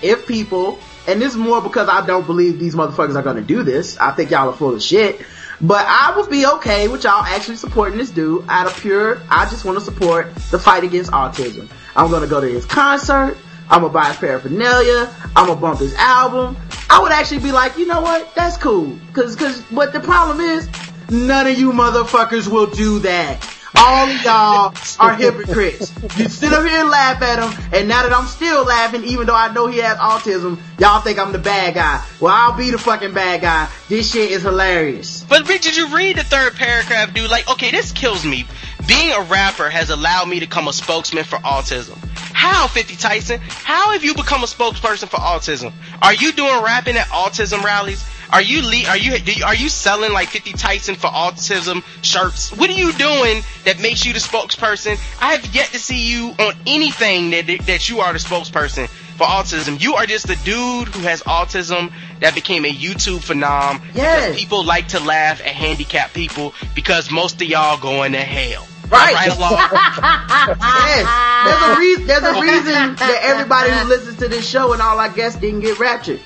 if 0.00 0.26
people, 0.26 0.78
and 1.06 1.20
this 1.20 1.32
is 1.32 1.38
more 1.38 1.60
because 1.60 1.88
I 1.88 2.06
don't 2.06 2.26
believe 2.26 2.58
these 2.58 2.74
motherfuckers 2.74 3.16
are 3.16 3.22
gonna 3.22 3.42
do 3.42 3.62
this. 3.62 3.98
I 3.98 4.12
think 4.12 4.30
y'all 4.30 4.48
are 4.48 4.54
full 4.54 4.74
of 4.74 4.82
shit. 4.82 5.20
But 5.60 5.86
I 5.86 6.14
would 6.16 6.28
be 6.28 6.44
okay 6.44 6.88
with 6.88 7.04
y'all 7.04 7.22
actually 7.22 7.56
supporting 7.56 7.96
this 7.96 8.10
dude 8.10 8.44
out 8.48 8.66
of 8.66 8.76
pure, 8.80 9.20
I 9.30 9.48
just 9.48 9.64
want 9.64 9.78
to 9.78 9.84
support 9.84 10.34
the 10.50 10.58
fight 10.58 10.82
against 10.82 11.12
autism. 11.12 11.68
I'm 11.94 12.10
gonna 12.10 12.26
go 12.26 12.40
to 12.40 12.48
his 12.48 12.64
concert. 12.66 13.36
I'm 13.72 13.80
gonna 13.80 13.92
buy 13.92 14.08
his 14.08 14.18
paraphernalia. 14.18 15.08
I'm 15.34 15.46
gonna 15.46 15.58
bump 15.58 15.80
his 15.80 15.94
album. 15.94 16.58
I 16.90 17.00
would 17.00 17.10
actually 17.10 17.38
be 17.38 17.52
like, 17.52 17.78
you 17.78 17.86
know 17.86 18.02
what? 18.02 18.34
That's 18.34 18.58
cool. 18.58 18.98
Cause, 19.14 19.34
cause, 19.34 19.62
but 19.72 19.94
the 19.94 20.00
problem 20.00 20.40
is, 20.40 20.68
none 21.08 21.46
of 21.46 21.58
you 21.58 21.72
motherfuckers 21.72 22.48
will 22.48 22.66
do 22.66 22.98
that. 22.98 23.48
All 23.74 24.10
of 24.10 24.22
y'all 24.22 24.74
are 25.00 25.14
hypocrites. 25.14 25.90
You 26.18 26.28
sit 26.28 26.52
up 26.52 26.66
here 26.66 26.80
and 26.80 26.90
laugh 26.90 27.22
at 27.22 27.38
him, 27.42 27.68
and 27.72 27.88
now 27.88 28.02
that 28.02 28.12
I'm 28.12 28.26
still 28.26 28.62
laughing, 28.62 29.04
even 29.04 29.26
though 29.26 29.34
I 29.34 29.50
know 29.54 29.66
he 29.68 29.78
has 29.78 29.96
autism, 29.96 30.58
y'all 30.78 31.00
think 31.00 31.18
I'm 31.18 31.32
the 31.32 31.38
bad 31.38 31.72
guy. 31.72 32.04
Well, 32.20 32.34
I'll 32.34 32.54
be 32.54 32.70
the 32.70 32.76
fucking 32.78 33.14
bad 33.14 33.40
guy. 33.40 33.70
This 33.88 34.12
shit 34.12 34.32
is 34.32 34.42
hilarious. 34.42 35.24
But 35.26 35.48
Rick, 35.48 35.62
did 35.62 35.78
you 35.78 35.96
read 35.96 36.16
the 36.16 36.24
third 36.24 36.56
paragraph, 36.56 37.14
dude? 37.14 37.30
Like, 37.30 37.48
okay, 37.48 37.70
this 37.70 37.90
kills 37.92 38.26
me 38.26 38.44
Being 38.86 39.12
a 39.12 39.22
rapper 39.22 39.70
has 39.70 39.88
allowed 39.88 40.28
me 40.28 40.40
to 40.40 40.46
become 40.46 40.68
a 40.68 40.74
spokesman 40.74 41.24
for 41.24 41.38
autism. 41.38 41.96
How, 42.42 42.66
50 42.66 42.96
Tyson? 42.96 43.40
How 43.40 43.92
have 43.92 44.02
you 44.04 44.14
become 44.14 44.42
a 44.42 44.46
spokesperson 44.46 45.08
for 45.08 45.18
autism? 45.18 45.72
Are 46.02 46.12
you 46.12 46.32
doing 46.32 46.62
rapping 46.62 46.96
at 46.96 47.06
autism 47.08 47.62
rallies? 47.62 48.04
Are 48.30 48.42
you 48.42 48.62
le- 48.62 48.88
are 48.88 48.96
you 48.96 49.18
do 49.18 49.32
you- 49.32 49.44
are 49.44 49.54
you 49.54 49.68
selling 49.68 50.12
like 50.12 50.28
50 50.30 50.54
Tyson 50.54 50.96
for 50.96 51.08
autism 51.08 51.84
shirts? 52.02 52.50
What 52.50 52.68
are 52.70 52.72
you 52.72 52.92
doing 52.94 53.44
that 53.64 53.78
makes 53.78 54.04
you 54.06 54.12
the 54.14 54.18
spokesperson? 54.18 54.98
I 55.20 55.34
have 55.34 55.46
yet 55.54 55.66
to 55.72 55.78
see 55.78 56.06
you 56.10 56.34
on 56.38 56.54
anything 56.66 57.30
that 57.30 57.46
that 57.66 57.88
you 57.88 58.00
are 58.00 58.12
the 58.12 58.18
spokesperson 58.18 58.88
for 58.88 59.24
autism. 59.26 59.80
You 59.80 59.94
are 59.96 60.06
just 60.06 60.28
a 60.30 60.36
dude 60.36 60.88
who 60.88 61.02
has 61.02 61.22
autism 61.24 61.92
that 62.20 62.34
became 62.34 62.64
a 62.64 62.72
YouTube 62.72 63.20
phenom. 63.22 63.82
Yes. 63.94 64.24
Because 64.24 64.40
people 64.40 64.64
like 64.64 64.88
to 64.88 65.00
laugh 65.00 65.40
at 65.40 65.46
handicapped 65.48 66.14
people 66.14 66.54
because 66.74 67.10
most 67.10 67.40
of 67.42 67.46
y'all 67.46 67.76
going 67.78 68.12
to 68.12 68.20
hell. 68.20 68.66
Right. 68.92 69.14
Right 69.14 69.36
along. 69.36 69.52
yes. 70.60 71.06
There's 71.46 71.62
a 71.62 71.80
reason. 71.80 72.06
There's 72.06 72.22
a 72.22 72.40
reason 72.40 72.94
that 72.96 73.20
everybody 73.22 73.70
who 73.70 73.88
listens 73.88 74.18
to 74.18 74.28
this 74.28 74.46
show 74.46 74.72
and 74.74 74.82
all 74.82 74.98
our 74.98 75.08
guests 75.08 75.40
didn't 75.40 75.60
get 75.60 75.78
raptured, 75.78 76.20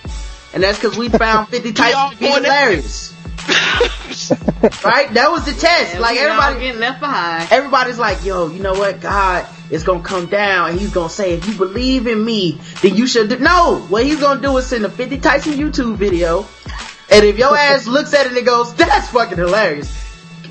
and 0.52 0.62
that's 0.62 0.78
because 0.78 0.98
we 0.98 1.08
found 1.08 1.48
50 1.50 1.72
Tyson 1.72 2.10
to 2.10 2.16
be 2.16 2.26
hilarious. 2.26 3.14
right? 4.84 5.12
That 5.14 5.28
was 5.30 5.44
the 5.44 5.52
test. 5.52 5.92
And 5.92 6.00
like 6.00 6.18
everybody, 6.18 6.58
getting 6.58 6.80
left 6.80 6.98
behind. 6.98 7.52
everybody's 7.52 7.98
like, 7.98 8.24
yo, 8.24 8.48
you 8.48 8.60
know 8.60 8.74
what? 8.74 9.00
God 9.00 9.46
is 9.70 9.84
gonna 9.84 10.02
come 10.02 10.26
down 10.26 10.70
and 10.70 10.80
he's 10.80 10.92
gonna 10.92 11.08
say, 11.08 11.34
if 11.34 11.46
you 11.46 11.54
believe 11.54 12.08
in 12.08 12.24
me, 12.24 12.60
then 12.82 12.96
you 12.96 13.06
should 13.06 13.28
do. 13.28 13.38
No, 13.38 13.78
what 13.88 14.04
he's 14.04 14.20
gonna 14.20 14.40
do 14.40 14.56
is 14.56 14.66
send 14.66 14.84
a 14.84 14.90
50 14.90 15.18
Tyson 15.18 15.52
YouTube 15.52 15.96
video, 15.96 16.46
and 17.10 17.24
if 17.24 17.38
your 17.38 17.56
ass 17.56 17.86
looks 17.86 18.12
at 18.14 18.26
it 18.26 18.36
and 18.36 18.44
goes, 18.44 18.74
that's 18.74 19.08
fucking 19.10 19.38
hilarious, 19.38 19.92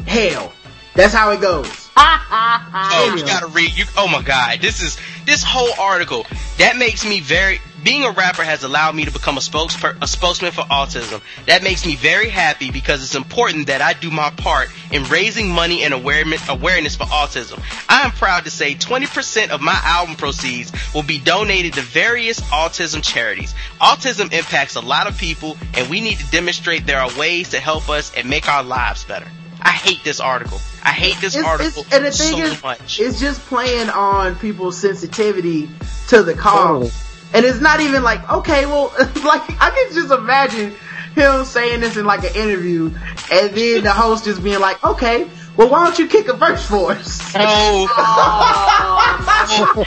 hell, 0.07 0.53
that's 0.93 1.13
how 1.13 1.31
it 1.31 1.41
goes. 1.41 1.84
Oh, 1.97 3.15
you 3.17 3.25
gotta 3.25 3.47
read. 3.47 3.75
You, 3.77 3.85
oh 3.97 4.07
my 4.07 4.21
god, 4.21 4.59
this 4.59 4.81
is 4.81 4.97
this 5.25 5.43
whole 5.43 5.71
article 5.79 6.25
that 6.57 6.77
makes 6.77 7.05
me 7.05 7.19
very. 7.19 7.59
Being 7.83 8.03
a 8.03 8.09
rapper 8.09 8.43
has 8.43 8.63
allowed 8.63 8.95
me 8.95 9.05
to 9.05 9.11
become 9.11 9.37
a 9.37 9.41
spokesper, 9.41 9.95
a 10.01 10.07
spokesman 10.07 10.51
for 10.51 10.63
autism. 10.63 11.21
That 11.45 11.61
makes 11.61 11.85
me 11.85 11.95
very 11.95 12.29
happy 12.29 12.71
because 12.71 13.03
it's 13.03 13.13
important 13.13 13.67
that 13.67 13.79
I 13.79 13.93
do 13.93 14.09
my 14.09 14.31
part 14.31 14.69
in 14.91 15.03
raising 15.03 15.51
money 15.51 15.83
and 15.83 15.93
awareness 15.93 16.49
awareness 16.49 16.95
for 16.95 17.03
autism. 17.03 17.61
I 17.87 18.05
am 18.05 18.11
proud 18.11 18.45
to 18.45 18.49
say 18.49 18.73
20% 18.73 19.49
of 19.49 19.61
my 19.61 19.79
album 19.83 20.15
proceeds 20.15 20.71
will 20.95 21.03
be 21.03 21.19
donated 21.19 21.73
to 21.73 21.81
various 21.81 22.41
autism 22.41 23.03
charities. 23.03 23.53
Autism 23.79 24.33
impacts 24.33 24.75
a 24.75 24.81
lot 24.81 25.05
of 25.05 25.15
people, 25.19 25.55
and 25.75 25.87
we 25.87 26.01
need 26.01 26.17
to 26.17 26.31
demonstrate 26.31 26.87
there 26.87 26.99
are 26.99 27.15
ways 27.19 27.49
to 27.49 27.59
help 27.59 27.87
us 27.87 28.11
and 28.17 28.27
make 28.27 28.49
our 28.49 28.63
lives 28.63 29.03
better. 29.03 29.27
I 29.61 29.69
hate 29.71 30.03
this 30.03 30.19
article. 30.19 30.59
I 30.83 30.91
hate 30.91 31.19
this 31.21 31.35
It's- 31.35 31.49
article 31.49 31.81
it's- 31.83 31.93
and 31.97 32.05
the 32.05 32.11
thing 32.11 32.37
so 32.37 32.43
is, 32.53 32.63
much. 32.63 32.99
it's 32.99 33.19
just 33.19 33.39
playing 33.47 33.89
on 33.89 34.35
people's 34.35 34.77
sensitivity 34.77 35.69
to 36.09 36.21
the 36.23 36.33
cause. 36.33 36.53
Totally. 36.67 36.91
And 37.33 37.45
it's 37.45 37.59
not 37.59 37.79
even 37.81 38.03
like, 38.03 38.29
okay, 38.29 38.65
well, 38.65 38.93
like, 38.99 39.41
I 39.61 39.71
can 39.71 39.93
just 39.93 40.11
imagine 40.11 40.75
him 41.15 41.45
saying 41.45 41.79
this 41.81 41.97
in 41.97 42.05
like 42.05 42.23
an 42.23 42.35
interview, 42.35 42.91
and 43.31 43.55
then 43.55 43.83
the 43.83 43.91
host 43.91 44.25
just 44.25 44.43
being 44.43 44.59
like, 44.59 44.83
okay, 44.83 45.27
well, 45.57 45.69
why 45.69 45.85
don't 45.85 45.97
you 45.97 46.07
kick 46.07 46.27
a 46.27 46.33
verse 46.33 46.65
for 46.65 46.91
us? 46.91 47.33
No, 47.33 47.87
Oh, 47.97 49.83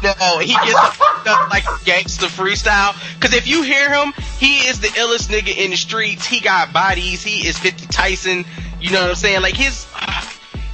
no, 0.02 0.38
he 0.38 0.52
gets 0.52 0.74
up 0.74 1.50
like 1.50 1.64
gangster 1.84 2.26
freestyle. 2.26 2.92
Cause 3.20 3.34
if 3.34 3.46
you 3.48 3.62
hear 3.62 3.90
him, 3.92 4.12
he 4.38 4.58
is 4.68 4.80
the 4.80 4.88
illest 4.88 5.28
nigga 5.28 5.54
in 5.56 5.70
the 5.72 5.76
streets. 5.76 6.24
He 6.26 6.40
got 6.40 6.72
bodies. 6.72 7.22
He 7.22 7.46
is 7.46 7.58
50 7.58 7.86
Tyson. 7.88 8.44
You 8.80 8.92
know 8.92 9.00
what 9.02 9.10
I'm 9.10 9.16
saying? 9.16 9.42
Like 9.42 9.54
his, 9.54 9.84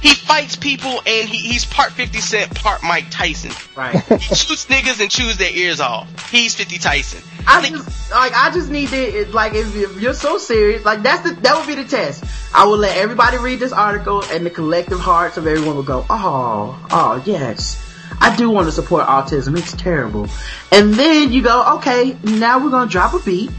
he 0.01 0.13
fights 0.13 0.55
people 0.55 1.01
and 1.05 1.27
he, 1.27 1.37
he's 1.37 1.65
part 1.65 1.91
50 1.91 2.19
Cent, 2.19 2.55
part 2.55 2.83
Mike 2.83 3.09
Tyson. 3.09 3.51
Right. 3.75 3.95
He 4.25 4.35
shoots 4.35 4.65
niggas 4.67 5.01
and 5.01 5.09
chews 5.09 5.37
their 5.37 5.51
ears 5.51 5.79
off. 5.79 6.29
He's 6.29 6.55
50 6.55 6.77
Tyson. 6.77 7.21
I 7.47 7.61
think- 7.61 7.77
just 7.77 8.11
like 8.11 8.33
I 8.33 8.51
just 8.51 8.69
need 8.69 8.89
to 8.89 9.25
like 9.31 9.53
if, 9.53 9.75
if 9.75 9.99
you're 10.01 10.13
so 10.13 10.37
serious, 10.37 10.85
like 10.85 11.01
that's 11.03 11.27
the 11.29 11.35
that 11.41 11.57
would 11.57 11.67
be 11.67 11.81
the 11.81 11.87
test. 11.87 12.23
I 12.53 12.65
will 12.65 12.77
let 12.77 12.95
everybody 12.97 13.37
read 13.37 13.59
this 13.59 13.73
article, 13.73 14.23
and 14.23 14.45
the 14.45 14.49
collective 14.49 14.99
hearts 14.99 15.37
of 15.37 15.45
everyone 15.47 15.75
will 15.75 15.83
go, 15.83 16.05
oh, 16.09 16.87
oh 16.91 17.21
yes, 17.25 17.81
I 18.21 18.35
do 18.35 18.49
want 18.49 18.67
to 18.67 18.71
support 18.71 19.05
autism. 19.07 19.57
It's 19.57 19.73
terrible. 19.73 20.27
And 20.71 20.93
then 20.93 21.31
you 21.33 21.41
go, 21.41 21.75
okay, 21.77 22.15
now 22.23 22.63
we're 22.63 22.69
gonna 22.71 22.89
drop 22.89 23.13
a 23.13 23.19
beat, 23.19 23.51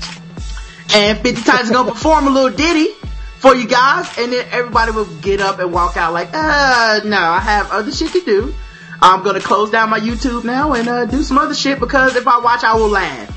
and 0.94 1.18
50 1.18 1.42
times 1.42 1.70
gonna 1.70 1.90
perform 1.92 2.26
a 2.26 2.30
little 2.30 2.56
ditty 2.56 2.88
for 3.46 3.54
you 3.54 3.66
guys, 3.68 4.18
and 4.18 4.32
then 4.32 4.46
everybody 4.50 4.92
will 4.92 5.06
get 5.20 5.40
up 5.40 5.58
and 5.58 5.72
walk 5.72 5.96
out 5.96 6.12
like, 6.12 6.30
uh, 6.32 7.00
no, 7.04 7.18
I 7.18 7.38
have 7.38 7.70
other 7.70 7.92
shit 7.92 8.12
to 8.12 8.20
do. 8.20 8.54
I'm 9.00 9.22
gonna 9.22 9.40
close 9.40 9.70
down 9.70 9.90
my 9.90 10.00
YouTube 10.00 10.44
now 10.44 10.72
and 10.72 10.88
uh, 10.88 11.04
do 11.04 11.22
some 11.22 11.38
other 11.38 11.54
shit 11.54 11.78
because 11.78 12.16
if 12.16 12.26
I 12.26 12.40
watch, 12.40 12.64
I 12.64 12.74
will 12.74 12.88
laugh. 12.88 13.32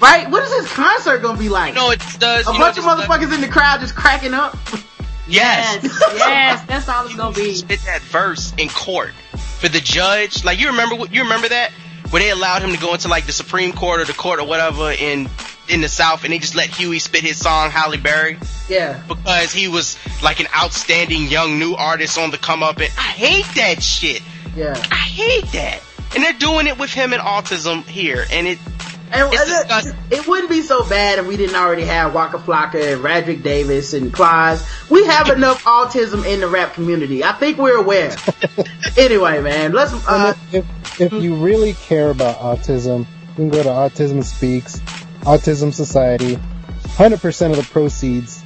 Right? 0.00 0.30
What 0.30 0.42
is 0.42 0.50
this 0.50 0.72
concert 0.72 1.18
gonna 1.18 1.38
be 1.38 1.48
like? 1.48 1.74
You 1.74 1.80
know 1.80 1.90
it 1.90 2.00
does. 2.18 2.46
a 2.46 2.52
you 2.52 2.58
know 2.58 2.64
bunch 2.64 2.78
of 2.78 2.84
what 2.84 2.96
this 2.96 3.06
does? 3.06 3.18
motherfuckers 3.18 3.34
in 3.34 3.40
the 3.40 3.48
crowd 3.48 3.80
just 3.80 3.94
cracking 3.94 4.32
up. 4.32 4.56
Yes. 5.28 5.82
yes, 5.82 6.00
yes, 6.14 6.62
that's 6.66 6.88
all 6.88 7.04
it's 7.04 7.16
gonna 7.16 7.34
be. 7.34 7.54
spit 7.54 7.80
that 7.86 8.00
verse 8.02 8.54
in 8.58 8.68
court 8.68 9.12
for 9.58 9.68
the 9.68 9.80
judge. 9.80 10.44
Like 10.44 10.60
you 10.60 10.68
remember 10.68 10.94
what 10.94 11.12
you 11.12 11.22
remember 11.22 11.48
that 11.48 11.72
where 12.10 12.22
they 12.22 12.30
allowed 12.30 12.62
him 12.62 12.72
to 12.72 12.78
go 12.78 12.92
into 12.94 13.08
like 13.08 13.26
the 13.26 13.32
Supreme 13.32 13.72
Court 13.72 14.00
or 14.00 14.04
the 14.04 14.12
court 14.12 14.40
or 14.40 14.46
whatever 14.46 14.90
in 14.92 15.28
in 15.68 15.80
the 15.80 15.88
South, 15.88 16.22
and 16.24 16.32
they 16.32 16.38
just 16.38 16.54
let 16.54 16.68
Huey 16.68 17.00
spit 17.00 17.22
his 17.24 17.38
song 17.38 17.70
Halle 17.72 17.96
Berry 17.96 18.38
Yeah. 18.68 19.02
because 19.08 19.52
he 19.52 19.66
was 19.66 19.96
like 20.22 20.38
an 20.38 20.46
outstanding 20.56 21.26
young 21.26 21.58
new 21.58 21.74
artist 21.74 22.18
on 22.18 22.30
the 22.30 22.38
come 22.38 22.62
up. 22.62 22.76
And 22.78 22.90
I 22.96 23.02
hate 23.02 23.46
that 23.56 23.82
shit. 23.82 24.22
Yeah. 24.54 24.74
I 24.92 24.94
hate 24.94 25.46
that. 25.52 25.82
And 26.14 26.22
they're 26.22 26.32
doing 26.34 26.68
it 26.68 26.78
with 26.78 26.90
him 26.92 27.12
and 27.12 27.20
autism 27.20 27.84
here, 27.84 28.24
and 28.30 28.46
it 28.46 28.58
And 29.12 29.32
It's 29.32 29.72
and 29.72 29.86
it, 29.86 30.18
it 30.20 30.26
wouldn't 30.26 30.50
be 30.50 30.62
so 30.62 30.88
bad 30.88 31.18
if 31.18 31.26
we 31.26 31.36
didn't 31.36 31.56
already 31.56 31.84
have 31.84 32.14
Waka 32.14 32.38
Flocka 32.38 32.94
and 32.94 33.02
Radric 33.02 33.42
Davis 33.42 33.92
and 33.92 34.12
Plies. 34.12 34.66
We 34.90 35.06
have 35.06 35.28
enough 35.30 35.64
autism 35.64 36.26
in 36.26 36.40
the 36.40 36.48
rap 36.48 36.74
community. 36.74 37.22
I 37.22 37.32
think 37.32 37.58
we're 37.58 37.78
aware. 37.78 38.14
anyway, 38.96 39.40
man, 39.40 39.72
let's. 39.72 39.92
Uh, 40.06 40.34
if, 40.52 41.00
if, 41.00 41.00
if 41.00 41.22
you 41.22 41.36
really 41.36 41.74
care 41.74 42.10
about 42.10 42.38
autism, 42.38 43.00
you 43.00 43.34
can 43.36 43.48
go 43.48 43.62
to 43.62 43.68
Autism 43.68 44.24
Speaks, 44.24 44.80
Autism 45.20 45.72
Society. 45.72 46.38
100% 46.96 47.50
of 47.50 47.56
the 47.56 47.62
proceeds 47.62 48.42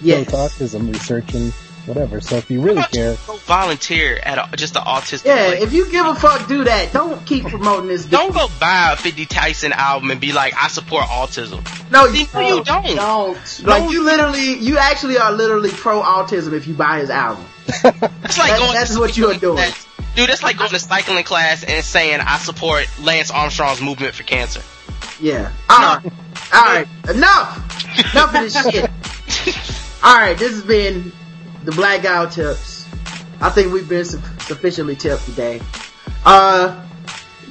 yes. 0.00 0.24
go 0.24 0.30
to 0.30 0.36
autism 0.36 0.92
research 0.92 1.34
and 1.34 1.52
whatever. 1.88 2.20
So 2.20 2.36
if 2.36 2.50
you 2.50 2.60
really 2.60 2.82
care, 2.92 3.16
go 3.26 3.36
volunteer 3.38 4.18
at 4.22 4.38
a, 4.38 4.56
just 4.56 4.74
the 4.74 4.80
autistic. 4.80 5.24
Yeah, 5.26 5.46
place. 5.48 5.62
if 5.62 5.72
you 5.72 5.90
give 5.90 6.06
a 6.06 6.14
fuck, 6.14 6.46
do 6.48 6.64
that. 6.64 6.92
Don't 6.92 7.24
keep 7.26 7.46
promoting 7.46 7.88
this. 7.88 8.04
don't 8.04 8.32
go 8.32 8.46
buy 8.60 8.92
a 8.92 8.96
50 8.96 9.26
Tyson 9.26 9.72
album 9.72 10.10
and 10.10 10.20
be 10.20 10.32
like, 10.32 10.54
I 10.56 10.68
support 10.68 11.04
autism. 11.06 11.64
No, 11.90 12.06
See, 12.12 12.28
no, 12.34 12.40
you 12.58 12.64
don't. 12.64 12.86
Don't. 12.96 13.62
Like 13.64 13.90
you 13.90 14.04
literally, 14.04 14.54
you 14.58 14.78
actually 14.78 15.18
are 15.18 15.32
literally 15.32 15.70
pro 15.70 16.00
autism 16.02 16.52
if 16.52 16.66
you 16.68 16.74
buy 16.74 17.00
his 17.00 17.10
album. 17.10 17.44
It's 17.68 17.84
like 18.38 18.50
That- 18.50 18.58
going 18.58 18.72
that's 18.74 18.94
to 18.94 19.00
what 19.00 19.16
you 19.16 19.26
are 19.26 19.32
cycling 19.34 19.40
doing. 19.40 19.56
class. 19.56 19.86
Dude, 20.16 20.28
that's 20.28 20.42
like 20.42 20.56
going 20.58 20.70
to 20.70 20.78
cycling 20.78 21.24
class 21.24 21.62
and 21.64 21.84
saying 21.84 22.20
I 22.20 22.38
support 22.38 22.86
Lance 23.02 23.30
Armstrong's 23.30 23.80
movement 23.80 24.14
for 24.14 24.22
cancer. 24.24 24.60
Yeah. 25.20 25.50
Alright. 25.70 26.12
Alright. 26.54 26.88
Enough! 27.08 28.14
Enough 28.14 28.34
of 28.34 28.40
this 28.40 28.70
shit. 28.70 28.90
Alright, 30.04 30.38
this 30.38 30.52
has 30.52 30.62
been 30.62 31.12
the 31.68 31.76
Black 31.76 32.02
Guy 32.02 32.24
Tips. 32.30 32.86
I 33.42 33.50
think 33.50 33.74
we've 33.74 33.86
been 33.86 34.06
su- 34.06 34.18
sufficiently 34.40 34.96
tipped 34.96 35.26
today. 35.26 35.60
Uh, 36.24 36.82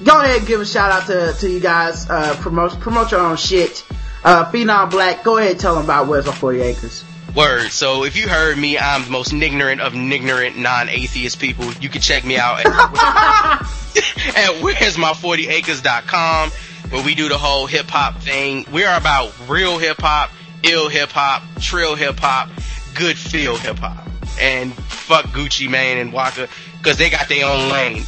go 0.03 0.19
ahead 0.19 0.39
and 0.39 0.47
give 0.47 0.59
a 0.59 0.65
shout 0.65 0.91
out 0.91 1.05
to, 1.05 1.33
to 1.39 1.47
you 1.47 1.59
guys. 1.59 2.09
Uh, 2.09 2.35
promote, 2.39 2.79
promote 2.79 3.11
your 3.11 3.19
own 3.19 3.37
shit. 3.37 3.85
Uh, 4.23 4.51
Phenom 4.51 4.89
Blak, 4.89 5.23
go 5.23 5.37
ahead 5.37 5.51
and 5.51 5.59
tell 5.59 5.75
them 5.75 5.83
about 5.83 6.07
Where's 6.07 6.25
My 6.25 6.31
40 6.31 6.61
Acres. 6.61 7.05
Word. 7.35 7.69
So 7.69 8.05
if 8.05 8.17
you 8.17 8.27
heard 8.27 8.57
me, 8.57 8.79
I'm 8.79 9.03
the 9.03 9.11
most 9.11 9.33
ignorant 9.33 9.81
of 9.81 9.93
ignorant 9.93 10.57
non-atheist 10.57 11.39
people. 11.39 11.71
You 11.73 11.89
can 11.89 12.01
check 12.01 12.25
me 12.25 12.39
out 12.39 12.65
at, 12.65 12.65
at 14.35 14.63
where's 14.63 14.97
my 14.97 15.11
40acres.com 15.11 16.49
where 16.89 17.05
we 17.05 17.13
do 17.13 17.29
the 17.29 17.37
whole 17.37 17.67
hip 17.67 17.85
hop 17.87 18.19
thing. 18.21 18.65
We 18.71 18.83
are 18.83 18.97
about 18.97 19.31
real 19.47 19.77
hip 19.77 19.97
hop, 19.99 20.31
ill 20.63 20.89
hip 20.89 21.09
hop, 21.09 21.43
trill 21.59 21.93
hip 21.93 22.17
hop, 22.17 22.49
good 22.97 23.17
feel 23.17 23.57
hip 23.57 23.79
hop. 23.79 24.07
And 24.39 24.73
fuck 24.73 25.25
Gucci 25.25 25.69
Mane 25.69 25.97
and 25.97 26.13
Waka 26.13 26.47
cause 26.81 26.97
they 26.97 27.09
got 27.09 27.29
their 27.29 27.45
own 27.45 27.69
lane. 27.71 28.03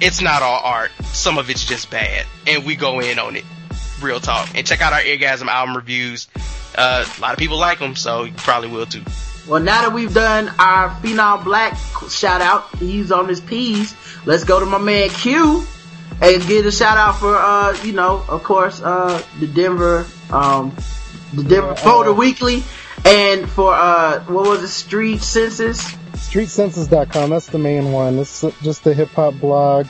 It's 0.00 0.20
not 0.20 0.42
all 0.42 0.60
art. 0.62 0.90
Some 1.12 1.38
of 1.38 1.50
it's 1.50 1.64
just 1.64 1.90
bad. 1.90 2.24
And 2.46 2.64
we 2.64 2.76
go 2.76 3.00
in 3.00 3.18
on 3.18 3.36
it. 3.36 3.44
Real 4.00 4.20
talk. 4.20 4.48
And 4.54 4.66
check 4.66 4.80
out 4.80 4.92
our 4.92 5.00
Eargasm 5.00 5.46
album 5.46 5.76
reviews. 5.76 6.28
Uh, 6.76 7.04
a 7.04 7.20
lot 7.20 7.32
of 7.32 7.38
people 7.38 7.58
like 7.58 7.80
them, 7.80 7.96
so 7.96 8.24
you 8.24 8.32
probably 8.32 8.68
will 8.68 8.86
too. 8.86 9.02
Well, 9.48 9.62
now 9.62 9.82
that 9.82 9.92
we've 9.92 10.12
done 10.12 10.48
our 10.58 10.90
Phenom 11.00 11.42
Blak 11.42 11.74
shout 12.10 12.40
out, 12.40 12.76
he's 12.76 13.10
on 13.10 13.28
his 13.28 13.40
P's. 13.40 13.94
Let's 14.26 14.44
go 14.44 14.60
to 14.60 14.66
my 14.66 14.78
man 14.78 15.08
Q 15.08 15.66
and 16.20 16.46
get 16.46 16.66
a 16.66 16.70
shout 16.70 16.96
out 16.96 17.18
for, 17.18 17.34
uh, 17.34 17.76
you 17.82 17.92
know, 17.92 18.24
of 18.28 18.44
course, 18.44 18.80
uh, 18.82 19.22
the 19.40 19.46
Denver, 19.46 20.06
um, 20.30 20.76
the 21.32 21.42
Denver 21.44 21.74
Boulder 21.82 22.12
Weekly, 22.12 22.62
and 23.04 23.48
for 23.48 23.72
uh, 23.74 24.20
what 24.24 24.46
was 24.46 24.62
it, 24.62 24.68
Street 24.68 25.22
Census? 25.22 25.82
StreetCensus.com, 26.12 27.30
that's 27.30 27.46
the 27.46 27.58
main 27.58 27.92
one. 27.92 28.18
It's 28.18 28.42
just 28.62 28.86
a 28.86 28.92
hip 28.92 29.08
hop 29.10 29.34
blog 29.34 29.86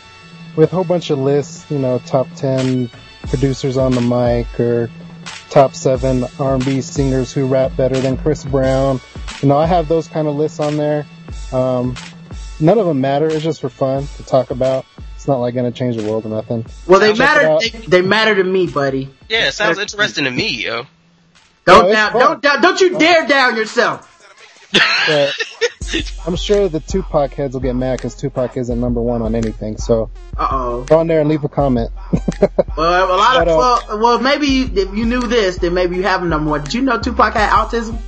with 0.55 0.73
a 0.73 0.75
whole 0.77 0.85
bunch 0.85 1.11
of 1.11 1.19
lists, 1.19 1.69
you 1.71 1.79
know, 1.79 1.99
top 2.07 2.29
10 2.37 2.91
producers 3.29 3.77
on 3.77 3.93
the 3.93 4.01
mic 4.01 4.61
or 4.61 4.91
top 5.51 5.75
7 5.75 6.25
R&B 6.39 6.81
singers 6.81 7.33
who 7.33 7.47
rap 7.47 7.75
better 7.77 7.99
than 7.99 8.17
Chris 8.17 8.45
Brown. 8.45 9.01
You 9.43 9.49
know, 9.49 9.59
I 9.59 9.67
have 9.67 9.89
those 9.89 10.07
kind 10.07 10.29
of 10.29 10.37
lists 10.37 10.61
on 10.61 10.77
there. 10.77 11.07
Um, 11.53 11.97
none 12.61 12.79
of 12.79 12.87
them 12.87 13.01
matter. 13.01 13.27
It's 13.27 13.43
just 13.43 13.61
for 13.61 13.69
fun 13.69 14.07
to 14.17 14.23
talk 14.25 14.51
about. 14.51 14.85
It's 15.15 15.27
not 15.27 15.39
like 15.39 15.55
going 15.55 15.71
to 15.71 15.77
change 15.77 15.97
the 15.97 16.09
world 16.09 16.27
or 16.27 16.29
nothing. 16.29 16.67
Well, 16.87 17.01
they 17.01 17.15
Check 17.15 17.19
matter. 17.19 17.59
They, 17.61 17.87
they 17.87 18.03
matter 18.03 18.35
to 18.37 18.45
me, 18.45 18.69
buddy. 18.69 19.13
Yeah, 19.29 19.51
sounds 19.51 19.79
interesting 19.79 20.25
to 20.25 20.31
me, 20.31 20.65
yo. 20.65 20.87
Don't 21.69 21.87
it's 21.87 21.95
down, 21.95 22.13
don't 22.13 22.43
down, 22.43 22.63
don't 22.63 22.81
you 22.81 22.99
dare 22.99 23.27
down 23.27 23.57
yourself. 23.57 24.05
But 25.07 25.35
I'm 26.27 26.37
sure 26.37 26.69
the 26.69 26.81
Tupac 26.81 27.33
heads 27.33 27.55
will 27.55 27.63
get 27.63 27.75
mad 27.75 27.99
because 27.99 28.15
Tupac 28.15 28.57
isn't 28.57 28.79
number 28.79 29.01
one 29.01 29.23
on 29.23 29.35
anything. 29.35 29.79
So 29.79 30.11
Uh 30.37 30.49
oh. 30.51 30.83
go 30.85 30.99
on 30.99 31.07
there 31.07 31.21
and 31.21 31.29
leave 31.29 31.45
a 31.45 31.49
comment. 31.49 31.91
Well, 32.77 33.07
a 33.07 33.17
lot 33.17 33.37
of 33.39 33.49
Shut 33.49 33.89
well, 33.89 33.99
well, 33.99 34.19
maybe 34.21 34.47
you, 34.47 34.71
if 34.73 34.95
you 34.97 35.05
knew 35.05 35.23
this, 35.23 35.59
then 35.59 35.75
maybe 35.75 35.97
you 35.97 36.05
have 36.05 36.23
number 36.23 36.49
one. 36.51 36.63
Did 36.63 36.75
you 36.75 36.83
know 36.83 37.01
Tupac 37.01 37.35
had 37.35 37.51
autism? 37.51 37.99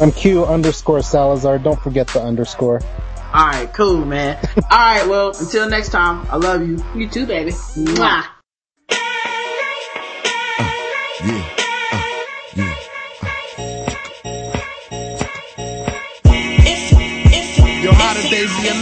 I'm 0.00 0.12
Q 0.12 0.44
underscore 0.44 1.02
Salazar. 1.02 1.58
Don't 1.58 1.80
forget 1.80 2.06
the 2.08 2.22
underscore. 2.22 2.80
Alright, 3.34 3.74
cool, 3.74 4.04
man. 4.04 4.38
Alright, 4.70 5.08
well, 5.08 5.36
until 5.38 5.68
next 5.68 5.90
time, 5.90 6.26
I 6.30 6.36
love 6.36 6.66
you. 6.66 6.82
You 6.94 7.08
too, 7.08 7.26
baby. 7.26 7.50
Mwah. 7.50 8.26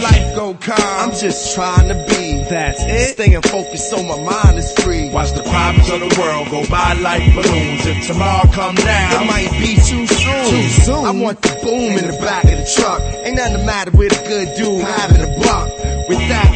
Life 0.01 0.35
go, 0.35 0.53
calm? 0.55 0.77
I'm 0.79 1.11
just 1.11 1.55
trying 1.55 1.87
to 1.89 1.95
be. 2.09 2.43
That's 2.49 2.81
it. 2.83 3.13
Staying 3.13 3.41
focused 3.41 3.89
so 3.89 4.01
my 4.03 4.21
mind 4.23 4.57
is 4.57 4.71
free. 4.79 5.09
Watch 5.09 5.31
the 5.31 5.43
problems 5.43 5.89
of 5.89 5.99
the 5.99 6.19
world 6.19 6.49
go 6.49 6.65
by 6.69 6.93
like 6.93 7.23
balloons. 7.35 7.85
If 7.85 8.07
tomorrow 8.07 8.49
come 8.51 8.75
now, 8.75 9.21
it 9.21 9.27
might 9.27 9.51
be 9.59 9.75
too 9.75 10.07
soon. 10.07 10.45
Too 10.49 10.67
soon. 10.83 11.05
I 11.05 11.11
want 11.11 11.41
the 11.41 11.59
boom 11.63 11.97
in 11.97 12.07
the 12.07 12.17
back 12.21 12.45
of 12.45 12.57
the 12.57 12.71
truck. 12.75 13.01
Ain't 13.25 13.35
nothing 13.35 13.57
the 13.57 13.65
matter 13.65 13.91
with 13.91 14.13
a 14.13 14.27
good 14.27 14.55
dude 14.57 14.81
having 14.81 15.21
a 15.21 15.39
buck. 15.39 15.76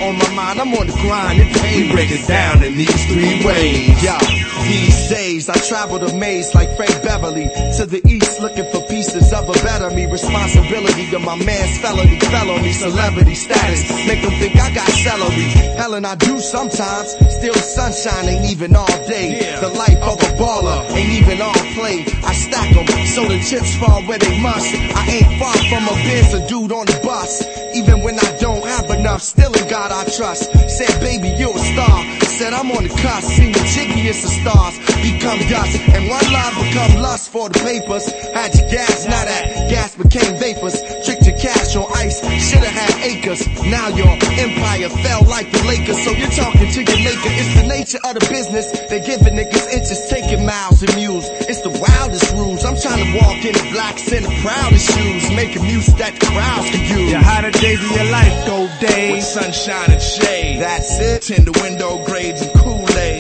On 0.02 0.18
my 0.18 0.34
mind, 0.34 0.60
I'm 0.60 0.74
on 0.74 0.88
the 0.88 0.94
grind 0.94 1.40
and 1.40 1.56
pain 1.58 1.88
We 1.88 1.94
break 1.94 2.10
it 2.10 2.28
down 2.28 2.64
in 2.64 2.76
these 2.76 3.06
three 3.06 3.46
ways. 3.46 4.04
Yeah. 4.04 4.18
These 4.66 5.10
days 5.10 5.50
I 5.50 5.54
travel 5.70 6.00
the 6.00 6.14
maze 6.18 6.54
like 6.56 6.76
Frank 6.76 7.04
Beverly 7.04 7.50
to 7.78 7.86
the 7.86 8.02
east 8.10 8.42
looking 8.42 8.66
for 8.72 8.82
pieces 8.88 9.32
of 9.32 9.50
a 9.50 9.54
better 9.62 9.90
me. 9.94 10.06
Responsibility 10.10 11.14
of 11.14 11.22
my 11.22 11.36
man's 11.36 11.78
felony, 11.80 12.20
felony, 12.20 12.74
celebrity 12.74 13.36
status. 13.36 13.90
Make 14.08 14.22
them 14.22 14.32
think 14.42 14.56
I 14.58 14.74
got 14.74 14.90
celery. 14.90 15.48
Helen, 15.78 16.06
I 16.06 16.16
do 16.16 16.40
sometimes. 16.40 17.14
Still 17.38 17.54
sunshine 17.54 18.26
ain't 18.26 18.52
even 18.52 18.76
all 18.76 18.98
day. 19.06 19.58
The 19.62 19.70
life 19.70 20.02
of 20.02 20.18
a 20.18 20.32
baller 20.42 20.82
ain't 20.98 21.14
even 21.22 21.42
all 21.42 21.62
play. 21.78 22.06
I 22.26 22.34
stack 22.34 22.74
them 22.74 22.86
so 23.12 23.28
the 23.28 23.40
chips 23.40 23.76
fall 23.76 24.02
where 24.04 24.18
they 24.18 24.42
must. 24.42 24.74
I 24.74 25.06
ain't 25.10 25.40
far 25.40 25.56
from 25.68 25.84
a 25.84 25.96
Benz, 26.08 26.34
a 26.34 26.48
dude 26.48 26.72
on 26.72 26.86
the 26.86 27.00
bus. 27.04 27.44
Even 27.76 28.04
when 28.04 28.18
I 28.18 28.38
don't 28.38 28.66
have 28.66 28.90
enough, 28.90 29.22
still 29.22 29.52
in 29.52 29.68
God 29.70 29.92
I 29.92 30.06
trust. 30.16 30.52
Said, 30.70 31.00
baby, 31.02 31.28
you're 31.38 31.56
a 31.56 31.60
star. 31.60 32.31
Said, 32.42 32.54
I'm 32.58 32.72
on 32.72 32.82
the 32.82 32.90
cusp. 32.90 33.38
The 33.38 33.54
jiggiest 33.54 34.26
of 34.26 34.34
stars 34.42 34.74
become 35.06 35.38
dust. 35.46 35.78
And 35.94 36.10
one 36.10 36.26
love 36.34 36.58
become 36.58 36.98
lust 36.98 37.30
for 37.30 37.50
the 37.50 37.60
papers. 37.62 38.10
Had 38.34 38.58
your 38.58 38.66
gas, 38.66 39.06
now 39.06 39.26
that 39.30 39.70
gas 39.70 39.94
became 39.94 40.34
vapors. 40.42 40.82
Tricked 41.06 41.22
your 41.30 41.38
cash 41.38 41.76
on 41.78 41.86
ice, 42.02 42.18
should've 42.18 42.66
had 42.66 42.98
acres. 43.06 43.46
Now 43.70 43.94
your 43.94 44.10
empire 44.42 44.90
fell 45.06 45.22
like 45.30 45.54
the 45.54 45.62
Lakers. 45.70 46.02
So 46.02 46.18
you're 46.18 46.34
talking 46.34 46.66
to 46.66 46.82
your 46.82 47.02
maker. 47.06 47.30
It's 47.30 47.54
the 47.62 47.68
nature 47.70 48.02
of 48.10 48.18
the 48.18 48.26
business. 48.26 48.74
They 48.90 49.06
giving 49.06 49.38
niggas 49.38 49.70
inches, 49.70 50.10
taking 50.10 50.42
miles 50.42 50.82
and 50.82 50.96
mules. 50.98 51.30
It's 51.46 51.62
the 51.62 51.70
wildest 51.70 52.34
rules. 52.34 52.66
I'm 52.66 52.74
trying 52.74 53.06
to 53.06 53.10
walk 53.22 53.38
in 53.46 53.54
the 53.54 53.70
blacks 53.70 54.10
in 54.10 54.26
the 54.26 54.34
proudest 54.42 54.90
shoes. 54.90 55.30
Making 55.38 55.62
music 55.70 55.94
that 56.02 56.18
the 56.18 56.26
crowds 56.26 56.74
can 56.74 56.82
use. 56.90 57.14
How 57.22 57.46
the 57.46 57.54
days 57.54 57.78
of 57.78 57.92
your 58.02 58.10
life 58.10 58.34
go, 58.50 58.66
With 58.66 58.82
days. 58.82 59.30
sunshine 59.30 59.94
and 59.94 60.02
shade. 60.02 60.58
That's 60.58 60.90
it. 60.98 61.22
Tender 61.22 61.54
window 61.62 62.02
grades 62.02 62.22
and 62.22 62.30
Kool-Aid. 62.30 62.31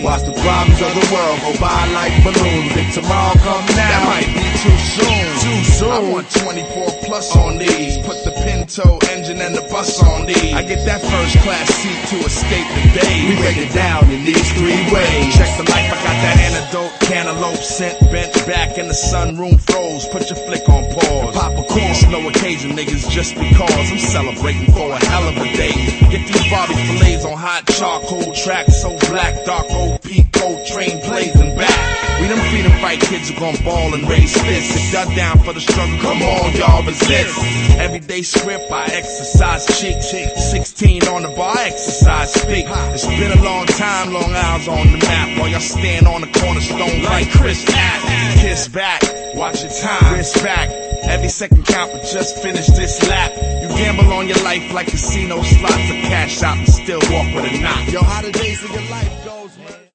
Watch 0.01 0.25
the 0.25 0.33
problems 0.33 0.81
of 0.81 0.91
the 0.97 1.05
world 1.13 1.37
go 1.45 1.53
by 1.61 1.85
like 1.93 2.13
balloons. 2.25 2.73
If 2.73 2.95
tomorrow 2.97 3.37
come 3.45 3.65
now, 3.77 3.85
that 3.85 4.01
might 4.09 4.29
be 4.33 4.45
too 4.65 4.77
soon. 4.97 5.25
Too 5.45 5.61
soon. 5.77 5.91
I 5.91 5.99
want 6.09 6.29
24 6.31 7.05
plus 7.05 7.35
on 7.37 7.57
these. 7.57 7.97
Put 8.01 8.17
the 8.25 8.31
Pinto 8.31 8.97
engine 9.13 9.41
and 9.41 9.53
the 9.53 9.61
bus 9.69 10.01
on 10.01 10.25
these. 10.25 10.53
I 10.53 10.63
get 10.63 10.85
that 10.85 11.01
first 11.01 11.37
class 11.45 11.69
seat 11.69 12.01
to 12.17 12.25
escape 12.25 12.67
the 12.81 12.99
day. 12.99 13.29
We 13.29 13.35
break 13.37 13.57
it 13.57 13.73
down 13.73 14.09
in 14.09 14.25
these 14.25 14.49
three 14.57 14.81
ways. 14.89 15.37
Check 15.37 15.53
the 15.61 15.69
life, 15.69 15.93
I 15.93 15.97
got 16.01 16.17
that 16.25 16.37
antidote. 16.49 16.93
Cantaloupe 17.05 17.61
scent 17.61 17.99
bent 18.11 18.33
back 18.47 18.77
in 18.77 18.87
the 18.87 18.97
sunroom 18.97 19.61
froze. 19.61 20.07
Put 20.09 20.29
your 20.29 20.39
flick 20.49 20.67
on 20.67 20.83
pause. 20.97 21.35
Pop 21.35 21.53
a. 21.57 21.71
It's 21.91 22.07
no 22.07 22.25
occasion, 22.29 22.71
niggas, 22.71 23.09
just 23.09 23.35
because 23.35 23.91
I'm 23.91 23.99
celebrating 23.99 24.71
for 24.71 24.91
a 24.91 25.05
hell 25.05 25.27
of 25.27 25.35
a 25.35 25.43
day. 25.57 25.73
Get 26.09 26.25
these 26.25 26.49
Bobby 26.49 26.73
fillets 26.73 27.25
on 27.25 27.37
hot 27.37 27.67
charcoal 27.67 28.33
tracks, 28.33 28.81
so 28.81 28.97
black, 29.09 29.43
dark 29.43 29.65
old 29.71 29.90
Pico 29.99 30.63
train 30.65 30.99
blazing 31.07 31.55
back. 31.57 32.01
We 32.21 32.27
them 32.27 32.39
freedom 32.51 32.71
fight 32.81 33.01
kids 33.01 33.29
who 33.29 33.39
gon' 33.39 33.57
ball 33.63 33.93
and 33.95 34.07
raise 34.07 34.33
fists. 34.39 34.75
If 34.77 34.93
y'all 34.93 35.15
down 35.15 35.39
for 35.39 35.53
the 35.53 35.59
struggle, 35.59 35.97
come 35.99 36.21
on, 36.21 36.53
y'all 36.53 36.83
resist. 36.85 37.39
Everyday 37.79 38.21
script, 38.21 38.71
I 38.71 38.85
exercise 38.85 39.65
cheek. 39.81 39.99
16 40.01 41.07
on 41.07 41.23
the 41.23 41.29
bar, 41.29 41.57
I 41.57 41.67
exercise 41.69 42.31
speak. 42.33 42.65
It's 42.69 43.07
been 43.07 43.31
a 43.31 43.43
long 43.43 43.65
time, 43.65 44.13
long 44.13 44.31
hours 44.33 44.67
on 44.67 44.91
the 44.91 44.97
map. 44.99 45.39
While 45.39 45.49
y'all 45.49 45.59
stand 45.59 46.07
on 46.07 46.21
the 46.21 46.27
cornerstone 46.27 47.03
like 47.03 47.31
Chris 47.31 47.65
Pat. 47.65 48.37
Kiss 48.39 48.67
back, 48.67 49.01
watch 49.35 49.63
your 49.63 49.71
time, 49.71 50.13
wrist 50.13 50.35
back. 50.43 50.69
Every 51.03 51.29
second 51.29 51.65
count, 51.65 51.91
but 51.91 52.03
just 52.05 52.37
finish 52.37 52.67
this 52.67 53.01
lap. 53.09 53.31
You 53.35 53.67
gamble 53.69 54.13
on 54.13 54.27
your 54.27 54.41
life 54.43 54.71
like 54.73 54.87
casino 54.87 55.41
slots, 55.41 55.89
a 55.89 56.01
cash 56.05 56.43
out 56.43 56.57
and 56.57 56.69
still 56.69 57.01
walk 57.09 57.33
with 57.33 57.51
a 57.51 57.61
knock. 57.61 57.91
Yo, 57.91 58.03
how 58.03 58.21
the 58.21 58.31
days 58.31 58.63
of 58.63 58.69
your 58.69 58.89
life 58.91 59.25
go? 59.25 59.31